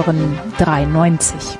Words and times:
Hören 0.00 0.38
93. 0.56 1.58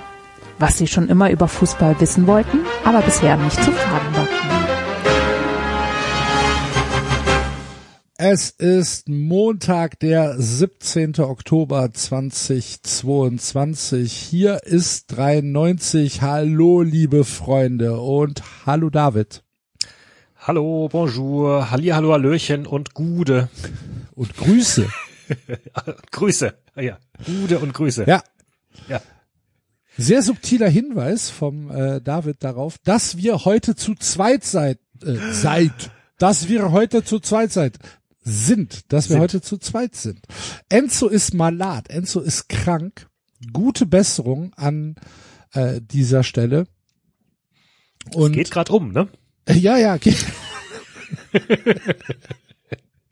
Was 0.59 0.79
Sie 0.79 0.87
schon 0.87 1.11
immer 1.11 1.31
über 1.31 1.47
Fußball 1.47 2.01
wissen 2.01 2.27
wollten, 2.27 2.61
aber 2.85 3.03
bisher 3.03 3.37
nicht 3.37 3.63
zu 3.63 3.71
fragen 3.71 4.17
war. 4.17 4.27
Es 8.17 8.49
ist 8.49 9.11
Montag, 9.11 10.01
der 10.01 10.41
17. 10.41 11.21
Oktober 11.21 11.93
2022. 11.93 14.11
Hier 14.11 14.65
ist 14.65 15.15
93. 15.15 16.23
Hallo, 16.23 16.81
liebe 16.81 17.25
Freunde 17.25 18.01
und 18.01 18.43
hallo 18.65 18.89
David. 18.89 19.43
Hallo, 20.39 20.89
bonjour, 20.91 21.71
halli, 21.71 21.89
hallo, 21.89 22.15
hallöchen 22.15 22.67
und 22.67 22.95
Gude. 22.95 23.51
Und 24.15 24.35
Grüße. 24.35 24.89
Grüße, 26.11 26.55
ah 26.75 26.81
ja, 26.81 26.99
Gude 27.25 27.59
und 27.59 27.73
Grüße. 27.73 28.05
Ja. 28.07 28.23
Ja. 28.89 29.01
Sehr 29.97 30.23
subtiler 30.23 30.69
Hinweis 30.69 31.31
vom 31.31 31.71
äh, 31.71 32.01
David 32.01 32.43
darauf, 32.43 32.79
dass 32.79 33.17
wir 33.17 33.45
heute 33.45 33.75
zu 33.75 33.95
zweit 33.95 34.45
seid, 34.45 34.79
äh, 35.05 35.17
seid, 35.33 35.91
dass 36.19 36.49
wir 36.49 36.71
heute 36.71 37.05
zu 37.05 37.19
zweit 37.21 37.53
seid 37.53 37.79
sind, 38.23 38.93
dass 38.93 39.09
wir 39.09 39.15
Sind. 39.15 39.23
heute 39.23 39.41
zu 39.41 39.59
zweit 39.59 39.97
sind. 39.97 40.21
Enzo 40.69 41.09
ist 41.09 41.35
malat, 41.35 41.89
Enzo 41.91 42.21
ist 42.21 42.49
krank. 42.49 43.09
Gute 43.53 43.87
Besserung 43.87 44.53
an 44.55 44.97
äh, 45.53 45.81
dieser 45.81 46.23
Stelle. 46.23 46.67
Und 48.15 48.33
Geht 48.33 48.51
grad 48.51 48.71
um, 48.71 48.93
ne? 48.93 49.09
ja, 49.49 49.77
ja, 49.77 49.97
geht, 49.97 50.25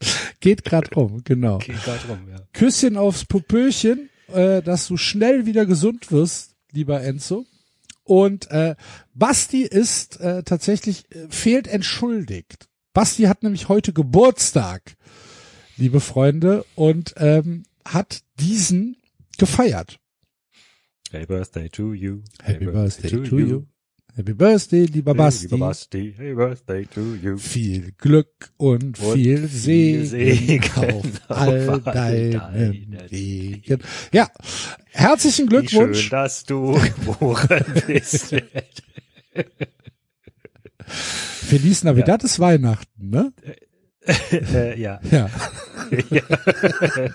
geht 0.41 0.65
grad 0.65 0.97
um, 0.97 1.23
genau. 1.25 1.59
Geht 1.59 1.83
grad 1.83 2.09
rum, 2.09 2.29
ja. 2.31 2.41
Küsschen 2.53 2.97
aufs 2.97 3.25
Popöchen, 3.25 4.11
äh, 4.29 4.63
dass 4.63 4.87
du 4.89 4.97
schnell 4.97 5.47
wieder 5.47 5.67
gesund 5.67 6.11
wirst, 6.13 6.55
lieber 6.73 7.03
Enzo. 7.03 7.47
Und 8.05 8.51
äh, 8.51 8.75
Basti 9.15 9.63
ist 9.63 10.19
äh, 10.21 10.43
tatsächlich 10.43 11.05
äh, 11.15 11.29
fehlt 11.29 11.69
entschuldigt. 11.69 12.69
Basti 12.95 13.25
hat 13.25 13.43
nämlich 13.43 13.69
heute 13.69 13.93
Geburtstag, 13.93 14.97
liebe 15.77 16.01
Freunde, 16.01 16.65
und 16.75 17.15
ähm, 17.19 17.65
hat 17.85 18.23
diesen 18.41 18.97
gefeiert. 19.37 19.99
Happy 21.11 21.27
Birthday 21.27 21.69
to 21.69 21.93
you. 21.93 22.23
Happy 22.43 22.67
Birthday 22.67 23.11
to 23.11 23.39
you. 23.39 23.67
Happy 24.19 24.34
Birthday, 24.34 24.84
lieber 24.86 25.14
Basti. 25.14 25.47
Lieber 25.47 25.58
Basti, 25.69 26.12
Happy 26.16 26.34
Birthday 26.34 26.84
to 26.86 27.14
you. 27.14 27.38
Viel 27.38 27.92
Glück 27.97 28.50
und, 28.56 28.98
Und 28.98 29.14
viel 29.14 29.47
Segen, 29.47 30.06
Segen 30.06 30.64
auf 30.74 31.05
all 31.28 31.80
deinen 31.83 32.33
deinen 32.33 32.98
Wegen. 33.11 33.80
Ja, 34.12 34.28
herzlichen 34.91 35.48
Wie 35.48 35.69
schön, 35.69 35.69
Glückwunsch. 35.69 36.11
dass 36.11 36.44
du 36.44 36.72
geboren 36.72 37.64
bist. 37.86 38.34
Feliz 40.89 41.84
Navidad 41.84 42.24
ist 42.24 42.41
Weihnachten, 42.41 43.11
ne? 43.11 43.33
äh, 44.33 44.81
ja. 44.81 45.01
Ja. 45.11 45.28
ja. 46.11 46.23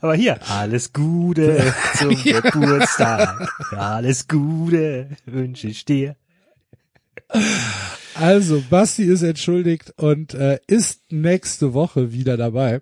Aber 0.00 0.14
hier, 0.14 0.38
alles 0.48 0.92
Gute 0.92 1.72
zum 1.96 2.10
Geburtstag. 2.10 3.48
Alles 3.72 4.26
Gute 4.28 5.08
wünsche 5.26 5.68
ich 5.68 5.84
dir. 5.84 6.16
Also, 8.14 8.62
Basti 8.68 9.04
ist 9.04 9.22
entschuldigt 9.22 9.92
und 9.96 10.34
äh, 10.34 10.58
ist 10.66 11.00
nächste 11.10 11.74
Woche 11.74 12.12
wieder 12.12 12.36
dabei. 12.36 12.80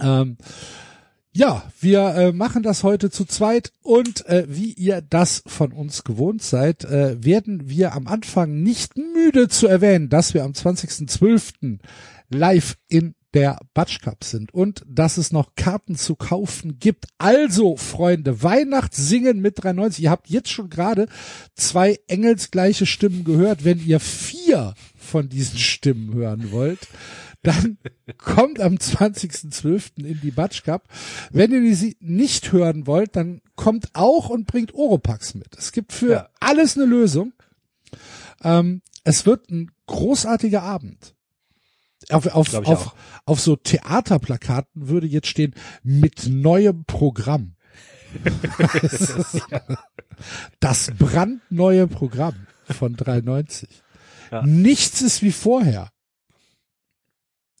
Ähm, 0.00 0.36
ja, 1.32 1.62
wir 1.80 2.14
äh, 2.14 2.32
machen 2.32 2.62
das 2.62 2.82
heute 2.82 3.10
zu 3.10 3.24
zweit 3.24 3.72
und 3.82 4.26
äh, 4.26 4.46
wie 4.48 4.72
ihr 4.72 5.02
das 5.02 5.42
von 5.46 5.72
uns 5.72 6.04
gewohnt 6.04 6.42
seid, 6.42 6.84
äh, 6.84 7.22
werden 7.22 7.68
wir 7.68 7.92
am 7.92 8.06
Anfang 8.06 8.62
nicht 8.62 8.96
müde 8.96 9.48
zu 9.48 9.66
erwähnen, 9.66 10.08
dass 10.08 10.34
wir 10.34 10.44
am 10.44 10.52
20.12. 10.52 11.78
live 12.30 12.76
in 12.88 13.14
der 13.34 13.58
Batsch 13.74 14.00
Cup 14.00 14.24
sind 14.24 14.54
und 14.54 14.84
dass 14.88 15.18
es 15.18 15.32
noch 15.32 15.54
Karten 15.54 15.96
zu 15.96 16.16
kaufen 16.16 16.78
gibt. 16.78 17.06
Also, 17.18 17.76
Freunde, 17.76 18.42
Weihnachtssingen 18.42 19.40
mit 19.40 19.62
93. 19.62 20.04
Ihr 20.04 20.10
habt 20.10 20.28
jetzt 20.30 20.50
schon 20.50 20.70
gerade 20.70 21.08
zwei 21.54 21.98
engelsgleiche 22.08 22.86
Stimmen 22.86 23.24
gehört. 23.24 23.64
Wenn 23.64 23.84
ihr 23.84 24.00
vier 24.00 24.74
von 24.96 25.28
diesen 25.28 25.58
Stimmen 25.58 26.14
hören 26.14 26.52
wollt, 26.52 26.80
dann 27.48 27.78
kommt 28.18 28.60
am 28.60 28.74
20.12. 28.74 30.04
in 30.04 30.20
die 30.20 30.30
Batsch 30.30 30.62
Cup. 30.64 30.88
Wenn 31.30 31.52
ihr 31.52 31.74
sie 31.76 31.96
nicht 32.00 32.52
hören 32.52 32.86
wollt, 32.86 33.16
dann 33.16 33.40
kommt 33.56 33.88
auch 33.94 34.28
und 34.28 34.46
bringt 34.46 34.74
Oropax 34.74 35.34
mit. 35.34 35.56
Es 35.56 35.72
gibt 35.72 35.92
für 35.92 36.12
Ja. 36.12 36.28
alles 36.40 36.76
eine 36.76 36.86
Lösung. 36.86 37.32
Ähm, 38.42 38.82
es 39.04 39.26
wird 39.26 39.50
ein 39.50 39.70
großartiger 39.86 40.62
Abend. 40.62 41.14
Auf, 42.10 42.26
auf, 42.26 42.54
auf, 42.54 42.66
auch. 42.66 42.94
auf 43.26 43.40
so 43.40 43.56
Theaterplakaten 43.56 44.88
würde 44.88 45.06
jetzt 45.06 45.26
stehen, 45.26 45.54
mit 45.82 46.26
neuem 46.28 46.84
Programm. 46.84 47.54
das 50.60 50.90
brandneue 50.98 51.86
Programm 51.86 52.46
von 52.70 52.96
93. 52.96 53.68
Ja. 54.30 54.42
Nichts 54.46 55.02
ist 55.02 55.22
wie 55.22 55.32
vorher. 55.32 55.90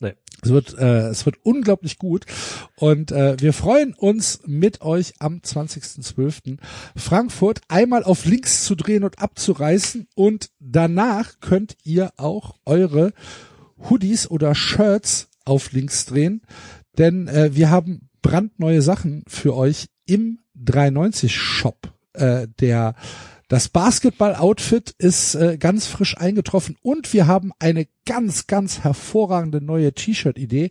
Nee. 0.00 0.14
Es 0.42 0.50
wird, 0.50 0.78
äh, 0.78 1.08
es 1.08 1.26
wird 1.26 1.36
unglaublich 1.42 1.98
gut 1.98 2.24
und 2.76 3.10
äh, 3.10 3.36
wir 3.40 3.52
freuen 3.52 3.94
uns 3.94 4.40
mit 4.46 4.82
euch 4.82 5.14
am 5.18 5.38
20.12. 5.38 6.58
Frankfurt 6.94 7.60
einmal 7.66 8.04
auf 8.04 8.24
links 8.24 8.64
zu 8.64 8.76
drehen 8.76 9.02
und 9.02 9.18
abzureißen 9.18 10.06
und 10.14 10.50
danach 10.60 11.40
könnt 11.40 11.76
ihr 11.82 12.12
auch 12.16 12.54
eure 12.64 13.12
Hoodies 13.90 14.30
oder 14.30 14.54
Shirts 14.54 15.28
auf 15.44 15.72
links 15.72 16.06
drehen, 16.06 16.42
denn 16.96 17.26
äh, 17.26 17.54
wir 17.54 17.70
haben 17.70 18.08
brandneue 18.22 18.82
Sachen 18.82 19.24
für 19.26 19.56
euch 19.56 19.88
im 20.06 20.38
390 20.54 21.36
Shop. 21.36 21.92
Äh, 22.12 22.48
der 22.60 22.94
das 23.48 23.68
Basketball-Outfit 23.70 24.94
ist 24.98 25.34
äh, 25.34 25.56
ganz 25.58 25.86
frisch 25.86 26.16
eingetroffen 26.18 26.76
und 26.82 27.12
wir 27.14 27.26
haben 27.26 27.52
eine 27.58 27.88
ganz, 28.06 28.46
ganz 28.46 28.80
hervorragende 28.80 29.60
neue 29.62 29.92
T-Shirt-Idee, 29.94 30.70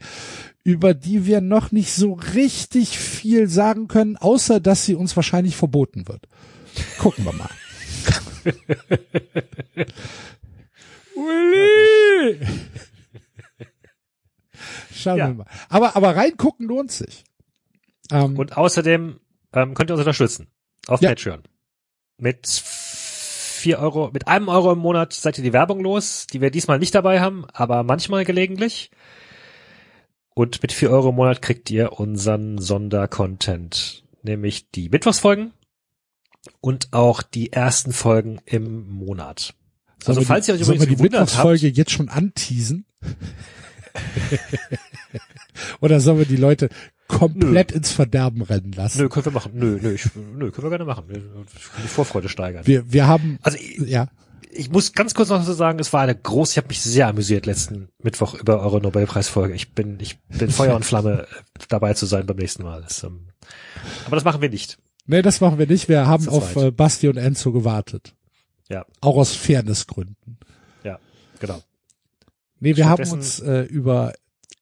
über 0.64 0.94
die 0.94 1.26
wir 1.26 1.42
noch 1.42 1.72
nicht 1.72 1.92
so 1.94 2.14
richtig 2.14 2.98
viel 3.00 3.50
sagen 3.50 3.88
können, 3.88 4.16
außer 4.18 4.60
dass 4.60 4.86
sie 4.86 4.96
uns 4.96 5.16
wahrscheinlich 5.16 5.56
verboten 5.56 6.08
wird. 6.08 6.28
Gucken 7.00 7.26
wir 7.26 7.34
mal. 7.34 7.50
Uli! 11.16 12.40
Schauen 14.94 15.18
Ja. 15.18 15.28
wir 15.30 15.34
mal. 15.36 15.46
Aber, 15.70 15.96
aber 15.96 16.16
reingucken 16.16 16.68
lohnt 16.68 16.92
sich. 16.92 17.24
Ähm, 18.12 18.38
Und 18.38 18.58
außerdem 18.58 19.20
ähm, 19.54 19.74
könnt 19.74 19.90
ihr 19.90 19.94
uns 19.94 20.02
unterstützen 20.02 20.48
auf 20.88 21.02
Ja. 21.02 21.10
Patreon. 21.10 21.44
Mit 22.20 22.48
vier 22.48 23.80
Euro, 23.80 24.10
mit 24.12 24.28
einem 24.28 24.50
Euro 24.50 24.72
im 24.72 24.80
Monat 24.80 25.14
seid 25.14 25.38
ihr 25.38 25.44
die 25.44 25.54
Werbung 25.54 25.82
los, 25.82 26.26
die 26.28 26.42
wir 26.42 26.50
diesmal 26.50 26.80
nicht 26.80 26.96
dabei 26.96 27.20
haben, 27.22 27.46
aber 27.54 27.84
manchmal 27.84 28.26
gelegentlich. 28.26 28.90
Und 30.34 30.62
mit 30.62 30.72
vier 30.72 30.92
Euro 30.92 31.10
im 31.10 31.16
Monat 31.16 31.42
kriegt 31.42 31.70
ihr 31.70 31.94
unseren 31.94 32.60
Sondercontent, 32.60 34.04
nämlich 34.24 34.72
die 34.72 34.90
Mittwochsfolgen 34.90 35.54
und 36.62 36.94
auch 36.94 37.22
die 37.22 37.52
ersten 37.52 37.94
Folgen 37.94 38.40
im 38.46 38.88
Monat. 38.90 39.54
Also 40.06 40.22
falls 40.22 40.48
ihr 40.48 40.54
euch 40.56 40.62
übrigens 40.62 40.88
die 40.88 40.96
Mittwochsfolge 40.96 41.68
jetzt 41.68 41.92
schon 41.92 42.10
anteasen? 42.10 42.86
Oder 45.82 46.00
sollen 46.00 46.20
wir 46.20 46.26
die 46.26 46.36
Leute 46.36 46.70
komplett 47.08 47.72
ins 47.72 47.92
Verderben 47.92 48.42
rennen 48.42 48.72
lassen? 48.74 49.00
Nö, 49.00 49.10
können 49.10 49.26
wir 49.26 49.32
machen. 49.32 49.52
Nö, 49.56 49.80
nö, 49.82 49.94
ich, 49.94 50.06
nö, 50.16 50.52
können 50.52 50.66
wir 50.66 50.70
gerne 50.70 50.86
machen. 50.86 51.06
Die 51.84 51.88
Vorfreude 51.88 52.30
steigern. 52.30 52.66
Wir, 52.68 52.92
wir 52.92 53.08
haben, 53.08 53.40
Also 53.44 53.58
ich, 53.58 53.78
ja, 53.88 54.08
ich 54.52 54.72
muss 54.72 54.94
ganz 54.94 55.14
kurz 55.14 55.30
noch 55.30 55.44
so 55.44 55.54
sagen, 55.54 55.78
es 55.80 55.94
war 55.94 56.02
eine 56.02 56.16
große, 56.16 56.54
ich 56.54 56.58
habe 56.58 56.68
mich 56.70 56.82
sehr 56.82 57.08
amüsiert 57.08 57.46
letzten 57.46 57.90
Mittwoch 58.02 58.34
über 58.34 58.62
eure 58.62 58.82
Nobelpreisfolge. 58.82 59.54
Ich 59.54 59.74
bin, 59.74 60.00
ich 60.00 60.20
bin 60.30 60.50
Feuer 60.50 60.76
und 60.76 60.84
Flamme 60.86 61.24
äh, 61.24 61.60
dabei 61.70 61.94
zu 61.94 62.06
sein 62.06 62.26
beim 62.26 62.38
nächsten 62.38 62.64
Mal. 62.64 62.82
Das, 62.82 63.04
ähm, 63.04 63.28
aber 64.06 64.16
das 64.16 64.24
machen 64.26 64.42
wir 64.42 64.50
nicht. 64.50 64.78
nee, 65.06 65.22
das 65.22 65.42
machen 65.42 65.60
wir 65.60 65.68
nicht. 65.68 65.90
Wir 65.90 66.08
haben 66.08 66.28
auf 66.30 66.54
zweit. 66.54 66.64
äh, 66.66 66.72
Basti 66.72 67.08
und 67.08 67.18
Enzo 67.18 67.52
gewartet. 67.52 68.14
Ja, 68.70 68.86
Auch 69.00 69.16
aus 69.16 69.34
Fairnessgründen. 69.34 70.38
ja, 70.84 71.00
genau. 71.40 71.62
Nee, 72.60 72.76
wir 72.76 72.90
haben 72.90 73.10
uns 73.12 73.40
äh, 73.40 73.62
über 73.62 74.14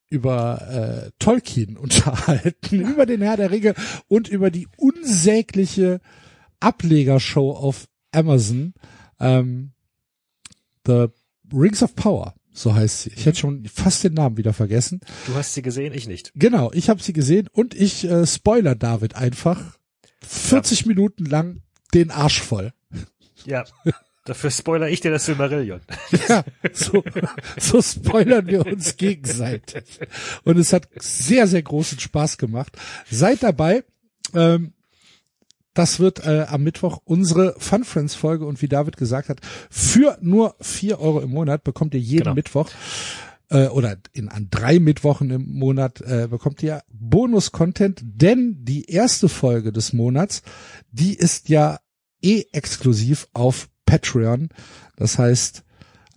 über 0.10 1.08
äh, 1.08 1.12
Tolkien 1.20 1.78
unterhalten, 1.78 2.82
über 2.82 3.06
den 3.06 3.22
Herr 3.22 3.38
der 3.38 3.52
Ringe 3.52 3.76
und 4.08 4.28
über 4.28 4.52
die 4.52 4.68
unsägliche 4.78 6.02
Ablegershow 6.60 7.52
auf 7.52 7.88
Amazon, 8.12 8.74
ähm, 9.20 9.74
The 10.86 11.08
Rings 11.54 11.84
of 11.84 11.96
Power. 11.96 12.36
So 12.52 12.74
heißt 12.74 13.02
sie. 13.02 13.12
Ich 13.14 13.26
hätte 13.26 13.40
schon 13.40 13.66
fast 13.66 14.04
den 14.06 14.14
Namen 14.14 14.38
wieder 14.38 14.54
vergessen. 14.54 15.02
Du 15.28 15.36
hast 15.36 15.54
sie 15.54 15.62
gesehen, 15.62 15.94
ich 15.94 16.08
nicht. 16.08 16.32
Genau, 16.36 16.72
ich 16.72 16.90
habe 16.90 17.04
sie 17.04 17.12
gesehen 17.12 17.50
und 17.52 17.76
ich 17.76 18.06
äh, 18.06 18.26
spoiler 18.26 18.76
David 18.76 19.16
einfach 19.16 19.78
40 20.22 20.82
ja. 20.82 20.88
Minuten 20.88 21.26
lang 21.26 21.64
den 21.94 22.12
Arsch 22.12 22.42
voll. 22.42 22.72
Ja, 23.46 23.66
dafür 24.26 24.52
spoiler 24.52 24.90
ich 24.90 25.00
dir 25.00 25.12
das 25.12 25.26
Silmarillion. 25.26 25.82
Ja, 26.28 26.44
so, 26.74 27.04
so 27.58 27.82
spoilern 27.82 28.48
wir 28.48 28.66
uns 28.66 28.98
gegenseitig. 28.98 30.00
Und 30.44 30.58
es 30.58 30.74
hat 30.74 30.88
sehr, 31.00 31.48
sehr 31.48 31.62
großen 31.62 32.00
Spaß 32.00 32.38
gemacht. 32.38 32.78
Seid 33.10 33.44
dabei. 33.44 33.84
Ähm, 34.34 34.74
das 35.74 36.00
wird 36.00 36.26
äh, 36.26 36.46
am 36.48 36.64
Mittwoch 36.64 37.02
unsere 37.04 37.56
Fun 37.60 37.84
Friends 37.84 38.16
Folge 38.16 38.46
und 38.46 38.62
wie 38.62 38.70
David 38.70 38.96
gesagt 38.98 39.30
hat, 39.30 39.42
für 39.70 40.18
nur 40.22 40.56
vier 40.62 41.00
Euro 41.00 41.20
im 41.20 41.32
Monat 41.32 41.64
bekommt 41.64 41.94
ihr 41.94 42.00
jeden 42.00 42.24
genau. 42.24 42.36
Mittwoch 42.36 42.70
äh, 43.50 43.68
oder 43.68 43.98
in 44.14 44.30
an 44.30 44.48
drei 44.50 44.80
Mittwochen 44.80 45.30
im 45.32 45.52
Monat 45.52 46.02
äh, 46.02 46.28
bekommt 46.30 46.64
ihr 46.64 46.82
Bonus-Content, 46.90 48.02
denn 48.04 48.64
die 48.64 48.86
erste 48.90 49.28
Folge 49.28 49.74
des 49.74 49.92
Monats, 49.92 50.44
die 50.92 51.14
ist 51.14 51.50
ja 51.50 51.80
eh 52.22 52.46
exklusiv 52.54 53.28
auf 53.34 53.68
Patreon. 53.86 54.50
Das 54.96 55.18
heißt, 55.18 55.64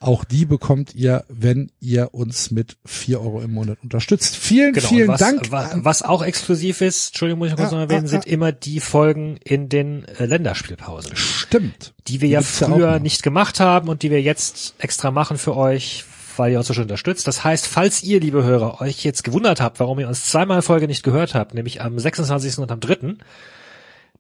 auch 0.01 0.23
die 0.25 0.45
bekommt 0.45 0.95
ihr, 0.95 1.25
wenn 1.29 1.73
ihr 1.81 2.15
uns 2.15 2.53
mit 2.53 2.77
vier 2.85 3.21
Euro 3.21 3.41
im 3.41 3.53
Monat 3.53 3.79
unterstützt. 3.83 4.37
Vielen, 4.37 4.73
genau, 4.73 4.87
vielen 4.87 5.09
was, 5.09 5.19
Dank. 5.19 5.51
Was, 5.51 5.71
was, 5.77 6.03
auch 6.03 6.23
exklusiv 6.23 6.83
ist, 6.83 7.09
Entschuldigung, 7.09 7.41
muss 7.41 7.49
ich 7.49 7.57
kurz 7.57 7.73
ah, 7.73 7.75
noch 7.75 7.81
erwähnen, 7.81 8.05
ah, 8.05 8.09
sind 8.09 8.27
ah. 8.27 8.31
immer 8.31 8.53
die 8.53 8.79
Folgen 8.79 9.39
in 9.43 9.69
den 9.69 10.05
äh, 10.05 10.27
Länderspielpausen. 10.27 11.17
Stimmt. 11.17 11.95
Die 12.07 12.21
wir 12.21 12.29
die 12.29 12.35
ja 12.35 12.43
früher 12.43 12.93
ja 12.93 12.99
nicht 13.01 13.25
gemacht 13.25 13.59
haben 13.59 13.89
und 13.89 14.03
die 14.03 14.13
wir 14.13 14.23
jetzt 14.23 14.75
extra 14.79 15.11
machen 15.11 15.37
für 15.37 15.57
euch, 15.57 16.05
weil 16.37 16.53
ihr 16.53 16.59
uns 16.59 16.69
so 16.69 16.75
schön 16.75 16.85
unterstützt. 16.85 17.27
Das 17.27 17.43
heißt, 17.43 17.67
falls 17.67 18.05
ihr, 18.05 18.21
liebe 18.21 18.45
Hörer, 18.45 18.81
euch 18.81 19.03
jetzt 19.03 19.25
gewundert 19.25 19.61
habt, 19.61 19.81
warum 19.81 19.99
ihr 19.99 20.07
uns 20.07 20.27
zweimal 20.27 20.63
Folge 20.63 20.87
nicht 20.87 21.03
gehört 21.03 21.35
habt, 21.35 21.55
nämlich 21.55 21.83
am 21.83 21.99
26. 21.99 22.59
und 22.59 22.71
am 22.71 22.79
3., 22.79 23.17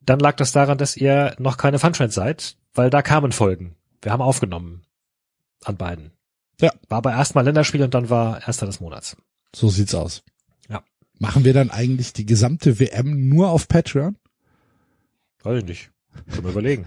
dann 0.08 0.20
lag 0.20 0.36
das 0.36 0.52
daran, 0.52 0.78
dass 0.78 0.96
ihr 0.96 1.34
noch 1.38 1.56
keine 1.56 1.78
Funfriends 1.78 2.14
seid, 2.14 2.56
weil 2.74 2.90
da 2.90 3.02
kamen 3.02 3.32
Folgen. 3.32 3.74
Wir 4.02 4.12
haben 4.12 4.22
aufgenommen 4.22 4.82
an 5.64 5.76
beiden. 5.76 6.12
Ja. 6.60 6.72
War 6.88 6.98
aber 6.98 7.12
erstmal 7.12 7.44
Länderspiel 7.44 7.82
und 7.82 7.94
dann 7.94 8.10
war 8.10 8.46
erster 8.46 8.66
des 8.66 8.80
Monats. 8.80 9.16
So 9.54 9.68
sieht's 9.68 9.94
aus. 9.94 10.22
Ja. 10.68 10.82
Machen 11.18 11.44
wir 11.44 11.52
dann 11.52 11.70
eigentlich 11.70 12.12
die 12.12 12.26
gesamte 12.26 12.78
WM 12.80 13.28
nur 13.28 13.50
auf 13.50 13.68
Patreon? 13.68 14.16
Weiß 15.42 15.58
ich 15.58 15.64
nicht. 15.64 15.90
Können 16.30 16.44
wir 16.44 16.50
überlegen. 16.50 16.86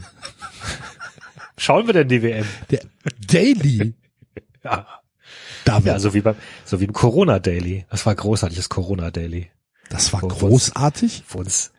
Schauen 1.58 1.88
wir 1.88 1.94
denn 1.94 2.10
die 2.10 2.22
WM? 2.22 2.46
Der 2.70 2.82
Daily. 3.28 3.94
ja. 4.64 4.88
David. 5.64 5.86
Ja, 5.86 6.00
so 6.00 6.14
wie 6.14 6.22
beim, 6.22 6.36
so 6.66 6.80
wie 6.80 6.86
im 6.86 6.94
Corona 6.94 7.40
Daily. 7.40 7.86
Das 7.90 8.06
war 8.06 8.16
großartiges 8.16 8.70
Corona 8.70 9.12
Daily. 9.12 9.52
Das 9.90 10.12
war 10.14 10.22
wo 10.22 10.28
großartig? 10.28 11.24
Wo 11.28 11.40
uns, 11.40 11.72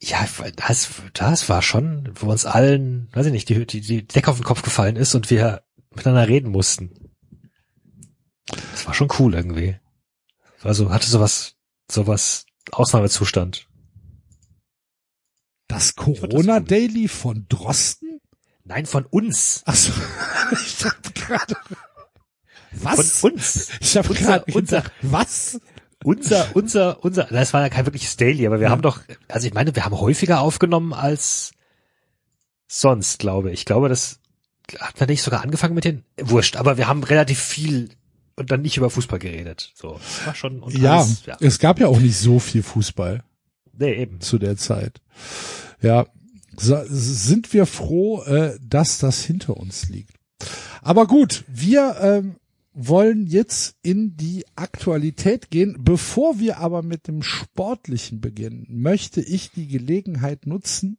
ja, 0.00 0.26
das, 0.56 0.88
das 1.12 1.48
war 1.48 1.62
schon, 1.62 2.10
wo 2.14 2.30
uns 2.30 2.46
allen, 2.46 3.08
weiß 3.12 3.26
ich 3.26 3.32
nicht, 3.32 3.48
die, 3.48 3.66
die, 3.66 3.80
die 3.80 4.06
Decke 4.06 4.30
auf 4.30 4.36
den 4.36 4.44
Kopf 4.44 4.62
gefallen 4.62 4.96
ist 4.96 5.14
und 5.14 5.30
wir 5.30 5.62
miteinander 5.90 6.28
reden 6.28 6.50
mussten. 6.50 7.10
Das 8.46 8.86
war 8.86 8.94
schon 8.94 9.08
cool 9.18 9.34
irgendwie. 9.34 9.76
Also 10.62 10.90
hatte 10.90 11.08
sowas, 11.08 11.56
sowas 11.90 12.46
Ausnahmezustand. 12.70 13.68
Das 15.66 15.96
Corona 15.96 16.60
Daily 16.60 17.08
von 17.08 17.46
Drosten? 17.48 18.20
Nein, 18.64 18.86
von 18.86 19.04
uns. 19.04 19.62
Ach 19.66 19.74
so. 19.74 19.92
ich 20.52 20.78
dachte 20.78 21.12
gerade. 21.12 21.56
Was? 22.72 23.20
Von 23.20 23.32
uns. 23.32 23.68
Ich 23.80 23.96
habe 23.96 24.14
gerade 24.14 24.44
unser, 24.54 24.84
was? 25.02 25.60
Unser, 26.04 26.54
unser, 26.54 27.04
unser, 27.04 27.24
das 27.24 27.52
war 27.52 27.62
ja 27.62 27.68
kein 27.68 27.86
wirkliches 27.86 28.16
Daily, 28.16 28.46
aber 28.46 28.60
wir 28.60 28.66
ja. 28.66 28.70
haben 28.70 28.82
doch, 28.82 29.00
also 29.26 29.46
ich 29.46 29.54
meine, 29.54 29.74
wir 29.74 29.84
haben 29.84 29.98
häufiger 29.98 30.40
aufgenommen 30.40 30.92
als 30.92 31.52
sonst, 32.68 33.18
glaube 33.18 33.48
ich. 33.50 33.60
Ich 33.60 33.64
glaube, 33.64 33.88
das 33.88 34.20
hat 34.78 35.00
man 35.00 35.08
nicht 35.08 35.22
sogar 35.22 35.42
angefangen 35.42 35.74
mit 35.74 35.84
den, 35.84 36.04
wurscht, 36.20 36.56
aber 36.56 36.76
wir 36.76 36.86
haben 36.86 37.02
relativ 37.02 37.40
viel 37.40 37.90
und 38.36 38.52
dann 38.52 38.62
nicht 38.62 38.76
über 38.76 38.90
Fußball 38.90 39.18
geredet. 39.18 39.72
So, 39.74 39.98
war 40.24 40.34
schon, 40.34 40.62
ja, 40.70 40.98
alles, 40.98 41.26
ja, 41.26 41.36
es 41.40 41.58
gab 41.58 41.80
ja 41.80 41.88
auch 41.88 41.98
nicht 41.98 42.16
so 42.16 42.38
viel 42.38 42.62
Fußball. 42.62 43.24
Nee, 43.76 43.94
eben. 43.94 44.20
Zu 44.20 44.38
der 44.38 44.56
Zeit. 44.56 45.00
Ja, 45.80 46.06
sind 46.56 47.52
wir 47.52 47.66
froh, 47.66 48.22
äh, 48.22 48.58
dass 48.62 48.98
das 48.98 49.22
hinter 49.24 49.56
uns 49.56 49.88
liegt. 49.88 50.14
Aber 50.82 51.06
gut, 51.06 51.44
wir 51.48 51.96
ähm, 52.00 52.36
wollen 52.80 53.26
jetzt 53.26 53.76
in 53.82 54.16
die 54.16 54.44
Aktualität 54.54 55.50
gehen. 55.50 55.76
Bevor 55.80 56.38
wir 56.38 56.58
aber 56.58 56.82
mit 56.82 57.08
dem 57.08 57.22
Sportlichen 57.22 58.20
beginnen, 58.20 58.66
möchte 58.70 59.20
ich 59.20 59.50
die 59.50 59.66
Gelegenheit 59.66 60.46
nutzen, 60.46 60.96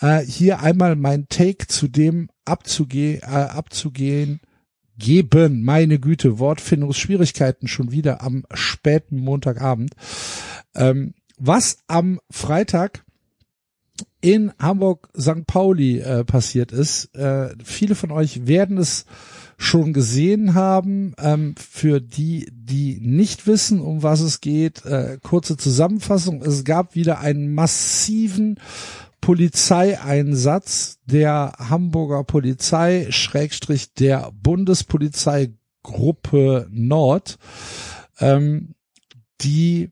äh, 0.00 0.20
hier 0.20 0.60
einmal 0.60 0.94
mein 0.94 1.26
Take 1.28 1.68
zu 1.68 1.88
dem 1.88 2.28
abzuge 2.44 3.22
äh, 3.22 3.26
abzugehen, 3.26 4.40
geben. 4.98 5.62
Meine 5.62 5.98
Güte, 5.98 6.38
Wortfindungsschwierigkeiten 6.38 7.66
schon 7.66 7.92
wieder 7.92 8.22
am 8.22 8.44
späten 8.52 9.18
Montagabend. 9.18 9.94
Ähm, 10.74 11.14
was 11.38 11.78
am 11.86 12.20
Freitag 12.30 13.04
in 14.20 14.52
Hamburg 14.58 15.08
St. 15.18 15.46
Pauli 15.46 16.00
äh, 16.00 16.24
passiert 16.24 16.72
ist. 16.72 17.14
Äh, 17.14 17.54
viele 17.62 17.94
von 17.94 18.10
euch 18.10 18.46
werden 18.46 18.78
es 18.78 19.06
schon 19.58 19.92
gesehen 19.92 20.54
haben. 20.54 21.14
Ähm, 21.18 21.54
für 21.58 22.00
die, 22.00 22.48
die 22.52 22.98
nicht 23.00 23.46
wissen, 23.46 23.80
um 23.80 24.02
was 24.02 24.20
es 24.20 24.40
geht, 24.40 24.84
äh, 24.84 25.18
kurze 25.22 25.56
Zusammenfassung. 25.56 26.42
Es 26.42 26.64
gab 26.64 26.94
wieder 26.94 27.20
einen 27.20 27.54
massiven 27.54 28.60
Polizeieinsatz 29.20 30.98
der 31.04 31.52
Hamburger 31.58 32.24
Polizei, 32.24 33.06
Schrägstrich 33.10 33.92
der 33.94 34.32
Bundespolizeigruppe 34.40 36.68
Nord, 36.70 37.38
ähm, 38.20 38.74
die 39.40 39.90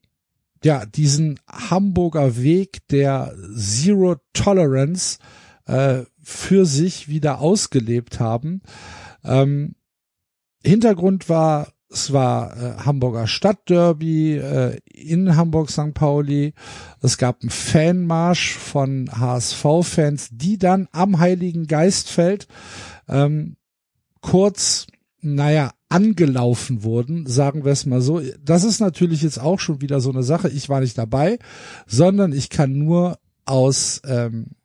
ja 0.63 0.87
diesen 0.87 1.41
Hamburger 1.49 2.37
Weg 2.37 2.87
der 2.89 3.35
Zero 3.57 4.17
Tolerance 4.33 5.19
äh, 5.67 6.05
für 6.23 6.65
sich 6.65 7.09
wieder 7.09 7.41
ausgelebt 7.41 8.21
haben. 8.21 8.63
Ähm, 9.25 9.75
Hintergrund 10.63 11.29
war, 11.29 11.69
es 11.91 12.13
war 12.13 12.57
äh, 12.57 12.83
Hamburger 12.85 13.27
Stadtderby 13.27 14.37
äh, 14.37 14.79
in 14.87 15.37
Hamburg 15.37 15.71
St. 15.71 15.95
Pauli. 15.95 16.55
Es 17.01 17.19
gab 17.19 17.43
einen 17.43 17.51
Fanmarsch 17.51 18.55
von 18.55 19.11
HSV-Fans, 19.13 20.29
die 20.33 20.59
dann 20.59 20.89
am 20.93 21.19
Heiligen 21.19 21.67
Geistfeld 21.67 22.49
ähm, 23.09 23.57
kurz, 24.21 24.87
naja, 25.21 25.73
angelaufen 25.89 26.83
wurden, 26.83 27.27
sagen 27.27 27.65
wir 27.65 27.71
es 27.71 27.87
mal 27.87 28.01
so. 28.01 28.21
Das 28.43 28.65
ist 28.65 28.81
natürlich 28.81 29.23
jetzt 29.23 29.39
auch 29.39 29.61
schon 29.61 29.81
wieder 29.81 30.01
so 30.01 30.11
eine 30.11 30.25
Sache. 30.25 30.49
Ich 30.49 30.69
war 30.69 30.81
nicht 30.81 30.99
dabei, 30.99 31.39
sondern 31.87 32.33
ich 32.33 32.51
kann 32.51 32.73
nur 32.73 33.19
aus 33.45 34.03
ähm, 34.05 34.57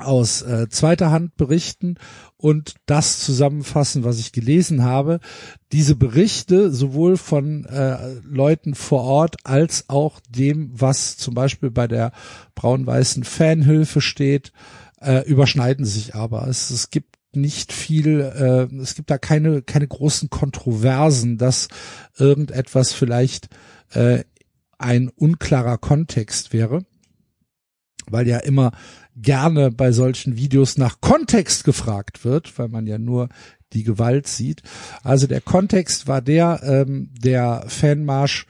aus 0.00 0.42
äh, 0.42 0.68
zweiter 0.68 1.10
Hand 1.10 1.36
berichten 1.36 1.96
und 2.36 2.74
das 2.86 3.20
zusammenfassen, 3.20 4.04
was 4.04 4.18
ich 4.18 4.32
gelesen 4.32 4.84
habe. 4.84 5.20
Diese 5.72 5.96
Berichte 5.96 6.70
sowohl 6.70 7.16
von 7.16 7.64
äh, 7.64 8.14
Leuten 8.24 8.74
vor 8.74 9.02
Ort 9.02 9.36
als 9.44 9.88
auch 9.88 10.20
dem, 10.28 10.70
was 10.72 11.16
zum 11.16 11.34
Beispiel 11.34 11.70
bei 11.70 11.86
der 11.86 12.12
braun-weißen 12.54 13.24
Fanhilfe 13.24 14.00
steht, 14.00 14.52
äh, 15.00 15.26
überschneiden 15.28 15.84
sich 15.84 16.14
aber. 16.14 16.46
Es, 16.48 16.70
es 16.70 16.90
gibt 16.90 17.16
nicht 17.34 17.72
viel, 17.72 18.20
äh, 18.20 18.74
es 18.80 18.94
gibt 18.94 19.10
da 19.10 19.18
keine, 19.18 19.62
keine 19.62 19.86
großen 19.86 20.30
Kontroversen, 20.30 21.38
dass 21.38 21.68
irgendetwas 22.16 22.92
vielleicht 22.92 23.48
äh, 23.90 24.24
ein 24.78 25.08
unklarer 25.08 25.78
Kontext 25.78 26.52
wäre, 26.52 26.84
weil 28.06 28.28
ja 28.28 28.38
immer 28.38 28.72
gerne 29.22 29.70
bei 29.70 29.92
solchen 29.92 30.36
Videos 30.36 30.78
nach 30.78 31.00
Kontext 31.00 31.64
gefragt 31.64 32.24
wird, 32.24 32.58
weil 32.58 32.68
man 32.68 32.86
ja 32.86 32.98
nur 32.98 33.28
die 33.72 33.84
Gewalt 33.84 34.26
sieht. 34.26 34.62
Also 35.02 35.26
der 35.26 35.40
Kontext 35.40 36.06
war 36.06 36.22
der, 36.22 36.60
ähm, 36.62 37.10
der 37.18 37.64
Fanmarsch 37.66 38.46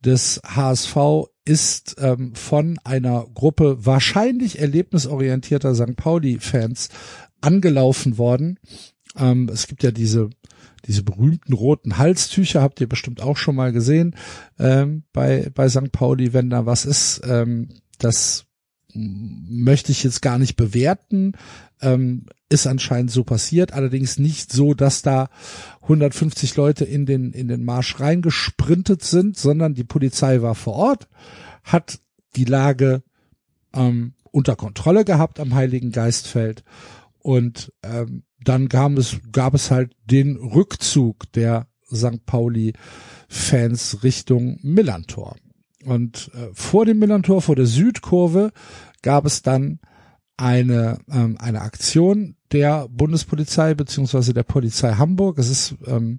des 0.00 0.40
HSV 0.44 0.96
ist 1.44 1.96
ähm, 1.98 2.34
von 2.34 2.78
einer 2.84 3.26
Gruppe 3.34 3.84
wahrscheinlich 3.84 4.58
erlebnisorientierter 4.58 5.74
St. 5.74 5.96
Pauli-Fans 5.96 6.88
angelaufen 7.40 8.16
worden. 8.16 8.58
Ähm, 9.16 9.50
es 9.52 9.66
gibt 9.66 9.82
ja 9.82 9.90
diese 9.90 10.30
diese 10.86 11.02
berühmten 11.02 11.54
roten 11.54 11.96
Halstücher 11.96 12.60
habt 12.60 12.78
ihr 12.78 12.88
bestimmt 12.88 13.22
auch 13.22 13.38
schon 13.38 13.56
mal 13.56 13.72
gesehen 13.72 14.14
ähm, 14.58 15.04
bei 15.14 15.50
bei 15.54 15.68
St. 15.68 15.92
Pauli, 15.92 16.32
wenn 16.32 16.50
da 16.50 16.66
was 16.66 16.84
ist. 16.84 17.22
Ähm, 17.26 17.68
das 17.98 18.43
möchte 18.94 19.92
ich 19.92 20.04
jetzt 20.04 20.22
gar 20.22 20.38
nicht 20.38 20.56
bewerten. 20.56 21.32
Ähm, 21.80 22.26
ist 22.48 22.66
anscheinend 22.66 23.10
so 23.10 23.24
passiert, 23.24 23.72
allerdings 23.72 24.18
nicht 24.18 24.52
so, 24.52 24.74
dass 24.74 25.02
da 25.02 25.28
150 25.82 26.56
Leute 26.56 26.84
in 26.84 27.04
den, 27.04 27.32
in 27.32 27.48
den 27.48 27.64
Marsch 27.64 27.98
reingesprintet 27.98 29.02
sind, 29.02 29.36
sondern 29.36 29.74
die 29.74 29.84
Polizei 29.84 30.40
war 30.40 30.54
vor 30.54 30.74
Ort, 30.74 31.08
hat 31.64 31.98
die 32.36 32.44
Lage 32.44 33.02
ähm, 33.72 34.14
unter 34.30 34.56
Kontrolle 34.56 35.04
gehabt 35.04 35.40
am 35.40 35.54
Heiligen 35.54 35.90
Geistfeld 35.90 36.62
und 37.18 37.72
ähm, 37.82 38.22
dann 38.44 38.68
gab 38.68 38.98
es, 38.98 39.16
gab 39.32 39.54
es 39.54 39.70
halt 39.70 39.96
den 40.04 40.36
Rückzug 40.36 41.32
der 41.32 41.66
St. 41.92 42.26
Pauli-Fans 42.26 44.02
Richtung 44.02 44.58
Millantor. 44.62 45.36
Und 45.84 46.30
äh, 46.34 46.48
vor 46.52 46.84
dem 46.84 46.98
Millantor, 46.98 47.40
vor 47.40 47.56
der 47.56 47.66
Südkurve, 47.66 48.52
gab 49.04 49.26
es 49.26 49.42
dann 49.42 49.78
eine, 50.36 50.98
ähm, 51.08 51.36
eine 51.38 51.60
Aktion 51.60 52.36
der 52.50 52.88
Bundespolizei 52.88 53.74
beziehungsweise 53.74 54.34
der 54.34 54.42
Polizei 54.42 54.94
Hamburg. 54.94 55.38
Es 55.38 55.50
ist 55.50 55.76
ähm, 55.86 56.18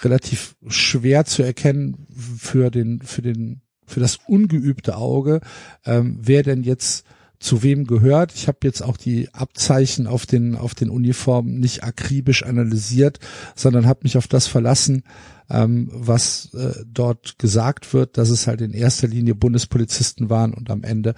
relativ 0.00 0.56
schwer 0.66 1.26
zu 1.26 1.42
erkennen 1.42 2.08
für 2.10 2.70
den, 2.70 3.00
für 3.02 3.22
den, 3.22 3.60
für 3.86 4.00
das 4.00 4.18
ungeübte 4.26 4.96
Auge, 4.96 5.40
ähm, 5.84 6.18
wer 6.20 6.42
denn 6.42 6.62
jetzt 6.62 7.04
zu 7.44 7.62
wem 7.62 7.86
gehört. 7.86 8.32
Ich 8.34 8.48
habe 8.48 8.58
jetzt 8.62 8.80
auch 8.80 8.96
die 8.96 9.28
Abzeichen 9.34 10.06
auf 10.06 10.24
den 10.24 10.56
auf 10.56 10.74
den 10.74 10.88
Uniformen 10.88 11.60
nicht 11.60 11.84
akribisch 11.84 12.42
analysiert, 12.42 13.20
sondern 13.54 13.86
habe 13.86 14.00
mich 14.04 14.16
auf 14.16 14.26
das 14.28 14.46
verlassen, 14.46 15.04
ähm, 15.50 15.90
was 15.92 16.54
äh, 16.54 16.72
dort 16.86 17.38
gesagt 17.38 17.92
wird, 17.92 18.16
dass 18.16 18.30
es 18.30 18.46
halt 18.46 18.62
in 18.62 18.72
erster 18.72 19.08
Linie 19.08 19.34
Bundespolizisten 19.34 20.30
waren 20.30 20.54
und 20.54 20.70
am 20.70 20.84
Ende 20.84 21.14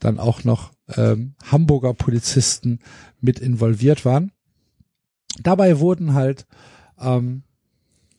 dann 0.00 0.18
auch 0.18 0.44
noch 0.44 0.72
ähm, 0.96 1.34
Hamburger 1.44 1.92
Polizisten 1.92 2.78
mit 3.20 3.38
involviert 3.38 4.06
waren. 4.06 4.32
Dabei 5.42 5.78
wurden 5.78 6.14
halt 6.14 6.46
ähm, 6.98 7.42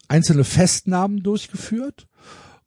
einzelne 0.07 0.43
Festnahmen 0.43 1.23
durchgeführt 1.23 2.07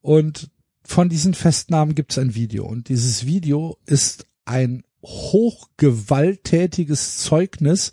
und 0.00 0.50
von 0.82 1.08
diesen 1.08 1.34
Festnahmen 1.34 1.94
gibt 1.94 2.10
es 2.10 2.18
ein 2.18 2.34
Video 2.34 2.66
und 2.66 2.88
dieses 2.88 3.24
Video 3.24 3.78
ist 3.86 4.26
ein 4.50 4.82
hochgewalttätiges 5.02 7.18
Zeugnis 7.18 7.92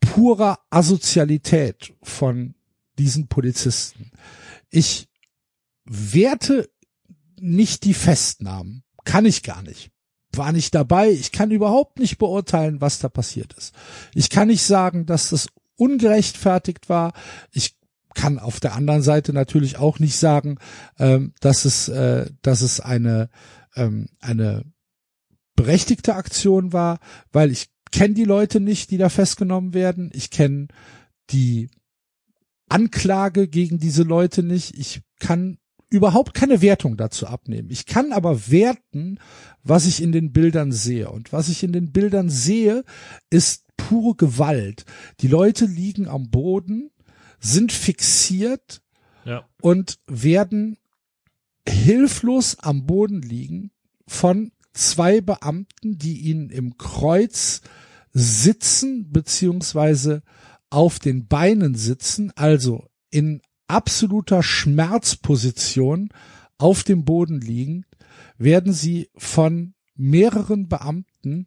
purer 0.00 0.60
Asozialität 0.70 1.92
von 2.02 2.54
diesen 2.98 3.26
Polizisten. 3.26 4.12
Ich 4.70 5.08
werte 5.84 6.70
nicht 7.40 7.82
die 7.84 7.94
Festnahmen. 7.94 8.84
Kann 9.04 9.26
ich 9.26 9.42
gar 9.42 9.62
nicht. 9.62 9.90
War 10.32 10.52
nicht 10.52 10.72
dabei. 10.74 11.10
Ich 11.10 11.32
kann 11.32 11.50
überhaupt 11.50 11.98
nicht 11.98 12.18
beurteilen, 12.18 12.80
was 12.80 13.00
da 13.00 13.08
passiert 13.08 13.54
ist. 13.54 13.74
Ich 14.14 14.30
kann 14.30 14.46
nicht 14.48 14.62
sagen, 14.62 15.06
dass 15.06 15.30
das 15.30 15.48
ungerechtfertigt 15.76 16.88
war. 16.88 17.12
Ich 17.50 17.76
kann 18.14 18.38
auf 18.38 18.60
der 18.60 18.74
anderen 18.74 19.02
Seite 19.02 19.32
natürlich 19.32 19.76
auch 19.76 19.98
nicht 19.98 20.16
sagen, 20.16 20.58
ähm, 20.98 21.32
dass 21.40 21.64
es, 21.64 21.88
äh, 21.88 22.30
dass 22.42 22.60
es 22.60 22.78
eine, 22.78 23.28
ähm, 23.74 24.06
eine 24.20 24.64
berechtigte 25.56 26.14
Aktion 26.14 26.72
war, 26.72 26.98
weil 27.32 27.50
ich 27.50 27.68
kenne 27.92 28.14
die 28.14 28.24
Leute 28.24 28.60
nicht, 28.60 28.90
die 28.90 28.98
da 28.98 29.08
festgenommen 29.08 29.72
werden. 29.74 30.10
Ich 30.12 30.30
kenne 30.30 30.68
die 31.30 31.70
Anklage 32.68 33.46
gegen 33.48 33.78
diese 33.78 34.02
Leute 34.02 34.42
nicht. 34.42 34.76
Ich 34.76 35.02
kann 35.20 35.58
überhaupt 35.90 36.34
keine 36.34 36.60
Wertung 36.60 36.96
dazu 36.96 37.26
abnehmen. 37.26 37.70
Ich 37.70 37.86
kann 37.86 38.12
aber 38.12 38.50
werten, 38.50 39.18
was 39.62 39.86
ich 39.86 40.02
in 40.02 40.10
den 40.10 40.32
Bildern 40.32 40.72
sehe. 40.72 41.08
Und 41.10 41.32
was 41.32 41.48
ich 41.48 41.62
in 41.62 41.72
den 41.72 41.92
Bildern 41.92 42.30
sehe, 42.30 42.84
ist 43.30 43.64
pure 43.76 44.16
Gewalt. 44.16 44.84
Die 45.20 45.28
Leute 45.28 45.66
liegen 45.66 46.08
am 46.08 46.30
Boden, 46.30 46.90
sind 47.38 47.70
fixiert 47.70 48.82
Ja. 49.24 49.46
und 49.62 49.98
werden 50.06 50.78
hilflos 51.68 52.58
am 52.58 52.86
Boden 52.86 53.22
liegen 53.22 53.70
von 54.06 54.50
zwei 54.74 55.20
Beamten, 55.20 55.98
die 55.98 56.20
ihnen 56.20 56.50
im 56.50 56.76
Kreuz 56.76 57.62
sitzen 58.12 59.10
beziehungsweise 59.10 60.22
auf 60.70 60.98
den 60.98 61.26
Beinen 61.26 61.74
sitzen, 61.74 62.32
also 62.36 62.88
in 63.10 63.40
absoluter 63.68 64.42
Schmerzposition 64.42 66.10
auf 66.58 66.82
dem 66.82 67.04
Boden 67.04 67.40
liegen, 67.40 67.86
werden 68.38 68.72
sie 68.72 69.10
von 69.16 69.74
mehreren 69.94 70.68
Beamten 70.68 71.46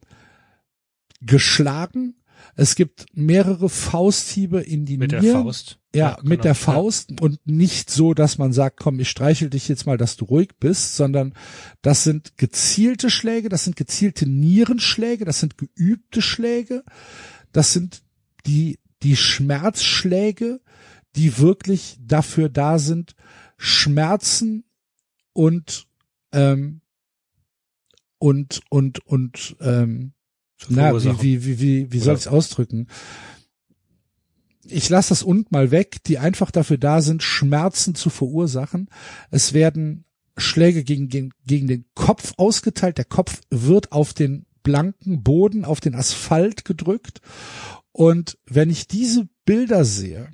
geschlagen. 1.21 2.15
Es 2.55 2.75
gibt 2.75 3.05
mehrere 3.13 3.69
Fausthiebe 3.69 4.61
in 4.61 4.85
die 4.85 4.97
Mit 4.97 5.11
der 5.11 5.21
Nieren. 5.21 5.43
Faust. 5.43 5.79
Ja, 5.95 6.17
mit 6.21 6.29
genau. 6.29 6.41
der 6.43 6.55
Faust 6.55 7.21
und 7.21 7.39
nicht 7.45 7.89
so, 7.89 8.13
dass 8.13 8.37
man 8.37 8.53
sagt, 8.53 8.77
komm, 8.79 8.99
ich 8.99 9.09
streichel 9.09 9.49
dich 9.49 9.67
jetzt 9.67 9.85
mal, 9.85 9.97
dass 9.97 10.15
du 10.15 10.25
ruhig 10.25 10.49
bist, 10.59 10.95
sondern 10.95 11.33
das 11.81 12.03
sind 12.03 12.37
gezielte 12.37 13.09
Schläge, 13.09 13.49
das 13.49 13.63
sind 13.63 13.75
gezielte 13.75 14.27
Nierenschläge, 14.27 15.25
das 15.25 15.39
sind 15.39 15.57
geübte 15.57 16.21
Schläge, 16.21 16.83
das 17.51 17.73
sind 17.73 18.03
die, 18.45 18.79
die 19.01 19.15
Schmerzschläge, 19.15 20.61
die 21.15 21.39
wirklich 21.39 21.97
dafür 21.99 22.49
da 22.49 22.77
sind, 22.79 23.15
Schmerzen 23.57 24.65
und, 25.33 25.87
ähm, 26.31 26.81
und, 28.19 28.61
und, 28.69 29.05
und, 29.05 29.55
ähm, 29.61 30.13
na, 30.69 30.93
wie, 30.95 31.21
wie, 31.21 31.45
wie, 31.45 31.59
wie, 31.59 31.91
wie 31.91 31.99
soll 31.99 32.15
ich 32.15 32.21
es 32.21 32.27
ausdrücken? 32.27 32.87
Ich 34.63 34.89
lasse 34.89 35.09
das 35.09 35.23
und 35.23 35.51
mal 35.51 35.71
weg, 35.71 36.03
die 36.05 36.17
einfach 36.17 36.51
dafür 36.51 36.77
da 36.77 37.01
sind, 37.01 37.23
Schmerzen 37.23 37.95
zu 37.95 38.09
verursachen. 38.09 38.89
Es 39.31 39.53
werden 39.53 40.03
Schläge 40.35 40.83
gegen, 40.83 41.07
gegen, 41.07 41.31
gegen 41.45 41.67
den 41.67 41.85
Kopf 41.95 42.33
ausgeteilt. 42.37 42.97
Der 42.97 43.05
Kopf 43.05 43.41
wird 43.49 43.91
auf 43.91 44.13
den 44.13 44.45
blanken 44.63 45.23
Boden, 45.23 45.63
auf 45.63 45.79
den 45.79 45.95
Asphalt 45.95 46.65
gedrückt. 46.65 47.21
Und 47.91 48.37
wenn 48.45 48.69
ich 48.69 48.87
diese 48.87 49.29
Bilder 49.45 49.85
sehe, 49.85 50.29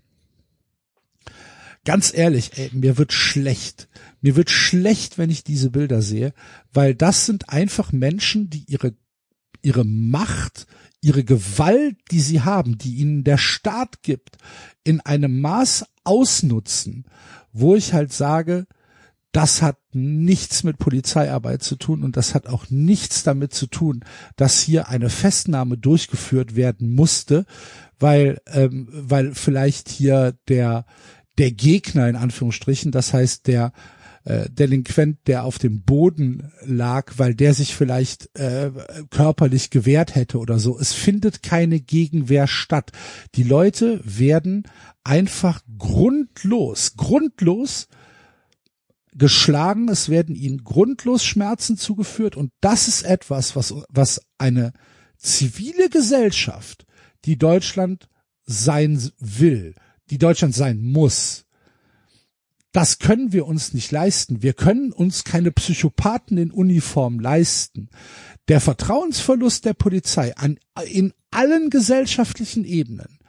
ganz 1.85 2.13
ehrlich, 2.13 2.51
ey, 2.57 2.69
mir 2.73 2.97
wird 2.97 3.13
schlecht. 3.13 3.87
Mir 4.21 4.35
wird 4.35 4.49
schlecht, 4.49 5.17
wenn 5.17 5.29
ich 5.29 5.43
diese 5.43 5.69
Bilder 5.69 6.01
sehe, 6.01 6.33
weil 6.71 6.95
das 6.95 7.25
sind 7.25 7.49
einfach 7.49 7.91
Menschen, 7.91 8.49
die 8.49 8.65
ihre 8.67 8.95
ihre 9.63 9.84
Macht, 9.84 10.67
ihre 11.01 11.24
Gewalt, 11.24 11.98
die 12.12 12.22
sie 12.22 12.41
haben, 12.41 12.77
die 12.77 12.96
ihnen 12.96 13.24
der 13.24 13.38
Staat 13.38 14.03
gibt, 14.03 14.38
in 14.84 15.01
einem 15.01 15.41
Maß 15.41 15.86
ausnutzen, 16.03 17.05
wo 17.51 17.75
ich 17.75 17.93
halt 17.93 18.13
sage, 18.13 18.67
das 19.32 19.63
hat 19.63 19.77
nichts 19.93 20.63
mit 20.63 20.77
Polizeiarbeit 20.77 21.63
zu 21.63 21.75
tun 21.75 22.03
und 22.03 22.15
das 22.15 22.36
hat 22.36 22.48
auch 22.48 22.70
nichts 22.70 23.24
damit 23.24 23.53
zu 23.53 23.65
tun, 23.65 24.05
dass 24.36 24.62
hier 24.62 24.89
eine 24.89 25.10
Festnahme 25.10 25.77
durchgeführt 25.77 26.55
werden 26.55 26.93
musste, 26.93 27.46
weil 28.00 28.39
ähm, 28.46 28.88
weil 28.91 29.34
vielleicht 29.34 29.89
hier 29.89 30.38
der 30.48 30.86
der 31.39 31.51
Gegner 31.51 32.08
in 32.08 32.15
Anführungsstrichen, 32.15 32.91
das 32.91 33.12
heißt 33.12 33.48
der 33.48 33.74
äh, 34.25 34.49
Delinquent, 34.49 35.19
der 35.27 35.43
auf 35.43 35.57
dem 35.57 35.81
Boden 35.81 36.51
lag, 36.65 37.13
weil 37.17 37.35
der 37.35 37.53
sich 37.53 37.75
vielleicht 37.75 38.35
äh, 38.37 38.71
körperlich 39.09 39.69
gewehrt 39.69 40.15
hätte 40.15 40.37
oder 40.37 40.59
so. 40.59 40.79
Es 40.79 40.93
findet 40.93 41.43
keine 41.43 41.79
Gegenwehr 41.79 42.47
statt. 42.47 42.91
Die 43.35 43.43
Leute 43.43 43.99
werden 44.03 44.63
einfach 45.03 45.61
grundlos, 45.77 46.95
grundlos 46.95 47.87
geschlagen, 49.15 49.89
es 49.89 50.09
werden 50.09 50.35
ihnen 50.35 50.63
grundlos 50.63 51.23
Schmerzen 51.23 51.77
zugeführt 51.77 52.35
und 52.35 52.51
das 52.61 52.87
ist 52.87 53.03
etwas, 53.03 53.55
was, 53.55 53.73
was 53.89 54.21
eine 54.37 54.73
zivile 55.17 55.89
Gesellschaft, 55.89 56.85
die 57.25 57.37
Deutschland 57.37 58.09
sein 58.45 58.99
will, 59.19 59.75
die 60.09 60.17
Deutschland 60.17 60.55
sein 60.55 60.81
muss, 60.81 61.45
das 62.73 62.97
können 62.97 63.31
wir 63.31 63.45
uns 63.45 63.73
nicht 63.73 63.91
leisten. 63.91 64.41
Wir 64.41 64.53
können 64.53 64.91
uns 64.91 65.23
keine 65.23 65.51
Psychopathen 65.51 66.37
in 66.37 66.51
Uniform 66.51 67.19
leisten. 67.19 67.89
Der 68.47 68.59
Vertrauensverlust 68.59 69.63
der 69.63 69.75
Polizei 69.75 70.35
an, 70.35 70.57
in 70.85 71.13
allen 71.31 71.69
gesellschaftlichen 71.69 72.65
Ebenen, 72.65 73.19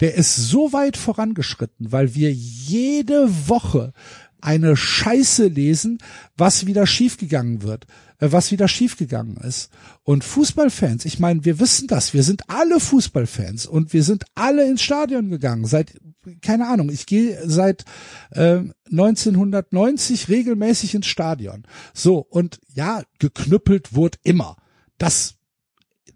der 0.00 0.14
ist 0.14 0.36
so 0.36 0.72
weit 0.72 0.96
vorangeschritten, 0.96 1.92
weil 1.92 2.14
wir 2.14 2.32
jede 2.32 3.48
Woche 3.48 3.92
eine 4.40 4.76
Scheiße 4.76 5.46
lesen, 5.46 5.98
was 6.36 6.66
wieder 6.66 6.86
schiefgegangen 6.86 7.62
wird, 7.62 7.86
äh, 8.18 8.30
was 8.30 8.52
wieder 8.52 8.68
schiefgegangen 8.68 9.38
ist. 9.38 9.70
Und 10.02 10.22
Fußballfans, 10.22 11.04
ich 11.06 11.18
meine, 11.18 11.44
wir 11.44 11.58
wissen 11.58 11.88
das, 11.88 12.14
wir 12.14 12.22
sind 12.22 12.48
alle 12.48 12.78
Fußballfans 12.78 13.66
und 13.66 13.92
wir 13.92 14.04
sind 14.04 14.24
alle 14.34 14.68
ins 14.68 14.82
Stadion 14.82 15.30
gegangen. 15.30 15.64
Seit, 15.64 15.94
keine 16.42 16.68
Ahnung, 16.68 16.90
ich 16.90 17.06
gehe 17.06 17.38
seit 17.48 17.84
äh, 18.30 18.60
1990 18.90 20.28
regelmäßig 20.28 20.94
ins 20.94 21.06
Stadion. 21.06 21.64
So, 21.92 22.18
und 22.18 22.60
ja, 22.74 23.02
geknüppelt 23.18 23.94
wurde 23.94 24.18
immer. 24.22 24.56
das, 24.98 25.34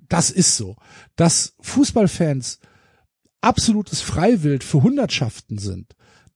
das 0.09 0.31
ist 0.31 0.57
so. 0.57 0.77
Dass 1.17 1.55
Fußballfans 1.61 2.61
absolutes 3.41 4.01
Freiwild 4.01 4.65
für 4.65 4.83
Hundertschaften 4.83 5.59
sind, 5.59 5.95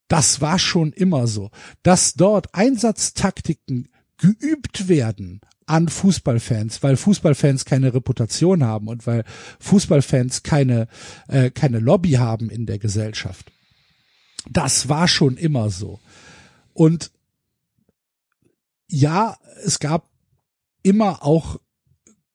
das 0.09 0.41
war 0.41 0.59
schon 0.59 0.93
immer 0.93 1.27
so. 1.27 1.51
Dass 1.83 2.15
dort 2.15 2.55
Einsatztaktiken 2.55 3.89
geübt 4.19 4.89
werden 4.89 5.41
an 5.67 5.89
Fußballfans, 5.89 6.83
weil 6.83 6.97
Fußballfans 6.97 7.65
keine 7.65 7.95
Reputation 7.95 8.63
haben 8.63 8.89
und 8.89 9.07
weil 9.07 9.25
Fußballfans 9.61 10.43
keine, 10.43 10.89
äh, 11.29 11.51
keine 11.51 11.79
Lobby 11.79 12.13
haben 12.13 12.51
in 12.51 12.67
der 12.67 12.79
Gesellschaft. 12.79 13.51
Das 14.51 14.89
war 14.89 15.09
schon 15.09 15.37
immer 15.37 15.71
so. 15.71 16.01
Und 16.73 17.11
ja, 18.89 19.37
es 19.65 19.79
gab 19.79 20.09
immer 20.83 21.25
auch 21.25 21.61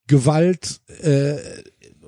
Gewalt 0.07 0.81
äh, 1.01 1.37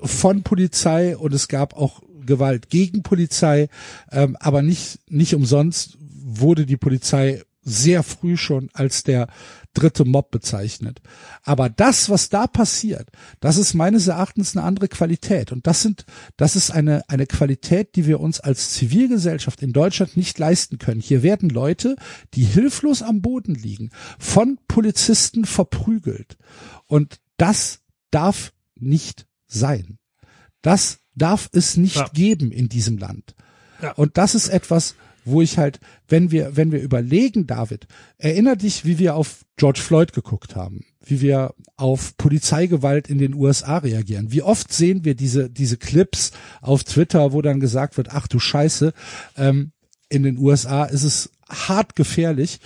von 0.02 0.42
Polizei 0.42 1.16
und 1.16 1.34
es 1.34 1.48
gab 1.48 1.76
auch 1.76 2.02
Gewalt 2.24 2.70
gegen 2.70 3.02
Polizei, 3.02 3.68
ähm, 4.10 4.36
aber 4.40 4.62
nicht 4.62 4.98
nicht 5.10 5.34
umsonst 5.34 5.98
wurde 6.00 6.66
die 6.66 6.76
Polizei 6.76 7.42
sehr 7.62 8.02
früh 8.02 8.36
schon 8.36 8.70
als 8.72 9.02
der 9.02 9.28
dritte 9.74 10.04
Mob 10.04 10.30
bezeichnet. 10.30 11.00
Aber 11.42 11.68
das, 11.68 12.10
was 12.10 12.28
da 12.28 12.46
passiert, 12.46 13.08
das 13.40 13.56
ist 13.56 13.74
meines 13.74 14.08
Erachtens 14.08 14.56
eine 14.56 14.66
andere 14.66 14.88
Qualität. 14.88 15.52
Und 15.52 15.66
das 15.66 15.82
sind, 15.82 16.06
das 16.36 16.56
ist 16.56 16.70
eine, 16.70 17.08
eine 17.08 17.26
Qualität, 17.26 17.94
die 17.94 18.06
wir 18.06 18.20
uns 18.20 18.40
als 18.40 18.72
Zivilgesellschaft 18.72 19.62
in 19.62 19.72
Deutschland 19.72 20.16
nicht 20.16 20.38
leisten 20.38 20.78
können. 20.78 21.00
Hier 21.00 21.22
werden 21.22 21.50
Leute, 21.50 21.96
die 22.34 22.44
hilflos 22.44 23.02
am 23.02 23.22
Boden 23.22 23.54
liegen, 23.54 23.90
von 24.18 24.58
Polizisten 24.66 25.44
verprügelt. 25.44 26.36
Und 26.86 27.20
das 27.36 27.80
darf 28.10 28.52
nicht 28.74 29.26
sein. 29.46 29.98
Das 30.62 30.98
darf 31.14 31.48
es 31.52 31.76
nicht 31.76 31.96
ja. 31.96 32.08
geben 32.12 32.50
in 32.52 32.68
diesem 32.68 32.98
Land. 32.98 33.34
Ja. 33.82 33.92
Und 33.92 34.18
das 34.18 34.34
ist 34.34 34.48
etwas, 34.48 34.94
wo 35.24 35.42
ich 35.42 35.58
halt, 35.58 35.80
wenn 36.08 36.30
wir, 36.30 36.56
wenn 36.56 36.72
wir 36.72 36.80
überlegen, 36.80 37.46
David, 37.46 37.86
erinner 38.18 38.56
dich, 38.56 38.84
wie 38.84 38.98
wir 38.98 39.14
auf 39.14 39.44
George 39.56 39.80
Floyd 39.80 40.12
geguckt 40.12 40.56
haben, 40.56 40.84
wie 41.04 41.20
wir 41.20 41.54
auf 41.76 42.16
Polizeigewalt 42.16 43.08
in 43.08 43.18
den 43.18 43.34
USA 43.34 43.78
reagieren. 43.78 44.32
Wie 44.32 44.42
oft 44.42 44.72
sehen 44.72 45.04
wir 45.04 45.14
diese, 45.14 45.50
diese 45.50 45.76
Clips 45.76 46.32
auf 46.60 46.84
Twitter, 46.84 47.32
wo 47.32 47.42
dann 47.42 47.60
gesagt 47.60 47.96
wird, 47.96 48.08
ach 48.10 48.26
du 48.26 48.38
Scheiße, 48.38 48.92
ähm, 49.36 49.72
in 50.08 50.22
den 50.22 50.38
USA 50.38 50.84
ist 50.84 51.04
es 51.04 51.30
hart 51.48 51.96
gefährlich, 51.96 52.60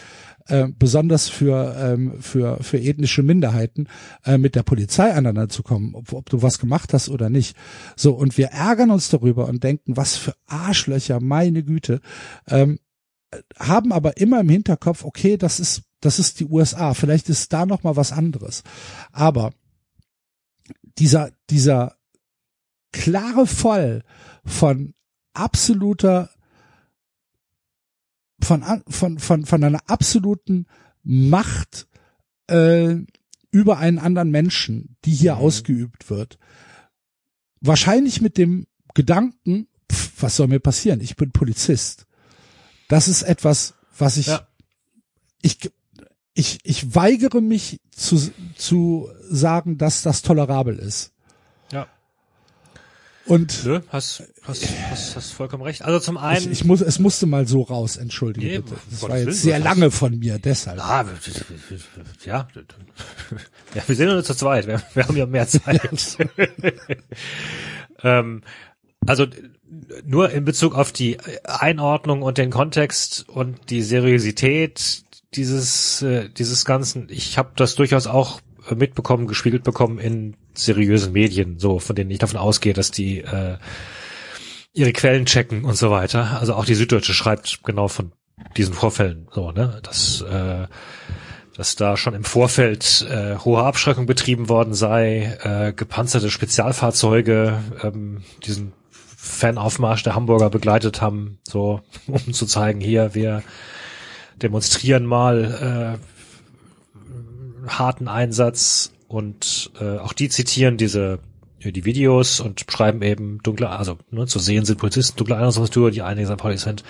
äh, 0.49 0.69
besonders 0.79 1.29
für, 1.29 1.75
ähm, 1.79 2.21
für, 2.21 2.63
für 2.63 2.79
ethnische 2.79 3.23
Minderheiten, 3.23 3.89
äh, 4.25 4.39
mit 4.39 4.55
der 4.55 4.63
Polizei 4.63 5.11
aneinander 5.11 5.49
zu 5.49 5.63
kommen, 5.63 5.95
ob, 5.95 6.13
ob 6.13 6.29
du 6.29 6.43
was 6.43 6.59
gemacht 6.59 6.93
hast 6.93 7.09
oder 7.09 7.31
nicht. 7.31 7.57
So, 7.97 8.13
und 8.13 8.37
wir 8.37 8.49
ärgern 8.49 8.91
uns 8.91 9.09
darüber 9.09 9.49
und 9.49 9.65
denken, 9.65 9.97
was 9.97 10.17
für 10.17 10.35
Arschlöcher, 10.47 11.21
meine 11.21 11.63
Güte, 11.63 12.01
ähm, 12.49 12.79
haben 13.59 13.93
aber 13.93 14.19
immer 14.19 14.41
im 14.41 14.49
Hinterkopf, 14.49 15.05
okay, 15.05 15.37
das 15.37 15.61
ist, 15.61 15.83
das 16.01 16.19
ist 16.19 16.41
die 16.41 16.47
USA, 16.47 16.95
vielleicht 16.95 17.29
ist 17.29 17.53
da 17.53 17.67
noch 17.67 17.83
mal 17.83 17.97
was 17.97 18.13
anderes. 18.13 18.63
Aber 19.13 19.53
dieser, 20.99 21.31
dieser 21.51 21.97
klare 22.93 23.47
Fall 23.47 24.05
von 24.45 24.95
absoluter 25.33 26.31
von, 28.45 28.83
von, 28.89 29.19
von, 29.19 29.47
von 29.47 29.65
einer 29.65 29.81
absoluten 29.87 30.67
Macht 31.03 31.87
äh, 32.47 32.97
über 33.51 33.79
einen 33.79 33.99
anderen 33.99 34.31
Menschen, 34.31 34.97
die 35.05 35.13
hier 35.13 35.37
mhm. 35.37 35.41
ausgeübt 35.41 36.11
wird. 36.11 36.39
Wahrscheinlich 37.61 38.21
mit 38.21 38.37
dem 38.37 38.67
Gedanken, 38.95 39.69
pff, 39.91 40.23
was 40.23 40.37
soll 40.37 40.49
mir 40.49 40.61
passieren? 40.61 41.01
Ich 41.01 41.17
bin 41.17 41.33
Polizist. 41.33 42.07
Das 42.89 43.09
ist 43.09 43.23
etwas, 43.23 43.75
was 43.97 44.17
ich, 44.17 44.27
ja. 44.27 44.47
ich, 45.41 45.71
ich, 46.35 46.59
ich 46.63 46.95
weigere 46.95 47.41
mich 47.41 47.81
zu, 47.91 48.31
zu 48.57 49.09
sagen, 49.31 49.79
dass 49.79 50.03
das 50.03 50.23
tolerabel 50.23 50.79
ist. 50.79 51.14
Und 53.27 53.65
Nö, 53.65 53.81
hast, 53.89 54.23
hast, 54.43 54.69
hast, 54.91 55.17
hast 55.17 55.31
vollkommen 55.31 55.63
recht. 55.63 55.83
Also 55.83 55.99
zum 55.99 56.19
einen. 56.19 56.53
Ich, 56.53 56.61
ich 56.61 56.65
muss, 56.65 56.83
es 56.83 56.99
musste 56.99 57.27
mal 57.27 57.47
so 57.47 57.63
raus, 57.63 57.97
entschuldige 57.97 58.47
nee, 58.47 58.59
bitte. 58.59 58.77
Das 58.91 59.03
war 59.03 59.17
jetzt 59.17 59.27
Willen, 59.27 59.37
sehr 59.37 59.59
lange 59.61 59.91
von 59.91 60.19
mir, 60.19 60.39
deshalb. 60.39 60.79
Ah, 60.85 61.07
ja, 62.25 62.49
ja, 63.75 63.83
wir 63.87 63.97
sind 63.97 64.09
nur 64.09 64.23
zu 64.23 64.35
zweit, 64.35 64.67
wir, 64.67 64.83
wir 64.93 65.09
haben 65.09 65.17
ja 65.17 65.25
mehr 65.25 65.49
Zeit. 65.49 66.19
ähm, 68.03 68.43
also 69.07 69.27
nur 70.05 70.31
in 70.31 70.45
Bezug 70.45 70.75
auf 70.75 70.93
die 70.93 71.19
Einordnung 71.45 72.21
und 72.23 72.37
den 72.37 72.51
Kontext 72.51 73.27
und 73.29 73.71
die 73.71 73.83
Seriosität 73.83 75.03
dieses 75.35 76.03
äh, 76.03 76.29
dieses 76.29 76.65
Ganzen. 76.67 77.09
Ich 77.11 77.39
habe 77.39 77.53
das 77.57 77.75
durchaus 77.75 78.07
auch 78.07 78.41
mitbekommen, 78.75 79.27
gespiegelt 79.27 79.65
bekommen 79.65 79.99
in 79.99 80.37
seriösen 80.55 81.13
Medien, 81.13 81.59
so 81.59 81.79
von 81.79 81.97
denen 81.97 82.11
ich 82.11 82.19
davon 82.19 82.39
ausgehe, 82.39 82.73
dass 82.73 82.91
die 82.91 83.19
äh, 83.19 83.57
ihre 84.73 84.93
Quellen 84.93 85.27
checken 85.27 85.65
und 85.65 85.77
so 85.77 85.91
weiter. 85.91 86.39
Also 86.41 86.55
auch 86.55 86.65
die 86.65 86.75
Süddeutsche 86.75 87.15
schreibt 87.15 87.63
genau 87.65 87.89
von 87.89 88.13
diesen 88.57 88.75
Vorfällen 88.75 89.29
so, 89.33 89.53
ne, 89.53 89.81
dass 89.83 90.23
äh, 90.23 90.67
dass 91.57 91.77
da 91.77 91.97
schon 91.97 92.15
im 92.15 92.25
Vorfeld 92.25 93.07
äh, 93.09 93.37
hohe 93.37 93.63
Abschreckung 93.63 94.07
betrieben 94.07 94.49
worden 94.49 94.75
sei, 94.75 95.39
äh, 95.43 95.73
gepanzerte 95.73 96.31
Spezialfahrzeuge 96.31 97.61
ähm, 97.83 98.25
diesen 98.45 98.73
Fanaufmarsch 98.91 100.03
der 100.03 100.15
Hamburger 100.15 100.51
begleitet 100.51 101.01
haben, 101.01 101.39
so 101.45 101.81
um 102.07 102.33
zu 102.33 102.47
zeigen, 102.47 102.81
hier 102.81 103.15
wir 103.15 103.43
demonstrieren 104.43 105.07
mal 105.07 105.99
äh, 106.01 106.14
harten 107.69 108.09
Einsatz 108.09 108.93
und 109.09 109.71
äh, 109.81 109.99
auch 109.99 110.13
die 110.13 110.29
zitieren 110.29 110.77
diese 110.77 111.21
die 111.73 111.85
Videos 111.85 112.41
und 112.41 112.65
schreiben 112.71 113.01
eben 113.01 113.39
dunkle, 113.43 113.71
also 113.71 113.99
ne, 114.11 114.27
zu 114.27 114.39
sehen 114.39 114.67
sind 114.67 114.79
Polizisten 114.79 115.17
dunkle 115.17 115.37
Einrichtungstür, 115.37 115.91
die 115.91 116.03
einige 116.03 116.37
sind, 116.59 116.85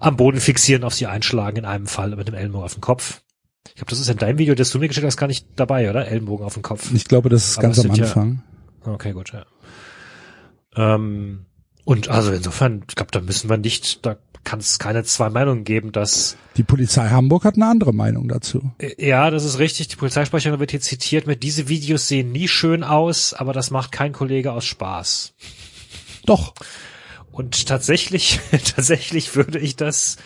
am 0.00 0.16
Boden 0.16 0.40
fixieren, 0.40 0.84
auf 0.84 0.94
sie 0.94 1.06
einschlagen, 1.06 1.58
in 1.58 1.64
einem 1.64 1.86
Fall 1.86 2.16
mit 2.16 2.26
dem 2.26 2.34
Ellenbogen 2.34 2.64
auf 2.64 2.74
den 2.74 2.80
Kopf. 2.80 3.20
Ich 3.68 3.74
glaube, 3.76 3.90
das 3.90 4.00
ist 4.00 4.08
in 4.08 4.16
deinem 4.16 4.38
Video, 4.38 4.54
das 4.54 4.70
du 4.70 4.78
mir 4.78 4.88
geschickt 4.88 5.06
hast, 5.06 5.16
gar 5.16 5.26
nicht 5.26 5.46
dabei, 5.56 5.88
oder? 5.88 6.08
Ellenbogen 6.08 6.44
auf 6.44 6.54
den 6.54 6.62
Kopf. 6.62 6.90
Ich 6.92 7.04
glaube, 7.04 7.28
das 7.28 7.50
ist 7.50 7.58
Aber 7.58 7.68
ganz 7.68 7.84
am 7.84 7.90
Anfang. 7.90 8.42
Ja, 8.84 8.92
okay, 8.92 9.12
gut, 9.12 9.32
ja. 9.32 9.44
Ähm, 10.74 11.46
und 11.84 12.08
also 12.08 12.32
insofern, 12.32 12.84
ich 12.88 12.94
glaube, 12.96 13.12
da 13.12 13.20
müssen 13.20 13.48
wir 13.48 13.58
nicht, 13.58 14.04
da 14.04 14.16
kann 14.44 14.58
es 14.58 14.78
keine 14.78 15.04
zwei 15.04 15.30
Meinungen 15.30 15.64
geben, 15.64 15.92
dass 15.92 16.36
die 16.56 16.62
Polizei 16.62 17.08
Hamburg 17.08 17.44
hat 17.44 17.54
eine 17.54 17.66
andere 17.66 17.92
Meinung 17.92 18.28
dazu. 18.28 18.72
Äh, 18.78 19.06
ja, 19.06 19.30
das 19.30 19.44
ist 19.44 19.58
richtig. 19.58 19.88
Die 19.88 19.96
Polizeisprecherin 19.96 20.60
wird 20.60 20.70
hier 20.70 20.80
zitiert 20.80 21.26
mit: 21.26 21.42
Diese 21.42 21.68
Videos 21.68 22.08
sehen 22.08 22.32
nie 22.32 22.48
schön 22.48 22.84
aus, 22.84 23.34
aber 23.34 23.52
das 23.52 23.70
macht 23.70 23.92
kein 23.92 24.12
Kollege 24.12 24.52
aus 24.52 24.64
Spaß. 24.64 25.34
Doch. 26.26 26.54
Und 27.30 27.66
tatsächlich, 27.66 28.40
tatsächlich 28.50 29.34
würde 29.36 29.58
ich 29.58 29.76
das. 29.76 30.16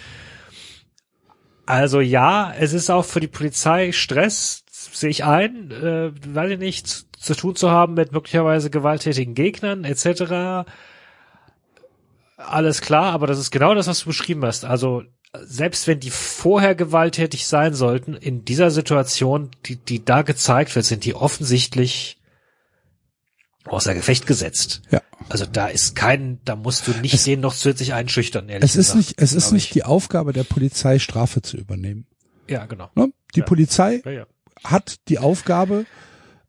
Also 1.66 2.00
ja, 2.00 2.52
es 2.58 2.72
ist 2.72 2.90
auch 2.90 3.04
für 3.04 3.20
die 3.20 3.26
Polizei 3.26 3.92
Stress, 3.92 4.64
sehe 4.70 5.10
ich 5.10 5.24
ein, 5.24 5.70
äh, 5.72 6.48
ich 6.48 6.58
nicht, 6.58 7.06
zu 7.18 7.34
tun 7.34 7.56
zu 7.56 7.70
haben 7.70 7.94
mit 7.94 8.12
möglicherweise 8.12 8.70
gewalttätigen 8.70 9.34
Gegnern 9.34 9.84
etc 9.84 10.64
alles 12.36 12.80
klar, 12.82 13.12
aber 13.12 13.26
das 13.26 13.38
ist 13.38 13.50
genau 13.50 13.74
das, 13.74 13.86
was 13.86 14.00
du 14.00 14.06
beschrieben 14.06 14.44
hast. 14.44 14.64
Also 14.64 15.02
selbst 15.44 15.86
wenn 15.86 16.00
die 16.00 16.10
vorher 16.10 16.74
gewalttätig 16.74 17.46
sein 17.46 17.74
sollten, 17.74 18.14
in 18.14 18.44
dieser 18.44 18.70
Situation, 18.70 19.50
die, 19.66 19.76
die 19.76 20.04
da 20.04 20.22
gezeigt 20.22 20.74
wird, 20.74 20.84
sind 20.84 21.04
die 21.04 21.14
offensichtlich 21.14 22.18
außer 23.64 23.94
Gefecht 23.94 24.26
gesetzt. 24.26 24.82
Ja. 24.90 25.02
Also 25.28 25.44
da 25.44 25.66
ist 25.66 25.96
kein, 25.96 26.40
da 26.44 26.56
musst 26.56 26.86
du 26.86 26.92
nicht 26.92 27.14
es, 27.14 27.24
den 27.24 27.40
noch 27.40 27.54
zusätzlich 27.54 27.94
einschüchtern, 27.94 28.48
ehrlich 28.48 28.70
Es 28.70 28.76
ist 28.76 28.92
gesagt, 28.92 28.98
nicht, 28.98 29.20
es 29.20 29.32
ist 29.32 29.52
nicht 29.52 29.74
die 29.74 29.82
Aufgabe 29.82 30.32
der 30.32 30.44
Polizei, 30.44 30.98
Strafe 30.98 31.42
zu 31.42 31.56
übernehmen. 31.56 32.06
Ja, 32.48 32.66
genau. 32.66 32.90
Ne? 32.94 33.12
Die 33.34 33.40
ja. 33.40 33.44
Polizei 33.44 34.02
ja. 34.04 34.26
hat 34.62 34.96
die 35.08 35.18
Aufgabe, 35.18 35.84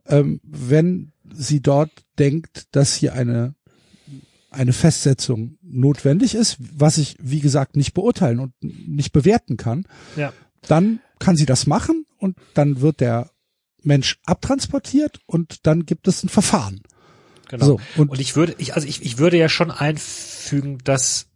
ähm, 0.06 0.40
wenn 0.44 1.12
sie 1.34 1.62
dort 1.62 1.92
denkt, 2.20 2.68
dass 2.72 2.94
hier 2.94 3.14
eine 3.14 3.56
eine 4.50 4.74
Festsetzung 4.74 5.57
notwendig 5.70 6.36
ist, 6.36 6.58
was 6.60 6.98
ich, 6.98 7.16
wie 7.20 7.40
gesagt, 7.40 7.76
nicht 7.76 7.94
beurteilen 7.94 8.40
und 8.40 8.54
nicht 8.62 9.12
bewerten 9.12 9.58
kann, 9.58 9.86
ja. 10.16 10.34
dann 10.68 11.00
kann 11.20 11.36
sie 11.36 11.46
das 11.46 11.68
machen 11.68 12.06
und 12.18 12.38
dann 12.54 12.82
wird 12.82 13.00
der 13.00 13.32
Mensch 13.84 14.20
abtransportiert 14.26 15.20
und 15.26 15.66
dann 15.66 15.86
gibt 15.86 16.08
es 16.08 16.24
ein 16.24 16.30
Verfahren. 16.30 16.82
Genau. 17.50 17.66
So, 17.66 17.80
und, 17.96 18.10
und 18.10 18.20
ich 18.20 18.36
würde, 18.36 18.56
ich, 18.58 18.76
also 18.76 18.88
ich, 18.88 19.02
ich 19.04 19.18
würde 19.18 19.38
ja 19.38 19.50
schon 19.50 19.72
einfügen, 19.72 20.80
dass 20.84 21.28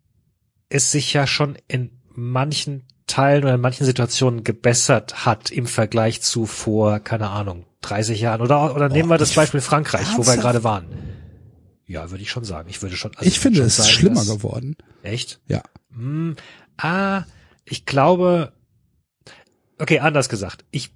es 0.70 0.92
sich 0.92 1.14
ja 1.14 1.28
schon 1.28 1.58
in 1.68 2.02
manchen 2.14 2.84
Teilen 3.08 3.44
oder 3.44 3.56
in 3.56 3.62
manchen 3.62 3.86
Situationen 3.86 4.44
gebessert 4.44 5.26
hat 5.26 5.52
im 5.52 5.66
Vergleich 5.66 6.22
zu 6.22 6.46
vor, 6.46 7.00
keine 7.00 7.30
Ahnung, 7.30 7.66
30 7.82 8.20
Jahren? 8.22 8.42
Oder, 8.42 8.76
oder 8.76 8.90
nehmen 8.90 9.10
wir 9.10 9.18
das 9.18 9.34
Beispiel 9.34 9.62
Frankreich, 9.62 10.08
wo 10.16 10.26
wir 10.26 10.38
gerade 10.38 10.64
waren. 10.64 10.88
Ja, 11.92 12.10
würde 12.12 12.24
ich 12.24 12.30
schon 12.32 12.44
sagen. 12.44 12.70
Ich 12.70 12.82
würde 12.82 12.96
schon. 12.96 13.12
also 13.16 13.28
ich 13.28 13.40
finde 13.40 13.60
es 13.62 13.62
schon 13.62 13.68
ist 13.68 13.76
sagen, 13.78 13.90
schlimmer 13.90 14.16
dass- 14.16 14.30
geworden. 14.30 14.76
Echt? 15.04 15.40
Ja. 15.48 15.62
Hm, 15.94 16.36
ah, 16.78 17.24
ich 17.66 17.86
glaube, 17.86 18.54
okay, 19.78 20.00
anders 20.00 20.30
gesagt. 20.30 20.64
Ich, 20.72 20.92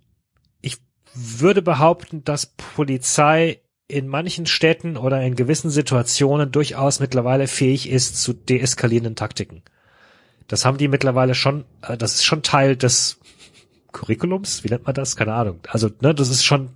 ich 0.61 0.77
würde 1.13 1.61
behaupten, 1.61 2.23
dass 2.23 2.45
Polizei 2.45 3.61
in 3.87 4.07
manchen 4.07 4.45
Städten 4.45 4.97
oder 4.97 5.21
in 5.21 5.35
gewissen 5.35 5.69
Situationen 5.69 6.51
durchaus 6.51 6.99
mittlerweile 6.99 7.47
fähig 7.47 7.89
ist 7.89 8.21
zu 8.21 8.33
deeskalierenden 8.33 9.15
Taktiken. 9.15 9.61
Das 10.47 10.65
haben 10.65 10.77
die 10.77 10.87
mittlerweile 10.87 11.35
schon, 11.35 11.65
äh, 11.81 11.97
das 11.97 12.15
ist 12.15 12.23
schon 12.25 12.41
Teil 12.41 12.75
des 12.77 13.19
Curriculums, 13.91 14.63
wie 14.63 14.69
nennt 14.69 14.85
man 14.85 14.95
das? 14.95 15.15
Keine 15.15 15.33
Ahnung. 15.33 15.59
Also, 15.67 15.89
ne, 16.01 16.13
das 16.15 16.29
ist 16.29 16.43
schon, 16.43 16.69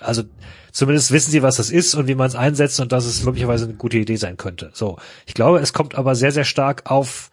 also 0.00 0.24
zumindest 0.72 1.10
wissen 1.10 1.30
sie, 1.30 1.42
was 1.42 1.56
das 1.56 1.70
ist 1.70 1.94
und 1.94 2.06
wie 2.06 2.14
man 2.14 2.26
es 2.26 2.34
einsetzt 2.34 2.80
und 2.80 2.92
dass 2.92 3.06
es 3.06 3.24
möglicherweise 3.24 3.64
eine 3.64 3.74
gute 3.74 3.98
Idee 3.98 4.16
sein 4.16 4.36
könnte. 4.36 4.70
So, 4.74 4.98
ich 5.26 5.34
glaube, 5.34 5.58
es 5.58 5.72
kommt 5.72 5.94
aber 5.94 6.14
sehr, 6.14 6.32
sehr 6.32 6.44
stark 6.44 6.90
auf 6.90 7.30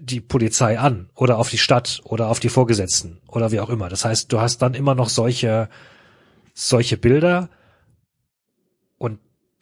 die 0.00 0.20
Polizei 0.20 0.78
an 0.78 1.10
oder 1.14 1.38
auf 1.38 1.50
die 1.50 1.58
Stadt 1.58 2.00
oder 2.04 2.28
auf 2.28 2.40
die 2.40 2.48
Vorgesetzten 2.48 3.20
oder 3.26 3.50
wie 3.50 3.60
auch 3.60 3.70
immer. 3.70 3.88
Das 3.88 4.04
heißt, 4.04 4.32
du 4.32 4.40
hast 4.40 4.62
dann 4.62 4.74
immer 4.74 4.94
noch 4.94 5.08
solche, 5.08 5.68
solche 6.54 6.96
Bilder 6.96 7.48
und 8.96 9.18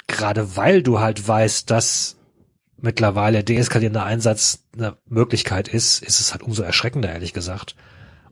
gerade 0.06 0.56
weil 0.56 0.82
du 0.82 1.00
halt 1.00 1.26
weißt, 1.26 1.70
dass 1.70 2.16
mittlerweile 2.76 3.42
deeskalierender 3.42 4.04
Einsatz 4.04 4.64
eine 4.74 4.96
Möglichkeit 5.06 5.68
ist, 5.68 6.02
ist 6.02 6.20
es 6.20 6.32
halt 6.32 6.42
umso 6.42 6.62
erschreckender, 6.62 7.10
ehrlich 7.10 7.32
gesagt. 7.32 7.74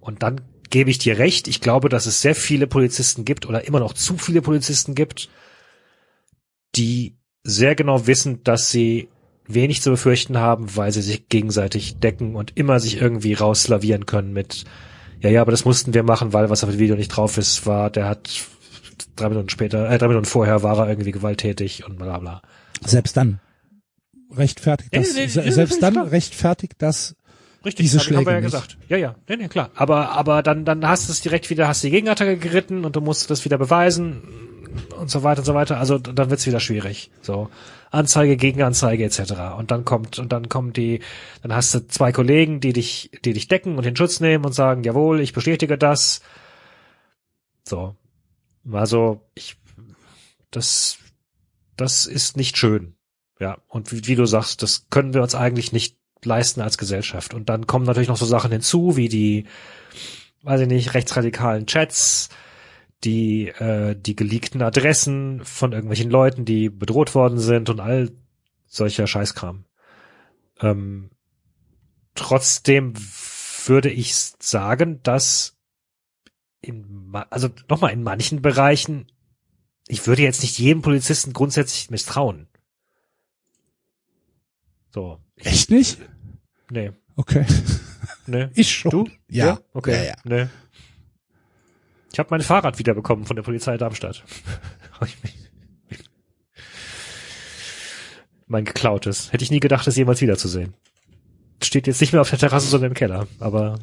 Und 0.00 0.22
dann 0.22 0.42
gebe 0.74 0.90
ich 0.90 0.98
dir 0.98 1.18
recht. 1.18 1.46
Ich 1.46 1.60
glaube, 1.60 1.88
dass 1.88 2.06
es 2.06 2.20
sehr 2.20 2.34
viele 2.34 2.66
Polizisten 2.66 3.24
gibt 3.24 3.46
oder 3.46 3.64
immer 3.64 3.78
noch 3.78 3.92
zu 3.92 4.18
viele 4.18 4.42
Polizisten 4.42 4.96
gibt, 4.96 5.28
die 6.74 7.16
sehr 7.44 7.76
genau 7.76 8.08
wissen, 8.08 8.42
dass 8.42 8.72
sie 8.72 9.08
wenig 9.46 9.82
zu 9.82 9.90
befürchten 9.90 10.37
haben, 10.37 10.74
weil 10.74 10.90
sie 10.90 11.02
sich 11.02 11.28
gegenseitig 11.28 12.00
decken 12.00 12.34
und 12.34 12.56
immer 12.56 12.80
sich 12.80 13.00
irgendwie 13.00 13.34
rauslavieren 13.34 14.04
können 14.04 14.32
mit, 14.32 14.64
ja, 15.20 15.30
ja, 15.30 15.42
aber 15.42 15.52
das 15.52 15.64
mussten 15.64 15.94
wir 15.94 16.02
machen, 16.02 16.32
weil 16.32 16.50
was 16.50 16.64
auf 16.64 16.70
dem 16.70 16.80
Video 16.80 16.96
nicht 16.96 17.10
drauf 17.10 17.38
ist, 17.38 17.66
war, 17.66 17.88
der 17.88 18.06
hat 18.08 18.28
drei 19.14 19.28
Minuten 19.28 19.50
später, 19.50 19.88
äh, 19.88 19.96
drei 19.96 20.08
Minuten 20.08 20.26
vorher 20.26 20.64
war 20.64 20.76
er 20.80 20.88
irgendwie 20.88 21.12
gewalttätig 21.12 21.87
und 21.87 21.98
bla 21.98 22.18
bla. 22.18 22.42
Selbst 22.84 23.16
dann 23.16 23.38
rechtfertigt 24.32 24.90
das, 24.92 25.12
se- 25.14 25.40
nee, 25.40 25.50
selbst 25.52 25.80
dann 25.80 25.96
rechtfertigt 25.98 26.74
das 26.78 27.14
Richtig, 27.64 27.85
Diese 27.85 27.98
hab- 27.98 28.07
haben 28.07 28.11
wir 28.12 28.18
ja 28.18 28.22
Schläge 28.24 28.40
nicht. 28.42 28.53
gesagt. 28.53 28.79
Ja, 28.88 28.96
ja, 28.96 29.14
nee, 29.29 29.37
nee, 29.37 29.48
klar. 29.48 29.70
Aber, 29.74 30.11
aber 30.11 30.42
dann, 30.42 30.64
dann 30.64 30.87
hast 30.87 31.09
du 31.09 31.12
es 31.12 31.20
direkt 31.20 31.48
wieder, 31.50 31.66
hast 31.68 31.83
die 31.83 31.90
Gegenattacke 31.90 32.37
geritten 32.37 32.85
und 32.85 32.94
du 32.96 33.00
musst 33.00 33.31
das 33.31 33.44
wieder 33.44 33.59
beweisen 33.59 34.22
und 34.98 35.11
so 35.11 35.22
weiter 35.22 35.40
und 35.40 35.44
so 35.46 35.55
weiter. 35.55 35.79
Also 35.79 35.98
dann 35.98 36.31
wird's 36.31 36.46
wieder 36.46 36.61
schwierig. 36.61 37.11
So 37.22 37.48
Anzeige, 37.90 38.37
Gegenanzeige 38.37 39.05
etc. 39.05 39.33
Und 39.57 39.70
dann 39.70 39.85
kommt 39.85 40.18
und 40.18 40.33
dann 40.33 40.48
kommen 40.48 40.72
die, 40.72 41.00
dann 41.42 41.55
hast 41.55 41.74
du 41.74 41.87
zwei 41.87 42.11
Kollegen, 42.12 42.61
die 42.61 42.72
dich, 42.72 43.11
die 43.24 43.33
dich 43.33 43.46
decken 43.48 43.79
und 43.79 43.87
in 43.87 43.94
Schutz 43.96 44.18
nehmen 44.20 44.44
und 44.44 44.53
sagen, 44.53 44.83
jawohl, 44.83 45.20
ich 45.20 45.33
bestätige 45.33 45.79
das. 45.79 46.20
So, 47.66 47.94
also 48.70 49.20
ich, 49.35 49.57
das, 50.50 50.98
das 51.77 52.07
ist 52.07 52.37
nicht 52.37 52.57
schön. 52.59 52.96
Ja, 53.40 53.59
und 53.68 53.92
wie, 53.92 54.07
wie 54.07 54.14
du 54.16 54.27
sagst, 54.27 54.62
das 54.62 54.87
können 54.90 55.14
wir 55.14 55.22
uns 55.22 55.35
eigentlich 55.35 55.72
nicht 55.72 55.96
leisten 56.24 56.60
als 56.60 56.78
Gesellschaft. 56.78 57.34
Und 57.34 57.48
dann 57.48 57.66
kommen 57.66 57.87
natürlich 57.87 58.08
noch 58.08 58.16
so 58.16 58.26
Sachen 58.26 58.52
hinzu, 58.52 58.96
wie 58.96 59.08
die, 59.08 59.46
weiß 60.42 60.62
ich 60.62 60.68
nicht, 60.68 60.94
rechtsradikalen 60.94 61.66
Chats, 61.66 62.28
die, 63.04 63.48
äh, 63.48 63.94
die 63.94 64.16
geleakten 64.16 64.62
Adressen 64.62 65.44
von 65.44 65.72
irgendwelchen 65.72 66.10
Leuten, 66.10 66.44
die 66.44 66.70
bedroht 66.70 67.14
worden 67.14 67.38
sind 67.38 67.68
und 67.70 67.80
all 67.80 68.10
solcher 68.66 69.06
Scheißkram. 69.06 69.64
Ähm, 70.60 71.10
trotzdem 72.14 72.94
würde 73.66 73.90
ich 73.90 74.14
sagen, 74.14 75.00
dass 75.02 75.56
in, 76.60 77.12
also 77.30 77.48
nochmal 77.68 77.92
in 77.92 78.02
manchen 78.02 78.42
Bereichen, 78.42 79.06
ich 79.87 80.06
würde 80.06 80.22
jetzt 80.22 80.42
nicht 80.42 80.58
jedem 80.58 80.82
Polizisten 80.82 81.32
grundsätzlich 81.32 81.90
misstrauen. 81.90 82.48
So. 84.92 85.18
Echt 85.37 85.70
nicht? 85.70 85.98
Nee, 86.70 86.92
Okay. 87.16 87.44
nee. 88.27 88.48
Ich 88.55 88.72
schon. 88.72 88.90
Du? 88.90 89.09
Ja. 89.29 89.59
Okay. 89.72 89.94
Ja, 89.94 90.03
ja. 90.03 90.14
Nee. 90.24 90.46
Ich 92.12 92.18
habe 92.18 92.29
mein 92.31 92.40
Fahrrad 92.42 92.79
wiederbekommen 92.79 93.24
von 93.27 93.37
der 93.37 93.42
Polizei 93.42 93.77
Darmstadt. 93.77 94.24
Mein 98.46 98.64
geklautes. 98.64 99.33
Hätte 99.33 99.42
ich 99.42 99.50
nie 99.50 99.59
gedacht, 99.61 99.87
es 99.87 99.96
jemals 99.96 100.20
wiederzusehen. 100.20 100.74
Steht 101.62 101.87
jetzt 101.87 102.00
nicht 102.00 102.12
mehr 102.12 102.20
auf 102.20 102.31
der 102.31 102.38
Terrasse, 102.38 102.68
sondern 102.68 102.90
im 102.90 102.94
Keller. 102.94 103.27
Aber 103.40 103.79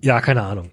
ja, 0.00 0.20
keine 0.20 0.42
Ahnung. 0.42 0.70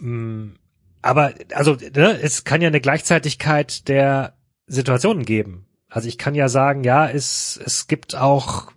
Mm, 0.00 0.54
Aber 1.00 1.32
also 1.54 1.74
ne, 1.74 2.18
es 2.20 2.44
kann 2.44 2.60
ja 2.60 2.68
eine 2.68 2.80
Gleichzeitigkeit 2.80 3.88
der 3.88 4.36
Situationen 4.66 5.24
geben. 5.24 5.66
Also 5.92 6.08
ich 6.08 6.18
kann 6.18 6.34
ja 6.34 6.48
sagen, 6.48 6.84
ja, 6.84 7.08
es 7.08 7.60
es 7.64 7.86
gibt 7.86 8.16
auch 8.16 8.72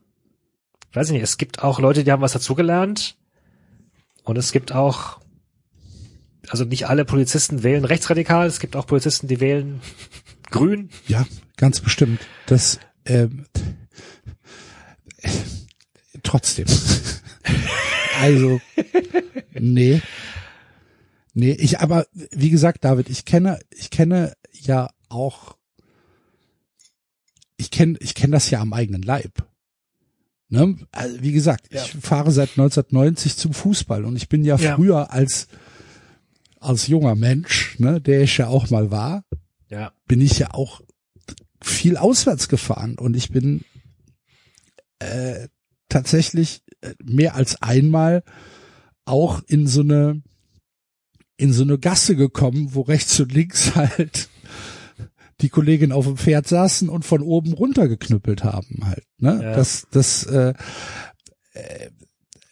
weiß 0.95 1.07
ich 1.07 1.13
nicht, 1.13 1.23
es 1.23 1.37
gibt 1.37 1.61
auch 1.61 1.79
Leute, 1.79 2.03
die 2.03 2.11
haben 2.11 2.21
was 2.21 2.33
dazugelernt. 2.33 3.17
Und 4.23 4.37
es 4.37 4.51
gibt 4.51 4.71
auch, 4.71 5.19
also 6.47 6.63
nicht 6.63 6.87
alle 6.87 7.05
Polizisten 7.05 7.63
wählen 7.63 7.85
rechtsradikal, 7.85 8.47
es 8.47 8.59
gibt 8.59 8.75
auch 8.75 8.87
Polizisten, 8.87 9.27
die 9.27 9.39
wählen 9.39 9.81
grün. 10.49 10.89
Ja, 11.07 11.25
ganz 11.57 11.81
bestimmt. 11.81 12.21
Das 12.47 12.79
ähm, 13.05 13.45
trotzdem. 16.23 16.65
also 18.21 18.59
nee. 19.53 20.01
Nee, 21.37 21.51
ich 21.51 21.81
aber 21.81 22.07
wie 22.13 22.49
gesagt, 22.49 22.85
David, 22.85 23.09
ich 23.09 23.25
kenne 23.25 23.59
ich 23.69 23.89
kenne 23.89 24.33
ja 24.53 24.89
auch 25.09 25.54
ich 27.57 27.71
kenne 27.71 27.97
ich 28.01 28.15
kenne 28.15 28.31
das 28.33 28.49
ja 28.49 28.59
am 28.61 28.73
eigenen 28.73 29.01
Leib. 29.01 29.47
Ne? 30.49 30.77
Also, 30.91 31.21
wie 31.21 31.31
gesagt, 31.31 31.73
Ja. 31.73 31.83
ich 31.83 31.91
fahre 31.91 32.31
seit 32.31 32.51
1990 32.51 33.35
zum 33.37 33.53
Fußball 33.53 34.05
und 34.05 34.15
ich 34.15 34.29
bin 34.29 34.43
ja, 34.43 34.57
Ja. 34.57 34.75
früher 34.75 35.11
als 35.11 35.47
als 36.59 36.87
junger 36.87 37.15
Mensch, 37.15 37.77
ne, 37.79 38.01
der 38.01 38.21
ich 38.21 38.37
ja 38.37 38.47
auch 38.47 38.69
mal 38.71 38.89
war, 38.89 39.23
Ja. 39.69 39.91
bin 40.07 40.19
ich 40.21 40.39
ja 40.39 40.51
auch 40.53 40.81
viel 41.61 41.97
auswärts 41.97 42.47
gefahren 42.47 42.97
und 42.97 43.15
ich 43.15 43.29
bin 43.29 43.63
äh, 44.99 45.47
tatsächlich 45.89 46.63
äh, 46.81 46.93
mehr 47.03 47.35
als 47.35 47.61
einmal 47.61 48.23
auch 49.05 49.41
in 49.47 49.67
so 49.67 49.81
eine 49.81 50.21
in 51.37 51.51
so 51.51 51.63
eine 51.63 51.77
Gasse 51.77 52.15
gekommen, 52.15 52.73
wo 52.73 52.81
rechts 52.81 53.19
und 53.19 53.31
links 53.33 53.75
halt 53.75 54.29
die 55.41 55.49
Kollegin 55.49 55.91
auf 55.91 56.05
dem 56.05 56.17
Pferd 56.17 56.47
saßen 56.47 56.89
und 56.89 57.03
von 57.03 57.21
oben 57.21 57.53
runter 57.53 57.87
geknüppelt 57.87 58.43
haben 58.43 58.85
halt. 58.85 59.05
Ne? 59.17 59.39
Ja. 59.41 59.55
Das 59.55 59.87
das 59.91 60.23
äh, 60.25 60.53
äh, 61.53 61.89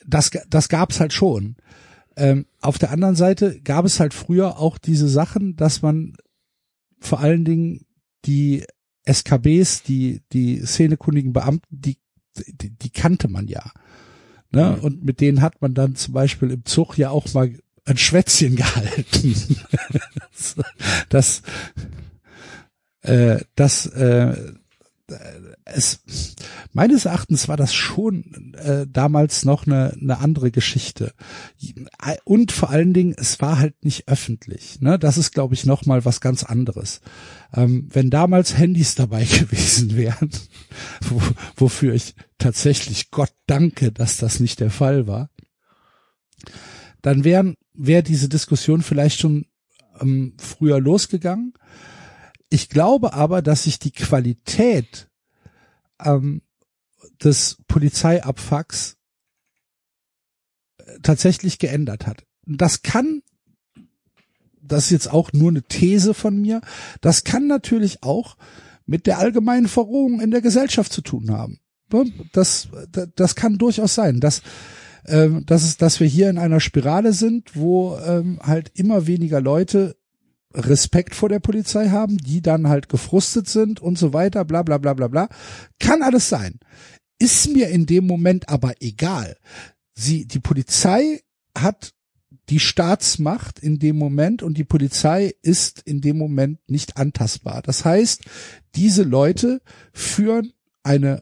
das 0.06 0.32
das 0.50 0.70
gab's 0.70 1.00
halt 1.00 1.14
schon. 1.14 1.56
Ähm, 2.16 2.46
auf 2.62 2.78
der 2.78 2.92
anderen 2.92 3.16
Seite 3.16 3.60
gab 3.62 3.86
es 3.86 4.00
halt 4.00 4.14
früher 4.14 4.60
auch 4.60 4.78
diese 4.78 5.08
Sachen, 5.08 5.56
dass 5.56 5.82
man 5.82 6.16
vor 7.00 7.20
allen 7.20 7.46
Dingen 7.46 7.86
die 8.26 8.66
SKBs, 9.06 9.84
die, 9.84 10.22
die 10.32 10.66
szenekundigen 10.66 11.34
Beamten, 11.34 11.68
die, 11.70 11.98
die, 12.48 12.70
die 12.70 12.90
kannte 12.90 13.28
man 13.28 13.48
ja. 13.48 13.72
Ne? 14.52 14.78
Mhm. 14.78 14.84
Und 14.84 15.04
mit 15.04 15.20
denen 15.20 15.42
hat 15.42 15.62
man 15.62 15.74
dann 15.74 15.96
zum 15.96 16.14
Beispiel 16.14 16.52
im 16.52 16.66
Zug 16.66 16.98
ja 16.98 17.10
auch 17.10 17.32
mal 17.34 17.54
ein 17.86 17.98
Schwätzchen 17.98 18.56
gehalten. 18.56 19.58
das, 21.10 21.42
äh, 23.04 23.40
das, 23.56 23.86
äh, 23.86 24.36
es, 25.66 26.02
meines 26.72 27.06
Erachtens 27.06 27.48
war 27.48 27.58
das 27.58 27.74
schon 27.74 28.54
äh, 28.58 28.86
damals 28.90 29.46
noch 29.46 29.68
eine, 29.68 29.96
eine 30.00 30.20
andere 30.20 30.52
Geschichte. 30.52 31.14
Und 32.24 32.52
vor 32.52 32.70
allen 32.70 32.94
Dingen, 32.94 33.14
es 33.18 33.40
war 33.42 33.60
halt 33.60 33.84
nicht 33.86 34.08
öffentlich. 34.08 34.82
Ne? 34.82 34.98
Das 34.98 35.18
ist, 35.18 35.34
glaube 35.34 35.54
ich, 35.54 35.66
noch 35.66 35.86
mal 35.86 36.06
was 36.06 36.22
ganz 36.22 36.44
anderes. 36.44 37.02
Ähm, 37.54 37.88
wenn 37.92 38.10
damals 38.10 38.58
Handys 38.58 38.96
dabei 38.96 39.24
gewesen 39.40 39.96
wären, 39.96 40.30
wo, 41.08 41.22
wofür 41.56 41.94
ich 41.94 42.16
tatsächlich 42.38 43.12
Gott 43.12 43.34
danke, 43.46 43.92
dass 43.92 44.18
das 44.18 44.40
nicht 44.40 44.60
der 44.60 44.72
Fall 44.72 45.08
war, 45.08 45.30
dann 47.02 47.24
wären 47.24 47.56
wäre 47.74 48.04
diese 48.04 48.30
Diskussion 48.30 48.82
vielleicht 48.82 49.20
schon 49.20 49.46
ähm, 50.00 50.34
früher 50.38 50.80
losgegangen. 50.80 51.54
Ich 52.54 52.70
glaube 52.70 53.14
aber, 53.14 53.42
dass 53.42 53.64
sich 53.64 53.80
die 53.80 53.90
Qualität 53.90 55.10
ähm, 56.00 56.44
des 57.24 57.58
Polizeiabfucks 57.68 58.98
äh, 60.78 61.00
tatsächlich 61.02 61.58
geändert 61.58 62.06
hat. 62.06 62.28
das 62.46 62.84
kann, 62.84 63.24
das 64.62 64.84
ist 64.84 64.90
jetzt 64.92 65.12
auch 65.12 65.34
nur 65.34 65.50
eine 65.50 65.64
These 65.64 66.14
von 66.14 66.40
mir, 66.40 66.62
das 67.02 67.24
kann 67.24 67.48
natürlich 67.48 68.04
auch 68.04 68.38
mit 68.86 69.08
der 69.08 69.18
allgemeinen 69.18 69.68
Verrohung 69.68 70.22
in 70.22 70.30
der 70.30 70.42
Gesellschaft 70.42 70.94
zu 70.94 71.02
tun 71.02 71.32
haben. 71.32 71.60
Ne? 71.92 72.06
Das, 72.34 72.68
das 73.16 73.34
kann 73.34 73.58
durchaus 73.58 73.96
sein, 73.96 74.20
dass, 74.20 74.44
ähm, 75.08 75.44
dass, 75.48 75.64
es, 75.64 75.78
dass 75.78 76.00
wir 76.00 76.06
hier 76.06 76.30
in 76.30 76.38
einer 76.38 76.60
Spirale 76.60 77.14
sind, 77.14 77.56
wo 77.56 77.98
ähm, 77.98 78.38
halt 78.44 78.70
immer 78.76 79.08
weniger 79.08 79.42
Leute 79.42 79.96
Respekt 80.54 81.16
vor 81.16 81.30
der 81.30 81.40
Polizei 81.40 81.90
haben, 81.90 82.18
die 82.18 82.42
dann 82.42 82.68
halt 82.68 82.90
gefrustet 82.90 83.48
sind 83.48 83.80
und 83.80 83.98
so 83.98 84.14
weiter, 84.14 84.46
bla 84.46 84.64
bla 84.64 84.78
bla 84.78 84.94
bla 84.94 85.08
bla. 85.08 85.30
Kann 85.80 86.02
alles 86.02 86.30
sein. 86.30 86.60
Ist 87.20 87.50
mir 87.50 87.70
in 87.70 87.86
dem 87.86 88.06
Moment 88.06 88.50
aber 88.50 88.74
egal. 88.82 89.38
Sie, 89.96 90.26
die 90.26 90.40
Polizei 90.40 91.22
hat 91.58 91.94
die 92.50 92.60
Staatsmacht 92.60 93.60
in 93.60 93.80
dem 93.80 93.98
Moment 93.98 94.44
und 94.44 94.58
die 94.58 94.64
Polizei 94.64 95.34
ist 95.42 95.82
in 95.86 96.02
dem 96.02 96.18
Moment 96.18 96.60
nicht 96.68 96.98
antastbar. 96.98 97.62
Das 97.62 97.86
heißt, 97.86 98.24
diese 98.76 99.04
Leute 99.04 99.62
führen 99.94 100.52
eine 100.84 101.22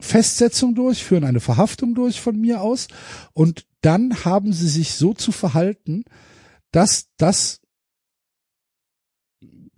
Festsetzung 0.00 0.74
durch, 0.74 1.04
führen 1.04 1.24
eine 1.24 1.40
Verhaftung 1.40 1.94
durch 1.94 2.20
von 2.20 2.38
mir 2.38 2.60
aus 2.60 2.88
und 3.32 3.66
dann 3.80 4.24
haben 4.24 4.52
sie 4.52 4.68
sich 4.68 4.94
so 4.94 5.14
zu 5.14 5.30
verhalten, 5.30 6.04
dass 6.72 7.08
das 7.16 7.61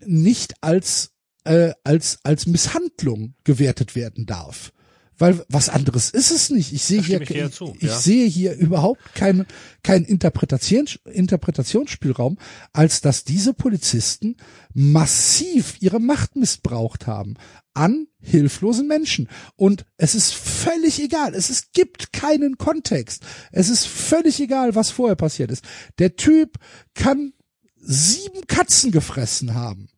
nicht 0.07 0.55
als 0.61 1.13
äh, 1.45 1.73
als 1.85 2.19
als 2.23 2.47
Misshandlung 2.47 3.35
gewertet 3.45 3.95
werden 3.95 4.27
darf. 4.27 4.73
Weil 5.17 5.45
was 5.49 5.69
anderes 5.69 6.11
ist 6.11 6.33
es 6.33 6.51
nicht. 6.51 6.73
Ich 6.73 6.83
sehe 6.83 7.01
hier, 7.01 7.21
ich, 7.21 7.53
zu, 7.53 7.75
ich 7.79 7.89
ja. 7.89 7.97
sehe 7.97 8.27
hier 8.27 8.55
überhaupt 8.57 9.15
keinen 9.15 9.47
keinen 9.83 10.05
Interpretations, 10.05 10.99
Interpretationsspielraum, 11.05 12.37
als 12.73 13.01
dass 13.01 13.23
diese 13.23 13.55
Polizisten 13.55 14.37
massiv 14.73 15.77
ihre 15.81 16.01
Macht 16.01 16.35
missbraucht 16.35 17.07
haben 17.07 17.35
an 17.75 18.09
hilflosen 18.21 18.89
Menschen. 18.89 19.29
Und 19.57 19.85
es 19.97 20.15
ist 20.15 20.35
völlig 20.35 21.01
egal. 21.01 21.35
Es 21.35 21.51
ist, 21.51 21.73
gibt 21.73 22.13
keinen 22.13 22.59
Kontext. 22.59 23.25
Es 23.53 23.69
ist 23.69 23.87
völlig 23.87 24.41
egal, 24.41 24.75
was 24.75 24.91
vorher 24.91 25.17
passiert 25.17 25.51
ist. 25.51 25.65
Der 25.99 26.17
Typ 26.17 26.57
kann 26.95 27.33
sieben 27.77 28.47
Katzen 28.47 28.91
gefressen 28.91 29.55
haben 29.55 29.89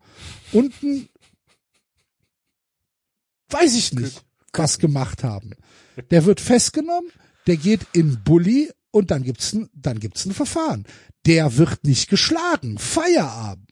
und 0.53 0.73
ein, 0.83 1.09
weiß 3.51 3.75
ich 3.77 3.93
nicht, 3.93 4.25
was 4.53 4.79
gemacht 4.79 5.25
haben. 5.25 5.53
Der 6.11 6.25
wird 6.25 6.41
festgenommen, 6.41 7.11
der 7.47 7.57
geht 7.57 7.87
in 7.93 8.23
Bulli 8.25 8.71
und 8.91 9.11
dann 9.11 9.23
gibt's 9.23 9.53
ein, 9.53 9.69
dann 9.75 10.01
gibt's 10.01 10.25
ein 10.25 10.33
Verfahren. 10.33 10.85
Der 11.27 11.57
wird 11.57 11.85
nicht 11.85 12.09
geschlagen. 12.09 12.79
Feierabend. 12.79 13.69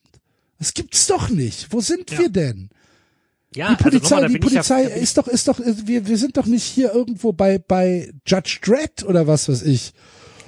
Das 0.58 0.74
gibt's 0.74 1.06
doch 1.06 1.28
nicht. 1.28 1.72
Wo 1.72 1.80
sind 1.80 2.10
ja. 2.10 2.18
wir 2.18 2.28
denn? 2.28 2.70
Ja, 3.54 3.74
die 3.74 3.82
Polizei, 3.82 4.16
also 4.16 4.26
mal, 4.26 4.32
die 4.32 4.38
Polizei 4.38 4.82
ja, 4.82 4.88
ist 4.88 5.16
doch, 5.16 5.28
ist 5.28 5.46
doch, 5.46 5.60
wir, 5.60 6.06
wir 6.08 6.18
sind 6.18 6.37
doch 6.37 6.46
nicht 6.46 6.64
hier 6.64 6.92
irgendwo 6.92 7.32
bei, 7.32 7.58
bei 7.58 8.12
Judge 8.26 8.58
Dredd 8.62 9.04
oder 9.04 9.26
was 9.26 9.48
weiß 9.48 9.62
ich. 9.62 9.92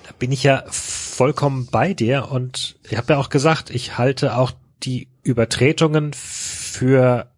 Da 0.05 0.13
bin 0.19 0.33
ich 0.33 0.43
ja 0.43 0.65
vollkommen 0.69 1.69
bei 1.71 1.95
dir 1.95 2.31
und 2.31 2.77
ich 2.91 2.97
habe 2.97 3.13
ja 3.13 3.19
auch 3.19 3.29
gesagt, 3.29 3.71
ich 3.71 3.97
halte 3.97 4.37
auch 4.37 4.53
die 4.87 5.09
Übertretungen 5.23 6.13
für 6.15 7.31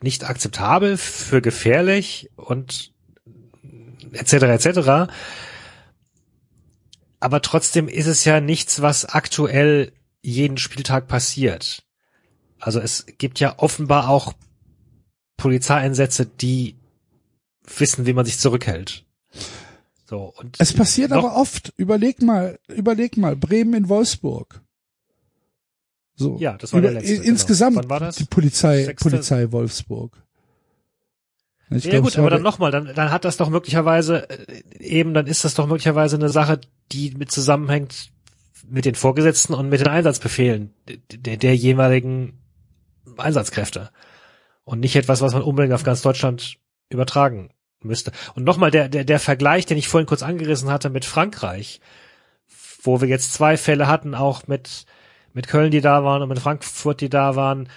nicht 0.00 0.24
akzeptabel, 0.24 0.96
für 0.96 1.42
gefährlich 1.42 2.30
und 2.36 2.92
etc. 4.12 4.32
etc. 4.32 5.12
Aber 7.20 7.42
trotzdem 7.42 7.88
ist 7.88 8.06
es 8.06 8.24
ja 8.24 8.40
nichts, 8.40 8.82
was 8.82 9.04
aktuell 9.04 9.92
jeden 10.22 10.58
Spieltag 10.58 11.08
passiert. 11.08 11.84
Also 12.58 12.80
es 12.80 13.06
gibt 13.18 13.40
ja 13.40 13.58
offenbar 13.58 14.08
auch 14.08 14.34
Polizeieinsätze, 15.36 16.26
die 16.26 16.76
wissen, 17.64 18.06
wie 18.06 18.12
man 18.12 18.24
sich 18.24 18.38
zurückhält. 18.38 19.04
So, 20.08 20.32
und 20.36 20.56
es 20.60 20.72
passiert 20.72 21.12
aber 21.12 21.36
oft. 21.36 21.72
Überleg 21.76 22.22
mal, 22.22 22.58
überleg 22.68 23.16
mal, 23.16 23.34
Bremen 23.34 23.74
in 23.74 23.88
Wolfsburg. 23.88 24.61
So. 26.14 26.36
Ja, 26.38 26.56
das 26.58 26.72
war 26.72 26.80
Über, 26.80 26.90
der 26.90 27.00
letzte. 27.00 27.24
Insgesamt 27.24 27.76
genau. 27.76 27.82
Wann 27.84 27.90
war 27.90 28.00
das? 28.00 28.16
die 28.16 28.24
Polizei, 28.24 28.84
Sechste? 28.84 29.10
Polizei 29.10 29.50
Wolfsburg. 29.50 30.22
Ich 31.70 31.84
ja 31.84 31.92
glaub, 31.92 32.04
gut, 32.04 32.18
aber 32.18 32.30
dann 32.30 32.42
nochmal, 32.42 32.70
dann, 32.70 32.92
dann 32.94 33.10
hat 33.10 33.24
das 33.24 33.38
doch 33.38 33.48
möglicherweise 33.48 34.28
äh, 34.28 34.62
eben, 34.78 35.14
dann 35.14 35.26
ist 35.26 35.44
das 35.44 35.54
doch 35.54 35.66
möglicherweise 35.66 36.16
eine 36.16 36.28
Sache, 36.28 36.60
die 36.92 37.12
mit 37.12 37.30
zusammenhängt 37.30 38.10
mit 38.68 38.84
den 38.84 38.94
Vorgesetzten 38.94 39.54
und 39.54 39.68
mit 39.68 39.80
den 39.80 39.88
Einsatzbefehlen 39.88 40.74
der, 41.12 41.36
der 41.36 41.56
jeweiligen 41.56 42.38
Einsatzkräfte. 43.16 43.90
Und 44.64 44.80
nicht 44.80 44.96
etwas, 44.96 45.20
was 45.20 45.32
man 45.32 45.42
unbedingt 45.42 45.74
auf 45.74 45.82
ganz 45.82 46.02
Deutschland 46.02 46.58
übertragen 46.88 47.50
müsste. 47.80 48.12
Und 48.34 48.44
nochmal 48.44 48.70
der, 48.70 48.88
der, 48.88 49.04
der 49.04 49.18
Vergleich, 49.18 49.66
den 49.66 49.78
ich 49.78 49.88
vorhin 49.88 50.06
kurz 50.06 50.22
angerissen 50.22 50.70
hatte 50.70 50.90
mit 50.90 51.04
Frankreich, 51.04 51.80
wo 52.82 53.00
wir 53.00 53.08
jetzt 53.08 53.32
zwei 53.32 53.56
Fälle 53.56 53.88
hatten, 53.88 54.14
auch 54.14 54.46
mit, 54.46 54.86
mit 55.34 55.48
Köln, 55.48 55.70
die 55.70 55.80
da 55.80 56.04
waren 56.04 56.22
und 56.22 56.28
mit 56.28 56.38
Frankfurt, 56.38 57.00
die 57.00 57.08
da 57.08 57.36
waren, 57.36 57.68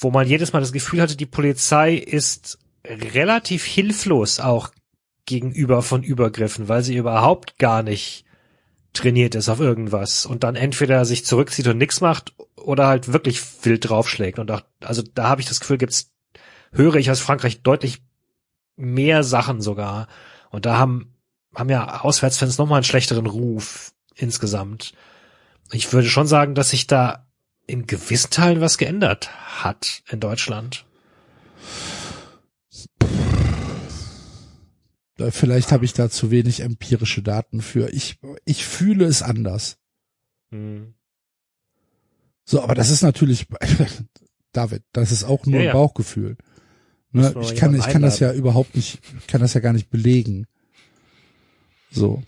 wo 0.00 0.10
man 0.10 0.26
jedes 0.26 0.52
Mal 0.52 0.60
das 0.60 0.72
Gefühl 0.72 1.00
hatte, 1.00 1.16
die 1.16 1.26
Polizei 1.26 1.94
ist 1.94 2.58
relativ 2.84 3.64
hilflos 3.64 4.40
auch 4.40 4.70
gegenüber 5.26 5.82
von 5.82 6.02
Übergriffen, 6.02 6.68
weil 6.68 6.82
sie 6.82 6.96
überhaupt 6.96 7.58
gar 7.58 7.82
nicht 7.82 8.24
trainiert 8.92 9.34
ist 9.34 9.48
auf 9.48 9.60
irgendwas 9.60 10.26
und 10.26 10.42
dann 10.42 10.56
entweder 10.56 11.04
sich 11.04 11.24
zurückzieht 11.24 11.68
und 11.68 11.78
nichts 11.78 12.00
macht 12.00 12.34
oder 12.56 12.86
halt 12.88 13.12
wirklich 13.12 13.40
wild 13.64 13.88
draufschlägt. 13.88 14.38
Und 14.38 14.50
auch, 14.50 14.62
also 14.80 15.02
da 15.02 15.28
habe 15.28 15.40
ich 15.40 15.46
das 15.46 15.60
Gefühl, 15.60 15.78
gibt's, 15.78 16.10
höre 16.72 16.96
ich 16.96 17.10
aus 17.10 17.20
Frankreich 17.20 17.62
deutlich 17.62 18.02
mehr 18.76 19.22
Sachen 19.22 19.60
sogar. 19.60 20.08
Und 20.50 20.66
da 20.66 20.78
haben, 20.78 21.14
haben 21.54 21.70
ja 21.70 22.00
Auswärtsfans 22.00 22.58
nochmal 22.58 22.78
einen 22.78 22.84
schlechteren 22.84 23.26
Ruf 23.26 23.92
insgesamt. 24.16 24.94
Ich 25.72 25.92
würde 25.92 26.08
schon 26.08 26.26
sagen, 26.26 26.54
dass 26.54 26.70
sich 26.70 26.86
da 26.86 27.26
in 27.66 27.86
gewissen 27.86 28.30
Teilen 28.30 28.60
was 28.60 28.78
geändert 28.78 29.30
hat 29.62 30.02
in 30.10 30.20
Deutschland. 30.20 30.84
Vielleicht 35.30 35.70
habe 35.70 35.84
ich 35.84 35.92
da 35.92 36.08
zu 36.08 36.30
wenig 36.30 36.60
empirische 36.60 37.22
Daten 37.22 37.60
für. 37.60 37.92
Ich, 37.92 38.18
ich 38.46 38.64
fühle 38.64 39.04
es 39.04 39.22
anders. 39.22 39.76
Hm. 40.50 40.94
So, 42.44 42.62
aber 42.62 42.74
das 42.74 42.90
ist 42.90 43.02
natürlich, 43.02 43.46
David, 44.52 44.82
das 44.92 45.12
ist 45.12 45.24
auch 45.24 45.44
nur 45.46 45.60
ja, 45.60 45.66
ja. 45.66 45.72
Bauchgefühl. 45.72 46.36
Ne? 47.12 47.34
Ich 47.42 47.54
kann, 47.54 47.74
ich 47.74 47.86
kann 47.86 48.02
das 48.02 48.18
ja 48.18 48.32
überhaupt 48.32 48.74
nicht, 48.74 49.00
kann 49.28 49.40
das 49.40 49.54
ja 49.54 49.60
gar 49.60 49.72
nicht 49.72 49.90
belegen. 49.90 50.46
So. 51.90 52.22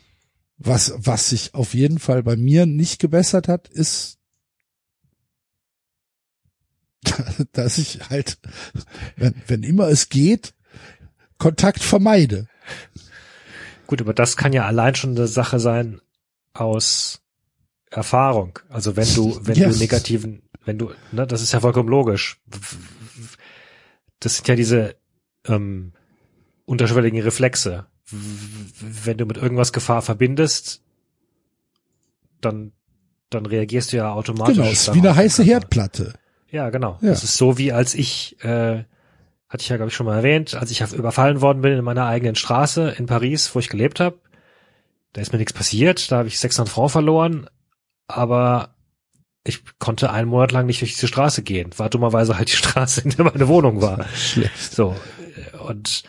Was, 0.64 0.92
was 0.96 1.30
sich 1.30 1.54
auf 1.54 1.74
jeden 1.74 1.98
Fall 1.98 2.22
bei 2.22 2.36
mir 2.36 2.66
nicht 2.66 3.00
gebessert 3.00 3.48
hat, 3.48 3.68
ist, 3.68 4.18
dass 7.52 7.78
ich 7.78 8.08
halt, 8.10 8.38
wenn, 9.16 9.34
wenn 9.46 9.62
immer 9.62 9.88
es 9.88 10.08
geht, 10.08 10.54
Kontakt 11.38 11.82
vermeide. 11.82 12.48
Gut, 13.86 14.00
aber 14.00 14.14
das 14.14 14.36
kann 14.36 14.52
ja 14.52 14.64
allein 14.64 14.94
schon 14.94 15.10
eine 15.10 15.26
Sache 15.26 15.58
sein 15.58 16.00
aus 16.54 17.22
Erfahrung. 17.90 18.58
Also 18.68 18.96
wenn 18.96 19.12
du, 19.14 19.38
wenn 19.42 19.56
yes. 19.56 19.74
du 19.74 19.80
negativen, 19.80 20.42
wenn 20.64 20.78
du, 20.78 20.92
ne, 21.10 21.26
das 21.26 21.42
ist 21.42 21.52
ja 21.52 21.60
vollkommen 21.60 21.88
logisch. 21.88 22.40
Das 24.20 24.36
sind 24.36 24.48
ja 24.48 24.54
diese 24.54 24.96
ähm, 25.46 25.92
unterschwelligen 26.64 27.20
Reflexe. 27.20 27.86
Wenn 28.10 29.18
du 29.18 29.26
mit 29.26 29.36
irgendwas 29.36 29.72
Gefahr 29.72 30.02
verbindest, 30.02 30.82
dann 32.40 32.72
dann 33.30 33.46
reagierst 33.46 33.92
du 33.92 33.96
ja 33.96 34.12
automatisch. 34.12 34.56
Genau, 34.56 34.68
ist 34.68 34.92
wie 34.94 34.98
eine 34.98 35.16
heiße 35.16 35.42
Herdplatte. 35.42 36.14
Ja, 36.50 36.70
genau. 36.70 36.98
Ja. 37.00 37.10
Das 37.10 37.24
ist 37.24 37.36
so 37.36 37.56
wie 37.56 37.72
als 37.72 37.94
ich, 37.94 38.36
äh, 38.44 38.84
hatte 39.48 39.62
ich 39.62 39.68
ja 39.68 39.76
glaube 39.76 39.88
ich 39.88 39.94
schon 39.94 40.06
mal 40.06 40.16
erwähnt, 40.16 40.54
als 40.54 40.70
ich 40.70 40.80
überfallen 40.92 41.40
worden 41.40 41.62
bin 41.62 41.72
in 41.72 41.84
meiner 41.84 42.06
eigenen 42.06 42.34
Straße 42.34 42.94
in 42.98 43.06
Paris, 43.06 43.54
wo 43.54 43.58
ich 43.58 43.68
gelebt 43.68 44.00
habe. 44.00 44.18
Da 45.14 45.20
ist 45.20 45.32
mir 45.32 45.38
nichts 45.38 45.52
passiert, 45.52 46.10
da 46.10 46.18
habe 46.18 46.28
ich 46.28 46.38
600 46.38 46.72
Francs 46.72 46.92
verloren, 46.92 47.48
aber 48.06 48.74
ich 49.44 49.62
konnte 49.78 50.10
einen 50.10 50.28
Monat 50.28 50.52
lang 50.52 50.66
nicht 50.66 50.80
durch 50.80 50.94
diese 50.94 51.08
Straße 51.08 51.42
gehen. 51.42 51.70
War 51.76 51.90
dummerweise 51.90 52.36
halt 52.38 52.48
die 52.50 52.56
Straße, 52.56 53.02
in 53.02 53.10
der 53.10 53.24
meine 53.24 53.48
Wohnung 53.48 53.82
war. 53.82 54.06
Schlecht. 54.14 54.72
So. 54.72 54.96
Und, 55.66 56.04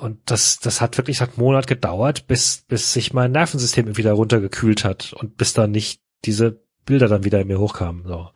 und 0.00 0.18
das, 0.30 0.58
das 0.58 0.80
hat 0.80 0.96
wirklich, 0.98 1.20
hat 1.20 1.30
einen 1.30 1.44
Monat 1.44 1.66
gedauert, 1.66 2.26
bis, 2.26 2.64
bis 2.68 2.92
sich 2.92 3.12
mein 3.12 3.32
Nervensystem 3.32 3.96
wieder 3.96 4.12
runtergekühlt 4.12 4.84
hat 4.84 5.12
und 5.12 5.36
bis 5.36 5.52
dann 5.52 5.70
nicht 5.70 6.02
diese 6.24 6.60
Bilder 6.84 7.08
dann 7.08 7.24
wieder 7.24 7.40
in 7.40 7.48
mir 7.48 7.60
hochkamen, 7.60 8.04
so. 8.06 8.30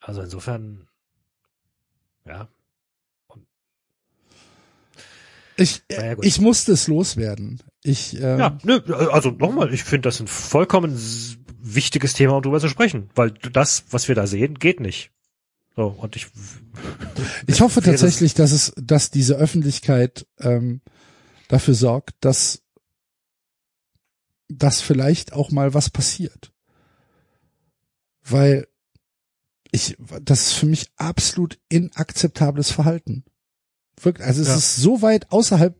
Also 0.00 0.22
insofern, 0.22 0.88
ja. 2.26 2.48
Ich, 5.56 5.82
ja 5.90 6.16
ich 6.20 6.40
musste 6.40 6.72
es 6.72 6.88
loswerden. 6.88 7.62
Ich, 7.82 8.16
ähm, 8.20 8.38
Ja, 8.38 8.58
nö, 8.64 8.80
also 9.10 9.30
nochmal, 9.30 9.72
ich 9.72 9.84
finde 9.84 10.08
das 10.08 10.20
ein 10.20 10.26
vollkommen 10.26 10.98
wichtiges 11.62 12.14
Thema, 12.14 12.36
um 12.36 12.42
drüber 12.42 12.60
zu 12.60 12.68
sprechen, 12.68 13.10
weil 13.14 13.30
das, 13.30 13.84
was 13.90 14.08
wir 14.08 14.14
da 14.14 14.26
sehen, 14.26 14.58
geht 14.58 14.80
nicht. 14.80 15.10
So, 15.76 15.86
und 15.86 16.16
ich, 16.16 16.26
Ich 17.46 17.60
hoffe 17.60 17.80
tatsächlich, 17.82 18.34
dass 18.34 18.52
es, 18.52 18.72
dass 18.76 19.10
diese 19.10 19.34
Öffentlichkeit 19.36 20.26
ähm, 20.38 20.80
dafür 21.48 21.74
sorgt, 21.74 22.14
dass 22.20 22.62
dass 24.52 24.80
vielleicht 24.80 25.32
auch 25.32 25.52
mal 25.52 25.74
was 25.74 25.90
passiert. 25.90 26.52
Weil 28.24 28.66
ich, 29.70 29.96
das 30.22 30.40
ist 30.48 30.52
für 30.54 30.66
mich 30.66 30.90
absolut 30.96 31.58
inakzeptables 31.68 32.72
Verhalten. 32.72 33.24
Wirklich, 34.00 34.26
also 34.26 34.42
es 34.42 34.48
Ja. 34.48 34.56
ist 34.56 34.76
so 34.76 35.02
weit 35.02 35.30
außerhalb 35.30 35.76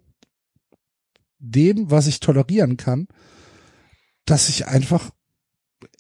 dem, 1.40 1.90
was 1.90 2.06
ich 2.06 2.20
tolerieren 2.20 2.76
kann, 2.76 3.08
dass 4.24 4.48
ich 4.48 4.66
einfach, 4.68 5.10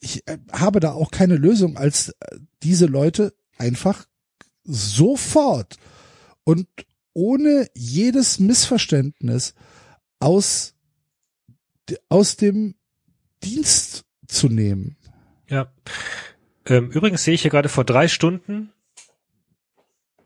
ich 0.00 0.26
äh, 0.28 0.38
habe 0.52 0.78
da 0.78 0.92
auch 0.92 1.10
keine 1.10 1.34
Lösung, 1.36 1.76
als 1.76 2.10
äh, 2.20 2.38
diese 2.62 2.86
Leute 2.86 3.34
einfach 3.60 4.06
sofort 4.64 5.76
und 6.44 6.66
ohne 7.12 7.68
jedes 7.74 8.38
Missverständnis 8.38 9.54
aus, 10.18 10.74
aus 12.08 12.36
dem 12.36 12.74
Dienst 13.42 14.04
zu 14.26 14.48
nehmen. 14.48 14.96
ja. 15.48 15.72
Ähm, 16.66 16.90
übrigens 16.90 17.24
sehe 17.24 17.34
ich 17.34 17.42
hier 17.42 17.50
gerade 17.50 17.70
vor 17.70 17.84
drei 17.84 18.06
Stunden, 18.06 18.72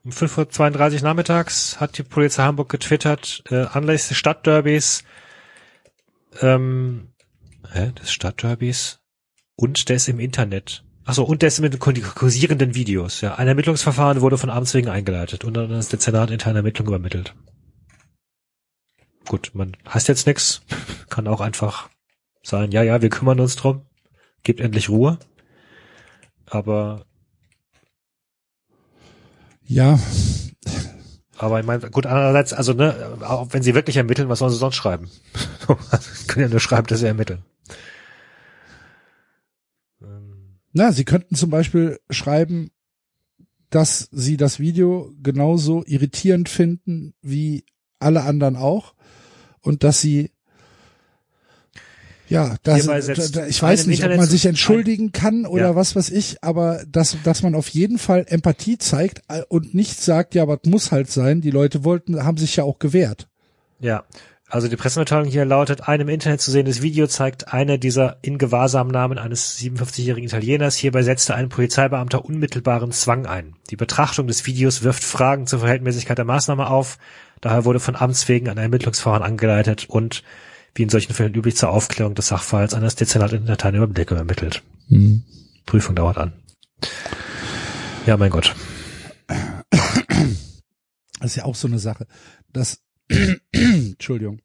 um 0.04 0.10
5.32 0.10 0.96
Uhr 0.96 1.02
nachmittags, 1.02 1.80
hat 1.80 1.96
die 1.96 2.02
Polizei 2.02 2.42
Hamburg 2.42 2.68
getwittert, 2.68 3.42
äh, 3.50 3.64
anlässlich 3.64 4.08
des 4.08 4.18
Stadtderbys, 4.18 5.04
ähm, 6.40 7.14
hä, 7.72 7.92
des 7.92 8.12
Stadtderbys 8.12 9.00
und 9.56 9.88
des 9.88 10.08
im 10.08 10.20
Internet. 10.20 10.83
Achso, 11.04 11.22
und 11.22 11.42
des 11.42 11.60
mit 11.60 11.74
den 11.74 11.80
kursierenden 11.80 12.74
Videos. 12.74 13.20
Ja, 13.20 13.34
ein 13.34 13.48
Ermittlungsverfahren 13.48 14.20
wurde 14.20 14.38
von 14.38 14.50
Amts 14.50 14.74
wegen 14.74 14.88
eingeleitet 14.88 15.44
und 15.44 15.54
dann 15.54 15.70
ist 15.72 15.92
der 15.92 16.00
Senat 16.00 16.30
interne 16.30 16.58
Ermittlung 16.60 16.88
übermittelt. 16.88 17.34
Gut, 19.26 19.50
man 19.54 19.76
hasst 19.86 20.08
jetzt 20.08 20.26
nix, 20.26 20.62
kann 21.10 21.28
auch 21.28 21.40
einfach 21.40 21.90
sein, 22.42 22.72
ja, 22.72 22.82
ja, 22.82 23.02
wir 23.02 23.10
kümmern 23.10 23.40
uns 23.40 23.56
drum, 23.56 23.82
gibt 24.42 24.60
endlich 24.60 24.88
Ruhe. 24.88 25.18
Aber, 26.46 27.06
Ja, 29.66 29.98
aber 31.36 31.58
ich 31.60 31.66
meine, 31.66 31.90
gut, 31.90 32.06
andererseits, 32.06 32.52
also 32.52 32.72
ne, 32.74 33.18
auch 33.22 33.48
wenn 33.50 33.62
sie 33.62 33.74
wirklich 33.74 33.96
ermitteln, 33.96 34.28
was 34.28 34.38
sollen 34.38 34.52
sie 34.52 34.58
sonst 34.58 34.76
schreiben? 34.76 35.10
Sie 36.00 36.26
können 36.26 36.46
ja 36.46 36.50
nur 36.50 36.60
schreiben, 36.60 36.86
dass 36.86 37.00
sie 37.00 37.06
ermitteln. 37.06 37.42
Ähm, 40.02 40.60
na, 40.74 40.92
sie 40.92 41.04
könnten 41.04 41.36
zum 41.36 41.48
Beispiel 41.50 41.98
schreiben, 42.10 42.70
dass 43.70 44.08
sie 44.12 44.36
das 44.36 44.60
Video 44.60 45.12
genauso 45.22 45.84
irritierend 45.86 46.48
finden 46.48 47.14
wie 47.22 47.64
alle 47.98 48.22
anderen 48.22 48.56
auch 48.56 48.94
und 49.60 49.82
dass 49.82 50.00
sie 50.00 50.30
ja, 52.28 52.56
das, 52.62 52.86
ich 53.48 53.62
weiß 53.62 53.86
nicht, 53.86 54.02
ob 54.04 54.16
man 54.16 54.26
sich 54.26 54.46
entschuldigen 54.46 55.12
kann 55.12 55.44
oder 55.44 55.70
Ja. 55.70 55.76
was 55.76 55.94
weiß 55.94 56.10
ich, 56.10 56.42
aber 56.42 56.82
dass, 56.90 57.16
dass 57.22 57.42
man 57.42 57.54
auf 57.54 57.68
jeden 57.68 57.98
Fall 57.98 58.24
Empathie 58.28 58.78
zeigt 58.78 59.22
äh, 59.28 59.42
und 59.48 59.74
nicht 59.74 60.00
sagt, 60.00 60.34
ja, 60.34 60.42
aber 60.42 60.58
es 60.62 60.68
muss 60.68 60.90
halt 60.90 61.10
sein, 61.10 61.42
die 61.42 61.50
Leute 61.50 61.84
wollten, 61.84 62.24
haben 62.24 62.38
sich 62.38 62.56
ja 62.56 62.64
auch 62.64 62.78
gewehrt. 62.78 63.28
Ja, 63.78 64.04
also 64.48 64.68
die 64.68 64.76
Pressemitteilung 64.76 65.26
hier 65.26 65.44
lautet, 65.44 65.88
ein 65.88 66.00
im 66.00 66.08
Internet 66.08 66.40
zu 66.40 66.50
sehendes 66.50 66.82
Video 66.82 67.06
zeigt 67.06 67.52
eine 67.52 67.78
dieser 67.78 68.18
in 68.22 68.38
Gewahrsamnahmen 68.38 69.18
eines 69.18 69.58
57-jährigen 69.58 70.28
Italieners. 70.28 70.76
Hierbei 70.76 71.02
setzte 71.02 71.34
ein 71.34 71.48
Polizeibeamter 71.48 72.24
unmittelbaren 72.24 72.92
Zwang 72.92 73.26
ein. 73.26 73.56
Die 73.70 73.76
Betrachtung 73.76 74.26
des 74.26 74.46
Videos 74.46 74.82
wirft 74.82 75.02
Fragen 75.02 75.46
zur 75.46 75.60
Verhältnismäßigkeit 75.60 76.18
der 76.18 76.24
Maßnahme 76.24 76.68
auf. 76.68 76.98
Daher 77.40 77.64
wurde 77.64 77.80
von 77.80 77.96
Amts 77.96 78.28
wegen 78.28 78.48
ein 78.48 78.58
Ermittlungsverfahren 78.58 79.22
angeleitet 79.22 79.86
und 79.88 80.22
wie 80.74 80.82
in 80.82 80.88
solchen 80.88 81.14
Fällen 81.14 81.34
üblich 81.34 81.56
zur 81.56 81.70
Aufklärung 81.70 82.14
des 82.14 82.28
Sachverhalts 82.28 82.74
eines 82.74 82.96
Dezernat 82.96 83.32
in 83.32 83.46
Dateien 83.46 83.76
Überblicke 83.76 84.14
ermittelt. 84.14 84.62
Prüfung 85.66 85.94
dauert 85.94 86.18
an. 86.18 86.32
Ja, 88.06 88.16
mein 88.16 88.30
Gott. 88.30 88.54
Das 91.20 91.30
ist 91.30 91.36
ja 91.36 91.44
auch 91.44 91.54
so 91.54 91.68
eine 91.68 91.78
Sache. 91.78 92.06
Das, 92.52 92.80
Entschuldigung. 93.52 94.40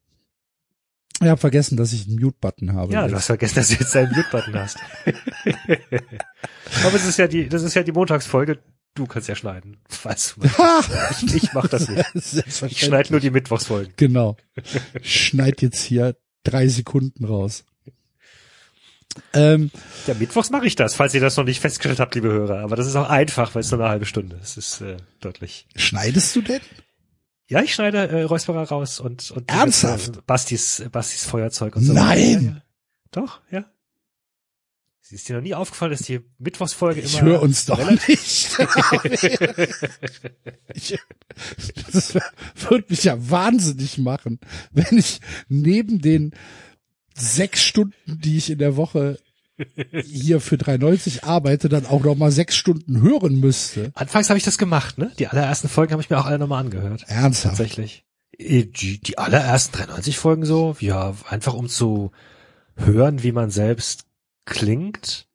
Ich 1.21 1.27
habe 1.27 1.39
vergessen, 1.39 1.75
dass 1.75 1.91
ich 1.91 2.07
einen 2.07 2.19
Mute-Button 2.19 2.73
habe. 2.73 2.93
Ja, 2.93 3.07
du 3.07 3.15
hast 3.15 3.25
vergessen, 3.25 3.55
dass 3.55 3.67
du 3.67 3.73
jetzt 3.73 3.93
deinen 3.93 4.13
Mute-Button 4.13 4.55
hast. 4.55 4.77
Aber 6.85 6.95
es 6.95 7.05
ist 7.05 7.17
ja 7.19 7.27
die, 7.27 7.49
das 7.49 7.63
ist 7.63 7.73
ja 7.73 7.83
die 7.83 7.91
Montagsfolge. 7.91 8.59
Du 8.95 9.05
kannst 9.05 9.27
ja 9.27 9.35
schneiden. 9.35 9.77
Falls 9.87 10.35
du 10.35 10.45
ich, 11.27 11.35
ich 11.43 11.53
mach 11.53 11.67
das 11.67 11.89
nicht. 11.89 12.05
Ich 12.71 12.79
schneide 12.79 13.11
nur 13.11 13.19
die 13.19 13.31
Mittwochsfolgen. 13.31 13.93
Genau. 13.97 14.37
Schneid 15.01 15.61
jetzt 15.61 15.81
hier 15.83 16.15
drei 16.43 16.67
Sekunden 16.67 17.25
raus. 17.25 17.65
Ähm, 19.33 19.71
Ja, 20.07 20.13
Mittwochs 20.13 20.49
mache 20.49 20.67
ich 20.67 20.75
das, 20.75 20.95
falls 20.95 21.13
ihr 21.13 21.21
das 21.21 21.35
noch 21.35 21.43
nicht 21.43 21.59
festgestellt 21.59 21.99
habt, 21.99 22.15
liebe 22.15 22.29
Hörer. 22.29 22.59
Aber 22.59 22.75
das 22.75 22.87
ist 22.87 22.95
auch 22.95 23.09
einfach, 23.09 23.55
weil 23.55 23.61
es 23.61 23.71
nur 23.71 23.79
eine 23.81 23.89
halbe 23.89 24.05
Stunde 24.05 24.37
ist. 24.41 24.57
Es 24.57 24.75
ist 24.75 24.81
äh, 24.81 24.97
deutlich. 25.19 25.67
schneidest 25.75 26.35
du 26.35 26.41
denn? 26.41 26.61
Ja, 27.49 27.63
ich 27.63 27.73
schneide 27.73 28.07
äh, 28.07 28.21
Räusperer 28.23 28.63
raus 28.63 28.99
und, 28.99 29.31
und 29.31 29.49
Ernsthaft? 29.49 30.17
Äh, 30.17 30.21
Bastis, 30.25 30.79
äh, 30.79 30.89
Bastis 30.89 31.25
Feuerzeug 31.25 31.75
und 31.75 31.83
so 31.83 31.93
Nein! 31.93 32.43
Ja, 32.43 32.51
ja. 32.51 32.61
Doch, 33.09 33.41
ja. 33.49 33.65
Ist 35.11 35.27
dir 35.27 35.37
noch 35.37 35.41
nie 35.41 35.55
aufgefallen, 35.55 35.91
dass 35.91 36.03
die 36.03 36.19
Mittwochsfolge 36.37 37.01
Ich 37.01 37.17
immer 37.17 37.31
höre 37.31 37.41
uns 37.41 37.65
doch 37.65 37.79
nicht. 37.89 38.07
ich, 40.75 40.99
das 41.91 42.13
würde 42.69 42.85
mich 42.89 43.05
ja 43.05 43.17
wahnsinnig 43.17 43.97
machen, 43.97 44.39
wenn 44.71 44.99
ich 44.99 45.19
neben 45.47 45.99
den 45.99 46.35
sechs 47.15 47.63
Stunden, 47.63 48.21
die 48.21 48.37
ich 48.37 48.51
in 48.51 48.59
der 48.59 48.75
Woche 48.75 49.17
hier 50.03 50.39
für 50.39 50.55
3,90 50.55 51.23
arbeite, 51.23 51.69
dann 51.69 51.85
auch 51.85 52.03
noch 52.03 52.15
mal 52.15 52.31
sechs 52.31 52.55
Stunden 52.55 53.01
hören 53.01 53.39
müsste. 53.39 53.91
Anfangs 53.95 54.29
habe 54.29 54.37
ich 54.37 54.43
das 54.45 54.57
gemacht, 54.57 54.97
ne? 54.97 55.11
Die 55.19 55.27
allerersten 55.27 55.69
Folgen 55.69 55.91
habe 55.93 56.01
ich 56.01 56.09
mir 56.09 56.19
auch 56.19 56.25
alle 56.25 56.39
nochmal 56.39 56.61
angehört. 56.63 57.05
Ernsthaft. 57.07 57.57
Tatsächlich. 57.57 58.05
Äh, 58.37 58.65
Die, 58.65 58.99
die 58.99 59.17
allerersten 59.17 59.75
93 59.77 60.17
Folgen 60.17 60.45
so, 60.45 60.75
ja, 60.79 61.13
einfach 61.29 61.53
um 61.53 61.67
zu 61.67 62.11
hören, 62.75 63.23
wie 63.23 63.31
man 63.31 63.49
selbst 63.49 64.05
klingt. 64.45 65.27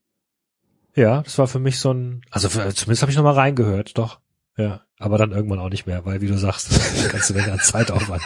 Ja, 0.96 1.22
das 1.22 1.38
war 1.38 1.48
für 1.48 1.58
mich 1.58 1.78
so 1.78 1.92
ein, 1.92 2.22
also 2.30 2.48
für, 2.48 2.60
zumindest 2.74 3.02
habe 3.02 3.10
ich 3.10 3.16
nochmal 3.16 3.34
reingehört, 3.34 3.98
doch. 3.98 4.20
Ja, 4.56 4.82
aber 4.98 5.18
dann 5.18 5.32
irgendwann 5.32 5.58
auch 5.58 5.68
nicht 5.68 5.86
mehr, 5.86 6.04
weil 6.06 6.20
wie 6.20 6.28
du 6.28 6.38
sagst, 6.38 6.70
das 6.70 6.92
ist 6.92 7.00
eine 7.00 7.08
ganze 7.08 7.34
Menge 7.34 7.52
an 7.52 7.58
Zeitaufwand. 7.60 8.22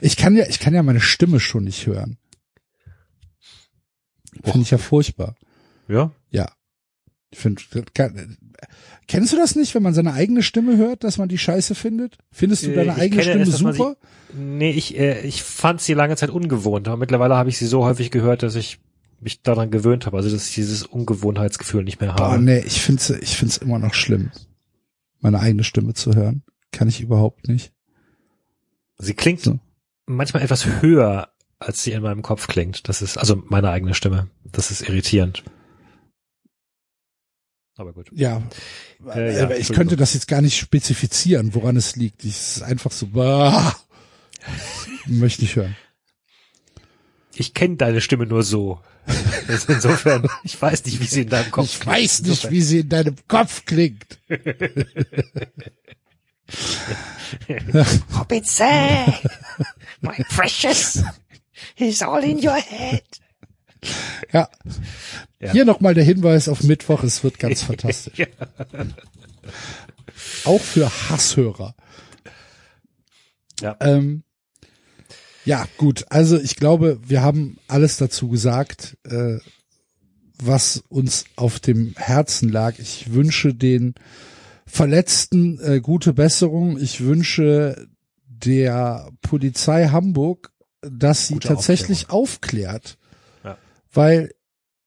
Ich 0.00 0.16
kann 0.16 0.36
ja, 0.36 0.46
ich 0.48 0.60
kann 0.60 0.74
ja 0.74 0.82
meine 0.82 1.00
Stimme 1.00 1.40
schon 1.40 1.64
nicht 1.64 1.86
hören. 1.86 2.18
Finde 4.44 4.60
ich 4.62 4.70
ja 4.70 4.78
furchtbar. 4.78 5.34
Ja, 5.88 6.10
Ja. 6.30 6.50
Ich 7.30 7.40
finde, 7.40 7.60
kann- 7.92 8.38
kennst 9.06 9.34
du 9.34 9.36
das 9.36 9.54
nicht, 9.54 9.74
wenn 9.74 9.82
man 9.82 9.92
seine 9.92 10.14
eigene 10.14 10.42
Stimme 10.42 10.78
hört, 10.78 11.04
dass 11.04 11.18
man 11.18 11.28
die 11.28 11.36
scheiße 11.36 11.74
findet? 11.74 12.16
Findest 12.32 12.62
du 12.64 12.70
Äh, 12.72 12.74
deine 12.76 12.92
ich 12.92 12.98
eigene 13.02 13.22
Stimme 13.22 13.42
es, 13.42 13.58
super? 13.58 13.96
nee, 14.32 14.70
ich, 14.70 14.98
äh, 14.98 15.20
ich 15.26 15.42
fand 15.42 15.82
sie 15.82 15.92
lange 15.92 16.16
Zeit 16.16 16.30
ungewohnt, 16.30 16.88
aber 16.88 16.96
mittlerweile 16.96 17.36
habe 17.36 17.50
ich 17.50 17.58
sie 17.58 17.66
so 17.66 17.84
häufig 17.84 18.10
gehört, 18.10 18.42
dass 18.42 18.54
ich 18.54 18.80
mich 19.20 19.42
daran 19.42 19.70
gewöhnt 19.70 20.06
habe, 20.06 20.16
also 20.16 20.30
dass 20.30 20.48
ich 20.48 20.54
dieses 20.54 20.84
Ungewohnheitsgefühl 20.84 21.84
nicht 21.84 22.00
mehr 22.00 22.14
Boah, 22.14 22.30
habe. 22.32 22.42
nee, 22.42 22.60
ich 22.60 22.80
find's, 22.80 23.10
ich 23.10 23.36
find's 23.36 23.58
immer 23.58 23.78
noch 23.78 23.92
schlimm, 23.92 24.30
meine 25.20 25.40
eigene 25.40 25.64
Stimme 25.64 25.92
zu 25.92 26.14
hören. 26.14 26.42
Kann 26.72 26.88
ich 26.88 27.02
überhaupt 27.02 27.46
nicht. 27.48 27.72
Sie 28.96 29.12
klingt 29.12 29.40
So. 29.42 29.58
manchmal 30.06 30.42
etwas 30.42 30.80
höher, 30.80 31.28
als 31.58 31.82
sie 31.82 31.92
in 31.92 32.02
meinem 32.02 32.22
Kopf 32.22 32.46
klingt. 32.46 32.88
Das 32.88 33.02
ist, 33.02 33.16
also 33.16 33.42
meine 33.46 33.70
eigene 33.70 33.94
Stimme. 33.94 34.28
Das 34.44 34.70
ist 34.70 34.88
irritierend. 34.88 35.42
Aber 37.76 37.92
gut. 37.92 38.10
Ja. 38.12 38.42
Äh, 39.14 39.36
ja, 39.36 39.50
ich 39.50 39.72
könnte 39.72 39.96
das 39.96 40.14
jetzt 40.14 40.26
gar 40.26 40.40
nicht 40.40 40.58
spezifizieren, 40.58 41.54
woran 41.54 41.76
es 41.76 41.94
liegt. 41.96 42.24
Ich, 42.24 42.30
es 42.30 42.56
ist 42.56 42.62
einfach 42.62 42.90
so, 42.90 43.06
bah, 43.06 43.76
möchte 45.06 45.44
ich 45.44 45.56
hören. 45.56 45.76
Ich 47.34 47.54
kenne 47.54 47.76
deine 47.76 48.00
Stimme 48.00 48.26
nur 48.26 48.42
so. 48.42 48.80
Also 49.46 49.72
insofern, 49.72 50.28
ich 50.42 50.60
weiß 50.60 50.84
nicht, 50.86 51.00
wie 51.00 51.06
sie 51.06 51.22
in 51.22 51.28
deinem 51.28 51.52
Kopf 51.52 51.66
Ich 51.80 51.86
weiß 51.86 52.22
nicht, 52.22 52.50
wie 52.50 52.62
sie 52.62 52.80
in 52.80 52.88
deinem 52.88 53.14
Kopf 53.28 53.64
klingt. 53.64 54.18
Robinson, 58.16 59.14
my 60.00 60.16
precious, 60.30 61.02
is 61.76 62.02
all 62.02 62.22
in 62.22 62.38
your 62.38 62.56
head. 62.56 63.02
Ja. 64.32 64.48
Ja. 65.40 65.52
Hier 65.52 65.64
nochmal 65.64 65.94
der 65.94 66.02
Hinweis 66.02 66.48
auf 66.48 66.64
Mittwoch, 66.64 67.04
es 67.04 67.22
wird 67.22 67.38
ganz 67.38 67.62
fantastisch. 67.68 68.18
Ja. 68.18 68.26
Auch 70.44 70.60
für 70.60 70.90
Hasshörer. 71.08 71.76
Ja. 73.60 73.76
Ähm, 73.78 74.24
Ja, 75.44 75.64
gut. 75.76 76.06
Also 76.10 76.38
ich 76.38 76.56
glaube, 76.56 76.98
wir 77.06 77.22
haben 77.22 77.58
alles 77.68 77.96
dazu 77.98 78.28
gesagt, 78.28 78.98
äh, 79.04 79.38
was 80.42 80.82
uns 80.88 81.24
auf 81.36 81.60
dem 81.60 81.94
Herzen 81.96 82.48
lag. 82.48 82.78
Ich 82.80 83.12
wünsche 83.12 83.54
den 83.54 83.94
Verletzten 84.66 85.58
äh, 85.60 85.80
gute 85.80 86.12
Besserung. 86.12 86.78
Ich 86.78 87.00
wünsche 87.00 87.88
der 88.26 89.10
Polizei 89.22 89.86
Hamburg, 89.88 90.52
dass 90.80 91.28
sie 91.28 91.34
Gute 91.34 91.48
tatsächlich 91.48 92.10
aufklärt. 92.10 92.98
Ja. 93.44 93.56
Weil 93.92 94.34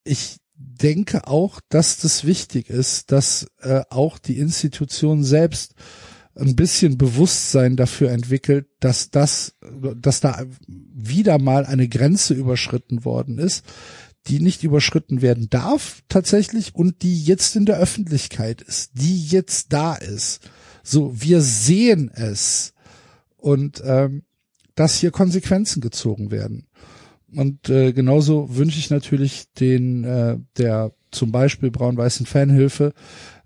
ich 0.03 0.37
denke 0.55 1.27
auch, 1.27 1.59
dass 1.69 1.97
das 1.97 2.25
wichtig 2.25 2.69
ist, 2.69 3.11
dass 3.11 3.47
äh, 3.59 3.81
auch 3.89 4.17
die 4.17 4.37
Institution 4.37 5.23
selbst 5.23 5.73
ein 6.35 6.55
bisschen 6.55 6.97
Bewusstsein 6.97 7.75
dafür 7.75 8.11
entwickelt, 8.11 8.67
dass 8.79 9.11
das, 9.11 9.55
dass 9.95 10.21
da 10.21 10.45
wieder 10.67 11.39
mal 11.39 11.65
eine 11.65 11.87
Grenze 11.87 12.33
überschritten 12.33 13.03
worden 13.03 13.37
ist, 13.37 13.65
die 14.27 14.39
nicht 14.39 14.63
überschritten 14.63 15.21
werden 15.21 15.49
darf 15.49 16.03
tatsächlich 16.07 16.75
und 16.75 17.01
die 17.01 17.21
jetzt 17.23 17.55
in 17.55 17.65
der 17.65 17.77
Öffentlichkeit 17.77 18.61
ist, 18.61 18.91
die 18.93 19.25
jetzt 19.25 19.73
da 19.73 19.95
ist. 19.95 20.49
So, 20.83 21.21
wir 21.21 21.41
sehen 21.41 22.09
es 22.13 22.73
und 23.37 23.81
ähm, 23.83 24.23
dass 24.76 24.97
hier 24.97 25.11
Konsequenzen 25.11 25.82
gezogen 25.82 26.32
werden. 26.32 26.67
Und 27.34 27.69
äh, 27.69 27.93
genauso 27.93 28.55
wünsche 28.55 28.78
ich 28.80 28.89
natürlich 28.89 29.51
den 29.53 30.03
äh, 30.03 30.38
der 30.57 30.93
zum 31.11 31.32
Beispiel 31.32 31.72
braun-weißen 31.72 32.26
Fanhilfe, 32.26 32.93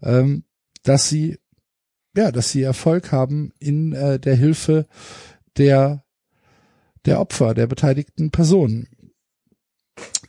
ähm, 0.01 0.43
dass 0.83 1.09
sie 1.09 1.37
ja, 2.17 2.31
dass 2.31 2.51
sie 2.51 2.61
Erfolg 2.61 3.11
haben 3.11 3.51
in 3.59 3.93
äh, 3.93 4.19
der 4.19 4.35
Hilfe 4.35 4.87
der 5.57 6.03
der 7.05 7.19
Opfer, 7.19 7.53
der 7.53 7.67
beteiligten 7.67 8.31
Personen. 8.31 8.87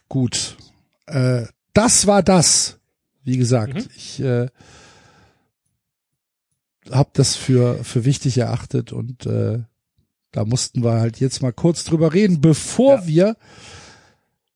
Gut, 0.09 0.57
äh, 1.07 1.47
das 1.73 2.07
war 2.07 2.23
das. 2.23 2.79
Wie 3.25 3.39
gesagt, 3.39 3.75
Mhm. 3.75 3.89
ich 3.97 4.21
äh, 4.21 4.49
habe 6.91 7.11
das 7.15 7.37
für 7.37 7.83
für 7.85 8.05
wichtig 8.05 8.39
erachtet 8.39 8.93
und 8.93 9.27
äh, 9.27 9.61
da 10.33 10.45
mussten 10.45 10.83
wir 10.85 10.93
halt 11.01 11.19
jetzt 11.21 11.43
mal 11.43 11.53
kurz 11.53 11.85
drüber 11.85 12.13
reden, 12.13 12.41
bevor 12.41 12.97
Ja. 13.01 13.07
wir 13.07 13.37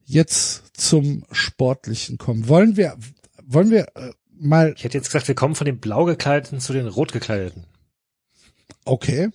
jetzt 0.04 0.76
zum 0.80 1.24
Sportlichen 1.32 2.18
kommen. 2.18 2.48
Wollen 2.48 2.76
wir 2.76 2.96
wollen 3.44 3.70
wir 3.70 3.88
äh, 3.96 4.12
mal 4.38 4.74
Ich 4.76 4.84
hätte 4.84 4.98
jetzt 4.98 5.06
gesagt, 5.08 5.28
wir 5.28 5.34
kommen 5.34 5.54
von 5.54 5.64
den 5.64 5.78
blau 5.80 6.04
gekleideten 6.04 6.60
zu 6.60 6.72
den 6.72 6.86
rot 6.86 7.12
gekleideten. 7.12 7.64
okay. 8.84 9.30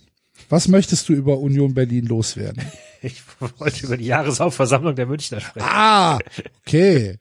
Was 0.50 0.68
möchtest 0.68 1.08
du 1.08 1.14
über 1.14 1.40
Union 1.40 1.74
Berlin 1.74 2.06
loswerden? 2.06 2.62
Ich 3.02 3.22
wollte 3.60 3.86
über 3.86 3.98
die 3.98 4.06
Jahreshauptversammlung 4.06 4.96
der 4.96 5.06
Münchner 5.06 5.40
sprechen. 5.40 5.68
Ah, 5.70 6.18
okay. 6.66 7.20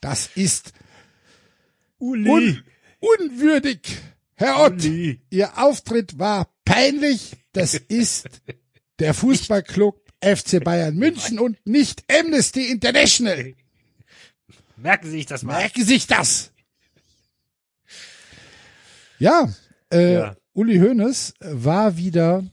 Das 0.00 0.28
ist 0.34 0.72
un 2.00 2.26
unwürdig. 2.98 3.80
Herr 4.34 4.60
Ott, 4.64 4.72
Uli. 4.84 5.20
Ihr 5.30 5.56
Auftritt 5.56 6.18
war 6.18 6.48
peinlich. 6.64 7.36
Das 7.52 7.74
ist 7.74 8.28
der 8.98 9.14
Fußballclub 9.14 10.00
FC 10.22 10.62
Bayern 10.62 10.96
München 10.96 11.38
und 11.38 11.58
nicht 11.66 12.04
Amnesty 12.10 12.70
International. 12.70 13.54
Merken 14.76 15.06
Sie 15.06 15.12
sich 15.12 15.26
das 15.26 15.42
mal. 15.42 15.58
Merken 15.58 15.80
Sie 15.80 15.94
sich 15.94 16.06
das. 16.06 16.52
Ja, 19.18 19.52
äh, 19.92 20.14
Ja. 20.14 20.36
Uli 20.54 20.78
Hoeneß 20.78 21.34
war 21.40 21.96
wieder 21.96 22.44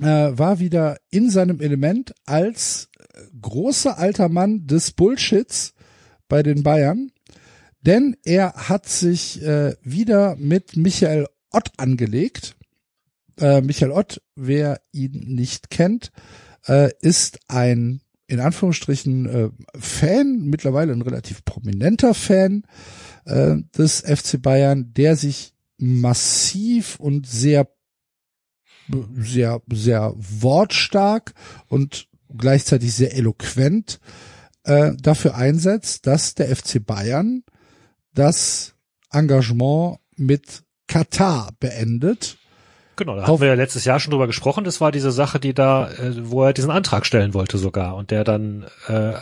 äh, 0.00 0.04
war 0.04 0.58
wieder 0.58 0.98
in 1.10 1.30
seinem 1.30 1.60
Element 1.60 2.14
als 2.24 2.88
äh, 2.98 3.20
großer 3.40 3.98
alter 3.98 4.28
Mann 4.28 4.66
des 4.66 4.92
Bullshits 4.92 5.74
bei 6.28 6.42
den 6.42 6.62
Bayern, 6.62 7.10
denn 7.82 8.16
er 8.24 8.54
hat 8.68 8.88
sich 8.88 9.42
äh, 9.42 9.74
wieder 9.82 10.36
mit 10.36 10.76
Michael 10.76 11.26
Ott 11.50 11.70
angelegt. 11.76 12.56
Äh, 13.42 13.60
Michael 13.60 13.90
Ott, 13.90 14.22
wer 14.36 14.80
ihn 14.92 15.34
nicht 15.34 15.68
kennt, 15.70 16.12
äh, 16.66 16.90
ist 17.00 17.40
ein 17.48 18.00
in 18.28 18.40
Anführungsstrichen 18.40 19.26
äh, 19.26 19.50
Fan, 19.78 20.44
mittlerweile 20.44 20.92
ein 20.94 21.02
relativ 21.02 21.44
prominenter 21.44 22.14
Fan 22.14 22.62
äh, 23.26 23.56
des 23.76 24.00
FC 24.00 24.40
Bayern, 24.40 24.94
der 24.94 25.16
sich 25.16 25.52
massiv 25.76 26.98
und 26.98 27.26
sehr 27.26 27.68
sehr 29.14 29.60
sehr 29.70 30.14
wortstark 30.16 31.34
und 31.68 32.08
gleichzeitig 32.36 32.94
sehr 32.94 33.14
eloquent 33.14 34.00
äh, 34.64 34.92
dafür 35.00 35.34
einsetzt, 35.34 36.06
dass 36.06 36.34
der 36.34 36.54
FC 36.54 36.84
Bayern 36.84 37.42
das 38.14 38.74
Engagement 39.10 39.98
mit 40.16 40.62
Katar 40.86 41.50
beendet. 41.58 42.38
Genau, 43.04 43.16
da 43.16 43.26
haben 43.26 43.40
wir 43.40 43.48
ja 43.48 43.54
letztes 43.54 43.84
Jahr 43.84 43.98
schon 43.98 44.12
drüber 44.12 44.28
gesprochen. 44.28 44.62
Das 44.62 44.80
war 44.80 44.92
diese 44.92 45.10
Sache, 45.10 45.40
die 45.40 45.54
da, 45.54 45.90
äh, 45.90 46.12
wo 46.30 46.44
er 46.44 46.52
diesen 46.52 46.70
Antrag 46.70 47.04
stellen 47.04 47.34
wollte 47.34 47.58
sogar 47.58 47.96
und 47.96 48.12
der 48.12 48.22
dann 48.22 48.64
äh, 48.86 49.14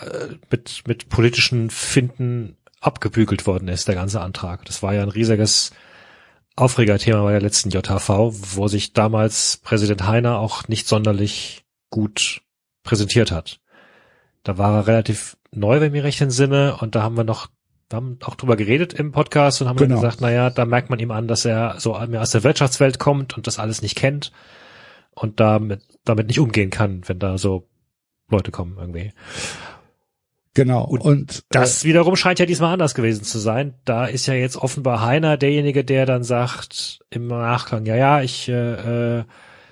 mit 0.50 0.82
mit 0.86 1.08
politischen 1.08 1.70
Finden 1.70 2.58
abgebügelt 2.82 3.46
worden 3.46 3.68
ist, 3.68 3.88
der 3.88 3.94
ganze 3.94 4.20
Antrag. 4.20 4.66
Das 4.66 4.82
war 4.82 4.92
ja 4.92 5.02
ein 5.02 5.08
riesiges 5.08 5.70
Aufregerthema 6.56 7.22
bei 7.22 7.32
der 7.32 7.40
letzten 7.40 7.70
JHV, 7.70 8.34
wo 8.54 8.68
sich 8.68 8.92
damals 8.92 9.56
Präsident 9.62 10.06
Heiner 10.06 10.40
auch 10.40 10.68
nicht 10.68 10.86
sonderlich 10.86 11.64
gut 11.88 12.42
präsentiert 12.82 13.30
hat. 13.30 13.60
Da 14.42 14.58
war 14.58 14.74
er 14.74 14.86
relativ 14.88 15.38
neu, 15.52 15.80
wenn 15.80 15.92
mir 15.92 16.04
recht 16.04 16.20
entsinne, 16.20 16.76
und 16.76 16.94
da 16.94 17.02
haben 17.02 17.16
wir 17.16 17.24
noch, 17.24 17.48
wir 17.90 17.96
haben 17.96 18.18
auch 18.24 18.36
drüber 18.36 18.56
geredet 18.56 18.94
im 18.94 19.12
Podcast 19.12 19.60
und 19.60 19.68
haben 19.68 19.76
Genau. 19.76 19.96
dann 19.96 20.02
gesagt, 20.02 20.20
naja, 20.20 20.48
da 20.50 20.64
merkt 20.64 20.88
man 20.90 20.98
ihm 21.00 21.10
an, 21.10 21.28
dass 21.28 21.44
er 21.44 21.74
so 21.78 21.98
mehr 22.08 22.22
aus 22.22 22.30
der 22.30 22.44
Wirtschaftswelt 22.44 22.98
kommt 22.98 23.36
und 23.36 23.46
das 23.46 23.58
alles 23.58 23.82
nicht 23.82 23.96
kennt 23.96 24.32
und 25.10 25.40
damit, 25.40 25.82
damit 26.04 26.28
nicht 26.28 26.38
umgehen 26.40 26.70
kann, 26.70 27.02
wenn 27.06 27.18
da 27.18 27.36
so 27.36 27.68
Leute 28.30 28.52
kommen 28.52 28.76
irgendwie. 28.78 29.12
Genau. 30.54 30.84
Und 30.84 31.00
Und, 31.00 31.44
Das 31.50 31.84
wiederum 31.84 32.16
scheint 32.16 32.38
ja 32.40 32.46
diesmal 32.46 32.72
anders 32.72 32.94
gewesen 32.94 33.22
zu 33.24 33.38
sein. 33.38 33.74
Da 33.84 34.06
ist 34.06 34.26
ja 34.26 34.34
jetzt 34.34 34.56
offenbar 34.56 35.00
Heiner 35.00 35.36
derjenige, 35.36 35.84
der 35.84 36.06
dann 36.06 36.24
sagt 36.24 37.00
im 37.10 37.26
Nachgang, 37.28 37.86
ja, 37.86 37.94
ja, 37.96 38.22
ich, 38.22 38.48
äh, 38.48 39.18
äh, 39.18 39.24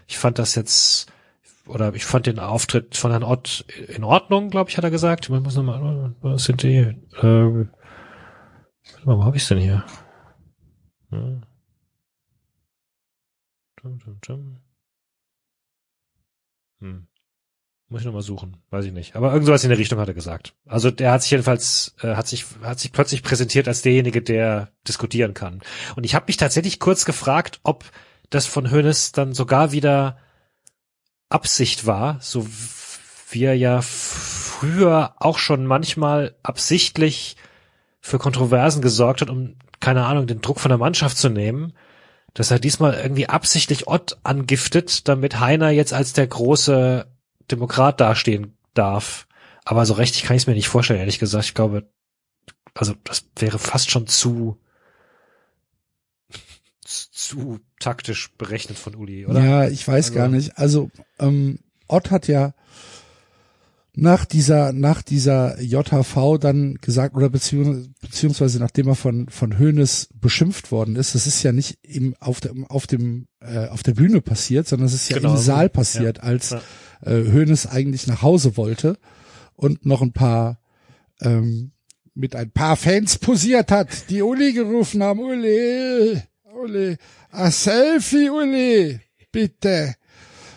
ich 0.07 0.19
fand 0.19 0.39
das 0.39 0.55
jetzt 0.55 1.13
oder 1.67 1.93
ich 1.95 2.05
fand 2.05 2.27
den 2.27 2.39
Auftritt 2.39 2.97
von 2.97 3.11
Herrn 3.11 3.25
Ott 3.25 3.65
in 3.89 4.03
Ordnung, 4.05 4.51
glaube 4.51 4.71
ich, 4.71 4.77
hat 4.77 4.85
er 4.85 4.91
gesagt. 4.91 5.29
Man 5.31 5.43
muss 5.43 5.57
noch 5.57 5.65
mal, 5.65 6.15
was 6.23 6.45
sind 6.45 6.63
die? 6.63 6.95
Äh, 7.21 7.67
warte 8.93 9.07
mal, 9.07 9.19
wo 9.19 9.25
habe 9.25 9.37
ich's 9.37 9.49
denn 9.49 9.59
hier? 9.59 9.85
Hm. 11.11 11.43
Dum, 13.83 13.99
dum, 13.99 14.19
dum. 14.21 14.57
Hm. 16.81 17.07
Muss 17.91 18.03
ich 18.03 18.07
noch 18.07 18.13
mal 18.13 18.23
suchen, 18.23 18.59
weiß 18.69 18.85
ich 18.85 18.93
nicht. 18.93 19.17
Aber 19.17 19.33
irgendwas 19.33 19.65
in 19.65 19.71
der 19.71 19.79
Richtung 19.79 19.99
hat 19.99 20.09
er 20.09 20.15
gesagt. 20.15 20.55
Also 20.67 20.91
der 20.91 21.11
hat 21.11 21.23
sich 21.23 21.31
jedenfalls, 21.31 21.95
äh, 22.03 22.17
hat 22.17 22.29
sich, 22.29 22.45
hat 22.63 22.79
sich 22.79 22.93
plötzlich 22.93 23.23
präsentiert 23.23 23.67
als 23.67 23.81
derjenige, 23.81 24.21
der 24.21 24.73
diskutieren 24.87 25.33
kann. 25.33 25.63
Und 25.97 26.05
ich 26.05 26.15
habe 26.15 26.27
mich 26.29 26.37
tatsächlich 26.37 26.81
kurz 26.81 27.07
gefragt, 27.07 27.61
ob 27.63 27.85
das 28.29 28.45
von 28.45 28.71
Hönes 28.71 29.13
dann 29.13 29.33
sogar 29.33 29.73
wieder 29.73 30.19
Absicht 31.31 31.87
war, 31.87 32.19
so 32.21 32.47
wie 33.31 33.45
er 33.45 33.55
ja 33.55 33.81
früher 33.81 35.15
auch 35.19 35.39
schon 35.39 35.65
manchmal 35.65 36.37
absichtlich 36.43 37.37
für 38.09 38.19
Kontroversen 38.19 38.83
gesorgt 38.83 39.21
hat, 39.21 39.31
um, 39.31 39.57
keine 39.81 40.05
Ahnung, 40.07 40.27
den 40.27 40.41
Druck 40.41 40.59
von 40.61 40.71
der 40.71 40.79
Mannschaft 40.79 41.17
zu 41.19 41.29
nehmen, 41.29 41.73
dass 42.35 42.51
er 42.51 42.59
diesmal 42.59 42.95
irgendwie 42.95 43.29
absichtlich 43.29 43.87
Ott 43.87 44.19
angiftet, 44.23 45.07
damit 45.09 45.41
Heiner 45.41 45.71
jetzt 45.71 45.93
als 45.93 46.13
der 46.13 46.27
große 46.27 47.07
Demokrat 47.51 48.01
dastehen 48.01 48.57
darf. 48.75 49.27
Aber 49.65 49.85
so 49.87 49.95
richtig 49.95 50.23
kann 50.25 50.37
ich 50.37 50.43
es 50.43 50.47
mir 50.47 50.55
nicht 50.55 50.69
vorstellen, 50.69 51.01
ehrlich 51.01 51.19
gesagt. 51.19 51.45
Ich 51.45 51.55
glaube, 51.55 51.89
also 52.75 52.95
das 53.05 53.27
wäre 53.37 53.59
fast 53.59 53.91
schon 53.91 54.07
zu 54.07 54.59
zu 56.85 57.61
taktisch 57.81 58.31
berechnet 58.39 58.79
von 58.79 58.95
Uli, 58.95 59.27
oder? 59.27 59.45
Ja, 59.45 59.69
ich 59.69 59.87
weiß 59.87 60.07
Also- 60.07 60.15
gar 60.15 60.29
nicht. 60.29 60.57
Also 60.57 60.91
ähm, 61.19 61.59
Ott 61.87 62.11
hat 62.11 62.29
ja 62.29 62.55
nach 64.01 64.25
dieser 64.27 64.73
nach 64.73 65.03
dieser 65.03 65.61
JHV 65.61 66.39
dann 66.41 66.77
gesagt 66.81 67.17
oder 67.17 67.29
beziehungs 67.29 67.89
beziehungsweise 68.01 68.61
nachdem 68.61 68.87
er 68.89 68.95
von 68.95 69.29
von 69.29 69.59
Hoeneß 69.59 70.11
beschimpft 70.15 70.71
worden 70.71 70.95
ist, 70.95 71.17
das 71.17 71.27
ist 71.27 71.43
ja 71.43 71.51
nicht 71.51 71.79
im 71.83 72.15
auf 72.21 72.41
dem 72.41 72.65
auf 72.67 72.87
dem 72.87 73.27
äh, 73.41 73.67
auf 73.67 73.83
der 73.83 73.95
Bühne 73.95 74.21
passiert, 74.21 74.69
sondern 74.69 74.87
es 74.87 74.95
ist 74.95 75.11
ja 75.11 75.17
Genau. 75.19 75.33
im 75.35 75.37
Saal 75.41 75.69
passiert, 75.69 76.23
als 76.23 76.51
Ja. 76.51 76.61
äh, 77.03 77.25
Hoeneß 77.33 77.67
eigentlich 77.67 78.07
nach 78.07 78.23
Hause 78.23 78.57
wollte 78.57 78.99
und 79.57 79.85
noch 79.85 80.01
ein 80.01 80.13
paar 80.13 80.61
ähm, 81.21 81.73
mit 82.15 82.37
ein 82.37 82.51
paar 82.53 82.77
Fans 82.77 83.19
posiert 83.19 83.73
hat, 83.73 84.11
die 84.11 84.23
Uli 84.23 84.53
gerufen 84.53 85.03
haben, 85.03 85.19
Uli, 85.21 86.21
Uli, 86.63 86.97
a 87.33 87.51
Selfie, 87.51 88.31
Uli, 88.31 89.01
bitte. 89.33 89.95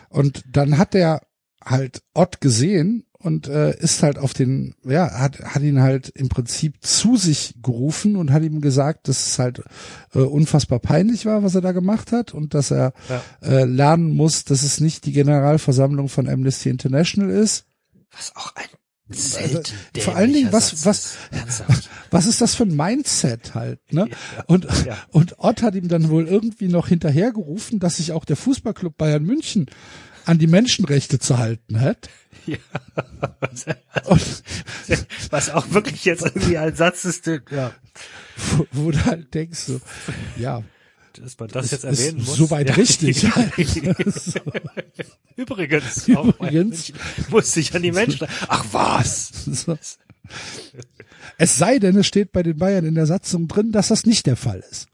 Und 0.09 0.43
dann 0.51 0.77
hat 0.77 0.93
der 0.93 1.21
halt 1.63 2.01
Ott 2.13 2.39
gesehen 2.41 3.05
und 3.21 3.47
äh, 3.47 3.77
ist 3.79 4.03
halt 4.03 4.17
auf 4.17 4.33
den, 4.33 4.75
ja, 4.83 5.11
hat, 5.19 5.39
hat 5.39 5.61
ihn 5.61 5.81
halt 5.81 6.09
im 6.09 6.27
Prinzip 6.29 6.75
zu 6.81 7.15
sich 7.17 7.55
gerufen 7.61 8.15
und 8.15 8.31
hat 8.31 8.43
ihm 8.43 8.61
gesagt, 8.61 9.07
dass 9.07 9.25
es 9.27 9.39
halt 9.39 9.61
äh, 10.13 10.19
unfassbar 10.19 10.79
peinlich 10.79 11.25
war, 11.25 11.43
was 11.43 11.55
er 11.55 11.61
da 11.61 11.71
gemacht 11.71 12.11
hat 12.11 12.33
und 12.33 12.53
dass 12.53 12.71
er 12.71 12.93
Ja. 13.09 13.21
äh, 13.41 13.63
lernen 13.65 14.15
muss, 14.15 14.43
dass 14.43 14.63
es 14.63 14.79
nicht 14.79 15.05
die 15.05 15.11
Generalversammlung 15.13 16.09
von 16.09 16.27
Amnesty 16.27 16.69
International 16.69 17.29
ist. 17.29 17.65
Was 18.11 18.35
auch 18.35 18.53
ein 18.55 18.67
selten 19.13 19.57
Also, 19.57 20.05
vor 20.05 20.15
allen 20.15 20.31
Dingen, 20.33 20.51
was- 20.53 20.85
was-. 20.85 21.15
Was 22.11 22.25
ist 22.25 22.41
das 22.41 22.55
für 22.55 22.63
ein 22.63 22.75
Mindset 22.75 23.55
halt, 23.55 23.79
ne? 23.93 24.07
Ja. 24.09 24.43
Und, 24.47 24.65
Ja. 24.85 24.97
und 25.09 25.35
Ott 25.39 25.61
hat 25.61 25.75
ihm 25.75 25.87
dann 25.87 26.09
wohl 26.09 26.27
irgendwie 26.27 26.67
noch 26.67 26.87
hinterhergerufen, 26.87 27.79
dass 27.79 27.97
sich 27.97 28.11
auch 28.13 28.25
der 28.25 28.35
Fußballclub 28.37 28.97
Bayern 28.97 29.23
München 29.23 29.67
an 30.25 30.37
die 30.39 30.47
Menschenrechte 30.47 31.19
zu 31.19 31.37
halten 31.39 31.81
hat. 31.81 32.09
Ja. 32.47 32.57
Und 34.05 34.43
Was 35.29 35.49
auch 35.49 35.71
wirklich 35.71 36.05
jetzt 36.05 36.25
irgendwie 36.25 36.57
ein 36.57 36.75
Satz 36.75 37.05
ist, 37.05 37.27
ja, 37.27 37.71
wo, 38.35 38.67
wo 38.71 38.91
du 38.91 39.05
halt 39.05 39.33
denkst 39.33 39.59
so, 39.59 39.81
ja, 40.37 40.63
dass 41.13 41.37
man 41.39 41.49
das 41.49 41.71
jetzt 41.71 41.83
ist 41.83 41.99
erwähnen 41.99 42.23
muss. 42.23 42.35
soweit 42.35 42.69
ja. 42.69 42.75
richtig. 42.75 43.23
Übrigens, 45.35 46.07
Übrigens. 46.07 46.09
auch 46.15 46.25
Übrigens. 46.25 46.93
muss 47.29 47.53
sich 47.53 47.75
an 47.75 47.83
die 47.83 47.91
Menschen. 47.91 48.27
Ach 48.47 48.65
was? 48.71 49.31
so. 49.45 49.77
Es 51.37 51.57
sei 51.57 51.79
denn, 51.79 51.97
es 51.97 52.07
steht 52.07 52.31
bei 52.31 52.43
den 52.43 52.57
Bayern 52.57 52.85
in 52.85 52.95
der 52.95 53.05
Satzung 53.05 53.47
drin, 53.47 53.71
dass 53.71 53.89
das 53.89 54.05
nicht 54.05 54.25
der 54.25 54.35
Fall 54.35 54.63
ist. 54.71 54.87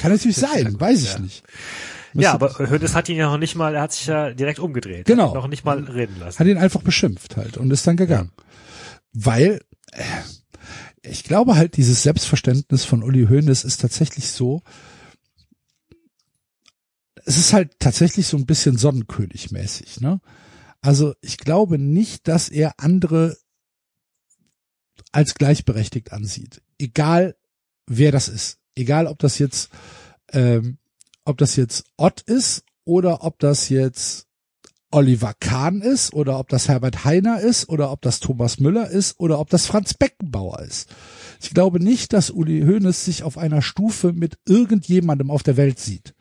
Kann 0.00 0.12
natürlich 0.12 0.36
sein, 0.36 0.78
weiß 0.78 1.02
ich 1.02 1.12
ja. 1.12 1.18
nicht. 1.20 1.44
Ja, 2.22 2.34
aber 2.34 2.58
Hönes 2.58 2.94
hat 2.94 3.08
ihn 3.08 3.16
ja 3.16 3.30
noch 3.30 3.38
nicht 3.38 3.54
mal, 3.54 3.74
er 3.74 3.82
hat 3.82 3.92
sich 3.92 4.06
ja 4.06 4.32
direkt 4.32 4.58
umgedreht. 4.58 5.06
Genau. 5.06 5.24
Hat 5.24 5.30
ihn 5.30 5.34
noch 5.34 5.48
nicht 5.48 5.64
mal 5.64 5.78
reden 5.78 6.18
lassen. 6.18 6.38
hat 6.38 6.46
ihn 6.46 6.58
einfach 6.58 6.82
beschimpft 6.82 7.36
halt 7.36 7.56
und 7.56 7.70
ist 7.70 7.86
dann 7.86 7.96
gegangen. 7.96 8.32
Weil 9.12 9.60
äh, 9.92 10.02
ich 11.02 11.24
glaube 11.24 11.56
halt, 11.56 11.76
dieses 11.76 12.02
Selbstverständnis 12.02 12.84
von 12.84 13.02
Uli 13.02 13.26
Hoeneß 13.26 13.64
ist 13.64 13.80
tatsächlich 13.80 14.30
so, 14.30 14.62
es 17.24 17.36
ist 17.36 17.52
halt 17.52 17.78
tatsächlich 17.78 18.26
so 18.26 18.36
ein 18.36 18.46
bisschen 18.46 18.76
Sonnenkönig-mäßig, 18.76 20.00
ne? 20.00 20.20
Also 20.80 21.14
ich 21.20 21.38
glaube 21.38 21.78
nicht, 21.78 22.28
dass 22.28 22.48
er 22.48 22.74
andere 22.78 23.36
als 25.12 25.34
gleichberechtigt 25.34 26.12
ansieht. 26.12 26.62
Egal 26.78 27.36
wer 27.86 28.12
das 28.12 28.28
ist. 28.28 28.58
Egal 28.74 29.06
ob 29.06 29.18
das 29.18 29.38
jetzt, 29.38 29.70
ähm, 30.32 30.78
ob 31.28 31.36
das 31.38 31.56
jetzt 31.56 31.84
Ott 31.96 32.22
ist 32.22 32.64
oder 32.84 33.22
ob 33.22 33.38
das 33.38 33.68
jetzt 33.68 34.26
Oliver 34.90 35.34
Kahn 35.38 35.82
ist 35.82 36.14
oder 36.14 36.38
ob 36.38 36.48
das 36.48 36.68
Herbert 36.68 37.04
Heiner 37.04 37.40
ist 37.40 37.68
oder 37.68 37.92
ob 37.92 38.00
das 38.00 38.20
Thomas 38.20 38.58
Müller 38.58 38.88
ist 38.88 39.20
oder 39.20 39.38
ob 39.38 39.50
das 39.50 39.66
Franz 39.66 39.92
Beckenbauer 39.92 40.60
ist. 40.60 40.88
Ich 41.42 41.50
glaube 41.50 41.78
nicht, 41.80 42.14
dass 42.14 42.30
Uli 42.30 42.62
Hoeneß 42.62 43.04
sich 43.04 43.22
auf 43.22 43.36
einer 43.36 43.60
Stufe 43.60 44.14
mit 44.14 44.38
irgendjemandem 44.46 45.30
auf 45.30 45.42
der 45.42 45.58
Welt 45.58 45.78
sieht. 45.78 46.14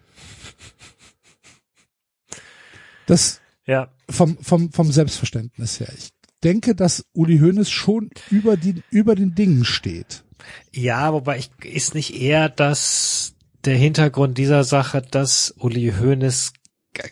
Das 3.05 3.39
Ja, 3.65 3.89
vom, 4.09 4.37
vom, 4.41 4.73
vom 4.73 4.91
Selbstverständnis 4.91 5.79
her. 5.79 5.93
Ich 5.97 6.09
denke, 6.43 6.75
dass 6.75 7.05
Uli 7.13 7.39
Hoeneß 7.39 7.69
schon 7.69 8.09
über 8.29 8.57
die, 8.57 8.83
über 8.89 9.15
den 9.15 9.33
Dingen 9.33 9.63
steht. 9.63 10.25
ja, 10.73 11.13
wobei 11.13 11.37
ich, 11.37 11.49
ist 11.63 11.95
nicht 11.95 12.13
eher 12.13 12.49
das 12.49 13.36
der 13.67 13.77
Hintergrund 13.77 14.37
dieser 14.37 14.63
Sache, 14.63 15.01
dass 15.01 15.53
Uli 15.59 15.93
Hoeneß 15.99 16.53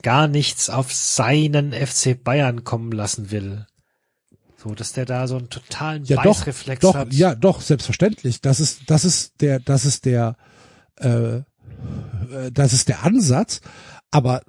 gar 0.02 0.28
nichts 0.28 0.70
auf 0.70 0.92
seinen 0.94 1.74
FC 1.74 2.22
Bayern 2.22 2.64
kommen 2.64 2.92
lassen 2.92 3.30
will. 3.32 3.68
So, 4.58 4.74
dass 4.74 4.94
der 4.94 5.06
da 5.06 5.28
so 5.28 5.38
einen 5.38 5.50
totalen 5.52 6.04
Ja, 6.06 6.16
doch, 6.24 6.38
Beißreflex 6.40 6.82
doch, 6.82 6.96
hat. 6.96 7.14
ja, 7.14 7.36
doch, 7.36 7.62
selbstverständlich. 7.62 8.42
Das 8.42 8.60
ist, 8.60 8.90
das 8.90 9.06
ist 9.06 9.42
der, 9.42 9.60
das 9.60 9.86
ist 9.86 10.06
der, 10.06 10.38
äh, 11.00 11.38
äh, 11.38 11.44
das 12.52 12.74
ist 12.74 12.88
der 12.88 13.04
Ansatz. 13.04 13.62
Aber 14.10 14.42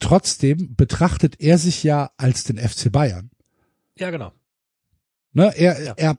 trotzdem 0.00 0.74
betrachtet 0.74 1.40
er 1.40 1.58
sich 1.58 1.82
ja 1.82 2.10
als 2.16 2.44
den 2.44 2.56
FC 2.58 2.90
Bayern. 2.90 3.30
ja 3.98 4.10
genau. 4.10 4.32
Ne, 5.32 5.52
er, 5.56 5.82
Ja. 5.82 5.94
er, 5.96 6.18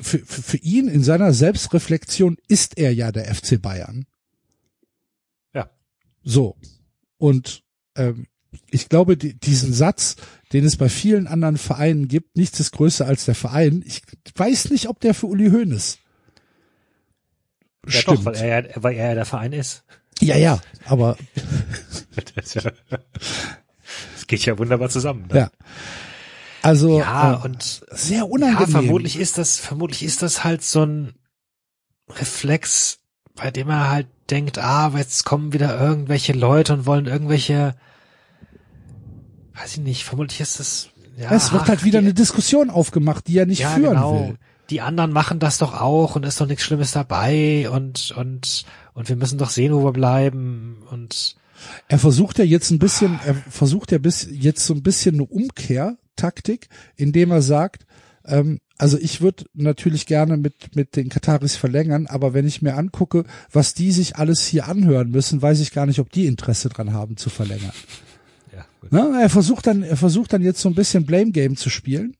für, 0.00 0.18
für, 0.18 0.42
für 0.42 0.56
ihn 0.58 0.88
in 0.88 1.02
seiner 1.02 1.32
Selbstreflexion 1.32 2.36
ist 2.48 2.78
er 2.78 2.92
ja 2.94 3.12
der 3.12 3.32
FC 3.34 3.60
Bayern. 3.60 4.06
Ja. 5.54 5.70
So. 6.22 6.56
Und 7.18 7.62
ähm, 7.96 8.26
ich 8.70 8.88
glaube, 8.88 9.16
die, 9.16 9.34
diesen 9.34 9.72
Satz, 9.72 10.16
den 10.52 10.64
es 10.64 10.76
bei 10.76 10.88
vielen 10.88 11.26
anderen 11.26 11.58
Vereinen 11.58 12.08
gibt, 12.08 12.36
nichts 12.36 12.58
ist 12.60 12.72
größer 12.72 13.06
als 13.06 13.24
der 13.24 13.34
Verein. 13.34 13.82
Ich 13.86 14.02
weiß 14.34 14.70
nicht, 14.70 14.88
ob 14.88 15.00
der 15.00 15.14
für 15.14 15.26
Uli 15.26 15.50
Hoeneß 15.50 15.98
Ja, 17.86 17.92
stimmt. 17.92 18.18
doch, 18.18 18.24
weil 18.26 18.36
er, 18.36 18.46
ja- 18.68 18.82
weil 18.82 18.94
er 18.96 19.08
ja 19.10 19.14
der 19.14 19.24
Verein 19.26 19.52
ist. 19.52 19.84
ja, 20.20 20.36
ja, 20.36 20.60
aber 20.86 21.16
Das, 22.34 22.54
ja, 22.54 22.62
das 22.90 24.26
geht 24.26 24.44
ja 24.46 24.58
wunderbar 24.58 24.88
zusammen. 24.88 25.26
Ne? 25.28 25.38
ja. 25.38 25.50
Also 26.66 26.98
Ja, 26.98 27.34
äh, 27.34 27.44
und 27.44 27.84
sehr 27.92 28.18
ja, 28.18 28.24
unangenehm. 28.24 28.66
vermutlich 28.66 29.20
ist 29.20 29.38
das, 29.38 29.56
vermutlich 29.56 30.02
ist 30.02 30.22
das 30.22 30.42
halt 30.42 30.64
so 30.64 30.82
ein 30.82 31.14
Reflex, 32.08 32.98
bei 33.36 33.52
dem 33.52 33.70
er 33.70 33.88
halt 33.88 34.08
denkt, 34.30 34.58
ah, 34.58 34.92
jetzt 34.96 35.24
kommen 35.24 35.52
wieder 35.52 35.80
irgendwelche 35.80 36.32
Leute 36.32 36.72
und 36.72 36.84
wollen 36.84 37.06
irgendwelche, 37.06 37.76
weiß 39.54 39.74
ich 39.74 39.80
nicht, 39.80 40.04
vermutlich 40.04 40.40
ist 40.40 40.58
das, 40.58 40.88
ja. 41.16 41.30
es 41.30 41.52
wird 41.52 41.68
halt 41.68 41.84
wieder 41.84 42.00
die, 42.00 42.06
eine 42.06 42.14
Diskussion 42.14 42.70
aufgemacht, 42.70 43.28
die 43.28 43.38
er 43.38 43.46
nicht 43.46 43.60
ja, 43.60 43.70
führen 43.70 43.94
genau. 43.94 44.14
will. 44.14 44.38
Die 44.68 44.80
anderen 44.80 45.12
machen 45.12 45.38
das 45.38 45.58
doch 45.58 45.80
auch 45.80 46.16
und 46.16 46.26
ist 46.26 46.40
doch 46.40 46.48
nichts 46.48 46.64
Schlimmes 46.64 46.90
dabei 46.90 47.70
und, 47.70 48.12
und, 48.16 48.64
und 48.92 49.08
wir 49.08 49.14
müssen 49.14 49.38
doch 49.38 49.50
sehen, 49.50 49.72
wo 49.72 49.84
wir 49.84 49.92
bleiben 49.92 50.82
und, 50.90 51.36
Er 51.86 52.00
versucht 52.00 52.40
ja 52.40 52.44
jetzt 52.44 52.72
ein 52.72 52.80
bisschen, 52.80 53.20
er 53.24 53.36
versucht 53.36 53.92
ja 53.92 53.98
bis 53.98 54.26
jetzt 54.28 54.66
so 54.66 54.74
ein 54.74 54.82
bisschen 54.82 55.14
eine 55.14 55.22
Umkehrtaktik, 56.16 56.68
indem 56.96 57.30
er 57.30 57.42
sagt, 57.42 57.86
ähm, 58.24 58.58
also 58.78 58.98
ich 58.98 59.20
würde 59.20 59.44
natürlich 59.54 60.06
gerne 60.06 60.36
mit 60.36 60.74
mit 60.74 60.96
den 60.96 61.08
Kataris 61.08 61.56
verlängern, 61.56 62.06
aber 62.06 62.34
wenn 62.34 62.46
ich 62.46 62.62
mir 62.62 62.76
angucke, 62.76 63.24
was 63.50 63.74
die 63.74 63.92
sich 63.92 64.16
alles 64.16 64.46
hier 64.46 64.66
anhören 64.66 65.10
müssen, 65.10 65.40
weiß 65.40 65.60
ich 65.60 65.72
gar 65.72 65.86
nicht, 65.86 65.98
ob 65.98 66.10
die 66.10 66.26
Interesse 66.26 66.68
dran 66.68 66.92
haben 66.92 67.16
zu 67.16 67.30
verlängern. 67.30 67.72
ja, 68.52 68.66
gut. 68.80 68.92
Ne? 68.92 69.18
Er 69.20 69.30
versucht 69.30 69.66
dann, 69.66 69.82
er 69.82 69.96
versucht 69.96 70.32
dann 70.32 70.42
jetzt 70.42 70.60
so 70.60 70.68
ein 70.68 70.74
bisschen 70.74 71.06
Blame 71.06 71.30
Game 71.30 71.56
zu 71.56 71.70
spielen 71.70 72.16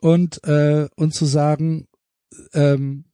und 0.00 0.42
äh, 0.44 0.88
und 0.96 1.14
zu 1.14 1.24
sagen, 1.24 1.86
ähm, 2.52 3.04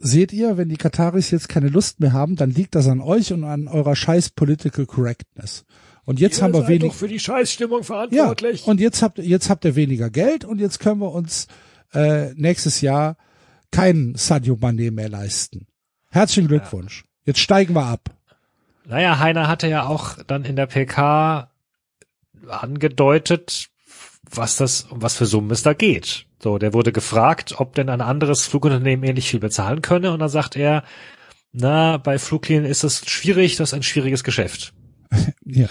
seht 0.00 0.32
ihr, 0.32 0.56
wenn 0.56 0.68
die 0.68 0.76
Kataris 0.76 1.30
jetzt 1.30 1.48
keine 1.48 1.68
Lust 1.68 2.00
mehr 2.00 2.12
haben, 2.12 2.36
dann 2.36 2.50
liegt 2.50 2.74
das 2.74 2.86
an 2.86 3.00
euch 3.00 3.32
und 3.32 3.44
an 3.44 3.68
eurer 3.68 3.96
scheiß 3.96 4.30
Political 4.30 4.86
Correctness. 4.86 5.64
Und 6.04 6.20
jetzt 6.20 6.42
haben 6.42 6.54
wir 6.54 6.66
wenig, 6.66 6.92
für 6.94 7.08
die 7.08 7.20
Scheißstimmung 7.20 7.80
ja, 7.80 7.84
verantwortlich. 7.84 8.66
und 8.66 8.80
jetzt 8.80 9.02
habt 9.02 9.18
jetzt 9.18 9.50
habt 9.50 9.64
ihr 9.64 9.76
weniger 9.76 10.10
Geld 10.10 10.44
und 10.44 10.58
jetzt 10.58 10.80
können 10.80 11.00
wir 11.00 11.12
uns 11.12 11.46
äh, 11.92 12.32
nächstes 12.34 12.80
Jahr 12.80 13.16
keinen 13.70 14.14
Sadio 14.16 14.54
Mané 14.54 14.90
mehr 14.90 15.08
leisten. 15.08 15.66
Herzlichen 16.10 16.48
Glückwunsch. 16.48 17.04
Jetzt 17.24 17.40
steigen 17.40 17.74
wir 17.74 17.84
ab. 17.84 18.10
Naja, 18.86 19.18
Heiner 19.18 19.46
hatte 19.46 19.68
ja 19.68 19.86
auch 19.86 20.16
dann 20.26 20.44
in 20.44 20.56
der 20.56 20.66
PK 20.66 21.50
angedeutet, 22.48 23.68
was 24.28 24.56
das, 24.56 24.82
um 24.82 25.02
was 25.02 25.16
für 25.16 25.26
Summen 25.26 25.50
es 25.50 25.62
da 25.62 25.74
geht. 25.74 26.26
So, 26.42 26.58
der 26.58 26.72
wurde 26.72 26.90
gefragt, 26.90 27.54
ob 27.58 27.74
denn 27.74 27.88
ein 27.88 28.00
anderes 28.00 28.46
Flugunternehmen 28.46 29.08
ähnlich 29.08 29.28
viel 29.28 29.40
bezahlen 29.40 29.82
könne, 29.82 30.12
und 30.12 30.20
dann 30.20 30.28
sagt 30.28 30.56
er, 30.56 30.84
na, 31.52 31.98
bei 31.98 32.18
Fluglinien 32.18 32.64
ist 32.64 32.82
es 32.82 33.06
schwierig, 33.08 33.56
das 33.56 33.70
ist 33.70 33.74
ein 33.74 33.82
schwieriges 33.82 34.24
Geschäft. 34.24 34.72
Ja, 35.54 35.68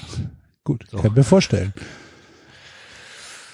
gut, 0.64 0.86
So. 0.92 0.98
können 0.98 1.16
wir 1.16 1.24
vorstellen. 1.24 1.74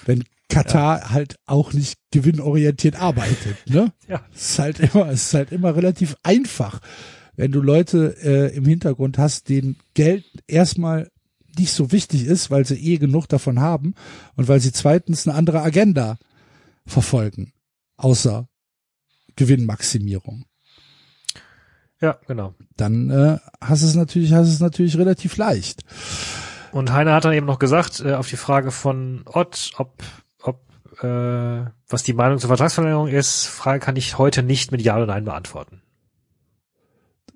Wenn 0.04 0.24
Katar 0.48 1.10
halt 1.10 1.36
auch 1.46 1.72
nicht 1.72 1.98
gewinnorientiert 2.12 2.96
arbeitet, 2.96 3.56
ne? 3.68 3.92
Ja. 4.08 4.24
Es 4.34 4.50
ist 4.50 4.58
halt 4.58 4.80
immer, 4.80 5.08
es 5.08 5.26
ist 5.26 5.34
halt 5.34 5.52
immer 5.52 5.74
relativ 5.74 6.16
einfach, 6.22 6.80
wenn 7.34 7.52
du 7.52 7.60
Leute 7.60 8.16
äh, 8.22 8.54
im 8.56 8.64
Hintergrund 8.64 9.18
hast, 9.18 9.48
denen 9.48 9.76
Geld 9.94 10.24
erstmal 10.46 11.10
nicht 11.58 11.72
so 11.72 11.90
wichtig 11.90 12.26
ist, 12.26 12.50
weil 12.50 12.64
sie 12.66 12.76
eh 12.76 12.98
genug 12.98 13.28
davon 13.28 13.60
haben 13.60 13.94
und 14.36 14.46
weil 14.46 14.60
sie 14.60 14.72
zweitens 14.72 15.26
eine 15.26 15.36
andere 15.36 15.62
Agenda 15.62 16.18
verfolgen, 16.86 17.52
außer 17.96 18.48
Gewinnmaximierung. 19.36 20.44
Ja, 22.00 22.18
genau. 22.26 22.54
Dann 22.76 23.10
äh, 23.10 23.38
hast 23.60 23.82
es 23.82 23.94
natürlich, 23.94 24.32
hast 24.32 24.48
es 24.48 24.60
natürlich 24.60 24.98
relativ 24.98 25.36
leicht. 25.36 25.82
Und 26.72 26.92
Heiner 26.92 27.14
hat 27.14 27.24
dann 27.24 27.32
eben 27.32 27.46
noch 27.46 27.58
gesagt, 27.58 28.00
äh, 28.00 28.14
auf 28.14 28.28
die 28.28 28.36
Frage 28.36 28.70
von 28.70 29.22
Ott, 29.24 29.72
ob, 29.78 30.02
ob 30.42 30.60
äh, 31.02 31.64
was 31.88 32.02
die 32.02 32.12
Meinung 32.12 32.38
zur 32.38 32.48
Vertragsverlängerung 32.48 33.08
ist, 33.08 33.46
Frage 33.46 33.80
kann 33.80 33.96
ich 33.96 34.18
heute 34.18 34.42
nicht 34.42 34.72
mit 34.72 34.82
Ja 34.82 34.96
oder 34.96 35.06
Nein 35.06 35.24
beantworten. 35.24 35.80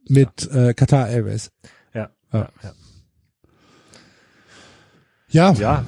Mit 0.08 0.50
äh, 0.50 0.74
Qatar 0.74 1.08
Airways. 1.08 1.50
Ja. 1.94 2.10
Ja. 2.32 2.48
ja. 2.62 2.72
Ja, 5.28 5.52
Ja, 5.52 5.84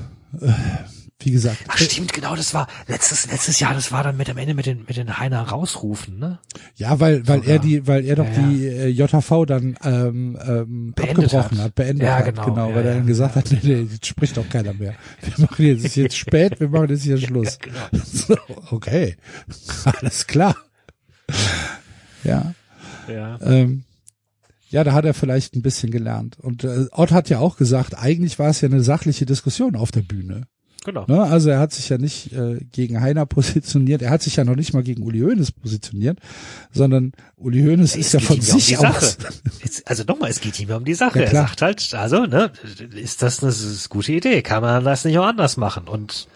wie 1.25 1.31
gesagt. 1.33 1.59
Ach 1.69 1.79
stimmt, 1.79 2.13
genau, 2.13 2.35
das 2.37 2.55
war 2.55 2.67
letztes 2.89 3.31
letztes 3.31 3.59
Jahr, 3.61 3.75
das 3.75 3.93
war 3.93 4.03
dann 4.05 4.17
mit 4.17 4.29
am 4.31 4.37
Ende 4.39 4.55
mit 4.55 4.67
den 4.67 4.81
mit 4.87 4.97
den 4.97 5.19
Heiner 5.19 5.43
rausrufen, 5.43 6.19
ne? 6.19 6.39
Ja, 6.77 7.01
weil 7.01 7.27
weil 7.29 7.39
Sogar. 7.41 7.53
er 7.55 7.59
die, 7.59 7.87
weil 7.87 8.05
er 8.05 8.17
doch 8.17 8.25
Ja, 8.27 8.33
ja. 8.33 8.49
die 8.49 8.67
äh, 8.67 8.87
JV 8.89 9.45
dann 9.47 9.77
ähm, 9.85 10.39
ähm, 10.45 10.93
Beendet 10.95 11.19
abgebrochen 11.25 11.59
hat. 11.59 11.65
hat, 11.67 11.75
beendet 11.75 12.07
Ja, 12.07 12.17
hat, 12.17 12.25
genau, 12.27 12.45
genau, 12.47 12.69
ja, 12.71 12.75
weil 12.77 12.87
er 12.87 12.95
dann 12.95 13.07
gesagt 13.07 13.37
hat, 13.37 13.51
nee, 13.53 13.59
nee, 13.63 13.89
jetzt 13.93 14.07
spricht 14.07 14.37
doch 14.37 14.49
keiner 14.49 14.73
mehr. 14.75 14.95
Wir 15.21 15.47
machen 15.47 15.65
jetzt, 15.67 15.85
ist 15.85 15.97
jetzt 15.97 16.17
spät, 16.17 16.59
wir 16.61 16.69
machen 16.69 16.89
jetzt 16.91 17.03
hier 17.03 17.19
Schluss. 17.19 17.59
genau. 17.59 17.77
So, 18.05 18.37
okay, 18.71 19.17
alles 19.85 20.27
klar. 20.27 20.57
Ja, 22.25 22.55
Ja. 23.09 23.39
ähm, 23.43 23.85
ja, 24.71 24.85
da 24.85 24.93
hat 24.95 25.05
er 25.05 25.13
vielleicht 25.13 25.55
ein 25.55 25.61
bisschen 25.63 25.91
gelernt. 25.91 26.39
Und 26.39 26.65
äh, 26.65 26.87
Ott 26.93 27.11
hat 27.13 27.29
ja 27.29 27.39
auch 27.41 27.57
gesagt, 27.59 27.99
eigentlich 27.99 28.39
war 28.39 28.49
es 28.49 28.61
ja 28.63 28.69
eine 28.71 28.83
sachliche 28.83 29.27
Diskussion 29.27 29.77
auf 29.77 29.91
der 29.93 30.01
Bühne. 30.01 30.47
Genau. 30.85 31.05
Ne? 31.07 31.23
Also 31.23 31.49
er 31.49 31.61
hat 31.61 31.73
sich 31.73 31.89
ja 31.89 31.97
nicht 31.99 32.33
äh, 32.33 32.59
gegen 32.73 33.01
Heiner 33.01 33.25
positioniert, 33.27 34.03
er 34.03 34.11
hat 34.11 34.23
sich 34.23 34.35
ja 34.37 34.45
noch 34.45 34.57
nicht 34.57 34.73
mal 34.75 34.83
gegen 34.83 35.03
Uli 35.05 35.21
Hoeneß 35.21 35.53
positioniert, 35.53 36.19
sondern 36.73 37.13
Uli 37.37 37.63
Hoeneß 37.63 37.95
ist 37.95 38.13
ja 38.15 38.19
von 38.21 38.37
ihm 38.37 38.43
ja 38.43 38.55
um 38.55 38.59
sich 38.61 38.67
die 38.69 38.77
aus. 38.79 39.17
Es, 39.65 39.87
also 39.87 40.03
nochmal, 40.05 40.31
es 40.31 40.41
geht 40.41 40.59
ihm 40.59 40.69
ja 40.71 40.77
um 40.77 40.85
die 40.85 40.95
Sache. 40.95 41.21
Ja, 41.21 41.25
er 41.27 41.31
sagt 41.31 41.63
halt, 41.63 41.95
also, 41.95 42.27
ne, 42.27 42.51
ist 42.97 43.23
das 43.23 43.43
eine, 43.43 43.51
s- 43.53 43.89
gute 43.91 44.13
Idee? 44.13 44.43
Kann 44.43 44.61
man 44.63 44.83
das 44.83 45.05
nicht 45.05 45.17
auch 45.19 45.27
anders 45.27 45.57
machen? 45.57 45.87
Und 45.87 46.27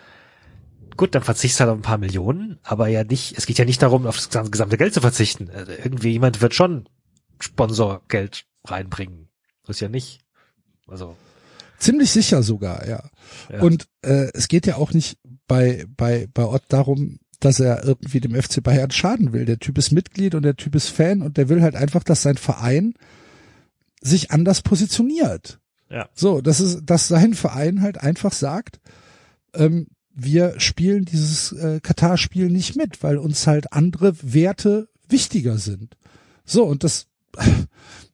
gut, 0.96 1.14
dann 1.16 1.22
verzichtest 1.24 1.58
du 1.58 1.64
halt 1.64 1.72
auf 1.72 1.78
ein 1.78 1.82
paar 1.82 1.98
Millionen, 1.98 2.58
aber 2.62 2.86
ja 2.86 3.02
nicht, 3.02 3.36
es 3.36 3.46
geht 3.46 3.58
ja 3.58 3.64
nicht 3.64 3.82
darum, 3.82 4.06
auf 4.06 4.14
das 4.16 4.28
gesamte- 4.30 4.50
gesamte 4.52 4.76
Geld 4.78 4.94
zu 4.94 5.00
verzichten. 5.00 5.50
Also 5.52 5.72
irgendwie 5.72 6.10
jemand 6.12 6.40
wird 6.40 6.54
schon 6.54 6.88
Sponsorgeld 7.40 8.44
reinbringen. 8.64 9.28
Das 9.66 9.76
ist 9.76 9.80
ja 9.80 9.88
nicht. 9.88 10.20
Also, 10.86 11.16
Ziemlich 11.78 12.10
sicher 12.10 12.42
sogar, 12.42 12.86
ja. 12.86 13.10
Ja. 13.52 13.62
Und 13.62 13.86
äh, 14.02 14.28
es 14.34 14.48
geht 14.48 14.66
ja 14.66 14.76
auch 14.76 14.92
nicht 14.92 15.18
bei 15.46 15.84
bei 15.96 16.28
bei 16.32 16.44
Ott 16.44 16.64
darum, 16.68 17.18
dass 17.40 17.60
er 17.60 17.84
irgendwie 17.84 18.20
dem 18.20 18.34
FC 18.34 18.62
Bayern 18.62 18.90
schaden 18.90 19.32
will. 19.32 19.44
Der 19.44 19.58
Typ 19.58 19.78
ist 19.78 19.92
Mitglied 19.92 20.34
und 20.34 20.42
der 20.42 20.56
Typ 20.56 20.74
ist 20.74 20.88
Fan 20.88 21.22
und 21.22 21.36
der 21.36 21.48
will 21.48 21.62
halt 21.62 21.76
einfach, 21.76 22.02
dass 22.02 22.22
sein 22.22 22.36
Verein 22.36 22.94
sich 24.00 24.30
anders 24.30 24.62
positioniert. 24.62 25.58
Ja. 25.90 26.08
So, 26.14 26.40
das 26.40 26.60
ist, 26.60 26.82
dass 26.86 27.08
sein 27.08 27.34
Verein 27.34 27.82
halt 27.82 27.98
einfach 27.98 28.32
sagt, 28.32 28.80
ähm, 29.54 29.88
wir 30.14 30.58
spielen 30.58 31.04
dieses 31.04 31.52
äh, 31.52 31.80
Katar-Spiel 31.80 32.48
nicht 32.48 32.74
mit, 32.74 33.02
weil 33.02 33.18
uns 33.18 33.46
halt 33.46 33.72
andere 33.72 34.14
Werte 34.22 34.88
wichtiger 35.08 35.58
sind. 35.58 35.96
So, 36.44 36.64
und 36.64 36.84
das 36.84 37.06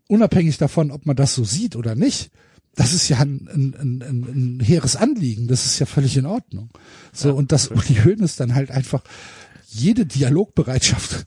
unabhängig 0.09 0.59
davon, 0.59 0.91
ob 0.91 1.07
man 1.07 1.17
das 1.17 1.35
so 1.35 1.45
sieht 1.45 1.77
oder 1.77 1.95
nicht, 1.95 2.31
das 2.75 2.93
ist 2.95 3.09
ja 3.09 3.19
ein, 3.19 3.49
ein, 3.53 3.75
ein, 3.79 4.03
ein, 4.03 4.23
ein 4.59 4.61
hehres 4.61 4.97
Anliegen, 4.97 5.47
das 5.49 5.67
ist 5.67 5.79
ja 5.79 5.87
völlig 5.87 6.17
in 6.17 6.27
Ordnung. 6.27 6.71
So, 7.13 7.29
Ja, 7.29 7.35
und 7.35 7.53
dass 7.53 7.69
Uli 7.69 8.01
Hoeneß 8.05 8.37
dann 8.37 8.55
halt 8.55 8.71
einfach 8.71 9.03
jede 9.69 10.05
Dialogbereitschaft 10.07 11.27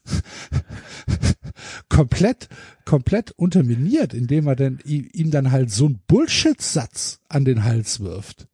komplett, 1.90 2.48
komplett 2.86 3.32
unterminiert, 3.32 4.14
indem 4.14 4.48
er 4.48 4.56
dann 4.56 4.80
i- 4.86 5.10
ihm 5.14 5.32
dann 5.32 5.52
halt 5.52 5.72
so 5.72 5.86
einen 5.86 6.00
Bullshit-Satz 6.08 7.20
an 7.30 7.46
den 7.46 7.64
Hals 7.64 8.00
wirft. 8.00 8.48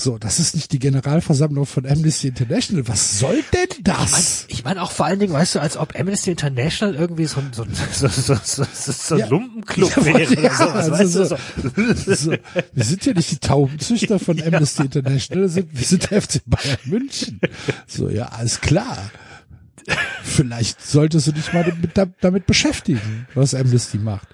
So, 0.00 0.16
das 0.16 0.38
ist 0.38 0.54
nicht 0.54 0.70
die 0.70 0.78
Generalversammlung 0.78 1.66
von 1.66 1.84
Amnesty 1.84 2.28
International. 2.28 2.86
Was 2.86 3.18
soll 3.18 3.42
denn 3.52 3.82
das? 3.82 4.44
Ich 4.46 4.62
meine 4.62 4.80
auch 4.80 4.92
vor 4.92 5.06
allen 5.06 5.18
Dingen, 5.18 5.32
weißt 5.32 5.56
du, 5.56 5.58
als 5.58 5.76
ob 5.76 5.98
Amnesty 5.98 6.30
International 6.30 6.94
irgendwie 6.94 7.26
so 7.26 7.40
ein, 7.40 7.52
so 7.52 7.64
ein, 7.64 7.74
so, 7.92 8.06
so, 8.06 8.36
so, 8.44 8.64
so, 8.72 9.16
Ja. 9.16 9.26
Lumpenclub 9.26 9.96
Ja, 9.96 10.04
wäre 10.04 10.40
ja, 10.40 10.54
sowas, 10.54 10.90
also 10.90 11.24
so. 11.24 11.36
So, 12.14 12.30
wir 12.30 12.84
sind 12.84 13.06
ja 13.06 13.12
nicht 13.12 13.32
die 13.32 13.38
Taubenzüchter 13.38 14.20
von 14.20 14.40
Amnesty 14.46 14.82
International, 14.82 15.48
sind, 15.48 15.76
wir 15.76 15.84
sind 15.84 16.08
der 16.08 16.22
FC 16.22 16.42
Bayern 16.46 16.78
München. 16.84 17.40
So, 17.88 18.08
ja, 18.08 18.26
alles 18.26 18.60
klar. 18.60 19.10
Vielleicht 20.22 20.80
solltest 20.80 21.26
du 21.26 21.32
dich 21.32 21.52
mal 21.52 21.64
damit, 21.64 22.14
damit 22.20 22.46
beschäftigen, 22.46 23.26
was 23.34 23.52
Amnesty 23.52 23.98
macht. 23.98 24.28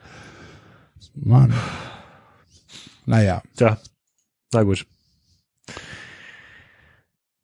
Mann. 1.14 1.54
Naja, 3.06 3.42
Tja, 3.56 3.78
na 4.52 4.62
gut. 4.62 4.84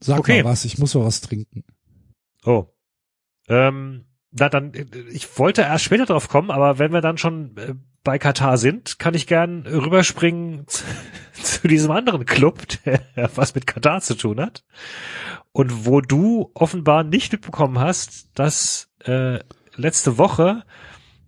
Sag 0.00 0.18
Okay. 0.18 0.42
mal 0.42 0.50
was, 0.50 0.64
ich 0.64 0.78
muss 0.78 0.94
mal 0.94 1.04
was 1.04 1.20
trinken. 1.20 1.64
Oh. 2.44 2.66
Ähm, 3.48 4.06
na 4.30 4.48
dann, 4.48 4.74
äh, 4.74 4.86
ich 5.10 5.38
wollte 5.38 5.62
erst 5.62 5.84
später 5.84 6.06
drauf 6.06 6.28
kommen, 6.28 6.50
aber 6.50 6.78
wenn 6.78 6.92
wir 6.92 7.00
dann 7.00 7.18
schon 7.18 7.56
äh, 7.56 7.74
bei 8.02 8.18
Katar 8.18 8.56
sind, 8.58 8.98
kann 8.98 9.14
ich 9.14 9.26
gern 9.26 9.66
rüberspringen 9.66 10.64
zu, 10.66 10.84
zu 11.42 11.68
diesem 11.68 11.90
anderen 11.90 12.24
Club, 12.24 12.62
der 12.84 13.02
was 13.36 13.54
mit 13.54 13.66
Katar 13.66 14.00
zu 14.00 14.14
tun 14.16 14.40
hat. 14.40 14.64
Und 15.52 15.84
wo 15.84 16.00
du 16.00 16.50
offenbar 16.54 17.02
nicht 17.02 17.32
mitbekommen 17.32 17.78
hast, 17.80 18.28
dass 18.38 18.88
äh, 19.04 19.40
letzte 19.74 20.16
Woche 20.16 20.62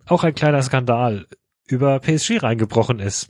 auch 0.05 0.23
ein 0.23 0.33
kleiner 0.35 0.61
Skandal 0.61 1.27
über 1.67 1.99
PSG 1.99 2.41
reingebrochen 2.41 2.99
ist. 2.99 3.29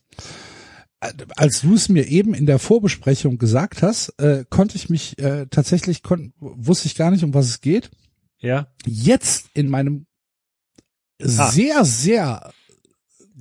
Als 1.35 1.61
du 1.61 1.73
es 1.75 1.89
mir 1.89 2.07
eben 2.07 2.33
in 2.33 2.45
der 2.45 2.59
Vorbesprechung 2.59 3.37
gesagt 3.37 3.81
hast, 3.81 4.09
äh, 4.19 4.45
konnte 4.49 4.75
ich 4.75 4.89
mich 4.89 5.17
äh, 5.19 5.47
tatsächlich, 5.49 6.03
kon 6.03 6.33
wusste 6.39 6.87
ich 6.87 6.95
gar 6.95 7.11
nicht, 7.11 7.23
um 7.23 7.33
was 7.33 7.47
es 7.47 7.61
geht. 7.61 7.91
Ja, 8.39 8.67
jetzt 8.85 9.47
in 9.53 9.69
meinem 9.69 10.05
Ah. 11.21 11.51
sehr, 11.51 11.85
sehr 11.85 12.51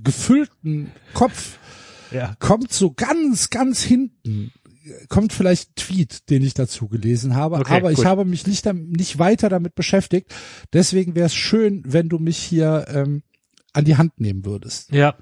gefüllten 0.04 0.92
Kopf 1.14 1.58
ja. 2.10 2.36
kommt 2.38 2.72
so 2.72 2.92
ganz, 2.92 3.50
ganz 3.50 3.82
hinten, 3.82 4.52
kommt 5.08 5.32
vielleicht 5.32 5.70
ein 5.70 5.74
Tweet, 5.76 6.30
den 6.30 6.42
ich 6.42 6.54
dazu 6.54 6.88
gelesen 6.88 7.34
habe, 7.34 7.56
Okay, 7.56 7.74
aber 7.74 7.90
ich 7.90 7.96
gut. 7.96 8.06
habe 8.06 8.24
mich 8.24 8.46
nicht, 8.46 8.64
nicht 8.72 9.18
weiter 9.18 9.48
damit 9.48 9.74
beschäftigt. 9.74 10.32
Deswegen 10.72 11.14
wäre 11.14 11.26
es 11.26 11.34
schön, 11.34 11.82
wenn 11.86 12.08
du 12.08 12.18
mich 12.18 12.38
hier 12.38 12.86
ähm, 12.88 13.22
an 13.72 13.84
die 13.84 13.96
Hand 13.96 14.20
nehmen 14.20 14.44
würdest. 14.44 14.92
Ja, 14.92 15.14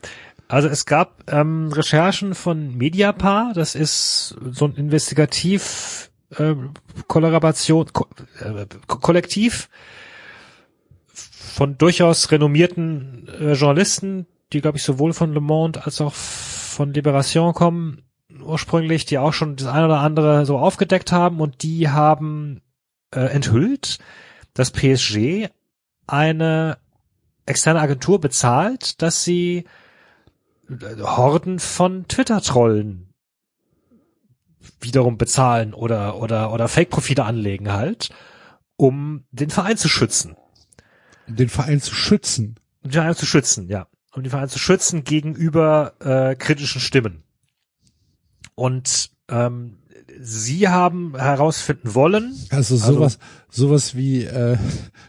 also 0.50 0.68
es 0.68 0.84
gab 0.84 1.32
ähm, 1.32 1.72
Recherchen 1.72 2.34
von 2.34 2.76
Mediapar, 2.76 3.52
das 3.54 3.76
ist 3.76 4.36
so 4.50 4.64
ein 4.64 4.74
Investigativ 4.74 6.10
äh, 6.36 6.54
Kollaboration 7.06 7.86
Ko 7.92 8.08
äh, 8.40 8.66
Ko 8.88 8.98
Kollektiv 8.98 9.68
von 11.14 11.78
durchaus 11.78 12.32
renommierten 12.32 13.28
äh, 13.28 13.52
Journalisten, 13.52 14.26
die 14.52 14.60
glaube 14.60 14.78
ich 14.78 14.82
sowohl 14.82 15.12
von 15.12 15.32
Le 15.32 15.40
Monde 15.40 15.84
als 15.84 16.00
auch 16.00 16.14
von 16.14 16.92
Liberation 16.92 17.54
kommen 17.54 18.02
ursprünglich, 18.42 19.04
die 19.04 19.18
auch 19.18 19.32
schon 19.32 19.54
das 19.54 19.68
eine 19.68 19.86
oder 19.86 20.00
andere 20.00 20.46
so 20.46 20.58
aufgedeckt 20.58 21.12
haben 21.12 21.40
und 21.40 21.62
die 21.62 21.90
haben 21.90 22.60
äh, 23.14 23.20
enthüllt, 23.20 23.98
dass 24.54 24.72
PSG 24.72 25.48
eine 26.08 26.78
externe 27.46 27.80
Agentur 27.80 28.20
bezahlt, 28.20 29.00
dass 29.00 29.22
sie 29.22 29.64
Horden 30.70 31.58
von 31.58 32.06
Twitter-Trollen 32.06 33.12
wiederum 34.80 35.18
bezahlen 35.18 35.74
oder 35.74 36.16
oder 36.16 36.52
oder 36.52 36.68
Fake-Profile 36.68 37.24
anlegen 37.24 37.72
halt, 37.72 38.10
um 38.76 39.24
den 39.30 39.50
Verein 39.50 39.76
zu 39.76 39.88
schützen. 39.88 40.36
Um 41.26 41.36
den 41.36 41.48
Verein 41.48 41.80
zu 41.80 41.94
schützen. 41.94 42.56
Um 42.82 42.90
den 42.90 42.92
Verein 42.92 43.14
zu 43.16 43.26
schützen, 43.26 43.68
ja. 43.68 43.88
Um 44.12 44.22
den 44.22 44.30
Verein 44.30 44.48
zu 44.48 44.58
schützen 44.58 45.04
gegenüber 45.04 45.94
äh, 46.00 46.34
kritischen 46.34 46.80
Stimmen. 46.80 47.22
Und 48.54 49.10
ähm, 49.28 49.79
sie 50.20 50.68
haben 50.68 51.14
herausfinden 51.16 51.94
wollen, 51.94 52.34
Also 52.50 52.74
Also- 52.74 52.92
sowas, 52.94 53.18
sowas 53.50 53.94
wie, 53.94 54.24
äh, 54.24 54.56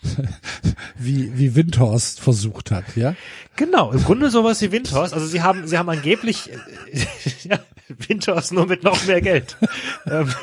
wie, 0.98 1.38
wie 1.38 1.56
Windhorst 1.56 2.20
versucht 2.20 2.72
hat, 2.72 2.96
ja? 2.96 3.16
Genau, 3.56 3.92
im 3.92 4.04
Grunde 4.04 4.30
sowas 4.30 4.62
wie 4.62 4.72
Windhorst. 4.72 5.14
Also 5.14 5.26
sie 5.28 5.42
haben, 5.42 5.68
sie 5.68 5.78
haben 5.78 5.90
angeblich 5.90 6.50
äh, 6.52 6.58
ja, 7.50 7.60
Windhorst 8.08 8.52
nur 8.54 8.66
mit 8.68 8.84
noch 8.84 9.06
mehr 9.06 9.22
Geld. 9.22 9.58
Ähm, 10.06 10.34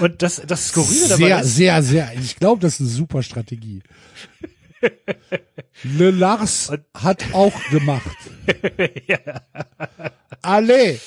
Und 0.00 0.22
das, 0.22 0.42
das 0.46 0.68
Skurrile 0.68 1.08
dabei 1.08 1.16
Sehr, 1.26 1.40
ist, 1.40 1.54
sehr, 1.54 1.82
sehr. 1.82 2.12
Ich 2.20 2.36
glaube, 2.36 2.60
das 2.60 2.74
ist 2.74 2.80
eine 2.80 2.88
super 2.88 3.22
Strategie. 3.22 3.82
Le 5.84 6.10
Lars 6.10 6.68
Und- 6.70 6.80
hat 6.94 7.24
auch 7.32 7.52
gemacht. 7.70 8.16
ja, 9.06 9.18
Allez, 10.42 11.00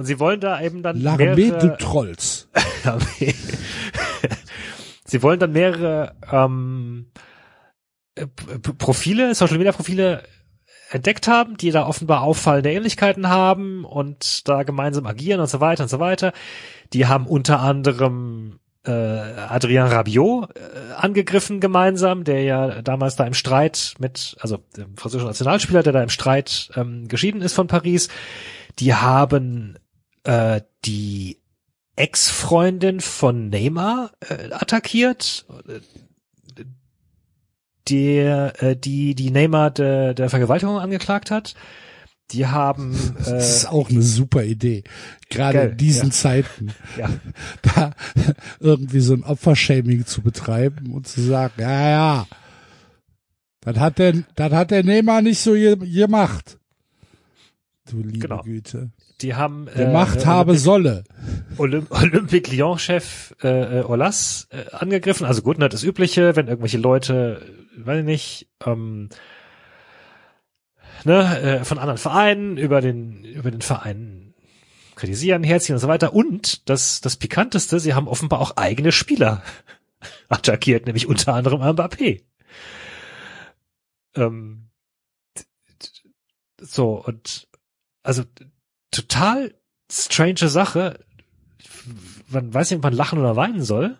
und 0.00 0.06
sie 0.06 0.18
wollen 0.18 0.40
da 0.40 0.62
eben 0.62 0.82
dann 0.82 0.96
l'armée 0.96 1.36
mehrere, 1.36 1.76
Trolls. 1.76 2.48
sie 5.04 5.22
wollen 5.22 5.38
dann 5.38 5.52
mehrere 5.52 6.14
ähm, 6.32 7.10
äh, 8.14 8.26
Profile, 8.78 9.34
Social 9.34 9.58
Media 9.58 9.72
Profile 9.72 10.22
entdeckt 10.90 11.28
haben, 11.28 11.58
die 11.58 11.70
da 11.70 11.86
offenbar 11.86 12.22
auffallende 12.22 12.72
Ähnlichkeiten 12.72 13.28
haben 13.28 13.84
und 13.84 14.48
da 14.48 14.62
gemeinsam 14.62 15.04
agieren 15.04 15.38
und 15.38 15.50
so 15.50 15.60
weiter 15.60 15.82
und 15.82 15.90
so 15.90 16.00
weiter. 16.00 16.32
Die 16.94 17.06
haben 17.06 17.26
unter 17.26 17.60
anderem 17.60 18.58
äh, 18.86 18.90
Adrien 18.90 19.86
Rabiot 19.86 20.56
äh, 20.56 20.94
angegriffen 20.96 21.60
gemeinsam, 21.60 22.24
der 22.24 22.42
ja 22.44 22.80
damals 22.80 23.16
da 23.16 23.26
im 23.26 23.34
Streit 23.34 23.96
mit, 23.98 24.34
also 24.40 24.60
dem 24.78 24.96
französischen 24.96 25.28
Nationalspieler, 25.28 25.82
der 25.82 25.92
da 25.92 26.02
im 26.02 26.08
Streit 26.08 26.70
ähm, 26.74 27.06
geschieden 27.06 27.42
ist 27.42 27.52
von 27.52 27.66
Paris. 27.66 28.08
Die 28.78 28.94
haben 28.94 29.78
äh, 30.24 30.60
die 30.84 31.38
Ex-Freundin 31.96 33.00
von 33.00 33.48
Neymar 33.50 34.12
äh, 34.20 34.52
attackiert, 34.52 35.46
der, 37.88 38.62
äh, 38.62 38.76
die 38.76 39.14
die 39.14 39.30
Neymar 39.30 39.70
de, 39.70 40.14
der 40.14 40.30
Vergewaltigung 40.30 40.78
angeklagt 40.78 41.30
hat. 41.30 41.54
Die 42.30 42.46
haben 42.46 42.94
äh, 43.20 43.24
Das 43.24 43.56
ist 43.56 43.66
auch 43.66 43.90
eine 43.90 44.02
super 44.02 44.44
Idee. 44.44 44.84
Gerade 45.28 45.58
Geil, 45.58 45.70
in 45.70 45.76
diesen 45.78 46.08
ja. 46.08 46.14
Zeiten, 46.14 46.72
ja, 46.96 47.08
da 47.62 47.92
irgendwie 48.60 49.00
so 49.00 49.14
ein 49.14 49.24
Opfershaming 49.24 50.06
zu 50.06 50.22
betreiben 50.22 50.92
und 50.92 51.08
zu 51.08 51.20
sagen, 51.22 51.54
ja, 51.58 51.90
ja, 51.90 52.26
das 53.60 53.76
hat 53.78 53.98
der, 53.98 54.24
das 54.36 54.52
hat 54.52 54.70
der 54.70 54.84
Neymar 54.84 55.22
nicht 55.22 55.40
so 55.40 55.52
ge- 55.52 55.76
gemacht. 55.76 56.58
Du 57.90 57.98
liebe 58.02 58.20
Genau. 58.20 58.42
Güte. 58.42 58.90
Die 59.22 59.34
haben 59.34 59.66
Gemacht 59.66 60.22
äh, 60.22 60.26
habe 60.26 60.56
solle. 60.56 61.04
Olymp 61.58 61.90
Olympique 61.90 62.50
Lyon-Chef 62.50 63.34
äh, 63.42 63.80
äh, 63.80 63.84
Olas 63.84 64.48
äh, 64.50 64.74
angegriffen. 64.74 65.26
Also 65.26 65.42
gut, 65.42 65.60
das 65.60 65.82
Übliche, 65.82 66.36
wenn 66.36 66.48
irgendwelche 66.48 66.78
Leute, 66.78 67.42
äh, 67.76 67.86
weiß 67.86 68.00
ich 68.00 68.04
nicht, 68.04 68.48
ähm, 68.64 69.08
ne, 71.04 71.40
äh, 71.40 71.64
von 71.64 71.78
anderen 71.78 71.98
Vereinen 71.98 72.56
über 72.56 72.80
den 72.80 73.24
über 73.24 73.50
den 73.50 73.62
Verein 73.62 74.34
kritisieren, 74.96 75.42
herziehen 75.42 75.74
und 75.74 75.80
so 75.80 75.88
weiter. 75.88 76.14
Und 76.14 76.68
das 76.68 77.00
das 77.00 77.16
pikanteste, 77.16 77.80
sie 77.80 77.94
haben 77.94 78.08
offenbar 78.08 78.40
auch 78.40 78.56
eigene 78.56 78.92
Spieler 78.92 79.42
attackiert, 80.28 80.86
nämlich 80.86 81.06
unter 81.06 81.34
anderem 81.34 81.62
Mbappé. 81.62 82.22
Ähm, 84.14 84.68
so 86.60 87.02
und 87.04 87.48
also 88.02 88.24
total 88.90 89.54
strange 89.90 90.48
Sache. 90.48 91.00
Man 92.28 92.52
weiß 92.52 92.70
nicht, 92.70 92.78
ob 92.78 92.84
man 92.84 92.92
lachen 92.92 93.18
oder 93.18 93.36
weinen 93.36 93.62
soll. 93.62 93.98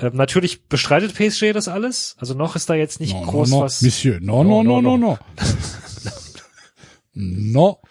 Ähm, 0.00 0.16
natürlich 0.16 0.66
bestreitet 0.66 1.14
PSG 1.14 1.52
das 1.52 1.68
alles. 1.68 2.16
Also 2.18 2.34
noch 2.34 2.56
ist 2.56 2.68
da 2.68 2.74
jetzt 2.74 3.00
nicht 3.00 3.14
no, 3.14 3.22
groß 3.22 3.50
no, 3.50 3.56
no, 3.56 3.62
was. 3.62 3.82
Monsieur, 3.82 4.18
no, 4.20 4.42
no, 4.42 4.62
no, 4.62 4.80
no, 4.80 4.96
no. 4.96 5.18
No. 7.14 7.80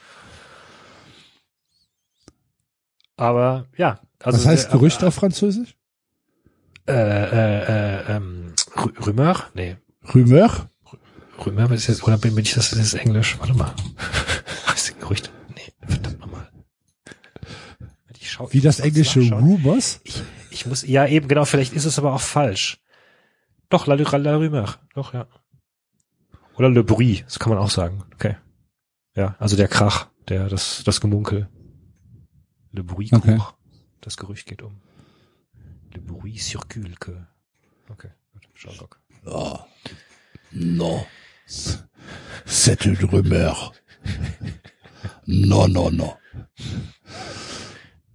Aber 3.15 3.67
ja, 3.77 3.99
also 4.21 4.39
Was 4.39 4.45
heißt 4.45 4.69
äh, 4.69 4.71
Gerücht 4.71 5.03
auf 5.03 5.15
Französisch? 5.15 5.75
Äh, 6.87 6.93
äh, 6.93 7.63
äh, 7.63 8.15
ähm, 8.15 8.53
Rumeur? 9.05 9.43
Nee, 9.53 9.77
Rumeur? 10.13 10.69
Rumeur 11.45 11.71
ist 11.71 11.87
jetzt, 11.87 12.03
oder 12.03 12.17
bin 12.17 12.35
bin 12.35 12.43
ich 12.43 12.53
das, 12.53 12.71
das 12.71 12.79
ist 12.79 12.95
Englisch? 12.95 13.37
Warte 13.39 13.53
mal. 13.53 13.73
Was 14.67 14.89
ist 14.89 14.95
ein 14.95 14.99
Gerücht? 14.99 15.31
Nee, 15.55 15.71
verdammt 15.87 16.19
nochmal. 16.19 16.49
Ich 18.33 18.37
schau, 18.37 18.51
Wie 18.51 18.57
ich 18.57 18.63
das 18.63 18.79
englische. 18.79 19.19
Rumors? 19.31 20.01
Ich, 20.05 20.23
ich 20.49 20.65
muss, 20.65 20.81
ja 20.81 21.05
eben, 21.05 21.27
genau, 21.27 21.45
vielleicht 21.45 21.71
ist 21.73 21.85
es 21.85 21.99
aber 21.99 22.13
auch 22.15 22.21
falsch. 22.21 22.79
Doch, 23.69 23.85
la, 23.85 23.93
la, 23.93 24.17
la 24.17 24.35
Rumeur. 24.37 24.79
Doch, 24.95 25.13
ja. 25.13 25.27
Oder 26.55 26.71
Le 26.71 26.83
Bruit, 26.83 27.25
das 27.27 27.37
kann 27.37 27.51
man 27.53 27.59
auch 27.59 27.69
sagen. 27.69 28.03
Okay. 28.15 28.35
Ja, 29.15 29.35
also 29.37 29.55
der 29.55 29.67
Krach, 29.67 30.07
der, 30.29 30.49
das, 30.49 30.81
das 30.83 30.99
Gemunkel. 30.99 31.47
Le 32.71 32.83
Bruit 32.83 33.13
Okay. 33.13 33.37
court. 33.37 33.53
Das 34.01 34.17
Gerücht 34.17 34.47
geht 34.47 34.63
um. 34.63 34.81
Le 35.93 36.01
Bruit 36.01 36.41
circule 36.41 36.95
que. 36.99 37.27
Okay, 37.89 38.09
gut, 38.33 38.47
Sherlock. 38.55 38.99
Oh. 39.27 39.59
Non. 40.51 41.05
C'est 42.45 42.83
une 42.85 42.97
rumeur. 43.05 43.73
Non, 45.27 45.67
non, 45.67 45.91
non. 45.91 46.13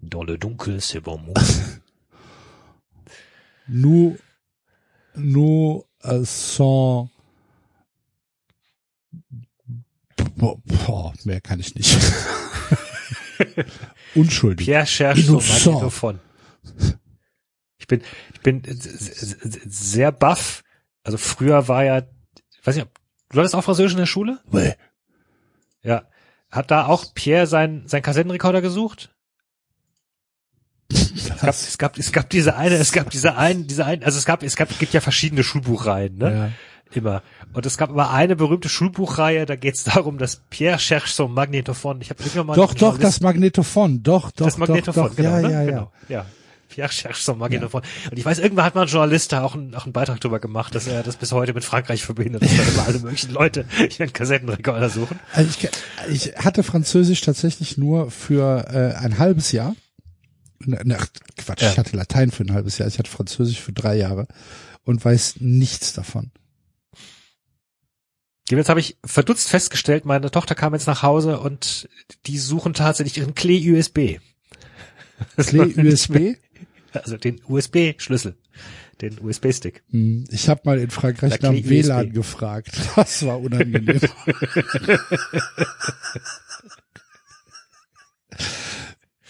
Dans 0.02 0.22
le 0.24 0.38
dunkel, 0.38 0.80
c'est 0.80 1.00
bon 1.00 1.18
mot. 1.18 1.34
Nous, 3.68 4.16
nous 5.16 5.84
euh, 6.04 6.24
sont 6.24 7.08
Boah, 10.36 10.56
boah, 10.64 11.12
mehr 11.24 11.40
kann 11.40 11.58
ich 11.58 11.74
nicht. 11.74 11.96
Unschuldig. 14.14 14.66
Pierre 14.66 14.86
cherche 14.86 15.20
son 15.22 15.32
Innocent. 15.34 15.66
Magnetophon. 15.74 16.20
Ich 17.78 17.86
bin, 17.88 18.02
ich 18.34 18.40
bin 18.40 18.62
sehr 18.68 20.12
baff. 20.12 20.62
Also 21.02 21.18
früher 21.18 21.66
war 21.68 21.84
ja, 21.84 22.02
weiß 22.64 22.78
ob- 22.78 22.90
du 23.30 23.38
hattest 23.38 23.54
auch 23.56 23.64
Französisch 23.64 23.92
in 23.92 23.98
der 23.98 24.06
Schule? 24.06 24.38
Ouais. 24.52 24.76
Ja. 25.82 26.08
Hat 26.50 26.70
da 26.70 26.86
auch 26.86 27.12
Pierre 27.14 27.46
sein, 27.46 27.82
sein 27.86 28.02
Kassettenrekorder 28.02 28.60
gesucht? 28.62 29.14
Es 30.90 31.40
gab, 31.40 31.48
es 31.48 31.78
gab, 31.78 31.98
es 31.98 32.12
gab 32.12 32.30
diese 32.30 32.56
eine, 32.56 32.76
es 32.76 32.92
gab 32.92 33.10
diese 33.10 33.36
eine, 33.36 33.64
diese 33.64 33.84
eine, 33.84 34.04
also 34.04 34.18
es 34.18 34.24
gab, 34.24 34.42
es 34.42 34.56
gab, 34.56 34.70
es 34.70 34.78
gibt 34.78 34.94
ja 34.94 35.00
verschiedene 35.00 35.44
Schulbuchreihen, 35.44 36.16
ne? 36.16 36.32
ja. 36.32 36.50
Immer. 36.94 37.22
Und 37.52 37.66
es 37.66 37.76
gab 37.76 37.90
immer 37.90 38.10
eine 38.10 38.34
berühmte 38.34 38.70
Schulbuchreihe, 38.70 39.44
da 39.44 39.56
geht 39.56 39.74
es 39.74 39.84
darum, 39.84 40.16
dass 40.16 40.40
Pierre 40.48 40.78
cherche 40.78 41.12
son 41.12 41.34
Magnetophon. 41.34 42.00
Ich 42.00 42.08
habe 42.08 42.22
irgendwann 42.22 42.46
mal 42.46 42.54
Doch, 42.54 42.70
einen 42.70 42.78
doch, 42.78 42.98
das 42.98 43.20
Magnetophon. 43.20 44.02
Doch, 44.02 44.30
doch, 44.30 44.46
das 44.46 44.56
Magnetophon, 44.56 45.02
doch, 45.02 45.10
doch. 45.10 45.16
genau, 45.16 45.36
ja, 45.36 45.40
ne? 45.40 45.52
ja, 45.52 45.60
ja. 45.60 45.66
genau. 45.66 45.92
Ja. 46.08 46.26
Pierre 46.70 46.88
cherche 46.88 47.22
son 47.22 47.38
Magnetophon. 47.38 47.82
Und 48.10 48.18
ich 48.18 48.24
weiß, 48.24 48.38
irgendwann 48.38 48.64
hat 48.64 48.74
mal 48.74 48.82
ein 48.82 48.88
Journalist 48.88 49.32
da 49.32 49.42
auch, 49.42 49.54
einen, 49.54 49.74
auch 49.74 49.84
einen 49.84 49.92
Beitrag 49.92 50.20
drüber 50.20 50.38
gemacht, 50.38 50.74
dass 50.74 50.86
er 50.86 51.02
das 51.02 51.16
bis 51.16 51.32
heute 51.32 51.52
mit 51.52 51.64
Frankreich 51.64 52.04
verbindet, 52.04 52.42
dass 52.42 52.56
da 52.56 52.62
immer 52.62 52.86
alle 52.86 52.98
möglichen 53.00 53.32
Leute 53.32 53.66
ihren 53.98 54.12
Kassettenrekorder 54.12 54.88
suchen. 54.88 55.18
Also 55.34 55.50
ich, 55.50 55.68
ich 56.10 56.36
hatte 56.36 56.62
Französisch 56.62 57.20
tatsächlich 57.20 57.76
nur 57.76 58.10
für 58.10 58.66
äh, 58.70 58.96
ein 58.96 59.18
halbes 59.18 59.52
Jahr. 59.52 59.74
Ach, 60.92 61.06
Quatsch, 61.36 61.62
Ja. 61.62 61.70
ich 61.72 61.78
hatte 61.78 61.96
Latein 61.96 62.30
für 62.30 62.42
ein 62.44 62.52
halbes 62.52 62.78
Jahr. 62.78 62.88
Ich 62.88 62.98
hatte 62.98 63.10
Französisch 63.10 63.60
für 63.60 63.72
drei 63.72 63.96
Jahre 63.96 64.26
und 64.84 65.04
weiß 65.04 65.36
nichts 65.40 65.92
davon. 65.92 66.30
Jetzt 68.50 68.68
habe 68.70 68.80
ich 68.80 68.96
verdutzt 69.04 69.48
festgestellt, 69.48 70.04
meine 70.06 70.30
Tochter 70.30 70.54
kam 70.54 70.72
jetzt 70.72 70.86
nach 70.86 71.02
Hause 71.02 71.38
und 71.38 71.88
die 72.26 72.38
suchen 72.38 72.72
tatsächlich 72.74 73.18
ihren 73.18 73.34
Klee-USB. 73.34 74.20
Klee-USB? 75.36 76.36
Also 76.94 77.18
den 77.18 77.42
USB-Schlüssel, 77.46 78.36
den 79.02 79.20
USB-Stick. 79.20 79.82
Hm, 79.90 80.24
Ich 80.30 80.48
habe 80.48 80.62
mal 80.64 80.78
in 80.78 80.88
Frankreich 80.90 81.40
nach 81.42 81.50
dem. 81.50 81.68
WLAN 81.68 82.12
gefragt. 82.12 82.70
Das 82.96 83.26
war 83.26 83.38
unangenehm. 83.38 84.00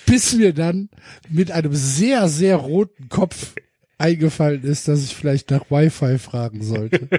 Bis 0.09 0.35
mir 0.35 0.53
dann 0.53 0.89
mit 1.29 1.51
einem 1.51 1.75
sehr, 1.75 2.29
sehr 2.29 2.57
roten 2.57 3.09
Kopf 3.09 3.55
eingefallen 3.99 4.63
ist, 4.63 4.89
dass 4.89 5.03
ich 5.03 5.15
vielleicht 5.15 5.51
nach 5.51 5.71
Wi-Fi 5.71 6.19
fragen 6.19 6.63
sollte. 6.63 7.09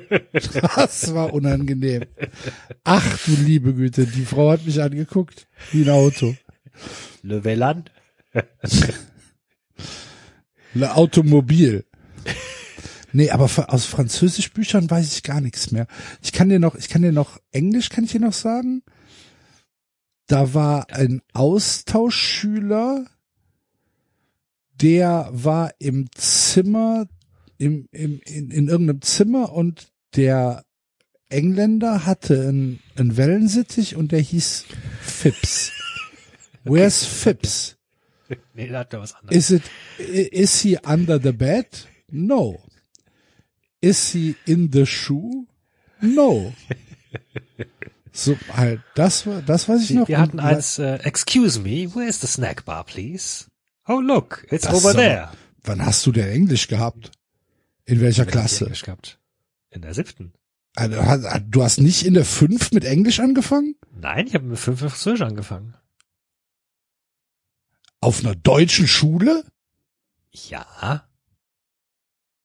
Das 0.76 1.14
war 1.14 1.34
unangenehm. 1.34 2.06
Ach 2.84 3.20
du 3.26 3.32
liebe 3.36 3.74
Güte, 3.74 4.06
die 4.08 4.26
Frau 4.26 4.52
hat 4.52 4.66
mich 4.66 4.82
angeguckt 4.82 5.48
wie 5.72 5.84
ein 5.84 5.90
Auto. 5.90 6.36
Le 7.22 7.44
WLAN. 7.44 7.86
Le 10.74 10.96
Automobil. 10.96 11.86
Nee, 13.12 13.32
aber 13.32 13.50
aus 13.74 13.86
Französischbüchern 13.86 14.90
weiß 14.90 15.14
ich 15.14 15.24
gar 15.24 15.42
nichts 15.42 15.72
mehr. 15.72 15.88
Ich 16.22 16.32
kann 16.32 16.50
dir 16.50 16.60
noch, 16.60 16.76
ich 16.76 16.90
kann 16.90 17.02
dir 17.02 17.12
noch, 17.12 17.40
Englisch 17.52 17.90
kann 17.90 18.04
ich 18.04 18.12
dir 18.12 18.22
noch 18.22 18.34
sagen. 18.34 18.84
Da 20.30 20.54
war 20.54 20.92
ein 20.92 21.24
Austauschschüler, 21.34 23.08
der 24.80 25.28
war 25.32 25.74
im 25.80 26.06
Zimmer, 26.14 27.08
im, 27.58 27.90
im, 27.92 28.22
in, 28.26 28.52
in 28.52 28.68
irgendeinem 28.68 29.02
Zimmer 29.02 29.52
und 29.52 29.92
der 30.16 30.66
Engländer 31.30 32.06
hatte 32.06 32.48
einen, 32.48 32.80
einen 32.96 33.18
Wellensittich 33.18 33.96
und 33.96 34.12
der 34.12 34.20
hieß 34.20 34.66
Phipps. 35.02 35.72
Where's 36.64 37.04
Phipps? 37.04 37.76
Nee, 38.54 38.68
da 38.68 38.82
hat 38.82 38.94
er 38.94 39.00
was 39.00 39.16
anderes. 39.16 39.36
Is 39.36 39.50
it 39.50 39.64
is 39.98 40.62
he 40.62 40.78
under 40.86 41.20
the 41.20 41.32
bed? 41.32 41.66
No. 42.12 42.62
Is 43.82 44.12
he 44.12 44.36
in 44.46 44.70
the 44.72 44.86
shoe? 44.86 45.48
No. 46.00 46.54
So 48.12 48.38
halt, 48.54 48.82
das 48.96 49.26
war 49.28 49.42
das 49.42 49.70
weiß 49.70 49.84
ich 49.84 49.92
noch. 49.92 50.08
Wir 50.08 50.20
hatten 50.20 50.40
eins, 50.40 50.80
äh, 50.80 50.96
excuse 51.04 51.60
me, 51.60 51.90
where's 51.94 52.20
the 52.22 52.28
snack 52.28 52.66
bar, 52.66 52.84
please? 52.84 53.46
Oh, 53.88 54.00
look, 54.00 54.46
it's 54.52 54.66
Das 54.66 54.74
over 54.74 54.94
there. 54.94 55.30
Wann 55.64 55.86
hast 55.86 56.06
du 56.06 56.12
denn 56.12 56.30
Englisch 56.30 56.68
gehabt? 56.68 57.12
In 57.86 58.02
welcher 58.02 58.24
Wann 58.24 58.28
ich 58.30 58.32
Klasse? 58.34 58.66
Englisch 58.66 58.84
gehabt? 58.84 59.20
In 59.70 59.82
der 59.82 59.94
siebten. 59.94 60.34
Also, 60.76 60.98
Du 61.48 61.64
hast 61.64 61.80
nicht 61.80 62.06
in 62.06 62.14
der 62.14 62.26
fünf 62.26 62.72
mit 62.72 62.86
Englisch 62.86 63.20
angefangen? 63.20 63.76
Nein, 63.92 64.28
ich 64.28 64.34
habe 64.36 64.46
mit 64.46 64.60
fünf 64.60 64.82
mit 64.82 64.92
Französisch 64.92 65.22
angefangen. 65.22 65.76
Auf 68.02 68.20
einer 68.24 68.36
deutschen 68.36 68.88
Schule? 68.88 69.44
Ja. 70.32 71.06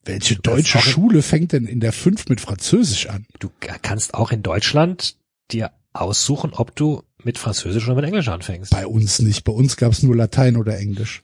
Welche 0.05 0.37
deutsche 0.37 0.81
Schule 0.81 1.23
fängt 1.23 1.53
denn 1.53 1.67
in 1.67 1.81
der 1.81 1.93
5 1.93 2.29
mit 2.29 2.41
Französisch 2.41 3.07
an? 3.09 3.27
Du 3.39 3.51
kannst 3.61 4.15
auch 4.15 4.33
in 4.33 4.43
Deutschland 4.43 5.17
dir 5.51 5.73
aussuchen, 5.93 6.53
ob 6.53 6.75
du 6.75 7.03
mit 7.23 7.39
Französisch 7.39 7.87
oder 7.87 7.97
mit 7.97 8.05
Englisch 8.05 8.29
anfängst. 8.29 8.73
Bei 8.73 8.87
uns 8.87 9.21
nicht. 9.21 9.45
Bei 9.45 9.53
uns 9.53 9.77
gab 9.77 9.93
es 9.93 10.03
nur 10.03 10.17
Latein 10.17 10.57
oder 10.57 10.79
Englisch. 10.79 11.23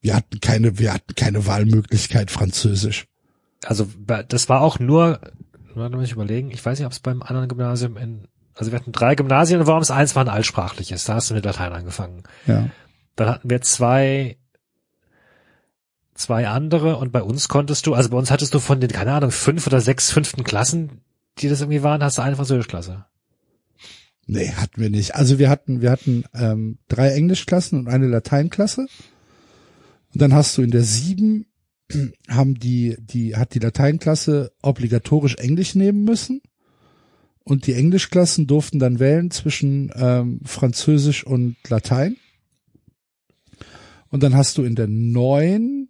Wir 0.00 0.16
hatten 0.16 0.40
keine, 0.40 0.78
wir 0.78 0.92
hatten 0.92 1.14
keine 1.14 1.46
Wahlmöglichkeit 1.46 2.30
Französisch. 2.30 3.06
Also 3.64 3.88
das 4.28 4.48
war 4.48 4.60
auch 4.60 4.80
nur, 4.80 5.20
warte 5.74 5.96
mal, 5.96 6.04
ich 6.04 6.12
überlegen, 6.12 6.50
ich 6.50 6.64
weiß 6.64 6.78
nicht, 6.78 6.86
ob 6.86 6.92
es 6.92 6.98
beim 6.98 7.22
anderen 7.22 7.48
Gymnasium 7.48 7.96
in, 7.96 8.26
also 8.54 8.72
wir 8.72 8.80
hatten 8.80 8.90
drei 8.90 9.14
Gymnasien 9.14 9.60
und 9.60 9.68
warum 9.68 9.82
es 9.82 9.92
eins 9.92 10.16
war 10.16 10.24
ein 10.24 10.28
altsprachliches, 10.28 11.04
da 11.04 11.14
hast 11.14 11.30
du 11.30 11.34
mit 11.34 11.44
Latein 11.44 11.72
angefangen. 11.72 12.24
Ja. 12.46 12.68
Dann 13.14 13.28
hatten 13.28 13.48
wir 13.48 13.60
zwei, 13.60 14.38
zwei 16.14 16.48
andere 16.48 16.96
und 16.96 17.12
bei 17.12 17.22
uns 17.22 17.46
konntest 17.48 17.86
du, 17.86 17.94
also 17.94 18.10
bei 18.10 18.16
uns 18.16 18.32
hattest 18.32 18.54
du 18.54 18.58
von 18.58 18.80
den, 18.80 18.90
keine 18.90 19.12
Ahnung, 19.12 19.30
fünf 19.30 19.68
oder 19.68 19.80
sechs 19.80 20.10
fünften 20.10 20.42
Klassen, 20.42 21.02
die 21.38 21.48
das 21.48 21.60
irgendwie 21.60 21.82
waren, 21.82 22.02
hast 22.02 22.18
du 22.18 22.22
eine 22.22 22.36
Französischklasse. 22.36 23.06
Nee, 24.26 24.50
hatten 24.52 24.80
wir 24.80 24.90
nicht. 24.90 25.14
Also 25.14 25.38
wir 25.38 25.50
hatten, 25.50 25.80
wir 25.80 25.90
hatten 25.90 26.24
ähm, 26.34 26.78
drei 26.88 27.10
Englischklassen 27.10 27.80
und 27.80 27.88
eine 27.88 28.06
Lateinklasse. 28.06 28.86
Und 30.12 30.22
dann 30.22 30.32
hast 30.32 30.56
du 30.56 30.62
in 30.62 30.70
der 30.70 30.82
sieben 30.82 31.46
haben 32.28 32.54
die, 32.54 32.96
die, 33.00 33.36
hat 33.36 33.54
die 33.54 33.58
Lateinklasse 33.58 34.52
obligatorisch 34.62 35.36
Englisch 35.36 35.74
nehmen 35.74 36.04
müssen. 36.04 36.40
Und 37.44 37.66
die 37.66 37.74
Englischklassen 37.74 38.46
durften 38.46 38.78
dann 38.78 39.00
wählen 39.00 39.32
zwischen 39.32 39.90
ähm, 39.96 40.40
Französisch 40.44 41.26
und 41.26 41.56
Latein. 41.68 42.16
Und 44.10 44.22
dann 44.22 44.36
hast 44.36 44.58
du 44.58 44.62
in 44.62 44.76
der 44.76 44.86
neun 44.86 45.88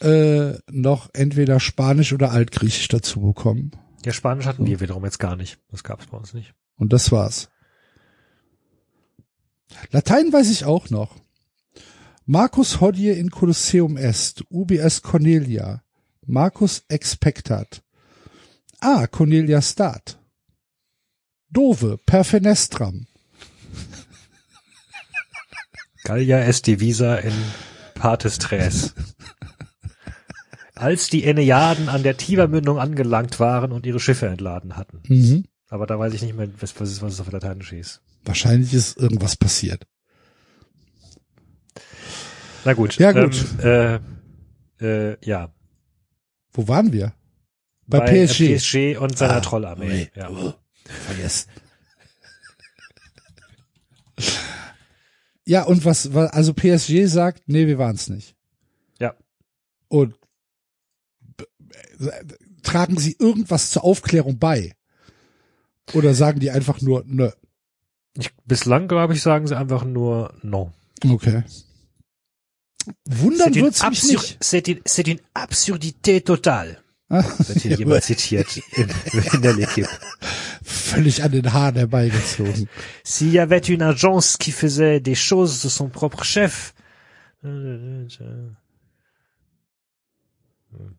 äh, 0.00 0.54
noch 0.70 1.10
entweder 1.12 1.60
Spanisch 1.60 2.12
oder 2.12 2.32
Altgriechisch 2.32 2.88
dazu 2.88 3.20
bekommen. 3.20 3.70
Ja, 4.04 4.12
Spanisch 4.12 4.46
hatten 4.46 4.66
wir 4.66 4.80
wiederum 4.80 5.04
jetzt 5.04 5.18
gar 5.18 5.36
nicht. 5.36 5.58
Das 5.70 5.82
gab 5.82 6.00
es 6.00 6.06
bei 6.06 6.16
uns 6.16 6.34
nicht. 6.34 6.54
Und 6.76 6.92
das 6.92 7.10
war's. 7.10 7.48
Latein 9.90 10.32
weiß 10.32 10.50
ich 10.50 10.64
auch 10.64 10.90
noch. 10.90 11.16
Marcus 12.24 12.80
hodie 12.80 13.10
in 13.10 13.30
Colosseum 13.30 13.96
est, 13.96 14.44
UBS 14.50 15.02
Cornelia, 15.02 15.82
Marcus 16.26 16.82
expectat. 16.88 17.82
Ah, 18.80 19.06
Cornelia 19.06 19.62
stat. 19.62 20.18
Dove, 21.50 21.98
per 21.98 22.24
fenestram. 22.24 23.06
Gallia 26.04 26.38
est 26.40 26.66
divisa 26.66 27.16
in 27.16 27.32
partes 27.94 28.38
tres. 28.38 28.94
Als 30.76 31.08
die 31.08 31.24
Enneaden 31.24 31.88
an 31.88 32.02
der 32.02 32.16
Tibermündung 32.16 32.78
angelangt 32.78 33.40
waren 33.40 33.72
und 33.72 33.86
ihre 33.86 33.98
Schiffe 33.98 34.26
entladen 34.28 34.76
hatten. 34.76 35.00
Mhm. 35.08 35.44
Aber 35.68 35.86
da 35.86 35.98
weiß 35.98 36.12
ich 36.14 36.22
nicht 36.22 36.36
mehr, 36.36 36.48
was, 36.60 36.78
was, 36.80 36.90
es, 36.90 37.02
was 37.02 37.14
es 37.14 37.20
auf 37.20 37.32
Lateinisch 37.32 37.70
hieß. 37.70 38.00
Wahrscheinlich 38.24 38.72
ist 38.74 38.96
irgendwas 38.98 39.36
passiert. 39.36 39.86
Na 42.64 42.72
gut. 42.74 42.96
Ja, 42.98 43.12
gut. 43.12 43.44
Ähm, 43.62 44.00
äh, 44.80 45.10
äh, 45.12 45.16
ja. 45.24 45.52
Wo 46.52 46.68
waren 46.68 46.92
wir? 46.92 47.14
Bei, 47.86 47.98
äh, 47.98 48.26
PSG. 48.26 48.56
PSG 48.56 48.96
und 48.98 49.16
seiner 49.16 49.36
Ah, 49.36 49.40
Trollarmee. 49.40 49.88
ui, 49.90 50.10
Ja. 50.14 50.54
Vergessen. 51.06 51.48
Ja, 55.44 55.62
und 55.62 55.84
was, 55.84 56.14
also 56.14 56.54
PSG 56.54 57.06
sagt, 57.06 57.44
nee, 57.46 57.66
wir 57.66 57.78
waren's 57.78 58.08
nicht. 58.08 58.34
ja. 58.98 59.14
Und 59.88 60.16
tragen 62.62 62.98
sie 62.98 63.16
irgendwas 63.18 63.70
zur 63.70 63.84
Aufklärung 63.84 64.38
bei? 64.38 64.74
Oder 65.92 66.14
sagen 66.14 66.40
die 66.40 66.50
einfach 66.50 66.80
nur, 66.80 67.04
nö. 67.06 67.30
Ich, 68.18 68.30
bislang, 68.44 68.88
glaube 68.88 69.14
ich, 69.14 69.22
sagen 69.22 69.46
sie 69.46 69.56
einfach 69.56 69.84
nur 69.84 70.34
no. 70.42 70.72
Okay. 71.06 71.44
Wundern 73.04 73.54
wird's 73.54 73.82
mich 73.88 74.04
nicht. 74.04 74.38
C'est 74.40 74.68
une, 74.68 74.80
c'est 74.84 75.08
une 75.08 75.20
absurdité 75.34 76.22
totale. 76.22 76.78
Wird 77.08 77.60
hier 77.60 77.76
jemand 77.76 78.02
zitiert 78.02 78.56
in, 78.72 78.88
in 79.32 79.42
der 79.42 79.54
L'Equipe. 79.54 79.88
Völlig 80.62 81.22
an 81.22 81.30
den 81.30 81.52
Haaren 81.52 81.76
herbeigezogen. 81.76 82.68
S'il 83.04 83.32
y 83.32 83.38
avait 83.38 83.68
une 83.68 83.82
agence 83.82 84.38
qui 84.38 84.50
faisait 84.50 84.98
des 85.00 85.14
choses 85.14 85.62
de 85.62 85.68
son 85.68 85.88
propre 85.88 86.24
chef. 86.24 86.74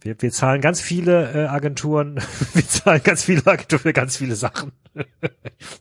Wir, 0.01 0.19
wir 0.19 0.32
zahlen 0.32 0.61
ganz 0.61 0.82
viele 0.82 1.34
äh, 1.34 1.47
Agenturen, 1.47 2.15
wir 2.53 2.67
zahlen 2.67 3.01
ganz 3.03 3.23
viele 3.23 3.45
Agenturen 3.45 3.82
für 3.82 3.93
ganz 3.93 4.17
viele 4.17 4.36
Sachen. 4.36 4.71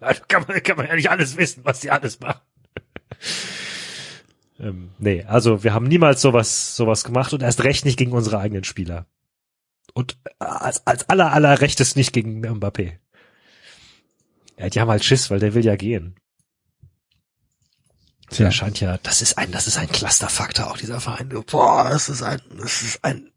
Also 0.01 0.23
kann 0.29 0.45
man, 0.49 0.63
kann 0.63 0.77
man 0.77 0.87
ja 0.87 0.95
nicht 0.95 1.11
alles 1.11 1.37
wissen, 1.37 1.63
was 1.65 1.81
die 1.81 1.91
alles 1.91 2.21
machen. 2.21 2.41
ähm, 4.59 4.91
nee, 4.99 5.25
also 5.25 5.65
wir 5.65 5.75
haben 5.75 5.87
niemals 5.87 6.23
sowas, 6.23 6.77
sowas 6.77 7.05
gemacht 7.05 7.35
und 7.35 7.43
erst 7.43 7.63
recht 7.65 7.85
nicht 7.85 7.99
gegen 7.99 8.13
unsere 8.13 8.39
eigenen 8.39 8.65
Spieler. 8.65 9.07
Und 9.93 10.19
als, 10.39 10.87
als 10.87 11.09
aller, 11.09 11.33
aller 11.33 11.61
Rechtes 11.61 11.97
nicht 11.97 12.13
gegen 12.13 12.45
Mbappé. 12.45 12.99
Ja, 14.59 14.69
die 14.71 14.81
haben 14.81 14.91
halt 14.91 15.05
Schiss, 15.05 15.31
weil 15.31 15.41
der 15.41 15.55
will 15.55 15.65
ja 15.65 15.77
gehen. 15.77 16.17
Tja. 18.31 18.47
Der 18.47 18.53
scheint 18.53 18.81
ja, 18.81 18.99
das 19.03 19.23
ist 19.23 19.39
ein, 19.39 19.53
das 19.53 19.67
ist 19.67 19.79
ein 19.79 19.89
Clusterfaktor 19.89 20.71
auch 20.71 20.79
dieser 20.79 21.01
Verein. 21.01 21.29
Boah, 21.29 21.89
das 21.89 22.09
ist 22.09 22.23
ein, 22.23 22.41
das 22.59 22.83
ist 22.83 23.05
ein, 23.05 23.31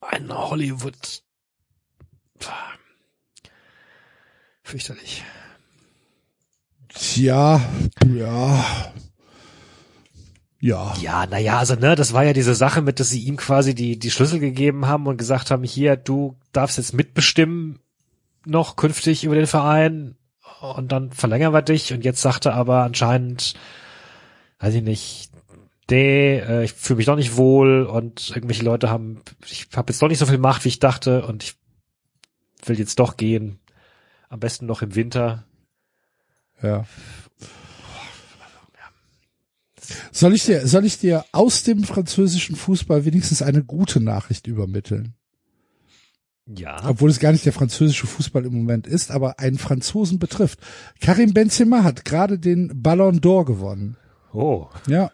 ein 0.00 0.28
Hollywood. 0.32 1.22
Fürchterlich. 4.62 5.24
Tja, 6.88 7.60
ja. 8.06 8.92
Ja. 10.60 10.94
Ja, 11.00 11.26
naja, 11.26 11.58
also 11.58 11.74
ne, 11.76 11.94
das 11.94 12.12
war 12.12 12.24
ja 12.24 12.32
diese 12.32 12.54
Sache 12.54 12.82
mit, 12.82 12.98
dass 12.98 13.10
sie 13.10 13.22
ihm 13.22 13.36
quasi 13.36 13.74
die, 13.74 13.98
die 13.98 14.10
Schlüssel 14.10 14.40
gegeben 14.40 14.86
haben 14.86 15.06
und 15.06 15.16
gesagt 15.16 15.50
haben, 15.50 15.62
hier, 15.62 15.96
du 15.96 16.36
darfst 16.52 16.78
jetzt 16.78 16.94
mitbestimmen 16.94 17.78
noch 18.44 18.76
künftig 18.76 19.24
über 19.24 19.36
den 19.36 19.46
Verein 19.46 20.16
und 20.60 20.90
dann 20.90 21.12
verlängern 21.12 21.52
wir 21.52 21.62
dich 21.62 21.92
und 21.92 22.04
jetzt 22.04 22.20
sagt 22.20 22.46
er 22.46 22.54
aber 22.54 22.82
anscheinend, 22.82 23.54
weiß 24.58 24.74
ich 24.74 24.82
nicht, 24.82 25.30
nee, 25.90 26.38
äh, 26.38 26.64
ich 26.64 26.72
fühle 26.72 26.98
mich 26.98 27.06
doch 27.06 27.16
nicht 27.16 27.36
wohl 27.36 27.84
und 27.84 28.30
irgendwelche 28.30 28.64
Leute 28.64 28.90
haben, 28.90 29.20
ich 29.46 29.68
habe 29.74 29.92
jetzt 29.92 30.02
doch 30.02 30.08
nicht 30.08 30.18
so 30.18 30.26
viel 30.26 30.38
Macht, 30.38 30.64
wie 30.64 30.68
ich 30.68 30.78
dachte 30.78 31.26
und 31.26 31.42
ich 31.42 31.56
will 32.64 32.78
jetzt 32.78 32.98
doch 32.98 33.16
gehen. 33.16 33.58
Am 34.28 34.40
besten 34.40 34.66
noch 34.66 34.82
im 34.82 34.94
Winter. 34.94 35.44
Ja. 36.62 36.84
Soll 40.12 40.34
ich 40.34 40.44
dir, 40.44 40.66
soll 40.66 40.84
ich 40.84 40.98
dir 40.98 41.24
aus 41.32 41.62
dem 41.62 41.84
französischen 41.84 42.56
Fußball 42.56 43.04
wenigstens 43.04 43.40
eine 43.40 43.64
gute 43.64 44.00
Nachricht 44.00 44.46
übermitteln? 44.46 45.14
Ja. 46.46 46.82
Obwohl 46.88 47.10
es 47.10 47.20
gar 47.20 47.32
nicht 47.32 47.44
der 47.44 47.52
französische 47.52 48.06
Fußball 48.06 48.46
im 48.46 48.54
Moment 48.54 48.86
ist, 48.86 49.10
aber 49.10 49.38
einen 49.38 49.58
Franzosen 49.58 50.18
betrifft. 50.18 50.58
Karim 51.00 51.34
Benzema 51.34 51.84
hat 51.84 52.04
gerade 52.04 52.38
den 52.38 52.82
Ballon 52.82 53.20
d'Or 53.20 53.44
gewonnen. 53.44 53.96
Oh. 54.32 54.68
Ja. 54.86 55.10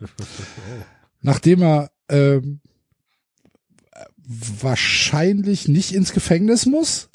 Nachdem 1.21 1.63
er 1.63 1.91
ähm, 2.09 2.61
wahrscheinlich 4.27 5.69
nicht 5.69 5.93
ins 5.93 6.13
Gefängnis 6.13 6.67
muss, 6.67 7.09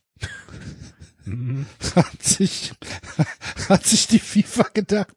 Mhm. 1.25 1.67
hat 1.95 2.23
sich, 2.23 2.73
hat 3.69 3.85
sich 3.85 4.07
die 4.07 4.17
FIFA 4.19 4.63
gedacht, 4.73 5.13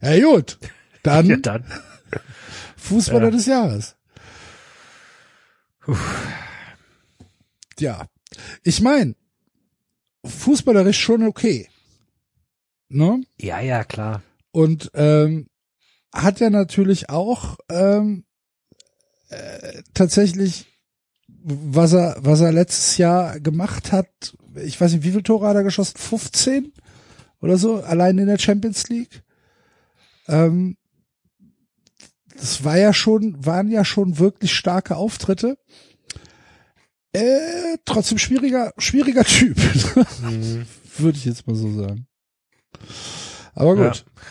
ja 0.00 0.18
gut, 0.20 0.58
dann 1.04 1.26
Ja, 1.26 1.36
dann. 1.36 1.64
Fußballer 2.76 3.26
Ja. 3.26 3.30
des 3.30 3.46
Jahres. 3.46 3.96
Ja, 7.78 8.06
ich 8.64 8.80
meine, 8.80 9.14
fußballerisch 10.24 10.98
schon 11.00 11.22
okay. 11.24 11.68
Ne? 12.88 13.22
Ja, 13.40 13.60
ja, 13.60 13.84
klar. 13.84 14.22
Und 14.50 14.90
ähm, 14.94 15.48
hat 16.12 16.40
er 16.40 16.50
natürlich 16.50 17.08
auch 17.10 17.56
ähm, 17.68 18.24
äh, 19.30 19.82
tatsächlich, 19.94 20.66
was 21.44 21.92
er, 21.92 22.16
was 22.20 22.40
er 22.40 22.52
letztes 22.52 22.98
Jahr 22.98 23.40
gemacht 23.40 23.92
hat, 23.92 24.08
ich 24.56 24.80
weiß 24.80 24.92
nicht, 24.92 25.04
wie 25.04 25.10
viele 25.10 25.22
Tore 25.22 25.48
hat 25.48 25.56
er 25.56 25.62
geschossen? 25.64 25.96
15 25.96 26.72
oder 27.40 27.56
so, 27.56 27.82
allein 27.82 28.18
in 28.18 28.26
der 28.26 28.38
Champions 28.38 28.88
League. 28.88 29.22
Ähm, 30.28 30.76
das 32.36 32.64
war 32.64 32.76
ja 32.76 32.92
schon, 32.92 33.44
waren 33.44 33.70
ja 33.70 33.84
schon 33.84 34.18
wirklich 34.18 34.52
starke 34.54 34.96
Auftritte. 34.96 35.58
Äh, 37.12 37.76
trotzdem 37.84 38.18
schwieriger, 38.18 38.72
schwieriger 38.78 39.24
Typ, 39.24 39.56
Mhm. 40.22 40.66
würde 40.98 41.18
ich 41.18 41.24
jetzt 41.24 41.46
mal 41.46 41.56
so 41.56 41.72
sagen. 41.74 42.06
Aber 43.54 43.76
gut. 43.76 44.04
Ja. 44.06 44.22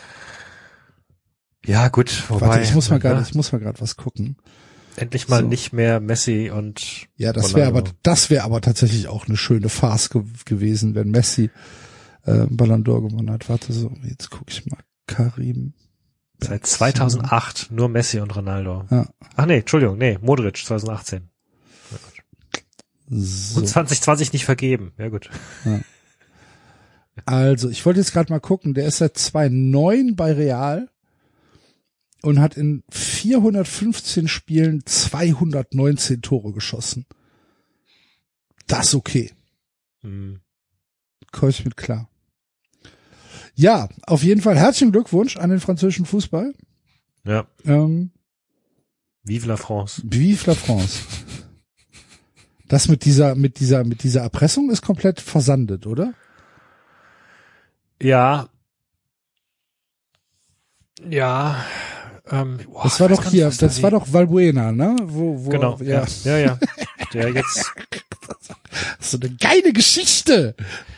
Ja, 1.64 1.88
gut, 1.88 2.24
wobei. 2.28 2.48
Warte, 2.48 2.62
ich 2.64 2.74
muss 2.74 2.90
mal 2.90 2.96
ja. 2.96 3.10
gerade, 3.10 3.22
ich 3.22 3.34
muss 3.34 3.52
mal 3.52 3.58
gerade 3.58 3.80
was 3.80 3.96
gucken. 3.96 4.36
Endlich 4.96 5.28
mal 5.28 5.40
So. 5.42 5.46
nicht 5.48 5.72
mehr 5.72 6.00
Messi 6.00 6.50
und 6.50 7.06
Ja, 7.16 7.32
das 7.32 7.54
wäre 7.54 7.68
aber, 7.68 7.84
das 8.02 8.28
wäre 8.30 8.44
aber 8.44 8.60
tatsächlich 8.60 9.08
auch 9.08 9.26
eine 9.26 9.36
schöne 9.36 9.68
Farce 9.68 10.10
ge 10.10 10.22
gewesen, 10.44 10.94
wenn 10.94 11.10
Messi 11.10 11.50
äh, 12.24 12.46
Ballon 12.50 12.84
d'Or 12.84 13.08
gewonnen 13.08 13.30
hat. 13.30 13.48
Warte 13.48 13.72
so, 13.72 13.92
jetzt 14.04 14.30
gucke 14.30 14.50
ich 14.50 14.66
mal. 14.66 14.78
Karim. 15.06 15.72
seit 16.40 16.66
2008 16.66 17.70
nur 17.70 17.88
Messi 17.88 18.20
und 18.20 18.34
Ronaldo. 18.36 18.84
Ja. 18.90 19.06
Ach 19.36 19.46
nee, 19.46 19.58
Entschuldigung, 19.58 19.96
nee, 19.98 20.18
Modric 20.20 20.58
2018. 20.58 21.28
So. 23.08 23.60
Und 23.60 23.66
2020 23.68 24.32
nicht 24.32 24.44
vergeben. 24.44 24.92
Ja 24.98 25.08
gut. 25.08 25.28
Also, 27.26 27.68
ich 27.68 27.84
wollte 27.84 28.00
jetzt 28.00 28.12
gerade 28.12 28.32
mal 28.32 28.40
gucken, 28.40 28.74
der 28.74 28.86
ist 28.86 28.98
seit 28.98 29.18
2009 29.18 30.16
bei 30.16 30.32
Real 30.32 30.88
und 32.22 32.40
hat 32.40 32.56
in 32.56 32.82
415 32.90 34.28
Spielen 34.28 34.86
219 34.86 36.22
Tore 36.22 36.52
geschossen. 36.52 37.06
Das 38.66 38.88
ist 38.88 38.94
okay. 38.94 39.32
Hm. 40.02 40.40
Komme 41.32 41.50
ich 41.50 41.64
mit 41.64 41.76
klar. 41.76 42.08
Ja, 43.54 43.88
auf 44.06 44.22
jeden 44.22 44.40
Fall 44.40 44.56
herzlichen 44.56 44.92
Glückwunsch 44.92 45.36
an 45.36 45.50
den 45.50 45.60
französischen 45.60 46.06
Fußball. 46.06 46.54
Ja. 47.24 47.46
Ähm, 47.64 48.12
Vive 49.24 49.46
la 49.46 49.56
France. 49.56 50.02
Vive 50.04 50.46
la 50.46 50.54
France. 50.54 51.00
Das 52.68 52.88
mit 52.88 53.04
dieser, 53.04 53.34
mit 53.34 53.60
dieser, 53.60 53.84
mit 53.84 54.02
dieser 54.02 54.22
Erpressung 54.22 54.70
ist 54.70 54.82
komplett 54.82 55.20
versandet, 55.20 55.86
oder? 55.86 56.14
Ja. 58.00 58.48
Ja. 61.08 61.64
Ähm, 62.30 62.58
boah, 62.70 62.84
Das 62.84 63.00
war 63.00 63.08
doch 63.08 63.24
hier, 63.24 63.46
nicht, 63.46 63.46
was 63.46 63.56
da 63.58 63.66
das 63.66 63.82
war 63.82 63.90
doch 63.90 64.12
Valbuena, 64.12 64.72
ne? 64.72 64.96
Wo, 65.02 65.44
wo, 65.44 65.50
Genau. 65.50 65.78
ja. 65.82 66.04
Ja, 66.24 66.38
ja. 66.38 66.38
ja. 66.38 66.58
Der 67.12 67.28
jetzt 67.34 67.72
So 69.00 69.18
eine 69.18 69.30
geile 69.30 69.72
Geschichte. 69.72 70.54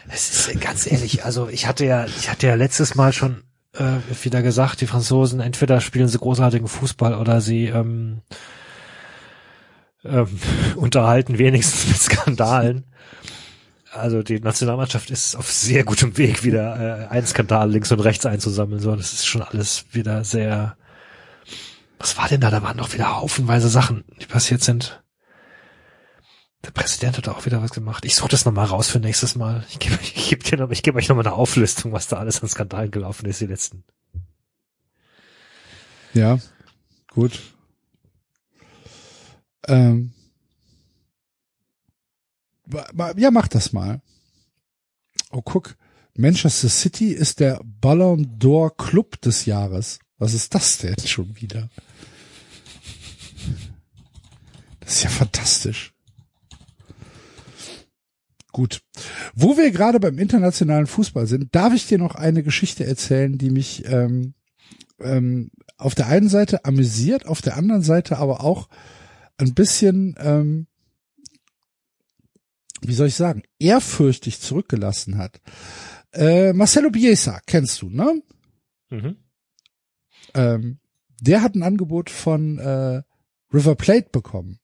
Es 0.08 0.30
ist 0.30 0.54
äh, 0.54 0.58
ganz 0.58 0.90
ehrlich, 0.90 1.24
also 1.24 1.48
ich 1.48 1.66
hatte 1.66 1.86
ja, 1.86 2.04
ich 2.06 2.30
hatte 2.30 2.46
ja 2.46 2.54
letztes 2.54 2.94
Mal 2.94 3.12
schon 3.12 3.42
äh, 3.72 3.96
wieder 4.22 4.42
gesagt, 4.42 4.80
die 4.80 4.86
Franzosen 4.86 5.40
entweder 5.40 5.80
spielen 5.80 6.08
sie 6.08 6.18
großartigen 6.18 6.68
Fußball 6.68 7.14
oder 7.14 7.40
sie 7.40 7.66
ähm, 7.66 8.20
ähm, 10.04 10.28
unterhalten 10.76 11.38
wenigstens 11.38 11.86
mit 11.88 11.96
Skandalen. 11.96 12.84
Also 13.92 14.22
die 14.22 14.40
Nationalmannschaft 14.40 15.10
ist 15.10 15.36
auf 15.36 15.50
sehr 15.50 15.84
gutem 15.84 16.18
Weg, 16.18 16.42
wieder 16.42 17.06
äh, 17.08 17.12
einen 17.12 17.26
Skandal 17.26 17.70
links 17.70 17.92
und 17.92 18.00
rechts 18.00 18.26
einzusammeln. 18.26 18.80
So, 18.80 18.94
das 18.96 19.12
ist 19.12 19.26
schon 19.26 19.42
alles 19.42 19.86
wieder 19.92 20.24
sehr. 20.24 20.76
Was 21.98 22.16
war 22.16 22.28
denn 22.28 22.40
da? 22.40 22.50
Da 22.50 22.62
waren 22.62 22.76
doch 22.76 22.92
wieder 22.92 23.16
haufenweise 23.16 23.68
Sachen, 23.68 24.04
die 24.20 24.26
passiert 24.26 24.62
sind. 24.62 25.02
Der 26.64 26.70
Präsident 26.70 27.18
hat 27.18 27.28
auch 27.28 27.44
wieder 27.44 27.62
was 27.62 27.72
gemacht. 27.72 28.04
Ich 28.04 28.16
suche 28.16 28.28
das 28.28 28.44
nochmal 28.44 28.66
raus 28.66 28.88
für 28.88 28.98
nächstes 28.98 29.34
Mal. 29.34 29.66
Ich 29.70 29.78
gebe 29.78 29.98
ich 30.02 30.28
geb 30.30 30.44
dir 30.44 30.58
noch, 30.58 30.70
ich 30.70 30.82
gebe 30.82 30.96
euch 30.96 31.08
nochmal 31.08 31.26
eine 31.26 31.34
Auflistung, 31.34 31.92
was 31.92 32.08
da 32.08 32.16
alles 32.16 32.42
an 32.42 32.48
Skandalen 32.48 32.90
gelaufen 32.90 33.26
ist, 33.26 33.40
die 33.40 33.46
letzten. 33.46 33.84
Ja, 36.14 36.38
gut. 37.08 37.40
Ähm, 39.66 40.14
ja, 43.16 43.30
mach 43.30 43.48
das 43.48 43.72
mal. 43.72 44.00
Oh, 45.30 45.42
guck. 45.42 45.76
Manchester 46.16 46.68
City 46.68 47.12
ist 47.12 47.40
der 47.40 47.60
Ballon 47.64 48.38
d'Or 48.38 48.76
Club 48.76 49.20
des 49.20 49.46
Jahres. 49.46 49.98
Was 50.18 50.34
ist 50.34 50.54
das 50.54 50.78
denn 50.78 50.98
schon 50.98 51.36
wieder? 51.40 51.68
Das 54.80 54.96
ist 54.96 55.04
ja 55.04 55.10
fantastisch. 55.10 55.92
Gut. 58.52 58.82
Wo 59.34 59.56
wir 59.56 59.72
gerade 59.72 59.98
beim 59.98 60.18
internationalen 60.18 60.86
Fußball 60.86 61.26
sind, 61.26 61.54
darf 61.54 61.74
ich 61.74 61.88
dir 61.88 61.98
noch 61.98 62.14
eine 62.14 62.42
Geschichte 62.44 62.86
erzählen, 62.86 63.36
die 63.36 63.50
mich 63.50 63.84
ähm, 63.86 64.34
ähm, 65.00 65.50
auf 65.76 65.96
der 65.96 66.06
einen 66.06 66.28
Seite 66.28 66.64
amüsiert, 66.64 67.26
auf 67.26 67.42
der 67.42 67.56
anderen 67.56 67.82
Seite 67.82 68.18
aber 68.18 68.44
auch 68.44 68.68
ein 69.38 69.54
bisschen, 69.54 70.14
ähm, 70.18 70.68
wie 72.82 72.94
soll 72.94 73.08
ich 73.08 73.16
sagen, 73.16 73.42
ehrfürchtig 73.58 74.40
zurückgelassen 74.40 75.18
hat. 75.18 75.40
Äh, 76.12 76.52
Marcelo 76.52 76.90
Bielsa, 76.90 77.40
kennst 77.46 77.82
du, 77.82 77.90
ne? 77.90 78.22
Mhm. 78.90 79.16
Ähm, 80.34 80.78
der 81.20 81.42
hat 81.42 81.54
ein 81.54 81.62
Angebot 81.62 82.10
von 82.10 82.58
äh, 82.58 83.02
River 83.52 83.74
Plate 83.76 84.08
bekommen. 84.10 84.58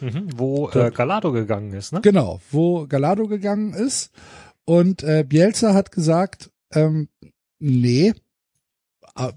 Mhm. 0.00 0.28
Wo 0.36 0.70
äh, 0.70 0.90
Galado 0.90 1.32
gegangen 1.32 1.72
ist, 1.72 1.92
ne? 1.92 2.00
Genau, 2.02 2.40
wo 2.50 2.86
Galado 2.86 3.26
gegangen 3.26 3.74
ist. 3.74 4.10
Und 4.64 5.02
äh, 5.02 5.24
Bielsa 5.26 5.74
hat 5.74 5.92
gesagt, 5.92 6.50
ähm, 6.72 7.08
nee, 7.58 8.14
äh, 9.16 9.32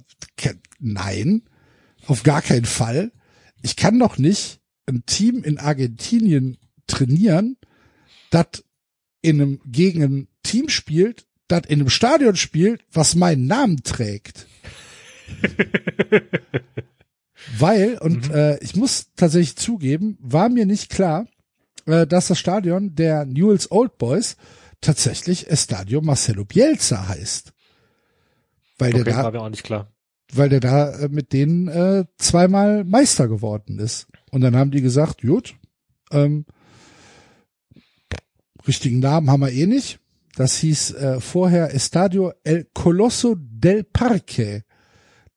nein, 0.79 1.43
auf 2.05 2.23
gar 2.23 2.41
keinen 2.41 2.65
Fall. 2.65 3.11
Ich 3.61 3.75
kann 3.75 3.99
doch 3.99 4.17
nicht 4.17 4.61
ein 4.85 5.05
Team 5.05 5.43
in 5.43 5.57
Argentinien 5.57 6.57
trainieren, 6.87 7.57
das 8.29 8.63
in 9.21 9.41
einem, 9.41 9.59
gegen 9.65 10.03
ein 10.03 10.27
Team 10.43 10.69
spielt, 10.69 11.27
das 11.47 11.63
in 11.67 11.79
einem 11.79 11.89
Stadion 11.89 12.35
spielt, 12.35 12.83
was 12.91 13.15
meinen 13.15 13.47
Namen 13.47 13.83
trägt. 13.83 14.47
Weil, 17.59 17.97
und 17.99 18.29
Mhm. 18.29 18.35
äh, 18.35 18.57
ich 18.63 18.75
muss 18.75 19.07
tatsächlich 19.15 19.55
zugeben, 19.55 20.17
war 20.19 20.49
mir 20.49 20.65
nicht 20.65 20.89
klar, 20.89 21.27
äh, 21.85 22.05
dass 22.05 22.27
das 22.27 22.39
Stadion 22.39 22.95
der 22.95 23.25
Newell's 23.25 23.71
Old 23.71 23.97
Boys 23.97 24.35
tatsächlich 24.81 25.49
Estadio 25.49 26.01
Marcelo 26.01 26.45
Bielsa 26.45 27.07
heißt. 27.07 27.53
Weil 28.79 28.93
Okay, 28.93 29.03
der 29.05 29.13
da 29.15 29.23
war 29.23 29.31
mir 29.31 29.41
auch 29.41 29.49
nicht 29.49 29.63
klar. 29.63 29.91
weil 30.33 30.49
der 30.49 30.59
da 30.59 30.91
äh, 30.99 31.09
mit 31.09 31.33
denen 31.33 31.67
äh, 31.67 32.05
zweimal 32.17 32.83
Meister 32.83 33.27
geworden 33.27 33.79
ist. 33.79 34.07
Und 34.31 34.41
dann 34.41 34.55
haben 34.55 34.71
die 34.71 34.81
gesagt, 34.81 35.21
gut, 35.21 35.55
ähm, 36.11 36.45
richtigen 38.67 38.99
Namen 38.99 39.31
haben 39.31 39.41
wir 39.41 39.51
eh 39.51 39.65
nicht. 39.67 39.99
Das 40.35 40.57
hieß 40.57 40.91
äh, 40.91 41.19
vorher 41.21 41.73
Estadio 41.73 42.33
El 42.43 42.67
Colosso 42.73 43.35
del 43.39 43.83
Parque, 43.83 44.63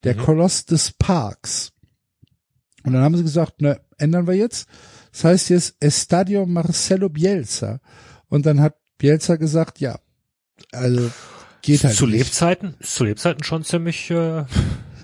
der 0.05 0.17
Mhm. 0.17 0.21
Koloss 0.21 0.65
des 0.67 0.93
Parks. 0.93 1.73
Und 2.85 2.93
dann 2.95 3.03
haben 3.03 3.17
sie 3.17 3.23
gesagt, 3.23 3.61
ne, 3.61 3.81
ändern 3.99 4.27
wir 4.27 4.35
jetzt. 4.35 4.69
Das 5.13 5.25
heißt 5.25 5.51
jetzt 5.51 5.77
Estadio 5.81 6.47
Marcelo 6.47 7.09
Bielsa. 7.09 7.81
Und 8.29 8.47
dann 8.47 8.61
hat 8.61 8.77
Bielsa 8.97 9.37
gesagt, 9.37 9.81
ja, 9.81 9.99
also 10.73 11.11
geht 11.63 11.85
halt 11.85 11.95
zu 11.97 12.07
nicht. 12.07 12.19
Lebzeiten, 12.19 12.75
ist 12.79 12.95
zu 12.95 13.05
Lebzeiten 13.05 13.45
schon 13.45 13.65
ziemlich 13.65 14.11
äh, 14.11 14.45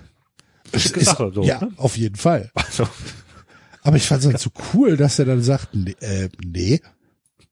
schicke 0.74 1.00
Ist- 1.00 1.06
Sache, 1.06 1.32
so, 1.34 1.42
ja, 1.42 1.60
ne? 1.60 1.72
auf 1.76 1.96
jeden 1.96 2.16
Fall. 2.16 2.50
Also, 2.54 2.88
Aber 3.82 3.96
ich 3.96 4.06
fand 4.06 4.22
es 4.22 4.26
halt 4.28 4.38
so 4.40 4.50
cool, 4.74 4.96
dass 4.96 5.18
er 5.18 5.24
dann 5.26 5.42
sagt, 5.42 5.74
nee, 5.74 5.96
äh, 6.00 6.28
nee, 6.44 6.80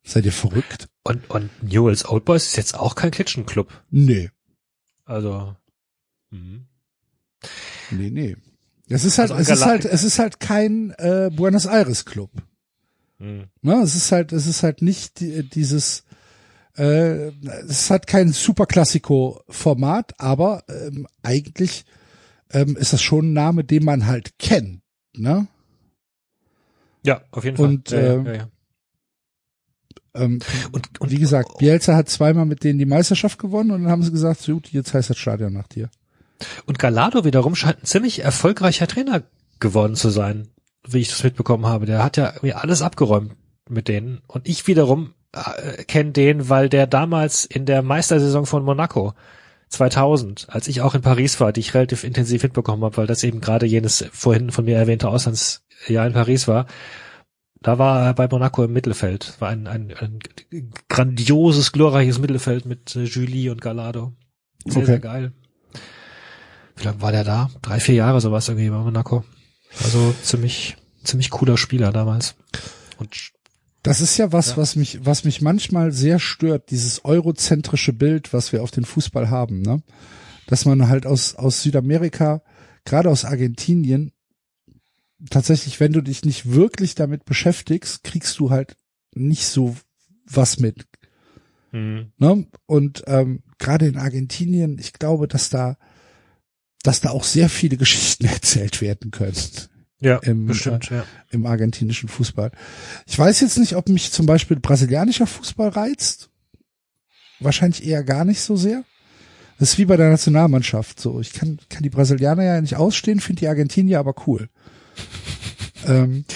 seid 0.03 0.24
ihr 0.24 0.32
verrückt? 0.32 0.88
und, 1.07 1.28
und 1.30 1.51
Newell's 1.62 2.07
Old 2.09 2.24
Boys 2.24 2.47
ist 2.47 2.57
jetzt 2.57 2.78
auch 2.78 2.95
kein 2.95 3.11
Klitschenclub. 3.11 3.70
Nee, 3.90 4.30
Also, 5.05 5.55
mhm. 6.30 6.66
Nee, 7.90 8.11
nee. 8.11 8.36
Es 8.88 9.05
ist 9.05 9.18
halt, 9.18 9.30
Also 9.30 9.53
es 9.53 9.59
ist 9.59 9.64
halt, 9.64 9.84
es 9.84 10.05
ist 10.05 10.18
halt 10.18 10.40
kein 10.40 10.90
äh, 10.99 11.30
Buenos 11.34 11.66
Aires 11.66 12.05
Club. 12.05 12.30
Mhm. 13.18 13.45
Ne? 13.62 13.74
Es 13.82 13.95
ist 13.95 14.12
halt, 14.12 14.32
es 14.32 14.47
ist 14.47 14.62
halt 14.62 14.82
nicht 14.82 15.20
die, 15.20 15.49
dieses, 15.49 16.05
äh, 16.76 17.28
es 17.66 17.90
hat 17.90 18.07
kein 18.07 18.32
Superklassiko-Format, 18.32 20.12
aber 20.18 20.64
ähm, 20.68 21.07
eigentlich 21.22 21.86
ähm, 22.51 22.76
ist 22.76 22.92
das 22.92 23.03
schon 23.03 23.30
ein 23.30 23.32
Name, 23.32 23.64
den 23.64 23.84
man 23.84 24.07
halt 24.07 24.38
kennt. 24.38 24.82
Ne? 25.16 25.47
Ja, 27.05 27.22
auf 27.30 27.45
jeden 27.45 27.57
Fall. 27.57 27.66
Und, 27.66 27.90
ja, 27.90 27.99
äh, 27.99 28.24
ja, 28.24 28.34
ja. 28.34 28.49
Ähm, 30.14 30.38
Und, 30.72 31.01
Und 31.01 31.11
wie 31.11 31.18
gesagt, 31.18 31.59
Bielsa 31.59 31.97
hat 31.97 32.09
zweimal 32.09 32.47
mit 32.47 32.62
denen 32.64 32.78
die 32.78 32.86
Meisterschaft 32.86 33.38
gewonnen 33.38 33.72
und 33.72 33.82
dann 33.82 33.90
haben 33.90 34.03
sie 34.03 34.12
gesagt, 34.12 34.47
gut, 34.47 34.68
jetzt 34.68 34.95
heißt 34.95 35.11
das 35.11 35.18
Stadion 35.18 35.53
nach 35.53 35.66
dir. 35.66 35.90
Und 36.66 36.78
Galado 36.78 37.24
wiederum 37.24 37.55
scheint 37.55 37.82
ein 37.82 37.87
ziemlich 37.87 38.20
erfolgreicher 38.20 38.87
Trainer 38.87 39.22
geworden 39.61 39.97
zu 39.97 40.11
sein, 40.11 40.49
wie 40.87 40.99
ich 40.99 41.09
das 41.09 41.22
mitbekommen 41.24 41.66
habe. 41.66 41.87
Der 41.87 42.03
hat 42.03 42.16
ja 42.16 42.30
irgendwie 42.30 42.55
alles 42.55 42.82
abgeräumt 42.82 43.35
mit 43.68 43.89
denen. 43.89 44.20
Und 44.26 44.49
ich 44.49 44.66
wiederum 44.66 45.14
äh, 45.32 45.85
kenne 45.85 46.12
den, 46.12 46.49
weil 46.49 46.68
der 46.68 46.87
damals 46.87 47.45
in 47.45 47.66
der 47.66 47.82
Meistersaison 47.82 48.47
von 48.47 48.64
Monaco 48.64 49.14
2000, 49.68 50.47
als 50.51 50.68
ich 50.68 50.82
auch 50.82 50.95
in 50.95 51.01
Paris 51.03 51.41
war, 51.41 51.53
die 51.53 51.61
ich 51.61 51.74
relativ 51.74 52.05
intensiv 52.05 52.43
mitbekommen 52.43 52.85
habe, 52.85 52.97
weil 52.97 53.07
das 53.07 53.24
eben 53.24 53.41
gerade 53.41 53.66
jenes 53.66 54.05
vorhin 54.12 54.51
von 54.51 54.64
mir 54.66 54.76
erwähnte 54.76 55.09
Auslandsjahr 55.09 56.07
in 56.07 56.12
Paris 56.12 56.47
war, 56.47 56.66
da 57.61 57.78
war 57.78 58.05
er 58.05 58.14
bei 58.14 58.28
Monaco 58.28 58.62
im 58.62 58.72
Mittelfeld. 58.74 59.35
War 59.41 59.49
ein, 59.49 59.66
ein, 59.66 59.95
ein 59.99 60.18
grandioses, 60.91 61.72
glorreiches 61.72 62.18
Mittelfeld 62.18 62.66
mit 62.66 62.95
äh, 62.95 63.05
Julie 63.05 63.51
und 63.51 63.62
Galado. 63.62 64.12
Sehr, 64.66 64.82
Okay. 64.82 64.87
sehr 64.87 64.99
geil. 65.01 65.32
Wie 66.77 66.85
lange 66.85 67.01
war 67.01 67.12
der 67.12 67.25
da? 67.25 67.51
Drei, 67.62 67.81
vier 67.81 67.95
Jahre 67.95 68.20
sowas 68.20 68.49
irgendwie 68.49 68.70
bei 68.70 68.79
Monaco. 68.79 69.25
Also 69.83 70.14
ziemlich, 70.22 70.77
ziemlich 71.05 71.31
cooler 71.31 71.57
Spieler 71.57 71.93
damals. 71.93 72.35
Und 72.99 73.33
Das 73.83 74.01
ist 74.01 74.16
ja 74.16 74.33
was, 74.33 74.51
Ja. 74.51 74.57
was 74.57 74.77
mich, 74.77 75.05
was 75.05 75.25
mich 75.25 75.43
manchmal 75.43 75.93
sehr 75.93 76.18
stört, 76.18 76.70
dieses 76.70 77.05
eurozentrische 77.05 77.93
Bild, 77.93 78.33
was 78.33 78.51
wir 78.53 78.62
auf 78.62 78.70
den 78.70 78.85
Fußball 78.87 79.29
haben, 79.31 79.61
ne? 79.62 79.83
Dass 80.47 80.64
man 80.64 80.89
halt 80.89 81.05
aus, 81.07 81.35
aus 81.35 81.62
Südamerika, 81.62 82.43
gerade 82.85 83.11
aus 83.11 83.25
Argentinien, 83.25 84.12
tatsächlich, 85.31 85.81
wenn 85.81 85.93
du 85.93 86.03
dich 86.03 86.25
nicht 86.25 86.51
wirklich 86.53 86.95
damit 86.95 87.25
beschäftigst, 87.25 88.05
kriegst 88.05 88.39
du 88.39 88.51
halt 88.51 88.77
nicht 89.14 89.47
so 89.47 89.77
was 90.27 90.59
mit. 90.59 90.87
hm, 91.70 92.12
Ne? 92.18 92.47
Und 92.66 93.05
ähm, 93.07 93.43
gerade 93.59 93.87
in 93.87 93.97
Argentinien, 93.99 94.79
ich 94.79 94.93
glaube, 94.95 95.29
dass 95.29 95.51
da, 95.51 95.77
dass 96.85 97.01
da 97.01 97.11
auch 97.11 97.24
sehr 97.24 97.49
viele 97.49 97.76
Geschichten 97.76 98.26
erzählt 98.26 98.80
werden 98.80 99.11
können 99.11 99.35
ja, 100.05 100.18
Im, 100.18 100.47
bestimmt, 100.47 100.91
ja. 100.91 101.05
im 101.30 101.47
argentinischen 101.47 102.11
Fußball. 102.11 102.51
Ich 103.07 103.18
weiß 103.18 103.41
jetzt 103.41 103.57
nicht, 103.57 103.74
ob 103.74 103.89
mich 103.89 104.12
zum 104.12 104.26
Beispiel 104.26 104.59
brasilianischer 104.59 105.26
Fußball 105.26 105.70
reizt. 105.70 106.28
Wahrscheinlich 107.41 107.87
eher 107.87 108.05
gar 108.05 108.24
nicht 108.24 108.41
so 108.41 108.55
sehr. 108.55 108.85
Das 109.59 109.70
ist 109.70 109.78
wie 109.78 109.87
bei 109.87 109.97
der 109.97 110.11
Nationalmannschaft 110.11 111.01
so. 111.01 111.20
Ich 111.20 111.32
kann, 111.32 111.59
kann 111.70 111.82
die 111.82 111.91
Brasilianer 111.91 112.45
ja 112.45 112.61
nicht 112.61 112.76
ausstehen, 112.76 113.20
finde 113.20 113.41
die 113.41 113.49
Argentinier 113.49 113.99
aber 113.99 114.14
cool. 114.26 114.51
ähm, 115.87 116.26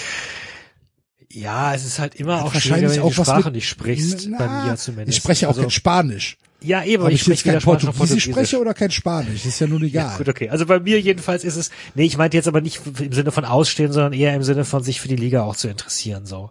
Ja, 1.39 1.73
es 1.73 1.85
ist 1.85 1.99
halt 1.99 2.15
immer 2.15 2.43
auch 2.43 2.53
wahrscheinlich 2.53 2.89
schwieriger, 2.89 2.89
wenn 2.89 2.99
du 3.01 3.03
auch 3.03 3.09
die 3.09 3.13
Sprache 3.15 3.43
mit- 3.45 3.55
nicht 3.55 3.69
sprichst, 3.69 4.27
na, 4.29 4.37
bei 4.37 4.47
mir 4.47 4.75
zumindest. 4.75 5.09
ich 5.17 5.23
spreche 5.23 5.47
auch 5.47 5.51
also, 5.51 5.61
kein 5.61 5.71
Spanisch. 5.71 6.37
Ja, 6.61 6.83
eben, 6.83 7.03
aber 7.03 7.11
ich, 7.11 7.15
ich 7.15 7.21
spreche 7.21 7.51
kein 7.51 7.61
Portugiesisch 7.61 7.97
Portugiesisch. 7.97 8.33
spreche 8.33 8.59
oder 8.59 8.73
kein 8.73 8.91
Spanisch, 8.91 9.45
ist 9.45 9.59
ja 9.61 9.67
nun 9.67 9.81
egal. 9.83 10.11
Ja, 10.11 10.17
gut, 10.17 10.27
okay. 10.27 10.49
Also 10.49 10.65
bei 10.65 10.79
mir 10.81 10.99
jedenfalls 10.99 11.45
ist 11.45 11.55
es, 11.55 11.71
nee, 11.95 12.03
ich 12.03 12.17
meinte 12.17 12.35
jetzt 12.35 12.49
aber 12.49 12.59
nicht 12.59 12.81
im 12.99 13.13
Sinne 13.13 13.31
von 13.31 13.45
ausstehen, 13.45 13.93
sondern 13.93 14.11
eher 14.11 14.35
im 14.35 14.43
Sinne 14.43 14.65
von 14.65 14.83
sich 14.83 14.99
für 14.99 15.07
die 15.07 15.15
Liga 15.15 15.43
auch 15.43 15.55
zu 15.55 15.69
interessieren, 15.69 16.25
so. 16.25 16.49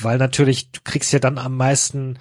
Weil 0.00 0.16
natürlich, 0.16 0.70
du 0.72 0.80
kriegst 0.82 1.12
ja 1.12 1.18
dann 1.18 1.36
am 1.36 1.56
meisten, 1.56 2.18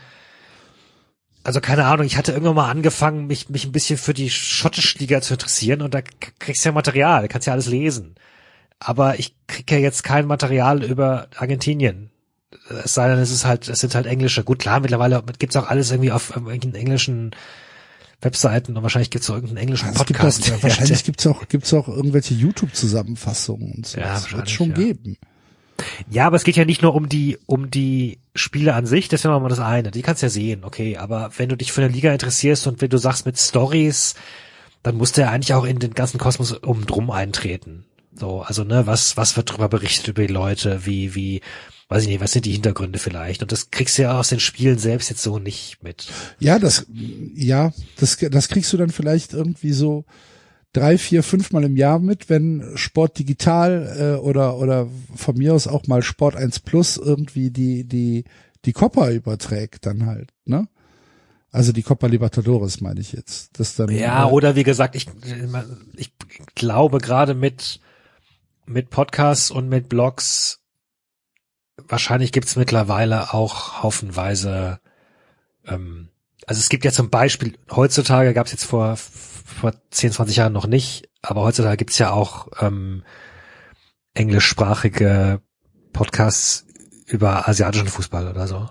also 1.43 1.61
keine 1.61 1.85
Ahnung, 1.85 2.05
ich 2.05 2.17
hatte 2.17 2.33
irgendwann 2.33 2.55
mal 2.55 2.69
angefangen, 2.69 3.27
mich, 3.27 3.47
mich 3.47 3.65
ein 3.65 3.71
bisschen 3.71 3.97
für 3.97 4.13
die 4.13 4.29
schottische 4.29 4.97
Liga 4.97 5.21
zu 5.21 5.35
interessieren 5.35 5.81
und 5.81 5.93
da 5.93 6.01
kriegst 6.39 6.65
du 6.65 6.69
ja 6.69 6.73
Material, 6.73 7.29
kannst 7.29 7.47
ja 7.47 7.53
alles 7.53 7.67
lesen. 7.67 8.15
Aber 8.79 9.19
ich 9.19 9.35
krieg 9.47 9.69
ja 9.71 9.77
jetzt 9.77 10.03
kein 10.03 10.27
Material 10.27 10.83
über 10.83 11.27
Argentinien. 11.37 12.11
Es 12.83 12.93
sei 12.93 13.07
denn, 13.09 13.19
es 13.19 13.31
ist 13.31 13.45
halt, 13.45 13.67
es 13.67 13.79
sind 13.79 13.95
halt 13.95 14.05
englische. 14.05 14.43
Gut, 14.43 14.59
klar, 14.59 14.79
mittlerweile 14.79 15.23
gibt's 15.39 15.55
auch 15.55 15.67
alles 15.67 15.91
irgendwie 15.91 16.11
auf 16.11 16.29
irgendwelchen 16.29 16.75
englischen 16.75 17.31
Webseiten 18.21 18.75
und 18.75 18.83
wahrscheinlich 18.83 19.09
gibt's 19.09 19.29
auch 19.29 19.35
irgendeinen 19.35 19.57
englischen 19.57 19.87
Also 19.89 20.01
es 20.01 20.05
gibt 20.05 20.19
Podcast. 20.19 20.51
auch, 20.51 20.63
wahrscheinlich 20.63 21.03
gibt's 21.05 21.27
auch, 21.27 21.47
gibt's 21.47 21.73
auch 21.73 21.87
irgendwelche 21.87 22.33
YouTube-Zusammenfassungen 22.33 23.71
und 23.73 23.85
so. 23.85 23.99
Ja, 23.99 24.13
das 24.13 24.31
wird 24.31 24.49
schon 24.49 24.69
ja. 24.69 24.75
geben. 24.75 25.17
Ja, 26.09 26.27
aber 26.27 26.37
es 26.37 26.43
geht 26.43 26.55
ja 26.55 26.65
nicht 26.65 26.81
nur 26.81 26.95
um 26.95 27.09
die, 27.09 27.37
um 27.45 27.69
die 27.69 28.19
Spiele 28.33 28.73
an 28.73 28.85
sich, 28.85 29.09
das 29.09 29.21
ist 29.21 29.23
ja 29.25 29.39
mal 29.39 29.49
das 29.49 29.59
eine. 29.59 29.91
Die 29.91 30.01
kannst 30.01 30.21
du 30.21 30.27
ja 30.27 30.29
sehen, 30.29 30.63
okay. 30.63 30.97
Aber 30.97 31.31
wenn 31.37 31.49
du 31.49 31.57
dich 31.57 31.71
für 31.71 31.81
eine 31.81 31.93
Liga 31.93 32.11
interessierst 32.13 32.67
und 32.67 32.81
wenn 32.81 32.89
du 32.89 32.97
sagst 32.97 33.25
mit 33.25 33.37
Stories, 33.37 34.15
dann 34.83 34.95
musst 34.95 35.17
du 35.17 35.21
ja 35.21 35.31
eigentlich 35.31 35.53
auch 35.53 35.65
in 35.65 35.79
den 35.79 35.93
ganzen 35.93 36.17
Kosmos 36.17 36.53
um 36.53 36.85
drum 36.85 37.11
eintreten. 37.11 37.85
So, 38.17 38.41
also, 38.41 38.63
ne, 38.63 38.87
was, 38.87 39.17
was 39.17 39.35
wird 39.37 39.49
darüber 39.49 39.69
berichtet 39.69 40.07
über 40.07 40.25
die 40.25 40.33
Leute, 40.33 40.85
wie, 40.85 41.15
wie, 41.15 41.41
weiß 41.89 42.03
ich 42.03 42.09
nicht, 42.09 42.21
was 42.21 42.31
sind 42.31 42.45
die 42.45 42.51
Hintergründe 42.51 42.99
vielleicht? 42.99 43.41
Und 43.41 43.51
das 43.51 43.71
kriegst 43.71 43.97
du 43.97 44.03
ja 44.03 44.19
aus 44.19 44.29
den 44.29 44.39
Spielen 44.39 44.77
selbst 44.77 45.09
jetzt 45.09 45.21
so 45.21 45.39
nicht 45.39 45.83
mit. 45.83 46.07
Ja, 46.39 46.59
das, 46.59 46.87
ja, 47.35 47.71
das, 47.97 48.17
das 48.17 48.47
kriegst 48.47 48.71
du 48.73 48.77
dann 48.77 48.89
vielleicht 48.89 49.33
irgendwie 49.33 49.73
so 49.73 50.05
drei, 50.75 50.97
vier, 50.97 51.23
fünfmal 51.23 51.63
im 51.63 51.77
Jahr 51.77 51.99
mit, 51.99 52.29
wenn 52.29 52.71
Sport 52.75 53.19
Digital 53.19 54.17
äh, 54.17 54.19
oder 54.19 54.57
oder 54.57 54.87
von 55.15 55.37
mir 55.37 55.53
aus 55.53 55.67
auch 55.67 55.87
mal 55.87 56.01
Sport 56.01 56.35
1 56.35 56.59
Plus 56.59 56.97
irgendwie 56.97 57.49
die 57.49 57.85
die 57.85 58.25
die 58.65 58.73
Copa 58.73 59.09
überträgt 59.09 59.85
dann 59.85 60.05
halt, 60.05 60.33
ne? 60.43 60.67
Also 61.51 61.71
die 61.71 61.83
Copa 61.83 62.07
Libertadores 62.07 62.81
meine 62.81 62.99
ich 62.99 63.13
jetzt, 63.13 63.57
das 63.59 63.77
dann 63.77 63.89
Ja, 63.89 64.27
äh, 64.27 64.31
oder 64.31 64.57
wie 64.57 64.63
gesagt, 64.63 64.95
ich, 64.95 65.07
ich 65.95 66.11
glaube 66.53 66.97
gerade 66.97 67.33
mit, 67.33 67.79
mit 68.65 68.89
Podcasts 68.89 69.51
und 69.51 69.69
mit 69.69 69.89
Blogs, 69.89 70.59
wahrscheinlich 71.77 72.31
gibt's 72.31 72.55
mittlerweile 72.55 73.33
auch 73.33 73.83
haufenweise, 73.83 74.79
ähm, 75.65 76.09
also 76.47 76.59
es 76.59 76.69
gibt 76.69 76.85
ja 76.85 76.91
zum 76.91 77.09
Beispiel, 77.09 77.57
heutzutage 77.71 78.33
gab's 78.33 78.51
jetzt 78.51 78.65
vor, 78.65 78.97
vor 78.97 79.73
10, 79.91 80.13
20 80.13 80.37
Jahren 80.37 80.53
noch 80.53 80.67
nicht, 80.67 81.09
aber 81.21 81.41
heutzutage 81.41 81.77
gibt's 81.77 81.97
ja 81.97 82.11
auch 82.11 82.47
ähm, 82.59 83.03
englischsprachige 84.13 85.41
Podcasts 85.93 86.65
über 87.07 87.47
asiatischen 87.47 87.87
Fußball 87.87 88.27
oder 88.27 88.47
so. 88.47 88.69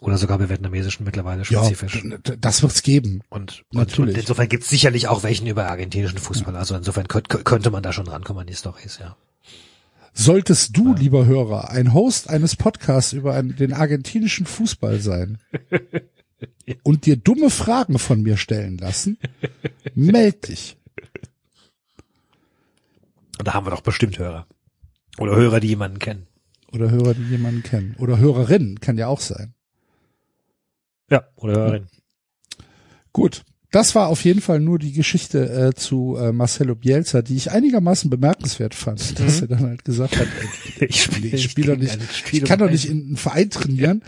Oder 0.00 0.16
sogar 0.16 0.38
über 0.38 0.48
vietnamesischen 0.48 1.04
mittlerweile 1.04 1.42
ja, 1.42 1.64
spezifisch. 1.64 2.02
d- 2.02 2.36
das 2.40 2.62
wird's 2.62 2.82
geben. 2.82 3.22
Und, 3.30 3.64
Natürlich. 3.72 4.14
und 4.14 4.20
insofern 4.20 4.48
gibt 4.48 4.62
es 4.62 4.68
sicherlich 4.70 5.08
auch 5.08 5.22
welchen 5.24 5.46
über 5.48 5.68
argentinischen 5.68 6.18
Fußball. 6.18 6.54
Also 6.54 6.76
insofern 6.76 7.08
könnt, 7.08 7.28
könnte 7.28 7.70
man 7.70 7.82
da 7.82 7.92
schon 7.92 8.06
rankommen 8.06 8.42
an 8.42 8.46
die 8.46 8.54
Storys, 8.54 8.98
ja. 9.00 9.16
Solltest 10.14 10.76
du, 10.76 10.94
lieber 10.94 11.26
Hörer, 11.26 11.70
ein 11.70 11.94
Host 11.94 12.28
eines 12.30 12.56
Podcasts 12.56 13.12
über 13.12 13.34
einen, 13.34 13.54
den 13.56 13.72
argentinischen 13.72 14.46
Fußball 14.46 15.00
sein 15.00 15.38
und 16.82 17.06
dir 17.06 17.16
dumme 17.16 17.50
Fragen 17.50 17.98
von 17.98 18.22
mir 18.22 18.36
stellen 18.36 18.78
lassen, 18.78 19.18
meld 19.94 20.48
dich. 20.48 20.76
Und 23.38 23.46
da 23.46 23.54
haben 23.54 23.66
wir 23.66 23.70
doch 23.70 23.80
bestimmt 23.82 24.18
Hörer. 24.18 24.46
Oder 25.18 25.36
Hörer, 25.36 25.60
die 25.60 25.68
jemanden 25.68 25.98
kennen. 25.98 26.26
Oder 26.72 26.90
Hörer, 26.90 27.14
die 27.14 27.22
jemanden 27.24 27.62
kennen. 27.62 27.94
Oder 27.98 28.18
Hörerinnen, 28.18 28.80
kann 28.80 28.98
ja 28.98 29.06
auch 29.08 29.20
sein. 29.20 29.54
Ja, 31.10 31.24
oder 31.36 31.54
Hörerin. 31.54 31.86
Gut. 33.12 33.44
Das 33.70 33.94
war 33.94 34.08
auf 34.08 34.24
jeden 34.24 34.40
Fall 34.40 34.60
nur 34.60 34.78
die 34.78 34.92
Geschichte 34.92 35.50
äh, 35.50 35.74
zu 35.74 36.16
äh, 36.16 36.32
Marcelo 36.32 36.74
Bielsa, 36.74 37.20
die 37.20 37.36
ich 37.36 37.50
einigermaßen 37.50 38.08
bemerkenswert 38.08 38.74
fand, 38.74 39.18
dass 39.20 39.42
er 39.42 39.48
dann 39.48 39.60
halt 39.60 39.84
gesagt 39.84 40.16
hat, 40.16 40.26
ey, 40.78 40.86
Ich 40.88 41.02
spiele 41.02 41.28
ich, 41.36 41.42
spiel 41.50 41.66
doch 41.66 41.76
nicht, 41.76 41.98
ich 42.32 42.44
kann 42.44 42.60
doch 42.60 42.70
nicht 42.70 42.86
in 42.86 43.02
einen 43.08 43.16
Verein 43.18 43.50
trainieren, 43.50 44.02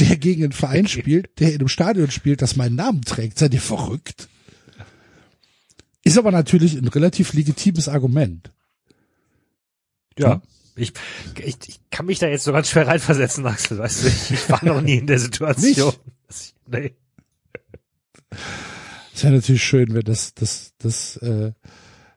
der 0.00 0.16
gegen 0.16 0.42
einen 0.42 0.52
Verein 0.52 0.88
spielt, 0.88 1.38
der 1.38 1.50
in 1.52 1.60
einem 1.60 1.68
Stadion 1.68 2.10
spielt, 2.10 2.42
das 2.42 2.56
meinen 2.56 2.74
Namen 2.74 3.02
trägt. 3.02 3.38
Seid 3.38 3.54
ihr 3.54 3.60
verrückt? 3.60 4.28
Ist 6.02 6.18
aber 6.18 6.32
natürlich 6.32 6.74
ein 6.74 6.88
relativ 6.88 7.32
legitimes 7.32 7.88
Argument. 7.88 8.50
Ja. 10.18 10.42
Ich, 10.74 10.92
ich, 11.44 11.56
ich 11.68 11.80
kann 11.90 12.06
mich 12.06 12.18
da 12.18 12.26
jetzt 12.26 12.42
so 12.44 12.52
ganz 12.52 12.68
schwer 12.70 12.88
reinversetzen, 12.88 13.46
Axel, 13.46 13.78
weißt 13.78 14.02
du, 14.02 14.08
ich, 14.08 14.30
ich 14.32 14.50
war 14.50 14.64
noch 14.64 14.80
nie 14.80 14.96
in 14.96 15.06
der 15.06 15.18
Situation. 15.20 15.92
ich- 15.92 16.00
Nee. 16.70 16.94
Ist 19.14 19.24
ja 19.24 19.30
natürlich 19.30 19.62
schön, 19.62 19.92
wenn 19.92 20.02
das, 20.02 20.34
das, 20.34 20.72
das, 20.78 21.16
äh, 21.18 21.52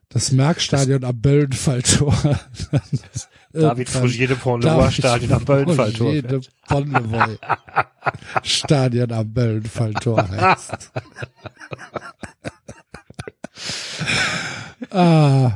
das 0.08 0.32
Merkstadion 0.32 1.04
am 1.04 1.20
Böllenfalltor. 1.20 2.14
David 3.52 3.88
Fogier 3.88 4.28
de 4.28 4.36
Pont-Leroy 4.36 4.90
Stadion 4.90 5.32
am 5.32 5.44
Böllenfalltor. 5.44 6.12
Jede 6.12 6.40
Bonnevoy. 6.68 7.36
Stadion 8.42 9.12
am 9.12 9.32
Böllenfalltor 9.32 10.28
heißt. 10.28 10.92
ah. 14.90 15.52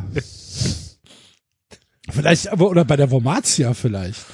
Vielleicht, 2.11 2.49
aber, 2.49 2.69
oder 2.69 2.85
bei 2.85 2.97
der 2.97 3.11
Vomatia 3.11 3.75
vielleicht. 3.75 4.25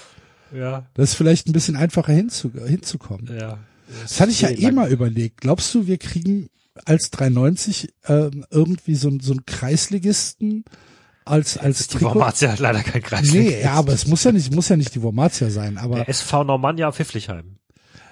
Ja, 0.53 0.87
Das 0.95 1.11
ist 1.11 1.15
vielleicht 1.17 1.49
ein 1.49 1.53
bisschen 1.53 1.77
einfacher 1.77 2.13
hinzu, 2.13 2.53
hinzukommen. 2.53 3.39
ja. 3.39 3.59
Das 4.03 4.21
hatte 4.21 4.33
ich 4.33 4.41
ja 4.41 4.51
eh 4.51 4.71
mal 4.71 4.91
überlegt. 4.91 5.41
Glaubst 5.41 5.75
du, 5.75 5.87
wir 5.87 5.99
kriegen 5.99 6.49
als 6.85 7.11
390 7.11 7.95
ähm, 8.07 8.45
irgendwie 8.51 8.95
so, 8.95 9.11
so 9.21 9.33
einen 9.33 9.47
Kreisligisten 9.47 10.65
als 11.25 11.57
als 11.57 11.89
Die 11.89 11.99
Formatia 11.99 12.53
hat 12.53 12.59
leider 12.59 12.83
kein 12.83 13.03
Kreis. 13.03 13.33
Nee, 13.33 13.63
ja, 13.63 13.73
aber 13.73 13.93
es 13.93 14.07
muss 14.07 14.25
ja 14.25 14.33
nicht 14.33 14.55
muss 14.55 14.69
ja 14.69 14.77
nicht 14.77 14.95
die 14.95 15.03
Wormatia 15.03 15.49
sein, 15.51 15.79
aber 15.79 15.97
Der 15.97 16.09
SV 16.09 16.45
Normannia 16.45 16.93
Pfifflichheim. 16.93 17.59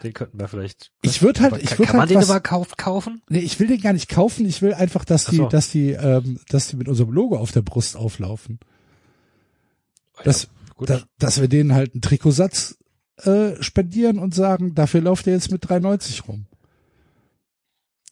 Den 0.03 0.15
könnten 0.15 0.41
wir 0.41 0.49
vielleicht. 0.49 0.91
ich 1.03 1.23
würde 1.23 1.43
halt 1.43 1.63
ich 1.63 1.71
kann, 1.71 1.79
würde 1.79 1.87
kann 1.87 1.97
man 1.97 2.01
halt 2.01 2.11
den 2.11 2.17
was, 2.19 2.25
überhaupt 2.25 2.79
kaufen? 2.79 3.23
nee, 3.29 3.39
ich 3.39 3.61
will 3.61 3.69
den 3.69 3.81
gar 3.81 3.93
nicht 3.93 4.09
kaufen, 4.09 4.47
ich 4.47 4.63
will 4.63 4.75
einfach, 4.75 5.05
dass 5.05 5.27
die 5.27 5.37
so. 5.37 5.49
dass 5.49 5.71
die 5.71 5.91
ähm, 5.91 6.41
dass 6.49 6.69
die 6.69 6.77
mit 6.77 6.89
unserem 6.89 7.13
Logo 7.13 7.37
auf 7.37 7.53
der 7.53 7.63
Brust 7.63 7.97
auflaufen. 7.97 8.59
Das, 10.25 10.49
Gut. 10.77 10.91
da, 10.91 11.03
dass 11.19 11.41
wir 11.41 11.49
denen 11.49 11.75
halt 11.75 11.95
einen 11.95 12.03
Trikotsatz 12.03 12.77
äh, 13.17 13.63
spendieren 13.63 14.19
und 14.19 14.35
sagen, 14.35 14.75
dafür 14.75 15.01
lauft 15.03 15.27
ihr 15.27 15.33
jetzt 15.35 15.51
mit 15.51 15.69
390 15.69 16.27
rum. 16.29 16.47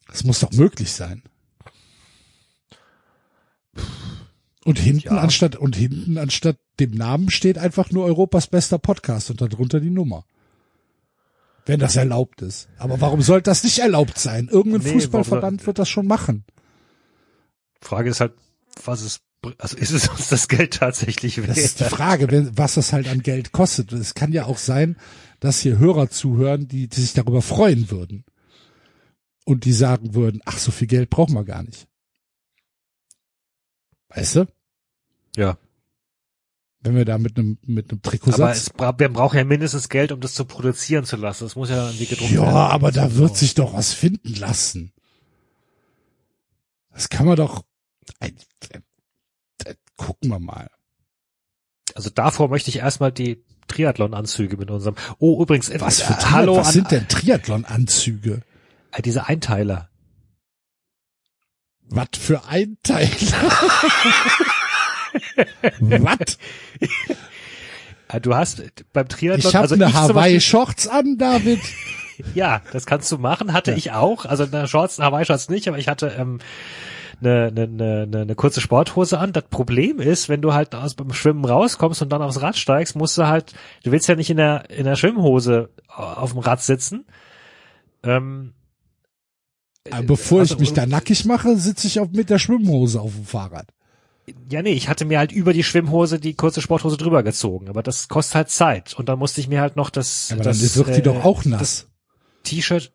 Das 0.08 0.24
muss 0.24 0.40
doch 0.40 0.52
möglich 0.52 0.92
sein. 0.92 1.22
Und 4.64 4.78
hinten 4.78 5.14
Ja. 5.14 5.20
anstatt 5.20 5.56
und 5.56 5.74
hinten 5.76 6.18
anstatt 6.18 6.58
dem 6.80 6.90
Namen 6.92 7.30
steht 7.30 7.58
einfach 7.58 7.90
nur 7.90 8.04
Europas 8.04 8.46
bester 8.46 8.78
Podcast 8.78 9.30
und 9.30 9.40
darunter 9.40 9.80
die 9.80 9.90
Nummer. 9.90 10.24
Wenn 11.66 11.80
das 11.80 11.96
erlaubt 11.96 12.42
ist. 12.42 12.68
Aber 12.78 13.00
warum 13.00 13.22
sollte 13.22 13.50
das 13.50 13.64
nicht 13.64 13.78
erlaubt 13.78 14.18
sein? 14.18 14.48
Irgendein 14.48 14.82
Nee, 14.82 14.92
Fußballverband 14.92 15.58
warum- 15.60 15.66
wird 15.66 15.78
das 15.78 15.88
schon 15.88 16.06
machen. 16.06 16.44
Frage 17.80 18.10
ist 18.10 18.20
halt, 18.20 18.34
was 18.84 19.02
es, 19.02 19.18
br- 19.18 19.29
also 19.58 19.76
ist 19.76 19.90
es 19.90 20.08
uns 20.08 20.28
das 20.28 20.48
Geld 20.48 20.74
tatsächlich 20.74 21.38
wert? 21.38 21.50
Das 21.50 21.58
ist 21.58 21.80
die 21.80 21.84
Frage, 21.84 22.50
was 22.56 22.74
das 22.74 22.92
halt 22.92 23.08
an 23.08 23.22
Geld 23.22 23.52
kostet. 23.52 23.92
Es 23.92 24.14
kann 24.14 24.32
ja 24.32 24.44
auch 24.44 24.58
sein, 24.58 24.96
dass 25.40 25.60
hier 25.60 25.78
Hörer 25.78 26.10
zuhören, 26.10 26.68
die, 26.68 26.88
die 26.88 27.00
sich 27.00 27.14
darüber 27.14 27.40
freuen 27.42 27.90
würden. 27.90 28.24
Und 29.46 29.64
die 29.64 29.72
sagen 29.72 30.14
würden, 30.14 30.42
ach, 30.44 30.58
so 30.58 30.70
viel 30.70 30.86
Geld 30.86 31.08
brauchen 31.10 31.34
wir 31.34 31.44
gar 31.44 31.62
nicht. 31.62 31.88
Weißt 34.08 34.36
du? 34.36 34.46
ja. 35.36 35.56
Wenn 36.82 36.94
wir 36.94 37.04
da 37.04 37.18
mit 37.18 37.36
einem, 37.38 37.58
mit 37.66 37.90
einem 37.90 38.00
Trikot 38.00 38.32
Aber 38.32 38.52
es, 38.52 38.70
wir 38.78 39.08
brauchen 39.10 39.36
ja 39.36 39.44
mindestens 39.44 39.90
Geld, 39.90 40.12
um 40.12 40.20
das 40.20 40.32
zu 40.32 40.46
produzieren 40.46 41.04
zu 41.04 41.16
lassen. 41.16 41.44
Das 41.44 41.54
muss 41.54 41.68
ja 41.68 41.86
irgendwie 41.88 42.06
gedruckt 42.06 42.30
Ja, 42.30 42.40
werden. 42.40 42.54
aber 42.54 42.90
da 42.90 43.14
wird 43.16 43.36
sich 43.36 43.52
doch 43.52 43.74
was 43.74 43.92
finden 43.92 44.34
lassen. 44.36 44.92
Das 46.90 47.10
kann 47.10 47.26
man 47.26 47.36
doch, 47.36 47.64
gucken 50.00 50.30
wir 50.30 50.38
mal. 50.38 50.70
Also 51.94 52.08
davor 52.10 52.48
möchte 52.48 52.70
ich 52.70 52.76
erstmal 52.78 53.12
die 53.12 53.44
Triathlon-Anzüge 53.68 54.56
mit 54.56 54.70
unserem. 54.70 54.96
Oh, 55.18 55.42
übrigens, 55.42 55.68
äh, 55.68 55.80
Was 55.80 56.00
für 56.00 56.14
äh, 56.14 56.30
Hallo 56.30 56.56
was 56.56 56.72
sind 56.72 56.90
denn 56.90 57.06
Triathlon-Anzüge? 57.08 58.40
äh, 58.92 59.02
diese 59.02 59.26
Einteiler. 59.26 59.90
Was 61.88 62.08
für 62.18 62.44
Einteiler? 62.46 63.08
Was? 65.80 66.38
Äh, 68.08 68.20
Du 68.20 68.34
hast 68.34 68.62
beim 68.92 69.08
Triathlon, 69.08 69.38
Ich 69.38 69.46
habe 69.54 69.62
also 69.62 69.74
eine 69.76 69.92
Hawaii-Shorts 69.92 70.88
an, 70.88 71.16
David. 71.18 71.60
Ja, 72.34 72.62
das 72.72 72.86
kannst 72.86 73.10
du 73.12 73.18
machen. 73.18 73.52
Hatte 73.52 73.70
Ja. 73.72 73.76
ich 73.76 73.92
auch. 73.92 74.24
Also 74.24 74.44
eine 74.44 74.66
Shorts, 74.68 74.98
eine 74.98 75.06
Hawaii-Shorts 75.06 75.48
nicht, 75.48 75.68
aber 75.68 75.78
ich 75.78 75.88
hatte 75.88 76.08
ähm, 76.18 76.40
eine, 77.20 77.46
eine, 77.46 77.62
eine, 77.62 78.02
eine, 78.02 78.20
eine 78.22 78.34
kurze 78.34 78.60
Sporthose 78.60 79.18
an. 79.18 79.32
Das 79.32 79.44
Problem 79.44 80.00
ist, 80.00 80.28
wenn 80.28 80.42
du 80.42 80.52
halt 80.52 80.74
aus 80.74 80.94
beim 80.94 81.12
Schwimmen 81.12 81.44
rauskommst 81.44 82.02
und 82.02 82.10
dann 82.10 82.22
aufs 82.22 82.40
Rad 82.40 82.56
steigst, 82.56 82.96
musst 82.96 83.18
du 83.18 83.26
halt, 83.26 83.52
du 83.84 83.92
willst 83.92 84.08
ja 84.08 84.16
nicht 84.16 84.30
in 84.30 84.36
der 84.36 84.70
in 84.70 84.84
der 84.84 84.96
Schwimmhose 84.96 85.70
auf 85.88 86.32
dem 86.32 86.40
Rad 86.40 86.62
sitzen. 86.62 87.06
Ähm, 88.02 88.54
Aber 89.90 90.02
Bevor 90.02 90.40
also, 90.40 90.54
ich 90.54 90.60
mich 90.60 90.72
da 90.72 90.86
nackig 90.86 91.24
mache, 91.24 91.56
sitze 91.56 91.86
ich 91.86 92.00
auf, 92.00 92.10
mit 92.12 92.30
der 92.30 92.38
Schwimmhose 92.38 93.00
auf 93.00 93.14
dem 93.14 93.24
Fahrrad. 93.24 93.68
Ja, 94.48 94.62
nee, 94.62 94.72
ich 94.72 94.88
hatte 94.88 95.04
mir 95.04 95.18
halt 95.18 95.32
über 95.32 95.52
die 95.52 95.64
Schwimmhose 95.64 96.20
die 96.20 96.34
kurze 96.34 96.60
Sporthose 96.60 96.96
drüber 96.96 97.22
gezogen, 97.22 97.68
aber 97.68 97.82
das 97.82 98.08
kostet 98.08 98.34
halt 98.36 98.50
Zeit. 98.50 98.94
Und 98.94 99.08
dann 99.08 99.18
musste 99.18 99.40
ich 99.40 99.48
mir 99.48 99.60
halt 99.60 99.76
noch 99.76 99.90
das, 99.90 100.30
Aber 100.32 100.42
das 100.42 100.58
dann 100.58 100.86
wird 100.86 100.96
die 100.96 101.00
äh, 101.00 101.02
doch 101.02 101.24
auch 101.24 101.44
nass. 101.44 101.88
T-Shirt, 102.44 102.92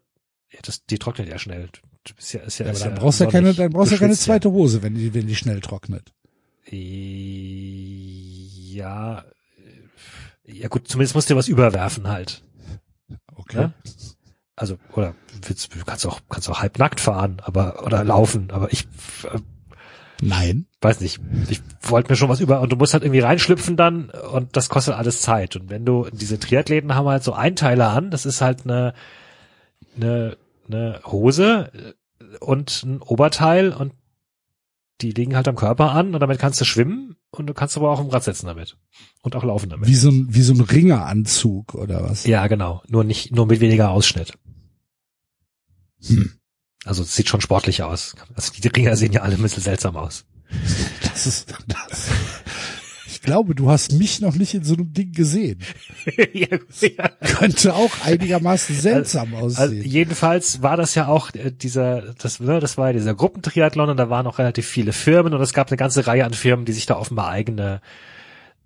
ja, 0.52 0.60
das, 0.64 0.85
die 0.85 0.97
trocknet 0.97 1.27
ja 1.27 1.38
schnell. 1.38 1.69
Du 2.06 2.14
bist 2.14 2.34
ja, 2.34 2.41
ist 2.41 2.60
ja, 2.60 2.65
Ja, 2.65 2.69
aber 2.69 2.77
ist 2.77 2.86
dann 2.86 2.94
ja 2.94 2.99
brauchst 2.99 3.19
du 3.19 3.23
ja 3.26 3.32
keine, 3.32 3.53
dann 3.53 3.72
brauchst 3.72 3.91
du 3.91 3.95
ja 3.95 3.99
keine 3.99 4.15
zweite 4.15 4.52
Hose, 4.52 4.82
wenn 4.84 4.95
die, 4.95 5.14
wenn 5.14 5.27
die 5.27 5.36
schnell 5.36 5.60
trocknet. 5.60 6.14
Ja, 8.72 9.19
äh, 10.45 10.53
ja 10.53 10.68
gut, 10.68 10.88
zumindest 10.88 11.15
musst 11.15 11.30
du 11.30 11.34
dir 11.34 11.38
was 11.38 11.48
überwerfen 11.48 12.07
halt. 12.07 12.44
Okay. 13.36 13.57
Ne? 13.57 13.73
Also, 14.56 14.77
oder 14.94 15.15
willst, 15.41 15.76
du 15.76 15.84
kannst 15.84 16.06
auch, 16.06 16.22
kannst 16.30 16.49
auch 16.49 16.61
halbnackt 16.61 17.02
fahren, 17.02 17.41
aber, 17.44 17.84
oder 17.86 18.03
laufen, 18.03 18.52
aber 18.52 18.72
ich 18.72 18.88
äh, 19.23 19.40
Nein. 20.22 20.68
weiß 20.82 21.02
nicht, 21.02 21.19
ich 21.49 21.61
wollte 21.82 22.11
mir 22.11 22.15
schon 22.15 22.30
was 22.30 22.40
über, 22.40 22.61
und 22.61 22.72
du 22.72 22.77
musst 22.77 22.94
halt 22.94 23.03
irgendwie 23.03 23.19
reinschlüpfen 23.19 23.76
dann, 23.76 24.10
und 24.10 24.56
das 24.56 24.69
kostet 24.69 24.94
alles 24.95 25.22
Zeit. 25.22 25.57
Und 25.57 25.69
wenn 25.69 25.84
du, 25.86 26.07
diese 26.11 26.40
Triathleten 26.40 26.95
haben 26.95 27.07
halt 27.07 27.23
so 27.23 27.34
Einteiler 27.34 27.90
an, 27.90 28.11
das 28.11 28.26
ist 28.26 28.40
halt 28.41 28.64
eine, 28.64 28.94
eine, 29.98 30.38
eine 30.68 31.02
Hose 31.06 31.72
äh, 32.20 32.38
und 32.40 32.84
ein 32.84 33.02
Oberteil 33.02 33.72
und 33.74 33.94
die 35.02 35.12
liegen 35.12 35.36
halt 35.36 35.48
am 35.48 35.56
Körper 35.56 35.92
an 35.92 36.14
und 36.14 36.20
damit 36.22 36.40
kannst 36.40 36.62
du 36.62 36.66
schwimmen 36.66 37.16
und 37.32 37.48
du 37.48 37.54
kannst 37.54 37.76
aber 37.76 37.92
auch 37.92 38.00
im 38.00 38.08
Rad 38.08 38.24
sitzen 38.24 38.46
damit. 38.46 38.78
Und 39.22 39.36
auch 39.36 39.44
laufen 39.44 39.70
damit. 39.70 39.88
Wie 39.88 39.96
so 39.96 40.10
ein, 40.10 40.28
wie 40.30 40.42
so 40.42 40.54
ein 40.54 40.62
Ringeranzug 40.62 41.76
oder 41.76 42.04
was? 42.04 42.26
Ja, 42.26 42.48
genau. 42.48 42.82
Nur 42.88 43.04
nicht, 43.04 43.32
nur 43.32 43.46
mit 43.46 43.60
weniger 43.60 43.90
Ausschnitt. 43.90 44.38
Hm. 46.06 46.32
Also 46.86 47.04
es 47.04 47.16
sieht 47.16 47.28
schon 47.28 47.42
sportlich 47.42 47.84
aus. 47.84 48.16
Also 48.36 48.54
die 48.54 48.68
Ringer 48.68 48.96
sehen 48.96 49.12
ja 49.12 49.22
alle 49.22 49.36
ein 49.36 49.42
bisschen 49.42 49.64
seltsam 49.64 49.98
aus. 49.98 50.26
Das 51.02 51.28
ist, 51.28 51.54
das. 51.68 52.10
Ich 53.26 53.31
glaube, 53.31 53.56
du 53.56 53.72
hast 53.72 53.93
mich 53.93 54.22
noch 54.22 54.35
nicht 54.35 54.53
in 54.53 54.64
so 54.64 54.76
einem 54.76 54.93
Ding 54.93 55.11
gesehen. 55.11 55.57
ja, 56.34 56.47
ja. 56.80 57.10
Könnte 57.38 57.73
auch 57.73 57.89
einigermaßen 58.03 58.76
seltsam 58.76 59.34
Also 59.34 59.64
aussehen. 59.64 59.84
jedenfalls 59.84 60.61
war 60.61 60.77
das 60.77 60.93
ja 60.93 61.07
auch 61.07 61.34
äh, 61.34 61.52
dieser, 61.52 62.14
das, 62.19 62.39
ne, 62.39 62.60
das 62.60 62.77
war 62.77 62.88
ja 62.89 62.93
dieser 62.93 63.15
Gruppentriathlon 63.15 63.89
und 63.89 63.97
da 63.97 64.11
waren 64.11 64.27
auch 64.27 64.38
relativ 64.38 64.68
viele 64.68 64.93
Firmen 64.93 65.34
und 65.34 65.41
es 65.41 65.53
gab 65.53 65.69
eine 65.69 65.77
ganze 65.77 66.06
Reihe 66.06 66.23
an 66.23 66.34
Firmen, 66.34 66.65
die 66.65 66.73
sich 66.73 66.85
da 66.85 66.97
offenbar 66.97 67.30
eigene 67.30 67.81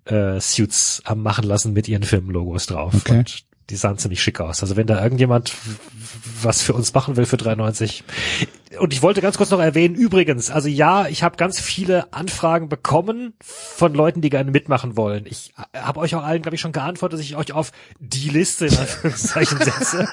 äh, 0.04 0.38
Suits 0.40 1.00
haben 1.06 1.22
machen 1.22 1.44
lassen 1.44 1.72
mit 1.72 1.88
ihren 1.88 2.02
Firmenlogos 2.02 2.66
drauf. 2.66 2.92
Okay. 2.94 3.20
Und 3.20 3.44
die 3.70 3.76
sahen 3.76 3.98
ziemlich 3.98 4.22
schick 4.22 4.40
aus. 4.40 4.62
Also 4.62 4.76
wenn 4.76 4.86
da 4.86 5.02
irgendjemand 5.02 5.54
was 6.42 6.62
für 6.62 6.72
uns 6.72 6.92
machen 6.94 7.16
will 7.16 7.26
für 7.26 7.36
3,90. 7.36 8.02
Und 8.78 8.92
ich 8.92 9.02
wollte 9.02 9.20
ganz 9.20 9.36
kurz 9.36 9.50
noch 9.50 9.60
erwähnen, 9.60 9.94
übrigens, 9.94 10.50
also 10.50 10.68
ja, 10.68 11.08
ich 11.08 11.22
habe 11.22 11.36
ganz 11.36 11.58
viele 11.60 12.12
Anfragen 12.12 12.68
bekommen 12.68 13.34
von 13.40 13.94
Leuten, 13.94 14.20
die 14.20 14.30
gerne 14.30 14.50
mitmachen 14.50 14.96
wollen. 14.96 15.26
Ich 15.26 15.52
habe 15.74 16.00
euch 16.00 16.14
auch 16.14 16.22
allen, 16.22 16.42
glaube 16.42 16.54
ich, 16.54 16.60
schon 16.60 16.72
geantwortet, 16.72 17.18
dass 17.18 17.26
ich 17.26 17.36
euch 17.36 17.52
auf 17.52 17.72
die 17.98 18.28
Liste 18.28 18.66
in 18.66 18.76
Anführungszeichen 18.76 19.58
setze. 19.62 20.08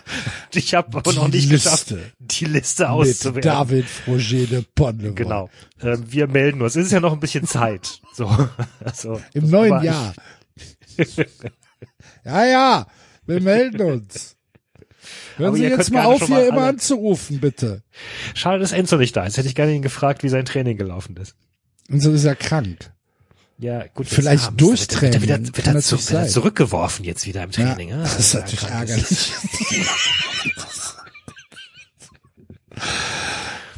Ich 0.53 0.73
habe 0.73 0.97
aber 0.97 1.13
noch 1.13 1.27
nicht 1.27 1.49
Liste. 1.49 1.95
geschafft, 1.95 1.95
die 2.19 2.45
Liste 2.45 2.83
Mit 2.83 2.91
auszuwählen. 2.91 3.41
David 3.43 3.85
Froger 3.85 4.45
de 4.47 4.63
Ponnevol. 4.73 5.13
Genau. 5.13 5.49
Ähm, 5.81 6.05
wir 6.07 6.27
melden 6.27 6.61
uns. 6.61 6.75
Es 6.75 6.87
ist 6.87 6.91
ja 6.91 6.99
noch 6.99 7.13
ein 7.13 7.19
bisschen 7.19 7.45
Zeit. 7.45 8.01
So, 8.13 8.29
also, 8.83 9.21
Im 9.33 9.49
neuen 9.49 9.83
Jahr. 9.83 10.13
ja, 12.25 12.45
ja, 12.45 12.87
wir 13.27 13.41
melden 13.41 13.81
uns. 13.81 14.35
Hören 15.37 15.47
Aber 15.49 15.57
Sie 15.57 15.63
jetzt 15.63 15.91
mal 15.91 16.05
auf, 16.05 16.19
schon 16.19 16.27
hier 16.27 16.35
mal 16.37 16.47
immer 16.47 16.63
anzurufen, 16.67 17.39
bitte. 17.39 17.83
Schade, 18.33 18.59
dass 18.59 18.71
Enzo 18.71 18.97
nicht 18.97 19.15
da 19.15 19.25
ist. 19.25 19.37
Hätte 19.37 19.47
ich 19.47 19.55
gerne 19.55 19.73
ihn 19.73 19.81
gefragt, 19.81 20.23
wie 20.23 20.29
sein 20.29 20.45
Training 20.45 20.77
gelaufen 20.77 21.15
ist. 21.17 21.35
Und 21.89 22.01
so 22.01 22.11
ist 22.11 22.25
er 22.25 22.35
krank. 22.35 22.91
Ja, 23.59 23.87
gut. 23.87 24.07
Vielleicht 24.07 24.45
ah, 24.47 24.51
Mist, 24.51 24.61
Durchtraining, 24.61 25.21
Wird, 25.21 25.29
er- 25.31 25.39
wird, 25.39 25.49
er- 25.57 25.65
wird, 25.65 25.75
er 25.75 25.81
zu, 25.81 25.97
wird 25.97 26.11
er 26.11 26.27
zurückgeworfen 26.27 27.05
jetzt 27.05 27.25
wieder 27.25 27.43
im 27.43 27.51
Ja, 27.51 27.65
Training. 27.73 27.89
Ja, 27.89 28.01
das 28.01 28.19
ist 28.19 28.33
ja 28.33 28.39
natürlich 28.41 28.59
krank. 28.59 28.89
ärgerlich. 28.89 29.33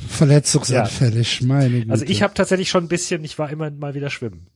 Verletzungsanfällig, 0.08 1.42
meine 1.42 1.80
Güte. 1.82 1.92
Also 1.92 2.06
ich 2.06 2.22
habe 2.22 2.34
tatsächlich 2.34 2.70
schon 2.70 2.86
ein 2.86 2.90
bisschen, 2.90 3.24
ich 3.24 3.38
war 3.40 3.50
immer 3.50 3.70
mal 3.72 3.94
wieder 3.94 4.10
schwimmen. 4.10 4.48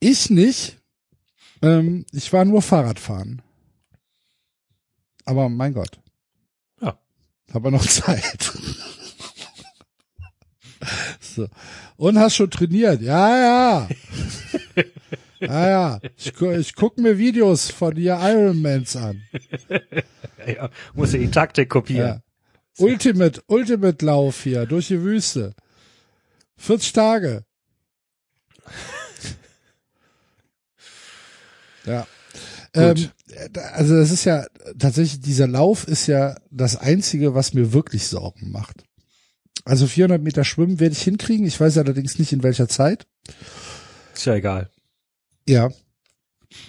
Ich 0.00 0.30
nicht. 0.30 0.78
Ähm, 1.62 2.04
ich 2.12 2.32
war 2.32 2.44
nur 2.44 2.62
Fahrradfahren. 2.62 3.42
Aber 5.24 5.48
mein 5.48 5.72
Gott. 5.74 5.98
Ja. 6.80 6.98
Aber 7.52 7.70
noch 7.70 7.86
Zeit. 7.86 8.52
so. 11.20 11.48
Und 11.96 12.18
hast 12.18 12.36
schon 12.36 12.50
trainiert? 12.50 13.00
Ja, 13.00 13.38
ja. 13.38 13.88
Ja, 15.40 15.68
ja. 15.68 16.00
Ich, 16.16 16.34
gu- 16.34 16.52
ich 16.52 16.74
guck 16.74 16.98
mir 16.98 17.18
Videos 17.18 17.70
von 17.70 17.96
ihr 17.96 18.18
Ironmans 18.20 18.96
an. 18.96 19.22
Ja, 20.46 20.70
muss 20.94 21.12
ja 21.12 21.18
die 21.18 21.30
Taktik 21.30 21.68
kopieren. 21.70 22.22
Ja. 22.78 22.84
Ultimate, 22.84 23.42
Ultimate 23.46 24.04
Lauf 24.04 24.42
hier 24.42 24.66
durch 24.66 24.88
die 24.88 25.00
Wüste. 25.02 25.54
40 26.56 26.92
Tage. 26.92 27.44
Ja. 31.86 32.06
Ähm, 32.74 33.08
also 33.72 33.96
das 33.96 34.10
ist 34.10 34.24
ja 34.24 34.46
tatsächlich, 34.78 35.20
dieser 35.20 35.46
Lauf 35.46 35.86
ist 35.86 36.06
ja 36.06 36.36
das 36.50 36.76
einzige, 36.76 37.34
was 37.34 37.54
mir 37.54 37.72
wirklich 37.72 38.06
Sorgen 38.06 38.50
macht. 38.50 38.84
Also 39.64 39.86
400 39.86 40.20
Meter 40.22 40.44
Schwimmen 40.44 40.80
werde 40.80 40.94
ich 40.94 41.02
hinkriegen. 41.02 41.46
Ich 41.46 41.58
weiß 41.58 41.78
allerdings 41.78 42.18
nicht 42.18 42.32
in 42.32 42.42
welcher 42.42 42.68
Zeit. 42.68 43.06
Ist 44.14 44.26
ja 44.26 44.34
egal. 44.34 44.70
Ja. 45.48 45.70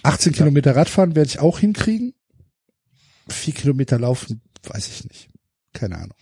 18 0.02 0.32
Kilometer 0.32 0.74
Radfahren 0.74 1.14
werde 1.14 1.28
ich 1.28 1.38
auch 1.38 1.58
hinkriegen. 1.58 2.14
Vier 3.28 3.54
Kilometer 3.54 3.98
laufen, 3.98 4.40
weiß 4.62 4.88
ich 4.88 5.04
nicht. 5.04 5.28
Keine 5.72 5.96
Ahnung. 5.96 6.16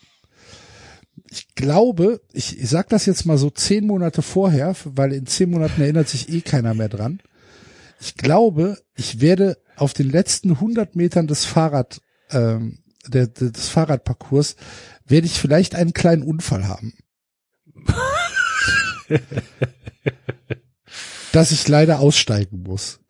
Ich 1.31 1.55
glaube, 1.55 2.21
ich, 2.33 2.59
ich 2.59 2.69
sag 2.69 2.89
das 2.89 3.07
jetzt 3.07 3.25
mal 3.25 3.39
so 3.39 3.51
zehn 3.51 3.87
Monate 3.87 4.23
vorher, 4.23 4.75
weil 4.85 5.13
in 5.13 5.27
zehn 5.27 5.51
Monaten 5.51 5.81
erinnert 5.81 6.09
sich 6.09 6.29
eh 6.29 6.41
keiner 6.41 6.75
mehr 6.75 6.89
dran. 6.89 7.21
Ich 8.01 8.17
glaube, 8.17 8.79
ich 8.95 9.21
werde 9.21 9.59
auf 9.77 9.93
den 9.95 10.11
letzten 10.11 10.53
100 10.53 10.97
Metern 10.97 11.27
des 11.27 11.45
Fahrrad, 11.45 12.01
ähm, 12.31 12.79
der, 13.07 13.27
der, 13.27 13.51
des 13.51 13.69
Fahrradparcours, 13.69 14.57
werde 15.07 15.27
ich 15.27 15.39
vielleicht 15.39 15.75
einen 15.75 15.93
kleinen 15.93 16.23
Unfall 16.23 16.69
haben. 16.69 16.95
dass 21.33 21.51
ich 21.51 21.67
leider 21.69 21.99
aussteigen 21.99 22.63
muss 22.63 23.01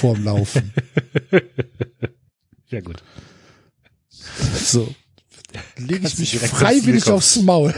vorm 0.00 0.24
Laufen. 0.24 0.72
Ja 2.68 2.80
gut. 2.80 3.02
So. 4.54 4.94
Lege 5.76 6.06
ich 6.06 6.18
mich 6.18 6.38
freiwillig 6.38 7.10
aufs 7.10 7.36
Maul. 7.42 7.74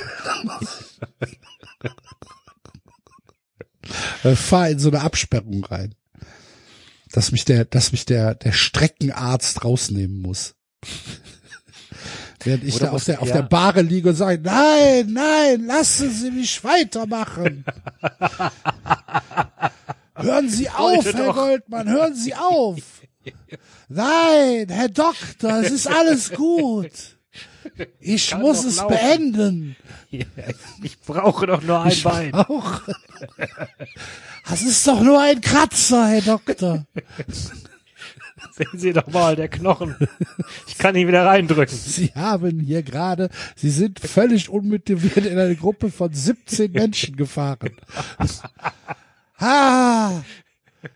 äh, 4.22 4.36
fahr 4.36 4.68
in 4.68 4.78
so 4.78 4.90
eine 4.90 5.00
Absperrung 5.00 5.64
rein. 5.64 5.94
Dass 7.12 7.32
mich 7.32 7.44
der, 7.44 7.64
dass 7.64 7.92
mich 7.92 8.06
der, 8.06 8.34
der 8.34 8.52
Streckenarzt 8.52 9.64
rausnehmen 9.64 10.20
muss. 10.20 10.54
Während 12.44 12.64
ich 12.64 12.74
Oder 12.76 12.86
da 12.86 12.92
auf 12.92 13.04
der, 13.04 13.22
auf 13.22 13.30
der 13.30 13.42
Bahre 13.42 13.82
liege 13.82 14.08
und 14.08 14.16
sage, 14.16 14.40
nein, 14.42 15.12
nein, 15.12 15.64
lassen 15.66 16.10
Sie 16.10 16.30
mich 16.30 16.64
weitermachen. 16.64 17.64
hören 20.14 20.48
Sie 20.48 20.68
auf, 20.68 21.04
Herr 21.04 21.12
doch. 21.12 21.36
Goldmann, 21.36 21.88
hören 21.88 22.14
Sie 22.14 22.34
auf. 22.34 22.78
Nein, 23.88 24.68
Herr 24.68 24.88
Doktor, 24.88 25.60
es 25.60 25.70
ist 25.70 25.86
alles 25.86 26.30
gut. 26.32 26.90
Ich 28.00 28.30
kann 28.30 28.40
muss 28.40 28.64
es 28.64 28.76
laufen. 28.76 28.96
beenden. 28.96 29.76
Ich 30.82 31.00
brauche 31.00 31.46
doch 31.46 31.62
nur 31.62 31.80
ein 31.82 31.96
Bein. 32.02 32.34
Auch. 32.34 32.82
Das 34.48 34.62
ist 34.62 34.86
doch 34.86 35.00
nur 35.00 35.20
ein 35.20 35.40
Kratzer, 35.40 36.08
Herr 36.08 36.22
Doktor. 36.22 36.86
Sehen 38.52 38.78
Sie 38.78 38.92
doch 38.92 39.06
mal, 39.06 39.36
der 39.36 39.48
Knochen. 39.48 39.96
Ich 40.66 40.76
kann 40.76 40.96
ihn 40.96 41.06
wieder 41.08 41.24
reindrücken. 41.24 41.76
Sie 41.76 42.12
haben 42.14 42.60
hier 42.60 42.82
gerade, 42.82 43.30
Sie 43.56 43.70
sind 43.70 44.00
völlig 44.00 44.48
unmotiviert 44.48 45.24
in 45.26 45.38
eine 45.38 45.54
Gruppe 45.56 45.90
von 45.90 46.12
17 46.12 46.72
Menschen 46.72 47.16
gefahren. 47.16 47.70
Ah, 49.38 50.22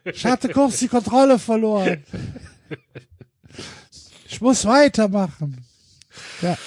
ich 0.04 0.26
hatte 0.26 0.48
kurz 0.48 0.78
die 0.80 0.88
Kontrolle 0.88 1.38
verloren. 1.38 2.02
Ich 4.28 4.40
muss 4.40 4.64
weitermachen. 4.66 5.64
Ja, 6.42 6.58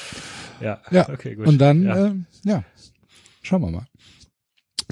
Ja, 0.61 0.81
ja. 0.91 1.09
okay, 1.09 1.35
gut. 1.35 1.47
Und 1.47 1.57
dann, 1.57 1.83
ja. 1.83 2.07
ähm, 2.07 2.25
ja, 2.43 2.63
schauen 3.41 3.61
wir 3.61 3.71
mal. 3.71 3.87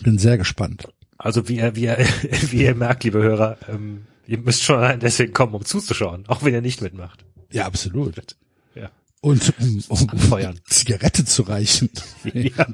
Bin 0.04 0.18
sehr 0.18 0.38
gespannt. 0.38 0.88
Also 1.18 1.48
wie 1.50 1.58
ihr, 1.58 1.76
wie 1.76 1.84
ihr, 1.86 1.98
wie 2.52 2.64
ihr 2.64 2.76
merkt, 2.76 3.04
liebe 3.04 3.22
Hörer, 3.22 3.58
ähm, 3.68 4.06
ihr 4.28 4.38
müsst 4.38 4.64
schon 4.64 4.78
allein 4.78 5.00
deswegen 5.00 5.34
kommen, 5.34 5.54
um 5.56 5.66
zuzuschauen, 5.66 6.26
auch 6.28 6.44
wenn 6.44 6.54
ihr 6.54 6.62
nicht 6.62 6.82
mitmacht. 6.82 7.26
Ja, 7.52 7.66
absolut. 7.66 8.16
Ja. 8.76 8.92
Und 9.22 9.54
um, 9.60 9.84
um 9.90 10.10
Anfeuern. 10.10 10.60
Zigarette 10.66 11.26
zu 11.26 11.44
reichen. 11.44 11.90
ja. 12.34 12.52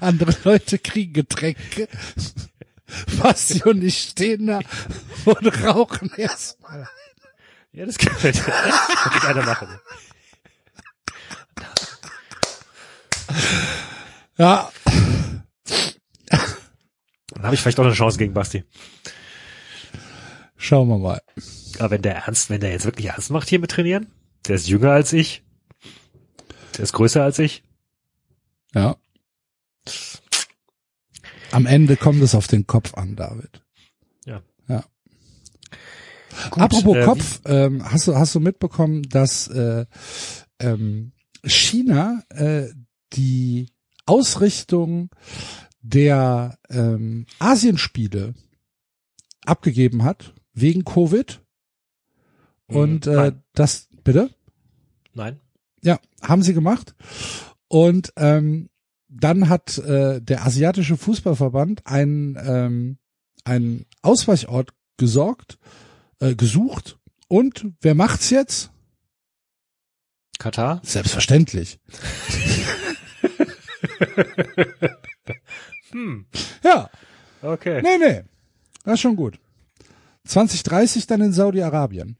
Andere 0.00 0.34
Leute 0.44 0.78
kriegen 0.78 1.12
Getränke. 1.12 1.88
Basti 3.20 3.62
und 3.64 3.82
ich 3.82 3.98
stehen 3.98 4.46
da 4.46 4.60
und 5.24 5.64
rauchen 5.64 6.10
erstmal. 6.16 6.88
Ja, 7.76 7.86
das 7.86 7.98
kann, 7.98 8.16
das 8.22 8.42
kann 8.42 9.36
einer 9.36 9.44
machen. 9.44 9.68
Ja, 14.38 14.70
Dann 17.36 17.44
habe 17.44 17.54
ich 17.54 17.60
vielleicht 17.60 17.78
auch 17.78 17.84
eine 17.84 17.92
Chance 17.94 18.18
gegen 18.18 18.32
Basti. 18.32 18.64
schauen 20.56 20.88
wir 20.88 20.98
mal. 20.98 21.20
Aber 21.78 21.90
wenn 21.90 22.02
der 22.02 22.16
ernst, 22.16 22.48
wenn 22.48 22.60
der 22.60 22.70
jetzt 22.70 22.86
wirklich 22.86 23.06
ernst 23.06 23.30
macht 23.30 23.48
hier 23.48 23.58
mit 23.58 23.70
trainieren, 23.70 24.10
der 24.46 24.56
ist 24.56 24.68
jünger 24.68 24.90
als 24.92 25.12
ich, 25.12 25.44
der 26.76 26.84
ist 26.84 26.92
größer 26.94 27.22
als 27.22 27.38
ich. 27.38 27.62
Ja. 28.74 28.96
Am 31.52 31.66
Ende 31.66 31.96
kommt 31.96 32.22
es 32.22 32.34
auf 32.34 32.46
den 32.46 32.66
Kopf 32.66 32.94
an, 32.94 33.16
David. 33.16 33.62
Gut, 36.50 36.62
Apropos 36.62 36.96
äh, 36.96 37.04
Kopf, 37.04 37.40
ähm, 37.46 37.84
hast 37.84 38.08
du 38.08 38.14
hast 38.14 38.34
du 38.34 38.40
mitbekommen, 38.40 39.02
dass 39.02 39.48
äh, 39.48 39.86
ähm, 40.58 41.12
China 41.44 42.22
äh, 42.30 42.68
die 43.12 43.68
Ausrichtung 44.06 45.10
der 45.80 46.58
ähm, 46.68 47.26
Asienspiele 47.38 48.34
abgegeben 49.44 50.04
hat 50.04 50.34
wegen 50.52 50.84
Covid? 50.84 51.40
Mhm, 52.68 52.76
und 52.76 53.06
äh, 53.06 53.32
das 53.52 53.88
bitte? 54.04 54.30
Nein. 55.14 55.40
ja 55.82 55.98
haben 56.22 56.42
sie 56.42 56.54
gemacht. 56.54 56.94
Und 57.68 58.12
ähm, 58.16 58.68
dann 59.08 59.48
hat 59.48 59.78
äh, 59.78 60.20
der 60.20 60.44
asiatische 60.44 60.96
Fußballverband 60.96 61.86
einen 61.86 62.36
ähm, 62.44 62.98
einen 63.44 63.86
Ausweichort 64.02 64.72
gesorgt 64.96 65.58
äh, 66.20 66.34
gesucht 66.34 66.98
und 67.28 67.66
wer 67.80 67.94
macht's 67.94 68.30
jetzt 68.30 68.70
Katar? 70.38 70.80
Selbstverständlich. 70.84 71.78
Hm. 75.92 76.26
Ja, 76.64 76.90
Okay. 77.42 77.80
nee, 77.82 77.96
nee. 77.98 78.22
Das 78.84 78.94
ist 78.94 79.00
schon 79.00 79.16
gut. 79.16 79.38
2030 80.24 81.06
dann 81.06 81.20
in 81.20 81.32
Saudi-Arabien. 81.32 82.16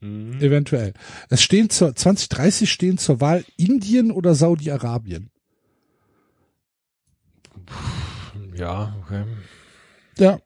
Mhm. 0.00 0.40
Eventuell. 0.40 0.92
Es 1.30 1.42
stehen 1.42 1.70
zur, 1.70 1.94
2030 1.96 2.70
stehen 2.70 2.98
zur 2.98 3.20
Wahl 3.20 3.44
Indien 3.56 4.10
oder 4.10 4.34
Saudi-Arabien. 4.34 5.30
Ja, 8.54 8.94
okay. 9.02 9.24
Ja. 10.18 10.38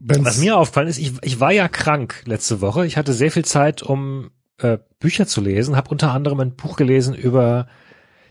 Wenn's- 0.00 0.24
Was 0.24 0.38
mir 0.38 0.56
aufgefallen 0.56 0.88
ist, 0.88 0.98
ich, 0.98 1.12
ich 1.22 1.40
war 1.40 1.52
ja 1.52 1.68
krank 1.68 2.22
letzte 2.24 2.60
Woche. 2.60 2.86
Ich 2.86 2.96
hatte 2.96 3.12
sehr 3.12 3.30
viel 3.30 3.44
Zeit, 3.44 3.82
um 3.82 4.30
äh, 4.58 4.78
Bücher 4.98 5.26
zu 5.26 5.40
lesen, 5.40 5.76
habe 5.76 5.90
unter 5.90 6.12
anderem 6.12 6.40
ein 6.40 6.56
Buch 6.56 6.76
gelesen 6.76 7.14
über 7.14 7.68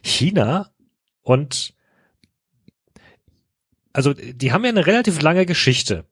China 0.02 0.72
und 1.22 1.74
also 3.94 4.14
die 4.14 4.52
haben 4.52 4.64
ja 4.64 4.70
eine 4.70 4.86
relativ 4.88 5.22
lange 5.22 5.46
Geschichte. 5.46 6.06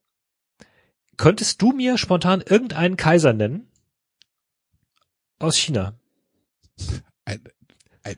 Könntest 1.17 1.61
du 1.61 1.71
mir 1.71 1.97
spontan 1.97 2.41
irgendeinen 2.41 2.97
Kaiser 2.97 3.33
nennen? 3.33 3.71
Aus 5.39 5.57
China. 5.57 5.99
ein, 7.25 7.43
ein, 8.03 8.15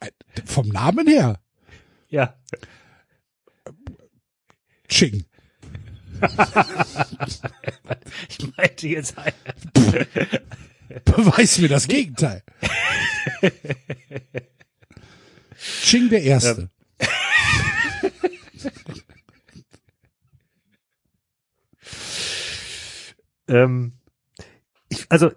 ein, 0.00 0.10
vom 0.44 0.68
Namen 0.68 1.06
her. 1.06 1.40
Ja. 2.08 2.34
Ching. 4.88 5.24
Ich 8.28 8.56
meinte 8.56 8.88
jetzt. 8.88 9.14
Beweis 11.04 11.58
mir 11.58 11.68
das 11.68 11.88
Gegenteil. 11.88 12.42
Ching 15.82 16.08
der 16.10 16.22
Erste. 16.22 16.70
Ähm, 23.48 23.92
ich, 24.88 25.06
also 25.08 25.30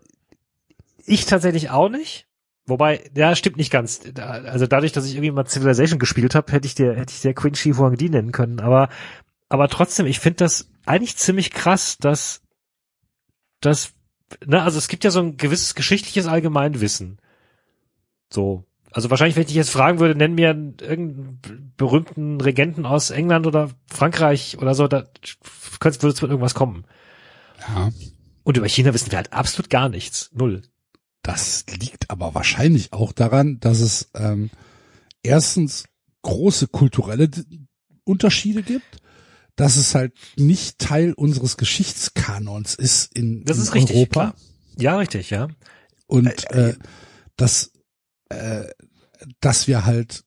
ich 1.06 1.26
tatsächlich 1.26 1.70
auch 1.70 1.90
nicht. 1.90 2.28
Wobei, 2.68 3.12
ja, 3.16 3.36
stimmt 3.36 3.58
nicht 3.58 3.72
ganz. 3.72 4.02
Also 4.18 4.66
dadurch, 4.66 4.92
dass 4.92 5.06
ich 5.06 5.14
irgendwie 5.14 5.32
mal 5.32 5.46
Civilization 5.46 6.00
gespielt 6.00 6.34
habe, 6.34 6.52
hätte 6.52 6.66
ich 6.66 6.74
dir, 6.74 6.96
hätte 6.96 7.14
ich 7.14 7.22
dir 7.22 7.34
Queen 7.36 7.54
Shi 7.54 7.74
Huang 7.74 7.96
Di 7.96 8.10
nennen 8.10 8.32
können. 8.32 8.60
Aber, 8.60 8.90
aber 9.50 9.68
trotzdem, 9.68 10.06
ich 10.06 10.20
finde 10.20 10.38
das 10.38 10.70
eigentlich 10.86 11.18
ziemlich 11.18 11.52
krass, 11.52 11.98
dass, 11.98 12.42
dass, 13.60 13.94
ne, 14.46 14.62
also 14.62 14.78
es 14.78 14.88
gibt 14.88 15.04
ja 15.04 15.12
so 15.12 15.20
ein 15.20 15.38
gewisses 15.38 15.76
geschichtliches 15.76 16.28
Allgemeinwissen. 16.28 17.20
So. 18.32 18.66
Also 18.92 19.10
wahrscheinlich, 19.10 19.36
wenn 19.36 19.42
ich 19.42 19.48
dich 19.48 19.58
jetzt 19.58 19.72
fragen 19.72 20.00
würde, 20.00 20.16
nenn 20.16 20.36
mir 20.36 20.48
irgendeinen 20.48 21.74
berühmten 21.76 22.40
Regenten 22.40 22.86
aus 22.86 23.10
England 23.10 23.46
oder 23.46 23.72
Frankreich 23.88 24.58
oder 24.58 24.74
so, 24.74 24.88
da 24.88 25.04
könntest, 25.80 26.02
würdest 26.02 26.22
du 26.22 26.26
mit 26.26 26.32
irgendwas 26.32 26.56
kommen. 26.56 26.86
Ja. 27.68 27.92
Und 28.44 28.58
über 28.58 28.70
China 28.70 28.94
wissen 28.94 29.12
wir 29.12 29.18
halt 29.18 29.34
absolut 29.34 29.70
gar 29.70 29.90
nichts. 29.90 30.30
Null. 30.34 30.62
Das 31.24 31.66
liegt 31.68 32.10
aber 32.10 32.36
wahrscheinlich 32.36 32.94
auch 32.94 33.12
daran, 33.12 33.60
dass 33.60 33.80
es 33.80 34.12
ähm, 34.14 34.50
erstens 35.24 35.86
große 36.22 36.68
kulturelle 36.68 37.30
Unterschiede 38.04 38.64
gibt, 38.64 39.02
dass 39.56 39.78
es 39.78 39.96
halt 39.96 40.14
nicht 40.36 40.80
Teil 40.80 41.14
unseres 41.14 41.58
Geschichtskanons 41.58 42.76
ist 42.76 43.16
in, 43.18 43.44
Das 43.46 43.58
in 43.58 43.64
ist 43.64 43.74
richtig, 43.74 43.96
Europa 43.96 44.20
klar. 44.32 44.36
Ja, 44.78 44.98
richtig, 44.98 45.30
ja. 45.30 45.48
und 46.08 46.52
äh, 46.52 46.76
dass 47.38 47.72
äh, 48.30 48.66
dass 49.40 49.68
wir 49.68 49.86
halt 49.86 50.24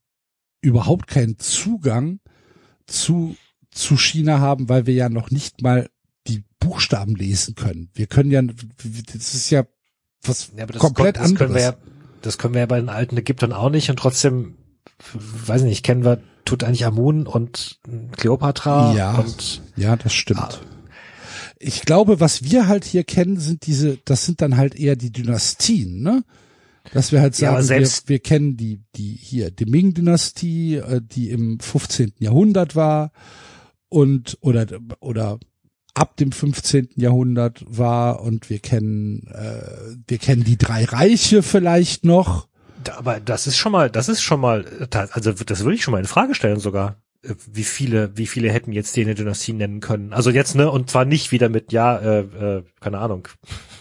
überhaupt 0.60 1.06
keinen 1.08 1.38
Zugang 1.38 2.20
zu 2.86 3.36
zu 3.70 3.96
China 3.98 4.38
haben, 4.40 4.68
weil 4.68 4.86
wir 4.86 4.94
ja 4.94 5.08
noch 5.08 5.30
nicht 5.30 5.62
mal 5.62 5.88
die 6.26 6.44
Buchstaben 6.58 7.14
lesen 7.14 7.54
können. 7.54 7.90
Wir 7.94 8.06
können 8.06 8.30
ja, 8.30 8.42
das 8.42 9.34
ist 9.34 9.50
ja 9.50 9.64
was 10.22 10.50
ja 10.56 10.66
komplett 10.66 11.16
kon- 11.16 11.22
das 11.22 11.30
anderes. 11.30 11.38
können 11.38 11.54
wir 11.54 11.62
ja, 11.62 11.76
das 12.22 12.38
können 12.38 12.54
wir 12.54 12.60
ja 12.60 12.66
bei 12.66 12.80
den 12.80 12.88
alten 12.88 13.16
Ägyptern 13.18 13.52
auch 13.52 13.70
nicht 13.70 13.90
und 13.90 13.98
trotzdem, 13.98 14.56
weiß 15.12 15.62
nicht, 15.62 15.84
kennen 15.84 16.04
wir 16.04 16.20
Tutanchamun 16.48 17.26
und 17.26 17.78
Kleopatra 18.16 18.94
Ja. 18.94 19.12
und 19.18 19.62
Ja, 19.76 19.96
das 19.96 20.12
stimmt. 20.14 20.40
Ah. 20.40 20.50
Ich 21.58 21.82
glaube, 21.82 22.20
was 22.20 22.42
wir 22.44 22.68
halt 22.68 22.84
hier 22.84 23.04
kennen, 23.04 23.38
sind 23.38 23.66
diese, 23.66 23.98
das 24.04 24.24
sind 24.24 24.40
dann 24.40 24.56
halt 24.56 24.74
eher 24.76 24.96
die 24.96 25.12
Dynastien, 25.12 26.02
ne? 26.02 26.24
Dass 26.92 27.12
wir 27.12 27.20
halt 27.20 27.38
Ja, 27.38 27.50
sagen, 27.50 27.56
wir, 27.58 27.62
selbst- 27.64 28.08
wir 28.08 28.18
kennen 28.20 28.56
die, 28.56 28.80
die 28.96 29.12
hier, 29.20 29.50
die 29.50 29.66
Ming-Dynastie, 29.66 30.76
äh, 30.76 31.00
die 31.04 31.30
im 31.30 31.60
15. 31.60 32.12
Jahrhundert 32.18 32.76
war 32.76 33.10
und, 33.90 34.38
oder, 34.40 34.66
oder 35.00 35.38
ab 35.94 36.16
dem 36.16 36.32
15. 36.32 36.90
Jahrhundert 36.96 37.62
war 37.66 38.22
und 38.22 38.48
wir 38.48 38.60
kennen, 38.60 39.26
äh, 39.34 39.96
wir 40.06 40.18
kennen 40.18 40.44
die 40.44 40.56
drei 40.56 40.84
Reiche 40.84 41.42
vielleicht 41.42 42.04
noch. 42.04 42.48
Aber 42.96 43.20
das 43.20 43.46
ist 43.46 43.56
schon 43.56 43.72
mal, 43.72 43.90
das 43.90 44.08
ist 44.08 44.22
schon 44.22 44.40
mal, 44.40 44.64
da- 44.90 45.08
also 45.12 45.32
das 45.32 45.60
würde 45.64 45.74
ich 45.74 45.82
schon 45.82 45.92
mal 45.92 45.98
in 46.00 46.06
Frage 46.06 46.34
stellen 46.34 46.60
sogar. 46.60 47.02
Äh, 47.22 47.34
Wie 47.50 47.64
viele, 47.64 48.16
wie 48.16 48.26
viele 48.26 48.50
hätten 48.52 48.72
jetzt 48.72 48.94
die 48.96 49.02
eine 49.02 49.14
Dynastie 49.14 49.52
nennen 49.52 49.80
können? 49.80 50.12
Also 50.12 50.30
jetzt, 50.30 50.54
ne, 50.54 50.70
und 50.70 50.90
zwar 50.90 51.04
nicht 51.04 51.32
wieder 51.32 51.48
mit, 51.48 51.72
ja, 51.72 51.98
äh, 51.98 52.20
äh, 52.20 52.64
keine 52.80 52.98
Ahnung, 52.98 53.28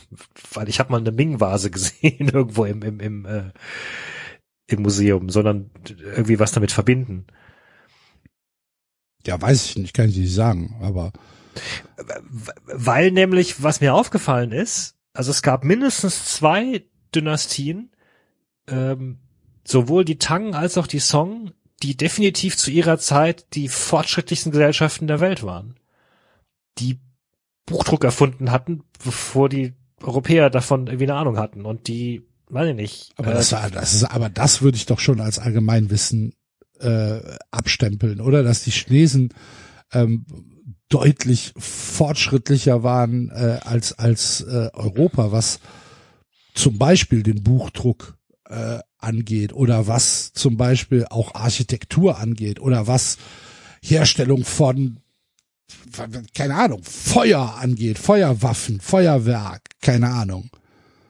weil 0.53 0.69
ich 0.69 0.79
habe 0.79 0.91
mal 0.91 0.99
eine 0.99 1.11
Ming-Vase 1.11 1.69
gesehen 1.71 2.29
irgendwo 2.29 2.65
im, 2.65 2.81
im, 2.81 2.99
im, 2.99 3.25
äh, 3.25 3.51
im 4.67 4.81
Museum, 4.81 5.29
sondern 5.29 5.69
irgendwie 6.03 6.39
was 6.39 6.51
damit 6.51 6.71
verbinden. 6.71 7.27
Ja, 9.25 9.41
weiß 9.41 9.65
ich 9.65 9.77
nicht, 9.77 9.93
kann 9.93 10.09
ich 10.09 10.17
nicht 10.17 10.33
sagen, 10.33 10.75
aber 10.81 11.11
Weil 12.65 13.11
nämlich, 13.11 13.61
was 13.63 13.81
mir 13.81 13.93
aufgefallen 13.93 14.51
ist, 14.51 14.95
also 15.13 15.31
es 15.31 15.41
gab 15.41 15.63
mindestens 15.63 16.25
zwei 16.25 16.83
Dynastien, 17.13 17.91
ähm, 18.67 19.17
sowohl 19.65 20.05
die 20.05 20.17
Tang 20.17 20.53
als 20.55 20.77
auch 20.77 20.87
die 20.87 20.99
Song, 20.99 21.51
die 21.83 21.95
definitiv 21.95 22.57
zu 22.57 22.71
ihrer 22.71 22.97
Zeit 22.97 23.53
die 23.53 23.67
fortschrittlichsten 23.67 24.51
Gesellschaften 24.51 25.07
der 25.07 25.19
Welt 25.19 25.43
waren. 25.43 25.75
Die 26.79 26.99
Buchdruck 27.65 28.03
erfunden 28.03 28.51
hatten, 28.51 28.83
bevor 29.03 29.49
die 29.49 29.73
Europäer 30.01 30.49
davon 30.49 30.87
irgendwie 30.87 31.05
eine 31.05 31.15
Ahnung 31.15 31.37
hatten. 31.37 31.65
Und 31.65 31.87
die, 31.87 32.25
weiß 32.49 32.69
ich 32.69 32.75
nicht. 32.75 33.11
Aber 33.17 33.31
äh, 33.31 33.35
das, 33.35 33.51
war- 33.51 33.69
das 33.69 33.93
ist, 33.93 34.03
aber 34.05 34.29
das 34.29 34.61
würde 34.61 34.77
ich 34.77 34.85
doch 34.85 34.99
schon 34.99 35.19
als 35.21 35.37
Allgemeinwissen 35.39 36.33
äh, 36.79 37.19
abstempeln, 37.51 38.21
oder? 38.21 38.43
Dass 38.43 38.63
die 38.63 38.71
Chinesen 38.71 39.33
ähm, 39.91 40.25
deutlich 40.89 41.53
fortschrittlicher 41.57 42.83
waren 42.83 43.29
äh, 43.29 43.59
als 43.63 43.97
als 43.99 44.41
äh, 44.41 44.69
Europa, 44.73 45.31
was 45.31 45.59
zum 46.53 46.77
Beispiel 46.77 47.23
den 47.23 47.43
Buchdruck 47.43 48.16
äh, 48.49 48.79
angeht 48.97 49.53
oder 49.53 49.87
was 49.87 50.33
zum 50.33 50.57
Beispiel 50.57 51.05
auch 51.09 51.35
Architektur 51.35 52.17
angeht 52.19 52.59
oder 52.59 52.87
was 52.87 53.17
Herstellung 53.81 54.43
von 54.43 54.99
keine 56.33 56.55
Ahnung 56.55 56.81
Feuer 56.83 57.55
angeht, 57.59 57.99
Feuerwaffen, 57.99 58.79
Feuerwerk, 58.79 59.63
keine 59.81 60.09
Ahnung. 60.09 60.49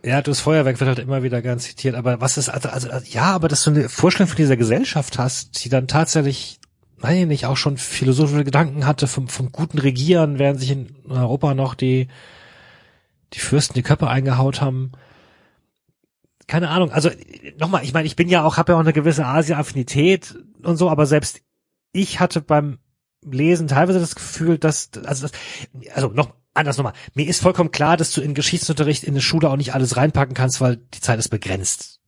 Ja, 0.04 0.22
das 0.22 0.40
Feuerwerk 0.40 0.80
wird 0.80 0.88
halt 0.88 1.00
immer 1.00 1.22
wieder 1.22 1.42
gern 1.42 1.60
zitiert, 1.60 1.96
aber 1.96 2.22
was 2.22 2.38
ist, 2.38 2.50
also, 2.50 2.70
also 2.70 2.88
ja, 3.10 3.24
aber 3.24 3.48
dass 3.48 3.64
du 3.64 3.72
eine 3.72 3.90
Vorstellung 3.90 4.30
von 4.30 4.38
dieser 4.38 4.58
Gesellschaft 4.58 5.20
hast, 5.20 5.64
die 5.64 5.70
dann 5.70 5.88
tatsächlich, 5.88 6.60
ich 7.04 7.26
nicht, 7.26 7.46
auch 7.46 7.58
schon 7.58 7.78
philosophische 7.78 8.44
Gedanken 8.44 8.86
hatte 8.86 9.08
vom, 9.08 9.28
vom 9.28 9.52
guten 9.52 9.80
Regieren, 9.80 10.40
während 10.40 10.60
sich 10.60 10.72
in 10.72 10.96
Europa 11.10 11.54
noch 11.54 11.76
die, 11.76 12.08
die 13.34 13.40
Fürsten 13.40 13.74
die 13.74 13.84
Köpfe 13.84 14.08
eingehaut 14.08 14.62
haben. 14.62 14.92
Keine 16.48 16.70
Ahnung, 16.70 16.92
also 16.92 17.10
nochmal, 17.60 17.84
ich 17.84 17.94
meine, 17.94 18.08
ich 18.08 18.16
bin 18.16 18.30
ja 18.30 18.44
auch, 18.44 18.58
habe 18.58 18.72
ja 18.72 18.78
auch 18.78 18.82
eine 18.82 18.94
gewisse 18.94 19.26
Asia-Affinität 19.26 20.38
und 20.64 20.78
so, 20.78 20.90
aber 20.90 21.06
selbst 21.06 21.42
ich 21.92 22.20
hatte 22.20 22.42
beim 22.42 22.80
Lesen 23.22 23.68
teilweise 23.68 24.00
das 24.00 24.16
Gefühl, 24.16 24.58
dass, 24.58 24.92
also, 25.04 25.28
das, 25.28 25.32
also 25.94 26.08
noch 26.08 26.32
anders 26.54 26.78
nochmal, 26.78 26.94
mir 27.14 27.28
ist 27.28 27.42
vollkommen 27.42 27.72
klar, 27.72 27.98
dass 27.98 28.14
du 28.14 28.22
in 28.22 28.34
Geschichtsunterricht 28.34 29.04
in 29.04 29.14
der 29.14 29.22
Schule 29.22 29.50
auch 29.50 29.58
nicht 29.58 29.74
alles 29.74 29.98
reinpacken 29.98 30.36
kannst, 30.36 30.62
weil 30.62 30.78
die 30.78 31.02
Zeit 31.02 31.20
ist 31.20 31.30
begrenzt. 31.30 32.00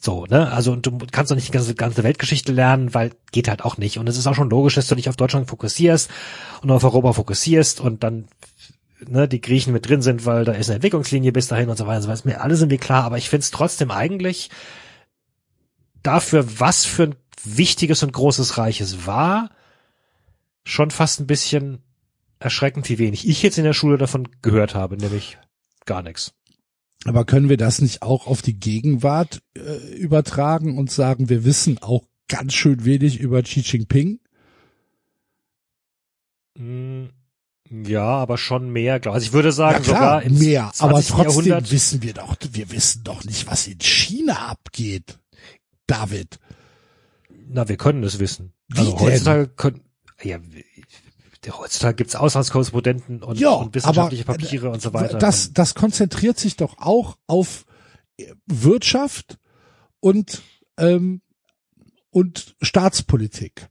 So, 0.00 0.26
ne? 0.26 0.52
Also 0.52 0.72
und 0.72 0.84
du 0.84 0.98
kannst 1.10 1.30
doch 1.30 1.36
nicht 1.36 1.48
die 1.48 1.52
ganze, 1.52 1.74
ganze 1.74 2.02
Weltgeschichte 2.02 2.52
lernen, 2.52 2.92
weil 2.92 3.12
geht 3.32 3.48
halt 3.48 3.64
auch 3.64 3.78
nicht. 3.78 3.98
Und 3.98 4.08
es 4.08 4.18
ist 4.18 4.26
auch 4.26 4.34
schon 4.34 4.50
logisch, 4.50 4.74
dass 4.74 4.88
du 4.88 4.96
dich 4.96 5.08
auf 5.08 5.16
Deutschland 5.16 5.48
fokussierst 5.48 6.10
und 6.62 6.70
auf 6.70 6.84
Europa 6.84 7.14
fokussierst 7.14 7.80
und 7.80 8.02
dann 8.02 8.26
ne, 9.08 9.28
die 9.28 9.40
Griechen 9.40 9.72
mit 9.72 9.88
drin 9.88 10.02
sind, 10.02 10.26
weil 10.26 10.44
da 10.44 10.52
ist 10.52 10.68
eine 10.68 10.76
Entwicklungslinie 10.76 11.32
bis 11.32 11.48
dahin 11.48 11.68
und 11.68 11.76
so 11.76 11.86
weiter. 11.86 11.96
und 11.96 12.02
So 12.02 12.08
weiter. 12.08 12.18
Ist 12.18 12.24
mir 12.24 12.40
alles 12.40 12.60
irgendwie 12.60 12.78
klar, 12.78 13.04
aber 13.04 13.18
ich 13.18 13.28
finde 13.28 13.42
es 13.42 13.50
trotzdem 13.50 13.90
eigentlich 13.90 14.50
dafür, 16.02 16.60
was 16.60 16.84
für 16.84 17.04
ein 17.04 17.14
wichtiges 17.42 18.02
und 18.02 18.12
großes 18.12 18.58
Reich 18.58 18.80
es 18.80 19.06
war, 19.06 19.50
schon 20.64 20.90
fast 20.90 21.20
ein 21.20 21.26
bisschen 21.26 21.82
erschreckend, 22.38 22.88
wie 22.88 22.98
wenig 22.98 23.28
ich 23.28 23.42
jetzt 23.42 23.58
in 23.58 23.64
der 23.64 23.72
Schule 23.72 23.98
davon 23.98 24.28
gehört 24.42 24.74
habe, 24.74 24.96
nämlich 24.96 25.38
gar 25.86 26.02
nichts. 26.02 26.32
Aber 27.04 27.24
können 27.24 27.48
wir 27.48 27.56
das 27.56 27.80
nicht 27.82 28.02
auch 28.02 28.26
auf 28.26 28.40
die 28.40 28.58
Gegenwart 28.58 29.42
äh, 29.56 29.94
übertragen 29.96 30.78
und 30.78 30.90
sagen, 30.90 31.28
wir 31.28 31.44
wissen 31.44 31.78
auch 31.82 32.06
ganz 32.28 32.54
schön 32.54 32.84
wenig 32.84 33.20
über 33.20 33.42
Xi 33.42 33.60
Jinping? 33.60 34.20
Mm, 36.56 37.06
Ja, 37.70 38.04
aber 38.04 38.36
schon 38.36 38.70
mehr, 38.70 39.00
glaube 39.00 39.14
Also 39.14 39.26
ich 39.26 39.32
würde 39.32 39.50
sagen, 39.50 39.78
ja 39.78 39.80
klar, 39.82 39.96
sogar 39.96 40.22
im 40.22 40.38
mehr. 40.38 40.70
20. 40.72 40.82
Aber 40.82 41.02
trotzdem 41.02 41.24
Jahrhundert. 41.26 41.72
wissen 41.72 42.02
wir 42.02 42.14
doch, 42.14 42.36
wir 42.52 42.70
wissen 42.70 43.02
doch 43.04 43.24
nicht, 43.24 43.46
was 43.46 43.66
in 43.66 43.80
China 43.80 44.48
abgeht. 44.48 45.18
David. 45.86 46.38
Na, 47.48 47.68
wir 47.68 47.76
können 47.76 48.02
es 48.04 48.18
wissen. 48.18 48.52
Wie 48.68 48.78
also 48.78 48.92
denn? 48.92 49.00
heutzutage 49.00 49.48
können, 49.48 49.80
ja, 50.22 50.38
heutzutage 51.50 51.96
gibt's 51.96 52.16
Auslandskorrespondenten 52.16 53.22
und, 53.22 53.38
Ja, 53.38 53.50
und 53.50 53.74
wissenschaftliche 53.74 54.26
aber, 54.28 54.38
Papiere 54.38 54.70
und 54.70 54.80
so 54.80 54.92
weiter. 54.92 55.18
Das, 55.18 55.52
das 55.52 55.74
konzentriert 55.74 56.38
sich 56.38 56.56
doch 56.56 56.78
auch 56.78 57.16
auf 57.26 57.66
äh, 58.16 58.32
Wirtschaft 58.46 59.38
und, 60.00 60.42
ähm, 60.78 61.22
und 62.10 62.56
Staatspolitik. 62.62 63.68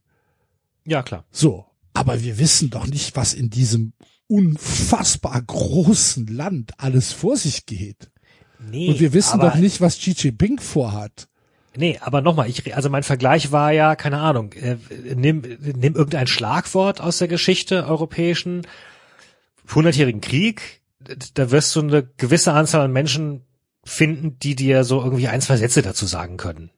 ja, 0.84 1.02
klar. 1.02 1.24
So. 1.30 1.66
Aber 1.94 2.22
wir 2.22 2.38
wissen 2.38 2.70
doch 2.70 2.86
nicht, 2.86 3.16
was 3.16 3.32
in 3.32 3.50
diesem 3.50 3.94
unfassbar 4.26 5.40
großen 5.40 6.26
Land 6.26 6.72
alles 6.78 7.12
vor 7.12 7.36
sich 7.36 7.66
geht. 7.66 8.10
Nee, 8.58 8.88
Und 8.88 9.00
wir 9.00 9.12
wissen 9.12 9.40
doch 9.40 9.54
nicht, 9.56 9.80
was 9.80 9.98
Xi 9.98 10.12
Jinping 10.12 10.58
vorhat. 10.58 11.28
Nee, 11.76 11.98
aber 12.00 12.20
nochmal, 12.20 12.48
ich, 12.48 12.74
also 12.74 12.88
mein 12.88 13.02
Vergleich 13.02 13.50
war 13.50 13.72
ja, 13.72 13.96
keine 13.96 14.18
Ahnung, 14.18 14.52
äh, 14.52 14.76
nimm, 15.14 15.42
nimm 15.60 15.94
irgendein 15.94 16.28
Schlagwort 16.28 17.00
aus 17.00 17.18
der 17.18 17.28
Geschichte 17.28 17.86
europäischen, 17.86 18.62
hundertjährigen 19.74 20.20
Krieg, 20.20 20.82
da 21.34 21.50
wirst 21.50 21.74
du 21.74 21.80
eine 21.80 22.04
gewisse 22.16 22.52
Anzahl 22.52 22.82
an 22.82 22.92
Menschen 22.92 23.42
finden, 23.84 24.38
die 24.38 24.54
dir 24.54 24.84
so 24.84 25.02
irgendwie 25.02 25.28
ein, 25.28 25.40
zwei 25.40 25.56
Sätze 25.56 25.82
dazu 25.82 26.06
sagen 26.06 26.36
können. 26.36 26.70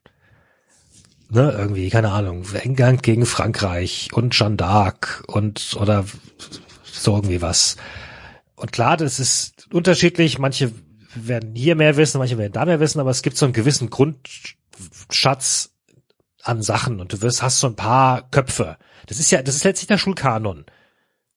Ne, 1.29 1.53
irgendwie, 1.57 1.89
keine 1.89 2.11
Ahnung, 2.11 2.45
England 2.53 3.03
gegen 3.03 3.25
Frankreich 3.25 4.09
und 4.13 4.33
Jeanne 4.33 4.55
d'Arc 4.55 5.25
und, 5.25 5.75
oder 5.77 6.05
so 6.83 7.15
irgendwie 7.15 7.41
was. 7.41 7.75
Und 8.55 8.71
klar, 8.71 8.95
das 8.95 9.19
ist 9.19 9.67
unterschiedlich, 9.73 10.39
manche 10.39 10.71
werden 11.15 11.53
hier 11.53 11.75
mehr 11.75 11.97
wissen, 11.97 12.19
manche 12.19 12.37
werden 12.37 12.53
da 12.53 12.65
mehr 12.65 12.79
wissen, 12.79 12.99
aber 12.99 13.09
es 13.09 13.21
gibt 13.21 13.37
so 13.37 13.45
einen 13.45 13.53
gewissen 13.53 13.89
Grundschatz 13.89 15.71
an 16.43 16.61
Sachen 16.61 17.01
und 17.01 17.11
du 17.11 17.21
wirst, 17.21 17.41
hast 17.41 17.59
so 17.59 17.67
ein 17.67 17.75
paar 17.75 18.29
Köpfe. 18.31 18.77
Das 19.07 19.19
ist 19.19 19.31
ja, 19.31 19.41
das 19.41 19.55
ist 19.55 19.63
letztlich 19.63 19.87
der 19.87 19.97
Schulkanon. 19.97 20.65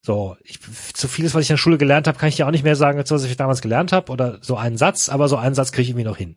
So, 0.03 0.37
ich, 0.45 0.61
so 0.97 1.09
vieles, 1.09 1.35
was 1.35 1.43
ich 1.43 1.51
in 1.51 1.55
der 1.55 1.59
Schule 1.59 1.79
gelernt 1.79 2.07
habe, 2.07 2.19
kann 2.19 2.29
ich 2.29 2.37
dir 2.37 2.47
auch 2.47 2.53
nicht 2.53 2.65
mehr 2.65 2.77
sagen, 2.77 2.99
als 2.99 3.11
was 3.11 3.25
ich 3.25 3.37
damals 3.37 3.61
gelernt 3.61 3.93
habe 3.93 4.11
oder 4.13 4.39
so 4.41 4.57
einen 4.57 4.79
Satz, 4.79 5.09
aber 5.09 5.29
so 5.29 5.37
einen 5.37 5.55
Satz 5.55 5.73
kriege 5.73 5.83
ich 5.83 5.91
irgendwie 5.91 6.09
noch 6.09 6.17
hin. 6.17 6.37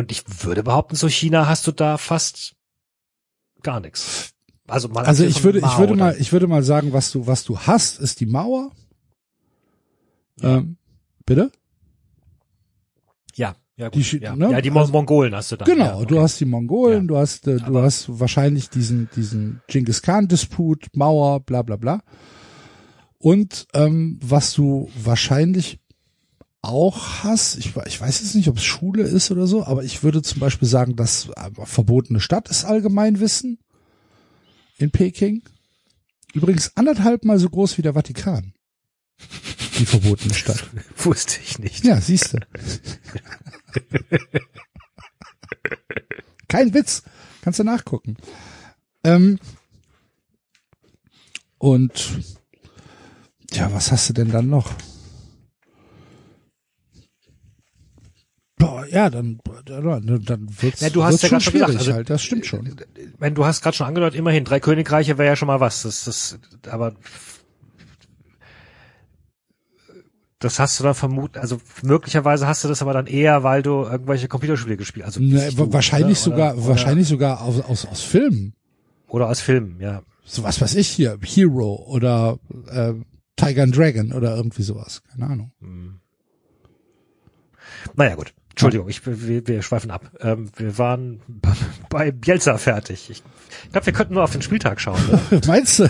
Und 0.00 0.10
ich 0.10 0.24
würde 0.44 0.62
behaupten, 0.62 0.96
so 0.96 1.08
China 1.10 1.46
hast 1.46 1.66
du 1.66 1.72
da 1.72 1.98
fast 1.98 2.54
gar 3.62 3.80
nichts. 3.80 4.32
Also 4.66 4.88
mal 4.88 5.04
Also 5.04 5.24
ich 5.24 5.44
würde, 5.44 5.58
ich 5.58 5.64
Mao 5.64 5.78
würde 5.78 5.90
dann. 5.92 5.98
mal, 5.98 6.16
ich 6.18 6.32
würde 6.32 6.46
mal 6.46 6.62
sagen, 6.62 6.94
was 6.94 7.12
du, 7.12 7.26
was 7.26 7.44
du 7.44 7.58
hast, 7.58 8.00
ist 8.00 8.20
die 8.20 8.24
Mauer. 8.26 8.70
Ähm, 10.40 10.78
bitte? 11.26 11.52
ja, 13.34 13.54
ja, 13.76 13.88
gut, 13.90 14.10
die 14.12 14.18
ja. 14.18 14.34
ne? 14.34 14.50
ja, 14.52 14.60
die 14.62 14.70
Mon 14.70 14.80
Also- 14.82 14.92
Mongolen 14.92 15.34
hast 15.34 15.52
du 15.52 15.56
dann. 15.56 15.66
Genau, 15.68 15.84
ja, 15.84 15.96
okay. 15.96 16.06
du 16.06 16.20
hast 16.20 16.40
die 16.40 16.44
Mongolen, 16.46 17.02
Ja. 17.02 17.06
du 17.08 17.16
hast, 17.18 17.46
äh, 17.46 17.56
du 17.58 17.64
Aber- 17.66 17.82
hast 17.82 18.06
wahrscheinlich 18.20 18.70
diesen, 18.70 19.10
diesen 19.14 19.60
Genghis 19.66 20.00
Khan 20.00 20.28
Disput, 20.28 20.86
Mauer, 20.94 21.40
bla 21.40 21.60
bla 21.60 21.76
bla. 21.76 22.02
Und 23.18 23.66
ähm, 23.74 24.18
was 24.22 24.54
du 24.54 24.88
wahrscheinlich 24.96 25.78
auch 26.62 27.22
hast, 27.24 27.56
ich, 27.56 27.74
ich 27.86 28.00
weiß 28.00 28.20
jetzt 28.20 28.34
nicht, 28.34 28.48
ob 28.48 28.58
es 28.58 28.64
Schule 28.64 29.02
ist 29.02 29.30
oder 29.30 29.46
so, 29.46 29.64
aber 29.64 29.82
ich 29.82 30.02
würde 30.02 30.22
zum 30.22 30.40
Beispiel 30.40 30.68
sagen, 30.68 30.96
dass 30.96 31.28
äh, 31.30 31.50
verbotene 31.64 32.20
Stadt 32.20 32.48
ist 32.48 32.64
Allgemeinwissen 32.64 33.58
in 34.76 34.90
Peking. 34.90 35.42
Übrigens 36.34 36.76
anderthalb 36.76 37.24
mal 37.24 37.38
so 37.38 37.48
groß 37.48 37.78
wie 37.78 37.82
der 37.82 37.94
Vatikan. 37.94 38.52
Die 39.78 39.86
verbotene 39.86 40.34
Stadt. 40.34 40.68
Wusste 40.96 41.40
ich 41.42 41.58
nicht. 41.58 41.84
Ja, 41.84 42.00
siehst 42.00 42.34
du. 42.34 42.38
Kein 46.48 46.74
Witz. 46.74 47.02
Kannst 47.42 47.58
du 47.58 47.64
nachgucken. 47.64 48.16
Ähm, 49.02 49.38
und 51.58 52.18
ja, 53.52 53.72
was 53.72 53.92
hast 53.92 54.08
du 54.10 54.12
denn 54.12 54.30
dann 54.30 54.48
noch? 54.48 54.74
Boah, 58.60 58.86
Ja, 58.88 59.08
dann, 59.10 59.40
dann, 59.64 60.48
wird's, 60.60 60.80
Ja, 60.80 60.90
du 60.90 61.02
hast 61.02 61.12
wird's 61.14 61.22
ja 61.22 61.28
schon 61.28 61.40
schwierig 61.40 61.66
gesagt, 61.68 61.80
also- 61.80 61.92
halt, 61.94 62.10
das 62.10 62.22
stimmt 62.22 62.46
schon. 62.46 62.76
Wenn 63.18 63.34
du 63.34 63.44
hast 63.44 63.62
gerade 63.62 63.76
schon 63.76 63.86
angedeutet, 63.86 64.18
immerhin 64.18 64.44
drei 64.44 64.60
Königreiche 64.60 65.18
wäre 65.18 65.28
ja 65.30 65.36
schon 65.36 65.48
mal 65.48 65.60
was. 65.60 65.82
Das, 65.82 66.04
das, 66.04 66.38
aber 66.68 66.92
das 70.38 70.58
hast 70.58 70.78
du 70.80 70.84
dann 70.84 70.94
vermuten, 70.94 71.38
also 71.38 71.58
möglicherweise 71.82 72.46
hast 72.46 72.64
du 72.64 72.68
das 72.68 72.80
aber 72.80 72.92
dann 72.94 73.06
eher, 73.06 73.42
weil 73.42 73.62
du 73.62 73.82
irgendwelche 73.82 74.26
Computerspiele 74.26 74.76
gespielt, 74.78 75.04
also 75.04 75.20
Ne, 75.20 75.26
nicht 75.46 75.58
du, 75.58 75.70
wahrscheinlich 75.72 76.18
oder? 76.18 76.24
sogar, 76.36 76.54
oder, 76.56 76.66
wahrscheinlich 76.68 77.08
sogar 77.08 77.42
aus, 77.42 77.60
aus, 77.60 77.84
aus 77.86 78.00
Filmen. 78.00 78.54
oder 79.08 79.28
aus 79.28 79.40
Filmen, 79.40 79.78
ja. 79.80 80.02
So 80.24 80.42
was 80.42 80.60
weiß 80.60 80.76
ich 80.76 80.88
hier, 80.88 81.18
Hero 81.22 81.84
oder 81.88 82.38
äh, 82.70 82.94
Tiger 83.36 83.64
and 83.64 83.76
Dragon 83.76 84.12
oder 84.12 84.34
irgendwie 84.36 84.62
sowas. 84.62 85.02
Keine 85.10 85.26
Ahnung. 85.26 85.52
Naja, 87.94 88.14
gut. 88.14 88.32
Entschuldigung, 88.66 88.88
ich, 88.88 89.06
wir, 89.06 89.46
wir 89.46 89.62
schweifen 89.62 89.90
ab. 89.90 90.10
Ähm, 90.20 90.50
wir 90.56 90.76
waren 90.78 91.22
bei 91.88 92.10
Bielsa 92.12 92.58
fertig. 92.58 93.10
Ich 93.10 93.22
glaube, 93.72 93.86
wir 93.86 93.92
könnten 93.92 94.14
nur 94.14 94.24
auf 94.24 94.32
den 94.32 94.42
Spieltag 94.42 94.80
schauen. 94.80 95.00
Ne? 95.30 95.40
Meinst 95.46 95.78
du? 95.78 95.88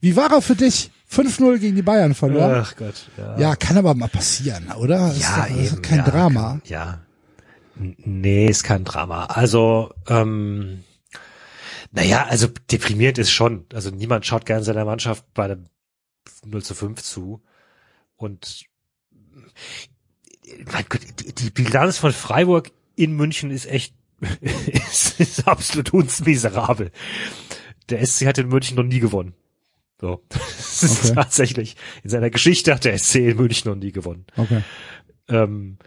Wie 0.00 0.16
war 0.16 0.32
er 0.32 0.42
für 0.42 0.54
dich? 0.54 0.90
5-0 1.10 1.58
gegen 1.58 1.74
die 1.76 1.82
Bayern 1.82 2.14
verloren. 2.14 2.62
Ach 2.64 2.76
Gott. 2.76 3.08
Ja, 3.16 3.38
Ja, 3.38 3.56
kann 3.56 3.78
aber 3.78 3.94
mal 3.94 4.08
passieren, 4.08 4.70
oder? 4.72 5.08
Ist 5.10 5.22
ja 5.22 5.46
doch- 5.48 5.56
eben. 5.56 5.82
kein 5.82 5.98
ja, 5.98 6.04
Drama. 6.04 6.42
Kann, 6.50 6.62
ja. 6.66 7.00
Nee, 7.76 8.46
ist 8.48 8.64
kein 8.64 8.84
Drama. 8.84 9.24
Also, 9.26 9.94
ähm, 10.08 10.84
naja, 11.92 12.26
also 12.28 12.48
deprimiert 12.70 13.16
ist 13.18 13.30
schon. 13.30 13.64
Also 13.72 13.90
niemand 13.90 14.26
schaut 14.26 14.44
gern 14.44 14.62
seiner 14.62 14.84
Mannschaft 14.84 15.24
bei 15.32 15.44
einem 15.44 15.64
0 16.44 16.62
zu 16.62 16.74
5 16.74 17.02
zu. 17.02 17.42
Und 18.18 18.66
mein 20.72 20.84
Gott, 20.88 21.00
die, 21.38 21.50
Bilanz 21.50 21.98
von 21.98 22.12
Freiburg 22.12 22.70
in 22.96 23.12
München 23.12 23.50
ist 23.50 23.66
echt 23.66 23.94
ist, 24.40 25.20
ist 25.20 25.46
absolut 25.48 25.92
hundsmiserabel. 25.92 26.90
Der 27.88 28.04
SC 28.04 28.26
hat 28.26 28.38
in 28.38 28.48
München 28.48 28.76
noch 28.76 28.82
nie 28.84 29.00
gewonnen. 29.00 29.34
So. 30.00 30.22
Das 30.80 30.82
ist 30.82 31.04
Okay. 31.06 31.14
tatsächlich, 31.14 31.76
in 32.04 32.10
seiner 32.10 32.30
Geschichte 32.30 32.72
hat 32.72 32.84
der 32.84 32.96
SC 32.98 33.16
in 33.16 33.36
München 33.36 33.68
noch 33.70 33.76
nie 33.76 33.90
gewonnen. 33.90 34.26
Okay. 34.36 34.62
Ähm, 35.28 35.78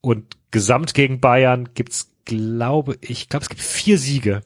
und 0.00 0.36
gesamt 0.52 0.94
gegen 0.94 1.20
Bayern 1.20 1.70
gibt's, 1.74 2.12
glaube 2.24 2.98
ich, 3.00 3.28
glaube 3.28 3.42
es 3.44 3.48
gibt 3.48 3.62
vier 3.62 3.98
Siege 3.98 4.42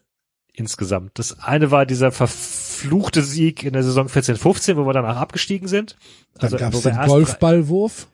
insgesamt. 0.54 1.18
Das 1.18 1.38
eine 1.40 1.70
war 1.70 1.86
dieser 1.86 2.12
verfluchte 2.12 3.22
Sieg 3.22 3.64
in 3.64 3.72
der 3.72 3.82
Saison 3.82 4.06
14-15, 4.08 4.76
wo 4.76 4.86
wir 4.86 4.92
danach 4.92 5.16
abgestiegen 5.16 5.68
sind. 5.68 5.96
Dann 6.34 6.44
Also, 6.44 6.56
gab's 6.56 6.76
wo 6.76 6.84
wir 6.84 6.92
den 6.92 7.06
Golfballwurf. 7.06 8.08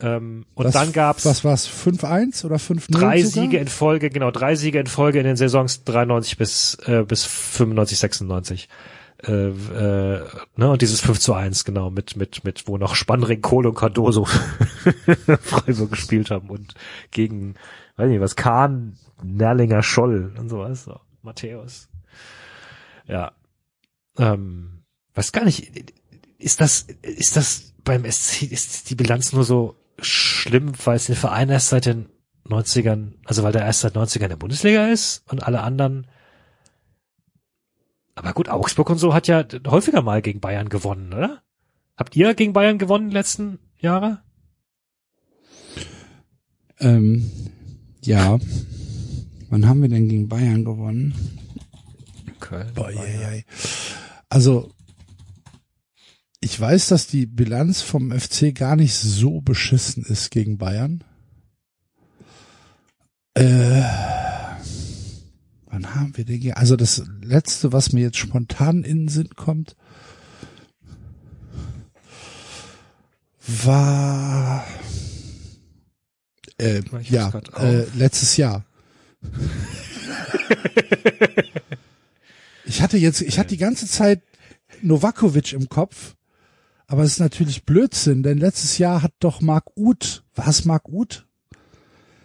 Ähm, 0.00 0.46
und 0.54 0.64
Das- 0.64 0.72
dann 0.74 0.92
gab's 0.92 1.24
Was 1.24 1.44
war's? 1.44 1.66
5-1 1.68 2.44
oder 2.44 2.58
5-0 2.58 2.98
drei 3.00 3.22
sogar? 3.22 3.44
Siege 3.44 3.58
in 3.58 3.68
Folge, 3.68 4.10
genau, 4.10 4.30
drei 4.32 4.56
Siege 4.56 4.80
in 4.80 4.86
Folge 4.88 5.18
in 5.20 5.24
den 5.24 5.36
Saisons 5.36 5.84
93 5.84 6.36
bis, 6.36 6.74
äh, 6.86 7.04
bis 7.04 7.24
95, 7.24 7.98
96. 7.98 8.68
Äh, 9.24 9.32
äh, 9.50 10.24
ne, 10.56 10.70
und 10.70 10.82
dieses 10.82 11.00
5 11.00 11.20
zu 11.20 11.34
1, 11.34 11.64
genau, 11.64 11.90
mit, 11.90 12.16
mit, 12.16 12.42
mit, 12.42 12.66
wo 12.66 12.76
noch 12.78 12.96
Spannring, 12.96 13.40
Kohl 13.40 13.66
und 13.68 13.76
Cardoso 13.76 14.24
Freiburg 15.40 15.92
gespielt 15.92 16.32
haben 16.32 16.50
und 16.50 16.74
gegen, 17.12 17.54
weiß 17.96 18.08
nicht, 18.08 18.20
was, 18.20 18.34
Kahn, 18.34 18.96
Nerlinger 19.22 19.84
Scholl 19.84 20.32
und 20.36 20.48
sowas, 20.48 20.82
so, 20.84 20.98
Matthäus. 21.22 21.88
Ja. 23.06 23.32
Ähm, 24.18 24.84
weiß 25.14 25.32
gar 25.32 25.44
nicht, 25.44 25.92
ist 26.38 26.60
das, 26.60 26.86
ist 27.02 27.36
das 27.36 27.72
beim 27.84 28.10
SC, 28.10 28.42
ist 28.42 28.90
die 28.90 28.94
Bilanz 28.94 29.32
nur 29.32 29.44
so 29.44 29.76
schlimm, 29.98 30.72
weil 30.84 30.96
es 30.96 31.06
den 31.06 31.16
Verein 31.16 31.48
erst 31.48 31.68
seit 31.68 31.86
den 31.86 32.08
90ern, 32.46 33.12
also 33.24 33.42
weil 33.42 33.52
der 33.52 33.64
erst 33.64 33.80
seit 33.80 33.96
90ern 33.96 34.24
in 34.24 34.28
der 34.30 34.36
Bundesliga 34.36 34.88
ist 34.88 35.22
und 35.28 35.42
alle 35.42 35.62
anderen 35.62 36.06
aber 38.14 38.32
gut, 38.32 38.48
Augsburg 38.48 38.90
und 38.90 38.98
so 38.98 39.14
hat 39.14 39.26
ja 39.26 39.44
häufiger 39.66 40.02
mal 40.02 40.22
gegen 40.22 40.40
Bayern 40.40 40.68
gewonnen, 40.68 41.12
oder? 41.12 41.42
Habt 41.96 42.16
ihr 42.16 42.34
gegen 42.34 42.52
Bayern 42.52 42.78
gewonnen 42.78 43.08
die 43.08 43.14
letzten 43.14 43.58
Jahre? 43.78 44.22
Ähm, 46.78 47.30
ja. 48.02 48.38
Wann 49.52 49.68
haben 49.68 49.82
wir 49.82 49.90
denn 49.90 50.08
gegen 50.08 50.28
Bayern 50.30 50.64
gewonnen? 50.64 51.12
Köln. 52.40 52.72
Boah, 52.74 52.90
je. 52.90 53.42
Also, 54.30 54.70
ich 56.40 56.58
weiß, 56.58 56.88
dass 56.88 57.06
die 57.06 57.26
Bilanz 57.26 57.82
vom 57.82 58.18
FC 58.18 58.54
gar 58.54 58.76
nicht 58.76 58.94
so 58.94 59.42
beschissen 59.42 60.06
ist 60.06 60.30
gegen 60.30 60.56
Bayern. 60.56 61.04
Äh, 63.34 63.82
wann 65.66 65.94
haben 65.94 66.16
wir 66.16 66.24
den? 66.24 66.40
ge- 66.40 66.52
Also 66.52 66.76
das 66.76 67.02
letzte, 67.20 67.74
was 67.74 67.92
mir 67.92 68.00
jetzt 68.04 68.16
spontan 68.16 68.84
in 68.84 69.00
den 69.00 69.08
Sinn 69.08 69.28
kommt, 69.36 69.76
war 73.46 74.64
äh, 76.58 76.80
ja 77.02 77.30
äh, 77.58 77.84
letztes 77.94 78.38
Jahr. 78.38 78.64
Ich 82.64 82.80
hatte 82.80 82.96
jetzt, 82.96 83.20
ich 83.22 83.38
hatte 83.40 83.48
die 83.50 83.56
ganze 83.56 83.88
Zeit 83.88 84.22
Novakovic 84.82 85.52
im 85.52 85.68
Kopf, 85.68 86.14
aber 86.86 87.02
es 87.02 87.12
ist 87.14 87.18
natürlich 87.18 87.64
Blödsinn, 87.64 88.22
denn 88.22 88.38
letztes 88.38 88.78
Jahr 88.78 89.02
hat 89.02 89.12
doch 89.18 89.40
Marc 89.40 89.64
Uth, 89.76 90.22
war 90.36 90.46
es 90.48 90.64
Marc 90.64 90.88
Uth? 90.88 91.26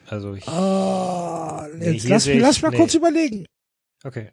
Also 0.06 0.36
ich, 0.36 0.48
Oh, 0.48 1.62
Nee, 1.76 1.92
jetzt 1.94 2.02
hier 2.04 2.10
lass, 2.12 2.26
mich, 2.28 2.36
ich- 2.36 2.42
lass 2.42 2.62
mal 2.62 2.70
nee. 2.70 2.78
kurz 2.78 2.94
überlegen. 2.94 3.46
okay. 4.04 4.30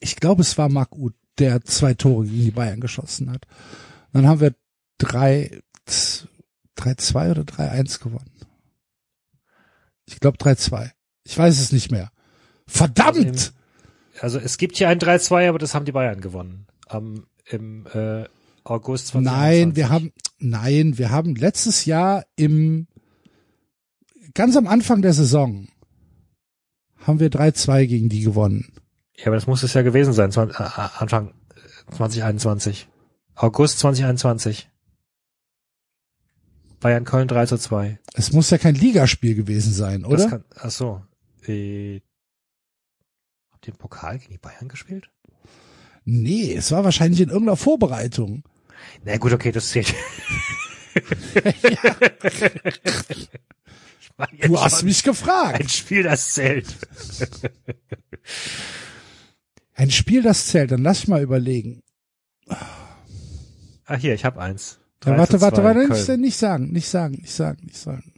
Ich 0.00 0.16
glaube, 0.16 0.42
es 0.42 0.58
war 0.58 0.68
Marc 0.68 0.94
Uth, 0.96 1.14
der 1.38 1.64
zwei 1.64 1.94
Tore 1.94 2.24
gegen 2.26 2.44
die 2.44 2.50
Bayern 2.50 2.80
geschossen 2.80 3.30
hat. 3.30 3.46
Dann 4.12 4.26
haben 4.26 4.40
wir 4.40 4.54
drei, 4.98 5.62
z- 5.86 6.26
3-2 6.76 7.30
oder 7.30 7.42
3-1 7.42 8.00
gewonnen. 8.02 8.30
Ich 10.06 10.20
glaube 10.20 10.38
3-2. 10.38 10.90
Ich 11.24 11.36
weiß 11.36 11.60
es 11.60 11.72
nicht 11.72 11.90
mehr. 11.90 12.10
Verdammt! 12.66 13.52
Also 14.20 14.38
es 14.38 14.56
gibt 14.56 14.76
hier 14.76 14.88
ein 14.88 14.98
3-2, 14.98 15.48
aber 15.48 15.58
das 15.58 15.74
haben 15.74 15.84
die 15.84 15.92
Bayern 15.92 16.20
gewonnen. 16.20 16.66
Am, 16.88 17.26
im 17.44 17.86
äh, 17.92 18.24
August 18.64 19.08
2021. 19.08 19.66
Nein, 19.66 19.76
wir 19.76 19.88
haben, 19.90 20.12
nein, 20.38 20.98
wir 20.98 21.10
haben 21.10 21.34
letztes 21.34 21.84
Jahr 21.84 22.24
im, 22.36 22.86
ganz 24.34 24.56
am 24.56 24.66
Anfang 24.66 25.02
der 25.02 25.12
Saison 25.12 25.68
haben 26.98 27.20
wir 27.20 27.30
3-2 27.30 27.86
gegen 27.86 28.08
die 28.08 28.22
gewonnen. 28.22 28.72
Ja, 29.16 29.26
aber 29.26 29.36
das 29.36 29.46
muss 29.46 29.62
es 29.62 29.74
ja 29.74 29.82
gewesen 29.82 30.12
sein, 30.12 30.32
20, 30.32 30.58
äh, 30.58 30.62
Anfang 30.98 31.28
äh, 31.28 31.92
2021. 31.94 32.88
August 33.34 33.78
2021. 33.80 34.68
Bayern 36.86 37.02
Köln 37.04 37.26
3 37.26 37.46
zu 37.46 37.58
2. 37.58 37.98
Es 38.14 38.30
muss 38.32 38.48
ja 38.50 38.58
kein 38.58 38.76
Ligaspiel 38.76 39.34
gewesen 39.34 39.72
sein, 39.72 40.02
Das 40.02 40.10
oder? 40.12 40.28
kann, 40.28 40.44
ach 40.54 40.70
so. 40.70 41.02
Äh, 41.44 42.00
habt 43.50 43.66
ihr 43.66 43.72
im 43.72 43.76
Pokal 43.76 44.20
gegen 44.20 44.30
die 44.30 44.38
Bayern 44.38 44.68
gespielt? 44.68 45.10
Nee, 46.04 46.54
es 46.54 46.70
war 46.70 46.84
wahrscheinlich 46.84 47.20
in 47.20 47.30
irgendeiner 47.30 47.56
Vorbereitung. 47.56 48.44
Na 49.04 49.16
gut, 49.16 49.32
okay, 49.32 49.50
das 49.50 49.70
zählt. 49.70 49.92
Du 54.42 54.58
hast 54.58 54.84
mich 54.84 55.02
gefragt. 55.02 55.60
ein 55.60 55.68
Spiel, 55.68 56.04
das 56.04 56.32
zählt. 56.34 56.66
Ein 59.74 59.90
Spiel, 59.90 60.22
das 60.22 60.46
zählt, 60.46 60.70
dann 60.70 60.82
lass 60.84 61.00
ich 61.00 61.08
mal 61.08 61.20
überlegen. 61.20 61.82
Ah, 62.46 63.96
hier, 63.98 64.14
ich 64.14 64.24
habe 64.24 64.40
eins. 64.40 64.78
Ja, 65.04 65.12
3 65.12 65.18
warte, 65.18 65.40
warte, 65.40 65.60
2 65.60 65.64
warte, 65.64 65.92
nicht, 65.92 66.08
nicht 66.20 66.36
sagen, 66.36 66.72
nicht 66.72 66.88
sagen, 66.88 67.14
nicht 67.16 67.32
sagen, 67.32 67.64
nicht 67.64 67.78
sagen. 67.78 68.12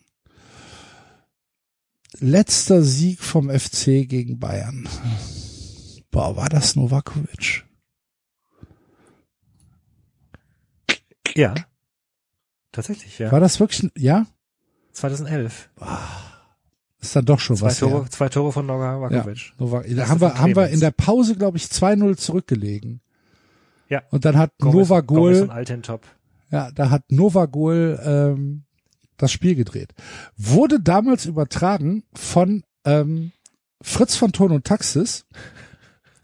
Letzter 2.21 2.83
Sieg 2.83 3.21
vom 3.21 3.51
FC 3.51 4.09
gegen 4.09 4.39
Bayern. 4.39 4.89
Boah, 6.11 6.37
war 6.37 6.49
das 6.49 6.75
Novakovic? 6.75 7.65
Ja. 11.35 11.55
Tatsächlich, 12.73 13.19
ja. 13.19 13.31
War 13.31 13.41
das 13.41 13.61
wirklich, 13.61 13.91
ja? 13.97 14.27
2011. 14.93 15.71
Ist 17.01 17.15
dann 17.15 17.25
doch 17.25 17.39
schon 17.39 17.57
Zwei 17.57 17.67
was 17.67 17.79
Tore, 17.79 18.03
her. 18.03 18.11
zwei 18.11 18.29
Tore 18.29 18.53
von 18.53 18.67
Novakovic. 18.67 19.53
Nova, 19.59 19.83
da 19.83 19.87
Erste 19.87 20.09
haben 20.09 20.21
wir, 20.21 20.39
haben 20.39 20.57
wir 20.57 20.69
in 20.69 20.81
der 20.81 20.91
Pause, 20.91 21.37
glaube 21.37 21.57
ich, 21.59 21.65
2-0 21.65 22.17
zurückgelegen. 22.17 23.01
Ja. 23.89 24.03
Und 24.11 24.25
dann 24.25 24.37
hat 24.37 24.53
Gomez, 24.59 24.89
Ja, 26.51 26.70
da 26.73 26.91
hat 26.91 27.11
Nova 27.12 27.47
Gol 27.47 28.01
ähm, 28.03 28.65
das 29.16 29.33
Spiel 29.33 29.55
gedreht. 29.55 29.95
Wurde 30.37 30.81
damals 30.81 31.27
übertragen 31.27 32.05
von 32.15 32.65
ähm, 32.85 33.33
Fritz 33.83 34.16
von 34.16 34.33
Ton 34.33 34.53
und 34.53 34.65
Taxis. 34.65 35.27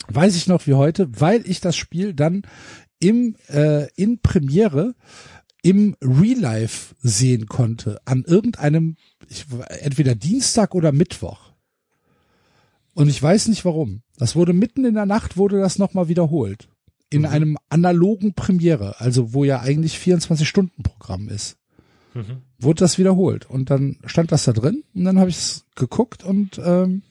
Weiß 0.09 0.37
ich 0.37 0.47
noch 0.47 0.67
wie 0.67 0.75
heute, 0.75 1.09
weil 1.21 1.49
ich 1.49 1.61
das 1.61 1.77
Spiel 1.77 2.15
dann 2.15 2.43
im 3.01 3.37
äh, 3.49 3.89
in 3.95 4.21
Premiere 4.21 4.95
im 5.63 5.97
Real 6.03 6.39
Life 6.39 6.95
sehen 7.01 7.47
konnte 7.47 8.01
an 8.05 8.25
irgendeinem 8.27 8.97
ich, 9.29 9.47
entweder 9.81 10.15
Dienstag 10.15 10.75
oder 10.75 10.93
Mittwoch. 10.93 11.53
Und 12.93 13.09
ich 13.09 13.21
weiß 13.21 13.49
nicht 13.49 13.65
warum. 13.65 14.03
Das 14.17 14.37
wurde 14.37 14.53
mitten 14.53 14.85
in 14.85 14.95
der 14.95 15.07
Nacht 15.07 15.37
wurde 15.37 15.59
das 15.59 15.79
nochmal 15.79 16.09
wiederholt. 16.09 16.69
In 17.15 17.23
Mhm. 17.23 17.28
einem 17.28 17.59
analogen 17.69 18.35
Premiere, 18.35 19.01
also 19.01 19.32
wo 19.32 19.45
ja 19.45 19.61
eigentlich 19.61 19.99
24 19.99 20.49
Stunden 20.49 20.82
Programm 20.82 21.28
ist 21.28 21.57
Mhm. 22.15 22.43
wurde 22.59 22.78
das 22.81 22.97
wiederholt. 22.99 23.49
Und 23.51 23.70
dann 23.70 23.99
stand 24.07 24.31
das 24.32 24.45
da 24.45 24.53
drin 24.53 24.85
und 24.95 25.05
dann 25.05 25.19
habe 25.19 25.31
ich 25.31 25.36
es 25.36 25.65
geguckt 25.74 26.23
und 26.24 26.61
ähm, 26.65 27.03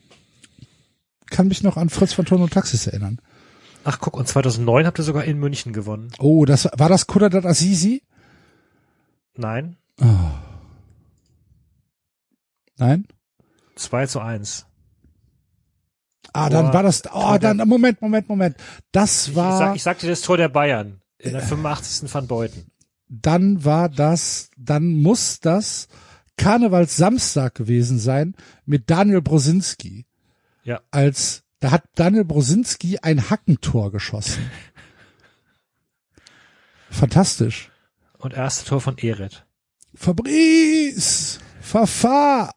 kann 1.27 1.47
mich 1.49 1.61
noch 1.63 1.75
an 1.77 1.89
Fritz 1.89 2.13
von 2.13 2.25
Ton 2.25 2.41
und 2.41 2.53
Taxis 2.53 2.87
erinnern. 2.87 3.19
Ach 3.83 3.99
guck, 3.99 4.15
und 4.15 4.27
2009 4.27 4.85
habt 4.85 4.97
ihr 4.99 5.03
sogar 5.03 5.25
in 5.25 5.39
München 5.39 5.73
gewonnen. 5.73 6.11
Oh, 6.19 6.45
das 6.45 6.69
war 6.77 6.87
das 6.89 7.05
Kudadat 7.07 7.45
Azizi? 7.45 8.01
Nein, 9.35 9.75
Oh. 9.99 10.05
Nein? 12.77 13.05
2 13.75 14.07
zu 14.07 14.19
1. 14.21 14.65
Ah, 16.33 16.49
dann 16.49 16.65
Tor- 16.65 16.73
war 16.73 16.83
das. 16.83 17.03
Oh, 17.13 17.37
dann 17.39 17.57
Moment, 17.67 18.01
Moment, 18.01 18.27
Moment. 18.27 18.57
Das 18.91 19.29
Ich, 19.29 19.35
war. 19.35 19.57
sag, 19.57 19.75
ich 19.75 19.83
sagte 19.83 20.07
das 20.07 20.21
Tor 20.21 20.37
der 20.37 20.49
Bayern 20.49 21.01
in 21.19 21.33
der 21.33 21.41
85. 21.41 22.13
van 22.13 22.27
Beuten. 22.27 22.65
dann 23.07 23.63
war 23.63 23.89
das. 23.89 24.49
Dann 24.57 25.01
muss 25.01 25.39
das 25.39 25.87
Karnevalssamstag 26.37 27.55
gewesen 27.55 27.99
sein 27.99 28.35
mit 28.65 28.89
Daniel 28.89 29.21
Brosinski. 29.21 30.05
Ja. 30.63 30.81
Als 30.91 31.43
da 31.59 31.71
hat 31.71 31.83
Daniel 31.95 32.25
Brosinski 32.25 32.97
ein 33.01 33.29
Hackentor 33.29 33.91
geschossen. 33.91 34.49
Fantastisch. 36.89 37.69
Und 38.17 38.33
erste 38.33 38.65
Tor 38.65 38.81
von 38.81 38.97
Eret. 38.97 39.45
Fabrice! 39.95 41.39
Verfahr! 41.61 42.53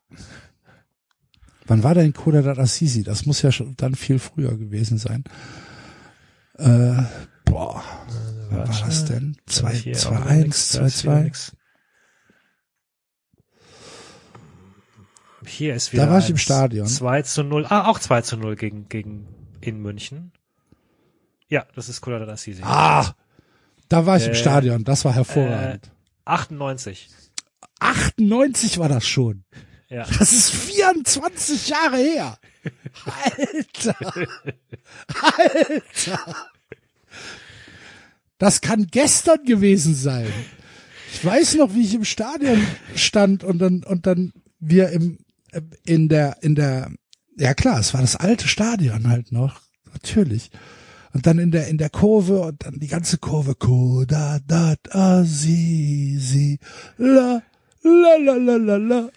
Wann 1.67 1.83
war 1.83 1.95
denn 1.95 2.13
Kudadat 2.13 2.59
Assisi? 2.59 3.03
Das 3.03 3.27
muss 3.27 3.43
ja 3.43 3.51
schon 3.53 3.75
dann 3.77 3.95
viel 3.95 4.19
früher 4.19 4.57
gewesen 4.57 4.99
sein. 4.99 5.25
Äh, 6.59 7.03
boah, 7.45 7.83
wann 8.51 8.59
war 8.69 8.81
das 8.87 9.05
denn? 9.05 9.37
2, 9.47 9.93
2, 9.93 10.17
1, 10.23 10.69
2, 10.71 10.89
2. 10.89 11.33
Hier 15.47 15.75
ist 15.75 15.93
wieder 15.93 16.07
Da 16.07 16.13
war 16.13 16.19
ich 16.19 16.31
im. 16.31 16.37
Stadion. 16.39 16.87
2 16.87 17.23
zu 17.23 17.45
0. 17.45 17.67
Ah, 17.69 17.89
auch 17.89 17.99
2 17.99 18.23
zu 18.23 18.37
0 18.37 18.57
gegen, 18.57 18.89
gegen 18.89 19.29
in 19.61 19.81
München. 19.81 20.33
Ja, 21.49 21.67
das 21.75 21.89
ist 21.89 22.01
Kudadat 22.01 22.29
Assisi. 22.29 22.63
Ah, 22.65 23.13
da 23.89 24.07
war 24.07 24.17
ich 24.17 24.27
im 24.27 24.33
Äh, 24.33 24.37
Stadion. 24.37 24.83
Das 24.85 25.05
war 25.05 25.15
hervorragend. 25.15 25.93
98. 26.25 27.09
98 27.79 28.79
war 28.79 28.89
das 28.89 29.07
schon. 29.07 29.45
Ja. 29.89 30.07
Das 30.19 30.33
ist 30.33 30.51
24 30.51 31.69
Jahre 31.69 31.97
her. 31.97 32.39
Alter. 33.05 34.29
Alter. 35.37 36.37
Das 38.39 38.61
kann 38.61 38.89
gestern 38.89 39.45
gewesen 39.45 39.95
sein. 39.95 40.33
Ich 41.13 41.25
weiß 41.25 41.55
noch, 41.55 41.75
wie 41.75 41.83
ich 41.83 41.95
im 41.95 42.05
Stadion 42.05 42.67
stand 42.95 43.45
und 43.45 43.59
dann, 43.59 43.83
und 43.85 44.07
dann 44.07 44.33
wir 44.61 44.91
im, 44.91 45.19
äh, 45.53 45.63
in 45.85 46.09
der, 46.09 46.43
in 46.43 46.55
der, 46.55 46.91
ja 47.39 47.55
klar, 47.55 47.81
es 47.81 47.95
war 47.95 48.01
das 48.01 48.17
alte 48.17 48.49
Stadion 48.49 49.09
halt 49.09 49.33
noch. 49.33 49.61
Natürlich. 49.93 50.51
Und 51.13 51.27
dann 51.27 51.39
in 51.39 51.51
der, 51.51 51.69
in 51.69 51.79
der 51.79 51.89
Kurve 51.89 52.41
und 52.43 52.63
dann 52.65 52.79
die 52.79 52.89
ganze 52.89 53.17
Kurve. 53.17 53.55
Koda, 53.55 54.39
dat, 54.47 54.95
azizi, 54.95 56.59
la, 56.99 57.41
la, 57.83 58.17
la, 58.19 58.35
la, 58.35 58.57
la, 58.57 58.77
la. 58.77 59.11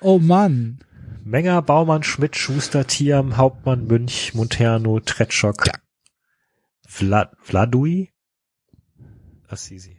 Oh 0.00 0.18
Mann. 0.18 0.78
Menger, 1.24 1.60
Baumann, 1.62 2.02
Schmidt, 2.04 2.36
Schuster, 2.36 2.86
Thiam, 2.86 3.36
Hauptmann, 3.36 3.86
Münch, 3.86 4.32
Monterno, 4.34 5.00
Tretschok, 5.00 5.66
Ja. 5.66 5.72
Vlad, 6.86 7.32
Vladui, 7.42 8.10
Assisi. 9.48 9.96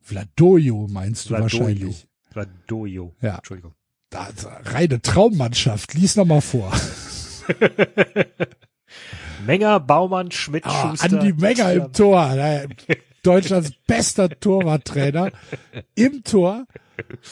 Vladojo 0.00 0.86
meinst 0.88 1.26
du 1.30 1.34
Vladojo. 1.34 1.60
wahrscheinlich. 1.60 2.08
Vladojo. 2.30 3.14
Ja. 3.20 3.36
Entschuldigung. 3.36 3.74
Da, 4.10 4.28
reine 4.64 5.00
Traummannschaft. 5.02 5.94
Lies 5.94 6.16
noch 6.16 6.24
mal 6.26 6.40
vor. 6.40 6.72
Menger, 9.46 9.80
Baumann, 9.80 10.30
Schmidt, 10.30 10.64
Ah, 10.66 10.90
Schuster. 10.90 11.04
Andi 11.18 11.32
Menger 11.32 11.72
im 11.72 11.92
Tor. 11.92 12.36
Deutschlands 13.22 13.72
bester 13.86 14.28
Torwarttrainer. 14.28 15.30
Im 15.94 16.24
Tor. 16.24 16.66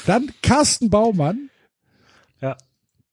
Dann 0.06 0.30
Carsten 0.42 0.88
Baumann, 0.90 1.50
Ja. 2.40 2.56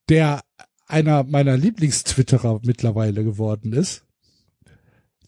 der 0.10 0.42
einer 0.88 1.24
meiner 1.24 1.58
Lieblingstwitterer 1.58 2.60
mittlerweile 2.64 3.24
geworden 3.24 3.74
ist. 3.74 4.04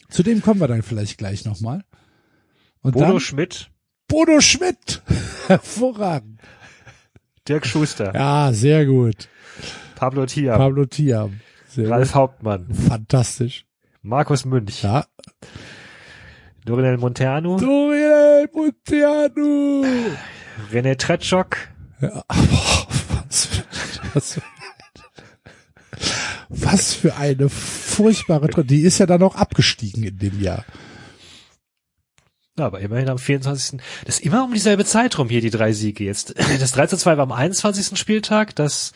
Zu 0.09 0.23
dem 0.23 0.41
kommen 0.41 0.59
wir 0.61 0.67
dann 0.67 0.83
vielleicht 0.83 1.17
gleich 1.17 1.45
nochmal. 1.45 1.83
Bodo 2.83 2.99
dann 2.99 3.19
Schmidt, 3.19 3.71
Bodo 4.07 4.39
Schmidt. 4.39 5.01
Hervorragend. 5.47 6.39
Dirk 7.47 7.65
Schuster, 7.65 8.13
Ja, 8.13 8.51
sehr 8.53 8.85
gut. 8.85 9.27
Pablo 9.95 10.25
Thiam, 10.25 10.57
Pablo 10.57 10.85
Thiam. 10.85 11.39
Sehr 11.69 11.89
Ralf 11.89 12.13
Hauptmann. 12.13 12.71
Fantastisch. 12.73 13.65
Markus 14.03 14.45
Münch, 14.45 14.83
Ja. 14.83 15.05
Dorinel 16.65 16.97
Monterno, 16.97 17.57
Doriel 17.57 18.47
Monteanu. 18.53 19.85
René 20.71 20.95
Tretschok, 20.97 21.57
Ja, 22.01 22.23
boah, 22.27 22.86
was, 24.13 24.33
für, 24.33 24.41
was 26.49 26.93
für 26.93 27.15
eine 27.15 27.49
furchtbare 27.49 28.49
Tro 28.49 28.63
Die 28.63 28.81
ist 28.81 28.97
ja 28.99 29.05
dann 29.05 29.23
auch 29.23 29.35
abgestiegen 29.35 30.03
in 30.03 30.17
dem 30.17 30.41
Jahr. 30.41 30.65
Ja, 32.57 32.65
aber 32.65 32.79
immerhin 32.79 33.09
am 33.09 33.19
24. 33.19 33.79
Das 34.05 34.17
ist 34.17 34.25
immer 34.25 34.43
um 34.43 34.53
dieselbe 34.53 34.83
Zeit 34.83 35.17
rum 35.19 35.29
hier, 35.29 35.41
die 35.41 35.51
drei 35.51 35.73
Siege 35.73 36.03
jetzt. 36.03 36.33
Das 36.59 36.71
3 36.71 36.87
zu 36.87 36.97
2 36.97 37.17
war 37.17 37.23
am 37.23 37.31
21. 37.31 37.97
Spieltag, 37.99 38.55
das, 38.55 38.93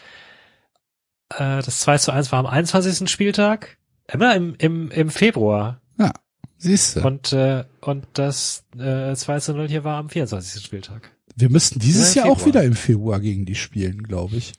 äh, 1.29 1.61
das 1.61 1.81
2 1.81 1.97
zu 1.99 2.11
1 2.11 2.31
war 2.31 2.39
am 2.39 2.47
21. 2.47 3.09
Spieltag. 3.09 3.77
Immer 4.11 4.35
im, 4.35 4.55
im, 4.57 4.89
im 4.89 5.09
Februar. 5.11 5.79
Ja, 5.99 6.11
siehst 6.57 6.95
du. 6.97 7.01
Und, 7.01 7.33
äh, 7.33 7.65
und 7.81 8.07
das 8.13 8.63
äh, 8.77 9.13
2 9.15 9.39
zu 9.39 9.53
0 9.53 9.67
hier 9.67 9.83
war 9.83 9.97
am 9.97 10.09
24. 10.09 10.63
Spieltag. 10.65 11.11
Wir 11.35 11.49
müssten 11.51 11.79
dieses 11.79 12.15
Ja, 12.15 12.23
im 12.23 12.25
Jahr 12.27 12.33
auch 12.33 12.39
Februar. 12.39 12.47
wieder 12.63 12.63
im 12.63 12.75
Februar 12.75 13.19
gegen 13.19 13.45
die 13.45 13.55
spielen, 13.55 14.01
glaube 14.03 14.37
ich. 14.37 14.53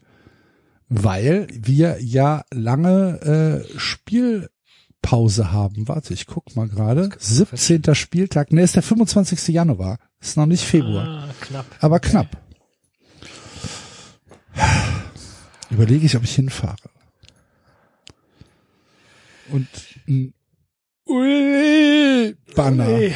Weil 0.95 1.49
wir 1.51 1.97
ja 2.03 2.45
lange 2.53 3.65
äh, 3.65 3.79
Spielpause 3.79 5.51
haben. 5.51 5.89
Warte, 5.89 6.13
ich 6.13 6.27
guck 6.27 6.55
mal 6.55 6.69
gerade. 6.69 7.09
17. 7.19 7.95
Spieltag. 7.95 8.53
Ne, 8.53 8.63
ist 8.63 8.77
der 8.77 8.83
25. 8.83 9.49
Januar. 9.49 9.99
Ist 10.21 10.37
noch 10.37 10.45
nicht 10.45 10.65
Februar. 10.65 11.07
Ah, 11.07 11.35
knapp. 11.41 11.65
Aber 11.81 11.99
knapp. 11.99 12.37
Überlege 15.71 16.05
ich, 16.05 16.15
ob 16.15 16.25
ich 16.25 16.35
hinfahre. 16.35 16.77
Und 19.51 19.69
ein 20.07 20.35
Ui-Banner 21.09 22.89
Ui. 22.89 23.15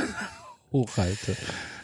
hochhalte. 0.72 1.36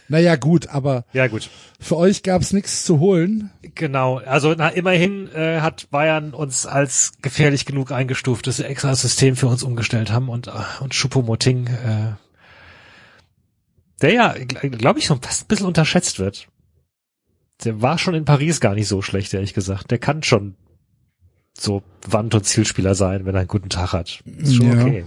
Naja, 0.09 0.37
gut, 0.37 0.69
aber 0.69 1.05
Ja, 1.13 1.27
gut. 1.27 1.51
für 1.79 1.97
euch 1.97 2.23
gab's 2.23 2.53
nichts 2.53 2.85
zu 2.85 2.99
holen. 2.99 3.51
Genau. 3.75 4.19
Also 4.19 4.55
na, 4.57 4.69
immerhin 4.69 5.29
äh, 5.35 5.61
hat 5.61 5.91
Bayern 5.91 6.33
uns 6.33 6.65
als 6.67 7.13
gefährlich 7.21 7.67
genug 7.67 7.93
eingestuft, 7.93 8.47
dass 8.47 8.57
sie 8.57 8.65
extra 8.65 8.89
das 8.91 9.03
System 9.03 9.37
für 9.37 9.49
uns 9.49 9.63
umgestellt 9.63 10.11
haben 10.11 10.29
und, 10.31 10.47
äh, 10.47 10.53
und 10.81 10.95
Choupo-Moting, 10.95 11.67
äh, 11.67 12.13
der 14.01 14.13
ja, 14.13 14.33
glaube 14.39 14.99
ich, 15.01 15.07
so 15.09 15.17
fast 15.21 15.45
ein 15.45 15.49
bisschen 15.49 15.67
unterschätzt 15.67 16.19
wird. 16.19 16.49
Der 17.65 17.83
war 17.83 17.99
schon 17.99 18.15
in 18.15 18.25
Paris 18.25 18.61
gar 18.61 18.75
nicht 18.75 18.89
so 18.89 19.03
schlecht, 19.03 19.35
ehrlich 19.35 19.53
gesagt. 19.55 19.91
Der 19.91 19.99
kann 19.99 20.23
schon 20.23 20.55
so 21.59 21.83
Wand- 22.07 22.35
und 22.35 22.45
Zielspieler 22.47 22.95
sein, 22.95 23.27
wenn 23.27 23.35
er 23.35 23.41
einen 23.41 23.49
guten 23.49 23.69
Tag 23.69 23.93
hat. 23.93 24.23
Ist 24.25 24.55
schon 24.55 24.73
Ja. 24.73 24.81
okay. 24.81 25.05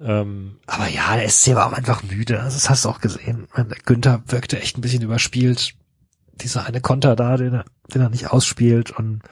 Ähm, 0.00 0.56
aber 0.66 0.88
ja, 0.88 1.16
der 1.16 1.28
SC 1.28 1.54
war 1.54 1.66
auch 1.66 1.72
einfach 1.72 2.02
müde. 2.02 2.40
Also 2.40 2.56
das 2.56 2.68
hast 2.68 2.84
du 2.84 2.88
auch 2.88 3.00
gesehen. 3.00 3.46
Der 3.56 3.64
Günther 3.84 4.22
wirkte 4.26 4.60
echt 4.60 4.76
ein 4.76 4.80
bisschen 4.80 5.02
überspielt. 5.02 5.74
Dieser 6.40 6.66
eine 6.66 6.80
Konter 6.80 7.14
da, 7.16 7.36
den 7.36 7.54
er, 7.54 7.64
den 7.92 8.02
er 8.02 8.10
nicht 8.10 8.30
ausspielt 8.30 8.90
und 8.90 9.22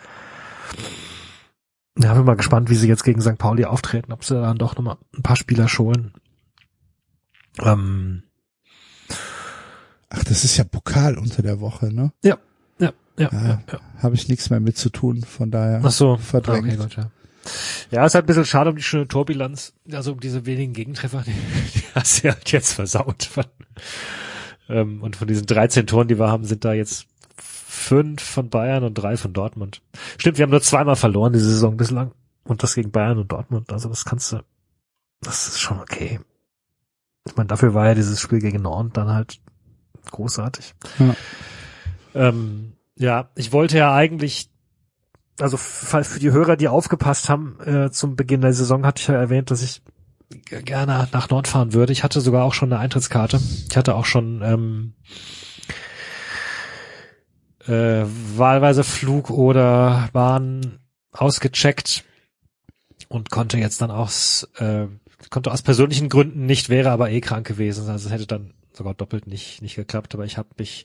ja, 1.99 2.15
bin 2.15 2.25
mal 2.25 2.37
gespannt, 2.37 2.71
wie 2.71 2.75
sie 2.75 2.89
jetzt 2.89 3.05
gegen 3.05 3.21
St. 3.21 3.37
Pauli 3.39 3.65
auftreten, 3.65 4.13
ob 4.13 4.25
sie 4.25 4.41
dann 4.41 4.57
doch 4.57 4.77
nochmal 4.77 4.97
ein 5.17 5.23
paar 5.23 5.37
Spieler 5.37 5.69
scholen. 5.69 6.15
Ähm, 7.59 8.23
Ach, 10.09 10.25
das 10.25 10.45
ist 10.45 10.57
ja 10.57 10.65
Pokal 10.65 11.19
unter 11.19 11.43
der 11.43 11.61
Woche, 11.61 11.93
ne? 11.93 12.13
ja, 12.23 12.39
ja, 12.79 12.93
ja, 13.19 13.29
Ja. 13.31 13.31
ja, 13.33 13.63
ja. 13.71 13.81
Habe 14.03 14.15
ich 14.15 14.29
nichts 14.29 14.49
mehr 14.51 14.61
mit 14.61 14.77
zu 14.79 14.91
tun, 14.91 15.23
von 15.23 15.51
daher 15.51 15.81
Ach 15.85 15.91
so, 15.91 16.17
verdrängt. 16.17 16.67
Okay, 16.69 16.77
gut, 16.77 16.97
ja. 16.97 17.11
Ja, 17.91 18.07
ist 18.07 18.15
halt 18.15 18.25
ein 18.25 18.27
bisschen 18.27 18.45
schade 18.45 18.71
um 18.71 18.77
die 18.77 18.83
schöne 18.83 19.09
Torbilanz. 19.09 19.75
Also 19.93 20.13
um 20.13 20.21
diese 20.21 20.47
wenigen 20.47 20.73
Gegentreffer, 20.73 21.23
die, 21.27 21.33
die 21.75 21.85
hast 21.95 22.23
du 22.25 22.31
halt 22.31 22.51
jetzt 22.53 22.73
versaut. 22.73 23.25
Von, 23.25 23.45
ähm, 24.69 25.03
und 25.03 25.17
von 25.17 25.29
diesen 25.29 25.47
13 25.47 25.87
Toren, 25.87 26.09
die 26.09 26.19
wir 26.19 26.29
haben, 26.29 26.45
sind 26.45 26.65
da 26.65 26.73
jetzt 26.73 27.07
fünf 27.37 28.23
von 28.23 28.49
Bayern 28.49 28.85
und 28.85 28.95
drei 28.95 29.17
von 29.17 29.33
Dortmund. 29.33 29.83
Stimmt, 30.19 30.39
wir 30.39 30.45
haben 30.45 30.51
nur 30.51 30.63
zweimal 30.63 30.97
verloren 30.97 31.33
diese 31.33 31.51
Saison 31.51 31.77
bislang. 31.77 32.13
Und 32.45 32.63
das 32.63 32.75
gegen 32.75 32.91
Bayern 32.91 33.19
und 33.19 33.31
Dortmund. 33.31 33.73
Also 33.73 33.89
das 33.89 34.05
kannst 34.05 34.33
du, 34.33 34.41
das 35.21 35.49
ist 35.49 35.61
schon 35.61 35.81
okay. 35.81 36.21
Ich 37.27 37.37
meine, 37.37 37.47
dafür 37.47 37.75
war 37.75 37.87
ja 37.87 37.95
dieses 37.95 38.21
Spiel 38.21 38.41
gegen 38.41 38.63
Nord 38.63 38.97
dann 38.97 39.09
halt 39.09 39.41
großartig. 40.11 40.75
Ja. 40.99 41.15
Ähm, 42.15 42.73
ja, 42.97 43.31
ich 43.37 43.53
wollte 43.53 43.79
ja 43.79 43.95
eigentlich, 43.95 44.51
also 45.43 45.57
für 45.57 46.21
die 46.21 46.31
Hörer, 46.31 46.57
die 46.57 46.69
aufgepasst 46.69 47.29
haben, 47.29 47.59
äh, 47.65 47.91
zum 47.91 48.17
Beginn 48.17 48.41
der 48.41 48.53
Saison 48.53 48.87
hatte 48.87 49.01
ich 49.01 49.09
ja 49.09 49.15
erwähnt, 49.15 49.51
dass 49.51 49.63
ich 49.63 49.83
gerne 50.47 51.09
nach 51.13 51.29
Nord 51.31 51.49
fahren 51.49 51.73
würde. 51.75 51.93
Ich 51.93 52.05
hatte 52.05 52.21
sogar 52.21 52.45
auch 52.45 52.55
schon 52.55 52.73
eine 52.73 52.81
Eintrittskarte. 52.81 53.41
Ich 53.69 53.77
hatte 53.77 53.95
auch 53.95 54.07
schon 54.07 54.41
ähm, 54.43 54.95
äh, 57.67 58.07
wahlweise 58.37 58.85
Flug 58.85 59.31
oder 59.31 60.09
Bahn 60.13 60.79
ausgecheckt 61.13 62.05
und 63.09 63.31
konnte 63.31 63.59
jetzt 63.59 63.83
dann 63.83 63.91
aus 63.91 64.49
äh, 64.57 64.87
konnte 65.31 65.53
aus 65.53 65.63
persönlichen 65.63 66.09
Gründen 66.09 66.47
nicht, 66.47 66.69
wäre 66.69 66.91
aber 66.91 67.11
eh 67.11 67.21
krank 67.21 67.47
gewesen. 67.47 67.89
Also 67.89 68.07
es 68.07 68.13
hätte 68.13 68.27
dann 68.27 68.55
sogar 68.77 68.95
doppelt 68.95 69.27
nicht 69.27 69.63
nicht 69.63 69.77
geklappt. 69.77 70.15
Aber 70.15 70.25
ich 70.25 70.39
habe 70.39 70.49
mich 70.59 70.85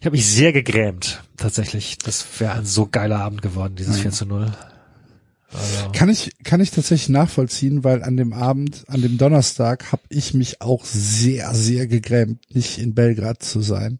ich 0.00 0.06
habe 0.06 0.16
mich 0.16 0.26
sehr 0.26 0.52
gegrämt 0.52 1.22
tatsächlich. 1.36 1.98
Das 1.98 2.24
wäre 2.40 2.54
ein 2.54 2.64
so 2.66 2.86
geiler 2.86 3.20
Abend 3.20 3.42
geworden, 3.42 3.76
dieses 3.76 3.98
4 3.98 4.10
zu 4.10 4.26
0. 4.26 4.52
Also, 5.54 5.90
Kann 5.92 6.08
ich, 6.08 6.30
kann 6.44 6.62
ich 6.62 6.70
tatsächlich 6.70 7.10
nachvollziehen, 7.10 7.84
weil 7.84 8.02
an 8.02 8.16
dem 8.16 8.32
Abend, 8.32 8.84
an 8.88 9.02
dem 9.02 9.18
Donnerstag, 9.18 9.92
habe 9.92 10.02
ich 10.08 10.32
mich 10.32 10.62
auch 10.62 10.84
sehr, 10.86 11.54
sehr 11.54 11.86
gegrämt, 11.86 12.40
nicht 12.54 12.78
in 12.78 12.94
Belgrad 12.94 13.42
zu 13.42 13.60
sein. 13.60 13.98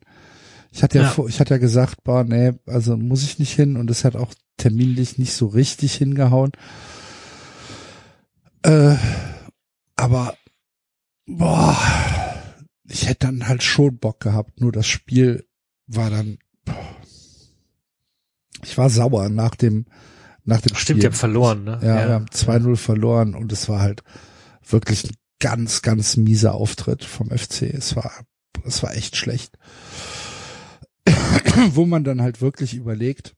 Ich 0.72 0.82
hatte 0.82 0.98
ja, 0.98 1.14
Ja. 1.14 1.24
ich 1.28 1.40
hatte 1.40 1.52
ja 1.52 1.58
gesagt, 1.58 2.02
boah, 2.04 2.24
nee, 2.24 2.52
also 2.64 2.96
muss 2.96 3.22
ich 3.22 3.38
nicht 3.38 3.52
hin 3.52 3.76
und 3.76 3.90
es 3.90 4.04
hat 4.04 4.16
auch 4.16 4.32
terminlich 4.56 5.18
nicht 5.18 5.34
so 5.34 5.46
richtig 5.46 5.94
hingehauen. 5.94 6.52
Äh, 8.62 8.94
aber 9.96 10.34
boah, 11.26 11.76
ich 12.92 13.08
hätte 13.08 13.26
dann 13.26 13.48
halt 13.48 13.62
schon 13.62 13.96
Bock 13.98 14.20
gehabt, 14.20 14.60
nur 14.60 14.70
das 14.70 14.86
Spiel 14.86 15.46
war 15.86 16.10
dann 16.10 16.38
boah, 16.64 16.96
ich 18.62 18.76
war 18.76 18.90
sauer 18.90 19.28
nach 19.30 19.56
dem 19.56 19.86
nach 20.44 20.60
dem 20.60 20.74
stimmt, 20.74 20.80
Spiel. 20.80 21.02
ihr 21.04 21.06
habt 21.08 21.16
verloren, 21.16 21.64
ne? 21.64 21.78
Ja, 21.82 22.06
wir 22.08 22.14
haben 22.14 22.26
2-0 22.26 22.76
verloren 22.76 23.34
und 23.34 23.52
es 23.52 23.68
war 23.68 23.80
halt 23.80 24.02
wirklich 24.68 25.04
ein 25.04 25.14
ganz, 25.38 25.82
ganz 25.82 26.16
mieser 26.16 26.54
Auftritt 26.54 27.04
vom 27.04 27.30
FC. 27.30 27.62
Es 27.62 27.96
war, 27.96 28.10
es 28.64 28.82
war 28.82 28.94
echt 28.94 29.16
schlecht. 29.16 29.56
Wo 31.70 31.86
man 31.86 32.04
dann 32.04 32.20
halt 32.20 32.40
wirklich 32.40 32.74
überlegt, 32.74 33.36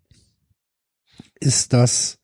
ist 1.41 1.73
das, 1.73 2.19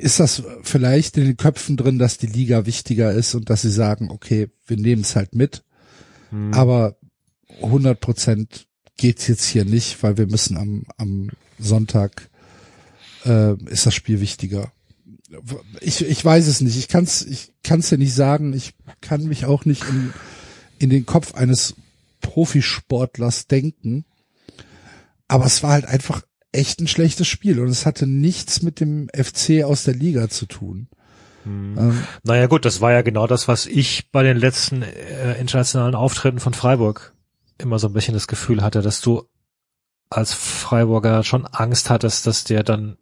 ist 0.00 0.20
das 0.20 0.42
vielleicht 0.62 1.16
in 1.16 1.24
den 1.24 1.36
Köpfen 1.36 1.76
drin, 1.76 1.98
dass 1.98 2.18
die 2.18 2.26
Liga 2.26 2.66
wichtiger 2.66 3.12
ist 3.12 3.34
und 3.34 3.50
dass 3.50 3.62
sie 3.62 3.70
sagen, 3.70 4.10
okay, 4.10 4.48
wir 4.66 4.76
nehmen 4.76 5.02
es 5.02 5.16
halt 5.16 5.34
mit, 5.34 5.64
Hm. 6.30 6.52
aber 6.52 6.96
100 7.62 8.00
Prozent 8.00 8.66
geht's 8.96 9.26
jetzt 9.26 9.44
hier 9.44 9.64
nicht, 9.64 10.02
weil 10.02 10.16
wir 10.18 10.26
müssen 10.26 10.56
am, 10.56 10.84
am 10.96 11.30
Sonntag 11.58 12.28
äh, 13.24 13.54
ist 13.64 13.86
das 13.86 13.94
Spiel 13.94 14.20
wichtiger. 14.20 14.72
Ich, 15.80 16.04
ich 16.04 16.24
weiß 16.24 16.46
es 16.46 16.60
nicht. 16.60 16.76
Ich 16.76 16.88
kann's 16.88 17.22
ich 17.22 17.52
kann's 17.62 17.90
ja 17.90 17.96
nicht 17.96 18.14
sagen. 18.14 18.52
Ich 18.52 18.74
kann 19.00 19.24
mich 19.24 19.44
auch 19.44 19.64
nicht 19.64 19.82
in, 19.88 20.12
in 20.78 20.90
den 20.90 21.04
Kopf 21.04 21.34
eines 21.34 21.74
Profisportlers 22.20 23.46
denken. 23.46 24.04
Aber 25.28 25.46
es 25.46 25.62
war 25.62 25.72
halt 25.72 25.86
einfach 25.86 26.22
echt 26.56 26.80
ein 26.80 26.88
schlechtes 26.88 27.26
Spiel 27.26 27.60
und 27.60 27.68
es 27.68 27.86
hatte 27.86 28.06
nichts 28.06 28.62
mit 28.62 28.80
dem 28.80 29.08
FC 29.14 29.64
aus 29.64 29.84
der 29.84 29.94
Liga 29.94 30.28
zu 30.28 30.46
tun. 30.46 30.88
Hm. 31.44 31.76
Ähm, 31.78 32.04
Naja 32.24 32.46
gut, 32.46 32.64
das 32.64 32.80
war 32.80 32.92
ja 32.92 33.02
genau 33.02 33.26
das, 33.26 33.48
was 33.48 33.66
ich 33.66 34.10
bei 34.10 34.22
den 34.22 34.36
letzten 34.36 34.82
äh, 34.82 35.38
internationalen 35.40 35.94
Auftritten 35.94 36.40
von 36.40 36.54
Freiburg 36.54 37.14
immer 37.58 37.78
so 37.78 37.86
ein 37.86 37.92
bisschen 37.92 38.14
das 38.14 38.26
Gefühl 38.26 38.62
hatte, 38.62 38.82
dass 38.82 39.00
du 39.00 39.24
als 40.10 40.32
Freiburger 40.32 41.22
schon 41.24 41.46
Angst 41.46 41.90
hattest, 41.90 42.26
dass 42.26 42.44
dir 42.44 42.62
dann 42.62 42.96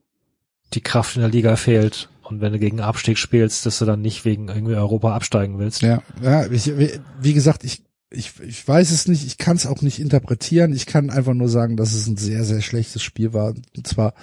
die 0.72 0.80
Kraft 0.80 1.16
in 1.16 1.22
der 1.22 1.30
Liga 1.30 1.56
fehlt 1.56 2.08
und 2.22 2.40
wenn 2.40 2.52
du 2.52 2.58
gegen 2.58 2.80
Abstieg 2.80 3.18
spielst, 3.18 3.66
dass 3.66 3.78
du 3.78 3.84
dann 3.84 4.00
nicht 4.00 4.24
wegen 4.24 4.48
irgendwie 4.48 4.74
Europa 4.74 5.14
absteigen 5.14 5.58
willst. 5.58 5.82
Ja, 5.82 6.02
ja, 6.22 6.46
ich, 6.46 6.72
wie 7.20 7.34
gesagt, 7.34 7.64
ich, 7.64 7.82
ich, 8.14 8.32
ich 8.40 8.66
weiß 8.66 8.90
es 8.90 9.08
nicht, 9.08 9.26
ich 9.26 9.38
kann 9.38 9.56
es 9.56 9.66
auch 9.66 9.82
nicht 9.82 9.98
interpretieren. 9.98 10.72
Ich 10.72 10.86
kann 10.86 11.10
einfach 11.10 11.34
nur 11.34 11.48
sagen, 11.48 11.76
dass 11.76 11.92
es 11.92 12.06
ein 12.06 12.16
sehr, 12.16 12.44
sehr 12.44 12.60
schlechtes 12.60 13.02
Spiel 13.02 13.32
war. 13.32 13.54
Und 13.76 13.86
zwar 13.86 14.14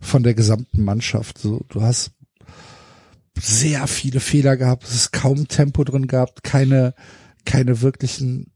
von 0.00 0.22
der 0.22 0.34
gesamten 0.34 0.84
Mannschaft. 0.84 1.38
So, 1.38 1.64
du 1.68 1.82
hast 1.82 2.12
sehr 3.38 3.86
viele 3.86 4.20
Fehler 4.20 4.56
gehabt, 4.56 4.84
es 4.84 4.94
ist 4.94 5.12
kaum 5.12 5.46
Tempo 5.48 5.84
drin 5.84 6.06
gehabt, 6.06 6.42
keine, 6.42 6.94
keine 7.44 7.82
wirklichen 7.82 8.52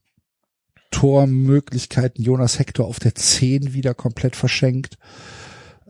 Tormöglichkeiten. 0.91 2.25
Jonas 2.25 2.59
Hector 2.59 2.87
auf 2.87 2.99
der 2.99 3.15
10 3.15 3.75
wieder 3.75 3.95
komplett 3.95 4.37
verschenkt. 4.37 4.97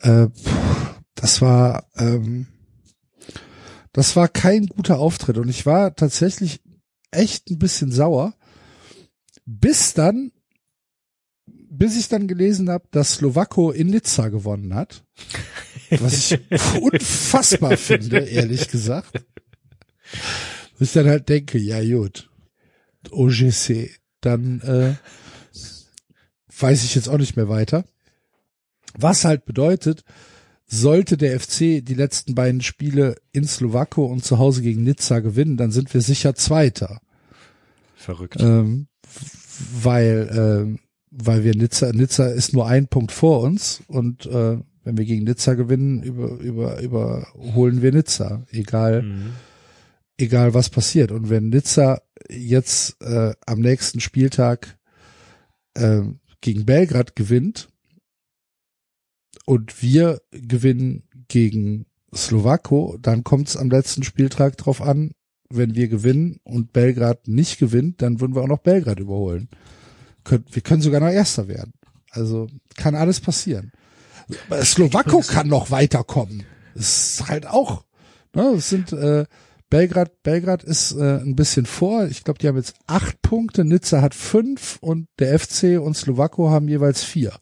Äh, 0.00 0.26
das 1.14 1.40
war, 1.40 1.86
ähm, 1.96 2.46
das 3.92 4.16
war 4.16 4.28
kein 4.28 4.66
guter 4.66 4.98
Auftritt 4.98 5.38
und 5.38 5.48
ich 5.48 5.66
war 5.66 5.94
tatsächlich 5.94 6.60
echt 7.10 7.50
ein 7.50 7.58
bisschen 7.58 7.92
sauer, 7.92 8.34
bis 9.58 9.94
dann, 9.94 10.30
bis 11.46 11.96
ich 11.96 12.08
dann 12.08 12.28
gelesen 12.28 12.70
habe, 12.70 12.86
dass 12.92 13.14
Slowako 13.14 13.72
in 13.72 13.88
Nizza 13.88 14.28
gewonnen 14.28 14.74
hat, 14.74 15.04
was 15.90 16.32
ich 16.32 16.40
unfassbar 16.80 17.76
finde, 17.76 18.20
ehrlich 18.20 18.68
gesagt. 18.68 19.24
Wo 20.78 20.84
ich 20.84 20.92
dann 20.92 21.08
halt 21.08 21.28
denke, 21.28 21.58
ja 21.58 21.82
gut, 21.82 22.30
OGC, 23.10 23.90
dann 24.20 24.60
äh, 24.60 24.94
weiß 26.56 26.84
ich 26.84 26.94
jetzt 26.94 27.08
auch 27.08 27.18
nicht 27.18 27.36
mehr 27.36 27.48
weiter. 27.48 27.84
Was 28.94 29.24
halt 29.24 29.46
bedeutet, 29.46 30.04
sollte 30.66 31.16
der 31.16 31.40
FC 31.40 31.84
die 31.84 31.94
letzten 31.94 32.36
beiden 32.36 32.60
Spiele 32.60 33.16
in 33.32 33.46
Slowako 33.46 34.04
und 34.04 34.24
zu 34.24 34.38
Hause 34.38 34.62
gegen 34.62 34.84
Nizza 34.84 35.18
gewinnen, 35.18 35.56
dann 35.56 35.72
sind 35.72 35.92
wir 35.92 36.02
sicher 36.02 36.36
Zweiter. 36.36 37.00
Verrückt. 37.96 38.36
Ähm, 38.40 38.86
weil, 39.82 40.30
ähm, 40.32 40.78
weil 41.10 41.44
wir 41.44 41.54
Nizza, 41.54 41.92
Nizza 41.92 42.26
ist 42.26 42.52
nur 42.52 42.66
ein 42.66 42.86
Punkt 42.88 43.12
vor 43.12 43.40
uns 43.40 43.82
und 43.88 44.26
äh, 44.26 44.58
wenn 44.84 44.96
wir 44.96 45.04
gegen 45.04 45.24
Nizza 45.24 45.54
gewinnen, 45.54 46.02
über, 46.02 46.38
über, 46.38 46.80
überholen 46.80 47.82
wir 47.82 47.92
Nizza, 47.92 48.46
egal, 48.50 49.02
Mhm. 49.02 49.32
egal 50.18 50.54
was 50.54 50.70
passiert. 50.70 51.12
Und 51.12 51.28
wenn 51.30 51.50
Nizza 51.50 52.00
jetzt 52.28 53.00
äh, 53.02 53.34
am 53.46 53.60
nächsten 53.60 54.00
Spieltag 54.00 54.78
äh, 55.74 56.02
gegen 56.40 56.64
Belgrad 56.64 57.14
gewinnt 57.14 57.68
und 59.44 59.82
wir 59.82 60.20
gewinnen 60.30 61.02
gegen 61.28 61.86
Slowako, 62.14 62.96
dann 63.00 63.22
kommt 63.22 63.48
es 63.48 63.56
am 63.56 63.70
letzten 63.70 64.02
Spieltag 64.02 64.56
drauf 64.56 64.80
an, 64.82 65.12
wenn 65.50 65.74
wir 65.74 65.88
gewinnen 65.88 66.40
und 66.44 66.72
Belgrad 66.72 67.28
nicht 67.28 67.58
gewinnt, 67.58 68.02
dann 68.02 68.20
würden 68.20 68.34
wir 68.34 68.42
auch 68.42 68.48
noch 68.48 68.58
Belgrad 68.58 69.00
überholen. 69.00 69.48
Wir 70.24 70.62
können 70.62 70.82
sogar 70.82 71.00
noch 71.00 71.08
Erster 71.08 71.48
werden. 71.48 71.72
Also 72.10 72.48
kann 72.76 72.94
alles 72.94 73.20
passieren. 73.20 73.72
Slowako 74.62 75.20
kann 75.20 75.48
noch 75.48 75.70
weiterkommen. 75.70 76.44
Das 76.74 77.14
ist 77.14 77.28
halt 77.28 77.46
auch. 77.46 77.84
Ne, 78.34 78.42
es 78.56 78.68
sind 78.68 78.92
äh, 78.92 79.24
Belgrad. 79.70 80.22
Belgrad 80.22 80.62
ist 80.62 80.92
äh, 80.92 81.18
ein 81.18 81.34
bisschen 81.34 81.66
vor. 81.66 82.06
Ich 82.06 82.22
glaube, 82.22 82.38
die 82.38 82.48
haben 82.48 82.56
jetzt 82.56 82.74
acht 82.86 83.20
Punkte. 83.22 83.64
Nizza 83.64 84.02
hat 84.02 84.14
fünf 84.14 84.78
und 84.80 85.08
der 85.18 85.38
FC 85.38 85.80
und 85.80 85.96
Slowako 85.96 86.50
haben 86.50 86.68
jeweils 86.68 87.02
vier. 87.02 87.32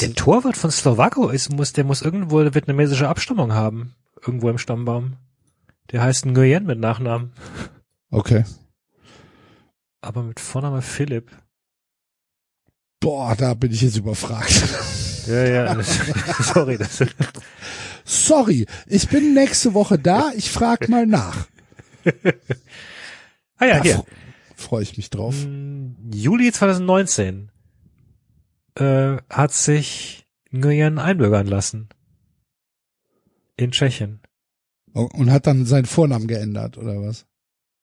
Der 0.00 0.14
Torwart 0.14 0.56
von 0.56 0.70
Slowako 0.70 1.28
ist, 1.28 1.52
muss, 1.52 1.72
der 1.72 1.84
muss 1.84 2.02
irgendwo 2.02 2.38
vietnamesische 2.38 3.08
Abstammung 3.08 3.52
haben. 3.52 3.94
Irgendwo 4.24 4.48
im 4.48 4.58
Stammbaum. 4.58 5.16
Der 5.92 6.02
heißt 6.02 6.26
Nguyen 6.26 6.64
mit 6.66 6.78
Nachnamen. 6.78 7.32
Okay. 8.10 8.44
Aber 10.00 10.22
mit 10.22 10.40
Vorname 10.40 10.82
Philipp. 10.82 11.30
Boah, 13.00 13.34
da 13.36 13.54
bin 13.54 13.72
ich 13.72 13.82
jetzt 13.82 13.96
überfragt. 13.96 14.62
Ja, 15.26 15.44
ja. 15.44 15.82
Sorry, 16.42 16.78
Sorry, 18.04 18.66
ich 18.86 19.08
bin 19.08 19.34
nächste 19.34 19.74
Woche 19.74 19.98
da. 19.98 20.32
Ich 20.36 20.50
frag 20.50 20.88
mal 20.88 21.06
nach. 21.06 21.46
Ah 23.56 23.66
ja, 23.66 23.76
Da 23.78 23.82
hier. 23.84 23.96
fr- 24.00 24.06
Freue 24.56 24.82
ich 24.82 24.96
mich 24.96 25.10
drauf. 25.10 25.44
Im 25.44 25.94
Juli 26.12 26.50
2019 26.50 27.50
äh, 28.74 29.16
hat 29.30 29.52
sich 29.52 30.26
Nguyen 30.50 30.98
einbürgern 30.98 31.46
lassen. 31.46 31.88
in 33.56 33.70
Tschechien. 33.70 34.20
Und 34.94 35.30
hat 35.30 35.46
dann 35.46 35.66
seinen 35.66 35.86
Vornamen 35.86 36.28
geändert, 36.28 36.78
oder 36.78 37.02
was? 37.02 37.26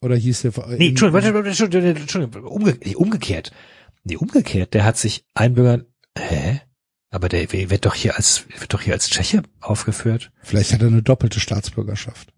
Oder 0.02 0.16
hieß 0.16 0.42
der... 0.44 0.54
Nee, 0.78 0.90
Entschuldigung, 0.90 1.46
Entschuldigung, 1.46 1.96
Entschuldigung, 1.96 2.44
umge 2.46 2.78
nee, 2.84 2.96
umgekehrt. 2.96 3.52
Nee, 4.04 4.16
umgekehrt. 4.16 4.74
Der 4.74 4.86
hat 4.86 4.98
sich 4.98 5.26
einbürgern, 5.34 5.86
hä? 6.18 6.62
Aber 7.12 7.28
der 7.28 7.52
wird 7.52 7.86
doch 7.86 7.96
hier 7.96 8.16
als, 8.16 8.46
wird 8.58 8.74
doch 8.74 8.82
hier 8.82 8.94
als 8.94 9.10
Tscheche 9.10 9.44
aufgeführt. 9.60 10.32
Vielleicht 10.42 10.74
hat 10.74 10.82
er 10.82 10.88
eine 10.88 11.04
doppelte 11.04 11.42
Staatsbürgerschaft. 11.42 12.34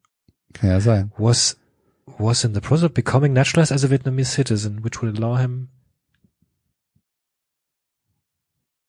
Kann 0.53 0.71
ja 0.71 0.79
sein. 0.81 1.11
Was, 1.17 1.57
was 2.17 2.43
in 2.43 2.55
the 2.55 2.59
process 2.59 2.85
of 2.85 2.93
becoming 2.93 3.31
naturalized 3.31 3.71
as 3.71 3.85
a 3.85 3.89
Vietnamese 3.91 4.31
citizen, 4.31 4.83
which 4.83 5.01
would 5.01 5.17
allow 5.17 5.37
him 5.37 5.69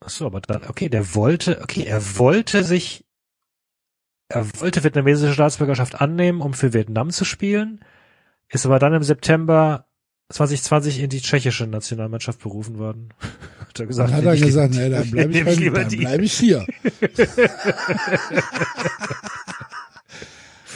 Ach 0.05 0.11
so, 0.11 0.27
aber 0.27 0.41
dann, 0.41 0.65
okay, 0.65 0.89
der 0.89 1.15
wollte, 1.15 1.63
okay, 1.63 1.85
er 1.85 2.19
wollte 2.19 2.63
sich, 2.63 3.04
er 4.35 4.61
wollte 4.61 4.83
vietnamesische 4.83 5.35
Staatsbürgerschaft 5.35 6.01
annehmen, 6.01 6.41
um 6.41 6.55
für 6.55 6.73
Vietnam 6.73 7.11
zu 7.11 7.25
spielen, 7.25 7.81
ist 8.49 8.67
aber 8.67 8.79
dann 8.79 8.95
im 8.95 9.03
September 9.03 9.87
2020 10.31 11.01
in 11.01 11.11
die 11.11 11.21
tschechische 11.21 11.67
Nationalmannschaft 11.67 12.41
berufen 12.41 12.79
worden. 12.79 13.11
hat 13.69 13.81
er 13.81 13.87
gesagt, 13.87 14.11
dann 14.11 14.17
hat 14.17 14.25
er 14.25 14.37
gesagt, 14.37 14.75
nee, 14.75 14.89
dann 14.91 15.11
bleibe 15.11 15.33
ich, 15.33 15.73
bei, 15.73 15.85
dann 15.85 15.89
bleib 15.89 16.21
ich 16.21 16.33
hier. 16.33 16.67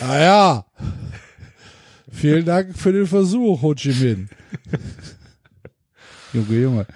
naja. 0.01 0.65
Ah 0.81 0.89
Vielen 2.11 2.45
Dank 2.45 2.77
für 2.77 2.93
den 2.93 3.07
Versuch, 3.07 3.63
Ho 3.63 3.75
Chi 3.75 3.93
Minh. 3.93 4.29
Junge, 6.33 6.59
Junge. 6.59 6.87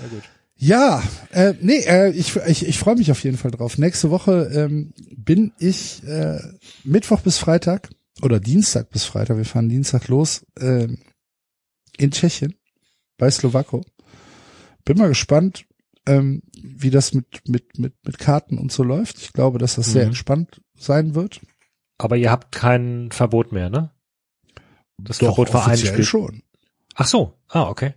Ja, 0.00 0.08
gut. 0.08 0.22
Ja, 0.58 1.02
äh, 1.32 1.54
nee, 1.60 1.80
äh, 1.80 2.10
ich, 2.12 2.34
ich, 2.36 2.66
ich 2.66 2.78
freue 2.78 2.96
mich 2.96 3.10
auf 3.10 3.22
jeden 3.22 3.36
Fall 3.36 3.50
drauf. 3.50 3.76
Nächste 3.76 4.10
Woche 4.10 4.50
ähm, 4.54 4.94
bin 5.14 5.52
ich 5.58 6.02
äh, 6.04 6.40
Mittwoch 6.82 7.20
bis 7.20 7.36
Freitag 7.36 7.90
oder 8.22 8.40
Dienstag 8.40 8.88
bis 8.90 9.04
Freitag, 9.04 9.36
wir 9.36 9.44
fahren 9.44 9.68
Dienstag 9.68 10.08
los, 10.08 10.46
äh, 10.58 10.88
in 11.98 12.10
Tschechien 12.10 12.54
bei 13.18 13.30
Slowako. 13.30 13.84
Bin 14.84 14.96
mal 14.96 15.08
gespannt, 15.08 15.66
ähm, 16.06 16.42
wie 16.62 16.90
das 16.90 17.12
mit, 17.12 17.26
mit, 17.46 17.78
mit, 17.78 17.94
mit 18.04 18.18
Karten 18.18 18.58
und 18.58 18.72
so 18.72 18.82
läuft. 18.82 19.18
Ich 19.18 19.32
glaube, 19.32 19.58
dass 19.58 19.74
das 19.74 19.88
mhm. 19.88 19.92
sehr 19.92 20.04
entspannt 20.04 20.62
sein 20.78 21.14
wird. 21.14 21.40
Aber 21.98 22.16
ihr 22.16 22.30
habt 22.30 22.52
kein 22.52 23.10
Verbot 23.10 23.52
mehr, 23.52 23.68
ne? 23.68 23.90
Das 24.98 25.18
Doch, 25.18 25.34
Verbot 25.34 25.52
war 25.52 25.66
ein 25.66 25.76
Spiel. 25.76 26.04
schon. 26.04 26.42
Ach 26.94 27.06
so, 27.06 27.34
ah, 27.48 27.68
okay. 27.68 27.94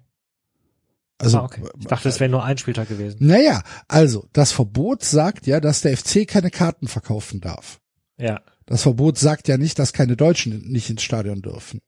Also, 1.20 1.40
ah, 1.40 1.44
okay. 1.44 1.62
Ich 1.78 1.86
dachte, 1.86 2.08
es 2.08 2.20
wäre 2.20 2.32
nur 2.32 2.44
ein 2.44 2.58
Spieltag 2.58 2.88
gewesen. 2.88 3.18
Naja, 3.20 3.62
also, 3.88 4.28
das 4.32 4.54
Verbot 4.54 5.04
sagt 5.04 5.48
ja, 5.48 5.60
dass 5.60 5.82
der 5.82 5.96
FC 5.98 6.26
keine 6.26 6.50
Karten 6.50 6.88
verkaufen 6.88 7.41
darf. 7.41 7.80
Ja. 8.18 8.41
Das 8.66 8.84
Verbot 8.84 9.18
sagt 9.18 9.48
ja 9.50 9.58
nicht, 9.58 9.80
dass 9.80 9.91
keine 9.91 10.16
Deutschen 10.16 10.72
nicht 10.72 10.90
ins 10.90 11.04
Stadion 11.04 11.41
dürfen. 11.41 11.82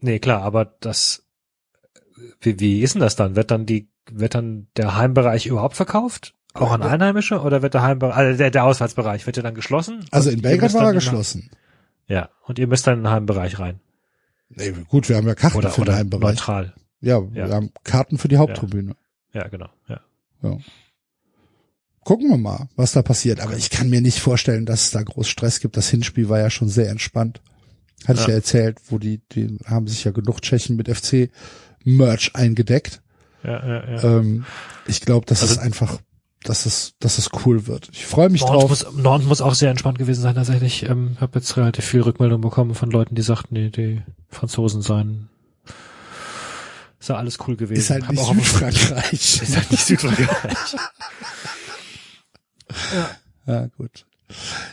Nee, 0.00 0.18
klar, 0.18 0.42
aber 0.42 0.64
das, 0.64 1.24
wie, 2.40 2.58
wie 2.58 2.80
ist 2.80 2.94
denn 2.94 3.00
das 3.00 3.14
dann? 3.14 3.36
Wird 3.36 3.50
dann 3.50 3.64
die, 3.64 3.88
wird 4.10 4.34
dann 4.34 4.66
der 4.76 4.96
Heimbereich 4.96 5.46
überhaupt 5.46 5.76
verkauft? 5.76 6.34
Auch 6.52 6.72
an 6.72 6.82
Einheimische 6.82 7.40
oder 7.40 7.62
wird 7.62 7.74
der 7.74 7.82
Heimbereich, 7.82 8.16
also 8.16 8.38
der, 8.38 8.50
der 8.50 8.64
Auswärtsbereich, 8.64 9.26
wird 9.26 9.36
der 9.36 9.42
dann 9.42 9.54
geschlossen? 9.54 10.06
Also 10.10 10.30
in 10.30 10.42
Belgrad 10.42 10.74
war 10.74 10.86
er 10.86 10.92
geschlossen. 10.94 11.50
Ja, 12.08 12.30
und 12.42 12.58
ihr 12.58 12.66
müsst 12.66 12.86
dann 12.86 12.98
in 12.98 13.04
den 13.04 13.12
Heimbereich 13.12 13.58
rein. 13.58 13.80
Nee, 14.48 14.72
gut, 14.88 15.08
wir 15.08 15.16
haben 15.16 15.26
ja 15.26 15.34
Karten 15.34 15.58
oder, 15.58 15.70
für 15.70 15.84
den 15.84 15.94
Heimbereich. 15.94 16.22
Neutral. 16.22 16.74
Ja, 17.00 17.22
wir 17.32 17.48
haben 17.48 17.70
Karten 17.84 18.18
für 18.18 18.28
die 18.28 18.38
Haupttribüne. 18.38 18.96
Ja, 19.32 19.42
ja 19.42 19.48
genau, 19.48 19.68
ja. 19.88 20.00
ja. 20.42 20.58
Gucken 22.04 22.30
wir 22.30 22.36
mal, 22.36 22.68
was 22.76 22.92
da 22.92 23.02
passiert. 23.02 23.40
Aber 23.40 23.56
ich 23.56 23.70
kann 23.70 23.90
mir 23.90 24.00
nicht 24.00 24.20
vorstellen, 24.20 24.64
dass 24.64 24.84
es 24.84 24.90
da 24.92 25.02
groß 25.02 25.28
Stress 25.28 25.60
gibt. 25.60 25.76
Das 25.76 25.88
Hinspiel 25.88 26.28
war 26.28 26.38
ja 26.38 26.50
schon 26.50 26.68
sehr 26.68 26.88
entspannt. 26.88 27.40
Hatte 28.06 28.18
ja. 28.18 28.22
ich 28.22 28.28
ja 28.28 28.34
erzählt, 28.34 28.78
wo 28.88 28.98
die, 28.98 29.20
die 29.32 29.58
haben 29.66 29.88
sich 29.88 30.04
ja 30.04 30.12
genug 30.12 30.40
Tschechen 30.40 30.76
mit 30.76 30.88
FC 30.88 31.30
Merch 31.84 32.30
eingedeckt. 32.34 33.02
Ja, 33.42 33.66
ja, 33.66 33.90
ja. 33.90 34.02
Ähm, 34.04 34.44
ich 34.86 35.00
glaube, 35.00 35.26
das 35.26 35.42
also, 35.42 35.54
ist 35.54 35.58
einfach 35.58 35.98
dass 36.48 36.66
es, 36.66 36.94
dass 37.00 37.18
es 37.18 37.30
cool 37.44 37.66
wird. 37.66 37.88
Ich 37.92 38.06
freue 38.06 38.28
mich 38.28 38.42
Nord 38.42 38.52
drauf. 38.54 38.68
Muss, 38.68 38.86
Nord 38.94 39.24
muss 39.24 39.40
auch 39.40 39.54
sehr 39.54 39.70
entspannt 39.70 39.98
gewesen 39.98 40.22
sein 40.22 40.34
tatsächlich. 40.34 40.84
Ich 40.84 40.88
ähm, 40.88 41.16
habe 41.20 41.38
jetzt 41.38 41.56
relativ 41.56 41.84
viel 41.84 42.02
Rückmeldung 42.02 42.40
bekommen 42.40 42.74
von 42.74 42.90
Leuten, 42.90 43.14
die 43.14 43.22
sagten, 43.22 43.54
nee, 43.54 43.70
die 43.70 44.02
Franzosen 44.28 44.82
seien 44.82 45.28
ist 47.06 47.10
ja 47.10 47.16
alles 47.16 47.38
cool 47.46 47.56
gewesen. 47.56 47.80
Ist 47.80 47.90
halt 47.90 48.10
nicht 48.10 48.24
Südfrankreich. 48.24 49.12
ist 49.42 49.56
halt 49.56 49.70
nicht 49.70 49.84
Südfrankreich. 49.84 50.76
ja. 52.94 53.10
ja, 53.46 53.66
gut. 53.76 54.06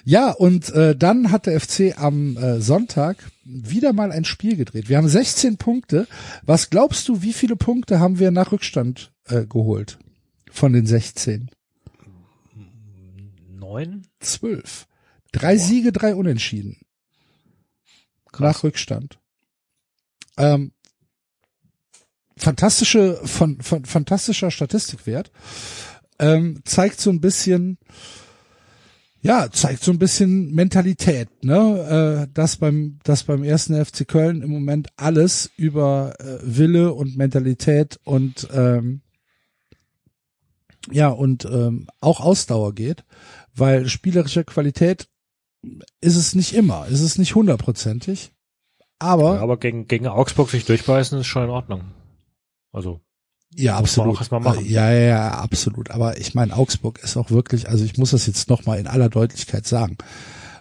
Ja, 0.03 0.31
und 0.31 0.69
äh, 0.72 0.95
dann 0.95 1.31
hat 1.31 1.45
der 1.45 1.60
FC 1.60 1.93
am 1.95 2.38
äh, 2.38 2.60
Sonntag 2.60 3.18
wieder 3.45 3.93
mal 3.93 4.11
ein 4.11 4.26
Spiel 4.26 4.55
gedreht. 4.55 4.89
Wir 4.89 4.97
haben 4.97 5.07
16 5.07 5.57
Punkte. 5.57 6.07
Was 6.41 6.72
glaubst 6.72 7.07
du, 7.07 7.22
wie 7.22 7.34
viele 7.34 7.55
Punkte 7.55 7.99
haben 7.99 8.18
wir 8.18 8.31
nach 8.31 8.51
Rückstand 8.51 9.11
äh, 9.26 9.45
geholt? 9.45 9.99
von 10.53 10.72
den 10.72 10.85
16? 10.85 11.49
Neun? 13.49 14.07
Zwölf. 14.19 14.88
Drei 15.31 15.55
Boah. 15.55 15.64
Siege, 15.64 15.91
drei 15.91 16.15
Unentschieden. 16.15 16.77
Krass. 18.31 18.39
Nach 18.39 18.64
Rückstand. 18.64 19.19
Ähm, 20.38 20.72
fantastische, 22.38 23.19
von, 23.23 23.61
von, 23.61 23.85
fantastischer 23.85 24.51
Statistikwert. 24.51 25.31
Ähm, 26.19 26.61
zeigt 26.65 26.99
so 26.99 27.10
ein 27.10 27.22
bisschen, 27.22 27.77
ja, 29.22 29.49
zeigt 29.51 29.84
so 29.84 29.91
ein 29.91 29.99
bisschen 29.99 30.51
Mentalität, 30.53 31.30
ne? 31.43 32.26
Äh, 32.27 32.34
dass 32.34 32.57
beim, 32.57 32.99
dass 33.03 33.23
beim 33.23 33.43
ersten 33.43 33.84
FC 33.84 34.07
Köln 34.07 34.41
im 34.41 34.51
Moment 34.51 34.89
alles 34.97 35.49
über 35.57 36.14
äh, 36.19 36.39
Wille 36.43 36.93
und 36.93 37.18
Mentalität 37.18 37.99
und 38.03 38.47
ähm, 38.53 39.01
ja, 40.91 41.07
und 41.07 41.45
ähm, 41.45 41.88
auch 42.01 42.19
Ausdauer 42.19 42.76
geht, 42.76 43.05
weil 43.55 43.88
spielerische 43.88 44.43
Qualität 44.43 45.07
ist 46.01 46.18
es 46.18 46.35
nicht 46.35 46.53
immer, 46.53 46.88
ist 46.88 47.01
es 47.01 47.18
nicht 47.18 47.35
hundertprozentig. 47.35 48.34
Aber, 48.99 49.35
ja, 49.35 49.41
aber 49.41 49.57
gegen, 49.57 49.88
gegen 49.88 50.07
Augsburg 50.07 50.49
sich 50.49 50.65
durchbeißen 50.65 51.19
ist 51.19 51.27
schon 51.27 51.43
in 51.45 51.49
Ordnung. 51.49 51.84
Also. 52.74 53.00
Ja, 53.56 53.78
absolut. 53.78 54.20
Ja, 54.66 54.91
ja, 54.91 54.91
ja, 54.91 55.32
absolut. 55.36 55.91
Aber 55.91 56.18
ich 56.18 56.34
meine, 56.34 56.56
Augsburg 56.56 57.00
ist 57.04 57.16
auch 57.16 57.30
wirklich, 57.30 57.70
also 57.70 57.86
ich 57.86 57.98
muss 57.98 58.12
das 58.12 58.26
jetzt 58.26 58.50
nochmal 58.50 58.80
in 58.80 58.88
aller 58.88 59.10
Deutlichkeit 59.10 59.66
sagen. 59.66 59.98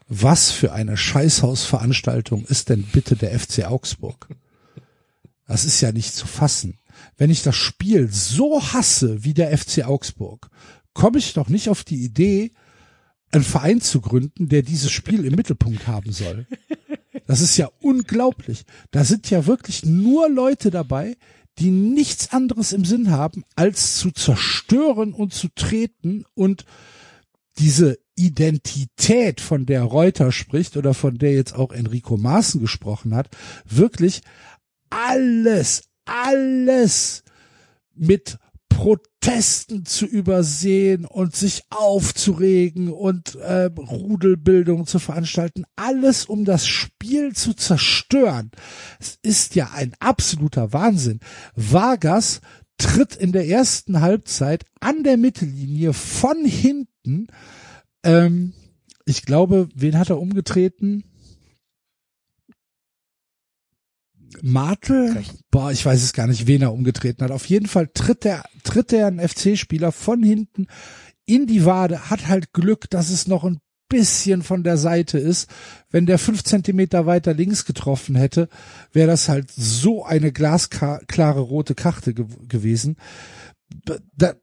Was 0.08 0.50
für 0.50 0.72
eine 0.72 0.96
Scheißhausveranstaltung 0.96 2.44
ist 2.44 2.68
denn 2.68 2.82
bitte 2.84 3.16
der 3.16 3.38
FC 3.38 3.64
Augsburg? 3.64 4.28
Das 5.48 5.64
ist 5.64 5.80
ja 5.80 5.90
nicht 5.90 6.14
zu 6.14 6.26
fassen 6.26 6.78
wenn 7.16 7.30
ich 7.30 7.42
das 7.42 7.56
Spiel 7.56 8.08
so 8.10 8.62
hasse 8.62 9.24
wie 9.24 9.34
der 9.34 9.56
FC 9.56 9.84
Augsburg, 9.84 10.48
komme 10.92 11.18
ich 11.18 11.34
doch 11.34 11.48
nicht 11.48 11.68
auf 11.68 11.84
die 11.84 12.02
Idee, 12.02 12.52
einen 13.30 13.44
Verein 13.44 13.80
zu 13.80 14.00
gründen, 14.00 14.48
der 14.48 14.62
dieses 14.62 14.90
Spiel 14.90 15.24
im 15.24 15.34
Mittelpunkt 15.34 15.86
haben 15.86 16.12
soll. 16.12 16.46
Das 17.26 17.40
ist 17.40 17.56
ja 17.56 17.70
unglaublich. 17.80 18.64
Da 18.90 19.04
sind 19.04 19.30
ja 19.30 19.46
wirklich 19.46 19.84
nur 19.84 20.28
Leute 20.28 20.70
dabei, 20.70 21.16
die 21.58 21.70
nichts 21.70 22.32
anderes 22.32 22.72
im 22.72 22.84
Sinn 22.84 23.10
haben, 23.10 23.44
als 23.56 23.96
zu 23.96 24.10
zerstören 24.10 25.12
und 25.12 25.34
zu 25.34 25.48
treten 25.54 26.24
und 26.34 26.64
diese 27.58 27.98
Identität, 28.14 29.40
von 29.40 29.66
der 29.66 29.82
Reuter 29.82 30.32
spricht 30.32 30.76
oder 30.76 30.94
von 30.94 31.18
der 31.18 31.34
jetzt 31.34 31.54
auch 31.54 31.72
Enrico 31.72 32.16
Maaßen 32.16 32.60
gesprochen 32.60 33.14
hat, 33.14 33.28
wirklich 33.64 34.22
alles, 34.90 35.84
alles 36.04 37.22
mit 37.94 38.38
Protesten 38.74 39.84
zu 39.84 40.06
übersehen 40.06 41.04
und 41.04 41.36
sich 41.36 41.62
aufzuregen 41.70 42.90
und 42.90 43.36
äh, 43.36 43.70
Rudelbildung 43.76 44.86
zu 44.86 44.98
veranstalten, 44.98 45.64
alles 45.76 46.26
um 46.26 46.44
das 46.44 46.66
Spiel 46.66 47.34
zu 47.34 47.54
zerstören. 47.54 48.50
Es 48.98 49.18
ist 49.22 49.54
ja 49.54 49.70
ein 49.74 49.94
absoluter 50.00 50.72
Wahnsinn. 50.72 51.20
Vargas 51.54 52.40
tritt 52.78 53.14
in 53.14 53.32
der 53.32 53.46
ersten 53.46 54.00
Halbzeit 54.00 54.64
an 54.80 55.04
der 55.04 55.16
Mittellinie 55.16 55.92
von 55.92 56.44
hinten. 56.44 57.28
Ähm, 58.02 58.54
ich 59.04 59.22
glaube, 59.22 59.68
wen 59.74 59.98
hat 59.98 60.10
er 60.10 60.20
umgetreten? 60.20 61.04
Martel? 64.42 65.22
Boah, 65.50 65.70
ich 65.70 65.86
weiß 65.86 66.02
es 66.02 66.12
gar 66.12 66.26
nicht, 66.26 66.46
wen 66.46 66.62
er 66.62 66.72
umgetreten 66.72 67.24
hat. 67.24 67.30
Auf 67.30 67.46
jeden 67.46 67.66
Fall 67.66 67.88
tritt 67.94 68.24
der, 68.24 68.44
tritt 68.64 68.90
der 68.90 69.06
ein 69.06 69.20
FC-Spieler 69.20 69.92
von 69.92 70.22
hinten 70.22 70.66
in 71.24 71.46
die 71.46 71.64
Wade, 71.64 72.10
hat 72.10 72.26
halt 72.26 72.52
Glück, 72.52 72.90
dass 72.90 73.10
es 73.10 73.28
noch 73.28 73.44
ein 73.44 73.60
bisschen 73.88 74.42
von 74.42 74.64
der 74.64 74.78
Seite 74.78 75.18
ist. 75.18 75.48
Wenn 75.90 76.06
der 76.06 76.18
fünf 76.18 76.42
Zentimeter 76.42 77.06
weiter 77.06 77.34
links 77.34 77.64
getroffen 77.64 78.16
hätte, 78.16 78.48
wäre 78.92 79.06
das 79.06 79.28
halt 79.28 79.50
so 79.50 80.04
eine 80.04 80.32
glasklare 80.32 81.40
rote 81.40 81.74
Karte 81.74 82.12
ge 82.12 82.26
gewesen. 82.48 82.96
Da, 84.16 84.34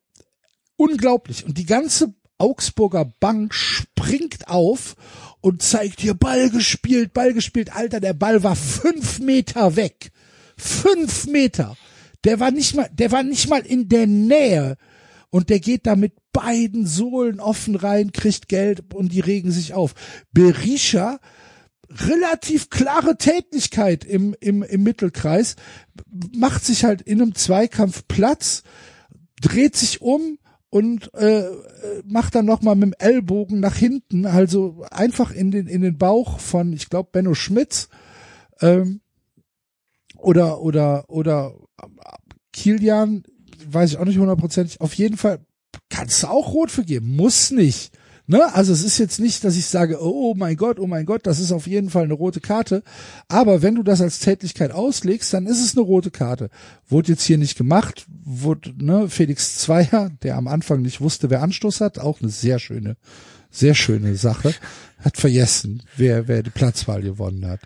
unglaublich. 0.77 1.45
Und 1.45 1.57
die 1.57 1.65
ganze 1.65 2.13
Augsburger 2.37 3.05
Bank 3.19 3.53
springt 3.53 4.47
auf 4.47 4.95
und 5.41 5.61
zeigt 5.61 6.01
hier 6.01 6.13
Ball 6.13 6.49
gespielt, 6.49 7.13
Ball 7.13 7.33
gespielt. 7.33 7.75
Alter, 7.75 7.99
der 7.99 8.13
Ball 8.13 8.43
war 8.43 8.55
fünf 8.55 9.19
Meter 9.19 9.75
weg. 9.75 10.11
Fünf 10.57 11.27
Meter. 11.27 11.77
Der 12.25 12.39
war 12.39 12.51
nicht 12.51 12.75
mal, 12.75 12.89
der 12.91 13.11
war 13.11 13.23
nicht 13.23 13.49
mal 13.49 13.61
in 13.61 13.87
der 13.87 14.07
Nähe. 14.07 14.77
Und 15.29 15.49
der 15.49 15.59
geht 15.59 15.85
da 15.85 15.95
mit 15.95 16.13
beiden 16.33 16.85
Sohlen 16.85 17.39
offen 17.39 17.75
rein, 17.75 18.11
kriegt 18.11 18.49
Geld 18.49 18.93
und 18.93 19.13
die 19.13 19.19
regen 19.19 19.51
sich 19.51 19.73
auf. 19.73 19.93
Berisha, 20.31 21.19
relativ 21.89 22.69
klare 22.69 23.17
Tätigkeit 23.17 24.03
im, 24.03 24.35
im, 24.39 24.63
im 24.63 24.83
Mittelkreis, 24.83 25.55
macht 26.35 26.65
sich 26.65 26.83
halt 26.83 27.01
in 27.01 27.21
einem 27.21 27.35
Zweikampf 27.35 28.07
Platz, 28.07 28.63
dreht 29.41 29.75
sich 29.75 30.01
um, 30.01 30.39
und 30.69 31.13
äh, 31.15 31.43
macht 32.05 32.35
dann 32.35 32.45
noch 32.45 32.61
mal 32.61 32.75
mit 32.75 32.83
dem 32.83 32.95
Ellbogen 32.99 33.59
nach 33.59 33.75
hinten, 33.75 34.25
also 34.25 34.85
einfach 34.91 35.31
in 35.31 35.51
den 35.51 35.67
in 35.67 35.81
den 35.81 35.97
Bauch 35.97 36.39
von, 36.39 36.73
ich 36.73 36.89
glaube 36.89 37.09
Benno 37.11 37.33
Schmitz 37.33 37.89
ähm, 38.61 39.01
oder 40.17 40.61
oder 40.61 41.05
oder 41.09 41.53
Kilian, 42.53 43.23
weiß 43.65 43.91
ich 43.91 43.97
auch 43.97 44.05
nicht 44.05 44.17
hundertprozentig. 44.17 44.81
Auf 44.81 44.93
jeden 44.93 45.17
Fall 45.17 45.39
kannst 45.89 46.23
du 46.23 46.27
auch 46.27 46.53
rot 46.53 46.71
für 46.71 46.83
geben, 46.83 47.15
muss 47.15 47.51
nicht. 47.51 47.91
Ne? 48.29 48.53
Also 48.53 48.73
es 48.73 48.83
ist 48.83 48.99
jetzt 48.99 49.19
nicht, 49.19 49.43
dass 49.43 49.55
ich 49.55 49.65
sage, 49.65 49.97
oh 49.99 50.35
mein 50.37 50.55
Gott, 50.55 50.79
oh 50.79 50.85
mein 50.85 51.07
Gott, 51.07 51.25
das 51.25 51.39
ist 51.39 51.51
auf 51.51 51.65
jeden 51.65 51.89
Fall 51.89 52.03
eine 52.03 52.13
rote 52.13 52.39
Karte. 52.39 52.83
Aber 53.27 53.63
wenn 53.63 53.73
du 53.73 53.81
das 53.81 54.01
als 54.01 54.19
Tätigkeit 54.19 54.71
auslegst, 54.71 55.33
dann 55.33 55.47
ist 55.47 55.59
es 55.65 55.75
eine 55.75 55.83
rote 55.83 56.11
Karte. 56.11 56.51
Wurde 56.87 57.13
jetzt 57.13 57.23
hier 57.23 57.39
nicht 57.39 57.57
gemacht, 57.57 58.05
wurde, 58.23 58.71
ne, 58.77 59.09
Felix 59.09 59.57
Zweier, 59.57 60.11
der 60.21 60.37
am 60.37 60.47
Anfang 60.47 60.83
nicht 60.83 61.01
wusste, 61.01 61.31
wer 61.31 61.41
Anstoß 61.41 61.81
hat, 61.81 61.97
auch 61.97 62.21
eine 62.21 62.29
sehr 62.29 62.59
schöne, 62.59 62.97
sehr 63.49 63.73
schöne 63.73 64.15
Sache, 64.15 64.53
hat 64.99 65.17
vergessen, 65.17 65.81
wer, 65.97 66.27
wer 66.27 66.43
die 66.43 66.51
Platzwahl 66.51 67.01
gewonnen 67.01 67.47
hat. 67.47 67.61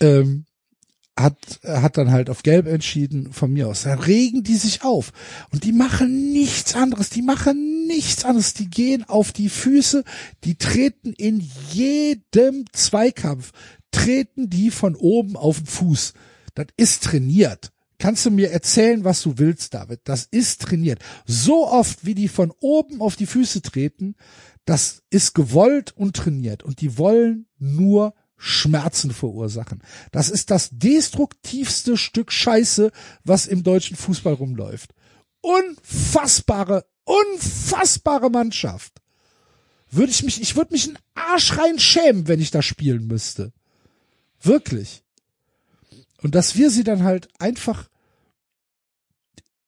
Ähm, 0.00 0.44
hat, 1.18 1.60
hat 1.64 1.96
dann 1.96 2.10
halt 2.10 2.30
auf 2.30 2.42
Gelb 2.42 2.66
entschieden, 2.66 3.32
von 3.32 3.52
mir 3.52 3.68
aus. 3.68 3.82
Da 3.82 3.94
regen 3.94 4.44
die 4.44 4.56
sich 4.56 4.82
auf. 4.82 5.12
Und 5.50 5.64
die 5.64 5.72
machen 5.72 6.32
nichts 6.32 6.74
anderes. 6.74 7.10
Die 7.10 7.22
machen 7.22 7.86
nichts 7.86 8.24
anderes. 8.24 8.54
Die 8.54 8.70
gehen 8.70 9.04
auf 9.04 9.32
die 9.32 9.48
Füße. 9.48 10.04
Die 10.44 10.56
treten 10.56 11.12
in 11.12 11.46
jedem 11.72 12.64
Zweikampf, 12.72 13.52
treten 13.90 14.48
die 14.48 14.70
von 14.70 14.94
oben 14.94 15.36
auf 15.36 15.58
den 15.58 15.66
Fuß. 15.66 16.14
Das 16.54 16.66
ist 16.76 17.04
trainiert. 17.04 17.72
Kannst 17.98 18.24
du 18.24 18.30
mir 18.30 18.52
erzählen, 18.52 19.02
was 19.02 19.22
du 19.22 19.38
willst, 19.38 19.74
David? 19.74 20.00
Das 20.04 20.28
ist 20.30 20.62
trainiert. 20.62 21.00
So 21.26 21.66
oft, 21.66 22.06
wie 22.06 22.14
die 22.14 22.28
von 22.28 22.52
oben 22.60 23.00
auf 23.00 23.16
die 23.16 23.26
Füße 23.26 23.60
treten, 23.60 24.14
das 24.64 25.02
ist 25.10 25.34
gewollt 25.34 25.96
und 25.96 26.14
trainiert. 26.14 26.62
Und 26.62 26.80
die 26.80 26.96
wollen 26.96 27.46
nur 27.58 28.14
Schmerzen 28.38 29.10
verursachen. 29.10 29.82
Das 30.12 30.30
ist 30.30 30.50
das 30.50 30.70
destruktivste 30.72 31.96
Stück 31.96 32.32
Scheiße, 32.32 32.92
was 33.24 33.46
im 33.46 33.64
deutschen 33.64 33.96
Fußball 33.96 34.34
rumläuft. 34.34 34.94
Unfassbare, 35.40 36.86
unfassbare 37.04 38.30
Mannschaft. 38.30 39.02
Würde 39.90 40.12
ich 40.12 40.22
mich, 40.22 40.40
ich 40.40 40.56
würde 40.56 40.72
mich 40.72 40.86
einen 40.86 40.98
Arsch 41.14 41.58
rein 41.58 41.78
schämen, 41.78 42.28
wenn 42.28 42.40
ich 42.40 42.50
da 42.50 42.62
spielen 42.62 43.06
müsste. 43.06 43.52
Wirklich. 44.40 45.02
Und 46.22 46.34
dass 46.34 46.56
wir 46.56 46.70
sie 46.70 46.84
dann 46.84 47.02
halt 47.02 47.28
einfach 47.40 47.88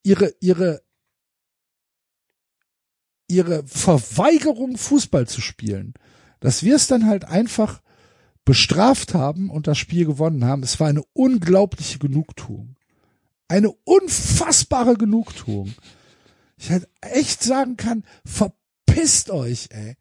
ihre, 0.02 0.34
ihre, 0.40 0.82
ihre 3.26 3.64
Verweigerung 3.66 4.76
Fußball 4.76 5.26
zu 5.26 5.40
spielen, 5.40 5.94
dass 6.38 6.62
wir 6.62 6.76
es 6.76 6.86
dann 6.86 7.06
halt 7.06 7.24
einfach 7.24 7.82
bestraft 8.50 9.14
haben 9.14 9.48
und 9.48 9.68
das 9.68 9.78
Spiel 9.78 10.04
gewonnen 10.04 10.44
haben. 10.44 10.64
Es 10.64 10.80
war 10.80 10.88
eine 10.88 11.04
unglaubliche 11.12 12.00
Genugtuung. 12.00 12.74
Eine 13.46 13.70
unfassbare 13.84 14.94
Genugtuung. 14.94 15.72
Ich 16.56 16.68
halt 16.68 16.88
echt 17.00 17.44
sagen 17.44 17.76
kann, 17.76 18.02
verpisst 18.24 19.30
euch, 19.30 19.68
ey. 19.70 19.96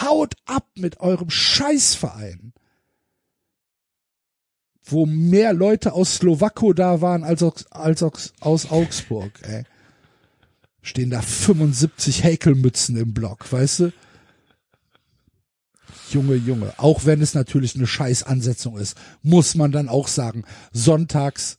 Haut 0.00 0.34
ab 0.46 0.66
mit 0.74 0.98
eurem 0.98 1.30
Scheißverein. 1.30 2.54
Wo 4.82 5.06
mehr 5.06 5.52
Leute 5.52 5.92
aus 5.92 6.16
Slowako 6.16 6.72
da 6.72 7.00
waren 7.00 7.22
als 7.22 7.40
aus, 7.44 7.66
als 7.70 8.02
aus 8.40 8.68
Augsburg, 8.72 9.30
ey. 9.42 9.62
Stehen 10.82 11.10
da 11.10 11.22
75 11.22 12.24
Häkelmützen 12.24 12.96
im 12.96 13.14
Block, 13.14 13.52
weißt 13.52 13.78
du? 13.78 13.92
Junge, 16.10 16.34
Junge, 16.34 16.74
auch 16.78 17.04
wenn 17.04 17.20
es 17.20 17.34
natürlich 17.34 17.74
eine 17.76 17.86
Scheißansetzung 17.86 18.78
ist, 18.78 18.96
muss 19.22 19.54
man 19.54 19.72
dann 19.72 19.88
auch 19.88 20.08
sagen, 20.08 20.44
sonntags 20.72 21.58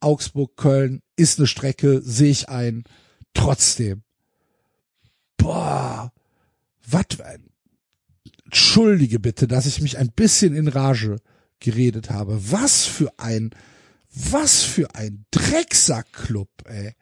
Augsburg, 0.00 0.56
Köln 0.56 1.02
ist 1.16 1.38
eine 1.38 1.46
Strecke, 1.46 2.00
sehe 2.02 2.30
ich 2.30 2.48
ein. 2.48 2.84
Trotzdem. 3.34 4.02
Boah, 5.36 6.12
was 6.86 7.04
Entschuldige 8.44 9.20
bitte, 9.20 9.46
dass 9.46 9.66
ich 9.66 9.80
mich 9.80 9.98
ein 9.98 10.10
bisschen 10.10 10.56
in 10.56 10.68
Rage 10.68 11.16
geredet 11.60 12.10
habe. 12.10 12.50
Was 12.50 12.86
für 12.86 13.12
ein, 13.18 13.50
was 14.12 14.62
für 14.62 14.94
ein 14.94 15.26
Drecksackclub, 15.30 16.48
ey. 16.64 16.94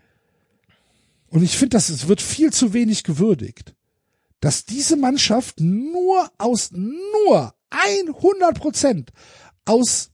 Und 1.29 1.43
ich 1.43 1.57
finde, 1.57 1.77
das 1.77 1.89
es 1.89 2.09
wird 2.09 2.21
viel 2.21 2.53
zu 2.53 2.75
wenig 2.75 3.05
gewürdigt 3.05 3.75
dass 4.41 4.65
diese 4.65 4.97
Mannschaft 4.97 5.61
nur 5.61 6.31
aus, 6.39 6.71
nur 6.73 7.55
100 7.71 8.59
Prozent 8.59 9.13
aus 9.65 10.11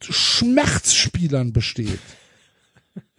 Schmerzspielern 0.00 1.52
besteht. 1.52 1.98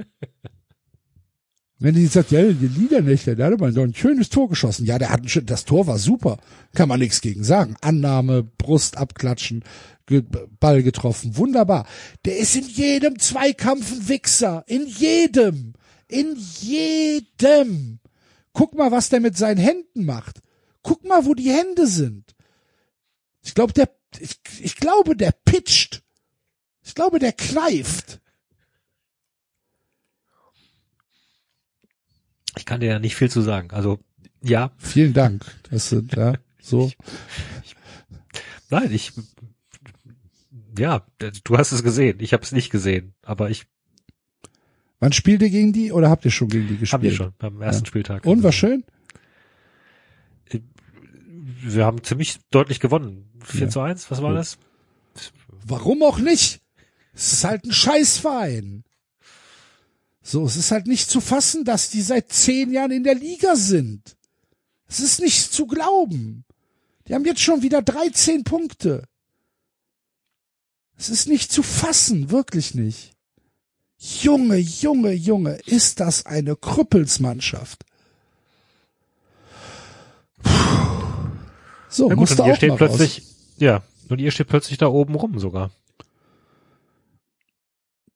Wenn 1.79 1.93
die 1.93 2.07
sagt, 2.07 2.31
ja, 2.31 2.41
die 2.41 2.67
Liedernächte, 2.67 3.35
der 3.35 3.47
hat 3.47 3.59
mal 3.59 3.71
so 3.71 3.81
ein 3.81 3.93
schönes 3.93 4.29
Tor 4.29 4.49
geschossen. 4.49 4.87
Ja, 4.87 4.97
der 4.97 5.11
hat 5.11 5.21
ein, 5.21 5.45
das 5.45 5.63
Tor 5.63 5.85
war 5.85 5.99
super. 5.99 6.39
Kann 6.73 6.89
man 6.89 6.99
nichts 6.99 7.21
gegen 7.21 7.43
sagen. 7.43 7.75
Annahme, 7.81 8.43
Brust 8.43 8.97
abklatschen, 8.97 9.63
Ball 10.59 10.81
getroffen. 10.81 11.37
Wunderbar. 11.37 11.85
Der 12.25 12.37
ist 12.37 12.55
in 12.55 12.67
jedem 12.67 13.19
Zweikampf 13.19 13.91
ein 13.91 14.09
Wichser. 14.09 14.63
In 14.65 14.87
jedem. 14.87 15.73
In 16.07 16.35
jedem. 16.61 17.99
Guck 18.57 18.73
mal, 18.73 18.91
was 18.91 19.09
der 19.09 19.19
mit 19.19 19.37
seinen 19.37 19.59
Händen 19.59 20.03
macht. 20.03 20.41
Guck 20.81 21.05
mal, 21.05 21.25
wo 21.25 21.35
die 21.35 21.51
Hände 21.51 21.85
sind. 21.85 22.35
Ich 23.43 23.53
glaube, 23.53 23.71
der, 23.71 23.87
ich, 24.17 24.39
ich 24.59 24.77
glaube, 24.77 25.15
der 25.15 25.31
pitcht. 25.31 26.01
Ich 26.81 26.95
glaube, 26.95 27.19
der 27.19 27.33
kneift. 27.33 28.19
Ich 32.57 32.65
kann 32.65 32.79
dir 32.79 32.87
ja 32.87 32.97
nicht 32.97 33.15
viel 33.15 33.29
zu 33.29 33.41
sagen. 33.41 33.69
Also, 33.69 33.99
ja. 34.41 34.71
Vielen 34.79 35.13
Dank. 35.13 35.45
Das 35.69 35.89
sind, 35.89 36.15
ja, 36.15 36.33
so. 36.59 36.91
Nein, 38.71 38.91
ich, 38.91 39.13
ja, 40.79 41.05
du 41.43 41.57
hast 41.59 41.73
es 41.73 41.83
gesehen. 41.83 42.19
Ich 42.21 42.33
habe 42.33 42.41
es 42.41 42.53
nicht 42.53 42.71
gesehen, 42.71 43.13
aber 43.21 43.51
ich 43.51 43.67
Wann 44.99 45.13
spielt 45.13 45.41
ihr 45.41 45.49
gegen 45.49 45.73
die 45.73 45.91
oder 45.91 46.09
habt 46.09 46.25
ihr 46.25 46.31
schon 46.31 46.47
gegen 46.47 46.67
die 46.67 46.77
gespielt? 46.77 46.93
Haben 46.93 47.03
wir 47.03 47.11
schon, 47.11 47.33
am 47.39 47.61
ersten 47.61 47.83
ja. 47.83 47.87
Spieltag. 47.87 48.25
Und 48.25 48.43
war 48.43 48.51
schön? 48.51 48.83
Wir 51.61 51.85
haben 51.85 52.03
ziemlich 52.03 52.39
deutlich 52.51 52.79
gewonnen. 52.79 53.29
4 53.43 53.61
ja. 53.61 53.69
zu 53.69 53.79
1, 53.81 54.09
was 54.11 54.21
war 54.21 54.29
Gut. 54.29 54.39
das? 54.39 54.57
Warum 55.65 56.03
auch 56.03 56.19
nicht? 56.19 56.61
Es 57.13 57.33
ist 57.33 57.43
halt 57.43 57.65
ein 57.65 57.71
Scheißverein. 57.71 58.83
So, 60.21 60.45
es 60.45 60.55
ist 60.55 60.71
halt 60.71 60.87
nicht 60.87 61.09
zu 61.09 61.21
fassen, 61.21 61.63
dass 61.63 61.89
die 61.89 62.01
seit 62.01 62.31
zehn 62.31 62.71
Jahren 62.71 62.91
in 62.91 63.03
der 63.03 63.15
Liga 63.15 63.55
sind. 63.55 64.17
Es 64.87 64.99
ist 64.99 65.19
nicht 65.19 65.51
zu 65.51 65.67
glauben. 65.67 66.45
Die 67.07 67.15
haben 67.15 67.25
jetzt 67.25 67.41
schon 67.41 67.61
wieder 67.61 67.81
13 67.81 68.43
Punkte. 68.43 69.07
Es 70.97 71.09
ist 71.09 71.27
nicht 71.27 71.51
zu 71.51 71.63
fassen, 71.63 72.31
wirklich 72.31 72.75
nicht. 72.75 73.16
Junge, 73.97 74.57
Junge, 74.57 75.11
Junge, 75.13 75.53
ist 75.65 75.99
das 75.99 76.25
eine 76.25 76.55
Krüppelsmannschaft. 76.55 77.83
So, 81.89 82.09
ja, 82.09 82.15
gut, 82.15 82.31
und 82.31 82.47
ihr 82.47 82.55
steht 82.55 82.75
plötzlich, 82.75 83.19
raus. 83.19 83.35
ja, 83.57 83.83
und 84.09 84.19
ihr 84.19 84.31
steht 84.31 84.47
plötzlich 84.47 84.77
da 84.77 84.87
oben 84.87 85.15
rum 85.15 85.39
sogar. 85.39 85.71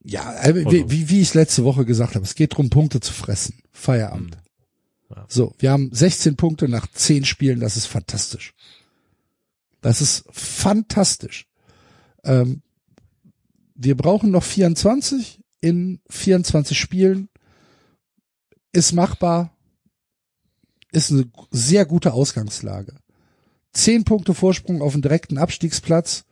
Ja, 0.04 0.34
äh, 0.44 0.56
wie, 0.56 0.66
also. 0.66 0.92
wie, 0.92 1.10
wie 1.10 1.22
ich 1.22 1.34
letzte 1.34 1.64
Woche 1.64 1.86
gesagt 1.86 2.16
habe, 2.16 2.26
es 2.26 2.36
geht 2.36 2.54
darum, 2.54 2.70
Punkte 2.70 3.00
zu 3.00 3.14
fressen. 3.14 3.62
Feierabend. 3.72 4.36
Hm. 4.36 4.42
Ja. 5.16 5.26
So, 5.28 5.54
wir 5.60 5.72
haben 5.72 5.90
16 5.92 6.36
Punkte 6.36 6.70
nach 6.70 6.88
10 6.88 7.26
Spielen, 7.26 7.60
das 7.60 7.76
ist 7.76 7.88
fantastisch. 7.88 8.54
Das 9.82 10.00
ist 10.00 10.26
fantastisch. 10.32 11.48
Ähm, 12.24 12.62
wir 13.76 13.98
brauchen 13.98 14.32
noch 14.32 14.44
24 14.44 15.41
in 15.62 16.02
24 16.10 16.78
Spielen 16.78 17.30
ist 18.74 18.94
machbar. 18.94 19.56
ist 20.92 21.12
eine 21.12 21.32
sehr 21.52 21.86
gute 21.86 22.14
Ausgangslage. 22.14 22.96
Zehn 23.74 24.04
Punkte 24.04 24.34
Vorsprung 24.34 24.82
auf 24.82 24.94
den 24.94 25.02
direkten 25.02 25.38
Abstiegsplatz, 25.38 26.26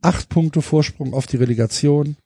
acht 0.00 0.28
Punkte 0.28 0.62
Vorsprung 0.62 1.14
auf 1.14 1.26
die 1.26 1.36
Relegation, 1.36 2.16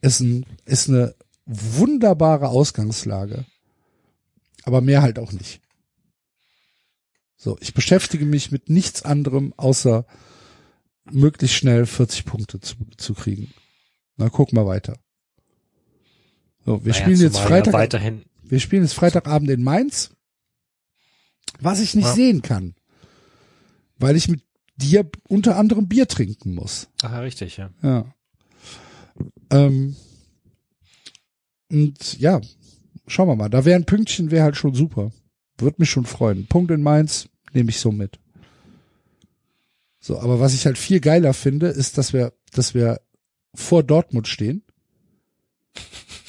ist, 0.00 0.20
ein, 0.20 0.46
ist 0.64 0.88
eine 0.88 1.14
wunderbare 1.44 2.48
Ausgangslage. 2.48 3.44
Aber 4.64 4.80
mehr 4.80 5.02
halt 5.02 5.18
auch 5.18 5.32
nicht. 5.32 5.60
So, 7.36 7.58
ich 7.60 7.74
beschäftige 7.74 8.24
mich 8.24 8.50
mit 8.50 8.70
nichts 8.70 9.02
anderem, 9.02 9.52
außer 9.56 10.06
möglichst 11.04 11.56
schnell 11.56 11.86
40 11.86 12.24
Punkte 12.24 12.60
zu, 12.60 12.76
zu 12.96 13.14
kriegen. 13.14 13.52
Na, 14.16 14.30
gucken 14.30 14.58
wir 14.58 14.66
weiter. 14.66 14.98
So, 16.66 16.84
wir 16.84 16.92
Naja, 16.92 17.04
spielen 17.04 17.20
jetzt 17.20 17.38
Freitag, 17.38 17.72
Ja 17.72 17.78
weiterhin. 17.78 18.22
wir 18.42 18.60
spielen 18.60 18.82
jetzt 18.82 18.94
Freitagabend 18.94 19.48
in 19.50 19.62
Mainz, 19.62 20.10
was 21.60 21.80
ich 21.80 21.94
nicht 21.94 22.06
Ja. 22.06 22.12
sehen 22.14 22.42
kann, 22.42 22.74
weil 23.98 24.16
ich 24.16 24.28
mit 24.28 24.42
dir 24.76 25.08
unter 25.28 25.56
anderem 25.56 25.86
Bier 25.88 26.06
trinken 26.08 26.54
muss. 26.54 26.88
Ach 27.02 27.12
ja, 27.12 27.20
richtig, 27.20 27.56
ja. 27.56 27.70
Ja. 27.82 28.04
Ähm, 29.50 29.96
und 31.70 32.18
ja, 32.20 32.40
schauen 33.06 33.28
wir 33.28 33.36
mal. 33.36 33.48
Da 33.48 33.64
wäre 33.64 33.76
ein 33.78 33.86
Pünktchen, 33.86 34.30
wäre 34.30 34.44
halt 34.44 34.56
schon 34.56 34.74
super. 34.74 35.12
Würde 35.58 35.76
mich 35.78 35.90
schon 35.90 36.04
freuen. 36.04 36.46
Punkt 36.46 36.70
in 36.72 36.82
Mainz 36.82 37.28
nehme 37.52 37.70
ich 37.70 37.78
so 37.80 37.90
mit. 37.92 38.18
So, 40.00 40.18
aber 40.20 40.38
was 40.40 40.52
ich 40.52 40.66
halt 40.66 40.76
viel 40.78 41.00
geiler 41.00 41.32
finde, 41.32 41.68
ist, 41.68 41.96
dass 41.96 42.12
wir, 42.12 42.32
dass 42.52 42.74
wir 42.74 43.00
vor 43.54 43.82
Dortmund 43.82 44.28
stehen. 44.28 44.62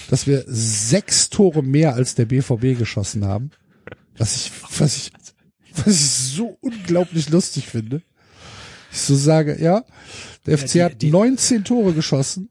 Dass 0.10 0.26
wir 0.28 0.44
sechs 0.48 1.30
Tore 1.30 1.62
mehr 1.64 1.94
als 1.96 2.16
der 2.16 2.26
BVB 2.26 2.78
geschossen 2.78 3.26
haben. 3.26 3.52
Was 4.18 4.36
ich, 4.36 4.52
was 4.80 4.96
ich, 4.98 5.12
was 5.76 5.88
ich 5.88 6.10
so 6.10 6.58
unglaublich 6.62 7.30
lustig 7.30 7.68
finde. 7.68 8.02
Ich 8.92 9.02
so 9.02 9.16
sage, 9.16 9.62
ja, 9.62 9.84
der 10.46 10.58
FC 10.58 10.72
die- 10.74 10.84
hat 10.84 11.02
die- 11.02 11.12
19 11.12 11.64
Tore 11.66 11.94
geschossen, 11.94 12.50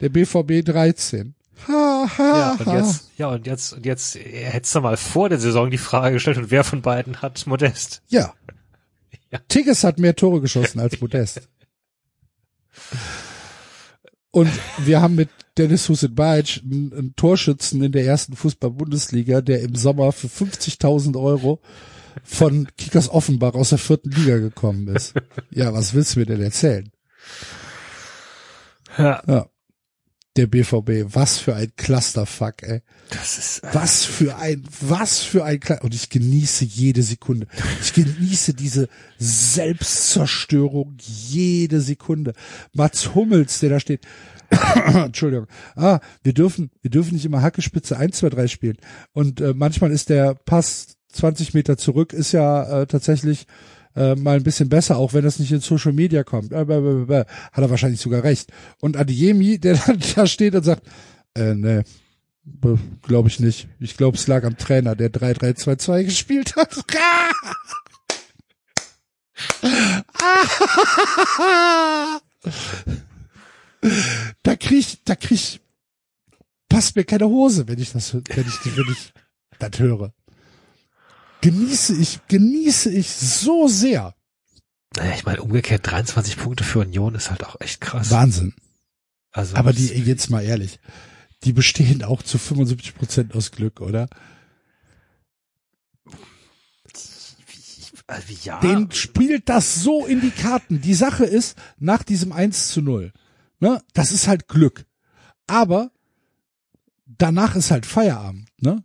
der 0.00 0.08
BVB 0.08 0.62
13. 0.64 1.34
Ha, 1.68 2.10
ha, 2.18 2.22
Ja, 2.38 2.52
und 2.58 2.66
ha. 2.66 2.76
jetzt, 2.78 3.10
ja, 3.16 3.28
und 3.28 3.46
jetzt, 3.46 3.72
und 3.74 3.86
jetzt 3.86 4.16
hättest 4.16 4.74
du 4.74 4.80
mal 4.80 4.96
vor 4.96 5.28
der 5.28 5.38
Saison 5.38 5.70
die 5.70 5.78
Frage 5.78 6.14
gestellt, 6.14 6.36
und 6.38 6.50
wer 6.50 6.64
von 6.64 6.82
beiden 6.82 7.22
hat 7.22 7.46
Modest? 7.46 8.02
Ja. 8.08 8.34
Ja. 9.30 9.38
Tigges 9.48 9.84
hat 9.84 9.98
mehr 9.98 10.16
Tore 10.16 10.40
geschossen 10.40 10.80
als 10.80 11.00
Modest. 11.00 11.42
Und 14.34 14.50
wir 14.78 15.00
haben 15.00 15.14
mit 15.14 15.28
Dennis 15.56 15.88
Huset-Bajic 15.88 16.62
einen, 16.64 16.92
einen 16.92 17.14
Torschützen 17.14 17.84
in 17.84 17.92
der 17.92 18.04
ersten 18.04 18.34
Fußball-Bundesliga, 18.34 19.40
der 19.42 19.60
im 19.60 19.76
Sommer 19.76 20.10
für 20.10 20.26
50.000 20.26 21.16
Euro 21.22 21.60
von 22.24 22.66
Kickers 22.76 23.08
Offenbach 23.08 23.54
aus 23.54 23.68
der 23.68 23.78
vierten 23.78 24.10
Liga 24.10 24.38
gekommen 24.38 24.88
ist. 24.88 25.14
Ja, 25.50 25.72
was 25.72 25.94
willst 25.94 26.16
du 26.16 26.18
mir 26.18 26.26
denn 26.26 26.42
erzählen? 26.42 26.90
Ja, 28.98 29.22
Ja. 29.28 29.46
Der 30.36 30.48
BVB, 30.48 31.14
was 31.14 31.38
für 31.38 31.54
ein 31.54 31.70
Clusterfuck, 31.76 32.62
ey. 32.64 32.82
das 33.10 33.38
ist, 33.38 33.58
äh, 33.62 33.68
Was 33.72 34.04
für 34.04 34.36
ein, 34.36 34.64
was 34.80 35.20
für 35.20 35.44
ein 35.44 35.60
Kle 35.60 35.78
und 35.82 35.94
ich 35.94 36.10
genieße 36.10 36.64
jede 36.64 37.04
Sekunde. 37.04 37.46
Ich 37.80 37.92
genieße 37.92 38.54
diese 38.54 38.88
Selbstzerstörung 39.18 40.96
jede 40.98 41.80
Sekunde. 41.80 42.32
Mats 42.72 43.14
Hummels, 43.14 43.60
der 43.60 43.70
da 43.70 43.78
steht. 43.78 44.00
Entschuldigung. 44.86 45.46
Ah, 45.76 46.00
wir 46.24 46.32
dürfen, 46.32 46.70
wir 46.82 46.90
dürfen 46.90 47.14
nicht 47.14 47.24
immer 47.24 47.42
Hackespitze 47.42 47.96
1, 47.96 48.16
2, 48.16 48.30
3 48.30 48.48
spielen. 48.48 48.78
Und 49.12 49.40
äh, 49.40 49.54
manchmal 49.54 49.92
ist 49.92 50.08
der 50.08 50.34
Pass 50.34 50.96
20 51.12 51.54
Meter 51.54 51.76
zurück, 51.78 52.12
ist 52.12 52.32
ja 52.32 52.82
äh, 52.82 52.86
tatsächlich 52.86 53.46
äh, 53.96 54.14
mal 54.14 54.36
ein 54.36 54.42
bisschen 54.42 54.68
besser, 54.68 54.96
auch 54.96 55.12
wenn 55.12 55.24
das 55.24 55.38
nicht 55.38 55.52
in 55.52 55.60
Social 55.60 55.92
Media 55.92 56.24
kommt. 56.24 56.52
Äh, 56.52 56.64
bäh, 56.64 57.04
bäh, 57.04 57.24
Hat 57.52 57.64
er 57.64 57.70
wahrscheinlich 57.70 58.00
sogar 58.00 58.24
recht. 58.24 58.52
Und 58.80 58.96
Adiemi, 58.96 59.58
der 59.58 59.76
dann 59.76 60.00
da 60.14 60.26
steht 60.26 60.54
und 60.54 60.64
sagt, 60.64 60.82
äh, 61.34 61.54
nee, 61.54 61.82
Glaube 63.02 63.28
ich 63.28 63.40
nicht. 63.40 63.68
Ich 63.80 63.96
glaube, 63.96 64.18
es 64.18 64.26
lag 64.26 64.44
am 64.44 64.58
Trainer, 64.58 64.94
der 64.94 65.10
3-3-2-2 65.10 66.04
gespielt 66.04 66.56
hat. 66.56 66.76
da 74.42 74.56
krieg 74.56 74.78
ich, 74.78 75.02
da 75.04 75.16
krieg 75.16 75.32
ich, 75.32 75.60
passt 76.68 76.96
mir 76.96 77.04
keine 77.04 77.26
Hose, 77.26 77.66
wenn 77.66 77.78
ich 77.78 77.92
das, 77.92 78.12
wenn 78.14 78.22
ich, 78.22 78.76
wenn 78.76 78.92
ich 78.92 79.14
das 79.58 79.78
höre. 79.78 80.12
Genieße 81.44 81.94
ich, 81.96 82.26
genieße 82.26 82.90
ich 82.90 83.10
so 83.10 83.68
sehr. 83.68 84.14
naja, 84.96 85.14
ich 85.14 85.26
meine, 85.26 85.42
umgekehrt 85.42 85.86
23 85.86 86.38
Punkte 86.38 86.64
für 86.64 86.78
Union 86.78 87.14
ist 87.14 87.30
halt 87.30 87.44
auch 87.44 87.60
echt 87.60 87.82
krass. 87.82 88.10
Wahnsinn. 88.10 88.54
Also, 89.30 89.54
Aber 89.54 89.74
die, 89.74 89.88
jetzt 89.88 90.30
mal 90.30 90.42
ehrlich, 90.42 90.80
die 91.42 91.52
bestehen 91.52 92.02
auch 92.02 92.22
zu 92.22 92.38
75 92.38 92.94
Prozent 92.94 93.34
aus 93.34 93.50
Glück, 93.50 93.82
oder? 93.82 94.08
also, 98.06 98.32
ja. 98.42 98.60
Den 98.60 98.90
spielt 98.90 99.50
das 99.50 99.82
so 99.82 100.06
in 100.06 100.22
die 100.22 100.30
Karten. 100.30 100.80
Die 100.80 100.94
Sache 100.94 101.26
ist, 101.26 101.58
nach 101.76 102.04
diesem 102.04 102.32
1 102.32 102.68
zu 102.68 102.80
0, 102.80 103.12
ne, 103.60 103.82
das 103.92 104.12
ist 104.12 104.28
halt 104.28 104.48
Glück. 104.48 104.86
Aber 105.46 105.90
danach 107.04 107.54
ist 107.54 107.70
halt 107.70 107.84
Feierabend, 107.84 108.48
ne? 108.62 108.82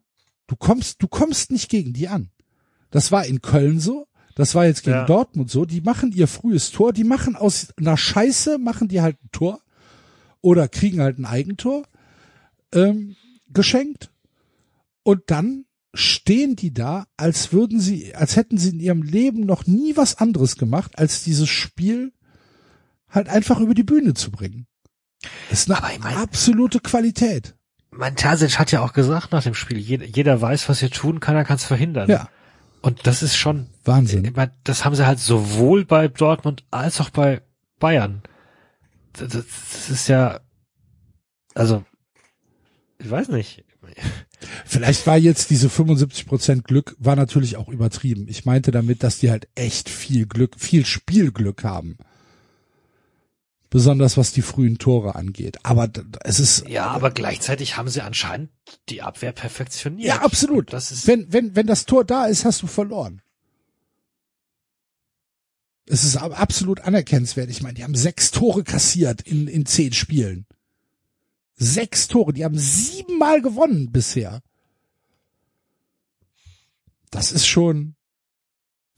Du 0.48 0.58
kommst, 0.58 1.02
du 1.02 1.08
kommst 1.08 1.52
nicht 1.52 1.70
gegen 1.70 1.94
die 1.94 2.10
an. 2.10 2.32
Das 2.92 3.12
war 3.12 3.26
in 3.26 3.42
Köln 3.42 3.80
so, 3.80 4.08
das 4.36 4.56
war 4.56 4.66
jetzt 4.66 4.84
gegen 4.84 4.96
Ja. 4.98 5.06
Dortmund 5.06 5.50
so, 5.52 5.66
die 5.66 5.82
machen 5.82 6.12
ihr 6.12 6.28
frühes 6.28 6.72
Tor, 6.72 6.94
die 6.94 7.04
machen 7.04 7.36
aus 7.36 7.68
einer 7.78 7.98
Scheiße, 7.98 8.58
machen 8.58 8.88
die 8.88 9.02
halt 9.02 9.18
ein 9.24 9.30
Tor 9.32 9.62
oder 10.42 10.68
kriegen 10.68 11.02
halt 11.02 11.20
ein 11.20 11.26
Eigentor 11.26 11.84
ähm, 12.74 13.16
geschenkt 13.52 14.12
und 15.04 15.24
dann 15.28 15.66
stehen 15.94 16.56
die 16.56 16.74
da, 16.74 17.06
als 17.18 17.52
würden 17.52 17.80
sie, 17.80 18.14
als 18.16 18.36
hätten 18.36 18.58
sie 18.58 18.70
in 18.70 18.80
ihrem 18.80 19.02
Leben 19.02 19.42
noch 19.42 19.66
nie 19.66 19.98
was 19.98 20.18
anderes 20.20 20.56
gemacht, 20.56 20.98
als 21.00 21.24
dieses 21.24 21.50
Spiel 21.50 22.14
halt 23.10 23.28
einfach 23.28 23.60
über 23.60 23.74
die 23.74 23.84
Bühne 23.84 24.14
zu 24.14 24.30
bringen. 24.32 24.68
Das 25.50 25.62
ist 25.62 25.70
eine 25.72 25.80
Aber 25.84 25.92
ich 25.92 26.00
mein- 26.00 26.16
absolute 26.16 26.80
Qualität. 26.80 27.56
mein 27.92 28.16
Terzic 28.16 28.60
hat 28.60 28.72
ja 28.72 28.82
auch 28.82 28.94
gesagt 28.94 29.32
nach 29.32 29.44
dem 29.44 29.56
Spiel, 29.56 29.80
jeder, 29.80 30.06
jeder 30.06 30.40
weiß, 30.40 30.70
was 30.70 30.82
er 30.84 30.92
tun 30.92 31.20
kann, 31.20 31.36
er 31.36 31.44
kann 31.44 31.56
es 31.58 31.66
verhindern. 31.66 32.08
Ja, 32.10 32.30
Und 32.82 33.06
das 33.08 33.24
ist 33.24 33.36
schon, 33.36 33.68
Wahnsinn. 33.84 34.34
das 34.64 34.86
haben 34.86 34.96
sie 34.96 35.06
halt 35.06 35.20
sowohl 35.20 35.86
bei 35.86 36.08
Dortmund 36.08 36.64
als 36.72 37.02
auch 37.02 37.10
bei 37.10 37.42
Bayern. 37.80 38.22
Das 39.14 39.90
ist 39.90 40.08
ja, 40.08 40.40
also, 41.56 41.84
ich 43.00 43.10
weiß 43.10 43.30
nicht. 43.30 43.66
Vielleicht 44.66 45.06
war 45.08 45.18
jetzt 45.18 45.50
diese 45.50 45.70
75 45.70 46.26
Prozent 46.26 46.64
Glück, 46.64 46.96
war 47.00 47.16
natürlich 47.16 47.58
auch 47.58 47.68
übertrieben. 47.68 48.28
Ich 48.30 48.46
meinte 48.46 48.72
damit, 48.72 49.04
dass 49.04 49.20
die 49.20 49.32
halt 49.32 49.50
echt 49.56 49.90
viel 49.90 50.26
Glück, 50.26 50.56
viel 50.58 50.86
Spielglück 50.86 51.64
haben. 51.64 51.98
Besonders 53.72 54.18
was 54.18 54.32
die 54.34 54.42
frühen 54.42 54.80
Tore 54.80 55.14
angeht. 55.16 55.58
Aber 55.64 55.90
es 56.24 56.40
ist, 56.40 56.68
Ja, 56.68 56.88
aber 56.88 57.12
gleichzeitig 57.12 57.78
haben 57.78 57.88
sie 57.88 58.02
anscheinend 58.02 58.50
die 58.90 59.04
Abwehr 59.04 59.32
perfektioniert. 59.32 60.08
ja, 60.08 60.22
absolut. 60.24 60.68
Und 60.68 60.74
Das 60.74 60.92
ist, 60.92 61.06
wenn, 61.06 61.32
wenn, 61.32 61.56
wenn 61.56 61.68
das 61.68 61.86
Tor 61.86 62.04
da 62.04 62.26
ist, 62.26 62.46
hast 62.46 62.64
du 62.64 62.68
verloren. 62.68 63.22
Es 65.86 66.04
ist 66.04 66.18
ab- 66.18 66.40
absolut 66.40 66.82
anerkennenswert. 66.82 67.50
Ich 67.50 67.62
meine, 67.62 67.76
die 67.76 67.84
haben 67.84 67.96
sechs 67.96 68.32
Tore 68.32 68.64
kassiert 68.64 69.22
in, 69.22 69.48
in 69.48 69.66
zehn 69.68 69.94
Spielen. 69.94 70.48
Sechs 71.56 72.08
Tore. 72.08 72.34
Die 72.34 72.46
haben 72.46 72.58
siebenmal 72.58 73.42
gewonnen 73.42 73.92
bisher. 73.92 74.42
Das 77.12 77.32
ist 77.32 77.46
schon, 77.48 77.96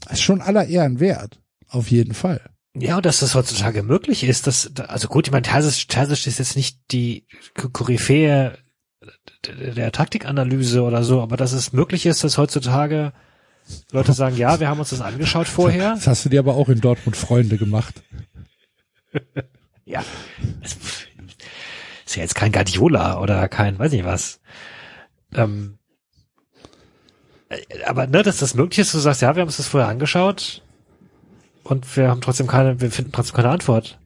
das 0.06 0.14
ist 0.14 0.22
schon 0.22 0.41
aller 0.41 0.68
Ehren 0.68 0.99
wert. 1.02 1.39
Auf 1.68 1.89
jeden 1.91 2.14
Fall. 2.14 2.51
Ja, 2.73 2.98
und 2.98 3.06
dass 3.06 3.19
das 3.19 3.35
heutzutage 3.35 3.84
möglich 3.84 4.23
ist, 4.23 4.48
dass, 4.48 4.72
also 4.77 5.10
gut, 5.10 5.27
ich 5.27 5.31
meine, 5.31 5.41
Terzic, 5.41 5.89
Terzic 5.89 6.26
ist 6.26 6.39
jetzt 6.39 6.56
nicht 6.56 6.80
die 6.91 7.26
Koryphäe 7.53 8.57
der 9.76 9.91
Taktikanalyse 9.91 10.81
oder 10.84 11.03
so, 11.03 11.22
aber 11.22 11.35
dass 11.35 11.52
es 11.52 11.73
möglich 11.73 12.06
ist, 12.06 12.23
dass 12.23 12.38
heutzutage 12.38 13.11
Leute 13.91 14.14
sagen, 14.14 14.38
ja, 14.38 14.60
wir 14.60 14.69
haben 14.69 14.80
uns 14.80 14.91
das 14.91 15.02
angeschaut 15.02 15.48
vorher. 15.48 15.95
Das 15.95 16.07
hast 16.07 16.26
du 16.26 16.30
dir 16.30 16.39
aber 16.39 16.56
auch 16.56 16.69
in 16.69 16.80
Dortmund 16.81 17.18
Freunde 17.18 17.57
gemacht. 17.57 17.95
Ja. 19.84 20.06
Ist 20.61 22.15
ja 22.15 22.22
jetzt 22.22 22.35
kein 22.35 22.53
Guardiola 22.53 23.19
oder 23.19 23.49
kein, 23.49 23.77
weiß 23.77 23.91
nicht 23.91 24.06
was. 24.06 24.39
Ähm, 25.34 25.80
äh, 27.49 27.57
aber 27.85 28.07
ne, 28.07 28.23
dass 28.23 28.38
das 28.38 28.53
möglich 28.53 28.80
ist, 28.80 28.93
du 28.93 28.99
sagst, 28.99 29.22
ja, 29.22 29.35
wir 29.35 29.41
haben 29.41 29.49
uns 29.49 29.57
das 29.57 29.68
vorher 29.68 29.89
angeschaut 29.89 30.64
und 31.64 31.96
wir 31.96 32.10
haben 32.10 32.22
trotzdem 32.22 32.48
keine, 32.48 32.82
wir 32.82 32.92
finden 32.92 33.12
trotzdem 33.12 33.36
keine 33.36 33.50
Antwort. 33.50 34.00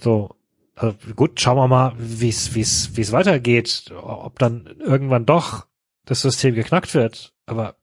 So, 0.00 0.34
also 0.74 0.96
gut, 1.14 1.40
schauen 1.40 1.56
wir 1.56 1.68
mal, 1.68 1.94
wie 1.98 2.28
es, 2.30 2.54
wie 2.54 2.60
es, 2.60 2.96
wie 2.96 3.02
es 3.02 3.12
weitergeht, 3.12 3.92
ob 3.94 4.38
dann 4.38 4.66
irgendwann 4.78 5.26
doch 5.26 5.66
das 6.06 6.22
System 6.22 6.54
geknackt 6.54 6.94
wird. 6.94 7.34
Aber 7.46 7.76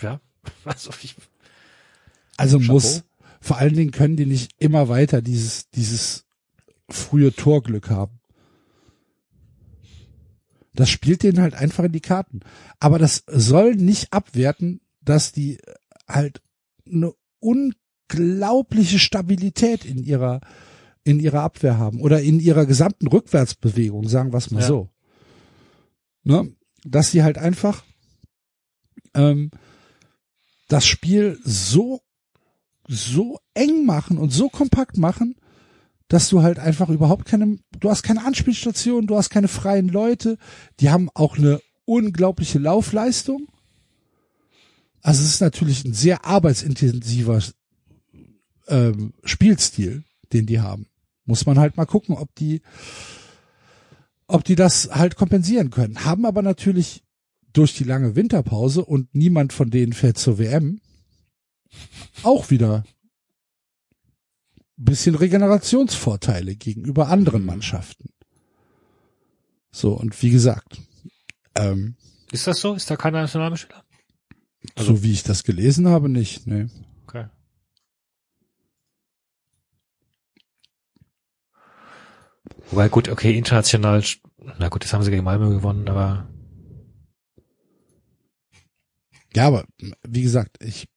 ja, 0.00 0.20
also 0.64 0.90
ich, 1.02 1.16
Also 2.36 2.58
Chapeau. 2.58 2.72
muss, 2.72 3.04
vor 3.40 3.58
allen 3.58 3.74
Dingen 3.74 3.92
können 3.92 4.16
die 4.16 4.26
nicht 4.26 4.52
immer 4.58 4.88
weiter 4.88 5.22
dieses, 5.22 5.70
dieses 5.70 6.26
frühe 6.88 7.32
Torglück 7.32 7.90
haben. 7.90 8.18
Das 10.74 10.90
spielt 10.90 11.22
denen 11.22 11.40
halt 11.40 11.54
einfach 11.54 11.84
in 11.84 11.92
die 11.92 12.00
Karten. 12.00 12.40
Aber 12.78 12.98
das 12.98 13.24
soll 13.26 13.74
nicht 13.74 14.12
abwerten, 14.12 14.80
dass 15.00 15.32
die 15.32 15.58
halt 16.06 16.40
eine 16.92 17.12
unglaubliche 17.40 18.98
Stabilität 18.98 19.84
in 19.84 20.02
ihrer, 20.02 20.40
in 21.04 21.20
ihrer 21.20 21.42
Abwehr 21.42 21.78
haben 21.78 22.00
oder 22.00 22.20
in 22.22 22.40
ihrer 22.40 22.66
gesamten 22.66 23.08
Rückwärtsbewegung, 23.08 24.08
sagen 24.08 24.32
wir 24.32 24.38
es 24.38 24.50
mal 24.50 24.60
Ja. 24.60 24.66
so. 24.66 24.90
Ne? 26.24 26.52
Dass 26.84 27.10
sie 27.10 27.22
halt 27.22 27.38
einfach 27.38 27.84
ähm, 29.14 29.50
das 30.68 30.86
Spiel 30.86 31.38
so 31.44 32.00
so 32.90 33.38
eng 33.52 33.84
machen 33.84 34.16
und 34.18 34.30
so 34.30 34.48
kompakt 34.48 34.96
machen, 34.96 35.36
dass 36.08 36.30
du 36.30 36.42
halt 36.42 36.58
einfach 36.58 36.88
überhaupt 36.88 37.26
keine, 37.26 37.58
du 37.78 37.90
hast 37.90 38.02
keine 38.02 38.24
Anspielstation, 38.24 39.06
du 39.06 39.16
hast 39.16 39.28
keine 39.28 39.48
freien 39.48 39.88
Leute, 39.88 40.38
die 40.80 40.88
haben 40.88 41.10
auch 41.14 41.36
eine 41.36 41.60
unglaubliche 41.84 42.58
Laufleistung. 42.58 43.46
Also 45.02 45.22
es 45.22 45.34
ist 45.34 45.40
natürlich 45.40 45.84
ein 45.84 45.94
sehr 45.94 46.24
arbeitsintensiver 46.24 47.42
ähm, 48.68 49.12
Spielstil, 49.24 50.04
den 50.32 50.46
die 50.46 50.60
haben. 50.60 50.86
Muss 51.24 51.46
man 51.46 51.58
halt 51.58 51.76
mal 51.76 51.86
gucken, 51.86 52.14
ob 52.14 52.34
die, 52.34 52.62
ob 54.26 54.44
die 54.44 54.54
das 54.54 54.90
halt 54.90 55.16
kompensieren 55.16 55.70
können. 55.70 56.04
Haben 56.04 56.26
aber 56.26 56.42
natürlich 56.42 57.02
durch 57.52 57.74
die 57.74 57.84
lange 57.84 58.16
Winterpause 58.16 58.84
und 58.84 59.14
niemand 59.14 59.52
von 59.52 59.70
denen 59.70 59.92
fährt 59.92 60.18
zur 60.18 60.38
WM, 60.38 60.80
auch 62.22 62.50
wieder 62.50 62.84
ein 64.78 64.84
bisschen 64.84 65.14
Regenerationsvorteile 65.14 66.54
gegenüber 66.56 67.08
anderen 67.08 67.44
Mannschaften. 67.44 68.10
So, 69.70 69.92
und 69.94 70.20
wie 70.22 70.30
gesagt, 70.30 70.80
ähm, 71.54 71.96
ist 72.30 72.46
das 72.46 72.60
so? 72.60 72.74
Ist 72.74 72.90
da 72.90 72.96
keiner 72.96 73.22
Nationalspieler? 73.22 73.84
So 74.76 75.02
wie 75.02 75.12
ich 75.12 75.22
das 75.22 75.44
gelesen 75.44 75.88
habe, 75.88 76.08
nicht. 76.08 76.46
Nee. 76.46 76.66
Okay. 77.06 77.26
Wobei 82.70 82.88
gut, 82.88 83.08
okay, 83.08 83.36
international, 83.36 84.02
na 84.58 84.68
gut, 84.68 84.84
das 84.84 84.92
haben 84.92 85.02
sie 85.02 85.10
gegen 85.10 85.24
Malmö 85.24 85.50
gewonnen, 85.50 85.88
aber 85.88 86.28
Ja, 89.34 89.46
aber 89.46 89.66
wie 90.06 90.22
gesagt, 90.22 90.56
ich 90.62 90.88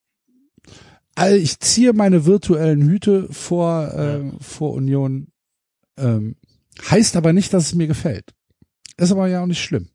all- 1.15 1.35
ich 1.35 1.59
ziehe 1.59 1.93
meine 1.93 2.25
virtuellen 2.25 2.81
Hüte 2.89 3.31
vor 3.31 3.93
äh, 3.93 4.31
vor 4.41 4.73
Union. 4.73 5.27
Ähm, 5.97 6.35
heißt 6.89 7.15
aber 7.17 7.33
nicht, 7.33 7.53
dass 7.53 7.65
es 7.67 7.75
mir 7.75 7.87
gefällt. 7.87 8.33
Ist 8.97 9.11
aber 9.11 9.27
ja 9.27 9.43
auch 9.43 9.47
nicht 9.47 9.61
schlimm. 9.61 9.89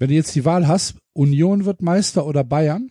Wenn 0.00 0.08
du 0.08 0.14
jetzt 0.14 0.34
die 0.34 0.46
Wahl 0.46 0.66
hast, 0.66 0.94
Union 1.12 1.66
wird 1.66 1.82
Meister 1.82 2.24
oder 2.24 2.42
Bayern, 2.42 2.90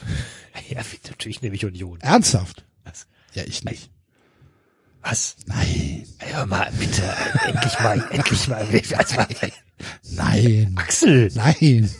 ja, 0.68 0.80
natürlich 1.08 1.42
nehme 1.42 1.56
ich 1.56 1.64
Union. 1.64 2.00
ernsthaft? 2.00 2.64
Was? 2.84 3.08
Ja, 3.34 3.42
ich 3.44 3.64
nicht. 3.64 3.90
Was? 5.02 5.36
Nein, 5.46 6.06
Hör 6.18 6.46
mal, 6.46 6.70
bitte, 6.78 7.02
endlich 7.48 7.80
mal, 7.80 8.04
endlich 8.10 8.46
mal, 8.46 8.64
also 8.96 9.16
nein, 10.12 10.74
Axel, 10.76 11.32
nein. 11.34 11.90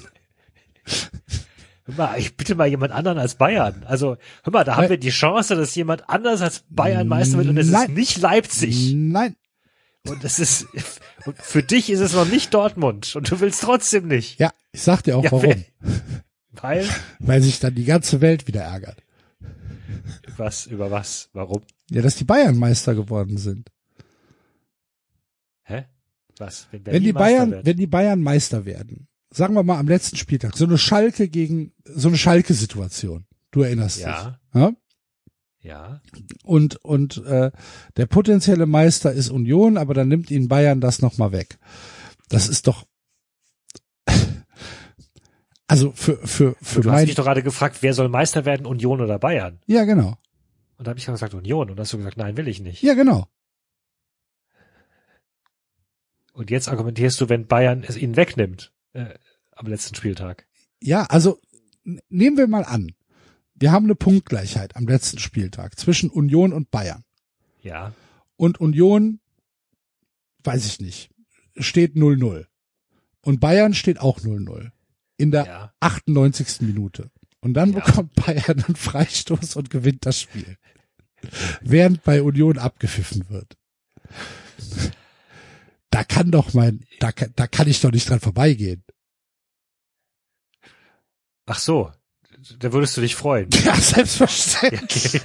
hör 1.86 1.94
mal, 1.97 2.18
ich 2.20 2.36
bitte 2.36 2.55
mal 2.55 2.68
jemand 2.68 2.93
anderen 2.93 3.18
als 3.18 3.34
Bayern. 3.34 3.82
Also, 3.84 4.16
hör 4.44 4.52
mal, 4.52 4.62
da 4.62 4.76
haben 4.76 4.82
Nein. 4.82 4.90
wir 4.90 4.98
die 4.98 5.10
Chance, 5.10 5.56
dass 5.56 5.74
jemand 5.74 6.09
anders 6.09 6.40
als 6.40 6.62
Bayern 6.70 7.09
Meister 7.09 7.38
wird 7.38 7.48
und 7.48 7.59
es 7.59 7.68
ist 7.68 7.88
nicht 7.88 8.18
Leipzig. 8.18 8.93
Nein. 8.94 9.34
Und 10.08 10.24
es 10.24 10.38
ist, 10.38 10.66
für 11.42 11.62
dich 11.62 11.90
ist 11.90 12.00
es 12.00 12.12
noch 12.14 12.26
nicht 12.26 12.52
Dortmund 12.54 13.14
und 13.16 13.30
du 13.30 13.40
willst 13.40 13.62
trotzdem 13.62 14.08
nicht. 14.08 14.38
Ja, 14.38 14.52
ich 14.72 14.82
sag 14.82 15.02
dir 15.02 15.16
auch 15.16 15.24
Ja, 15.24 15.32
warum. 15.32 15.64
Weil, 16.52 16.88
Weil 17.18 17.42
sich 17.42 17.60
dann 17.60 17.74
die 17.74 17.84
ganze 17.84 18.20
Welt 18.20 18.46
wieder 18.46 18.62
ärgert. 18.62 19.02
was, 20.36 20.66
über 20.66 20.90
was, 20.90 21.28
warum? 21.32 21.62
Ja, 21.90 22.02
dass 22.02 22.16
die 22.16 22.24
Bayern 22.24 22.56
Meister 22.58 22.94
geworden 22.94 23.36
sind. 23.36 23.70
Hä? 25.64 25.84
Was? 26.38 26.68
Wenn, 26.70 26.86
wenn 26.86 27.02
die 27.02 27.12
Bayern, 27.12 27.50
wird? 27.50 27.66
wenn 27.66 27.76
die 27.76 27.86
Bayern 27.86 28.20
Meister 28.20 28.64
werden, 28.64 29.08
sagen 29.30 29.54
wir 29.54 29.62
mal 29.62 29.78
am 29.78 29.88
letzten 29.88 30.16
Spieltag, 30.16 30.56
so 30.56 30.64
eine 30.64 30.78
Schalke 30.78 31.28
gegen, 31.28 31.72
so 31.84 32.08
eine 32.08 32.16
Schalke-Situation. 32.18 33.26
Du 33.50 33.62
erinnerst 33.62 33.98
Ja, 34.00 34.38
dich. 34.52 34.60
Ja? 34.60 34.72
Ja. 35.66 36.01
Und, 36.44 36.76
und 36.84 37.24
äh, 37.24 37.51
der 37.97 38.06
potenzielle 38.06 38.66
Meister 38.66 39.12
ist 39.12 39.30
Union, 39.30 39.76
aber 39.76 39.94
dann 39.94 40.09
nimmt 40.09 40.30
ihnen 40.30 40.48
Bayern 40.48 40.80
das 40.80 41.02
nochmal 41.02 41.32
weg. 41.32 41.59
Das 42.28 42.48
ist 42.48 42.66
doch. 42.66 42.86
Also 45.68 45.90
für, 45.90 46.16
für, 46.18 46.55
für 46.62 46.80
Du 46.80 46.90
hast 46.90 46.98
mein. 46.98 47.06
mich 47.06 47.16
doch 47.16 47.24
gerade 47.24 47.43
gefragt, 47.43 47.78
wer 47.80 47.93
soll 47.93 48.09
Meister 48.09 48.44
werden, 48.44 48.66
Union 48.66 49.01
oder 49.01 49.18
Bayern? 49.18 49.59
Ja, 49.66 49.82
genau. 49.82 50.16
Und 50.78 50.86
da 50.86 50.90
habe 50.90 51.01
ich 51.01 51.06
gesagt 51.06 51.34
Union 51.34 51.70
und 51.70 51.80
hast 51.80 51.93
du 51.93 51.97
gesagt, 51.97 52.16
nein, 52.16 52.36
will 52.36 52.47
ich 52.47 52.60
nicht. 52.60 52.84
Ja, 52.84 52.94
genau. 52.94 53.26
Und 56.32 56.52
jetzt 56.52 56.68
argumentierst 56.68 57.20
du, 57.20 57.28
wenn 57.28 57.48
Bayern 57.48 57.82
es 57.82 57.97
ihnen 57.97 58.14
wegnimmt 58.14 58.72
äh, 58.93 59.14
am 59.51 59.66
letzten 59.66 59.97
Spieltag. 59.97 60.47
Ja, 60.80 61.02
also 61.05 61.40
nehmen 62.09 62.36
wir 62.36 62.47
mal 62.47 62.64
an, 62.64 62.93
wir 63.58 63.72
haben 63.72 63.86
eine 63.86 63.94
Punktgleichheit 63.94 64.76
am 64.76 64.86
letzten 64.86 65.18
Spieltag 65.18 65.78
zwischen 65.78 66.10
Union 66.10 66.52
und 66.52 66.70
Bayern. 66.70 67.04
Ja, 67.62 67.92
Und 68.36 68.60
Union, 68.60 69.18
weiß 70.44 70.66
ich 70.66 70.80
nicht, 70.80 71.10
steht 71.56 71.96
0-0. 71.96 72.46
Und 73.22 73.40
Bayern 73.40 73.74
steht 73.74 73.98
auch 73.98 74.20
0-0. 74.20 74.70
In 75.16 75.30
der 75.30 75.46
ja. 75.46 75.74
98. 75.80 76.60
Minute. 76.60 77.10
Und 77.40 77.54
dann 77.54 77.72
Ja. 77.72 77.80
bekommt 77.80 78.12
Bayern 78.14 78.62
einen 78.62 78.76
Freistoß 78.76 79.56
und 79.56 79.70
gewinnt 79.70 80.04
das 80.04 80.20
Spiel. 80.20 80.58
Während 81.62 82.02
bei 82.04 82.22
Union 82.22 82.58
abgepfiffen 82.58 83.28
wird. 83.30 83.56
Da 85.90 86.04
kann 86.04 86.30
doch 86.30 86.52
mein, 86.52 86.84
da 87.00 87.10
da 87.12 87.46
kann 87.46 87.68
ich 87.68 87.80
doch 87.80 87.90
nicht 87.90 88.08
dran 88.08 88.20
vorbeigehen. 88.20 88.84
Ach 91.46 91.58
so, 91.58 91.92
da 92.59 92.73
würdest 92.73 92.97
du 92.97 93.01
dich 93.01 93.14
freuen. 93.16 93.48
Ja, 93.64 93.74
selbstverständlich. 93.74 95.20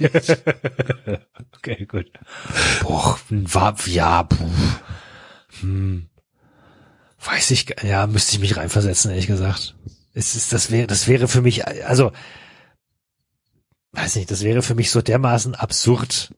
okay, 1.56 1.86
gut. 1.86 2.10
Boah, 2.82 3.18
war, 3.30 3.76
ja, 3.86 4.22
puh. 4.24 4.50
Hm. 5.60 6.08
Weiß 7.24 7.50
ich, 7.52 7.74
ja, 7.82 8.06
müsste 8.06 8.34
ich 8.34 8.40
mich 8.40 8.56
reinversetzen, 8.56 9.10
ehrlich 9.10 9.28
gesagt. 9.28 9.76
Es 10.14 10.34
ist, 10.34 10.52
das 10.52 10.70
wäre, 10.70 10.86
das 10.86 11.06
wäre 11.06 11.28
für 11.28 11.40
mich, 11.40 11.66
also, 11.86 12.12
weiß 13.92 14.16
nicht, 14.16 14.30
das 14.30 14.42
wäre 14.42 14.62
für 14.62 14.74
mich 14.74 14.90
so 14.90 15.00
dermaßen 15.02 15.54
absurd, 15.54 16.34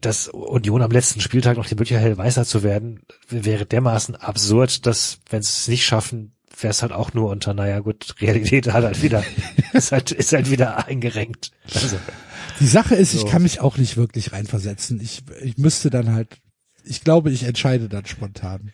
dass 0.00 0.28
Union 0.28 0.82
am 0.82 0.90
letzten 0.90 1.20
Spieltag 1.20 1.56
noch 1.56 1.66
die 1.66 1.74
Möglichkeit 1.74 2.16
Meister 2.16 2.44
zu 2.44 2.62
werden, 2.62 3.00
wäre 3.28 3.66
dermaßen 3.66 4.16
absurd, 4.16 4.86
dass, 4.86 5.18
wenn 5.28 5.42
sie 5.42 5.50
es 5.50 5.68
nicht 5.68 5.84
schaffen, 5.84 6.34
wäre 6.62 6.70
es 6.70 6.82
halt 6.82 6.92
auch 6.92 7.14
nur 7.14 7.30
unter, 7.30 7.54
naja 7.54 7.80
gut, 7.80 8.14
Realität 8.20 8.72
hat 8.72 8.84
halt 8.84 9.02
wieder, 9.02 9.22
ist 9.72 9.92
halt, 9.92 10.12
ist 10.12 10.32
halt 10.32 10.50
wieder 10.50 10.86
eingerenkt. 10.86 11.52
Also, 11.74 11.96
Die 12.60 12.66
Sache 12.66 12.94
ist, 12.94 13.12
So. 13.12 13.18
ich 13.18 13.26
kann 13.26 13.42
mich 13.42 13.60
auch 13.60 13.78
nicht 13.78 13.96
wirklich 13.96 14.32
reinversetzen. 14.32 15.00
Ich, 15.00 15.22
ich 15.42 15.56
müsste 15.56 15.88
dann 15.88 16.12
halt, 16.12 16.40
ich 16.84 17.02
glaube, 17.02 17.30
ich 17.30 17.44
entscheide 17.44 17.88
dann 17.88 18.06
spontan. 18.06 18.72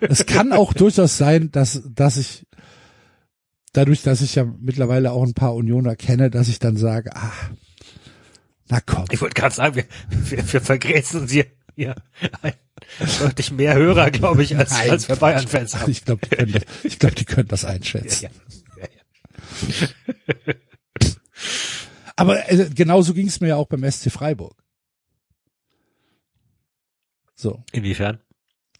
es 0.00 0.26
kann 0.26 0.52
auch 0.52 0.72
durchaus 0.74 1.18
sein, 1.18 1.50
dass, 1.50 1.82
dass 1.88 2.16
ich, 2.16 2.46
dadurch, 3.72 4.02
dass 4.02 4.20
ich 4.20 4.34
ja 4.36 4.44
mittlerweile 4.60 5.12
auch 5.12 5.24
ein 5.24 5.34
paar 5.34 5.54
Unioner 5.54 5.96
kenne, 5.96 6.30
dass 6.30 6.48
ich 6.48 6.58
dann 6.60 6.76
sage, 6.76 7.14
ah, 7.16 7.32
na 8.68 8.80
komm. 8.80 9.04
ich 9.10 9.20
wollte 9.20 9.34
gerade 9.34 9.54
sagen, 9.54 9.76
wir, 9.76 9.84
wir, 10.10 10.52
wir 10.52 10.60
vergrätzen 10.60 11.22
uns 11.22 11.32
hier, 11.32 11.46
ein, 11.76 12.52
deutlich 13.20 13.50
mehr 13.50 13.74
Hörer, 13.74 14.10
glaube 14.10 14.42
ich, 14.42 14.56
als, 14.56 14.70
Nein, 14.72 14.90
als 14.90 15.08
wir 15.08 15.16
Bayern-Fans 15.16 15.76
haben. 15.76 15.90
Ich 15.90 16.04
glaube, 16.04 16.26
die 16.26 16.36
können 16.36 16.52
das, 16.52 16.62
ich 16.84 16.98
glaube, 16.98 17.14
die 17.14 17.24
können 17.24 17.48
das 17.48 17.64
einschätzen. 17.64 18.28
Ja, 18.78 18.82
ja. 18.82 20.54
Aber 22.16 22.50
äh, 22.50 22.70
genauso 22.74 23.12
ging 23.14 23.26
es 23.26 23.40
mir 23.40 23.48
ja 23.48 23.56
auch 23.56 23.66
beim 23.66 23.88
SC 23.90 24.10
Freiburg. 24.10 24.56
So. 27.34 27.62
Inwiefern? 27.72 28.20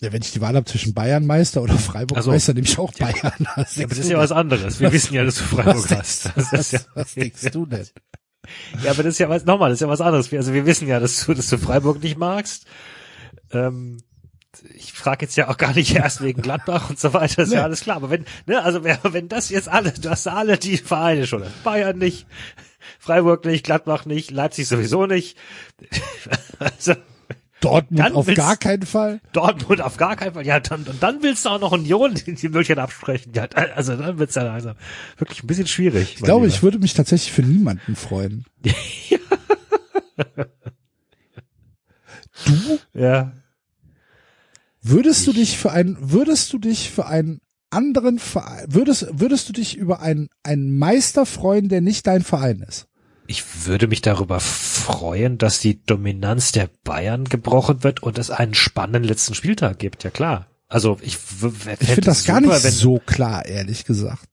Ja, 0.00 0.12
wenn 0.12 0.22
ich 0.22 0.32
die 0.32 0.40
Wahl 0.40 0.54
habe 0.56 0.64
zwischen 0.66 0.94
Bayern 0.94 1.26
Meister 1.26 1.62
oder 1.62 1.78
Freiburg 1.78 2.18
Ach 2.18 2.22
so. 2.22 2.30
Nehme 2.52 2.66
ich 2.66 2.78
auch 2.78 2.92
Bayern. 2.94 3.32
Was 3.56 3.76
Ja, 3.76 3.84
aber 3.84 3.94
denkst 3.94 3.96
das 3.96 3.98
ist 3.98 4.10
ja 4.10 4.18
was 4.18 4.32
anderes. 4.32 4.80
Wir 4.80 4.86
Was- 4.88 4.94
wissen 4.94 5.14
ja, 5.14 5.24
dass 5.24 5.36
du 5.36 5.40
was 5.42 5.48
Freiburg 5.50 5.88
denkst- 5.88 6.24
hast. 6.24 6.24
Ja, 6.24 6.32
Was, 6.36 6.86
was 6.94 7.14
denkst 7.14 7.50
du 7.52 7.66
denn? 7.66 7.86
Ja, 8.82 8.90
aber 8.90 9.02
das 9.02 9.14
ist 9.14 9.18
ja 9.18 9.28
was, 9.28 9.44
nochmal, 9.44 9.70
das 9.70 9.76
ist 9.78 9.82
ja 9.82 9.88
was 9.88 10.00
anderes. 10.00 10.30
Wir- 10.32 10.38
Also 10.38 10.52
wir 10.54 10.66
wissen 10.66 10.88
ja, 10.88 11.00
dass 11.00 11.24
du, 11.26 11.34
dass 11.34 11.48
du 11.48 11.58
Freiburg 11.58 12.02
nicht 12.02 12.18
magst. 12.18 12.66
Ähm, 13.52 13.98
ich 14.74 14.92
frage 14.92 15.26
jetzt 15.26 15.36
ja 15.36 15.48
auch 15.48 15.58
gar 15.58 15.74
nicht 15.74 15.94
erst 15.94 16.22
wegen 16.22 16.40
Gladbach 16.42 16.88
und 16.90 16.98
so 16.98 17.12
weiter, 17.12 17.42
ist 17.42 17.50
Nee. 17.50 17.56
ja 17.56 17.62
alles 17.64 17.80
klar. 17.82 17.96
Aber 17.96 18.10
wenn, 18.10 18.24
ne, 18.46 18.62
also 18.62 18.82
wenn 18.84 19.28
das 19.28 19.50
jetzt 19.50 19.68
alle, 19.68 19.92
du 19.92 20.08
hast 20.10 20.26
alle 20.28 20.56
die 20.58 20.78
Vereine 20.78 21.26
schon, 21.26 21.44
Bayern 21.62 21.98
nicht, 21.98 22.26
Freiburg 22.98 23.44
nicht, 23.44 23.64
Gladbach 23.64 24.06
nicht, 24.06 24.30
Leipzig 24.30 24.66
sowieso 24.66 25.06
nicht, 25.06 25.36
also 26.58 26.94
Dortmund 27.60 28.00
Dann 28.04 28.12
auf 28.12 28.26
willst- 28.26 28.36
gar 28.36 28.56
keinen 28.56 28.82
Fall. 28.84 29.20
Dortmund 29.32 29.80
auf 29.80 29.96
gar 29.96 30.14
keinen 30.16 30.34
Fall. 30.34 30.46
Ja, 30.46 30.60
dann, 30.60 30.82
und 30.84 31.02
dann 31.02 31.22
willst 31.22 31.44
du 31.44 31.48
auch 31.48 31.58
noch 31.60 31.72
Union 31.72 32.14
die, 32.14 32.34
die 32.34 32.48
Möglichkeit 32.48 32.78
absprechen. 32.78 33.32
Ja, 33.34 33.44
also 33.74 33.96
dann 33.96 34.18
wird's 34.18 34.34
ja 34.34 34.42
also 34.52 34.72
wirklich 35.16 35.42
ein 35.42 35.46
bisschen 35.46 35.66
schwierig. 35.66 36.14
Ich 36.16 36.22
glaube, 36.22 36.46
ich 36.48 36.62
würde 36.62 36.78
mich 36.78 36.92
tatsächlich 36.94 37.32
für 37.32 37.42
niemanden 37.42 37.96
freuen. 37.96 38.44
Du 42.44 42.78
ja. 42.92 43.32
würdest 44.82 45.26
du 45.26 45.30
Ich- 45.32 45.36
dich 45.38 45.58
für 45.58 45.72
einen, 45.72 45.96
würdest 46.12 46.52
du 46.52 46.58
dich 46.58 46.90
für 46.90 47.06
einen 47.06 47.40
anderen 47.70 48.18
Verein, 48.18 48.66
würdest, 48.68 49.06
würdest 49.12 49.48
du 49.48 49.52
dich 49.52 49.76
über 49.76 50.00
einen, 50.00 50.28
einen 50.42 50.78
Meister 50.78 51.26
freuen, 51.26 51.68
der 51.68 51.80
nicht 51.80 52.06
dein 52.06 52.22
Verein 52.22 52.60
ist? 52.60 52.86
Ich 53.28 53.66
würde 53.66 53.88
mich 53.88 54.02
darüber 54.02 54.40
freuen, 54.40 55.38
dass 55.38 55.58
die 55.58 55.82
Dominanz 55.84 56.52
der 56.52 56.68
Bayern 56.84 57.24
gebrochen 57.24 57.82
wird 57.82 58.02
und 58.02 58.18
es 58.18 58.30
einen 58.30 58.54
spannenden 58.54 59.04
letzten 59.04 59.34
Spieltag 59.34 59.78
gibt. 59.78 60.04
Ja 60.04 60.10
klar. 60.10 60.46
Also 60.68 60.98
ich, 61.00 61.14
Ich 61.14 61.88
finde 61.88 62.00
das 62.02 62.20
es 62.20 62.24
gar 62.24 62.40
super, 62.40 62.54
nicht 62.54 62.62
so 62.62 62.98
klar, 62.98 63.46
ehrlich 63.46 63.84
gesagt. 63.84 64.28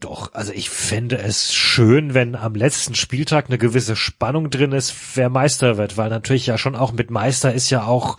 Doch, 0.00 0.32
also 0.32 0.52
ich 0.52 0.70
fände 0.70 1.18
es 1.18 1.52
schön, 1.52 2.14
wenn 2.14 2.36
am 2.36 2.54
letzten 2.54 2.94
Spieltag 2.94 3.46
eine 3.48 3.58
gewisse 3.58 3.96
Spannung 3.96 4.48
drin 4.48 4.70
ist, 4.70 4.94
wer 5.14 5.28
Meister 5.28 5.76
wird, 5.76 5.96
weil 5.96 6.08
natürlich 6.08 6.46
ja 6.46 6.56
schon 6.56 6.76
auch 6.76 6.92
mit 6.92 7.10
Meister 7.10 7.52
ist 7.52 7.68
ja 7.70 7.84
auch 7.84 8.18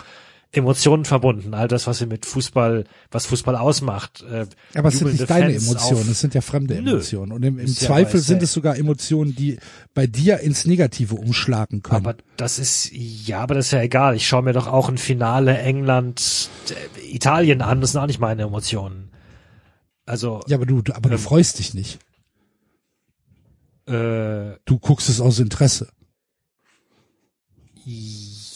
Emotionen 0.52 1.06
verbunden, 1.06 1.54
all 1.54 1.68
das, 1.68 1.86
was 1.86 2.00
wir 2.00 2.08
mit 2.08 2.26
Fußball, 2.26 2.86
was 3.12 3.28
Fußball 3.28 3.56
ausmacht. 3.56 4.24
Äh, 4.24 4.48
Aber 4.74 4.90
es 4.90 4.98
sind 4.98 5.12
nicht 5.14 5.30
deine 5.30 5.52
Fans 5.54 5.68
Emotionen, 5.68 6.10
es 6.10 6.20
sind 6.22 6.34
ja 6.34 6.42
fremde 6.42 6.82
Nö. 6.82 6.92
Emotionen. 6.94 7.32
Und 7.32 7.44
im, 7.44 7.60
im 7.60 7.68
ja 7.68 7.74
Zweifel 7.74 8.20
sind 8.20 8.42
es 8.42 8.52
sogar 8.52 8.76
Emotionen, 8.76 9.36
die 9.36 9.60
bei 9.94 10.08
dir 10.08 10.40
ins 10.40 10.66
Negative 10.66 11.14
umschlagen 11.14 11.84
können. 11.84 12.04
Aber 12.04 12.16
das 12.38 12.58
ist, 12.58 12.90
ja, 12.92 13.42
aber 13.42 13.54
das 13.54 13.68
ist 13.68 13.72
ja 13.74 13.82
egal. 13.82 14.16
Ich 14.16 14.28
schaue 14.28 14.42
mir 14.42 14.54
doch 14.54 14.66
auch 14.66 14.90
ein 14.90 14.98
Finale 14.98 15.56
England, 15.60 16.50
äh, 16.70 17.16
Italien 17.16 17.62
an, 17.62 17.80
das 17.82 17.92
sind 17.92 18.02
auch 18.02 18.08
nicht 18.08 18.20
meine 18.20 18.42
Emotionen. 18.42 19.12
Also, 20.08 20.42
ja, 20.48 20.58
aber 20.58 20.66
du, 20.66 20.82
du 20.82 20.96
aber 20.96 21.10
du 21.10 21.16
ähm, 21.16 21.22
freust 21.22 21.60
dich 21.60 21.76
nicht. 21.76 22.00
äh, 23.86 24.58
Du 24.66 24.80
guckst 24.80 25.10
es 25.10 25.22
aus 25.22 25.38
Interesse. 25.38 25.90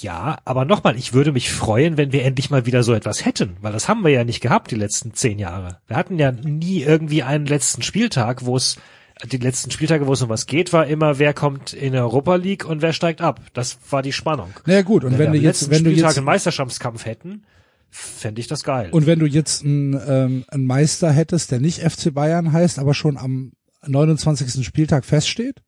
Ja, 0.03 0.37
aber 0.43 0.65
nochmal, 0.65 0.97
ich 0.97 1.13
würde 1.13 1.31
mich 1.31 1.49
freuen, 1.51 1.95
wenn 1.95 2.11
wir 2.11 2.25
endlich 2.25 2.49
mal 2.49 2.65
wieder 2.65 2.83
so 2.83 2.93
etwas 2.93 3.25
hätten, 3.25 3.55
weil 3.61 3.71
das 3.71 3.87
haben 3.87 4.03
wir 4.03 4.11
ja 4.11 4.25
nicht 4.25 4.41
gehabt 4.41 4.69
die 4.69 4.75
letzten 4.75 5.13
zehn 5.13 5.39
Jahre. 5.39 5.79
Wir 5.87 5.95
hatten 5.95 6.19
ja 6.19 6.33
nie 6.33 6.81
irgendwie 6.83 7.23
einen 7.23 7.45
letzten 7.45 7.81
Spieltag, 7.81 8.45
wo 8.45 8.57
es, 8.57 8.75
die 9.23 9.37
letzten 9.37 9.71
Spieltage, 9.71 10.05
wo 10.05 10.11
es 10.11 10.21
um 10.21 10.27
was 10.27 10.45
geht, 10.45 10.73
war 10.73 10.87
immer, 10.87 11.19
wer 11.19 11.33
kommt 11.33 11.71
in 11.71 11.95
Europa 11.95 12.35
League 12.35 12.65
und 12.65 12.81
wer 12.81 12.91
steigt 12.91 13.21
ab. 13.21 13.39
Das 13.53 13.77
war 13.89 14.01
die 14.01 14.11
Spannung. 14.11 14.53
Naja 14.65 14.81
gut, 14.81 15.05
und 15.05 15.13
wenn 15.13 15.19
wenn 15.19 15.33
wir 15.33 15.39
du 15.39 15.45
jetzt, 15.45 15.69
wenn 15.69 15.85
du 15.85 15.91
Spieltag 15.91 16.09
jetzt, 16.09 16.17
einen 16.17 16.25
Meisterschaftskampf 16.25 17.05
hätten, 17.05 17.45
fände 17.89 18.41
ich 18.41 18.47
das 18.47 18.65
geil. 18.65 18.89
und 18.91 19.05
wenn 19.05 19.19
du 19.19 19.25
jetzt 19.25 19.63
einen, 19.63 19.93
ähm, 20.05 20.45
einen 20.49 20.65
Meister 20.65 21.11
hättest, 21.11 21.51
der 21.51 21.61
nicht 21.61 21.79
FC 21.79 22.13
Bayern 22.13 22.51
heißt, 22.51 22.77
aber 22.77 22.93
schon 22.93 23.17
am 23.17 23.53
29. 23.87 24.65
Spieltag 24.65 25.05
feststeht? 25.05 25.61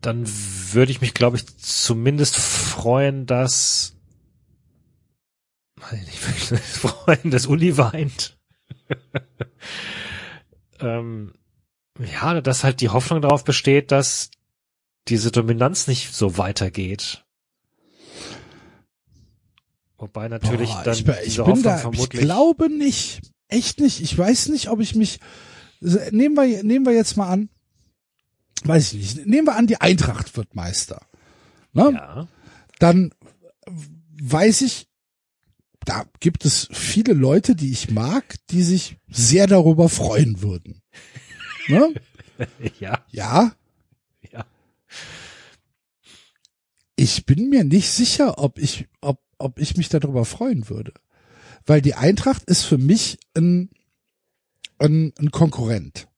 Dann 0.00 0.26
würde 0.72 0.92
ich 0.92 1.00
mich, 1.00 1.14
glaube 1.14 1.36
ich, 1.36 1.46
zumindest 1.58 2.36
freuen, 2.36 3.26
dass 3.26 3.94
ich 5.78 6.26
würde 6.26 6.36
ich 6.36 6.50
mich 6.50 6.60
freuen, 6.60 7.30
dass 7.30 7.46
Uli 7.46 7.76
weint. 7.76 8.36
ähm, 10.80 11.32
ja, 11.98 12.40
dass 12.40 12.64
halt 12.64 12.80
die 12.80 12.88
Hoffnung 12.88 13.22
darauf 13.22 13.44
besteht, 13.44 13.90
dass 13.92 14.30
diese 15.08 15.30
Dominanz 15.30 15.86
nicht 15.86 16.14
so 16.14 16.36
weitergeht. 16.36 17.24
Wobei 19.96 20.28
natürlich 20.28 20.70
Boah, 20.70 20.82
dann 20.84 20.94
ich, 20.94 21.08
ich 21.08 21.24
diese 21.24 21.46
Hoffnung 21.46 21.62
da, 21.62 21.76
ich 21.76 21.82
vermutlich 21.82 22.22
glaube 22.22 22.68
nicht. 22.68 23.22
Echt 23.48 23.80
nicht. 23.80 24.00
Ich 24.00 24.16
weiß 24.16 24.48
nicht, 24.48 24.68
ob 24.68 24.80
ich 24.80 24.94
mich, 24.94 25.18
nehmen 25.80 26.36
wir, 26.36 26.62
nehmen 26.62 26.86
wir 26.86 26.92
jetzt 26.92 27.16
mal 27.16 27.28
an, 27.28 27.48
weiß 28.66 28.94
ich 28.94 29.16
nicht, 29.16 29.26
nehmen 29.26 29.46
wir 29.46 29.56
an, 29.56 29.66
die 29.66 29.80
Eintracht 29.80 30.36
wird 30.36 30.54
Meister. 30.54 31.06
Ne? 31.72 31.92
ja, 31.94 32.28
Dann 32.78 33.12
weiß 34.20 34.62
ich, 34.62 34.88
da 35.84 36.04
gibt 36.20 36.44
es 36.44 36.68
viele 36.72 37.14
Leute, 37.14 37.54
die 37.54 37.70
ich 37.70 37.90
mag, 37.90 38.36
die 38.50 38.62
sich 38.62 38.98
sehr 39.08 39.46
darüber 39.46 39.88
freuen 39.88 40.42
würden. 40.42 40.82
Ne? 41.70 41.92
ja, 42.80 43.04
Ja, 43.10 43.52
ja. 44.32 44.46
ich 46.96 47.26
bin 47.26 47.50
mir 47.50 47.62
nicht 47.62 47.90
sicher, 47.90 48.38
ob 48.38 48.58
ich, 48.58 48.88
ob, 49.02 49.20
ob 49.36 49.58
ich 49.58 49.76
mich 49.76 49.90
darüber 49.90 50.24
freuen 50.24 50.70
würde. 50.70 50.94
Weil 51.66 51.82
die 51.82 51.92
Eintracht 51.92 52.44
ist 52.44 52.64
für 52.64 52.78
mich 52.78 53.18
ein, 53.36 53.68
ein, 54.78 55.12
ein 55.18 55.30
Konkurrent. 55.30 56.08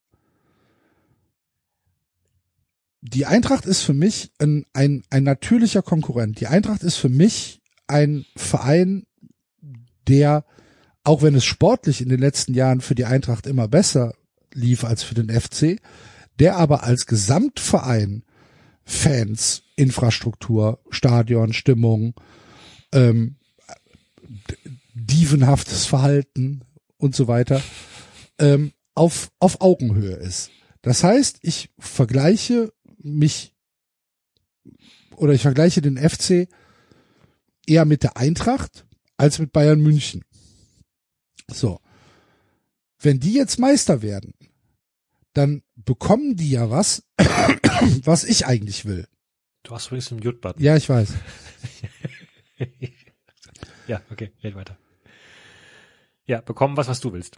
Die 3.03 3.27
Eintracht 3.27 3.65
ist 3.65 3.83
für 3.83 3.95
mich 3.95 4.31
ein, 4.39 4.67
ein, 4.75 5.03
ein 5.11 5.25
natürlicher 5.25 5.83
Konkurrent. 5.83 6.41
Die 6.41 6.47
Eintracht 6.47 6.83
ist 6.83 6.97
für 6.97 7.09
mich 7.09 7.63
ein 7.87 8.27
Verein, 8.37 9.07
der, 10.07 10.45
auch 11.03 11.23
wenn 11.23 11.35
es 11.35 11.45
sportlich 11.45 12.03
in 12.03 12.09
den 12.09 12.21
letzten 12.21 12.55
Jahren 12.55 12.81
für 12.81 12.95
die 12.95 13.07
Eintracht 13.07 13.47
immer 13.47 13.69
besser 13.69 14.15
lief 14.53 14.85
als 14.85 15.03
für 15.03 15.15
den 15.15 15.31
FC, 15.31 15.81
der 16.39 16.57
aber 16.57 16.83
als 16.83 17.07
Gesamtverein 17.07 18.25
Fans, 18.85 19.63
Infrastruktur, 19.77 20.81
Stadion, 20.91 21.53
Stimmung, 21.53 22.15
ähm, 22.93 23.37
dievenhaftes 24.95 25.87
Verhalten 25.87 26.63
und 26.97 27.15
so 27.15 27.29
weiter 27.29 27.63
ähm, 28.39 28.73
auf, 28.95 29.31
auf 29.39 29.61
Augenhöhe 29.61 30.17
ist. 30.17 30.51
Das 30.83 31.05
heißt, 31.05 31.39
ich 31.43 31.71
vergleiche 31.79 32.73
mich 33.03 33.53
oder 35.17 35.33
ich 35.33 35.43
vergleiche 35.43 35.83
den 35.83 35.99
FC 35.99 36.49
eher 37.67 37.85
mit 37.85 38.03
der 38.03 38.17
Eintracht 38.17 38.87
als 39.17 39.39
mit 39.39 39.53
Bayern 39.53 39.81
München. 39.81 40.25
So. 41.49 41.81
Wenn 42.99 43.21
die 43.21 43.35
jetzt 43.35 43.59
Meister 43.59 44.03
werden, 44.03 44.35
dann 45.33 45.63
bekommen 45.75 46.37
die 46.37 46.51
ja 46.51 46.71
was, 46.71 47.03
was 48.05 48.25
ich 48.25 48.47
eigentlich 48.47 48.85
will. 48.85 49.07
Du 49.63 49.73
hast 49.73 49.87
übrigens 49.87 50.11
einen 50.11 50.21
Mute-Button. 50.21 50.63
Ja, 50.63 50.77
ich 50.77 50.89
weiß. 50.89 51.15
ja, 53.87 54.03
okay, 54.11 54.33
red 54.43 54.55
weiter. 54.55 54.79
Ja, 56.27 56.41
bekommen 56.41 56.77
was, 56.77 56.89
was 56.89 57.01
du 57.01 57.13
willst. 57.13 57.37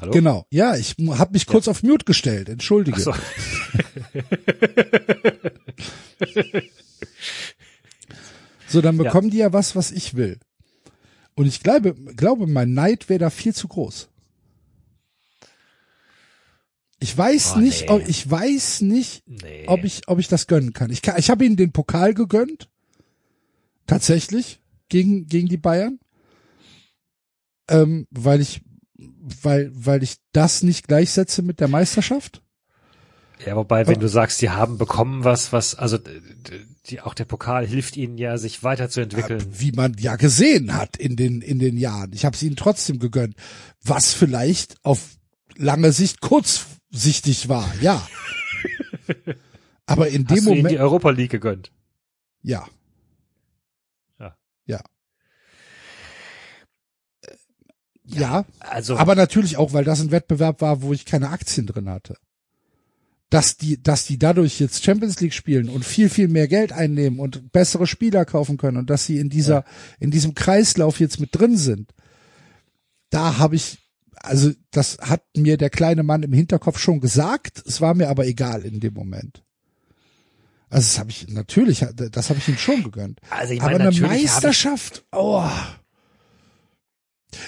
Hallo? 0.00 0.12
Genau. 0.12 0.46
Ja, 0.50 0.76
ich 0.76 0.96
habe 1.10 1.32
mich 1.32 1.46
kurz 1.46 1.66
auf 1.68 1.82
Mute 1.82 2.04
gestellt. 2.04 2.48
Entschuldige. 2.48 3.00
So. 3.00 3.12
So, 8.66 8.82
dann 8.82 8.96
Ja. 8.98 9.04
bekommen 9.04 9.30
die 9.30 9.38
ja 9.38 9.52
was, 9.52 9.76
was 9.76 9.90
ich 9.90 10.14
will. 10.14 10.38
Und 11.34 11.46
ich 11.46 11.62
glaube, 11.62 11.94
glaube, 11.94 12.46
mein 12.46 12.74
Neid 12.74 13.08
wäre 13.08 13.18
da 13.20 13.30
viel 13.30 13.54
zu 13.54 13.66
groß. 13.68 14.08
Ich 17.00 17.16
weiß 17.16 17.54
Oh, 17.56 17.60
nicht, 17.60 17.82
nee. 17.82 17.88
ob, 17.90 18.08
ich 18.08 18.28
weiß 18.28 18.80
nicht, 18.82 19.22
nee. 19.26 19.64
ob 19.68 19.84
ich, 19.84 20.08
ob 20.08 20.18
ich 20.18 20.28
das 20.28 20.48
gönnen 20.48 20.72
kann. 20.72 20.90
Ich 20.90 21.00
kann, 21.00 21.14
ich 21.18 21.30
habe 21.30 21.44
ihnen 21.46 21.56
den 21.56 21.72
Pokal 21.72 22.12
gegönnt. 22.12 22.68
Tatsächlich. 23.86 24.60
Gegen, 24.88 25.26
gegen 25.26 25.48
die 25.48 25.56
Bayern. 25.58 26.00
Ähm, 27.70 28.06
weil 28.10 28.40
ich, 28.40 28.62
weil, 29.42 29.70
weil 29.74 30.02
ich 30.02 30.16
das 30.32 30.62
nicht 30.62 30.88
gleichsetze 30.88 31.42
mit 31.42 31.60
der 31.60 31.68
Meisterschaft. 31.68 32.42
Ja, 33.44 33.54
wobei, 33.54 33.86
wenn 33.86 34.00
du 34.00 34.08
sagst, 34.08 34.42
die 34.42 34.50
haben 34.50 34.78
bekommen 34.78 35.22
was, 35.22 35.52
was, 35.52 35.76
also 35.76 35.96
die, 36.88 37.00
auch 37.00 37.14
der 37.14 37.24
Pokal 37.24 37.66
hilft 37.66 37.96
ihnen 37.96 38.18
ja, 38.18 38.36
sich 38.36 38.64
weiterzuentwickeln. 38.64 39.44
wie 39.50 39.72
man 39.72 39.94
ja 39.98 40.16
gesehen 40.16 40.74
hat 40.74 40.96
in 40.96 41.14
den 41.14 41.40
in 41.40 41.60
den 41.60 41.76
Jahren. 41.76 42.12
Ich 42.12 42.24
habe 42.24 42.34
es 42.34 42.42
ihnen 42.42 42.56
trotzdem 42.56 42.98
gegönnt, 42.98 43.36
was 43.82 44.12
vielleicht 44.12 44.76
auf 44.82 45.16
lange 45.56 45.92
Sicht 45.92 46.20
kurzsichtig 46.20 47.48
war, 47.48 47.72
ja. 47.80 48.04
Aber 49.86 50.08
in 50.08 50.26
dem 50.26 50.36
Hast 50.36 50.46
du 50.46 50.50
ihnen 50.50 50.56
die 50.56 50.62
Moment, 50.62 50.80
Europa 50.80 51.10
League 51.10 51.30
gegönnt? 51.30 51.70
Ja. 52.42 52.66
ja, 54.66 54.80
ja, 58.08 58.44
Also, 58.60 58.96
aber 58.96 59.14
natürlich 59.14 59.56
auch, 59.56 59.72
weil 59.72 59.84
das 59.84 60.00
ein 60.00 60.10
Wettbewerb 60.10 60.60
war, 60.60 60.82
wo 60.82 60.92
ich 60.92 61.04
keine 61.04 61.30
Aktien 61.30 61.66
drin 61.66 61.88
hatte. 61.88 62.16
dass 63.30 63.58
die, 63.58 63.82
dass 63.82 64.06
die 64.06 64.18
dadurch 64.18 64.58
jetzt 64.58 64.82
Champions 64.84 65.20
League 65.20 65.34
spielen 65.34 65.68
und 65.68 65.84
viel, 65.84 66.08
viel 66.08 66.28
mehr 66.28 66.48
Geld 66.48 66.72
einnehmen 66.72 67.20
und 67.20 67.52
bessere 67.52 67.86
Spieler 67.86 68.24
kaufen 68.24 68.56
können 68.56 68.78
und 68.78 68.88
dass 68.88 69.04
sie 69.04 69.18
in 69.18 69.28
dieser, 69.28 69.54
ja. 69.54 69.64
in 70.00 70.10
diesem 70.10 70.34
Kreislauf 70.34 70.98
jetzt 70.98 71.20
mit 71.20 71.34
drin 71.38 71.56
sind. 71.58 71.92
Da 73.10 73.36
habe 73.38 73.56
ich, 73.56 73.78
also 74.16 74.52
das 74.70 74.98
hat 75.00 75.22
mir 75.36 75.58
der 75.58 75.70
kleine 75.70 76.02
Mann 76.02 76.22
im 76.22 76.32
Hinterkopf 76.32 76.78
schon 76.78 77.00
gesagt, 77.00 77.62
es 77.66 77.80
war 77.80 77.94
mir 77.94 78.08
aber 78.08 78.26
egal 78.26 78.62
in 78.62 78.80
dem 78.80 78.94
Moment. 78.94 79.44
Also 80.70 80.86
das 80.86 80.98
habe 80.98 81.10
ich 81.10 81.28
natürlich, 81.28 81.84
das 81.94 82.30
habe 82.30 82.38
ich 82.38 82.48
ihm 82.48 82.58
schon 82.58 82.82
gegönnt. 82.82 83.20
Also 83.30 83.54
ich 83.54 83.60
meine, 83.60 83.86
aber 83.86 83.88
eine 83.88 84.00
Meisterschaft, 84.00 85.04
oh. 85.12 85.48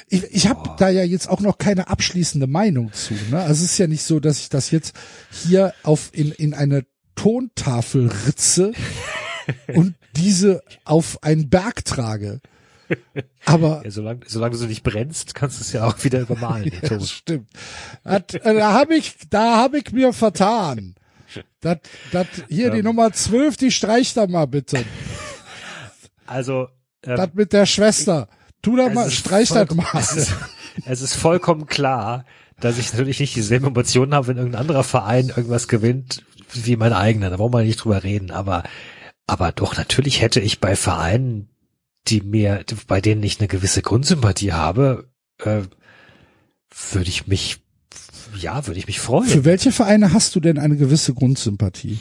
Ich, 0.08 0.24
ich 0.24 0.46
habe 0.48 0.68
oh. 0.68 0.76
da 0.78 0.88
ja 0.88 1.04
jetzt 1.04 1.28
auch 1.28 1.40
noch 1.40 1.58
keine 1.58 1.88
abschließende 1.88 2.46
Meinung 2.46 2.92
zu. 2.92 3.14
Ne? 3.30 3.40
Also 3.40 3.64
es 3.64 3.72
ist 3.72 3.78
ja 3.78 3.86
nicht 3.86 4.02
so, 4.02 4.20
dass 4.20 4.40
ich 4.40 4.48
das 4.48 4.70
jetzt 4.70 4.94
hier 5.30 5.74
auf 5.82 6.10
in, 6.12 6.32
in 6.32 6.54
eine 6.54 6.84
Tontafel 7.14 8.10
ritze 8.26 8.72
und 9.74 9.94
diese 10.16 10.62
auf 10.84 11.22
einen 11.22 11.48
Berg 11.48 11.84
trage. 11.84 12.40
Aber 13.44 13.82
ja, 13.84 13.90
solange, 13.90 14.20
solange 14.26 14.56
du 14.56 14.66
nicht 14.66 14.82
brennst, 14.82 15.34
kannst 15.34 15.58
du 15.58 15.62
es 15.62 15.72
ja 15.72 15.86
auch 15.86 16.02
wieder 16.04 16.20
übermalen. 16.20 16.72
ja, 16.82 17.00
stimmt. 17.00 17.48
Hat, 18.04 18.34
äh, 18.34 18.54
da 18.54 18.72
habe 18.72 18.96
ich, 18.96 19.16
da 19.28 19.56
habe 19.56 19.78
ich 19.78 19.92
mir 19.92 20.12
vertan. 20.12 20.96
Das, 21.60 21.78
das, 22.10 22.26
hier 22.48 22.68
ähm, 22.68 22.74
die 22.74 22.82
Nummer 22.82 23.12
zwölf, 23.12 23.56
die 23.56 23.70
streicht 23.70 24.16
da 24.16 24.26
mal 24.26 24.46
bitte. 24.46 24.84
Also 26.26 26.68
ähm, 27.04 27.16
das 27.16 27.30
mit 27.34 27.52
der 27.52 27.66
Schwester. 27.66 28.28
Tu 28.62 28.76
da 28.76 28.88
mal, 28.90 29.10
streich 29.10 29.48
das 29.48 29.74
mal. 29.74 29.86
Es 29.94 30.12
ist, 30.12 30.34
es 30.84 31.02
ist 31.02 31.14
vollkommen 31.14 31.66
klar, 31.66 32.24
dass 32.60 32.78
ich 32.78 32.92
natürlich 32.92 33.20
nicht 33.20 33.34
dieselben 33.34 33.66
Emotionen 33.66 34.14
habe, 34.14 34.26
wenn 34.28 34.36
irgendein 34.36 34.60
anderer 34.60 34.84
Verein 34.84 35.28
irgendwas 35.28 35.66
gewinnt, 35.68 36.24
wie 36.52 36.76
mein 36.76 36.92
eigener. 36.92 37.30
Da 37.30 37.38
wollen 37.38 37.52
wir 37.52 37.62
nicht 37.62 37.82
drüber 37.82 38.02
reden. 38.02 38.30
Aber, 38.30 38.64
aber 39.26 39.52
doch, 39.52 39.76
natürlich 39.76 40.20
hätte 40.20 40.40
ich 40.40 40.60
bei 40.60 40.76
Vereinen, 40.76 41.48
die 42.08 42.20
mir, 42.20 42.64
bei 42.86 43.00
denen 43.00 43.22
ich 43.22 43.38
eine 43.38 43.48
gewisse 43.48 43.82
Grundsympathie 43.82 44.52
habe, 44.52 45.08
äh, 45.38 45.62
würde 46.92 47.08
ich 47.08 47.26
mich, 47.26 47.62
ja, 48.36 48.66
würde 48.66 48.78
ich 48.78 48.86
mich 48.86 49.00
freuen. 49.00 49.28
Für 49.28 49.44
welche 49.44 49.72
Vereine 49.72 50.12
hast 50.12 50.34
du 50.34 50.40
denn 50.40 50.58
eine 50.58 50.76
gewisse 50.76 51.14
Grundsympathie? 51.14 51.98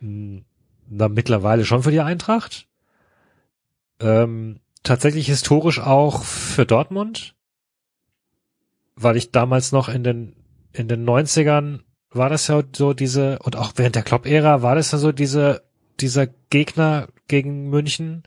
Hm, 0.00 0.44
na, 0.88 1.08
mittlerweile 1.08 1.64
schon 1.64 1.82
für 1.82 1.90
die 1.90 2.00
Eintracht. 2.00 2.66
Ähm, 4.00 4.60
tatsächlich 4.82 5.26
historisch 5.26 5.80
auch 5.80 6.24
für 6.24 6.66
Dortmund, 6.66 7.34
weil 8.96 9.16
ich 9.16 9.30
damals 9.30 9.72
noch 9.72 9.88
in 9.88 10.04
den, 10.04 10.36
in 10.72 10.88
den 10.88 11.08
90ern 11.08 11.80
war 12.10 12.28
das 12.28 12.48
ja 12.48 12.62
so 12.74 12.92
diese, 12.92 13.38
und 13.40 13.56
auch 13.56 13.72
während 13.76 13.94
der 13.94 14.02
Klopp-Ära 14.02 14.62
war 14.62 14.74
das 14.74 14.92
ja 14.92 14.98
so 14.98 15.12
diese, 15.12 15.62
dieser 16.00 16.26
Gegner 16.26 17.08
gegen 17.28 17.68
München. 17.68 18.24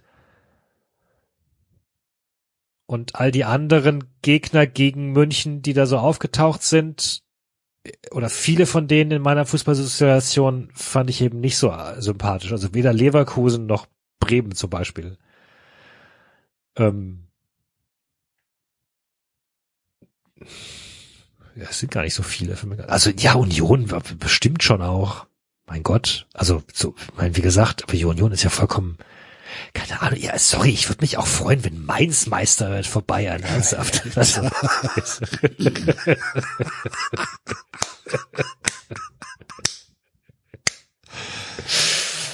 Und 2.86 3.16
all 3.16 3.32
die 3.32 3.46
anderen 3.46 4.04
Gegner 4.22 4.68
gegen 4.68 5.12
München, 5.12 5.62
die 5.62 5.74
da 5.74 5.86
so 5.86 5.98
aufgetaucht 5.98 6.64
sind, 6.64 7.24
oder 8.12 8.30
viele 8.30 8.66
von 8.66 8.88
denen 8.88 9.12
in 9.12 9.22
meiner 9.22 9.46
Fußballsituation 9.46 10.70
fand 10.74 11.10
ich 11.10 11.22
eben 11.22 11.40
nicht 11.40 11.58
so 11.58 11.74
sympathisch. 11.98 12.52
Also 12.52 12.74
weder 12.74 12.94
Leverkusen 12.94 13.66
noch 13.66 13.88
Bremen 14.20 14.54
zum 14.54 14.70
Beispiel. 14.70 15.18
Ähm, 16.76 17.28
ja, 21.56 21.68
es 21.70 21.80
sind 21.80 21.92
gar 21.92 22.04
nicht 22.04 22.16
so 22.16 22.24
viele. 22.24 22.58
Also 22.88 23.10
ja, 23.12 23.34
Union 23.34 23.92
war 23.92 24.02
bestimmt 24.20 24.64
schon 24.64 24.82
auch. 24.82 25.28
Mein 25.66 25.84
Gott. 25.84 26.28
Also 26.34 26.64
so, 26.74 26.96
mein, 27.16 27.36
wie 27.36 27.42
gesagt, 27.42 27.84
aber 27.84 27.92
die 27.94 28.06
Union 28.06 28.32
ist 28.32 28.44
ja 28.44 28.50
vollkommen, 28.50 28.98
keine 29.74 30.02
Ahnung, 30.02 30.20
ja, 30.20 30.38
sorry, 30.38 30.72
ich 30.72 30.90
würde 30.90 31.02
mich 31.02 31.18
auch 31.18 31.28
freuen, 31.28 31.64
wenn 31.64 31.86
Mainz 31.86 32.28
Meister 32.28 32.72
wird 32.72 32.88
vor 32.88 33.04
Bayern. 33.04 33.44
Ernsthaft. 33.44 34.04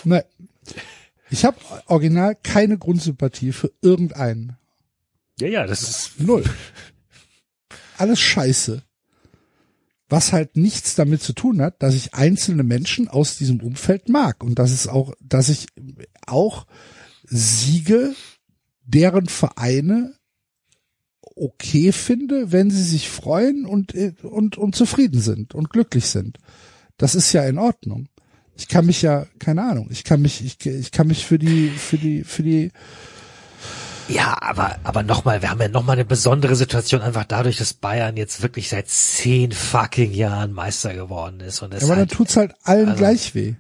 Nein. 0.06 0.24
Ich 1.30 1.46
habe 1.46 1.58
original 1.86 2.36
keine 2.36 2.78
Grundsympathie 2.78 3.52
für 3.52 3.72
irgendeinen. 3.82 4.58
Ja, 5.40 5.48
ja, 5.48 5.68
das 5.68 5.84
ist 5.84 6.20
null. 6.20 6.44
Alles 7.98 8.20
scheiße. 8.20 8.84
Was 10.08 10.34
halt 10.34 10.58
nichts 10.58 10.96
damit 10.96 11.22
zu 11.22 11.34
tun 11.34 11.62
hat, 11.62 11.84
dass 11.84 11.94
ich 11.94 12.16
einzelne 12.16 12.64
Menschen 12.64 13.08
aus 13.08 13.38
diesem 13.38 13.62
Umfeld 13.62 14.10
mag 14.10 14.44
und 14.44 14.58
dass 14.58 14.72
es 14.72 14.88
auch, 14.88 15.14
dass 15.22 15.50
ich 15.50 15.68
auch 16.26 16.66
Siege 17.26 18.16
deren 18.82 19.28
Vereine 19.28 20.16
okay 21.22 21.92
finde, 21.92 22.52
wenn 22.52 22.72
sie 22.72 22.84
sich 22.84 23.08
freuen 23.08 23.66
und, 23.68 23.94
und, 24.24 24.58
und 24.58 24.76
zufrieden 24.76 25.22
sind 25.22 25.54
und 25.54 25.70
glücklich 25.70 26.08
sind. 26.08 26.40
Das 26.98 27.14
ist 27.14 27.32
ja 27.32 27.46
in 27.46 27.60
Ordnung 27.60 28.10
ich 28.60 28.68
kann 28.68 28.86
mich 28.86 29.02
ja, 29.02 29.26
keine 29.40 29.64
Ahnung, 29.64 29.88
ich 29.90 30.04
kann 30.04 30.22
mich, 30.22 30.44
ich, 30.44 30.64
ich 30.66 30.92
kann 30.92 31.08
mich 31.08 31.26
für 31.26 31.40
die, 31.40 31.70
für 31.70 31.98
die, 31.98 32.24
für 32.24 32.44
die 32.44 32.72
ja, 34.10 34.36
aber, 34.42 34.80
aber 34.84 35.04
nochmal, 35.04 35.44
wir 35.44 35.52
haben 35.52 35.62
ja 35.62 35.68
nochmal 35.68 35.96
eine 35.96 36.04
besondere 36.04 36.56
Situation, 36.56 37.02
einfach 37.02 37.26
dadurch, 37.26 37.58
dass 37.58 37.76
Bayern 37.76 38.18
jetzt 38.18 38.42
wirklich 38.42 38.68
seit 38.68 38.88
zehn 38.88 39.52
fucking 39.52 40.12
Jahren 40.12 40.52
Meister 40.52 40.96
geworden 40.96 41.42
ist. 41.42 41.62
Und 41.62 41.76
es 41.76 41.84
aber 41.84 41.96
halt, 41.96 42.10
dann 42.10 42.18
tut's 42.18 42.36
halt 42.36 42.56
allen 42.64 42.90
also, 42.90 42.98
gleich 42.98 43.36
weh. 43.36 43.54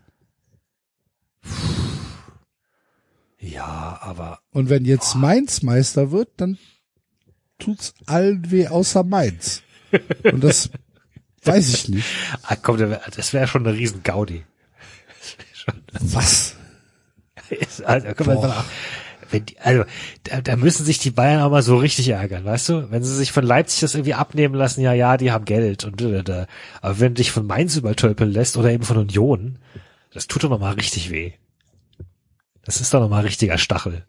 Ja, 3.37 3.99
aber. 4.01 4.39
Und 4.51 4.69
wenn 4.69 4.85
jetzt 4.85 5.13
boah. 5.13 5.19
Mainz 5.19 5.61
Meister 5.61 6.09
wird, 6.09 6.29
dann 6.37 6.57
tut's 7.59 7.93
allen 8.07 8.49
weh 8.49 8.67
außer 8.67 9.03
Mainz. 9.03 9.61
Und 10.23 10.43
das 10.43 10.71
weiß 11.43 11.73
ich 11.75 11.89
nicht. 11.89 12.07
Ah, 12.41 12.55
komm, 12.55 12.79
das 13.15 13.33
wäre 13.33 13.47
schon 13.47 13.67
eine 13.67 13.77
riesen 13.77 14.01
Gaudi. 14.01 14.43
Was? 16.01 16.55
also, 17.83 18.07
wenn 19.31 19.45
die, 19.45 19.59
also 19.59 19.83
da, 20.23 20.41
da 20.41 20.55
müssen 20.55 20.85
sich 20.85 20.99
die 20.99 21.11
Bayern 21.11 21.41
auch 21.41 21.51
mal 21.51 21.61
so 21.61 21.77
richtig 21.77 22.09
ärgern, 22.09 22.45
weißt 22.45 22.69
du? 22.69 22.91
Wenn 22.91 23.03
sie 23.03 23.15
sich 23.15 23.31
von 23.31 23.45
Leipzig 23.45 23.81
das 23.81 23.95
irgendwie 23.95 24.13
abnehmen 24.13 24.55
lassen, 24.55 24.81
ja, 24.81 24.93
ja, 24.93 25.17
die 25.17 25.31
haben 25.31 25.45
Geld 25.45 25.83
und 25.85 26.01
da, 26.01 26.21
da. 26.23 26.47
aber 26.81 26.99
wenn 26.99 27.13
du 27.13 27.19
dich 27.19 27.31
von 27.31 27.45
Mainz 27.45 27.75
übertölpeln 27.75 28.31
lässt 28.31 28.57
oder 28.57 28.71
eben 28.71 28.83
von 28.83 28.97
Union, 28.97 29.59
das 30.13 30.27
tut 30.27 30.43
doch 30.43 30.49
noch 30.49 30.59
mal 30.59 30.73
richtig 30.73 31.11
weh. 31.11 31.33
Das 32.63 32.81
ist 32.81 32.93
doch 32.93 32.99
noch 32.99 33.09
mal 33.09 33.21
richtiger 33.21 33.57
Stachel. 33.57 34.05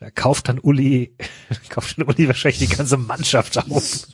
Da 0.00 0.10
kauft 0.10 0.48
dann 0.48 0.58
Uli, 0.58 1.14
kauft 1.68 1.98
dann 1.98 2.08
Uli 2.08 2.26
wahrscheinlich 2.26 2.58
die 2.58 2.74
ganze 2.74 2.96
Mannschaft 2.96 3.58
auf. 3.58 4.06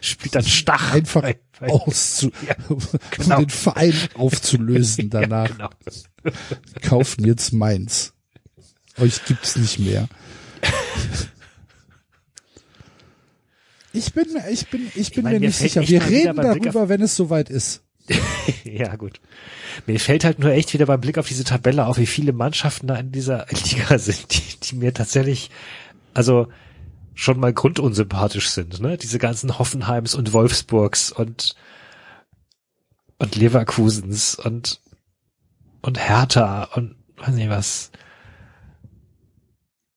Spielt 0.00 0.34
dann 0.34 0.44
Stach. 0.44 0.92
Einfach 0.92 1.32
auszu 1.60 2.32
ja, 2.46 2.54
genau. 3.10 3.36
um 3.36 3.42
den 3.42 3.50
Verein 3.50 3.94
aufzulösen 4.14 5.10
danach. 5.10 5.48
Ja, 5.58 5.70
genau. 5.84 6.36
Kaufen 6.82 7.24
jetzt 7.24 7.52
meins. 7.52 8.12
Euch 8.98 9.24
gibt's 9.24 9.56
nicht 9.56 9.78
mehr. 9.78 10.08
Ich 13.92 14.12
bin, 14.12 14.26
ich 14.50 14.68
bin, 14.68 14.90
ich 14.94 15.12
bin 15.12 15.20
ich 15.20 15.22
mein, 15.22 15.32
mir, 15.34 15.40
mir 15.40 15.46
nicht 15.46 15.58
sicher. 15.58 15.86
Wir 15.86 16.04
reden 16.04 16.36
darüber, 16.36 16.88
wenn 16.88 17.02
es 17.02 17.14
soweit 17.14 17.50
ist. 17.50 17.82
ja, 18.64 18.96
gut. 18.96 19.20
Mir 19.86 20.00
fällt 20.00 20.24
halt 20.24 20.38
nur 20.38 20.52
echt 20.52 20.72
wieder 20.74 20.86
beim 20.86 21.00
Blick 21.00 21.18
auf 21.18 21.28
diese 21.28 21.44
Tabelle 21.44 21.86
auf, 21.86 21.98
wie 21.98 22.06
viele 22.06 22.32
Mannschaften 22.32 22.86
da 22.86 22.96
in 22.96 23.12
dieser 23.12 23.46
Liga 23.50 23.98
sind, 23.98 24.34
die, 24.34 24.60
die 24.60 24.76
mir 24.76 24.92
tatsächlich, 24.92 25.50
also 26.14 26.48
schon 27.14 27.38
mal 27.38 27.52
grundunsympathisch 27.52 28.50
sind, 28.50 28.80
ne? 28.80 28.96
Diese 28.96 29.18
ganzen 29.18 29.58
Hoffenheims 29.58 30.14
und 30.14 30.32
Wolfsburgs 30.32 31.12
und 31.12 31.54
und 33.18 33.36
Leverkusens 33.36 34.34
und 34.34 34.80
und 35.82 35.98
Hertha 35.98 36.64
und 36.74 36.96
weiß 37.16 37.34
nicht 37.34 37.50
was. 37.50 37.90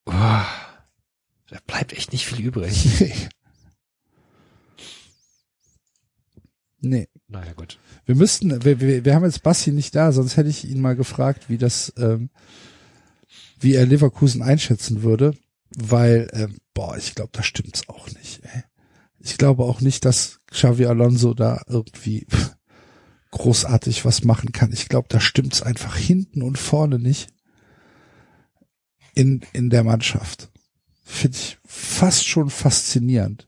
Oh, 0.06 0.12
da 0.12 1.58
bleibt 1.66 1.92
echt 1.92 2.12
nicht 2.12 2.26
viel 2.26 2.44
übrig. 2.44 2.86
nee. 6.80 7.08
Naja, 7.28 7.54
gut. 7.54 7.80
Wir 8.04 8.14
müssten, 8.14 8.64
wir, 8.64 8.80
wir, 8.80 9.04
wir 9.04 9.14
haben 9.14 9.24
jetzt 9.24 9.42
Basti 9.42 9.72
nicht 9.72 9.96
da, 9.96 10.12
sonst 10.12 10.36
hätte 10.36 10.48
ich 10.48 10.64
ihn 10.68 10.80
mal 10.80 10.94
gefragt, 10.94 11.48
wie 11.48 11.58
das, 11.58 11.92
ähm, 11.96 12.30
wie 13.58 13.74
er 13.74 13.84
Leverkusen 13.84 14.42
einschätzen 14.42 15.02
würde 15.02 15.36
weil, 15.76 16.28
ähm, 16.32 16.56
boah, 16.72 16.96
ich 16.96 17.14
glaube, 17.14 17.30
da 17.32 17.42
stimmt's 17.42 17.88
auch 17.88 18.10
nicht. 18.12 18.40
Ey. 18.44 18.64
Ich 19.20 19.36
glaube 19.36 19.64
auch 19.64 19.82
nicht, 19.82 20.06
dass 20.06 20.40
Xavi 20.46 20.86
Alonso 20.86 21.34
da 21.34 21.60
irgendwie 21.68 22.26
großartig 23.30 24.06
was 24.06 24.24
machen 24.24 24.52
kann. 24.52 24.72
Ich 24.72 24.88
glaube, 24.88 25.08
da 25.10 25.20
stimmt's 25.20 25.62
einfach 25.62 25.94
hinten 25.94 26.42
und 26.42 26.56
vorne 26.58 26.98
nicht 26.98 27.28
in, 29.14 29.42
in 29.52 29.68
der 29.68 29.84
Mannschaft. 29.84 30.50
Finde 31.04 31.36
ich 31.36 31.58
fast 31.66 32.26
schon 32.26 32.48
faszinierend. 32.48 33.46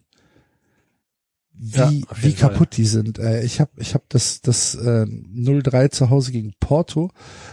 wie, 1.54 1.78
Ja, 1.78 1.90
wie 1.90 1.96
jeden 1.96 2.36
Fall. 2.38 2.50
kaputt 2.50 2.76
die 2.76 2.84
sind. 2.84 3.18
Äh, 3.18 3.42
ich 3.42 3.58
habe 3.58 3.72
ich 3.78 3.94
hab 3.94 4.06
das, 4.10 4.42
das 4.42 4.74
äh, 4.74 5.06
0-3 5.06 5.90
zu 5.90 6.10
Hause 6.10 6.32
gegen 6.32 6.52
Porto, 6.60 7.10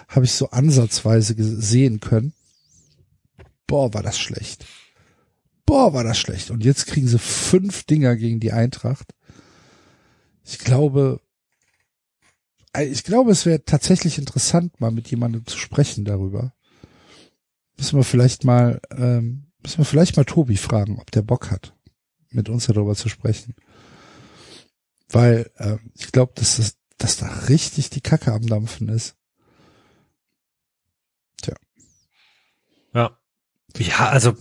habe 0.09 0.25
ich 0.25 0.33
so 0.33 0.49
ansatzweise 0.49 1.33
gesehen 1.33 2.01
können. 2.01 2.33
Boah, 3.67 3.93
war 3.93 4.03
das 4.03 4.19
schlecht. 4.19 4.65
Boah, 5.65 5.93
war 5.93 6.03
das 6.03 6.17
schlecht. 6.17 6.51
Und 6.51 6.63
jetzt 6.63 6.85
kriegen 6.85 7.07
sie 7.07 7.19
fünf 7.19 7.83
Dinger 7.85 8.15
gegen 8.15 8.39
die 8.39 8.51
Eintracht. 8.51 9.13
Ich 10.43 10.59
glaube, 10.59 11.21
äh, 12.75 12.85
ich 12.85 13.03
glaube, 13.03 13.31
es 13.31 13.45
wäre 13.45 13.63
tatsächlich 13.63 14.17
interessant, 14.17 14.79
mal 14.79 14.91
mit 14.91 15.09
jemandem 15.09 15.45
zu 15.45 15.57
sprechen 15.57 16.05
darüber. 16.05 16.53
Müssen 17.77 17.97
wir 17.97 18.03
vielleicht 18.03 18.43
mal, 18.43 18.79
ähm, 18.91 19.51
müssen 19.61 19.79
wir 19.79 19.85
vielleicht 19.85 20.17
mal 20.17 20.25
Tobi 20.25 20.57
fragen, 20.57 20.99
ob 20.99 21.11
der 21.11 21.23
Bock 21.23 21.51
hat, 21.51 21.73
mit 22.29 22.49
uns 22.49 22.67
darüber 22.67 22.95
zu 22.95 23.09
sprechen. 23.09 23.55
Weil 25.09 25.51
ähm, 25.57 25.91
ich 25.95 26.11
glaube, 26.11 26.33
dass 26.35 26.57
das, 26.57 26.77
dass 26.97 27.17
da 27.17 27.27
richtig 27.49 27.89
die 27.89 28.01
Kacke 28.01 28.31
am 28.31 28.45
Dampfen 28.45 28.89
ist. 28.89 29.15
Ja. 32.93 33.17
Ja, 33.77 34.09
also 34.09 34.31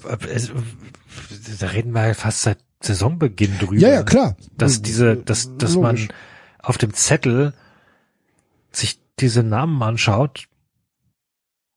da 1.60 1.66
reden 1.66 1.92
wir 1.92 2.06
ja 2.08 2.14
fast 2.14 2.42
seit 2.42 2.58
Saisonbeginn 2.82 3.58
drüber. 3.58 3.80
Ja, 3.80 3.88
ja, 3.88 4.02
klar. 4.02 4.36
Dass 4.56 4.82
diese, 4.82 5.16
dass, 5.16 5.56
dass 5.56 5.76
man 5.76 6.08
auf 6.58 6.78
dem 6.78 6.94
Zettel 6.94 7.54
sich 8.70 9.00
diese 9.18 9.42
Namen 9.42 9.82
anschaut 9.82 10.48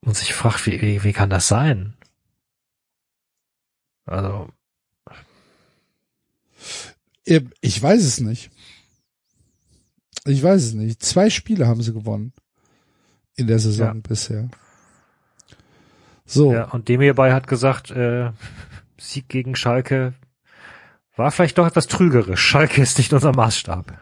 und 0.01 0.15
sich 0.15 0.34
fragt, 0.34 0.65
wie, 0.65 1.03
wie, 1.03 1.13
kann 1.13 1.29
das 1.29 1.47
sein? 1.47 1.93
Also, 4.05 4.49
Ich 7.61 7.81
weiß 7.81 8.03
es 8.03 8.19
nicht. 8.19 8.49
Ich 10.25 10.41
weiß 10.41 10.63
es 10.63 10.73
nicht. 10.73 11.03
Zwei 11.03 11.29
Spiele 11.29 11.67
haben 11.67 11.81
sie 11.81 11.93
gewonnen. 11.93 12.34
In 13.35 13.47
der 13.47 13.59
Saison 13.59 13.88
Ja. 13.88 13.93
bisher. 13.93 14.49
So. 16.27 16.53
ja, 16.53 16.65
und 16.65 16.89
dem 16.89 17.01
hierbei 17.01 17.33
hat 17.33 17.47
gesagt, 17.47 17.89
äh, 17.89 18.31
Sieg 18.97 19.29
gegen 19.29 19.55
Schalke 19.55 20.13
war 21.15 21.31
vielleicht 21.31 21.57
doch 21.57 21.65
etwas 21.65 21.87
trügerisch. 21.87 22.41
Schalke 22.41 22.81
ist 22.81 22.97
nicht 22.97 23.13
unser 23.13 23.31
Maßstab. 23.31 23.97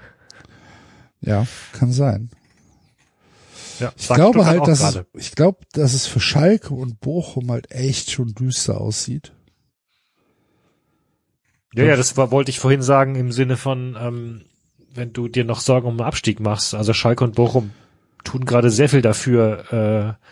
Ja, 1.21 1.45
kann 1.71 1.91
sein. 1.91 2.29
Ja, 3.79 3.91
Ich 3.95 4.07
glaube 4.07 4.45
halt, 4.45 4.67
dass 4.67 4.81
es, 4.81 5.05
ich 5.13 5.31
glaube, 5.33 5.59
dass 5.73 5.93
es 5.93 6.07
für 6.07 6.19
Schalke 6.19 6.73
und 6.73 6.99
Bochum 6.99 7.51
halt 7.51 7.71
echt 7.71 8.09
schon 8.11 8.33
düster 8.33 8.81
aussieht. 8.81 9.33
Ja, 11.73 11.83
ja, 11.83 11.95
das 11.95 12.17
war, 12.17 12.31
wollte 12.31 12.51
ich 12.51 12.59
vorhin 12.59 12.81
sagen 12.81 13.15
im 13.15 13.31
Sinne 13.31 13.57
von, 13.57 13.97
ähm, 13.99 14.45
wenn 14.93 15.13
du 15.13 15.27
dir 15.27 15.43
noch 15.43 15.59
Sorgen 15.59 15.87
um 15.87 15.97
den 15.97 16.05
Abstieg 16.05 16.39
machst. 16.39 16.73
Also 16.73 16.93
Schalke 16.93 17.23
und 17.23 17.35
Bochum 17.35 17.71
tun 18.23 18.45
gerade 18.45 18.71
sehr 18.71 18.89
viel 18.89 19.01
dafür, 19.01 20.17
äh, 20.17 20.25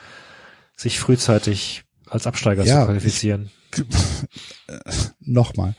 sich 0.76 1.00
frühzeitig 1.00 1.84
als 2.08 2.28
Absteiger 2.28 2.64
Ja, 2.66 2.82
zu 2.82 2.86
qualifizieren. 2.88 3.50
Nochmal. 5.20 5.76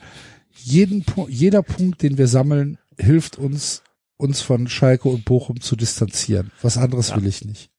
Jeden, 0.56 1.04
jeder 1.28 1.62
Punkt, 1.62 2.02
den 2.02 2.18
wir 2.18 2.28
sammeln, 2.28 2.78
hilft 2.98 3.38
uns, 3.38 3.82
uns 4.16 4.40
von 4.40 4.68
Schalke 4.68 5.08
und 5.08 5.24
Bochum 5.24 5.60
zu 5.60 5.76
distanzieren. 5.76 6.50
Was 6.62 6.78
anderes 6.78 7.10
Ja. 7.10 7.16
will 7.16 7.26
ich 7.26 7.44
nicht. 7.44 7.70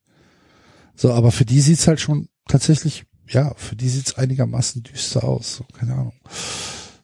So, 0.95 1.11
aber 1.13 1.31
für 1.31 1.45
die 1.45 1.61
sieht's 1.61 1.87
halt 1.87 1.99
schon 1.99 2.29
tatsächlich, 2.47 3.05
ja, 3.27 3.53
für 3.55 3.75
die 3.75 3.89
sieht's 3.89 4.15
einigermaßen 4.15 4.83
düster 4.83 5.23
aus. 5.23 5.55
So, 5.57 5.65
keine 5.77 5.93
Ahnung. 5.93 6.13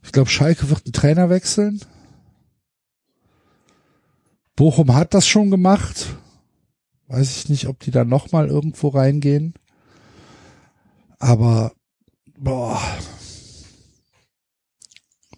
Ich 0.03 0.11
glaube, 0.11 0.29
Schalke 0.29 0.69
wird 0.69 0.85
einen 0.85 0.93
Trainer 0.93 1.29
wechseln. 1.29 1.81
Bochum 4.55 4.93
hat 4.93 5.13
das 5.13 5.27
schon 5.27 5.49
gemacht. 5.51 6.07
Weiß 7.07 7.37
ich 7.37 7.49
nicht, 7.49 7.67
ob 7.67 7.79
die 7.79 7.91
da 7.91 8.05
nochmal 8.05 8.47
irgendwo 8.47 8.89
reingehen. 8.89 9.53
Aber, 11.21 11.73
boah. 12.37 12.81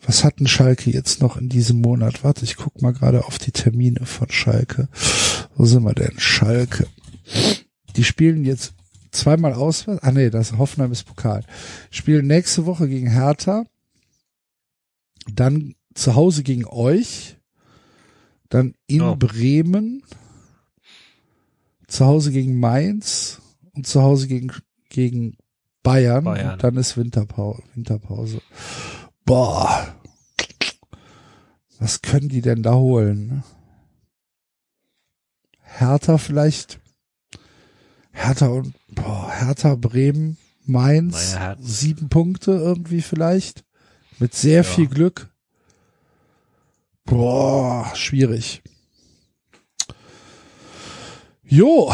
Was 0.06 0.24
hat 0.24 0.40
denn 0.40 0.48
Schalke 0.48 0.90
jetzt 0.92 1.22
noch 1.22 1.36
in 1.38 1.50
diesem 1.50 1.82
Monat? 1.82 2.24
Warte, 2.24 2.46
ich 2.46 2.56
guck 2.56 2.82
mal 2.82 2.94
gerade 2.94 3.26
auf 3.26 3.38
die 3.38 3.52
Termine 3.52 4.06
von 4.06 4.30
Schalke. 4.30 4.88
Wo 5.56 5.66
sind 5.66 5.84
wir 5.84 5.94
denn? 5.94 6.18
Schalke. 6.18 6.88
Die 7.98 8.04
spielen 8.06 8.46
jetzt 8.46 8.74
zweimal 9.12 9.54
auswärts. 9.54 10.04
Ah 10.04 10.12
nee, 10.12 10.30
das 10.30 10.54
Hoffenheim 10.58 10.92
ist 10.94 11.04
Pokal. 11.04 11.46
Spielen 11.92 12.28
nächste 12.28 12.66
Woche 12.66 12.88
gegen 12.88 13.10
Hertha. 13.12 13.66
Dann 15.32 15.76
zu 15.94 16.16
Hause 16.16 16.44
gegen 16.44 16.66
euch. 16.66 17.38
Dann 18.50 18.74
in 18.88 19.02
Oh. 19.02 19.16
Bremen. 19.18 20.04
Zu 21.88 22.06
Hause 22.06 22.32
gegen 22.32 22.58
Mainz. 22.60 23.42
Und 23.74 23.86
zu 23.86 24.02
Hause 24.02 24.28
gegen, 24.28 24.52
gegen 24.90 25.36
Bayern. 25.84 26.24
Bayern. 26.24 26.54
Und 26.54 26.64
dann 26.64 26.78
ist 26.78 26.98
Winterpause. 26.98 27.62
Winterpause. 27.76 28.42
Boah. 29.26 29.96
Was 31.80 32.02
können 32.02 32.30
die 32.30 32.42
denn 32.42 32.64
da 32.64 32.74
holen? 32.76 33.28
ne? 33.28 33.44
Hertha 35.62 36.18
vielleicht. 36.18 36.80
Hertha 38.12 38.48
und 38.48 38.74
boah, 38.90 39.30
Hertha, 39.32 39.76
Bremen, 39.76 40.38
Mainz, 40.66 41.34
Naja, 41.34 41.58
sieben 41.60 42.10
Punkte 42.10 42.52
irgendwie 42.52 43.02
vielleicht. 43.02 43.66
Mit 44.20 44.34
sehr 44.36 44.58
Ja. 44.58 44.64
viel 44.64 44.88
Glück. 44.88 45.30
Boah, 47.06 47.92
schwierig. 47.96 48.62
Jo, 51.44 51.92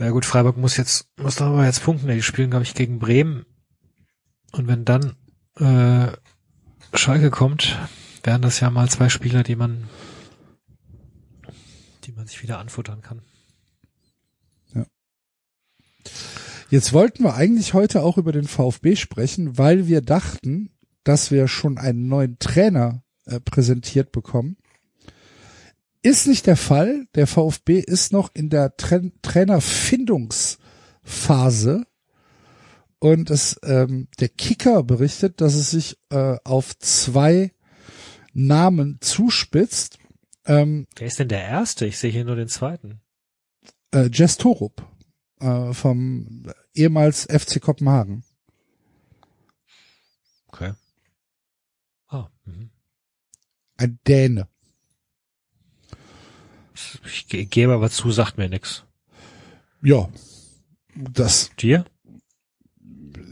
Ja 0.00 0.10
gut, 0.10 0.24
Freiburg 0.24 0.56
muss 0.56 0.78
jetzt, 0.78 1.10
muss 1.18 1.36
doch 1.36 1.46
aber 1.46 1.66
jetzt 1.66 1.84
punkten. 1.84 2.08
Die 2.08 2.22
spielen, 2.22 2.48
glaube 2.48 2.64
ich, 2.64 2.74
gegen 2.74 2.98
Bremen. 2.98 3.44
Und 4.50 4.66
wenn 4.66 4.86
dann 4.86 5.14
äh, 5.56 6.10
Schalke 6.96 7.30
kommt, 7.30 7.78
wären 8.24 8.40
das 8.40 8.60
ja 8.60 8.70
mal 8.70 8.88
zwei 8.88 9.10
Spieler, 9.10 9.42
die 9.42 9.56
man, 9.56 9.88
die 12.04 12.12
man 12.12 12.26
sich 12.26 12.42
wieder 12.42 12.58
anfuttern 12.58 13.02
kann. 13.02 13.20
Jetzt 16.70 16.92
wollten 16.92 17.24
wir 17.24 17.34
eigentlich 17.34 17.74
heute 17.74 18.02
auch 18.02 18.16
über 18.16 18.32
den 18.32 18.46
VfB 18.46 18.96
sprechen, 18.96 19.58
weil 19.58 19.86
wir 19.86 20.00
dachten, 20.00 20.70
dass 21.04 21.30
wir 21.30 21.46
schon 21.46 21.78
einen 21.78 22.08
neuen 22.08 22.38
Trainer 22.38 23.02
äh, 23.26 23.40
präsentiert 23.40 24.12
bekommen. 24.12 24.56
Ist 26.02 26.26
nicht 26.26 26.46
der 26.46 26.56
Fall. 26.56 27.06
Der 27.14 27.26
VfB 27.26 27.80
ist 27.80 28.12
noch 28.12 28.30
in 28.34 28.50
der 28.50 28.76
Tra 28.76 29.00
Trainerfindungsphase. 29.22 31.86
Und 32.98 33.30
es, 33.30 33.58
ähm, 33.62 34.08
der 34.18 34.28
Kicker 34.28 34.82
berichtet, 34.82 35.40
dass 35.40 35.54
es 35.54 35.70
sich 35.70 35.98
äh, 36.10 36.36
auf 36.44 36.78
zwei 36.78 37.52
Namen 38.32 38.98
zuspitzt. 39.00 39.98
Ähm, 40.46 40.86
Wer 40.96 41.06
ist 41.06 41.18
denn 41.18 41.28
der 41.28 41.44
Erste? 41.44 41.86
Ich 41.86 41.98
sehe 41.98 42.10
hier 42.10 42.24
nur 42.24 42.36
den 42.36 42.48
Zweiten. 42.48 43.00
äh, 43.94 44.08
Jess 44.12 44.36
Torup 44.36 44.86
äh, 45.40 45.72
vom 45.72 46.50
ehemals 46.74 47.24
FC 47.26 47.60
Kopenhagen. 47.60 48.24
Okay. 50.48 50.72
Ah, 52.08 52.28
mhm. 52.44 52.70
Ein 53.76 53.98
Däne. 54.06 54.48
Ich 57.04 57.26
ge- 57.28 57.44
gebe 57.44 57.72
aber 57.74 57.90
zu, 57.90 58.10
sagt 58.10 58.38
mir 58.38 58.48
nix. 58.48 58.84
Ja, 59.82 60.08
das, 60.94 61.50
Dir? 61.58 61.84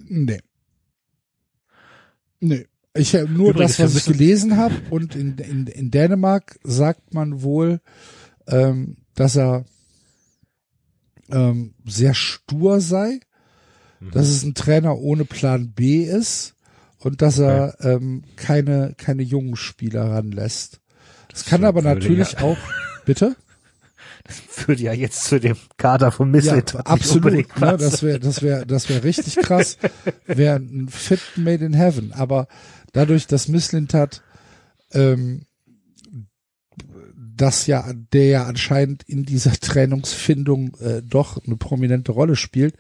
nee. 0.09 0.41
Nee. 2.41 2.67
Ich 2.95 3.15
habe 3.15 3.29
nur 3.29 3.51
Übrigens, 3.51 3.77
das, 3.77 3.95
was 3.95 4.07
ich 4.09 4.13
gelesen 4.13 4.57
habe 4.57 4.75
und 4.91 5.15
in, 5.15 5.37
in, 5.39 5.67
in 5.67 5.91
Dänemark 5.91 6.59
sagt 6.65 7.15
man 7.15 7.43
wohl, 7.43 7.81
ähm, 8.47 8.97
dass 9.15 9.37
er 9.37 9.65
ähm, 11.31 11.75
sehr 11.85 12.15
stur 12.15 12.81
sei, 12.81 13.21
Mhm. 14.01 14.11
dass 14.13 14.29
es 14.29 14.45
ein 14.45 14.55
Trainer 14.55 14.97
ohne 14.97 15.25
Plan 15.25 15.73
B 15.73 16.05
ist 16.05 16.55
und 16.99 17.21
dass 17.21 17.39
er 17.41 17.77
ähm, 17.81 18.23
keine, 18.37 18.95
keine 18.97 19.23
jungen 19.25 19.57
Spieler 19.57 20.05
ranlässt. 20.13 20.81
Das 21.29 21.45
kann 21.45 21.65
aber 21.65 21.83
natürlich 21.83 22.39
auch, 22.39 22.57
bitte? 23.09 23.37
Würde 24.67 24.83
ja 24.83 24.93
jetzt 24.93 25.25
zu 25.25 25.41
dem 25.41 25.57
Kader 25.79 26.13
von 26.13 26.31
Misslet 26.31 26.75
Ja, 26.75 26.81
absolut. 26.81 27.59
Ne, 27.59 27.77
das 27.79 28.03
wäre, 28.03 28.21
das 28.21 28.43
wäre, 28.43 28.67
das 28.67 28.91
wäre 28.91 29.03
richtig 29.03 29.37
krass. 29.37 29.79
Wäre 30.27 30.57
ein 30.57 30.89
Fit 30.89 31.21
made 31.37 31.65
in 31.65 31.73
heaven. 31.73 32.13
Aber 32.13 32.49
dadurch, 32.93 33.27
dass 33.27 33.49
Misslintat, 33.49 34.23
ähm, 34.93 35.47
das 37.35 37.67
ja, 37.67 37.91
der 38.13 38.27
ja 38.27 38.45
anscheinend 38.45 39.05
in 39.05 39.25
dieser 39.25 39.53
Trennungsfindung 39.53 40.77
äh, 40.81 41.03
doch 41.03 41.43
eine 41.47 41.57
prominente 41.57 42.13
Rolle 42.13 42.37
spielt, 42.37 42.77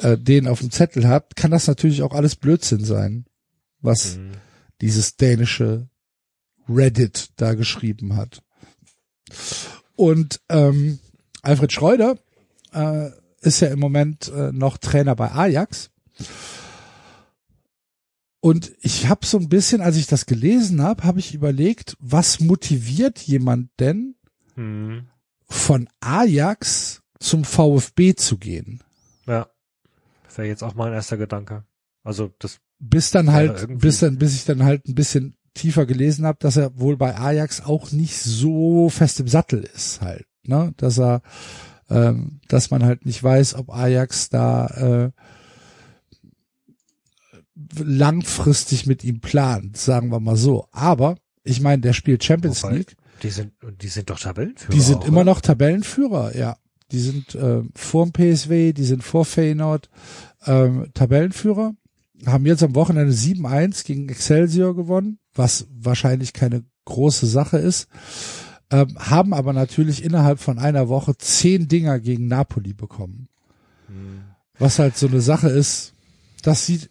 äh, 0.00 0.18
den 0.18 0.46
auf 0.46 0.60
dem 0.60 0.70
Zettel 0.70 1.08
hat, 1.08 1.36
kann 1.36 1.50
das 1.52 1.66
natürlich 1.68 2.02
auch 2.02 2.12
alles 2.12 2.36
Blödsinn 2.36 2.84
sein, 2.84 3.24
was 3.80 4.16
Mhm. 4.18 4.32
dieses 4.82 5.16
dänische 5.16 5.88
Reddit 6.68 7.30
da 7.36 7.54
geschrieben 7.54 8.14
hat. 8.16 8.42
Und 9.96 10.40
ähm, 10.48 10.98
Alfred 11.42 11.72
Schreuder 11.72 12.18
äh, 12.72 13.10
ist 13.40 13.60
ja 13.60 13.68
im 13.68 13.78
Moment 13.78 14.28
äh, 14.28 14.52
noch 14.52 14.78
Trainer 14.78 15.14
bei 15.16 15.30
Ajax. 15.32 15.90
Und 18.40 18.72
ich 18.80 19.08
habe 19.08 19.26
so 19.26 19.38
ein 19.38 19.48
bisschen, 19.48 19.80
als 19.80 19.96
ich 19.96 20.06
das 20.06 20.26
gelesen 20.26 20.82
habe, 20.82 21.04
habe 21.04 21.18
ich 21.18 21.34
überlegt, 21.34 21.96
was 22.00 22.40
motiviert 22.40 23.18
jemand 23.20 23.70
denn 23.80 24.14
Hm. 24.54 25.06
von 25.48 25.88
Ajax 26.00 27.02
zum 27.20 27.44
VfB 27.44 28.14
zu 28.14 28.38
gehen? 28.38 28.82
Ja. 29.26 29.48
Das 30.24 30.38
wäre 30.38 30.48
jetzt 30.48 30.62
auch 30.62 30.74
mein 30.74 30.92
erster 30.92 31.16
Gedanke. 31.16 31.64
Also 32.04 32.32
das 32.38 32.58
Bis 32.78 33.10
dann 33.10 33.32
halt, 33.32 33.66
bis 33.80 34.00
dann, 34.00 34.18
bis 34.18 34.34
ich 34.34 34.44
dann 34.44 34.64
halt 34.64 34.86
ein 34.86 34.94
bisschen 34.94 35.36
tiefer 35.58 35.86
gelesen 35.86 36.24
habe, 36.26 36.38
dass 36.40 36.56
er 36.56 36.78
wohl 36.78 36.96
bei 36.96 37.16
Ajax 37.16 37.64
auch 37.64 37.92
nicht 37.92 38.16
so 38.18 38.88
fest 38.88 39.20
im 39.20 39.28
Sattel 39.28 39.68
ist 39.74 40.00
halt, 40.00 40.26
ne? 40.44 40.72
Dass 40.76 40.98
er, 40.98 41.22
ähm, 41.90 42.40
dass 42.48 42.70
man 42.70 42.84
halt 42.84 43.04
nicht 43.06 43.22
weiß, 43.22 43.54
ob 43.54 43.70
Ajax 43.70 44.28
da 44.28 44.66
äh, 44.66 45.10
langfristig 47.78 48.86
mit 48.86 49.04
ihm 49.04 49.20
plant, 49.20 49.76
sagen 49.76 50.10
wir 50.10 50.20
mal 50.20 50.36
so. 50.36 50.66
Aber 50.72 51.16
ich 51.42 51.60
meine, 51.60 51.82
der 51.82 51.92
spielt 51.92 52.24
Champions 52.24 52.62
Wobei, 52.62 52.76
League. 52.76 52.96
die 53.22 53.30
sind 53.30 53.52
die 53.80 53.88
sind 53.88 54.10
doch 54.10 54.18
Tabellenführer. 54.18 54.72
Die 54.74 54.80
sind 54.80 54.98
auch, 54.98 55.06
immer 55.06 55.20
oder? 55.22 55.32
noch 55.32 55.40
Tabellenführer, 55.40 56.36
ja. 56.36 56.56
Die 56.90 57.00
sind 57.00 57.34
äh, 57.34 57.62
vorm 57.74 58.12
PSW, 58.12 58.72
die 58.72 58.84
sind 58.84 59.02
vor 59.04 59.24
Feyenoord 59.24 59.90
ähm, 60.46 60.88
Tabellenführer. 60.94 61.74
Haben 62.26 62.46
jetzt 62.46 62.62
am 62.62 62.74
Wochenende 62.74 63.12
7-1 63.12 63.84
gegen 63.84 64.08
Excelsior 64.08 64.74
gewonnen, 64.74 65.18
was 65.38 65.66
wahrscheinlich 65.70 66.32
keine 66.32 66.64
große 66.84 67.26
Sache 67.26 67.58
ist. 67.58 67.88
Ähm, 68.70 68.98
haben 68.98 69.32
aber 69.32 69.54
natürlich 69.54 70.04
innerhalb 70.04 70.40
von 70.40 70.58
einer 70.58 70.88
Woche 70.88 71.16
zehn 71.16 71.68
Dinger 71.68 72.00
gegen 72.00 72.28
Napoli 72.28 72.74
bekommen. 72.74 73.28
Hm. 73.86 74.24
Was 74.58 74.78
halt 74.78 74.96
so 74.96 75.06
eine 75.06 75.22
Sache 75.22 75.48
ist, 75.48 75.94
das 76.42 76.66
sieht, 76.66 76.88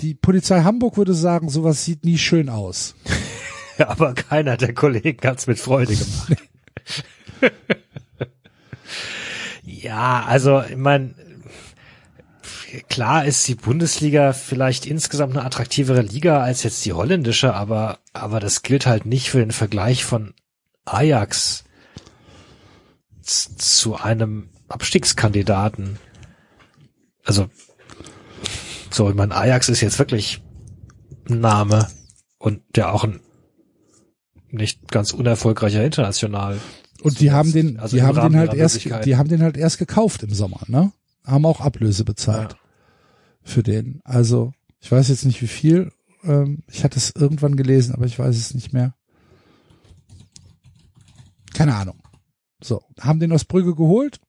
die 0.00 0.14
Polizei 0.14 0.62
Hamburg 0.62 0.96
würde 0.96 1.14
sagen, 1.14 1.48
sowas 1.48 1.84
sieht 1.84 2.04
nie 2.04 2.18
schön 2.18 2.48
aus. 2.48 2.94
Aber 3.78 4.14
keiner 4.14 4.56
der 4.56 4.74
Kollegen 4.74 5.26
hat's 5.26 5.46
mit 5.46 5.58
Freude 5.58 5.96
gemacht. 5.96 6.36
ja, 9.62 10.24
also 10.26 10.62
ich 10.62 10.76
meine, 10.76 11.14
klar 12.88 13.24
ist 13.24 13.46
die 13.48 13.54
Bundesliga 13.54 14.32
vielleicht 14.32 14.86
insgesamt 14.86 15.36
eine 15.36 15.44
attraktivere 15.44 16.02
Liga 16.02 16.42
als 16.42 16.62
jetzt 16.62 16.84
die 16.84 16.92
holländische, 16.92 17.54
aber 17.54 17.98
aber 18.12 18.40
das 18.40 18.62
gilt 18.62 18.86
halt 18.86 19.06
nicht 19.06 19.30
für 19.30 19.38
den 19.38 19.52
Vergleich 19.52 20.04
von 20.04 20.34
Ajax 20.84 21.64
zu 23.22 23.96
einem 23.96 24.50
Abstiegskandidaten. 24.68 25.98
Also 27.24 27.48
so, 28.90 29.08
ich 29.08 29.14
meine, 29.14 29.34
Ajax 29.34 29.68
ist 29.68 29.80
jetzt 29.80 29.98
wirklich 29.98 30.42
ein 31.28 31.40
Name 31.40 31.88
und 32.38 32.62
ja 32.76 32.90
auch 32.90 33.04
ein 33.04 33.20
nicht 34.50 34.90
ganz 34.90 35.12
unerfolgreicher 35.12 35.84
international. 35.84 36.58
Und 37.02 37.20
die 37.20 37.30
haben 37.30 37.52
den, 37.52 37.78
Also 37.78 37.96
die 37.96 38.02
haben 38.02 38.20
den 38.20 38.36
halt 38.36 38.54
erst, 38.54 38.84
die 38.84 39.16
haben 39.16 39.28
den 39.28 39.42
halt 39.42 39.56
erst 39.56 39.78
gekauft 39.78 40.22
im 40.22 40.34
Sommer, 40.34 40.60
ne? 40.66 40.92
Haben 41.24 41.46
auch 41.46 41.60
Ablöse 41.60 42.04
bezahlt 42.04 42.52
Ja. 42.52 42.59
Für 43.42 43.62
den. 43.62 44.00
Also 44.04 44.52
ich 44.80 44.90
weiß 44.90 45.08
jetzt 45.08 45.24
nicht 45.24 45.40
wie 45.42 45.46
viel. 45.48 45.92
Ähm, 46.22 46.62
ich 46.68 46.84
hatte 46.84 46.98
es 46.98 47.10
irgendwann 47.14 47.56
gelesen, 47.56 47.94
aber 47.94 48.06
ich 48.06 48.18
weiß 48.18 48.36
es 48.36 48.54
nicht 48.54 48.72
mehr. 48.72 48.94
Keine 51.54 51.74
Ahnung. 51.74 52.02
So, 52.62 52.82
haben 53.00 53.20
den 53.20 53.32
aus 53.32 53.44
Brügge 53.44 53.74
geholt. 53.74 54.20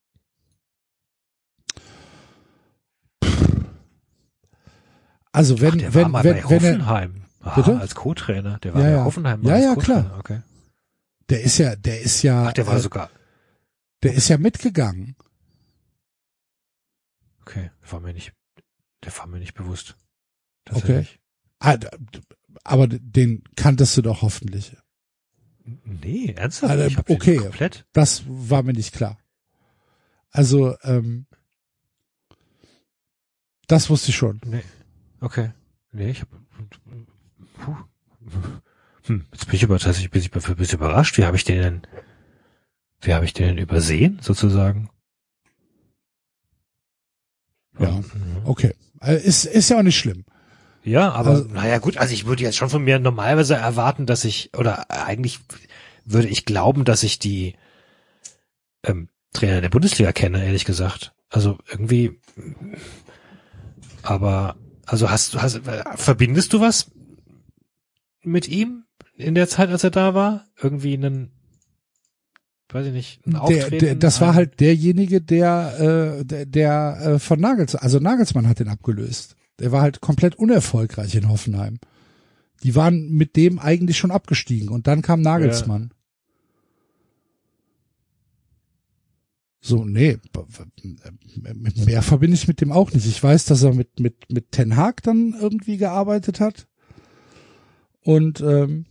Also 5.31 5.61
wenn, 5.61 5.73
Ach, 5.73 5.77
der 5.77 5.93
wenn, 5.93 6.01
war 6.03 6.09
mal 6.09 6.23
wenn, 6.23 6.33
bei 6.43 6.49
wenn 6.49 6.63
er, 6.63 6.71
Hoffenheim. 6.71 7.23
Ah, 7.39 7.55
Bitte? 7.55 7.79
als 7.79 7.95
Co-Trainer. 7.95 8.59
Der 8.59 8.73
war 8.73 8.81
Ja, 8.81 8.87
bei 8.87 8.93
ja. 8.97 9.05
Hoffenheim. 9.05 9.43
Ja, 9.43 9.57
ja, 9.57 9.75
klar. 9.75 10.15
Okay. 10.19 10.41
der 11.29 11.41
ist 11.41 11.57
ja, 11.57 11.75
der 11.75 12.01
ist 12.01 12.21
ja, 12.21 12.47
Ach, 12.47 12.53
der 12.53 12.67
war 12.67 12.75
äh, 12.77 12.81
sogar. 12.81 13.09
der 14.03 14.13
ist 14.13 14.27
ja 14.27 14.37
mitgegangen. 14.37 15.15
Okay, 17.41 17.71
war 17.89 17.99
mir 17.99 18.13
nicht, 18.13 18.33
der 19.03 19.17
war 19.17 19.27
mir 19.27 19.39
nicht 19.39 19.53
bewusst. 19.53 19.95
Okay. 20.69 21.05
Ah, 21.59 21.77
aber 22.63 22.87
den 22.87 23.43
kanntest 23.55 23.97
du 23.97 24.01
doch 24.01 24.21
hoffentlich. 24.21 24.75
Nee, 25.63 26.33
ernsthaft? 26.35 26.79
Ich 26.79 26.95
den 26.95 27.15
okay. 27.15 27.37
komplett. 27.37 27.85
Das 27.93 28.23
war 28.27 28.63
mir 28.63 28.73
nicht 28.73 28.93
klar. 28.93 29.17
Also, 30.31 30.75
ähm, 30.83 31.27
das 33.67 33.89
wusste 33.89 34.09
ich 34.09 34.15
schon. 34.15 34.41
Nee. 34.45 34.63
Okay. 35.19 35.51
Nee, 35.91 36.11
ich 36.11 36.21
hab. 36.21 36.29
Puh. 37.53 37.75
Hm, 39.03 39.25
jetzt 39.31 39.45
bin 39.45 39.55
ich 39.55 39.63
aber 39.63 39.79
tatsächlich 39.79 40.11
bin 40.11 40.21
ich 40.21 40.33
ein 40.33 40.55
bisschen 40.55 40.79
überrascht. 40.79 41.17
Wie 41.17 41.25
habe 41.25 41.37
ich 41.37 41.43
den 41.43 41.61
denn? 41.61 41.87
Wie 43.01 43.13
habe 43.13 43.25
ich 43.25 43.33
den 43.33 43.47
denn 43.47 43.57
übersehen, 43.57 44.19
sozusagen? 44.21 44.89
Ja. 47.79 47.91
Mhm. 47.91 48.05
Okay. 48.45 48.75
Äh, 49.01 49.17
Ist, 49.21 49.45
ist 49.45 49.69
ja 49.69 49.77
auch 49.79 49.83
nicht 49.83 49.97
schlimm. 49.97 50.25
Ja, 50.83 51.11
aber 51.11 51.31
Also- 51.31 51.43
naja 51.45 51.77
gut, 51.77 51.97
also 51.97 52.13
ich 52.13 52.25
würde 52.25 52.43
jetzt 52.43 52.57
schon 52.57 52.69
von 52.69 52.83
mir 52.83 52.99
normalerweise 52.99 53.55
erwarten, 53.55 54.05
dass 54.05 54.25
ich, 54.25 54.51
oder 54.57 54.89
eigentlich 54.89 55.39
würde 56.05 56.27
ich 56.27 56.45
glauben, 56.45 56.85
dass 56.85 57.03
ich 57.03 57.19
die 57.19 57.55
ähm, 58.83 59.09
Trainer 59.33 59.61
der 59.61 59.69
Bundesliga 59.69 60.11
kenne, 60.11 60.43
ehrlich 60.43 60.65
gesagt. 60.65 61.13
Also 61.29 61.57
irgendwie, 61.69 62.19
aber 64.03 64.55
also 64.85 65.09
hast 65.09 65.33
du, 65.33 65.41
hast, 65.41 65.61
verbindest 65.95 66.53
du 66.53 66.59
was 66.59 66.91
mit 68.23 68.47
ihm 68.47 68.83
in 69.15 69.35
der 69.35 69.47
Zeit, 69.47 69.69
als 69.69 69.83
er 69.83 69.91
da 69.91 70.13
war? 70.15 70.45
Irgendwie 70.61 70.93
einen, 70.95 71.31
weiß 72.73 72.87
ich 72.87 72.93
nicht, 72.93 73.27
ein 73.27 73.31
Der, 73.31 73.41
Auftreten? 73.41 73.79
der, 73.79 73.95
das 73.95 74.21
war 74.21 74.33
halt 74.33 74.59
derjenige, 74.59 75.21
der, 75.21 76.19
äh, 76.19 76.25
der, 76.25 76.45
der 76.45 76.97
äh, 77.01 77.19
von 77.19 77.39
Nagelsmann, 77.39 77.83
also 77.83 77.99
Nagelsmann 77.99 78.47
hat 78.47 78.59
den 78.59 78.69
abgelöst. 78.69 79.35
Der 79.59 79.71
war 79.71 79.81
halt 79.81 80.01
komplett 80.01 80.35
unerfolgreich 80.35 81.15
in 81.15 81.29
Hoffenheim. 81.29 81.79
Die 82.63 82.75
waren 82.75 83.11
mit 83.11 83.35
dem 83.35 83.59
eigentlich 83.59 83.97
schon 83.97 84.11
abgestiegen 84.11 84.69
und 84.69 84.87
dann 84.87 85.01
kam 85.01 85.21
Nagelsmann. 85.21 85.91
So, 89.63 89.85
nee, 89.85 90.17
mehr 91.85 92.01
verbinde 92.01 92.33
ich 92.33 92.47
mit 92.47 92.61
dem 92.61 92.71
auch 92.71 92.91
nicht. 92.93 93.05
Ich 93.05 93.21
weiß, 93.21 93.45
dass 93.45 93.61
er 93.61 93.75
mit, 93.75 93.99
mit, 93.99 94.31
mit 94.31 94.51
Ten 94.51 94.75
Hag 94.75 95.03
dann 95.03 95.35
irgendwie 95.39 95.77
gearbeitet 95.77 96.39
hat. 96.39 96.67
Und 98.03 98.41
ähm, 98.41 98.85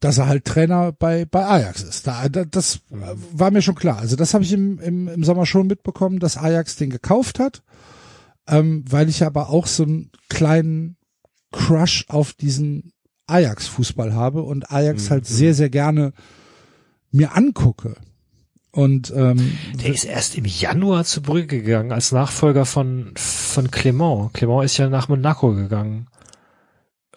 dass 0.00 0.18
er 0.18 0.28
halt 0.28 0.44
Trainer 0.44 0.92
bei, 0.92 1.24
bei 1.24 1.44
Ajax 1.46 1.82
ist. 1.82 2.06
Da, 2.06 2.28
da, 2.28 2.44
das 2.44 2.80
war 2.90 3.50
mir 3.50 3.62
schon 3.62 3.74
klar. 3.74 3.98
Also 3.98 4.16
das 4.16 4.34
habe 4.34 4.44
ich 4.44 4.52
im, 4.52 4.78
im, 4.80 5.08
im 5.08 5.24
Sommer 5.24 5.46
schon 5.46 5.66
mitbekommen, 5.66 6.18
dass 6.18 6.36
Ajax 6.36 6.76
den 6.76 6.90
gekauft 6.90 7.38
hat, 7.38 7.62
ähm, 8.46 8.84
weil 8.88 9.08
ich 9.08 9.24
aber 9.24 9.48
auch 9.50 9.66
so 9.66 9.82
einen 9.82 10.10
kleinen 10.28 10.96
Crush 11.52 12.04
auf 12.08 12.32
diesen 12.34 12.92
Ajax-Fußball 13.26 14.14
habe 14.14 14.42
und 14.42 14.70
Ajax 14.70 15.04
Mhm. 15.06 15.10
halt 15.10 15.26
sehr, 15.26 15.54
sehr 15.54 15.70
gerne 15.70 16.12
mir 17.10 17.34
angucke. 17.36 17.96
Und 18.70 19.12
ähm, 19.16 19.58
Der 19.82 19.92
ist 19.92 20.04
erst 20.04 20.36
im 20.36 20.44
Januar 20.44 21.04
zu 21.04 21.22
Brügge 21.22 21.62
gegangen 21.62 21.90
als 21.90 22.12
Nachfolger 22.12 22.66
von 22.66 23.12
von 23.16 23.70
Clement. 23.70 24.32
Clement 24.34 24.64
ist 24.64 24.76
ja 24.76 24.88
nach 24.88 25.08
Monaco 25.08 25.54
gegangen. 25.54 26.06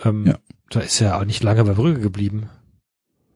Ähm, 0.03 0.25
Ja. 0.27 0.37
Da 0.69 0.79
ist 0.79 1.01
er 1.01 1.17
auch 1.17 1.25
nicht 1.25 1.43
lange 1.43 1.65
bei 1.65 1.73
Brügge 1.73 1.99
geblieben. 1.99 2.49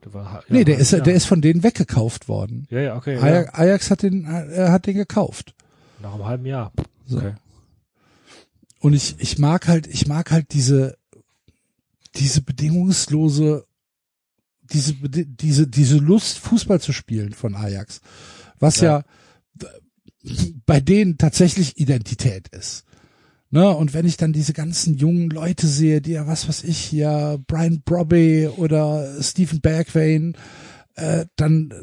Der 0.06 0.14
war, 0.14 0.34
ja, 0.34 0.43
nee, 0.50 0.64
der 0.64 0.77
ist, 0.77 0.92
Jahr. 0.92 1.01
der 1.01 1.16
ist 1.16 1.25
von 1.25 1.42
denen 1.42 1.64
weggekauft 1.64 2.27
worden. 2.27 2.67
Ja, 2.69 2.80
ja, 2.80 2.95
okay. 2.95 3.17
Ajax, 3.17 3.51
Ja. 3.51 3.59
Ajax 3.59 3.92
hat 3.92 4.03
den, 4.03 4.25
äh, 4.25 4.69
hat 4.69 4.85
den 4.85 4.95
gekauft. 4.95 5.56
Nach 6.01 6.14
einem 6.14 6.25
halben 6.25 6.45
Jahr. 6.45 6.72
So. 7.08 7.17
Okay. 7.17 7.34
Und 8.80 8.93
ich, 8.93 9.16
ich 9.17 9.40
mag 9.40 9.67
halt, 9.67 9.88
ich 9.88 10.06
mag 10.06 10.30
halt 10.30 10.53
diese, 10.53 10.98
diese 12.16 12.42
bedingungslose, 12.42 13.66
diese, 14.61 14.93
diese, 14.93 15.67
diese 15.67 15.98
Lust, 15.98 16.38
Fußball 16.38 16.80
zu 16.80 16.93
spielen 16.93 17.34
von 17.34 17.56
Ajax. 17.56 18.01
Was 18.59 18.82
ja, 18.82 19.03
bei 20.66 20.80
denen 20.80 21.17
tatsächlich 21.17 21.77
Identität 21.80 22.48
ist. 22.50 22.85
Ne? 23.56 23.74
Und 23.74 23.93
wenn 23.93 24.06
ich 24.06 24.17
dann 24.17 24.34
diese 24.34 24.51
ganzen 24.51 24.98
jungen 24.98 25.30
Leute 25.30 25.66
sehe, 25.66 26.01
die 26.01 26.11
ja, 26.11 26.27
was 26.27 26.50
weiß 26.50 26.66
ich 26.66 26.77
hier, 26.77 27.42
Brian 27.48 27.84
Brobby 27.85 28.50
oder 28.50 29.24
Stephen 29.24 29.61
Bergwijn, 29.61 30.38
äh, 30.95 31.25
dann, 31.38 31.74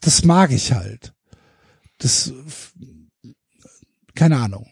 das 0.00 0.24
mag 0.24 0.50
ich 0.50 0.72
halt. 0.72 1.12
Das, 1.98 2.32
keine 4.14 4.38
Ahnung 4.38 4.66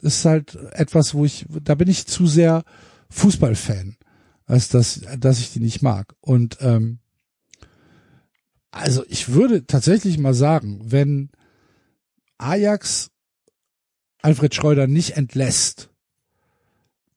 ist 0.00 0.24
halt 0.24 0.54
etwas, 0.54 1.12
wo 1.12 1.24
ich, 1.24 1.44
da 1.48 1.74
bin 1.74 1.88
ich 1.88 2.06
zu 2.06 2.28
sehr 2.28 2.62
Fußballfan, 3.10 3.96
als 4.46 4.68
dass, 4.68 5.00
dass 5.18 5.40
ich 5.40 5.52
die 5.52 5.58
nicht 5.58 5.82
mag. 5.82 6.14
Und 6.20 6.58
ähm, 6.60 7.00
also 8.70 9.04
ich 9.08 9.30
würde 9.30 9.66
tatsächlich 9.66 10.18
mal 10.18 10.34
sagen, 10.34 10.78
wenn 10.84 11.32
Ajax 12.36 13.10
Alfred 14.22 14.54
Schreuder 14.54 14.86
nicht 14.86 15.16
entlässt, 15.16 15.90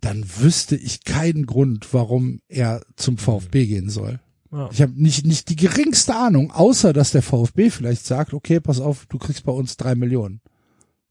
dann 0.01 0.23
wüsste 0.37 0.75
ich 0.75 1.03
keinen 1.03 1.45
Grund, 1.45 1.93
warum 1.93 2.41
er 2.47 2.81
zum 2.95 3.17
VfB 3.17 3.65
gehen 3.67 3.89
soll. 3.89 4.19
Ja. 4.51 4.69
Ich 4.71 4.81
habe 4.81 4.93
nicht, 5.01 5.25
nicht 5.25 5.49
die 5.49 5.55
geringste 5.55 6.15
Ahnung, 6.15 6.51
außer 6.51 6.91
dass 6.91 7.11
der 7.11 7.21
VfB 7.21 7.69
vielleicht 7.69 8.05
sagt, 8.05 8.33
okay, 8.33 8.59
pass 8.59 8.79
auf, 8.79 9.05
du 9.05 9.17
kriegst 9.17 9.45
bei 9.45 9.51
uns 9.51 9.77
drei 9.77 9.95
Millionen. 9.95 10.41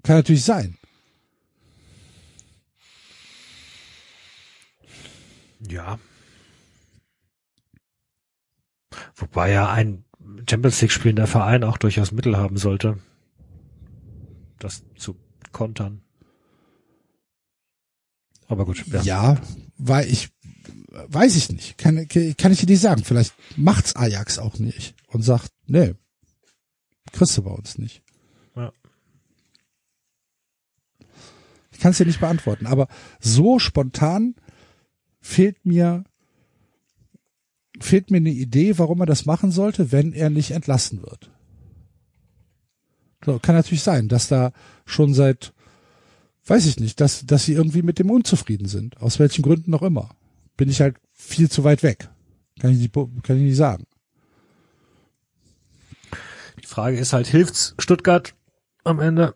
Kann 0.03 0.17
natürlich 0.17 0.45
sein. 0.45 0.77
Ja. 5.69 5.99
Wobei 9.15 9.53
ja 9.53 9.71
ein 9.71 10.05
Champions 10.49 10.81
League 10.81 10.93
spielender 10.93 11.27
Verein 11.27 11.65
auch 11.65 11.79
durchaus 11.79 12.13
Mittel 12.13 12.37
haben 12.37 12.57
sollte, 12.57 12.99
das 14.59 14.85
zu 14.97 15.17
kontern. 15.53 16.03
Aber 18.47 18.65
gut, 18.65 18.85
ja. 18.89 19.03
Ja, 19.03 19.41
weil 19.79 20.09
ich 20.09 20.31
weiß 20.91 21.37
ich 21.37 21.51
nicht, 21.51 21.79
kann, 21.79 22.07
kann 22.09 22.53
ich 22.53 22.61
dir 22.61 22.67
nicht 22.67 22.81
sagen. 22.81 23.05
Vielleicht 23.05 23.35
macht's 23.57 23.97
Ajax 23.97 24.39
auch 24.39 24.59
nicht 24.59 24.95
und 25.07 25.23
sagt, 25.23 25.53
nee, 25.67 25.95
kriegst 27.13 27.37
du 27.37 27.43
bei 27.43 27.51
uns 27.51 27.79
nicht. 27.79 28.03
Ja. 28.57 28.73
Ich 31.71 31.79
kann 31.79 31.93
es 31.93 31.99
dir 31.99 32.07
nicht 32.07 32.21
beantworten, 32.21 32.67
aber 32.67 32.89
so 33.21 33.59
spontan 33.59 34.35
fehlt 35.21 35.65
mir 35.65 36.05
fehlt 37.79 38.11
mir 38.11 38.19
eine 38.19 38.31
Idee, 38.31 38.79
warum 38.79 39.01
er 39.01 39.07
das 39.07 39.25
machen 39.25 39.51
sollte, 39.51 39.91
wenn 39.91 40.13
er 40.13 40.29
nicht 40.29 40.51
entlassen 40.51 41.03
wird. 41.03 41.31
So, 43.25 43.39
kann 43.39 43.55
natürlich 43.55 43.83
sein, 43.83 44.09
dass 44.09 44.29
da 44.29 44.53
schon 44.87 45.13
seit, 45.15 45.53
weiß 46.47 46.67
ich 46.67 46.81
nicht, 46.81 47.01
dass, 47.01 47.27
dass 47.27 47.45
sie 47.45 47.53
irgendwie 47.53 47.83
mit 47.83 47.99
dem 47.99 48.11
unzufrieden 48.11 48.67
sind. 48.67 49.01
Aus 49.01 49.19
welchen 49.19 49.43
Gründen 49.43 49.71
noch 49.71 49.83
immer. 49.83 50.11
Bin 50.57 50.71
ich 50.71 50.81
halt 50.81 50.97
viel 51.13 51.51
zu 51.51 51.65
weit 51.65 51.83
weg. 51.83 52.09
Kann 52.61 52.71
ich 52.73 52.79
nicht, 52.79 52.93
kann 52.95 53.37
ich 53.37 53.43
nicht 53.43 53.57
sagen. 53.57 53.85
Die 56.63 56.67
Frage 56.67 56.99
ist 56.99 57.13
halt, 57.13 57.27
hilft's 57.27 57.75
Stuttgart 57.79 58.35
am 58.85 59.01
Ende? 59.01 59.35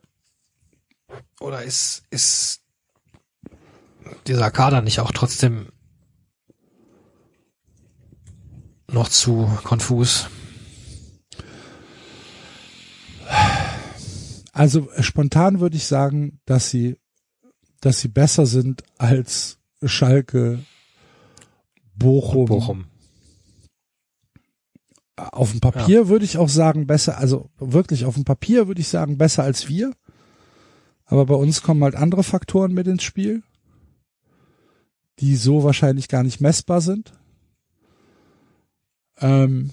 Oder 1.41 1.63
ist, 1.63 2.05
ist 2.11 2.63
dieser 4.27 4.51
Kader 4.51 4.83
nicht 4.83 5.01
auch 5.01 5.13
trotzdem 5.13 5.69
noch 8.91 9.09
zu 9.09 9.51
konfus? 9.65 10.29
Also 14.55 14.89
äh, 14.92 15.02
spontan 15.02 15.60
würde 15.60 15.76
ich 15.76 15.84
sagen, 15.84 16.41
dass 16.47 16.70
sie, 16.70 16.97
dass 17.81 18.00
sie 18.00 18.08
besser 18.08 18.47
sind 18.47 18.84
als 18.97 19.58
Schalke, 19.83 20.60
Bochum. 21.97 22.47
Bochum. 22.47 22.84
Auf 25.16 25.50
dem 25.50 25.60
Papier 25.60 26.08
würde 26.08 26.24
ich 26.24 26.39
auch 26.39 26.49
sagen 26.49 26.86
besser, 26.86 27.18
also 27.18 27.50
wirklich 27.58 28.05
auf 28.05 28.15
dem 28.15 28.24
Papier 28.24 28.66
würde 28.66 28.81
ich 28.81 28.89
sagen 28.89 29.18
besser 29.18 29.42
als 29.42 29.68
wir. 29.68 29.92
Aber 31.05 31.26
bei 31.26 31.34
uns 31.34 31.62
kommen 31.62 31.84
halt 31.84 31.94
andere 31.94 32.24
Faktoren 32.24 32.73
mit 32.73 32.86
ins 32.86 33.02
Spiel, 33.02 33.42
die 35.18 35.36
so 35.36 35.62
wahrscheinlich 35.62 36.08
gar 36.08 36.23
nicht 36.23 36.41
messbar 36.41 36.81
sind. 36.81 37.12
Ähm, 39.18 39.70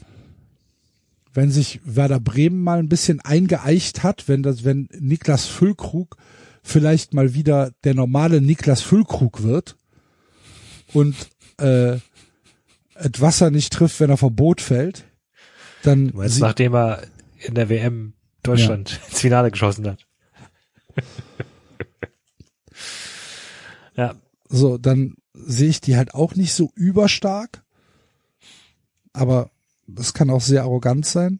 wenn 1.33 1.51
sich 1.51 1.79
Werder 1.83 2.19
Bremen 2.19 2.63
mal 2.63 2.79
ein 2.79 2.89
bisschen 2.89 3.21
eingeeicht 3.21 4.03
hat, 4.03 4.27
wenn 4.27 4.43
das, 4.43 4.63
wenn 4.63 4.89
Niklas 4.99 5.45
Füllkrug 5.45 6.17
vielleicht 6.63 7.13
mal 7.13 7.33
wieder 7.33 7.71
der 7.83 7.93
normale 7.93 8.41
Niklas 8.41 8.81
Füllkrug 8.81 9.43
wird 9.43 9.77
und 10.93 11.15
äh, 11.57 11.97
das 12.95 13.21
Wasser 13.21 13.49
nicht 13.49 13.73
trifft, 13.73 13.99
wenn 13.99 14.09
er 14.09 14.17
vom 14.17 14.35
Boot 14.35 14.61
fällt, 14.61 15.05
dann 15.83 16.09
Du 16.09 16.17
meinst, 16.17 16.39
nachdem 16.39 16.75
er 16.75 17.03
in 17.39 17.55
der 17.55 17.69
WM 17.69 18.13
Deutschland 18.43 18.99
ins 19.09 19.19
Finale 19.19 19.51
geschossen 19.51 19.87
hat. 19.87 20.05
ja, 23.95 24.15
so, 24.49 24.77
dann 24.77 25.15
sehe 25.33 25.69
ich 25.69 25.81
die 25.81 25.95
halt 25.95 26.13
auch 26.13 26.35
nicht 26.35 26.53
so 26.53 26.71
überstark. 26.75 27.63
Aber 29.13 29.50
das 29.95 30.13
kann 30.13 30.29
auch 30.29 30.41
sehr 30.41 30.63
arrogant 30.63 31.05
sein. 31.05 31.39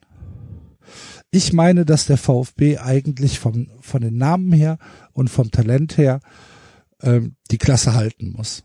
Ich 1.32 1.54
meine, 1.54 1.86
dass 1.86 2.06
der 2.06 2.18
VfB 2.18 2.78
eigentlich 2.78 3.40
vom, 3.40 3.70
von 3.80 4.02
den 4.02 4.18
Namen 4.18 4.52
her 4.52 4.78
und 5.14 5.30
vom 5.30 5.50
Talent 5.52 5.98
her 5.98 6.20
ähm, 7.02 7.36
die 7.50 7.58
Klasse 7.58 7.94
halten 7.94 8.32
muss. 8.32 8.64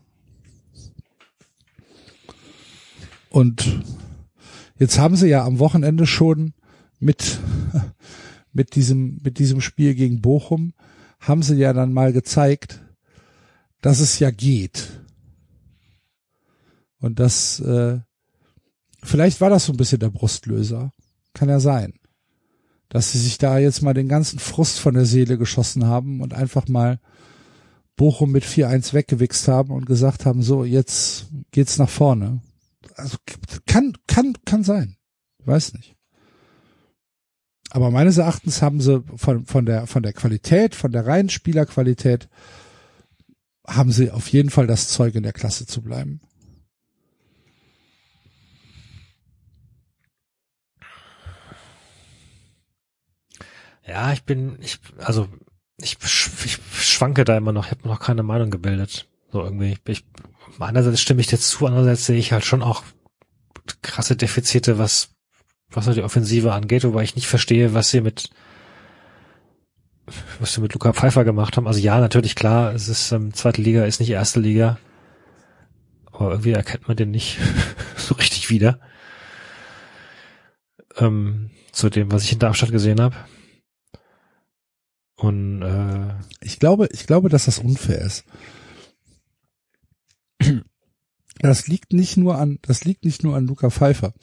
Und 3.29 3.83
jetzt 4.77 4.99
haben 4.99 5.15
sie 5.15 5.27
ja 5.27 5.45
am 5.45 5.59
Wochenende 5.59 6.05
schon 6.05 6.53
mit, 6.99 7.39
mit 8.51 8.75
diesem, 8.75 9.19
mit 9.23 9.39
diesem 9.39 9.61
Spiel 9.61 9.95
gegen 9.95 10.21
Bochum, 10.21 10.73
haben 11.19 11.43
sie 11.43 11.55
ja 11.55 11.73
dann 11.73 11.93
mal 11.93 12.13
gezeigt, 12.13 12.81
dass 13.81 13.99
es 13.99 14.19
ja 14.19 14.31
geht. 14.31 15.01
Und 16.99 17.19
das, 17.19 17.59
äh, 17.59 17.99
vielleicht 19.07 19.41
war 19.41 19.49
das 19.49 19.65
so 19.65 19.73
ein 19.73 19.77
bisschen 19.77 19.99
der 19.99 20.09
Brustlöser. 20.09 20.91
Kann 21.33 21.49
ja 21.49 21.59
sein. 21.59 21.93
Dass 22.89 23.11
sie 23.11 23.19
sich 23.19 23.37
da 23.37 23.57
jetzt 23.57 23.81
mal 23.81 23.93
den 23.93 24.07
ganzen 24.07 24.39
Frust 24.39 24.79
von 24.79 24.93
der 24.93 25.05
Seele 25.05 25.37
geschossen 25.37 25.85
haben 25.85 26.21
und 26.21 26.33
einfach 26.33 26.67
mal 26.67 26.99
Bochum 27.95 28.31
mit 28.31 28.45
4-1 28.45 28.93
weggewichst 28.93 29.47
haben 29.47 29.71
und 29.71 29.85
gesagt 29.85 30.25
haben, 30.25 30.41
so, 30.43 30.63
jetzt 30.63 31.27
geht's 31.51 31.77
nach 31.77 31.89
vorne. 31.89 32.41
Also 32.95 33.17
kann, 33.65 33.93
kann, 34.07 34.35
kann 34.45 34.63
sein. 34.63 34.95
Weiß 35.43 35.73
nicht. 35.73 35.95
Aber 37.71 37.91
meines 37.91 38.17
Erachtens 38.17 38.61
haben 38.61 38.79
sie 38.79 39.03
von, 39.15 39.45
von 39.45 39.65
der, 39.65 39.87
von 39.87 40.03
der 40.03 40.13
Qualität, 40.13 40.75
von 40.75 40.91
der 40.91 41.05
reinen 41.05 41.29
Spielerqualität, 41.29 42.29
haben 43.67 43.91
sie 43.91 44.11
auf 44.11 44.27
jeden 44.29 44.49
Fall 44.49 44.67
das 44.67 44.87
Zeug 44.87 45.15
in 45.15 45.23
der 45.23 45.33
Klasse 45.33 45.65
zu 45.65 45.81
bleiben. 45.81 46.21
Ja, 53.87 54.11
ich 54.13 54.23
bin, 54.23 54.57
ich, 54.61 54.79
also 54.99 55.27
ich, 55.79 55.97
ich 56.03 56.59
schwanke 56.79 57.23
da 57.23 57.37
immer 57.37 57.51
noch. 57.51 57.65
Ich 57.65 57.71
habe 57.71 57.87
noch 57.87 57.99
keine 57.99 58.23
Meinung 58.23 58.49
gebildet. 58.49 59.07
So 59.31 59.43
irgendwie. 59.43 59.77
Ich, 59.87 60.05
einerseits 60.59 61.01
stimme 61.01 61.21
ich 61.21 61.27
dir 61.27 61.37
zu, 61.37 61.65
andererseits 61.65 62.05
sehe 62.05 62.17
ich 62.17 62.31
halt 62.31 62.45
schon 62.45 62.63
auch 62.63 62.83
krasse 63.81 64.15
Defizite, 64.15 64.77
was 64.77 65.09
was 65.69 65.85
die 65.93 66.03
Offensive 66.03 66.53
angeht, 66.53 66.85
wobei 66.85 67.03
ich 67.03 67.15
nicht 67.15 67.27
verstehe, 67.27 67.73
was 67.73 67.89
sie 67.89 68.01
mit 68.01 68.29
was 70.39 70.53
sie 70.53 70.61
mit 70.61 70.73
Luca 70.73 70.93
Pfeiffer 70.93 71.25
gemacht 71.25 71.57
haben. 71.57 71.67
Also 71.67 71.79
ja, 71.79 71.99
natürlich 71.99 72.35
klar, 72.35 72.73
es 72.73 72.87
ist 72.87 73.11
ähm, 73.11 73.33
zweite 73.33 73.61
Liga, 73.61 73.83
ist 73.83 73.99
nicht 73.99 74.09
erste 74.09 74.39
Liga, 74.39 74.77
aber 76.11 76.31
irgendwie 76.31 76.53
erkennt 76.53 76.87
man 76.87 76.95
den 76.95 77.11
nicht 77.11 77.37
so 77.97 78.15
richtig 78.15 78.49
wieder. 78.49 78.79
Ähm, 80.95 81.51
zu 81.73 81.89
dem, 81.89 82.11
was 82.11 82.23
ich 82.23 82.31
in 82.31 82.39
Darmstadt 82.39 82.71
gesehen 82.71 83.01
habe. 83.01 83.15
Und 85.17 85.61
äh, 85.63 86.13
Ich 86.41 86.59
glaube, 86.59 86.87
ich 86.91 87.05
glaube, 87.07 87.29
dass 87.29 87.45
das 87.45 87.59
unfair 87.59 88.01
ist. 88.01 88.23
Das 91.39 91.67
liegt 91.67 91.93
nicht 91.93 92.17
nur 92.17 92.37
an, 92.37 92.59
das 92.61 92.83
liegt 92.83 93.05
nicht 93.05 93.23
nur 93.23 93.35
an 93.35 93.45
Luca 93.47 93.69
Pfeiffer. 93.69 94.13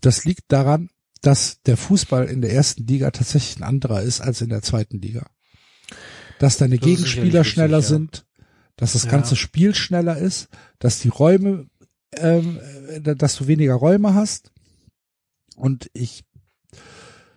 Das 0.00 0.24
liegt 0.24 0.44
daran, 0.48 0.90
dass 1.22 1.62
der 1.62 1.76
Fußball 1.76 2.26
in 2.26 2.42
der 2.42 2.52
ersten 2.52 2.86
Liga 2.86 3.10
tatsächlich 3.10 3.58
ein 3.58 3.62
anderer 3.62 4.02
ist 4.02 4.20
als 4.20 4.40
in 4.40 4.48
der 4.48 4.62
zweiten 4.62 5.00
Liga. 5.00 5.30
Dass 6.38 6.56
deine 6.58 6.78
Das 6.78 6.84
Gegenspieler 6.86 7.40
richtig, 7.40 7.52
schneller 7.52 7.78
ja. 7.78 7.82
sind, 7.86 8.26
dass 8.76 8.94
das 8.94 9.04
Ja. 9.04 9.10
ganze 9.10 9.36
Spiel 9.36 9.74
schneller 9.74 10.16
ist, 10.18 10.48
dass 10.78 10.98
die 10.98 11.08
Räume, 11.08 11.68
ähm, 12.16 12.58
äh, 12.88 13.00
dass 13.14 13.36
du 13.36 13.46
weniger 13.46 13.74
Räume 13.74 14.14
hast. 14.14 14.50
Und 15.56 15.90
ich 15.94 16.24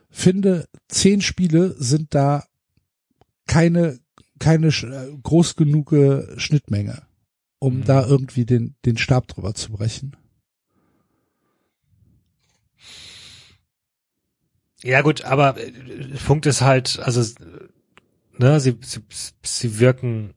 finde, 0.09 0.67
zehn 0.89 1.21
Spiele 1.21 1.75
sind 1.77 2.15
da 2.15 2.45
keine, 3.47 3.99
keine 4.39 4.67
äh, 4.67 5.17
groß 5.23 5.55
genug 5.55 5.93
Schnittmenge, 6.37 7.03
um 7.59 7.79
Mhm. 7.79 7.83
da 7.85 8.05
irgendwie 8.05 8.45
den, 8.45 8.75
den 8.85 8.97
Stab 8.97 9.27
drüber 9.27 9.53
zu 9.53 9.71
brechen. 9.71 10.15
Ja 14.83 15.01
gut, 15.01 15.23
aber 15.23 15.57
äh, 15.57 15.71
Punkt 16.25 16.45
ist 16.45 16.61
halt, 16.61 16.99
also 16.99 17.21
äh, 17.21 17.67
ne, 18.37 18.59
sie, 18.59 18.77
sie, 18.81 19.01
sie 19.43 19.79
wirken 19.79 20.33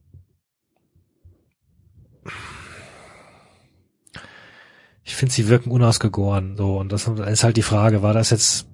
ich 5.03 5.15
finde, 5.15 5.33
sie 5.33 5.47
wirken 5.47 5.71
unausgegoren. 5.71 6.55
So, 6.55 6.77
und 6.77 6.91
das 6.91 7.07
ist 7.07 7.43
halt 7.43 7.57
die 7.57 7.63
Frage, 7.63 8.03
war 8.03 8.13
das 8.13 8.29
jetzt, 8.29 8.67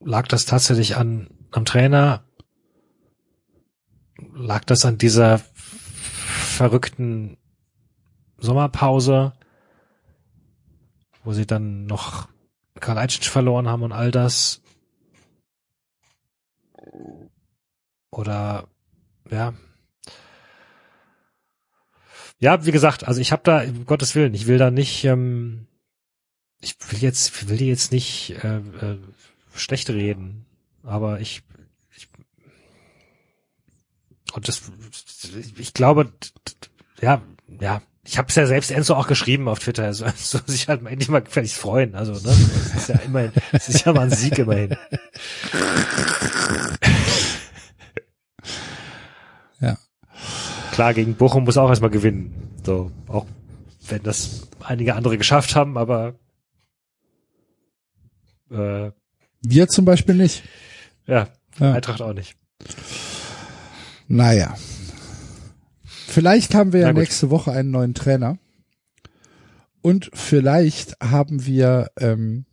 lag 0.00 0.28
das 0.28 0.44
tatsächlich 0.44 0.96
an, 0.96 1.28
am 1.50 1.64
Trainer? 1.64 2.24
Lag 4.34 4.64
das 4.64 4.84
an 4.84 4.98
dieser 4.98 5.38
verrückten 5.38 7.36
Sommerpause, 8.38 9.32
wo 11.24 11.32
sie 11.32 11.46
dann 11.46 11.86
noch 11.86 12.28
Kalajdzic 12.80 13.26
verloren 13.26 13.68
haben 13.68 13.82
und 13.82 13.92
all 13.92 14.10
das? 14.10 14.60
Oder, 18.10 18.66
ja, 19.30 19.54
ja, 22.42 22.66
wie 22.66 22.72
gesagt, 22.72 23.06
also 23.06 23.20
ich 23.20 23.30
habe 23.30 23.42
da, 23.44 23.62
um 23.62 23.86
Gottes 23.86 24.16
Willen, 24.16 24.34
ich 24.34 24.48
will 24.48 24.58
da 24.58 24.72
nicht, 24.72 25.04
ähm, 25.04 25.68
ich 26.60 26.74
will 26.90 26.98
jetzt, 26.98 27.48
will 27.48 27.56
die 27.56 27.68
jetzt 27.68 27.92
nicht 27.92 28.30
äh, 28.42 28.56
äh, 28.56 28.98
schlecht 29.54 29.88
reden, 29.90 30.44
aber 30.82 31.20
ich 31.20 31.44
und 34.34 34.48
das, 34.48 34.62
ich 35.56 35.74
glaube, 35.74 36.12
ja, 37.00 37.22
ja, 37.60 37.82
ich 38.04 38.18
habe 38.18 38.28
es 38.28 38.34
ja 38.34 38.46
selbst 38.46 38.70
Enzo 38.70 38.94
auch 38.94 39.06
geschrieben 39.06 39.48
auf 39.48 39.58
Twitter, 39.58 39.84
also 39.84 40.06
soll 40.16 40.42
sich 40.46 40.68
halt 40.68 40.84
endlich 40.86 41.08
mal 41.08 41.22
gefälligst 41.22 41.56
freuen, 41.56 41.94
also 41.94 42.12
ne, 42.12 42.20
das 42.22 42.74
ist 42.74 42.88
ja 42.88 42.96
immerhin, 43.00 43.32
das 43.52 43.68
ist 43.68 43.84
ja 43.84 43.92
mal 43.92 44.02
ein 44.02 44.10
Sieg 44.10 44.38
immerhin. 44.38 44.76
klar, 50.72 50.94
gegen 50.94 51.14
Bochum 51.14 51.44
muss 51.44 51.56
auch 51.56 51.68
erstmal 51.68 51.90
gewinnen. 51.90 52.34
So, 52.64 52.90
auch 53.06 53.26
wenn 53.88 54.02
das 54.02 54.48
einige 54.60 54.94
andere 54.96 55.18
geschafft 55.18 55.54
haben, 55.54 55.78
aber 55.78 56.14
äh, 58.50 58.90
wir 59.42 59.68
zum 59.68 59.84
Beispiel 59.84 60.16
nicht. 60.16 60.42
Ja, 61.06 61.28
ja. 61.58 61.72
Eintracht 61.72 62.02
auch 62.02 62.14
nicht. 62.14 62.36
Naja. 64.12 64.56
Vielleicht 65.84 66.54
haben 66.54 66.72
wir 66.72 66.80
ja 66.80 66.92
nächste 66.92 67.30
Woche 67.30 67.52
einen 67.52 67.70
neuen 67.70 67.94
Trainer. 67.94 68.38
Und 69.80 70.10
vielleicht 70.12 70.96
haben 71.00 71.46
wir 71.46 71.90
ähm, 71.98 72.44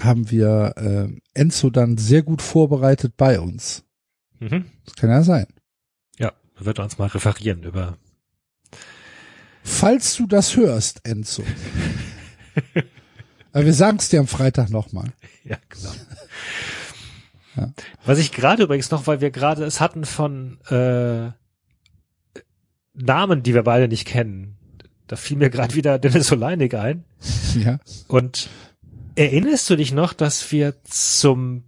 haben 0.00 0.30
wir 0.30 0.74
äh, 0.76 1.08
Enzo 1.34 1.70
dann 1.70 1.98
sehr 1.98 2.22
gut 2.22 2.42
vorbereitet 2.42 3.16
bei 3.16 3.40
uns. 3.40 3.82
Mhm. 4.38 4.66
Das 4.84 4.94
kann 4.94 5.10
ja 5.10 5.22
sein 5.22 5.46
wird 6.64 6.78
uns 6.78 6.98
mal 6.98 7.08
referieren 7.08 7.62
über. 7.62 7.98
Falls 9.62 10.16
du 10.16 10.26
das 10.26 10.56
hörst, 10.56 11.00
Enzo. 11.04 11.44
Aber 13.52 13.64
wir 13.64 13.74
sagen 13.74 13.98
es 13.98 14.08
dir 14.08 14.20
am 14.20 14.26
Freitag 14.26 14.70
nochmal. 14.70 15.12
Ja, 15.44 15.58
genau. 15.68 15.92
Ja. 17.56 17.72
Was 18.04 18.18
ich 18.18 18.32
gerade 18.32 18.62
übrigens 18.64 18.90
noch, 18.90 19.06
weil 19.06 19.20
wir 19.20 19.30
gerade 19.30 19.64
es 19.64 19.80
hatten 19.80 20.04
von 20.04 20.58
äh, 20.68 21.30
Namen, 22.94 23.42
die 23.42 23.54
wir 23.54 23.62
beide 23.62 23.88
nicht 23.88 24.06
kennen. 24.06 24.56
Da 25.06 25.16
fiel 25.16 25.36
mir 25.36 25.50
gerade 25.50 25.74
wieder 25.74 25.98
Dennis 25.98 26.30
Oleinik 26.30 26.74
ein. 26.74 27.04
Ja. 27.58 27.80
Und 28.06 28.48
erinnerst 29.16 29.68
du 29.68 29.76
dich 29.76 29.92
noch, 29.92 30.12
dass 30.12 30.52
wir 30.52 30.82
zum 30.84 31.64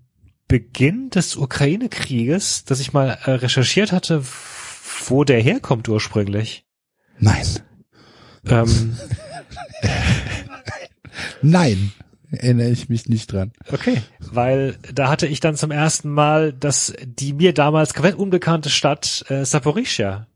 Beginn 0.47 1.11
des 1.11 1.37
Ukraine-Krieges, 1.37 2.65
dass 2.65 2.79
ich 2.79 2.93
mal 2.93 3.19
äh, 3.25 3.33
recherchiert 3.33 3.91
hatte, 3.91 4.23
wo 5.07 5.25
der 5.25 5.41
herkommt 5.41 5.89
ursprünglich? 5.89 6.65
Nein. 7.19 7.47
Ähm. 8.47 8.99
Nein, 11.43 11.93
erinnere 12.33 12.71
ich 12.71 12.89
mich 12.89 13.09
nicht 13.09 13.33
dran. 13.33 13.53
Okay, 13.71 14.03
weil 14.19 14.77
da 14.93 15.09
hatte 15.09 15.27
ich 15.27 15.41
dann 15.41 15.57
zum 15.57 15.71
ersten 15.71 16.11
Mal 16.11 16.53
dass 16.53 16.93
die 17.05 17.33
mir 17.33 17.53
damals 17.53 17.95
komplett 17.95 18.17
unbekannte 18.17 18.71
Stadt 18.71 19.25
äh, 19.29 19.45
Saporischia 19.45 20.27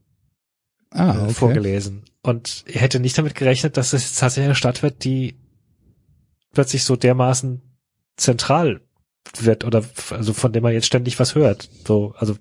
ah, 0.91 1.15
äh, 1.15 1.23
okay. 1.23 1.33
vorgelesen. 1.33 2.05
Und 2.23 2.65
ich 2.66 2.81
hätte 2.81 3.00
nicht 3.00 3.16
damit 3.16 3.34
gerechnet, 3.34 3.76
dass 3.76 3.92
es 3.92 4.02
jetzt 4.02 4.18
tatsächlich 4.18 4.47
eine 4.47 4.55
Stadt 4.55 4.83
wird, 4.83 5.05
die 5.05 5.39
plötzlich 6.52 6.84
so 6.84 6.97
dermaßen 6.97 7.62
zentral 8.16 8.81
wird 9.39 9.65
oder 9.65 9.84
also 10.10 10.33
von 10.33 10.52
dem 10.52 10.62
man 10.62 10.73
jetzt 10.73 10.86
ständig 10.86 11.18
was 11.18 11.34
hört. 11.34 11.68
So, 11.86 12.15
also 12.16 12.36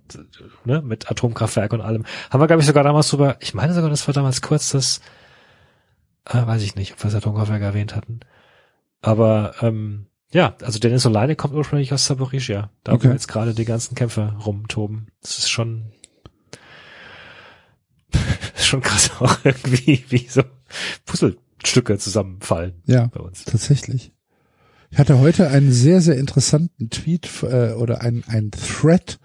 ne, 0.63 0.81
mit 0.81 1.11
Atomkraftwerk 1.11 1.73
und 1.73 1.81
allem. 1.81 2.05
Haben 2.29 2.39
wir, 2.39 2.47
glaube 2.47 2.61
ich, 2.61 2.67
sogar 2.67 2.83
damals 2.83 3.09
drüber, 3.09 3.37
ich 3.39 3.53
meine 3.53 3.73
sogar, 3.73 3.89
das 3.89 4.07
war 4.07 4.13
damals 4.13 4.41
kurz 4.41 4.71
das, 4.71 5.01
äh, 6.25 6.45
weiß 6.45 6.61
ich 6.61 6.75
nicht, 6.75 6.93
ob 6.93 6.99
wir 6.99 7.09
das 7.09 7.15
Atomkraftwerk 7.15 7.61
erwähnt 7.61 7.95
hatten. 7.95 8.21
Aber 9.05 9.53
ähm, 9.61 10.07
ja, 10.31 10.55
also 10.61 10.79
Dennis 10.79 11.05
Oleine 11.05 11.35
kommt 11.35 11.53
ursprünglich 11.53 11.93
aus 11.93 12.05
Zaporizhia, 12.05 12.71
da 12.83 12.93
okay. 12.93 13.07
wo 13.07 13.13
jetzt 13.13 13.27
gerade 13.27 13.53
die 13.53 13.65
ganzen 13.65 13.93
Kämpfe 13.93 14.33
rumtoben. 14.43 15.07
Das 15.21 15.37
ist 15.37 15.49
schon 15.49 15.91
schon 18.55 18.81
krass 18.81 19.11
auch 19.19 19.37
irgendwie, 19.43 20.03
wie 20.09 20.27
so 20.27 20.41
Puzzlestücke 21.05 21.99
zusammenfallen 21.99 22.81
ja, 22.85 23.07
bei 23.07 23.19
uns. 23.19 23.45
Tatsächlich. 23.45 24.11
Ich 24.89 24.97
hatte 24.97 25.19
heute 25.19 25.49
einen 25.49 25.71
sehr, 25.71 26.01
sehr 26.01 26.17
interessanten 26.17 26.89
Tweet 26.89 27.29
äh, 27.43 27.73
oder 27.73 28.01
ein, 28.01 28.23
ein 28.27 28.49
Thread 28.51 29.19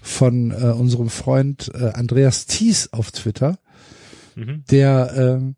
von 0.00 0.52
äh, 0.52 0.54
unserem 0.66 1.08
Freund 1.08 1.72
äh, 1.74 1.90
Andreas 1.94 2.46
Thies 2.46 2.92
auf 2.92 3.10
Twitter, 3.10 3.58
mhm. 4.36 4.64
der, 4.70 5.12
ähm, 5.16 5.56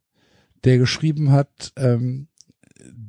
der 0.64 0.78
geschrieben 0.78 1.32
hat, 1.32 1.72
ähm, 1.76 2.28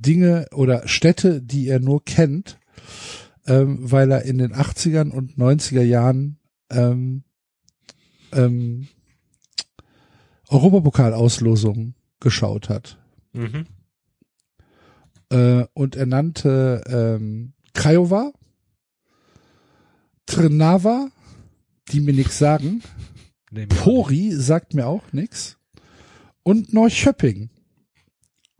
Dinge 0.08 0.48
oder 0.54 0.88
Städte, 0.88 1.42
die 1.42 1.68
er 1.68 1.80
nur 1.80 2.04
kennt, 2.04 2.58
ähm, 3.46 3.78
weil 3.80 4.12
er 4.12 4.24
in 4.24 4.38
den 4.38 4.54
80ern 4.54 5.12
und 5.12 5.38
90er 5.38 5.84
Jahren 5.84 6.40
ähm, 6.70 7.24
ähm, 8.32 8.88
Europapokal-Auslosungen 10.50 11.96
geschaut 12.20 12.70
hat. 12.70 12.98
Mhm 13.34 13.68
äh, 15.30 15.66
und 15.74 15.96
er 15.96 16.06
nannte 16.06 16.84
ähm, 16.88 17.54
Craiova, 17.74 18.32
Trnava, 20.26 21.10
die 21.92 22.02
mir 22.02 22.14
nichts 22.14 22.38
sagen. 22.38 22.84
Pori 23.70 24.32
sagt 24.34 24.74
mir 24.74 24.88
auch 24.88 25.14
nichts. 25.14 25.58
Und 26.44 26.74
Neuschöpping. 26.74 27.50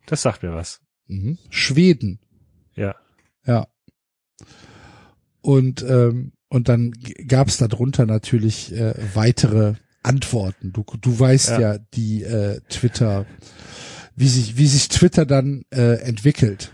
Das 0.06 0.22
sagt 0.22 0.44
mir 0.44 0.54
was. 0.54 0.82
Mhm. 1.08 1.38
Schweden. 1.50 2.20
Ja. 2.76 2.96
Ja. 3.46 3.68
Und 5.42 5.84
ähm, 5.84 6.34
und 6.50 6.70
dann 6.70 6.94
gab 7.28 7.48
es 7.48 7.58
darunter 7.58 8.06
natürlich 8.06 8.74
äh, 8.74 8.94
weitere 9.14 9.76
Antworten. 10.04 10.72
Du 10.72 10.86
du 11.02 11.20
weißt 11.20 11.50
ja, 11.50 11.60
ja 11.60 11.78
die 11.94 12.24
äh, 12.24 12.62
Twitter 12.70 13.26
wie 14.18 14.28
sich, 14.28 14.58
wie 14.58 14.68
sich 14.68 14.90
Twitter 14.90 15.26
dann 15.26 15.64
äh, 15.72 16.02
entwickelt. 16.02 16.74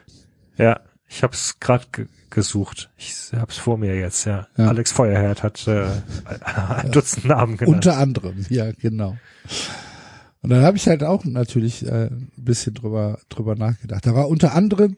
Ja, 0.58 0.80
ich 1.08 1.22
habe 1.22 1.34
es 1.34 1.60
gerade 1.60 1.86
ge 1.92 2.08
gesucht. 2.30 2.90
Ich 2.98 3.32
habe 3.34 3.52
es 3.52 3.58
vor 3.60 3.78
mir 3.78 3.96
jetzt, 3.96 4.26
ja. 4.26 4.48
ja. 4.58 4.68
Alex 4.68 4.92
Feuerherd 4.92 5.44
hat 5.44 5.68
äh, 5.68 5.86
ein 6.44 6.92
Dutzend 6.92 7.26
Namen 7.26 7.58
genannt. 7.58 7.76
Unter 7.76 7.98
anderem, 7.98 8.44
ja, 8.50 8.72
genau. 8.72 9.18
Und 10.44 10.50
dann 10.50 10.62
habe 10.62 10.78
ich 10.78 10.88
halt 10.88 11.04
auch 11.04 11.24
natürlich 11.24 11.86
äh, 11.86 12.08
ein 12.08 12.32
bisschen 12.36 12.74
drüber 12.74 13.20
drüber 13.30 13.56
nachgedacht. 13.56 14.06
Da 14.06 14.14
war 14.14 14.28
unter 14.28 14.54
anderem 14.54 14.98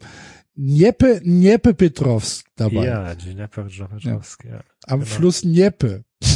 Njeppe 0.55 1.21
Njeppe 1.23 1.75
Petrovsk 1.75 2.47
dabei. 2.55 2.85
Ja, 2.85 3.13
Njeppe 3.13 3.63
Petrovsk, 3.65 4.43
ja. 4.43 4.51
ja. 4.51 4.63
Am 4.87 5.01
genau. 5.01 5.11
Fluss 5.11 5.43
Njeppe. 5.43 6.03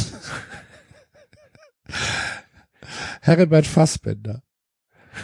Herbert 3.20 3.66
Fassbender. 3.66 4.42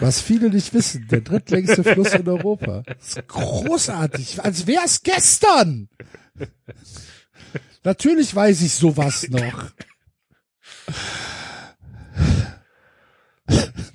Was 0.00 0.20
viele 0.20 0.50
nicht 0.50 0.74
wissen, 0.74 1.06
der 1.08 1.20
drittlängste 1.20 1.84
Fluss 1.84 2.12
in 2.12 2.28
Europa. 2.28 2.82
Das 2.86 3.08
ist 3.08 3.28
großartig, 3.28 4.42
als 4.42 4.66
wär's 4.66 5.02
gestern. 5.02 5.88
Natürlich 7.84 8.34
weiß 8.34 8.62
ich 8.62 8.74
sowas 8.74 9.28
noch. 9.28 9.70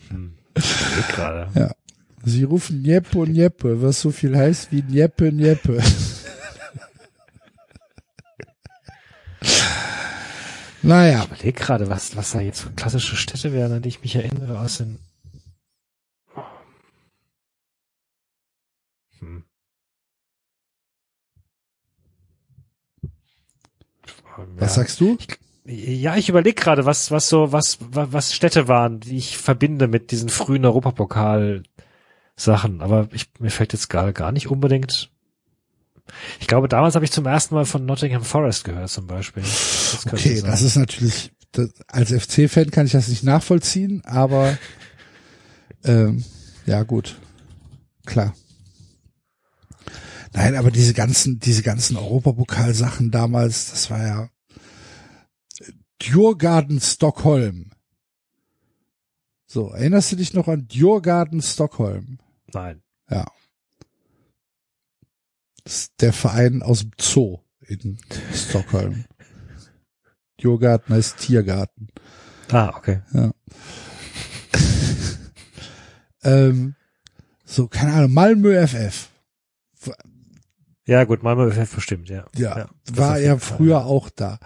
Hm. 0.10 0.38
Gerade. 1.08 1.48
Ja. 1.56 1.72
Sie 2.24 2.44
rufen 2.44 2.82
Njeppe 2.82 3.28
Njeppe, 3.28 3.82
was 3.82 4.02
so 4.02 4.12
viel 4.12 4.38
heißt 4.38 4.72
wie 4.72 4.84
Njeppe 4.84 5.32
Njeppe. 5.32 5.82
naja. 10.82 11.22
Ich 11.22 11.26
überlege 11.26 11.60
gerade, 11.60 11.90
was, 11.90 12.16
was 12.16 12.32
da 12.32 12.42
jetzt 12.42 12.62
für 12.62 12.72
klassische 12.72 13.16
Städte 13.16 13.54
wären, 13.54 13.72
an 13.72 13.82
die 13.82 13.90
ich 13.90 14.02
mich 14.02 14.16
erinnere 14.16 14.60
aus 14.60 14.78
den 14.78 15.00
Was 24.58 24.76
sagst 24.76 25.00
du? 25.00 25.18
Ich, 25.20 25.28
Ja, 25.66 26.16
ich 26.16 26.30
überlege 26.30 26.60
gerade, 26.60 26.86
was, 26.86 27.12
was 27.12 27.30
so, 27.30 27.52
was, 27.52 27.78
was, 27.82 28.12
was 28.12 28.34
Städte 28.34 28.68
waren, 28.68 29.00
die 29.00 29.18
ich 29.18 29.38
verbinde 29.38 29.88
mit 29.88 30.10
diesen 30.12 30.30
frühen 30.30 30.66
Europapokal-Sachen. 30.66 32.82
Aber 32.82 33.08
ich, 33.14 33.30
mir 33.40 33.52
fällt 33.52 33.74
jetzt 33.74 33.90
gerade 33.90 34.14
gar 34.14 34.32
nicht 34.32 34.48
unbedingt. 34.48 35.12
Ich 36.40 36.48
glaube, 36.48 36.68
damals 36.68 36.96
habe 36.96 37.06
ich 37.06 37.12
zum 37.12 37.28
ersten 37.28 37.54
Mal 37.56 37.66
von 37.66 37.86
Nottingham 37.86 38.24
Forest 38.24 38.64
gehört, 38.64 38.90
zum 38.90 39.06
Beispiel. 39.08 39.44
Das 39.44 40.08
okay, 40.08 40.38
sein. 40.38 40.50
das 40.50 40.64
ist 40.64 40.78
natürlich, 40.78 41.32
das, 41.52 41.70
als 41.88 42.12
FC-Fan 42.12 42.72
kann 42.72 42.88
ich 42.88 42.94
das 42.94 43.08
nicht 43.08 43.24
nachvollziehen, 43.24 44.02
aber 44.04 44.58
ähm, 45.84 46.24
ja 46.66 46.82
gut, 46.84 47.20
klar. 48.06 48.34
Nein, 50.34 50.56
aber 50.56 50.72
diese 50.72 50.94
ganzen, 50.94 51.40
diese 51.40 51.62
ganzen 51.62 51.98
Europapokalsachen 51.98 53.12
damals, 53.12 53.72
das 53.72 53.92
war 53.92 54.06
ja 54.06 54.30
Djurgarden 56.02 56.82
Stockholm. 56.82 57.72
So, 59.46 59.70
erinnerst 59.70 60.12
du 60.12 60.16
dich 60.16 60.34
noch 60.34 60.48
an 60.48 60.68
Djurgarden 60.68 61.42
Stockholm? 61.42 62.20
Nein. 62.54 62.82
Ja. 63.10 63.26
Das 65.64 65.76
ist 65.76 66.02
der 66.02 66.14
Verein 66.14 66.64
aus 66.64 66.82
dem 66.82 66.92
Zoo 67.00 67.40
in 67.68 68.00
Stockholm. 68.34 69.06
Djurgarden 70.42 70.96
heißt 70.96 71.18
Tiergarten. 71.18 71.90
Ah, 72.52 72.74
okay. 72.76 73.02
Ja. 73.14 73.32
ähm, 76.24 76.76
so, 77.46 77.68
keine 77.68 77.94
Ahnung, 77.94 78.14
Malmö 78.14 78.68
FF. 78.68 79.10
Ja, 80.86 81.04
gut, 81.04 81.22
Malmö 81.22 81.52
FF 81.52 81.76
bestimmt, 81.76 82.10
ja. 82.10 82.26
Ja, 82.36 82.58
ja 82.58 82.70
war 82.92 83.20
ja 83.20 83.38
früher 83.38 83.86
auch 83.86 84.10
da. 84.10 84.40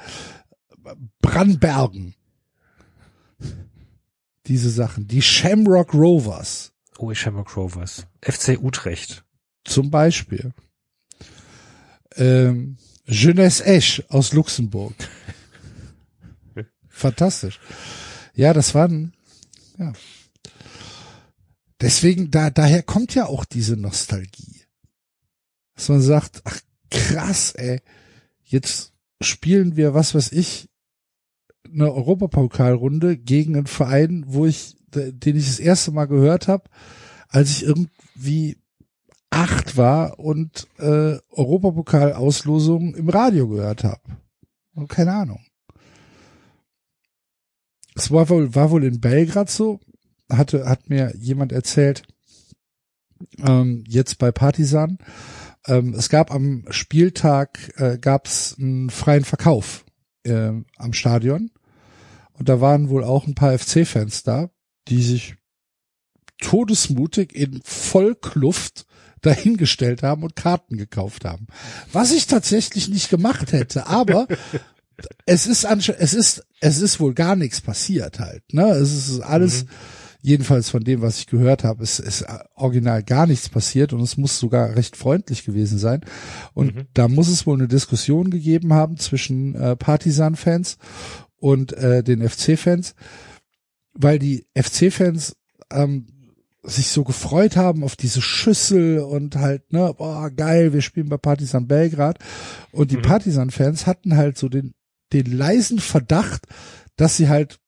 Brandbergen. 1.21 2.15
Diese 4.47 4.69
Sachen. 4.69 5.07
Die 5.07 5.21
Shamrock 5.21 5.93
Rovers. 5.93 6.73
Oh, 6.97 7.13
Shamrock 7.13 7.55
Rovers. 7.57 8.07
FC 8.21 8.59
Utrecht. 8.61 9.23
Zum 9.63 9.89
Beispiel. 9.89 10.53
Ähm, 12.15 12.77
Jeunesse 13.05 13.65
Esch 13.65 14.03
aus 14.09 14.33
Luxemburg. 14.33 14.93
Fantastisch. 16.87 17.59
Ja, 18.35 18.53
das 18.53 18.73
waren, 18.73 19.13
ja. 19.77 19.93
Deswegen, 21.81 22.31
da, 22.31 22.49
daher 22.49 22.83
kommt 22.83 23.15
ja 23.15 23.25
auch 23.25 23.43
diese 23.43 23.75
Nostalgie. 23.75 24.61
Dass 25.75 25.89
man 25.89 26.01
sagt, 26.01 26.41
ach 26.45 26.59
krass, 26.89 27.51
ey, 27.51 27.81
jetzt 28.43 28.93
spielen 29.21 29.75
wir, 29.75 29.93
was 29.93 30.15
weiß 30.15 30.31
ich, 30.31 30.69
eine 31.73 31.93
Europapokalrunde 31.93 33.17
gegen 33.17 33.55
einen 33.55 33.67
Verein, 33.67 34.25
wo 34.27 34.45
ich, 34.45 34.75
den 34.93 35.35
ich 35.35 35.45
das 35.45 35.59
erste 35.59 35.91
Mal 35.91 36.05
gehört 36.05 36.47
habe, 36.47 36.69
als 37.29 37.49
ich 37.49 37.63
irgendwie 37.63 38.57
acht 39.29 39.75
war 39.75 40.19
und 40.19 40.67
äh, 40.77 41.17
Europapokal-Auslosungen 41.31 42.93
im 42.95 43.09
Radio 43.09 43.47
gehört 43.47 43.83
habe. 43.83 44.01
Keine 44.87 45.13
Ahnung. 45.13 45.39
Es 47.95 48.11
war 48.11 48.29
wohl, 48.29 48.53
war 48.55 48.71
wohl 48.71 48.83
in 48.83 48.99
Belgrad 48.99 49.49
so, 49.49 49.79
hatte, 50.29 50.67
hat 50.67 50.89
mir 50.89 51.13
jemand 51.17 51.51
erzählt, 51.51 52.03
ähm, 53.39 53.83
jetzt 53.87 54.17
bei 54.17 54.31
Partisan. 54.31 54.97
Ähm, 55.67 55.93
es 55.93 56.09
gab 56.09 56.31
am 56.31 56.65
Spieltag, 56.69 57.73
äh, 57.77 57.97
gab 57.97 58.27
es 58.27 58.55
einen 58.59 58.89
freien 58.89 59.23
Verkauf 59.23 59.85
äh, 60.23 60.51
am 60.77 60.93
Stadion. 60.93 61.51
Und 62.37 62.49
da 62.49 62.61
waren 62.61 62.89
wohl 62.89 63.03
auch 63.03 63.27
ein 63.27 63.35
paar 63.35 63.57
FC-Fans 63.57 64.23
da, 64.23 64.49
die 64.87 65.01
sich 65.01 65.35
todesmutig 66.41 67.35
in 67.35 67.61
Vollkluft 67.63 68.85
dahingestellt 69.21 70.03
haben 70.03 70.23
und 70.23 70.35
Karten 70.35 70.77
gekauft 70.77 71.25
haben. 71.25 71.47
Was 71.91 72.11
ich 72.11 72.27
tatsächlich 72.27 72.89
nicht 72.89 73.09
gemacht 73.09 73.53
hätte, 73.53 73.87
aber 73.87 74.27
es 75.25 75.47
ist 75.47 75.65
es 75.65 76.13
ist 76.13 76.45
es 76.59 76.81
ist 76.81 76.99
wohl 76.99 77.13
gar 77.13 77.35
nichts 77.35 77.61
passiert 77.61 78.19
halt, 78.19 78.43
ne? 78.53 78.65
Es 78.71 78.93
ist 78.93 79.21
alles 79.21 79.63
mhm. 79.63 79.69
jedenfalls 80.21 80.69
von 80.69 80.83
dem, 80.83 81.01
was 81.01 81.17
ich 81.17 81.27
gehört 81.27 81.63
habe, 81.63 81.81
ist 81.81 81.99
ist 81.99 82.25
original 82.53 83.01
gar 83.01 83.25
nichts 83.25 83.49
passiert 83.49 83.93
und 83.93 84.01
es 84.01 84.15
muss 84.15 84.37
sogar 84.37 84.75
recht 84.75 84.95
freundlich 84.95 85.43
gewesen 85.43 85.79
sein 85.79 86.01
und 86.53 86.75
mhm. 86.75 86.87
da 86.93 87.07
muss 87.07 87.27
es 87.27 87.47
wohl 87.47 87.57
eine 87.57 87.67
Diskussion 87.67 88.29
gegeben 88.29 88.73
haben 88.73 88.97
zwischen 88.97 89.55
äh, 89.55 89.75
Partisan-Fans 89.75 90.77
und 91.37 91.73
äh, 91.73 92.03
den 92.03 92.27
FC-Fans, 92.27 92.95
weil 93.93 94.19
die 94.19 94.45
FC-Fans 94.55 95.35
ähm, 95.71 96.07
sich 96.63 96.89
so 96.89 97.03
gefreut 97.03 97.55
haben 97.55 97.83
auf 97.83 97.95
diese 97.95 98.21
Schüssel 98.21 98.99
und 98.99 99.35
halt, 99.35 99.71
ne, 99.71 99.93
boah, 99.97 100.29
geil, 100.31 100.73
wir 100.73 100.81
spielen 100.81 101.09
bei 101.09 101.17
Partisan 101.17 101.67
Belgrad. 101.67 102.19
Und 102.71 102.91
die 102.91 102.97
mhm. 102.97 103.03
Partisan-Fans 103.03 103.85
hatten 103.85 104.17
halt 104.17 104.37
so 104.37 104.49
den, 104.49 104.73
den 105.13 105.25
leisen 105.25 105.79
Verdacht, 105.79 106.47
dass 106.95 107.17
sie 107.17 107.29
halt 107.29 107.59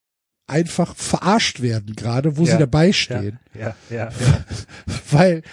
einfach 0.48 0.96
verarscht 0.96 1.62
werden, 1.62 1.96
gerade 1.96 2.38
wo 2.38 2.46
ja, 2.46 2.54
sie 2.54 2.58
dabei 2.58 2.94
stehen. 2.94 3.40
Ja, 3.54 3.76
ja, 3.90 3.98
ja, 3.98 3.98
ja. 4.06 4.12
Weil 5.12 5.44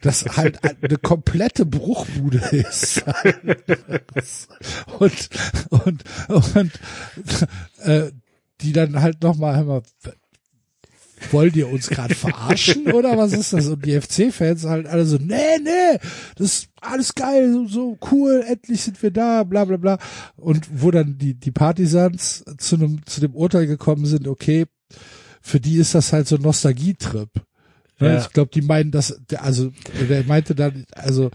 das 0.00 0.24
halt 0.36 0.60
eine 0.82 0.96
komplette 0.96 1.66
Bruchbude 1.66 2.38
ist. 2.38 3.02
und 4.98 5.28
und 5.70 6.04
und 6.54 6.72
äh, 7.82 8.12
die 8.60 8.72
dann 8.72 9.00
halt 9.00 9.22
nochmal 9.22 9.64
mal 9.64 9.82
wollt 11.32 11.56
ihr 11.56 11.68
uns 11.68 11.88
gerade 11.88 12.14
verarschen 12.14 12.92
oder 12.92 13.16
was 13.16 13.32
ist 13.32 13.52
das? 13.52 13.68
Und 13.68 13.84
die 13.84 14.00
FC-Fans 14.00 14.64
halt 14.64 14.86
alle 14.86 15.04
so, 15.04 15.16
nee, 15.16 15.58
nee, 15.62 15.98
das 16.36 16.46
ist 16.46 16.68
alles 16.80 17.14
geil, 17.14 17.52
so, 17.52 17.66
so 17.66 17.98
cool, 18.10 18.44
endlich 18.46 18.82
sind 18.82 19.02
wir 19.02 19.10
da, 19.10 19.44
bla 19.44 19.64
bla 19.64 19.76
bla. 19.76 19.98
Und 20.36 20.68
wo 20.82 20.90
dann 20.90 21.18
die, 21.18 21.34
die 21.34 21.50
Partisans 21.50 22.44
zu 22.58 22.76
einem, 22.76 23.04
zu 23.06 23.20
dem 23.20 23.34
Urteil 23.34 23.66
gekommen 23.66 24.06
sind, 24.06 24.28
okay, 24.28 24.66
für 25.40 25.60
die 25.60 25.76
ist 25.76 25.94
das 25.94 26.12
halt 26.12 26.26
so 26.26 26.36
ein 26.36 26.42
Nostalgietrip. 26.42 27.30
Ne? 28.00 28.14
Ja. 28.14 28.20
Ich 28.20 28.30
glaube, 28.30 28.50
die 28.52 28.62
meinen 28.62 28.90
das, 28.90 29.20
also 29.36 29.72
der 30.08 30.24
meinte 30.24 30.54
dann, 30.54 30.86
also 30.92 31.30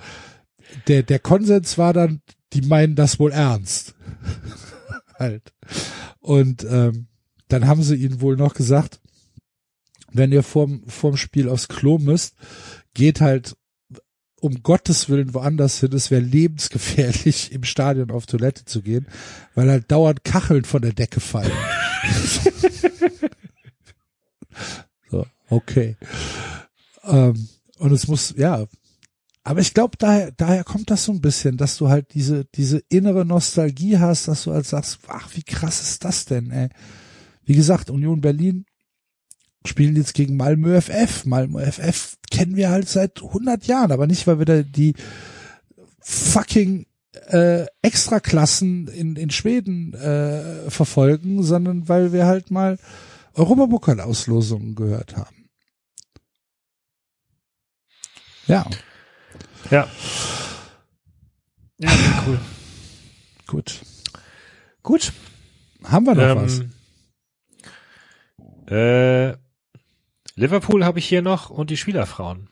der, 0.87 1.03
der 1.03 1.19
Konsens 1.19 1.77
war 1.77 1.93
dann, 1.93 2.21
die 2.53 2.61
meinen 2.61 2.95
das 2.95 3.19
wohl 3.19 3.31
ernst. 3.31 3.95
halt. 5.19 5.53
Und 6.19 6.65
ähm, 6.69 7.07
dann 7.47 7.67
haben 7.67 7.83
sie 7.83 7.95
ihnen 7.95 8.21
wohl 8.21 8.37
noch 8.37 8.53
gesagt, 8.53 8.99
wenn 10.11 10.31
ihr 10.31 10.43
vorm, 10.43 10.83
vorm 10.87 11.17
Spiel 11.17 11.49
aufs 11.49 11.67
Klo 11.67 11.97
müsst, 11.97 12.35
geht 12.93 13.21
halt 13.21 13.55
um 14.41 14.63
Gottes 14.63 15.09
Willen 15.09 15.33
woanders 15.33 15.79
hin. 15.79 15.93
Es 15.93 16.11
wäre 16.11 16.21
lebensgefährlich, 16.21 17.51
im 17.51 17.63
Stadion 17.63 18.11
auf 18.11 18.25
Toilette 18.25 18.65
zu 18.65 18.81
gehen, 18.81 19.07
weil 19.55 19.69
halt 19.69 19.91
dauernd 19.91 20.23
Kacheln 20.23 20.65
von 20.65 20.81
der 20.81 20.93
Decke 20.93 21.19
fallen. 21.19 21.51
so, 25.09 25.25
okay. 25.49 25.97
Ähm, 27.03 27.49
und 27.77 27.91
es 27.91 28.07
muss, 28.07 28.33
ja, 28.37 28.65
aber 29.43 29.61
ich 29.61 29.73
glaube, 29.73 29.97
daher, 29.97 30.31
daher 30.31 30.63
kommt 30.63 30.91
das 30.91 31.05
so 31.05 31.11
ein 31.11 31.21
bisschen, 31.21 31.57
dass 31.57 31.77
du 31.77 31.89
halt 31.89 32.13
diese, 32.13 32.45
diese 32.55 32.83
innere 32.89 33.25
Nostalgie 33.25 33.97
hast, 33.97 34.27
dass 34.27 34.43
du 34.43 34.53
halt 34.53 34.65
sagst, 34.65 34.99
ach, 35.07 35.29
wie 35.33 35.43
krass 35.43 35.81
ist 35.81 36.05
das 36.05 36.25
denn, 36.25 36.51
ey. 36.51 36.69
Wie 37.45 37.55
gesagt, 37.55 37.89
Union 37.89 38.21
Berlin 38.21 38.65
spielen 39.65 39.95
jetzt 39.95 40.13
gegen 40.13 40.37
Malmö 40.37 40.79
FF. 40.79 41.25
Malmö 41.25 41.65
FF 41.71 42.17
kennen 42.31 42.55
wir 42.55 42.69
halt 42.69 42.87
seit 42.87 43.21
100 43.21 43.65
Jahren, 43.65 43.91
aber 43.91 44.07
nicht, 44.07 44.25
weil 44.27 44.39
wir 44.39 44.45
da 44.45 44.61
die 44.61 44.95
fucking 45.99 46.85
äh, 47.27 47.65
Extraklassen 47.81 48.87
in, 48.87 49.15
in 49.15 49.29
Schweden 49.29 49.93
äh, 49.93 50.69
verfolgen, 50.69 51.43
sondern 51.43 51.89
weil 51.89 52.13
wir 52.13 52.25
halt 52.25 52.51
mal 52.51 52.77
Europapokal-Auslosungen 53.33 54.75
gehört 54.75 55.15
haben. 55.15 55.49
Ja. 58.47 58.65
Ja. 59.69 59.87
Ja, 61.77 61.91
cool. 62.25 62.39
Gut. 63.47 63.81
Gut. 64.83 65.13
Haben 65.83 66.05
wir 66.07 66.15
noch 66.15 66.23
ähm, 66.23 66.69
was? 68.67 68.71
Äh, 68.71 69.37
Liverpool 70.39 70.85
habe 70.85 70.99
ich 70.99 71.05
hier 71.05 71.21
noch 71.21 71.49
und 71.49 71.69
die 71.69 71.77
Spielerfrauen. 71.77 72.47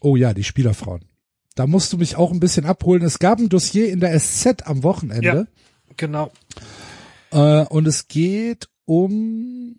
Oh 0.00 0.14
ja, 0.14 0.34
die 0.34 0.44
Spielerfrauen. 0.44 1.06
Da 1.54 1.66
musst 1.66 1.90
du 1.92 1.96
mich 1.96 2.16
auch 2.16 2.32
ein 2.32 2.38
bisschen 2.40 2.66
abholen. 2.66 3.02
Es 3.02 3.18
gab 3.18 3.38
ein 3.38 3.48
Dossier 3.48 3.90
in 3.90 4.00
der 4.00 4.18
SZ 4.20 4.66
am 4.66 4.82
Wochenende. 4.82 5.26
Ja, 5.26 5.46
genau. 5.96 6.30
Äh, 7.30 7.64
und 7.64 7.88
es 7.88 8.08
geht 8.08 8.68
um 8.84 9.76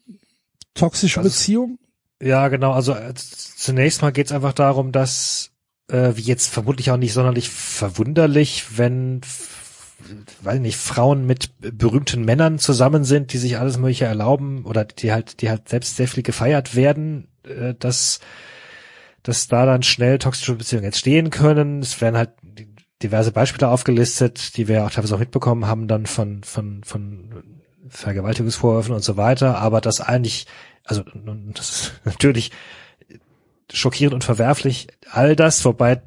toxische 0.73 1.19
also, 1.19 1.29
Beziehung. 1.29 1.77
Ja, 2.19 2.47
genau. 2.47 2.71
Also 2.71 2.93
äh, 2.93 3.13
zunächst 3.13 4.01
mal 4.01 4.11
geht 4.11 4.25
es 4.25 4.31
einfach 4.31 4.53
darum, 4.53 4.91
dass, 4.91 5.51
äh, 5.89 6.13
wie 6.15 6.21
jetzt 6.21 6.47
vermutlich 6.47 6.89
auch 6.89 6.97
nicht 6.97 7.13
sonderlich 7.13 7.49
verwunderlich, 7.49 8.77
wenn 8.77 9.21
weiß 10.41 10.59
nicht, 10.59 10.77
Frauen 10.77 11.25
mit 11.25 11.51
berühmten 11.59 12.23
Männern 12.23 12.59
zusammen 12.59 13.03
sind, 13.03 13.33
die 13.33 13.37
sich 13.37 13.57
alles 13.57 13.77
mögliche 13.77 14.05
erlauben 14.05 14.65
oder 14.65 14.85
die 14.85 15.11
halt, 15.11 15.41
die 15.41 15.49
halt 15.49 15.69
selbst 15.69 15.95
sehr 15.95 16.07
viel 16.07 16.23
gefeiert 16.23 16.75
werden, 16.75 17.27
äh, 17.43 17.73
dass, 17.77 18.19
dass 19.23 19.47
da 19.47 19.65
dann 19.65 19.83
schnell 19.83 20.19
toxische 20.19 20.55
Beziehungen 20.55 20.85
entstehen 20.85 21.29
können. 21.29 21.81
Es 21.81 21.99
werden 21.99 22.17
halt 22.17 22.31
diverse 23.01 23.31
Beispiele 23.31 23.69
aufgelistet, 23.69 24.57
die 24.57 24.67
wir 24.67 24.85
auch 24.85 24.91
teilweise 24.91 25.15
auch 25.15 25.19
mitbekommen 25.19 25.67
haben, 25.67 25.87
dann 25.87 26.05
von, 26.05 26.43
von, 26.43 26.83
von 26.83 27.43
Vergewaltigungsvorwürfen 27.89 28.93
und 28.93 29.03
so 29.03 29.17
weiter, 29.17 29.57
aber 29.59 29.81
das 29.81 30.01
eigentlich, 30.01 30.47
also 30.83 31.03
das 31.53 31.69
ist 31.69 31.93
natürlich 32.05 32.51
schockierend 33.71 34.13
und 34.13 34.23
verwerflich, 34.23 34.87
all 35.11 35.35
das, 35.35 35.63
wobei, 35.65 36.01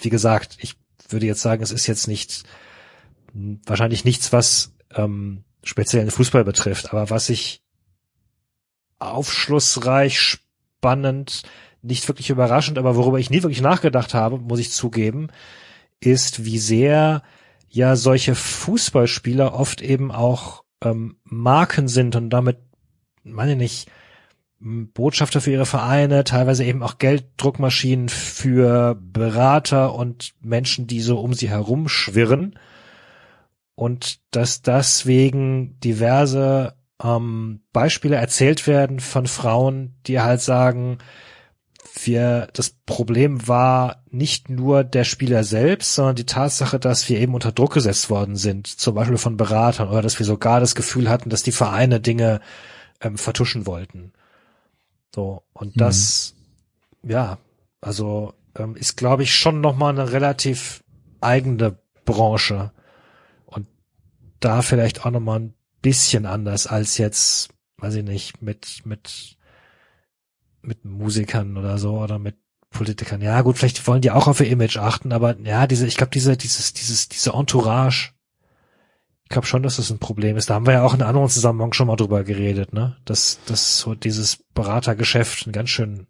wie 0.00 0.10
gesagt, 0.10 0.56
ich 0.60 0.74
würde 1.08 1.26
jetzt 1.26 1.42
sagen, 1.42 1.62
es 1.62 1.70
ist 1.70 1.86
jetzt 1.86 2.08
nicht 2.08 2.44
wahrscheinlich 3.66 4.04
nichts, 4.04 4.32
was 4.32 4.74
ähm, 4.94 5.44
speziell 5.62 6.04
den 6.04 6.10
Fußball 6.10 6.44
betrifft, 6.44 6.92
aber 6.92 7.10
was 7.10 7.28
ich 7.28 7.62
aufschlussreich, 8.98 10.18
spannend, 10.18 11.42
nicht 11.82 12.08
wirklich 12.08 12.30
überraschend, 12.30 12.78
aber 12.78 12.96
worüber 12.96 13.18
ich 13.18 13.30
nie 13.30 13.42
wirklich 13.42 13.60
nachgedacht 13.60 14.14
habe, 14.14 14.38
muss 14.38 14.60
ich 14.60 14.70
zugeben, 14.70 15.28
ist, 16.00 16.44
wie 16.44 16.58
sehr 16.58 17.22
ja 17.68 17.96
solche 17.96 18.34
Fußballspieler 18.34 19.52
oft 19.52 19.82
eben 19.82 20.12
auch 20.12 20.64
ähm, 20.82 21.16
Marken 21.24 21.88
sind 21.88 22.16
und 22.16 22.30
damit, 22.30 22.58
meine 23.24 23.52
ich 23.52 23.58
nicht, 23.58 23.90
Botschafter 24.60 25.42
für 25.42 25.50
ihre 25.50 25.66
Vereine, 25.66 26.24
teilweise 26.24 26.64
eben 26.64 26.82
auch 26.82 26.96
Gelddruckmaschinen 26.96 28.08
für 28.08 28.98
Berater 28.98 29.94
und 29.94 30.34
Menschen, 30.40 30.86
die 30.86 31.02
so 31.02 31.18
um 31.18 31.34
sie 31.34 31.50
herum 31.50 31.88
schwirren. 31.88 32.58
Und 33.74 34.20
dass 34.30 34.62
deswegen 34.62 35.78
diverse 35.80 36.74
ähm, 37.02 37.60
Beispiele 37.72 38.16
erzählt 38.16 38.66
werden 38.66 39.00
von 39.00 39.26
Frauen, 39.26 39.96
die 40.06 40.20
halt 40.20 40.40
sagen, 40.40 40.98
wir, 42.02 42.48
das 42.52 42.70
Problem 42.86 43.46
war 43.46 44.02
nicht 44.10 44.48
nur 44.48 44.84
der 44.84 45.04
Spieler 45.04 45.44
selbst, 45.44 45.94
sondern 45.94 46.16
die 46.16 46.26
Tatsache, 46.26 46.78
dass 46.78 47.08
wir 47.08 47.20
eben 47.20 47.34
unter 47.34 47.52
Druck 47.52 47.74
gesetzt 47.74 48.10
worden 48.10 48.36
sind, 48.36 48.66
zum 48.66 48.94
Beispiel 48.94 49.18
von 49.18 49.36
Beratern, 49.36 49.88
oder 49.88 50.02
dass 50.02 50.18
wir 50.18 50.26
sogar 50.26 50.60
das 50.60 50.74
Gefühl 50.74 51.08
hatten, 51.08 51.30
dass 51.30 51.42
die 51.42 51.52
Vereine 51.52 52.00
Dinge 52.00 52.40
ähm, 53.00 53.18
vertuschen 53.18 53.66
wollten. 53.66 54.12
So, 55.14 55.42
und 55.52 55.76
mhm. 55.76 55.80
das, 55.80 56.34
ja, 57.02 57.38
also 57.80 58.34
ähm, 58.56 58.76
ist, 58.76 58.96
glaube 58.96 59.22
ich, 59.22 59.34
schon 59.34 59.60
nochmal 59.60 59.92
eine 59.92 60.12
relativ 60.12 60.82
eigene 61.20 61.78
Branche. 62.04 62.72
Da 64.44 64.60
vielleicht 64.60 65.04
auch 65.06 65.10
nochmal 65.10 65.40
ein 65.40 65.54
bisschen 65.80 66.26
anders 66.26 66.66
als 66.66 66.98
jetzt, 66.98 67.48
weiß 67.78 67.94
ich 67.94 68.04
nicht, 68.04 68.42
mit, 68.42 68.82
mit, 68.84 69.38
mit 70.60 70.84
Musikern 70.84 71.56
oder 71.56 71.78
so 71.78 71.98
oder 71.98 72.18
mit 72.18 72.36
Politikern. 72.68 73.22
Ja, 73.22 73.40
gut, 73.40 73.56
vielleicht 73.56 73.86
wollen 73.86 74.02
die 74.02 74.10
auch 74.10 74.28
auf 74.28 74.40
ihr 74.40 74.48
Image 74.48 74.76
achten, 74.76 75.12
aber 75.12 75.38
ja, 75.40 75.66
diese, 75.66 75.86
ich 75.86 75.96
glaube, 75.96 76.10
diese, 76.10 76.36
dieses, 76.36 76.74
dieses, 76.74 77.08
diese 77.08 77.30
Entourage, 77.30 78.12
ich 79.22 79.30
glaube 79.30 79.46
schon, 79.46 79.62
dass 79.62 79.76
das 79.76 79.90
ein 79.90 79.98
Problem 79.98 80.36
ist. 80.36 80.50
Da 80.50 80.54
haben 80.54 80.66
wir 80.66 80.74
ja 80.74 80.82
auch 80.82 80.92
in 80.92 81.02
anderen 81.02 81.30
Zusammenhang 81.30 81.72
schon 81.72 81.86
mal 81.86 81.96
drüber 81.96 82.24
geredet, 82.24 82.74
ne? 82.74 82.98
Dass, 83.06 83.38
dass 83.46 83.78
so 83.78 83.94
dieses 83.94 84.44
Beratergeschäft 84.52 85.46
ein 85.46 85.52
ganz 85.52 85.70
schön 85.70 86.06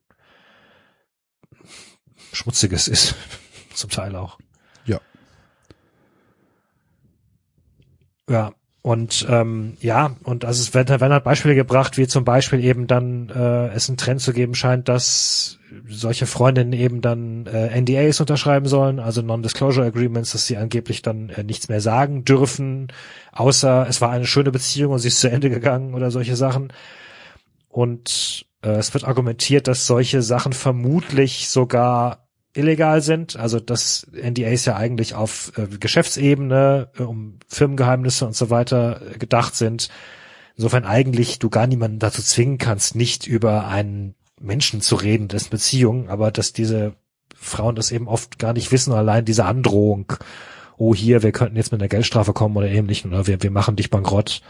schmutziges 2.32 2.88
ist. 2.88 3.14
Zum 3.74 3.90
Teil 3.90 4.16
auch. 4.16 4.38
Ja. 8.28 8.52
Und 8.86 9.26
ähm, 9.30 9.78
ja, 9.80 10.14
und 10.24 10.44
also 10.44 10.60
es 10.60 10.74
werden, 10.74 11.00
werden 11.00 11.14
halt 11.14 11.24
Beispiele 11.24 11.54
gebracht, 11.54 11.96
wie 11.96 12.06
zum 12.06 12.26
Beispiel 12.26 12.62
eben 12.62 12.86
dann 12.86 13.30
äh, 13.30 13.68
es 13.68 13.88
einen 13.88 13.96
Trend 13.96 14.20
zu 14.20 14.34
geben 14.34 14.54
scheint, 14.54 14.90
dass 14.90 15.58
solche 15.88 16.26
Freundinnen 16.26 16.74
eben 16.74 17.00
dann 17.00 17.46
äh, 17.46 17.80
NDAs 17.80 18.20
unterschreiben 18.20 18.66
sollen, 18.66 19.00
also 19.00 19.22
Non-Disclosure 19.22 19.86
Agreements, 19.86 20.32
dass 20.32 20.46
sie 20.46 20.58
angeblich 20.58 21.00
dann 21.00 21.30
äh, 21.30 21.42
nichts 21.44 21.70
mehr 21.70 21.80
sagen 21.80 22.26
dürfen, 22.26 22.88
außer 23.32 23.86
es 23.88 24.02
war 24.02 24.10
eine 24.10 24.26
schöne 24.26 24.52
Beziehung 24.52 24.92
und 24.92 24.98
sie 24.98 25.08
ist 25.08 25.20
zu 25.20 25.30
Ende 25.30 25.48
gegangen 25.48 25.94
oder 25.94 26.10
solche 26.10 26.36
Sachen. 26.36 26.70
Und 27.68 28.44
äh, 28.60 28.72
es 28.72 28.92
wird 28.92 29.04
argumentiert, 29.04 29.66
dass 29.66 29.86
solche 29.86 30.20
Sachen 30.20 30.52
vermutlich 30.52 31.48
sogar 31.48 32.23
illegal 32.54 33.02
sind, 33.02 33.36
also 33.36 33.60
dass 33.60 34.06
NDAs 34.12 34.64
ja 34.64 34.76
eigentlich 34.76 35.14
auf 35.14 35.52
äh, 35.56 35.66
Geschäftsebene 35.66 36.88
äh, 36.98 37.02
um 37.02 37.38
Firmengeheimnisse 37.48 38.26
und 38.26 38.36
so 38.36 38.50
weiter 38.50 39.00
äh, 39.02 39.18
gedacht 39.18 39.54
sind. 39.56 39.88
Insofern 40.56 40.84
eigentlich 40.84 41.40
du 41.40 41.50
gar 41.50 41.66
niemanden 41.66 41.98
dazu 41.98 42.22
zwingen 42.22 42.58
kannst, 42.58 42.94
nicht 42.94 43.26
über 43.26 43.66
einen 43.66 44.14
Menschen 44.40 44.80
zu 44.80 44.94
reden, 44.94 45.28
dessen 45.28 45.50
Beziehung, 45.50 46.08
aber 46.08 46.30
dass 46.30 46.52
diese 46.52 46.94
Frauen 47.34 47.74
das 47.74 47.90
eben 47.90 48.08
oft 48.08 48.38
gar 48.38 48.52
nicht 48.52 48.70
wissen, 48.70 48.92
allein 48.92 49.24
diese 49.24 49.44
Androhung, 49.44 50.12
oh 50.76 50.94
hier, 50.94 51.22
wir 51.22 51.32
könnten 51.32 51.56
jetzt 51.56 51.72
mit 51.72 51.80
einer 51.80 51.88
Geldstrafe 51.88 52.32
kommen 52.32 52.56
oder 52.56 52.68
ähnlichen, 52.68 53.12
oder 53.12 53.26
wir, 53.26 53.42
wir 53.42 53.50
machen 53.50 53.76
dich 53.76 53.90
bankrott, 53.90 54.42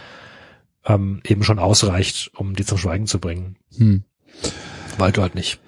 ähm, 0.84 1.20
eben 1.26 1.42
schon 1.42 1.58
ausreicht, 1.58 2.30
um 2.36 2.54
die 2.54 2.64
zum 2.64 2.78
Schweigen 2.78 3.06
zu 3.06 3.18
bringen. 3.18 3.56
Hm. 3.76 4.04
Weil 4.98 5.12
du 5.12 5.22
halt 5.22 5.34
nicht 5.34 5.60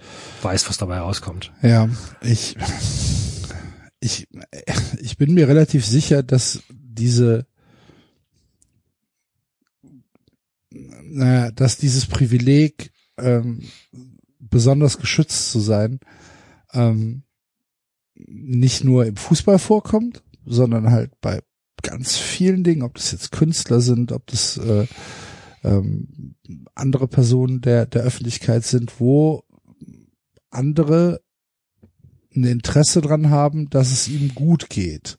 weiß, 0.43 0.69
was 0.69 0.79
dabei 0.79 0.99
rauskommt. 0.99 1.53
Ja, 1.63 1.89
ich, 2.21 2.57
ich, 4.01 4.29
ich 5.01 5.17
bin 5.17 5.35
mir 5.35 5.49
relativ 5.49 5.85
sicher, 5.87 6.23
dass 6.23 6.63
diese, 6.71 7.47
naja, 10.71 11.51
dass 11.51 11.79
dieses 11.79 12.07
Privileg, 12.07 12.93
ähm, 13.19 13.63
besonders 14.39 14.99
geschützt 14.99 15.51
zu 15.51 15.61
sein, 15.61 16.01
ähm, 16.73 17.23
nicht 18.15 18.85
nur 18.85 19.07
im 19.07 19.17
Fußball 19.17 19.59
vorkommt, 19.59 20.23
sondern 20.45 20.91
halt 20.91 21.13
bei 21.21 21.41
ganz 21.83 22.17
vielen 22.17 22.65
Dingen, 22.65 22.83
ob 22.83 22.95
das 22.95 23.13
jetzt 23.13 23.33
Künstler 23.33 23.81
sind, 23.81 24.13
ob 24.13 24.27
das 24.27 24.57
äh, 24.59 24.87
ähm, 25.63 26.37
andere 26.75 27.09
Personen 27.09 27.61
der, 27.61 27.87
der 27.87 28.03
Öffentlichkeit 28.03 28.65
sind, 28.65 29.01
wo 29.01 29.45
andere 30.51 31.21
ein 32.35 32.45
Interesse 32.45 33.01
dran 33.01 33.31
haben, 33.31 33.71
dass 33.71 33.91
es 33.91 34.09
ihm 34.09 34.35
gut 34.35 34.69
geht. 34.69 35.19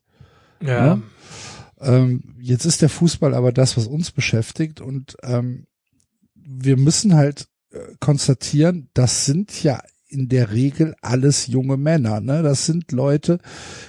Ja. 0.62 0.68
ja? 0.70 0.96
Ne? 0.96 1.04
Ähm, 1.80 2.36
jetzt 2.40 2.66
ist 2.66 2.82
der 2.82 2.90
Fußball 2.90 3.34
aber 3.34 3.52
das, 3.52 3.78
was 3.78 3.88
uns 3.88 4.12
beschäftigt 4.12 4.82
und 4.82 5.16
ähm, 5.24 5.68
wir 6.34 6.78
müssen 6.78 7.14
halt 7.14 7.48
äh, 7.72 7.80
konstatieren, 8.00 8.90
das 8.94 9.26
sind 9.26 9.64
ja 9.64 9.82
in 10.08 10.30
der 10.30 10.52
Regel 10.52 10.96
alles 11.02 11.48
junge 11.48 11.78
Männer. 11.78 12.22
Ne? 12.22 12.42
Das 12.42 12.66
sind 12.66 12.92
Leute 12.92 13.40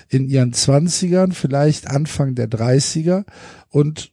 in 0.09 0.29
ihren 0.29 0.53
Zwanzigern, 0.53 1.33
vielleicht 1.33 1.87
Anfang 1.87 2.35
der 2.35 2.49
Dreißiger 2.49 3.25
und 3.69 4.13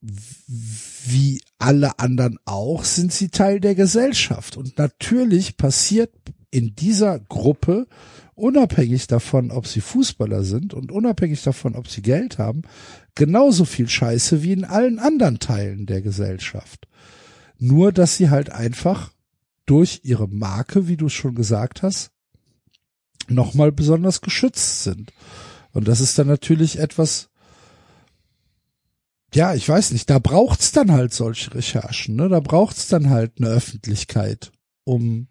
wie 0.00 1.42
alle 1.62 1.98
anderen 2.00 2.38
auch, 2.44 2.82
sind 2.82 3.12
sie 3.12 3.28
Teil 3.28 3.60
der 3.60 3.76
Gesellschaft. 3.76 4.56
Und 4.56 4.78
natürlich 4.78 5.56
passiert 5.56 6.12
in 6.50 6.74
dieser 6.74 7.20
Gruppe, 7.20 7.86
unabhängig 8.34 9.06
davon, 9.06 9.52
ob 9.52 9.68
sie 9.68 9.80
Fußballer 9.80 10.42
sind 10.42 10.74
und 10.74 10.90
unabhängig 10.90 11.42
davon, 11.42 11.76
ob 11.76 11.88
sie 11.88 12.02
Geld 12.02 12.38
haben, 12.38 12.62
genauso 13.14 13.64
viel 13.64 13.88
Scheiße 13.88 14.42
wie 14.42 14.52
in 14.52 14.64
allen 14.64 14.98
anderen 14.98 15.38
Teilen 15.38 15.86
der 15.86 16.02
Gesellschaft. 16.02 16.88
Nur, 17.58 17.92
dass 17.92 18.16
sie 18.16 18.28
halt 18.28 18.50
einfach 18.50 19.12
durch 19.64 20.00
ihre 20.02 20.28
Marke, 20.28 20.88
wie 20.88 20.96
du 20.96 21.06
es 21.06 21.12
schon 21.12 21.36
gesagt 21.36 21.84
hast, 21.84 22.10
nochmal 23.28 23.70
besonders 23.70 24.20
geschützt 24.20 24.82
sind. 24.82 25.12
Und 25.70 25.86
das 25.86 26.00
ist 26.00 26.18
dann 26.18 26.26
natürlich 26.26 26.80
etwas, 26.80 27.30
ja, 29.34 29.54
ich 29.54 29.68
weiß 29.68 29.92
nicht, 29.92 30.10
da 30.10 30.18
braucht's 30.18 30.72
dann 30.72 30.92
halt 30.92 31.12
solche 31.12 31.54
Recherchen, 31.54 32.16
ne? 32.16 32.28
Da 32.28 32.40
braucht's 32.40 32.88
dann 32.88 33.10
halt 33.10 33.32
eine 33.38 33.48
Öffentlichkeit, 33.48 34.52
um 34.84 35.28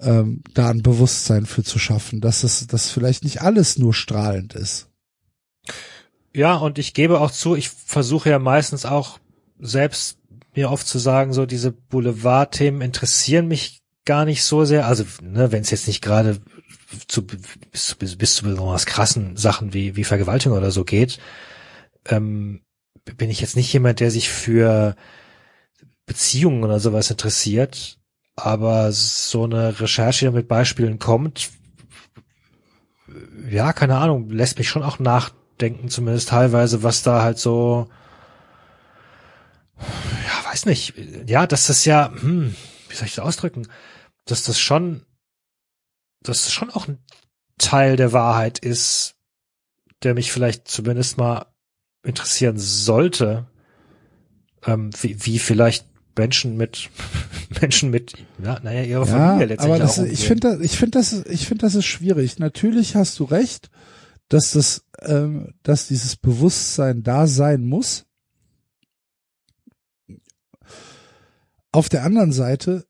ähm, 0.00 0.42
da 0.54 0.70
ein 0.70 0.82
Bewusstsein 0.82 1.46
für 1.46 1.62
zu 1.62 1.78
schaffen, 1.78 2.20
dass 2.20 2.42
es, 2.42 2.66
dass 2.66 2.90
vielleicht 2.90 3.24
nicht 3.24 3.42
alles 3.42 3.78
nur 3.78 3.94
strahlend 3.94 4.54
ist. 4.54 4.88
Ja, 6.34 6.56
und 6.56 6.78
ich 6.78 6.94
gebe 6.94 7.20
auch 7.20 7.30
zu, 7.30 7.54
ich 7.54 7.68
versuche 7.68 8.30
ja 8.30 8.38
meistens 8.38 8.86
auch 8.86 9.18
selbst 9.58 10.18
mir 10.54 10.70
oft 10.70 10.86
zu 10.86 10.98
sagen, 10.98 11.32
so 11.32 11.46
diese 11.46 11.72
Boulevard-Themen 11.72 12.80
interessieren 12.80 13.48
mich 13.48 13.80
gar 14.04 14.24
nicht 14.24 14.42
so 14.44 14.64
sehr. 14.64 14.86
Also, 14.86 15.04
ne, 15.22 15.52
wenn 15.52 15.62
es 15.62 15.70
jetzt 15.70 15.86
nicht 15.86 16.02
gerade 16.02 16.40
zu, 17.08 17.26
bis, 17.26 17.94
bis, 17.94 18.16
bis 18.16 18.34
zu 18.34 18.44
besonders 18.44 18.86
krassen 18.86 19.36
Sachen 19.36 19.72
wie, 19.72 19.96
wie 19.96 20.04
Vergewaltigung 20.04 20.56
oder 20.56 20.70
so 20.70 20.84
geht, 20.84 21.18
ähm, 22.08 22.62
bin 23.04 23.30
ich 23.30 23.40
jetzt 23.40 23.56
nicht 23.56 23.72
jemand, 23.72 24.00
der 24.00 24.10
sich 24.10 24.28
für 24.28 24.96
Beziehungen 26.06 26.64
oder 26.64 26.80
sowas 26.80 27.10
interessiert, 27.10 27.98
aber 28.36 28.92
so 28.92 29.44
eine 29.44 29.80
Recherche, 29.80 30.26
die 30.26 30.32
mit 30.32 30.48
Beispielen 30.48 30.98
kommt, 30.98 31.50
ja, 33.50 33.72
keine 33.72 33.98
Ahnung, 33.98 34.30
lässt 34.30 34.58
mich 34.58 34.68
schon 34.68 34.82
auch 34.82 34.98
nachdenken 34.98 35.42
denken, 35.62 35.88
zumindest 35.88 36.28
teilweise, 36.28 36.82
was 36.82 37.02
da 37.02 37.22
halt 37.22 37.38
so, 37.38 37.88
ja, 39.78 40.50
weiß 40.50 40.66
nicht, 40.66 40.94
ja, 41.26 41.46
dass 41.46 41.68
das 41.68 41.84
ja, 41.84 42.12
hm, 42.12 42.54
wie 42.88 42.94
soll 42.94 43.06
ich 43.06 43.14
das 43.14 43.24
ausdrücken, 43.24 43.68
dass 44.26 44.42
das 44.42 44.58
schon, 44.58 45.06
dass 46.22 46.44
das 46.44 46.52
schon 46.52 46.70
auch 46.70 46.88
ein 46.88 46.98
Teil 47.58 47.96
der 47.96 48.12
Wahrheit 48.12 48.58
ist, 48.58 49.14
der 50.02 50.14
mich 50.14 50.32
vielleicht 50.32 50.68
zumindest 50.68 51.16
mal 51.16 51.46
interessieren 52.02 52.58
sollte, 52.58 53.46
ähm, 54.66 54.90
wie, 55.00 55.16
wie 55.24 55.38
vielleicht 55.38 55.86
Menschen 56.16 56.56
mit 56.56 56.90
Menschen 57.60 57.90
mit 57.90 58.14
ja, 58.42 58.60
naja, 58.62 58.82
ihrer 58.82 59.06
ja, 59.06 59.12
Familie 59.12 59.46
letztendlich 59.46 59.82
aber 59.82 59.84
das, 59.84 59.98
auch 59.98 60.04
ich 60.04 60.26
finde 60.26 60.58
ich 60.62 60.76
finde 60.76 60.98
das 60.98 61.12
ich 61.12 61.46
finde 61.46 61.62
das 61.62 61.74
ist 61.74 61.86
schwierig. 61.86 62.38
Natürlich 62.38 62.96
hast 62.96 63.18
du 63.18 63.24
recht, 63.24 63.70
dass 64.28 64.52
das 64.52 64.84
ähm, 65.00 65.54
dass 65.62 65.88
dieses 65.88 66.16
Bewusstsein 66.16 67.02
da 67.02 67.26
sein 67.26 67.64
muss. 67.64 68.06
Auf 71.70 71.88
der 71.88 72.04
anderen 72.04 72.32
Seite 72.32 72.86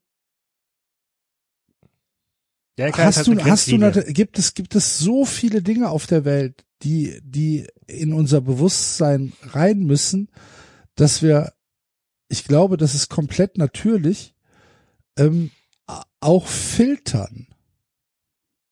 ja, 2.77 2.87
hast 2.87 2.97
halt 2.97 3.27
du 3.27 3.43
hast 3.43 3.67
du 3.67 3.77
Grenzlinie. 3.77 4.13
gibt 4.13 4.39
es 4.39 4.53
gibt 4.53 4.75
es 4.75 4.97
so 4.97 5.25
viele 5.25 5.61
Dinge 5.61 5.89
auf 5.89 6.07
der 6.07 6.25
Welt, 6.25 6.65
die 6.83 7.19
die 7.23 7.67
in 7.87 8.13
unser 8.13 8.41
Bewusstsein 8.41 9.33
rein 9.43 9.79
müssen, 9.79 10.29
dass 10.95 11.21
wir 11.21 11.53
ich 12.29 12.45
glaube, 12.45 12.77
das 12.77 12.95
ist 12.95 13.09
komplett 13.09 13.57
natürlich, 13.57 14.33
ähm, 15.17 15.51
auch 16.19 16.47
filtern. 16.47 17.47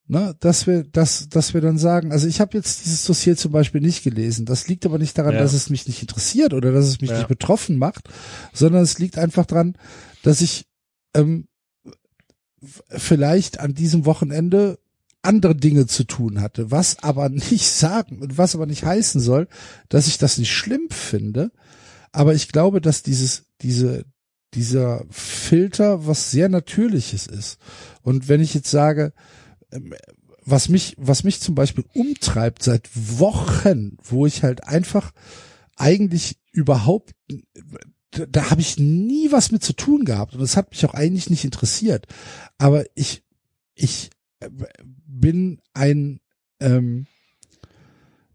Ne, 0.08 0.36
dass 0.40 0.68
wir, 0.68 0.84
dass, 0.84 1.30
dass 1.30 1.54
wir 1.54 1.62
dann 1.62 1.78
sagen, 1.78 2.12
also 2.12 2.28
ich 2.28 2.42
habe 2.42 2.58
jetzt 2.58 2.84
dieses 2.84 3.06
Dossier 3.06 3.38
zum 3.38 3.54
Beispiel 3.54 3.80
nicht 3.80 4.04
gelesen. 4.04 4.46
Das 4.46 4.68
liegt 4.68 4.86
aber 4.86 4.98
nicht 4.98 5.18
daran, 5.18 5.36
Ja. 5.36 5.40
dass 5.40 5.54
es 5.54 5.70
mich 5.70 5.88
nicht 5.88 6.02
interessiert 6.02 6.54
oder 6.54 6.74
dass 6.74 6.86
es 6.86 7.00
mich 7.00 7.12
Ja. 7.12 7.18
nicht 7.18 7.30
betroffen 7.30 7.78
macht, 7.78 8.10
sondern 8.52 8.82
es 8.82 9.00
liegt 9.00 9.18
einfach 9.18 9.46
dran, 9.46 9.78
dass 10.22 10.42
ich 10.42 10.66
ähm, 11.14 11.48
vielleicht 12.90 13.60
an 13.62 13.74
diesem 13.74 14.06
Wochenende 14.06 14.80
andere 15.22 15.56
Dinge 15.56 15.88
zu 15.88 16.04
tun 16.04 16.42
hatte, 16.42 16.72
was 16.72 17.04
aber 17.04 17.30
nicht 17.30 17.70
sagen 17.70 18.20
und 18.20 18.38
was 18.38 18.56
aber 18.56 18.66
nicht 18.66 18.84
heißen 18.84 19.22
soll, 19.22 19.48
dass 19.90 20.08
ich 20.08 20.18
das 20.18 20.38
nicht 20.38 20.52
schlimm 20.52 20.90
finde. 20.90 21.52
Aber 22.12 22.34
ich 22.34 22.50
glaube, 22.50 22.82
dass 22.82 23.04
dieses, 23.04 23.46
diese, 23.62 24.06
dieser 24.54 25.06
Filter 25.10 26.08
was 26.08 26.32
sehr 26.32 26.50
Natürliches 26.50 27.28
ist. 27.28 27.58
Und 28.02 28.28
wenn 28.28 28.42
ich 28.42 28.54
jetzt 28.54 28.72
sage, 28.72 29.14
ähm, 29.72 29.94
was 30.44 30.70
mich, 30.70 30.96
was 30.98 31.24
mich 31.24 31.40
zum 31.40 31.56
Beispiel 31.56 31.86
umtreibt 31.94 32.64
seit 32.64 32.90
Wochen, 32.96 33.98
wo 34.04 34.26
ich 34.26 34.44
halt 34.44 34.64
einfach 34.64 35.12
eigentlich 35.76 36.40
überhaupt, 36.52 37.14
da, 38.10 38.26
da 38.26 38.50
habe 38.50 38.62
ich 38.62 38.78
nie 38.78 39.32
was 39.32 39.52
mit 39.52 39.64
zu 39.64 39.74
tun 39.74 40.04
gehabt 40.04 40.36
und 40.36 40.42
es 40.42 40.58
hat 40.58 40.72
mich 40.72 40.84
auch 40.86 40.96
eigentlich 40.96 41.30
nicht 41.30 41.46
interessiert. 41.46 42.08
Aber 42.58 42.86
ich, 42.96 43.24
ich 43.76 44.10
äh, 44.40 44.50
bin 45.22 45.62
ein, 45.74 46.20
ähm, 46.60 47.06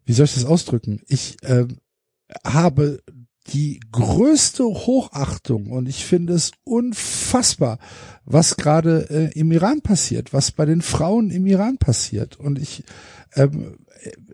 wie 0.04 0.12
soll 0.12 0.24
ich 0.24 0.34
das 0.34 0.44
ausdrücken? 0.44 1.02
Ich 1.06 1.36
ähm, 1.42 1.78
habe 2.44 3.02
die 3.48 3.80
größte 3.92 4.64
Hochachtung 4.64 5.70
und 5.70 5.88
ich 5.88 6.04
finde 6.04 6.32
es 6.32 6.52
unfassbar, 6.64 7.78
was 8.24 8.56
gerade 8.56 9.08
äh, 9.10 9.38
im 9.38 9.52
Iran 9.52 9.82
passiert, 9.82 10.32
was 10.32 10.50
bei 10.50 10.64
den 10.64 10.82
Frauen 10.82 11.30
im 11.30 11.46
Iran 11.46 11.78
passiert. 11.78 12.36
Und 12.36 12.58
ich, 12.58 12.82
ähm, 13.34 13.78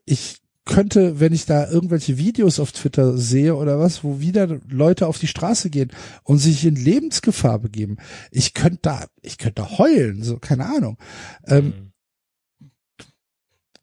ich 0.07 0.39
könnte, 0.65 1.21
wenn 1.21 1.33
ich 1.33 1.45
da 1.45 1.69
irgendwelche 1.69 2.17
Videos 2.19 2.61
auf 2.61 2.73
Twitter 2.73 3.19
sehe 3.19 3.57
oder 3.57 3.79
was, 3.79 4.05
wo 4.05 4.21
wieder 4.21 4.47
Leute 4.69 5.09
auf 5.09 5.19
die 5.19 5.27
Straße 5.27 5.71
gehen 5.71 5.91
und 6.23 6.39
sich 6.39 6.65
in 6.65 6.77
Lebensgefahr 6.77 7.59
begeben, 7.59 7.99
ich 8.31 8.55
könnte 8.55 8.79
da, 8.83 9.05
ich 9.23 9.39
könnte 9.39 9.63
da 9.63 9.79
heulen, 9.79 10.23
so 10.23 10.39
keine 10.39 10.67
Ahnung. 10.67 10.99
Ähm, 11.47 11.65
Mhm. 11.65 11.92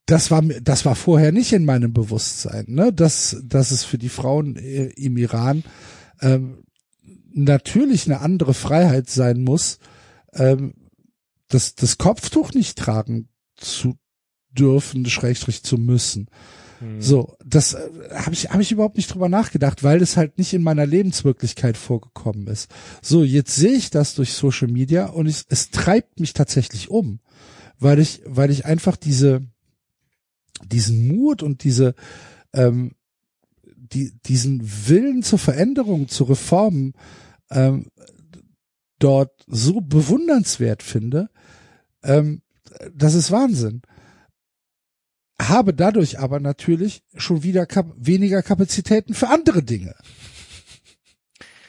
Das 0.09 0.31
war 0.31 0.41
das 0.41 0.85
war 0.85 0.95
vorher 0.95 1.31
nicht 1.31 1.53
in 1.53 1.65
meinem 1.65 1.93
Bewusstsein, 1.93 2.65
ne, 2.67 2.91
dass 2.91 3.37
dass 3.43 3.71
es 3.71 3.83
für 3.83 3.99
die 3.99 4.09
Frauen 4.09 4.55
äh, 4.55 4.87
im 4.95 5.17
Iran 5.17 5.63
ähm, 6.21 6.63
natürlich 7.31 8.05
eine 8.07 8.21
andere 8.21 8.55
Freiheit 8.55 9.09
sein 9.09 9.41
muss, 9.41 9.77
ähm, 10.33 10.73
das 11.47 11.75
das 11.75 11.99
Kopftuch 11.99 12.53
nicht 12.53 12.77
tragen 12.77 13.29
zu 13.55 13.97
dürfen, 14.51 15.05
schrägstrich 15.05 15.61
zu 15.61 15.77
müssen. 15.77 16.29
Mhm. 16.79 17.01
So, 17.01 17.37
das 17.45 17.75
äh, 17.75 17.89
habe 18.15 18.33
ich 18.33 18.49
habe 18.49 18.63
ich 18.63 18.71
überhaupt 18.71 18.97
nicht 18.97 19.13
drüber 19.13 19.29
nachgedacht, 19.29 19.83
weil 19.83 20.01
es 20.01 20.17
halt 20.17 20.39
nicht 20.39 20.53
in 20.53 20.63
meiner 20.63 20.87
Lebenswirklichkeit 20.87 21.77
vorgekommen 21.77 22.47
ist. 22.47 22.71
So, 23.03 23.23
jetzt 23.23 23.55
sehe 23.55 23.73
ich 23.73 23.91
das 23.91 24.15
durch 24.15 24.33
Social 24.33 24.69
Media 24.69 25.05
und 25.05 25.27
ich, 25.27 25.43
es 25.49 25.69
treibt 25.69 26.19
mich 26.19 26.33
tatsächlich 26.33 26.89
um, 26.89 27.19
weil 27.77 27.99
ich 27.99 28.23
weil 28.25 28.49
ich 28.49 28.65
einfach 28.65 28.95
diese 28.95 29.47
diesen 30.65 31.07
Mut 31.07 31.43
und 31.43 31.63
diese 31.63 31.95
ähm, 32.53 32.93
die 33.75 34.11
diesen 34.25 34.61
Willen 34.87 35.23
zur 35.23 35.39
Veränderung, 35.39 36.07
zu 36.07 36.25
Reformen 36.25 36.93
ähm, 37.49 37.87
dort 38.99 39.31
so 39.47 39.81
bewundernswert 39.81 40.83
finde, 40.83 41.29
ähm, 42.03 42.41
das 42.93 43.13
ist 43.15 43.31
Wahnsinn 43.31 43.81
habe 45.41 45.73
dadurch 45.73 46.19
aber 46.19 46.39
natürlich 46.39 47.01
schon 47.15 47.43
wieder 47.43 47.65
kap 47.65 47.93
weniger 47.97 48.43
Kapazitäten 48.43 49.13
für 49.13 49.29
andere 49.29 49.63
Dinge. 49.63 49.95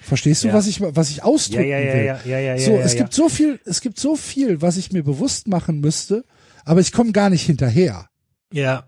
Verstehst 0.03 0.43
du, 0.43 0.49
Ja. 0.49 0.55
was 0.55 0.67
ich 0.67 0.81
was 0.81 1.11
ich 1.11 1.19
Ja, 1.19 1.25
ausdrücken 1.25 1.69
ja, 1.69 1.79
ja, 1.79 1.95
will? 1.95 2.05
ja, 2.05 2.21
ja, 2.25 2.39
ja, 2.41 2.59
so, 2.59 2.73
ja, 2.73 2.81
es 2.81 2.95
ja. 2.95 3.03
gibt 3.03 3.15
so 3.15 3.29
viel, 3.29 3.61
es 3.65 3.81
gibt 3.81 4.01
so 4.01 4.17
viel, 4.17 4.61
was 4.61 4.77
ich 4.77 4.91
mir 4.93 5.05
bewusst 5.05 5.47
machen 5.47 5.79
müsste, 5.79 6.25
aber 6.65 6.81
ich 6.81 6.91
komme 6.91 7.13
gar 7.13 7.31
nicht 7.31 7.47
hinterher. 7.47 8.10
Ja, 8.53 8.85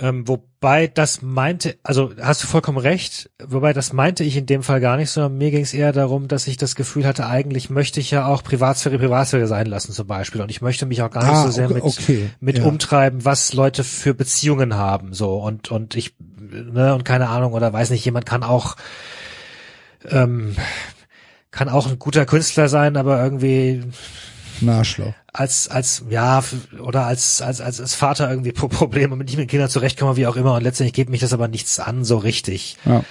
ähm, 0.00 0.28
wobei 0.28 0.86
das 0.86 1.22
meinte, 1.22 1.76
also 1.82 2.12
hast 2.20 2.44
du 2.44 2.46
vollkommen 2.46 2.78
recht, 2.78 3.30
wobei 3.44 3.72
das 3.72 3.92
meinte 3.92 4.22
ich 4.22 4.36
in 4.36 4.46
dem 4.46 4.62
Fall 4.62 4.80
gar 4.80 4.96
nicht, 4.96 5.10
sondern 5.10 5.36
mir 5.38 5.50
ging 5.50 5.62
es 5.62 5.74
eher 5.74 5.92
darum, 5.92 6.28
dass 6.28 6.46
ich 6.46 6.56
das 6.56 6.76
Gefühl 6.76 7.04
hatte, 7.04 7.26
eigentlich 7.26 7.68
möchte 7.68 7.98
ich 7.98 8.12
ja 8.12 8.26
auch 8.26 8.44
Privatsphäre 8.44 8.98
Privatsphäre 8.98 9.48
sein 9.48 9.66
lassen 9.66 9.92
zum 9.92 10.06
Beispiel 10.06 10.40
und 10.40 10.52
ich 10.52 10.60
möchte 10.60 10.86
mich 10.86 11.02
auch 11.02 11.10
gar 11.10 11.24
nicht 11.24 11.32
Ah, 11.32 11.44
so 11.46 11.50
sehr 11.50 11.64
okay, 11.66 11.74
mit, 11.74 11.82
okay, 11.82 12.30
mit 12.38 12.58
ja. 12.58 12.64
umtreiben, 12.64 13.24
was 13.24 13.54
Leute 13.54 13.82
für 13.82 14.14
Beziehungen 14.14 14.74
haben, 14.74 15.14
so 15.14 15.36
und 15.38 15.72
und 15.72 15.96
ich 15.96 16.14
ne 16.38 16.94
und 16.94 17.04
keine 17.04 17.28
Ahnung 17.28 17.52
oder 17.52 17.72
weiß 17.72 17.90
nicht, 17.90 18.04
jemand 18.04 18.24
kann 18.24 18.44
auch 18.44 18.76
ähm, 20.08 20.54
kann 21.50 21.68
auch 21.68 21.88
ein 21.88 21.98
guter 21.98 22.24
Künstler 22.24 22.68
sein, 22.68 22.96
aber 22.96 23.20
irgendwie 23.20 23.82
Narschloch. 24.60 25.14
als 25.32 25.68
als 25.68 26.04
ja 26.10 26.42
oder 26.80 27.06
als 27.06 27.40
als 27.42 27.60
als, 27.60 27.80
als 27.80 27.94
Vater 27.94 28.28
irgendwie 28.30 28.52
Pro- 28.52 28.68
Probleme 28.68 29.16
mit 29.16 29.28
nicht 29.28 29.36
mit 29.38 29.48
Kindern 29.48 29.68
zurechtkommen 29.70 30.16
wie 30.16 30.26
auch 30.26 30.36
immer 30.36 30.54
und 30.54 30.62
letztendlich 30.62 30.94
geht 30.94 31.08
mich 31.10 31.20
das 31.20 31.32
aber 31.32 31.48
nichts 31.48 31.78
an 31.80 32.04
so 32.04 32.16
richtig 32.18 32.76
Ja. 32.84 33.04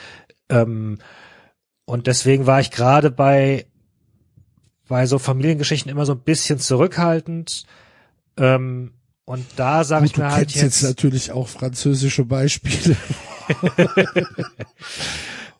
ähm, 0.49 0.99
und 1.85 2.07
deswegen 2.07 2.45
war 2.45 2.59
ich 2.59 2.71
gerade 2.71 3.11
bei 3.11 3.65
bei 4.87 5.05
so 5.05 5.19
Familiengeschichten 5.19 5.91
immer 5.91 6.05
so 6.05 6.13
ein 6.13 6.19
bisschen 6.21 6.59
zurückhaltend 6.59 7.65
ähm, 8.37 8.93
und 9.25 9.45
da 9.57 9.83
sage 9.83 10.05
ich 10.05 10.15
mir 10.17 10.31
halt 10.31 10.51
jetzt 10.51 10.61
jetzt 10.63 10.83
natürlich 10.83 11.31
auch 11.31 11.47
französische 11.49 12.23
Beispiele. 12.23 12.95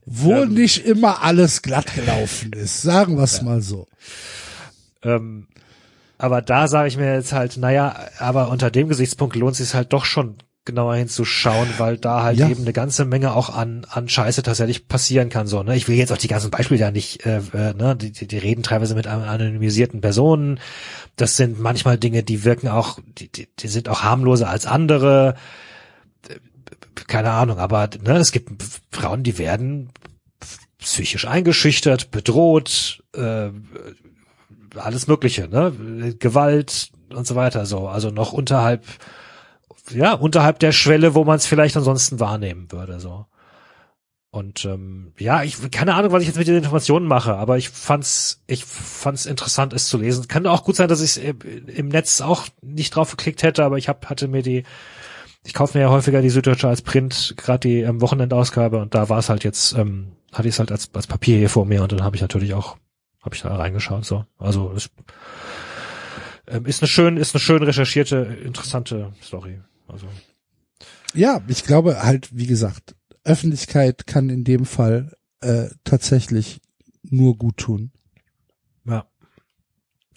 Wo 0.05 0.43
Ähm. 0.43 0.53
nicht 0.53 0.85
immer 0.85 1.21
alles 1.23 1.61
glatt 1.61 1.93
gelaufen 1.93 2.53
ist, 2.53 2.81
sagen 2.81 3.17
wir 3.17 3.23
es 3.23 3.41
mal 3.41 3.61
so. 3.61 3.87
Ähm, 5.03 5.47
aber 6.17 6.41
da 6.41 6.67
sage 6.67 6.87
ich 6.87 6.97
mir 6.97 7.13
jetzt 7.13 7.33
halt, 7.33 7.57
naja, 7.57 7.95
aber 8.19 8.49
unter 8.49 8.71
dem 8.71 8.87
Gesichtspunkt 8.87 9.35
lohnt 9.35 9.53
es 9.53 9.57
sich 9.59 9.73
halt 9.73 9.93
doch 9.93 10.05
schon 10.05 10.37
genauer 10.65 10.95
hinzuschauen, 10.95 11.69
weil 11.77 11.97
da 11.97 12.23
halt 12.23 12.39
Ja. 12.39 12.49
eben 12.49 12.63
eine 12.63 12.73
ganze 12.73 13.05
Menge 13.05 13.33
auch 13.33 13.49
an 13.55 13.85
an 13.89 14.09
Scheiße 14.09 14.43
tatsächlich 14.43 14.89
passieren 14.89 15.29
kann. 15.29 15.47
So, 15.47 15.63
ne? 15.63 15.77
Ich 15.77 15.87
will 15.87 15.95
jetzt 15.95 16.11
auch 16.11 16.17
die 16.17 16.27
ganzen 16.27 16.51
Beispiele 16.51 16.81
ja 16.81 16.91
nicht, 16.91 17.25
äh, 17.25 17.37
äh, 17.53 17.73
ne? 17.73 17.95
Die, 17.95 18.11
die, 18.11 18.27
die 18.27 18.37
reden 18.37 18.63
teilweise 18.63 18.93
mit 18.93 19.07
an- 19.07 19.23
anonymisierten 19.23 20.01
Personen. 20.01 20.59
Das 21.15 21.37
sind 21.37 21.57
manchmal 21.59 21.97
Dinge, 21.97 22.21
die 22.23 22.43
wirken 22.43 22.67
auch, 22.67 22.99
die, 23.17 23.31
die, 23.31 23.47
die 23.57 23.67
sind 23.69 23.87
auch 23.87 24.03
harmloser 24.03 24.49
als 24.49 24.65
andere. 24.65 25.35
Keine 27.07 27.31
Ahnung, 27.31 27.59
aber 27.59 27.89
ne, 28.03 28.17
es 28.17 28.33
gibt 28.33 28.51
Frauen, 28.91 29.23
die 29.23 29.37
werden 29.37 29.89
psychisch 30.79 31.25
eingeschüchtert, 31.25 32.11
bedroht, 32.11 33.03
äh, 33.15 33.49
alles 34.79 35.07
Mögliche, 35.07 35.47
ne? 35.47 36.15
Gewalt 36.19 36.91
und 37.13 37.27
so 37.27 37.35
weiter, 37.35 37.65
so. 37.65 37.87
Also 37.87 38.09
noch 38.09 38.33
unterhalb, 38.33 38.85
ja, 39.91 40.13
unterhalb 40.13 40.59
der 40.59 40.71
Schwelle, 40.71 41.15
wo 41.15 41.23
man 41.23 41.37
es 41.37 41.45
vielleicht 41.45 41.77
ansonsten 41.77 42.19
wahrnehmen 42.19 42.71
würde, 42.71 42.99
so. 42.99 43.25
Und 44.29 44.65
ähm, 44.65 45.13
ja, 45.17 45.41
ich 45.43 45.71
keine 45.71 45.95
Ahnung, 45.95 46.11
was 46.11 46.21
ich 46.21 46.27
jetzt 46.27 46.37
mit 46.37 46.47
den 46.47 46.57
Informationen 46.57 47.07
mache, 47.07 47.35
aber 47.35 47.57
ich 47.57 47.69
fand's, 47.69 48.43
ich 48.45 48.65
fand's 48.65 49.25
interessant, 49.25 49.73
es 49.73 49.87
zu 49.87 49.97
lesen. 49.97 50.27
Kann 50.27 50.45
auch 50.45 50.63
gut 50.63 50.75
sein, 50.75 50.89
dass 50.89 51.01
ich 51.01 51.23
im 51.23 51.87
Netz 51.87 52.21
auch 52.21 52.45
nicht 52.61 52.95
drauf 52.95 53.11
geklickt 53.11 53.41
hätte, 53.41 53.63
aber 53.63 53.77
ich 53.77 53.87
hab, 53.89 54.09
hatte 54.09 54.27
mir 54.27 54.43
die 54.43 54.63
ich 55.47 55.53
kaufe 55.53 55.77
mir 55.77 55.85
ja 55.85 55.89
häufiger 55.89 56.21
die 56.21 56.29
Süddeutsche 56.29 56.67
als 56.67 56.81
Print, 56.81 57.35
gerade 57.37 57.59
die 57.59 57.79
ähm, 57.79 58.01
Wochenendausgabe 58.01 58.79
und 58.79 58.93
da 58.93 59.07
war 59.07 59.19
es 59.19 59.29
halt 59.29 59.45
jetzt, 59.45 59.73
ähm, 59.73 60.11
hatte 60.33 60.49
ich 60.49 60.55
es 60.55 60.59
halt 60.59 60.71
als, 60.71 60.89
als 60.93 61.07
Papier 61.07 61.37
hier 61.37 61.49
vor 61.49 61.65
mir 61.65 61.81
und 61.81 61.91
dann 61.93 62.03
habe 62.03 62.17
ich 62.17 62.21
natürlich 62.21 62.53
auch, 62.53 62.77
habe 63.21 63.35
ich 63.35 63.41
da 63.41 63.55
reingeschaut. 63.55 64.05
So, 64.05 64.25
also 64.37 64.71
es, 64.73 64.89
ähm, 66.47 66.65
ist 66.65 66.81
eine 66.81 66.87
schön, 66.87 67.17
ist 67.17 67.35
eine 67.35 67.41
schön 67.41 67.63
recherchierte, 67.63 68.17
interessante 68.17 69.13
Story. 69.21 69.61
Also 69.87 70.07
Ja, 71.13 71.41
ich 71.47 71.63
glaube 71.63 72.03
halt, 72.03 72.35
wie 72.35 72.47
gesagt, 72.47 72.95
Öffentlichkeit 73.23 74.07
kann 74.07 74.29
in 74.29 74.43
dem 74.43 74.65
Fall 74.65 75.15
äh, 75.41 75.67
tatsächlich 75.83 76.61
nur 77.03 77.37
gut 77.37 77.57
tun. 77.57 77.91
Ja. 78.85 79.05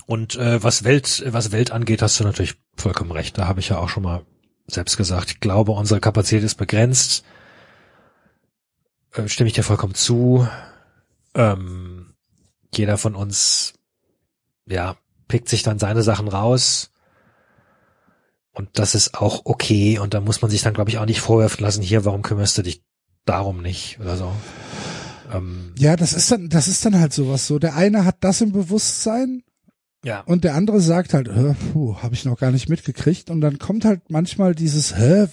Und 0.07 0.37
äh, 0.37 0.62
was 0.62 0.85
Welt, 0.85 1.23
was 1.27 1.53
Welt 1.53 1.73
angeht, 1.73 2.03
hast 2.03 2.19
du 2.20 2.25
natürlich 2.25 2.55
vollkommen 2.77 3.12
recht. 3.12 3.37
Da 3.39 3.47
habe 3.47 3.61
ich 3.61 3.69
ja 3.69 3.79
auch 3.79 3.89
schon 3.89 4.03
mal 4.03 4.25
selbst 4.67 4.97
gesagt. 4.97 5.31
Ich 5.31 5.41
glaube, 5.41 5.73
unsere 5.73 6.01
Kapazität 6.01 6.45
ist 6.45 6.57
begrenzt. 6.57 7.25
Äh, 9.12 9.29
stimme 9.29 9.49
ich 9.49 9.55
dir 9.55 9.65
vollkommen 9.65 9.95
zu. 9.95 10.47
Ähm, 11.35 11.90
jeder 12.77 12.99
von 12.99 13.15
uns, 13.15 13.75
ja, 14.67 14.97
pickt 15.29 15.49
sich 15.49 15.63
dann 15.63 15.79
seine 15.79 16.03
Sachen 16.03 16.29
raus. 16.29 16.91
Und 18.53 18.69
das 18.79 18.95
ist 18.95 19.15
auch 19.15 19.43
okay. 19.45 19.99
Und 19.99 20.15
da 20.15 20.21
muss 20.21 20.43
man 20.43 20.51
sich 20.51 20.63
dann, 20.63 20.75
glaube 20.75 20.91
ich, 20.91 20.99
auch 20.99 21.07
nicht 21.07 21.21
vorwerfen 21.21 21.65
lassen, 21.65 21.83
hier, 21.83 22.05
warum 22.05 22.23
kümmerst 22.23 22.59
du 22.59 22.63
dich 22.63 22.83
darum 23.25 23.63
nicht 23.63 24.01
oder 24.01 24.17
so. 24.17 24.33
Ähm, 25.33 25.73
Ja, 25.79 25.97
das 25.97 26.13
ist 26.13 26.31
dann, 26.33 26.49
das 26.49 26.69
ist 26.69 26.85
dann 26.85 26.99
halt 26.99 27.13
sowas 27.13 27.47
so. 27.47 27.59
Der 27.59 27.77
eine 27.77 28.05
hat 28.05 28.17
das 28.21 28.41
im 28.41 28.53
Bewusstsein 28.53 29.43
ja. 30.05 30.21
und 30.23 30.45
der 30.45 30.55
andere 30.55 30.81
sagt 30.81 31.15
halt, 31.15 31.29
hä, 31.29 31.55
puh, 31.73 31.97
habe 32.03 32.15
ich 32.15 32.25
noch 32.25 32.39
gar 32.39 32.51
nicht 32.51 32.69
mitgekriegt. 32.69 33.31
Und 33.31 33.41
dann 33.41 33.59
kommt 33.59 33.85
halt 33.85 34.11
manchmal 34.11 34.55
dieses, 34.55 34.97
hä, 34.97 35.27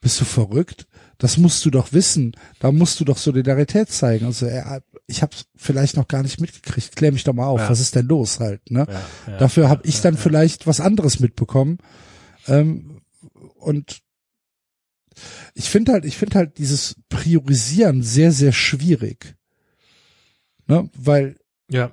bist 0.00 0.20
du 0.20 0.24
verrückt? 0.24 0.86
Das 1.18 1.36
musst 1.36 1.64
du 1.64 1.70
doch 1.70 1.92
wissen. 1.92 2.32
Da 2.60 2.72
musst 2.72 3.00
du 3.00 3.04
doch 3.04 3.18
Solidarität 3.18 3.90
zeigen. 3.90 4.26
Also 4.26 4.46
er, 4.46 4.82
ich 5.08 5.22
habe 5.22 5.34
vielleicht 5.56 5.96
noch 5.96 6.06
gar 6.06 6.22
nicht 6.22 6.38
mitgekriegt. 6.40 6.94
Klär 6.94 7.12
mich 7.12 7.24
doch 7.24 7.32
mal 7.32 7.46
auf. 7.46 7.60
Ja. 7.60 7.70
Was 7.70 7.80
ist 7.80 7.96
denn 7.96 8.06
los 8.06 8.40
halt? 8.40 8.70
Ne? 8.70 8.86
Ja, 8.86 9.32
ja, 9.32 9.38
Dafür 9.38 9.68
habe 9.68 9.86
ich 9.86 10.02
dann 10.02 10.16
vielleicht 10.16 10.66
was 10.66 10.80
anderes 10.80 11.18
mitbekommen. 11.18 11.78
Ähm, 12.46 13.00
und 13.56 14.02
ich 15.54 15.70
finde 15.70 15.92
halt, 15.92 16.04
ich 16.04 16.16
finde 16.18 16.36
halt 16.36 16.58
dieses 16.58 16.96
Priorisieren 17.08 18.02
sehr, 18.02 18.32
sehr 18.32 18.52
schwierig. 18.52 19.34
Ne? 20.66 20.90
Weil 20.94 21.36
Ja. 21.70 21.92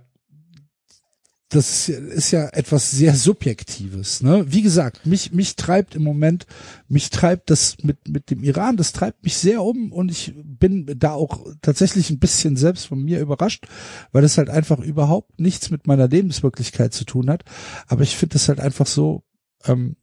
Das 1.49 1.90
ist 1.90 2.32
ja, 2.32 2.48
etwas 2.49 2.91
sehr 2.91 3.14
Subjektives. 3.15 4.22
Ne? 4.22 4.45
Wie 4.48 4.64
gesagt, 4.64 5.06
mich, 5.06 5.32
mich 5.32 5.56
treibt 5.56 5.95
im 5.95 6.03
Moment, 6.03 6.48
mich 6.88 7.11
treibt 7.11 7.51
das 7.51 7.77
mit, 7.83 8.09
mit 8.09 8.32
dem 8.32 8.43
Iran, 8.43 8.77
das 8.77 8.93
treibt 8.93 9.24
mich 9.24 9.38
sehr 9.38 9.64
um 9.64 9.91
und 9.91 10.09
ich 10.09 10.33
bin 10.35 10.91
da 10.98 11.14
auch 11.14 11.45
tatsächlich 11.61 12.09
ein 12.09 12.19
bisschen 12.19 12.57
selbst 12.57 12.88
von 12.88 13.01
mir 13.03 13.19
überrascht, 13.19 13.67
weil 14.11 14.24
das 14.24 14.40
halt 14.40 14.49
einfach 14.49 14.80
überhaupt 14.80 15.40
nichts 15.40 15.69
mit 15.69 15.85
meiner 15.85 16.07
Lebenswirklichkeit 16.07 16.93
zu 16.93 17.06
tun 17.06 17.30
hat. 17.30 17.43
Aber 17.88 18.01
ich 18.01 18.15
finde 18.15 18.33
das 18.33 18.49
halt 18.49 18.59
einfach 18.59 18.88
so, 18.88 19.24
ähm, 19.65 19.95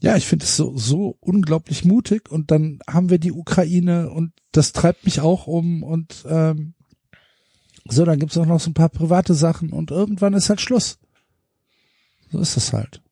ja, 0.00 0.16
ich 0.16 0.26
finde 0.26 0.44
es 0.44 0.56
so, 0.56 0.76
so 0.76 1.16
unglaublich 1.20 1.84
mutig 1.84 2.30
und 2.30 2.50
dann 2.50 2.78
haben 2.88 3.10
wir 3.10 3.18
die 3.18 3.32
Ukraine 3.32 4.10
und 4.10 4.32
das 4.52 4.72
treibt 4.72 5.04
mich 5.04 5.20
auch 5.20 5.46
um 5.46 5.82
und 5.82 6.24
ähm, 6.28 6.75
so, 7.92 8.04
dann 8.04 8.18
gibt's 8.18 8.36
auch 8.38 8.46
noch 8.46 8.60
so 8.60 8.70
ein 8.70 8.74
paar 8.74 8.88
private 8.88 9.34
Sachen 9.34 9.70
und 9.70 9.90
irgendwann 9.90 10.34
ist 10.34 10.48
halt 10.48 10.60
Schluss. 10.60 10.98
So 12.30 12.38
ist 12.40 12.56
das 12.56 12.72
halt. 12.72 13.02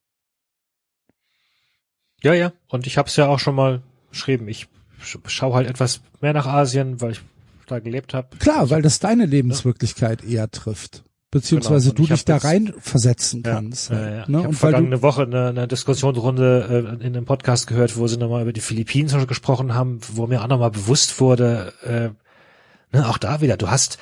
Ja, 2.21 2.33
ja. 2.33 2.51
Und 2.67 2.87
ich 2.87 2.97
habe 2.97 3.07
es 3.07 3.15
ja 3.15 3.27
auch 3.27 3.39
schon 3.39 3.55
mal 3.55 3.81
geschrieben. 4.09 4.47
Ich 4.47 4.67
sch 5.01 5.17
schaue 5.27 5.55
halt 5.55 5.69
etwas 5.69 6.01
mehr 6.21 6.33
nach 6.33 6.47
Asien, 6.47 7.01
weil 7.01 7.11
ich 7.11 7.21
da 7.67 7.79
gelebt 7.79 8.13
habe. 8.13 8.37
Klar, 8.37 8.69
weil 8.69 8.81
das 8.81 8.99
deine 8.99 9.25
Lebenswirklichkeit 9.25 10.23
eher 10.23 10.49
trifft. 10.49 11.03
Beziehungsweise 11.31 11.89
Genau, 11.89 11.97
du 11.97 12.03
ich 12.03 12.09
dich 12.09 12.25
da 12.25 12.37
rein 12.37 12.73
versetzen 12.79 13.43
Ja, 13.45 13.55
kannst. 13.55 13.89
ja, 13.89 14.09
ja. 14.09 14.25
Ne? 14.27 14.39
Ich 14.39 14.43
habe 14.45 14.53
vergangene 14.53 15.01
Woche 15.01 15.23
eine, 15.23 15.49
eine 15.49 15.67
Diskussionsrunde 15.67 16.97
äh, 17.01 17.05
in 17.05 17.15
einem 17.15 17.25
Podcast 17.25 17.67
gehört, 17.67 17.97
wo 17.97 18.07
sie 18.07 18.17
nochmal 18.17 18.43
über 18.43 18.53
die 18.53 18.61
Philippinen 18.61 19.07
Beispiel 19.09 19.27
gesprochen 19.27 19.73
haben, 19.75 19.99
wo 20.13 20.27
mir 20.27 20.41
auch 20.41 20.47
nochmal 20.47 20.71
bewusst 20.71 21.19
wurde, 21.19 21.73
äh, 21.83 22.95
ne, 22.95 23.09
auch 23.09 23.17
da 23.17 23.41
wieder, 23.41 23.57
du 23.57 23.69
hast, 23.69 23.97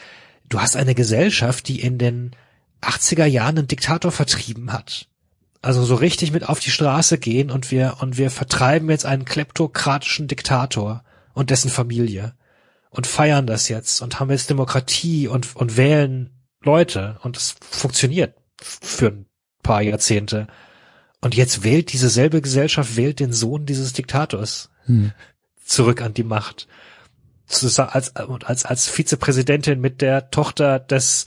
du 0.53 0.61
hast 0.61 0.75
eine 0.75 0.93
Gesellschaft, 0.93 1.67
die 1.67 1.82
in 1.82 1.98
den 1.98 2.32
80er 2.82 3.25
Jahren 3.25 3.57
einen 3.57 3.67
Diktator 3.67 4.11
vertrieben 4.11 4.72
hat. 4.72 5.07
Also 5.61 5.83
so 5.83 5.95
richtig 5.95 6.32
mit 6.32 6.48
auf 6.48 6.59
die 6.59 6.72
Straße 6.72 7.17
gehen 7.17 7.49
und 7.49 7.72
wir, 7.72 7.98
und 8.01 8.17
wir 8.17 8.30
vertreiben 8.30 8.90
jetzt 8.90 9.06
einen 9.06 9.25
kleptokratischen 9.25 10.27
Diktator 10.27 11.03
und 11.33 11.49
dessen 11.49 11.72
Familie 11.72 12.33
und 12.90 13.07
feiern 13.07 13.48
das 13.48 13.69
jetzt 13.69 14.01
und 14.01 14.19
haben 14.19 14.30
jetzt 14.30 14.49
Demokratie 14.49 15.27
und, 15.27 15.56
und 15.56 15.77
wählen 15.77 16.30
Leute 16.61 17.17
und 17.23 17.38
es 17.38 17.56
funktioniert 17.61 18.35
für 18.61 19.07
ein 19.07 19.25
paar 19.64 19.82
Jahrzehnte. 19.82 20.48
Und 21.22 21.35
jetzt 21.35 21.64
wählt 21.64 21.93
diese 21.93 22.09
selbe 22.09 22.41
Gesellschaft, 22.41 22.95
wählt 22.98 23.19
den 23.19 23.33
Sohn 23.33 23.65
dieses 23.65 23.93
Diktators 23.93 24.69
hm. 24.85 25.14
zurück 25.65 26.01
an 26.01 26.14
die 26.14 26.23
Macht. 26.23 26.67
Zusa- 27.47 27.89
Als, 27.89 28.15
als, 28.15 28.65
als 28.65 28.88
Vizepräsidentin 28.89 29.80
mit 29.80 30.01
der 30.01 30.30
Tochter 30.31 30.80
des, 30.80 31.25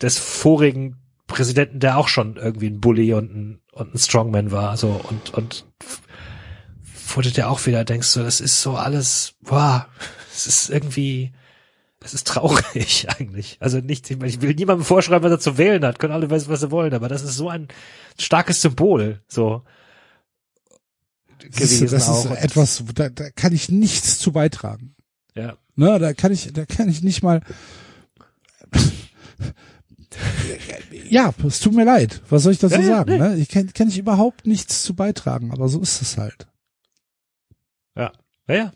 des 0.00 0.18
vorigen 0.18 0.96
Präsidenten, 1.26 1.80
der 1.80 1.98
auch 1.98 2.08
schon 2.08 2.36
irgendwie 2.36 2.68
ein 2.68 2.80
Bully 2.80 3.12
und 3.14 3.34
ein, 3.34 3.60
und 3.72 3.94
ein 3.94 3.98
Strongman 3.98 4.50
war, 4.52 4.76
so, 4.76 5.00
und, 5.08 5.34
und 5.34 5.66
wurde 7.14 7.30
der 7.30 7.50
auch 7.50 7.66
wieder, 7.66 7.84
denkst 7.84 8.12
du, 8.14 8.20
das 8.22 8.40
ist 8.40 8.62
so 8.62 8.76
alles, 8.76 9.34
boah, 9.42 9.88
es 10.34 10.46
ist 10.46 10.70
irgendwie, 10.70 11.32
es 12.00 12.14
ist 12.14 12.26
traurig 12.26 13.06
eigentlich. 13.18 13.56
Also 13.60 13.78
nicht, 13.78 14.10
ich, 14.10 14.16
meine, 14.18 14.28
ich 14.28 14.40
will 14.40 14.54
niemandem 14.54 14.84
vorschreiben, 14.84 15.24
was 15.24 15.32
er 15.32 15.40
zu 15.40 15.58
wählen 15.58 15.84
hat, 15.84 15.98
können 15.98 16.12
alle 16.12 16.30
wissen, 16.30 16.48
was 16.48 16.60
sie 16.60 16.70
wollen, 16.70 16.94
aber 16.94 17.08
das 17.08 17.22
ist 17.22 17.36
so 17.36 17.48
ein 17.48 17.68
starkes 18.18 18.62
Symbol, 18.62 19.22
so. 19.28 19.62
Du, 21.38 21.50
gewesen 21.50 21.88
das 21.90 22.08
auch. 22.08 22.24
ist 22.30 22.42
etwas, 22.42 22.82
da, 22.94 23.08
da 23.10 23.30
kann 23.30 23.52
ich 23.52 23.68
nichts 23.68 24.18
zu 24.18 24.32
beitragen. 24.32 24.95
Ja. 25.36 25.56
Ne, 25.76 25.98
da 25.98 26.14
kann 26.14 26.32
ich, 26.32 26.52
da 26.52 26.64
kann 26.64 26.88
ich 26.88 27.02
nicht 27.02 27.22
mal. 27.22 27.42
ja, 31.08 31.34
es 31.46 31.60
tut 31.60 31.74
mir 31.74 31.84
leid. 31.84 32.22
Was 32.30 32.42
soll 32.42 32.52
ich 32.52 32.58
dazu 32.58 32.76
Ja, 32.76 32.80
ja, 32.80 32.96
sagen? 32.96 33.18
Ne? 33.18 33.36
Ich 33.36 33.48
kann, 33.48 33.72
kann 33.72 33.88
ich 33.88 33.98
überhaupt 33.98 34.46
nichts 34.46 34.82
zu 34.82 34.94
beitragen, 34.94 35.52
aber 35.52 35.68
so 35.68 35.80
ist 35.80 36.00
es 36.00 36.16
halt. 36.16 36.46
Ja, 37.96 38.12
ja, 38.48 38.54
ja. 38.54 38.72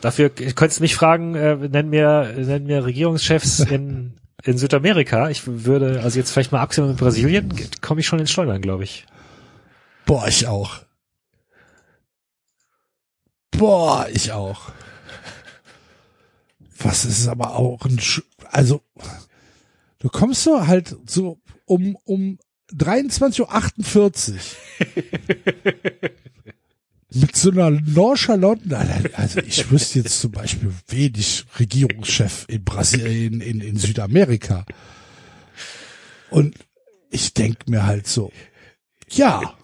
Dafür 0.00 0.30
könntest 0.30 0.80
du 0.80 0.82
mich 0.82 0.96
fragen, 0.96 1.34
äh, 1.34 1.56
nenn 1.56 1.90
mir, 1.90 2.34
nenn 2.36 2.64
mir 2.64 2.84
Regierungschefs 2.84 3.60
in, 3.70 4.14
in 4.44 4.58
Südamerika. 4.58 5.28
Ich 5.28 5.46
würde, 5.46 6.00
also 6.02 6.18
jetzt 6.18 6.32
vielleicht 6.32 6.52
mal 6.52 6.60
abgesehen 6.60 6.88
mit 6.88 6.96
Brasilien, 6.96 7.52
komme 7.82 8.00
ich 8.00 8.06
schon 8.06 8.18
ins 8.18 8.30
Schleudern, 8.30 8.62
glaube 8.62 8.84
ich. 8.84 9.06
Boah, 10.06 10.26
ich 10.26 10.46
auch. 10.46 10.80
Boah, 13.52 14.08
ich 14.10 14.32
auch. 14.32 14.72
Was 16.84 17.04
ist 17.04 17.28
aber 17.28 17.56
auch 17.56 17.84
ein, 17.84 17.98
Sch 17.98 18.22
also, 18.50 18.82
du 19.98 20.08
kommst 20.08 20.42
so 20.42 20.66
halt 20.66 20.96
so 21.06 21.38
um, 21.66 21.96
um 22.04 22.38
23.48 22.72 23.40
Uhr 23.40 24.40
mit 27.14 27.36
so 27.36 27.50
einer 27.50 27.70
nonchalanten, 27.70 28.74
also 29.14 29.40
ich 29.40 29.70
wüsste 29.70 30.00
jetzt 30.00 30.20
zum 30.20 30.32
Beispiel 30.32 30.72
wenig 30.88 31.44
Regierungschef 31.58 32.46
in 32.48 32.64
Brasilien, 32.64 33.40
in, 33.40 33.60
in, 33.60 33.76
Südamerika. 33.76 34.64
Und 36.30 36.56
ich 37.10 37.34
denk 37.34 37.68
mir 37.68 37.84
halt 37.84 38.06
so, 38.06 38.32
ja, 39.10 39.54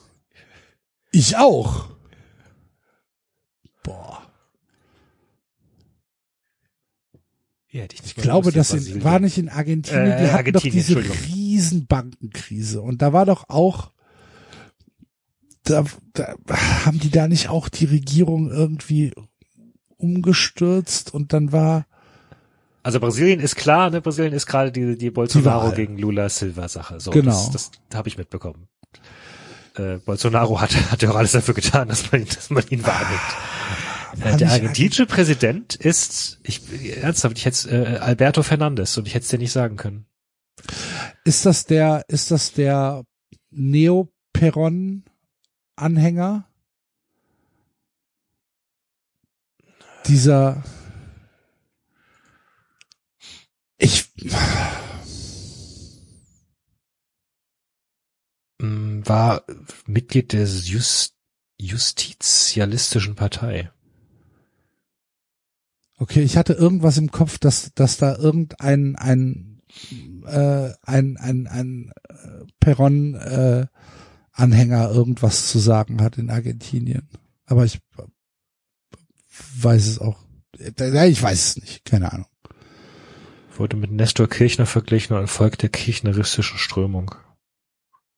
ich 1.11 1.37
auch. 1.37 1.89
Boah. 3.83 4.31
Ja, 7.71 7.83
hätte 7.83 7.97
Ich 8.05 8.15
glaube, 8.17 8.51
das 8.53 8.73
in, 8.73 9.05
war 9.05 9.19
nicht 9.21 9.37
in 9.39 9.49
Argentinien, 9.49 10.07
Äh, 10.07 10.23
die 10.23 10.31
hatten 10.33 10.53
doch 10.53 10.63
Argentinien, 10.65 10.73
diese 10.73 10.99
Entschuldigung. 10.99 11.35
riesen 11.35 11.87
Bankenkrise 11.87 12.81
und 12.81 13.03
da 13.03 13.13
war 13.13 13.27
doch 13.27 13.49
auch, 13.49 13.91
da, 15.65 15.85
da 16.15 16.35
haben 16.87 16.99
die 16.99 17.11
da 17.11 17.29
nicht 17.29 17.49
auch 17.51 17.69
die 17.69 17.85
Regierung 17.85 18.51
irgendwie 18.51 19.13
umgestürzt 19.99 21.13
und 21.13 21.33
dann 21.33 21.53
war, 21.53 21.87
Also 22.83 23.01
Brasilien 23.01 23.41
ist 23.41 23.57
klar, 23.57 23.91
ne? 23.91 24.01
Brasilien 24.01 24.33
ist 24.33 24.47
gerade 24.47 24.73
die, 24.73 24.97
die 24.97 25.11
Bolsonaro 25.11 25.67
Wahl. 25.69 25.75
gegen 25.75 25.99
Lula 25.99 26.29
Silva 26.29 26.69
Sache. 26.69 27.01
So, 27.01 27.11
Genau. 27.11 27.51
Das, 27.53 27.71
das 27.71 27.71
habe 27.99 28.09
ich 28.09 28.17
mitbekommen. 28.17 28.69
Äh, 29.77 29.99
Bolsonaro 29.99 30.61
hat, 30.61 30.75
hat 30.91 31.03
ja 31.03 31.11
auch 31.11 31.17
alles 31.17 31.33
dafür 31.33 31.55
getan, 31.55 31.89
dass 31.89 32.11
man 32.11 32.23
ihn, 32.23 32.29
dass 32.29 32.49
man 32.51 32.65
ihn 32.71 32.85
wahrnimmt. 32.87 33.21
Äh, 34.21 34.37
der 34.37 34.51
argentinische 34.51 35.07
Präsident 35.07 35.75
ist, 35.75 36.39
ich 36.43 36.61
ernsthaft, 37.03 37.39
ich 37.39 37.45
hätte 37.45 37.71
äh, 37.71 37.99
Alberto 37.99 38.43
Fernandes 38.43 38.97
und 38.99 39.07
ich 39.07 39.15
hätte 39.15 39.25
es 39.25 39.31
dir 39.31 39.39
nicht 39.39 39.53
sagen 39.53 39.77
können. 39.77 40.07
Ist 41.25 41.47
das 41.47 41.65
der, 41.67 42.05
ist 42.09 42.31
das 42.31 42.53
der 42.53 43.05
Neo-Peron-Anhänger? 43.51 46.45
Dieser, 50.07 50.63
ich, 53.77 54.07
mm, 58.59 59.03
war 59.05 59.45
Mitglied 59.87 60.33
des 60.33 60.69
Just, 60.69 61.15
Justizialistischen 61.59 63.15
Partei 63.15 63.71
okay, 65.99 66.23
ich 66.23 66.37
hatte 66.37 66.55
irgendwas 66.55 66.99
im 66.99 67.11
Kopf, 67.11 67.39
dass, 67.39 67.73
dass 67.75 67.97
da 67.97 68.17
irgendein, 68.17 68.97
ein, 68.97 69.63
äh, 70.27 70.71
ein, 70.83 71.17
ein, 71.17 71.47
ein 71.47 71.93
äh, 72.09 72.45
Peron, 72.61 73.15
äh, 73.15 73.67
Anhänger 74.39 74.91
irgendwas 74.91 75.49
zu 75.49 75.59
sagen 75.59 76.01
hat 76.01 76.17
in 76.17 76.31
Argentinien. 76.31 77.09
Aber 77.45 77.65
ich 77.65 77.81
weiß 79.57 79.87
es 79.89 79.99
auch. 79.99 80.25
Ja, 80.79 81.05
ich 81.07 81.21
weiß 81.21 81.47
es 81.47 81.57
nicht. 81.57 81.85
Keine 81.85 82.13
Ahnung. 82.13 82.29
Wurde 83.57 83.77
mit 83.77 83.91
Nestor 83.91 84.29
Kirchner 84.29 84.67
verglichen 84.67 85.17
und 85.17 85.27
folgt 85.27 85.63
der 85.63 85.71
kirchneristischen 85.71 86.59
Strömung. 86.59 87.17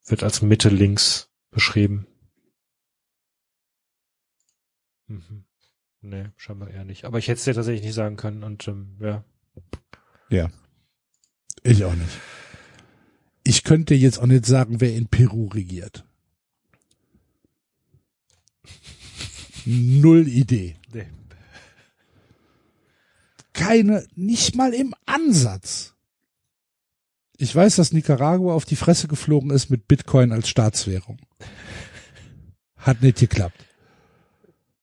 Wird 0.06 0.22
als 0.22 0.42
Mitte 0.42 0.68
links 0.68 1.30
beschrieben. 1.50 2.06
Mhm. 5.06 5.46
Nee, 6.02 6.26
scheinbar 6.36 6.70
eher 6.70 6.84
nicht. 6.84 7.04
Aber 7.04 7.18
ich 7.18 7.28
hätte 7.28 7.38
es 7.38 7.44
dir 7.44 7.54
tatsächlich 7.54 7.84
nicht 7.84 7.94
sagen 7.94 8.16
können 8.16 8.42
und 8.42 8.66
ähm, 8.68 8.96
ja. 9.00 9.24
Ja. 10.30 10.50
Ich 11.62 11.84
auch 11.84 11.94
nicht. 11.94 12.18
Ich 13.44 13.64
könnte 13.64 13.94
jetzt 13.94 14.18
auch 14.18 14.26
nicht 14.26 14.46
sagen, 14.46 14.80
wer 14.80 14.94
in 14.94 15.08
Peru 15.08 15.48
regiert. 15.48 16.04
Null 19.66 20.26
Idee. 20.26 20.76
Nee. 20.92 21.06
Keine, 23.52 24.06
nicht 24.14 24.54
mal 24.54 24.72
im 24.72 24.94
Ansatz. 25.04 25.94
Ich 27.36 27.54
weiß, 27.54 27.76
dass 27.76 27.92
Nicaragua 27.92 28.54
auf 28.54 28.64
die 28.64 28.76
Fresse 28.76 29.08
geflogen 29.08 29.50
ist 29.50 29.70
mit 29.70 29.88
Bitcoin 29.88 30.32
als 30.32 30.48
Staatswährung. 30.48 31.18
Hat 32.76 33.02
nicht 33.02 33.18
geklappt. 33.18 33.66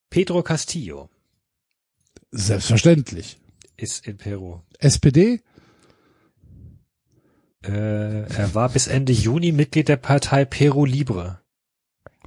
Pedro 0.10 0.44
Castillo 0.44 1.10
Selbstverständlich. 2.32 3.40
ist 3.76 4.06
in 4.08 4.18
Peru. 4.18 4.62
SPD? 4.80 5.42
Äh, 7.64 8.22
er 8.24 8.54
war 8.56 8.70
bis 8.70 8.88
Ende 8.88 9.12
Juni 9.14 9.52
Mitglied 9.52 9.90
der 9.90 9.98
Partei 9.98 10.46
Peru 10.46 10.86
Libre. 10.86 11.42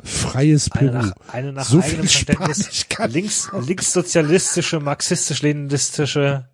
Freies 0.03 0.71
Eine 0.73 0.91
Peru. 0.91 1.03
nach, 1.03 1.13
eine 1.33 1.53
nach 1.53 1.65
So 1.65 1.79
eigenem 1.81 2.07
viel 2.07 2.09
Verständnis 2.09 2.87
links, 3.09 3.51
linkssozialistische, 3.53 4.81
marxistisch-leninistische, 4.81 6.49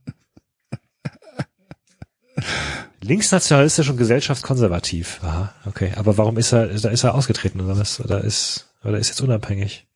linksnationalistisch 3.01 3.89
und 3.89 3.97
gesellschaftskonservativ. 3.97 5.21
Aha, 5.23 5.55
okay. 5.65 5.93
Aber 5.97 6.19
warum 6.19 6.39
ist 6.39 6.53
er, 6.53 6.67
da 6.67 6.89
ist 6.91 7.05
er 7.05 7.15
ausgetreten 7.15 7.61
oder 7.61 7.79
was? 7.79 8.01
Oder 8.01 8.23
ist, 8.23 8.69
oder 8.85 8.99
ist 8.99 9.09
jetzt 9.09 9.21
unabhängig? 9.21 9.87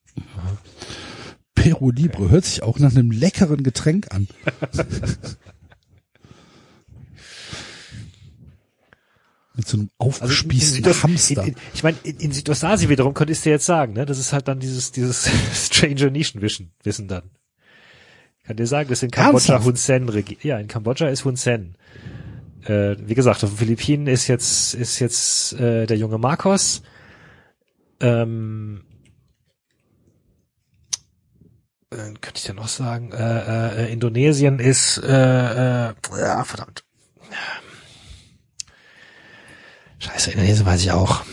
Peru 1.71 1.91
Libre 1.93 2.31
hört 2.31 2.45
sich 2.45 2.65
auch 2.65 2.81
nach 2.81 2.91
einem 2.91 3.13
leckeren 3.13 3.63
Getränk 3.63 4.13
an. 4.13 4.27
Mit 9.55 9.69
so 9.69 9.77
einem 9.77 9.91
aufgespießten 9.99 10.85
Also 10.85 10.91
in, 10.91 10.97
in, 10.97 11.03
Hamster. 11.03 11.43
In, 11.45 11.49
in, 11.51 11.55
ich 11.75 11.83
meine, 11.85 11.97
in, 12.03 12.17
in 12.19 12.33
Südostasien 12.33 12.91
wiederum 12.91 13.15
könntest 13.15 13.47
du 13.47 13.51
jetzt 13.51 13.67
sagen, 13.67 13.93
ne? 13.93 14.05
Das 14.05 14.19
ist 14.19 14.33
halt 14.33 14.49
dann 14.49 14.59
dieses, 14.59 14.91
dieses 14.91 15.31
Stranger 15.55 16.11
Nischenwissen, 16.11 16.73
Wissen 16.83 17.07
dann. 17.07 17.31
Kann 18.43 18.57
dir 18.57 18.67
sagen, 18.67 18.89
dass 18.89 19.05
in 19.05 19.13
Kambodscha 19.13 19.53
Ernsthaft? 19.53 19.67
Hun 19.67 19.77
Sen. 19.77 20.25
Ja, 20.43 20.59
in 20.59 20.67
Kambodscha 20.67 21.07
ist 21.07 21.25
Hun 21.25 21.37
Sen. 21.37 21.77
Äh, 22.65 22.97
wie 22.99 23.15
gesagt, 23.15 23.45
auf 23.45 23.51
den 23.51 23.59
Philippinen 23.59 24.09
ist 24.09 24.27
jetzt, 24.27 24.75
ist 24.75 24.99
jetzt 24.99 25.53
äh, 25.53 25.87
der 25.87 25.97
junge 25.97 26.19
Marcos. 26.19 26.83
Ähm, 28.01 28.83
äh, 31.91 31.97
könnte 31.97 32.33
ich 32.37 32.45
dir 32.45 32.55
noch 32.55 32.69
sagen? 32.69 33.13
Äh, 33.13 33.87
äh, 33.87 33.93
Indonesien 33.93 34.59
ist, 34.59 34.99
äh, 34.99 35.89
äh, 35.89 35.95
ja, 36.19 36.45
verdammt. 36.45 36.85
Scheiße, 39.99 40.31
Indonesien 40.33 40.67
weiß 40.67 40.83
ich 40.83 40.93
auch. 40.93 41.25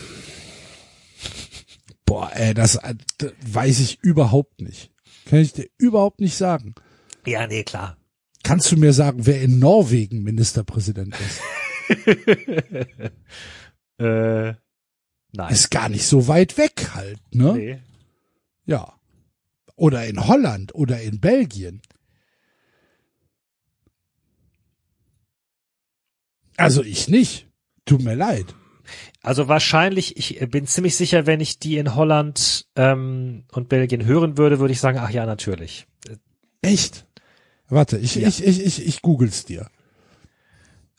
Boah, 2.04 2.30
ey, 2.34 2.54
das, 2.54 2.76
äh, 2.76 2.94
das 3.18 3.32
weiß 3.46 3.80
ich 3.80 3.98
überhaupt 4.02 4.60
nicht. 4.60 4.90
Kann 5.26 5.40
ich 5.40 5.52
dir 5.52 5.68
überhaupt 5.78 6.20
nicht 6.20 6.36
sagen. 6.36 6.74
Ja, 7.26 7.46
nee, 7.46 7.64
klar. 7.64 7.96
Kannst 8.42 8.70
du 8.72 8.76
mir 8.76 8.92
sagen, 8.92 9.26
wer 9.26 9.42
in 9.42 9.58
Norwegen 9.58 10.22
Ministerpräsident 10.22 11.14
ist? 11.18 11.40
Äh, 14.00 14.54
nein. 15.32 15.52
Ist 15.52 15.72
gar 15.72 15.88
nicht 15.88 16.06
so 16.06 16.28
weit 16.28 16.56
weg 16.56 16.90
halt, 16.94 17.18
ne? 17.34 17.52
nee. 17.54 17.78
Ja. 18.64 18.97
Oder 19.78 20.06
in 20.06 20.26
Holland 20.26 20.74
oder 20.74 21.00
in 21.00 21.20
Belgien. 21.20 21.80
Also 26.56 26.82
ich 26.82 27.08
nicht. 27.08 27.46
Tut 27.86 28.02
mir 28.02 28.14
leid. 28.16 28.54
Also 29.22 29.46
wahrscheinlich, 29.48 30.16
ich 30.16 30.40
bin 30.50 30.66
ziemlich 30.66 30.96
sicher, 30.96 31.26
wenn 31.26 31.40
ich 31.40 31.58
die 31.60 31.78
in 31.78 31.94
Holland 31.94 32.66
ähm, 32.74 33.44
und 33.52 33.68
Belgien 33.68 34.04
hören 34.04 34.36
würde, 34.36 34.58
würde 34.58 34.72
ich 34.72 34.80
sagen, 34.80 34.98
ach 34.98 35.10
ja, 35.10 35.26
natürlich. 35.26 35.86
Echt? 36.60 37.06
Warte, 37.68 37.98
ich, 37.98 38.16
Ja. 38.16 38.26
ich, 38.26 38.44
ich, 38.44 38.60
ich, 38.64 38.84
ich 38.84 39.00
googles 39.02 39.44
dir. 39.44 39.70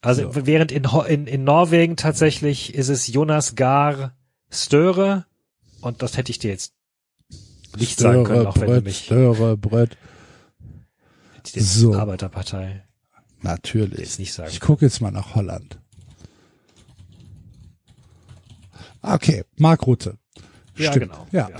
Also 0.01 0.31
So. 0.31 0.45
während 0.45 0.71
in, 0.71 0.85
in, 1.07 1.27
in 1.27 1.43
Norwegen 1.43 1.97
tatsächlich 1.97 2.73
ist 2.73 2.87
es 2.87 3.07
Jonas 3.07 3.55
Gar 3.55 4.15
Störe 4.49 5.25
und 5.81 6.01
das 6.01 6.15
hätte 6.15 6.31
ich 6.31 6.39
dir 6.39 6.51
jetzt 6.51 6.73
nicht 7.79 7.99
sagen 7.99 8.23
können, 8.23 8.47
auch 8.47 8.55
wenn 8.55 8.61
du 8.67 8.73
Brett, 8.73 8.83
mich 8.85 9.05
Störe, 9.05 9.57
Brett. 9.57 9.97
hätte 11.33 11.45
ich 11.47 11.51
dir 11.53 11.59
jetzt 11.61 11.73
So. 11.73 11.93
Arbeiterpartei 11.95 12.83
Natürlich. 13.41 13.99
jetzt 13.99 14.19
nicht 14.19 14.33
sagen. 14.33 14.49
Ich 14.51 14.59
gucke 14.59 14.85
jetzt 14.85 15.01
mal 15.01 15.11
nach 15.11 15.35
Holland. 15.35 15.79
Okay, 19.01 19.43
Mark 19.57 19.87
Rutte. 19.87 20.17
Ja, 20.75 20.91
Stimmt. 20.91 21.11
genau. 21.11 21.27
Ja. 21.31 21.49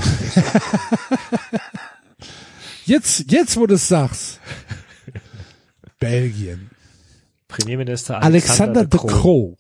Jetzt, 2.86 3.32
jetzt 3.32 3.56
wo 3.58 3.68
du 3.68 3.76
es 3.76 3.88
sagst. 3.88 4.40
Belgien. 6.00 6.72
Premierminister 7.48 8.20
Alexander 8.24 8.84
de 8.86 9.00
Croo. 9.00 9.08
Croo. 9.08 9.58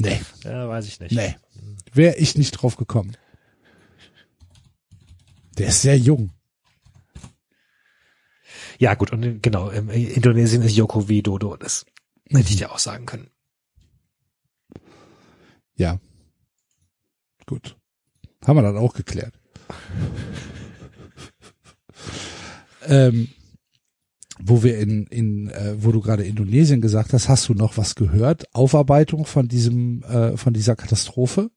Nee, 0.00 0.20
Ja, 0.44 0.68
weiß 0.68 0.86
ich 0.86 1.00
nicht. 1.00 1.12
nee. 1.12 1.34
Wäre 1.92 2.16
ich 2.16 2.36
nicht 2.38 2.52
drauf 2.52 2.76
gekommen. 2.76 3.16
Der 5.58 5.68
ist 5.68 5.82
sehr 5.82 5.98
jung. 5.98 6.30
Ja, 8.78 8.94
gut, 8.94 9.12
und 9.12 9.22
in- 9.24 9.42
genau, 9.42 9.70
im 9.70 9.90
Indonesien 9.90 10.62
ist 10.62 10.76
Joko 10.76 11.08
Widodo, 11.08 11.56
das 11.56 11.84
hätte 12.28 12.50
ich 12.50 12.56
dir 12.56 12.70
auch 12.72 12.78
sagen 12.78 13.06
können. 13.06 13.30
Ja. 15.76 15.98
Gut. 17.46 17.76
Haben 18.46 18.56
wir 18.58 18.62
dann 18.62 18.76
auch 18.76 18.94
geklärt. 18.94 19.34
ähm, 22.86 23.28
wo 24.40 24.62
wir 24.62 24.78
in, 24.78 25.06
in 25.06 25.48
äh, 25.50 25.74
wo 25.82 25.90
du 25.90 26.00
gerade 26.00 26.24
Indonesien 26.24 26.80
gesagt 26.80 27.12
hast, 27.12 27.28
hast 27.28 27.48
du 27.48 27.54
noch 27.54 27.76
was 27.76 27.96
gehört? 27.96 28.54
Aufarbeitung 28.54 29.26
von 29.26 29.48
diesem, 29.48 30.04
äh, 30.04 30.36
von 30.36 30.52
dieser 30.52 30.76
Katastrophe? 30.76 31.50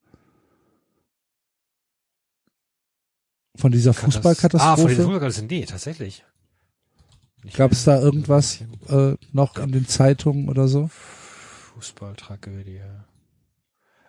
Von 3.56 3.72
dieser 3.72 3.92
Ah, 3.92 3.94
von 3.94 4.12
Fußballkatastrophe? 4.12 4.88
den 4.88 4.96
Fußballkatastrophen, 4.98 5.48
nee, 5.48 5.66
tatsächlich. 5.66 6.24
Gab 7.54 7.72
es 7.72 7.84
da 7.86 8.00
irgendwas 8.00 8.62
äh, 8.88 9.16
noch 9.34 9.58
in 9.58 9.72
den 9.72 9.88
Zeitungen 9.88 10.48
oder 10.48 10.68
so? 10.68 10.90
Fußballtragödie. 11.74 12.82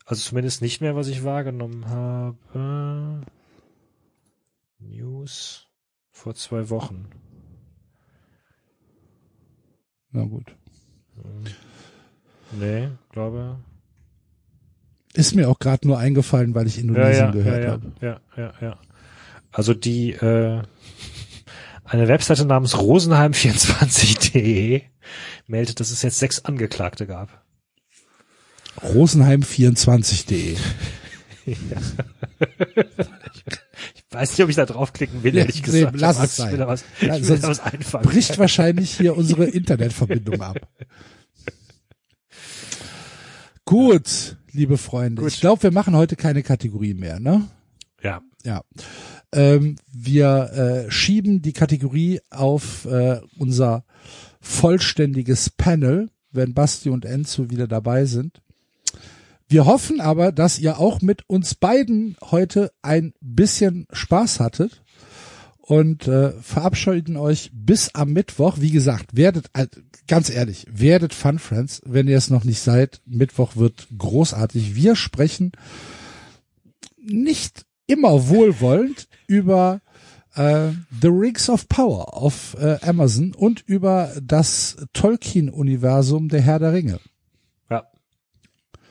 Also 0.05 0.23
zumindest 0.23 0.61
nicht 0.63 0.81
mehr, 0.81 0.95
was 0.95 1.09
ich 1.09 1.25
wahrgenommen 1.25 1.89
habe. 1.89 3.23
News 4.79 5.69
vor 6.11 6.35
zwei 6.35 6.69
Wochen. 6.69 7.09
Na 10.11 10.25
gut. 10.25 10.55
Nee, 12.53 12.91
glaube. 13.11 13.59
Ist 15.15 15.35
mir 15.35 15.49
auch 15.49 15.59
gerade 15.59 15.87
nur 15.87 15.99
eingefallen, 15.99 16.55
weil 16.55 16.67
ich 16.67 16.79
Indonesien 16.79 17.27
ja, 17.27 17.31
gehört 17.31 17.59
ja, 17.59 17.65
ja, 17.65 17.71
habe. 17.73 17.93
ja, 18.01 18.21
ja, 18.37 18.55
ja. 18.61 18.79
Also 19.53 19.75
die 19.75 20.13
äh, 20.13 20.63
eine 21.85 22.09
Webseite 22.09 22.45
namens 22.47 22.75
rosenheim24.de 22.75 24.83
meldet, 25.47 25.81
dass 25.81 25.91
es 25.91 26.03
jetzt 26.03 26.19
sechs 26.19 26.45
Angeklagte 26.45 27.07
gab. 27.07 27.45
Rosenheim24.de. 28.81 30.57
Ich 33.95 34.05
weiß 34.19 34.31
nicht, 34.33 34.43
ob 34.45 34.51
ich 34.51 34.57
da 34.57 34.67
draufklicken 34.67 35.23
will, 35.23 35.33
Nee, 35.33 35.39
ehrlich 35.41 35.57
nee, 35.57 35.63
gesagt. 35.63 35.99
lass 35.99 36.17
Aber 36.17 36.25
es 36.27 36.37
sein. 36.37 36.59
was, 36.59 36.85
Ja, 37.01 37.19
sonst. 37.19 37.63
Bricht 38.03 38.39
wahrscheinlich 38.39 38.95
hier 38.95 39.17
unsere 39.17 39.47
Internetverbindung 39.47 40.43
ab. 40.43 40.59
Gut, 43.65 44.37
liebe 44.51 44.77
Freunde. 44.77 45.23
Gut. 45.23 45.33
Ich 45.33 45.41
glaube, 45.41 45.63
wir 45.63 45.71
machen 45.73 45.97
heute 45.97 46.17
keine 46.17 46.43
Kategorie 46.43 46.93
mehr, 46.93 47.21
ne? 47.21 47.49
Ja. 48.03 48.21
Ja. 48.45 48.61
Ähm, 49.33 49.77
wir 49.93 50.85
äh, 50.87 50.91
schieben 50.91 51.43
die 51.43 51.53
Kategorie 51.53 52.21
auf 52.31 52.85
äh, 52.85 53.21
unser 53.39 53.85
vollständiges 54.41 55.51
Panel, 55.51 56.11
wenn 56.33 56.55
Basti 56.55 56.91
und 56.91 57.05
Enzo 57.05 57.51
wieder 57.51 57.67
dabei 57.67 58.05
sind. 58.05 58.43
Wir 59.49 59.67
hoffen 59.67 60.01
aber, 60.01 60.33
dass 60.33 60.59
ihr 60.59 60.79
auch 60.79 61.03
mit 61.03 61.29
uns 61.29 61.55
beiden 61.55 62.17
heute 62.23 62.73
ein 62.81 63.13
bisschen 63.21 63.87
Spaß 63.93 64.41
hattet 64.41 64.83
und 65.61 66.09
äh, 66.09 66.33
verabschieden 66.43 67.17
euch 67.17 67.51
bis 67.55 67.95
am 67.95 68.13
Mittwoch. 68.13 68.57
Wie 68.61 68.71
gesagt, 68.71 69.17
werdet, 69.17 69.51
äh, 69.53 69.67
ganz 70.09 70.29
ehrlich, 70.29 70.67
werdet 70.71 71.15
Fun 71.15 71.39
Friends, 71.39 71.81
wenn 71.85 72.09
ihr 72.09 72.19
es 72.19 72.31
noch 72.31 72.45
nicht 72.45 72.61
seid. 72.61 73.01
Mittwoch 73.07 73.57
wird 73.57 73.89
großartig. 73.97 74.75
Wir 74.75 74.97
sprechen 74.97 75.53
nicht 76.99 77.65
immer 77.87 78.29
wohlwollend 78.29 79.09
über 79.27 79.81
äh, 80.35 80.71
The 81.01 81.09
Rings 81.09 81.49
of 81.51 81.69
Power 81.69 82.15
auf 82.15 82.57
äh, 82.59 82.79
Amazon 82.83 83.35
und 83.35 83.61
über 83.67 84.13
das 84.23 84.77
Tolkien-Universum 84.93 86.29
der 86.29 86.41
Herr 86.41 86.59
der 86.59 86.73
Ringe. 86.73 87.01
Ja. 87.71 87.87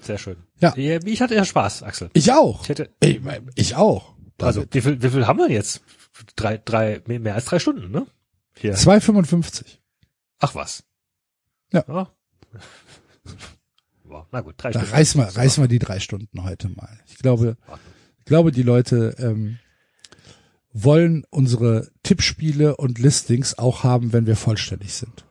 Sehr 0.01 0.17
schön. 0.17 0.37
Ja. 0.59 0.75
Ich 0.75 1.21
hatte 1.21 1.35
ja 1.35 1.45
Spaß, 1.45 1.83
Axel. 1.83 2.09
Ich 2.13 2.31
auch. 2.31 2.63
Ich 2.63 2.69
hätte, 2.69 2.89
Ich, 3.01 3.19
ich 3.55 3.75
auch. 3.75 4.13
also, 4.39 4.65
wie 4.71 4.81
viel, 4.81 5.01
wie 5.01 5.09
viel 5.09 5.27
haben 5.27 5.39
wir 5.39 5.49
jetzt? 5.49 5.81
Drei, 6.35 6.57
drei, 6.57 7.01
mehr 7.07 7.35
als 7.35 7.45
drei 7.45 7.59
Stunden, 7.59 7.89
ne? 7.91 8.05
Hier. 8.57 8.75
2,55. 8.75 9.63
Ach 10.39 10.53
was. 10.55 10.83
Ja. 11.71 11.83
ja. 11.87 12.11
Na 14.31 14.41
gut, 14.41 14.55
drei 14.57 14.71
Da 14.71 14.79
Stunden. 14.79 14.95
reißen 14.95 15.21
wir, 15.21 15.25
reißen 15.27 15.63
wir 15.63 15.67
die 15.67 15.79
drei 15.79 15.99
Stunden 15.99 16.43
heute 16.43 16.69
mal. 16.69 16.99
Ich 17.07 17.17
glaube, 17.17 17.57
ich 18.19 18.25
glaube, 18.25 18.51
die 18.51 18.63
Leute 18.63 19.15
ähm, 19.19 19.57
wollen 20.73 21.25
unsere 21.29 21.89
Tippspiele 22.03 22.77
und 22.77 22.99
Listings 22.99 23.57
auch 23.57 23.83
haben, 23.83 24.13
wenn 24.13 24.25
wir 24.25 24.35
vollständig 24.35 24.93
sind. 24.93 25.25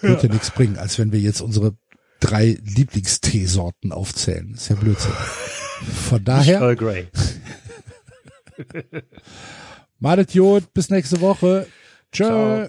Wird 0.00 0.22
ja 0.22 0.28
nichts 0.28 0.50
bringen, 0.50 0.76
als 0.76 0.98
wenn 0.98 1.12
wir 1.12 1.20
jetzt 1.20 1.40
unsere 1.40 1.76
drei 2.20 2.58
Lieblingsteesorten 2.62 3.92
aufzählen. 3.92 4.52
ist 4.54 4.68
ja 4.68 4.76
Blödsinn. 4.76 5.12
Von 6.08 6.24
daher, 6.24 6.60
Earl 6.60 6.76
Grey. 6.76 7.08
Madet 9.98 10.34
Jod, 10.34 10.72
bis 10.74 10.90
nächste 10.90 11.20
Woche. 11.20 11.66
Tschö. 12.12 12.24
Ciao. 12.24 12.68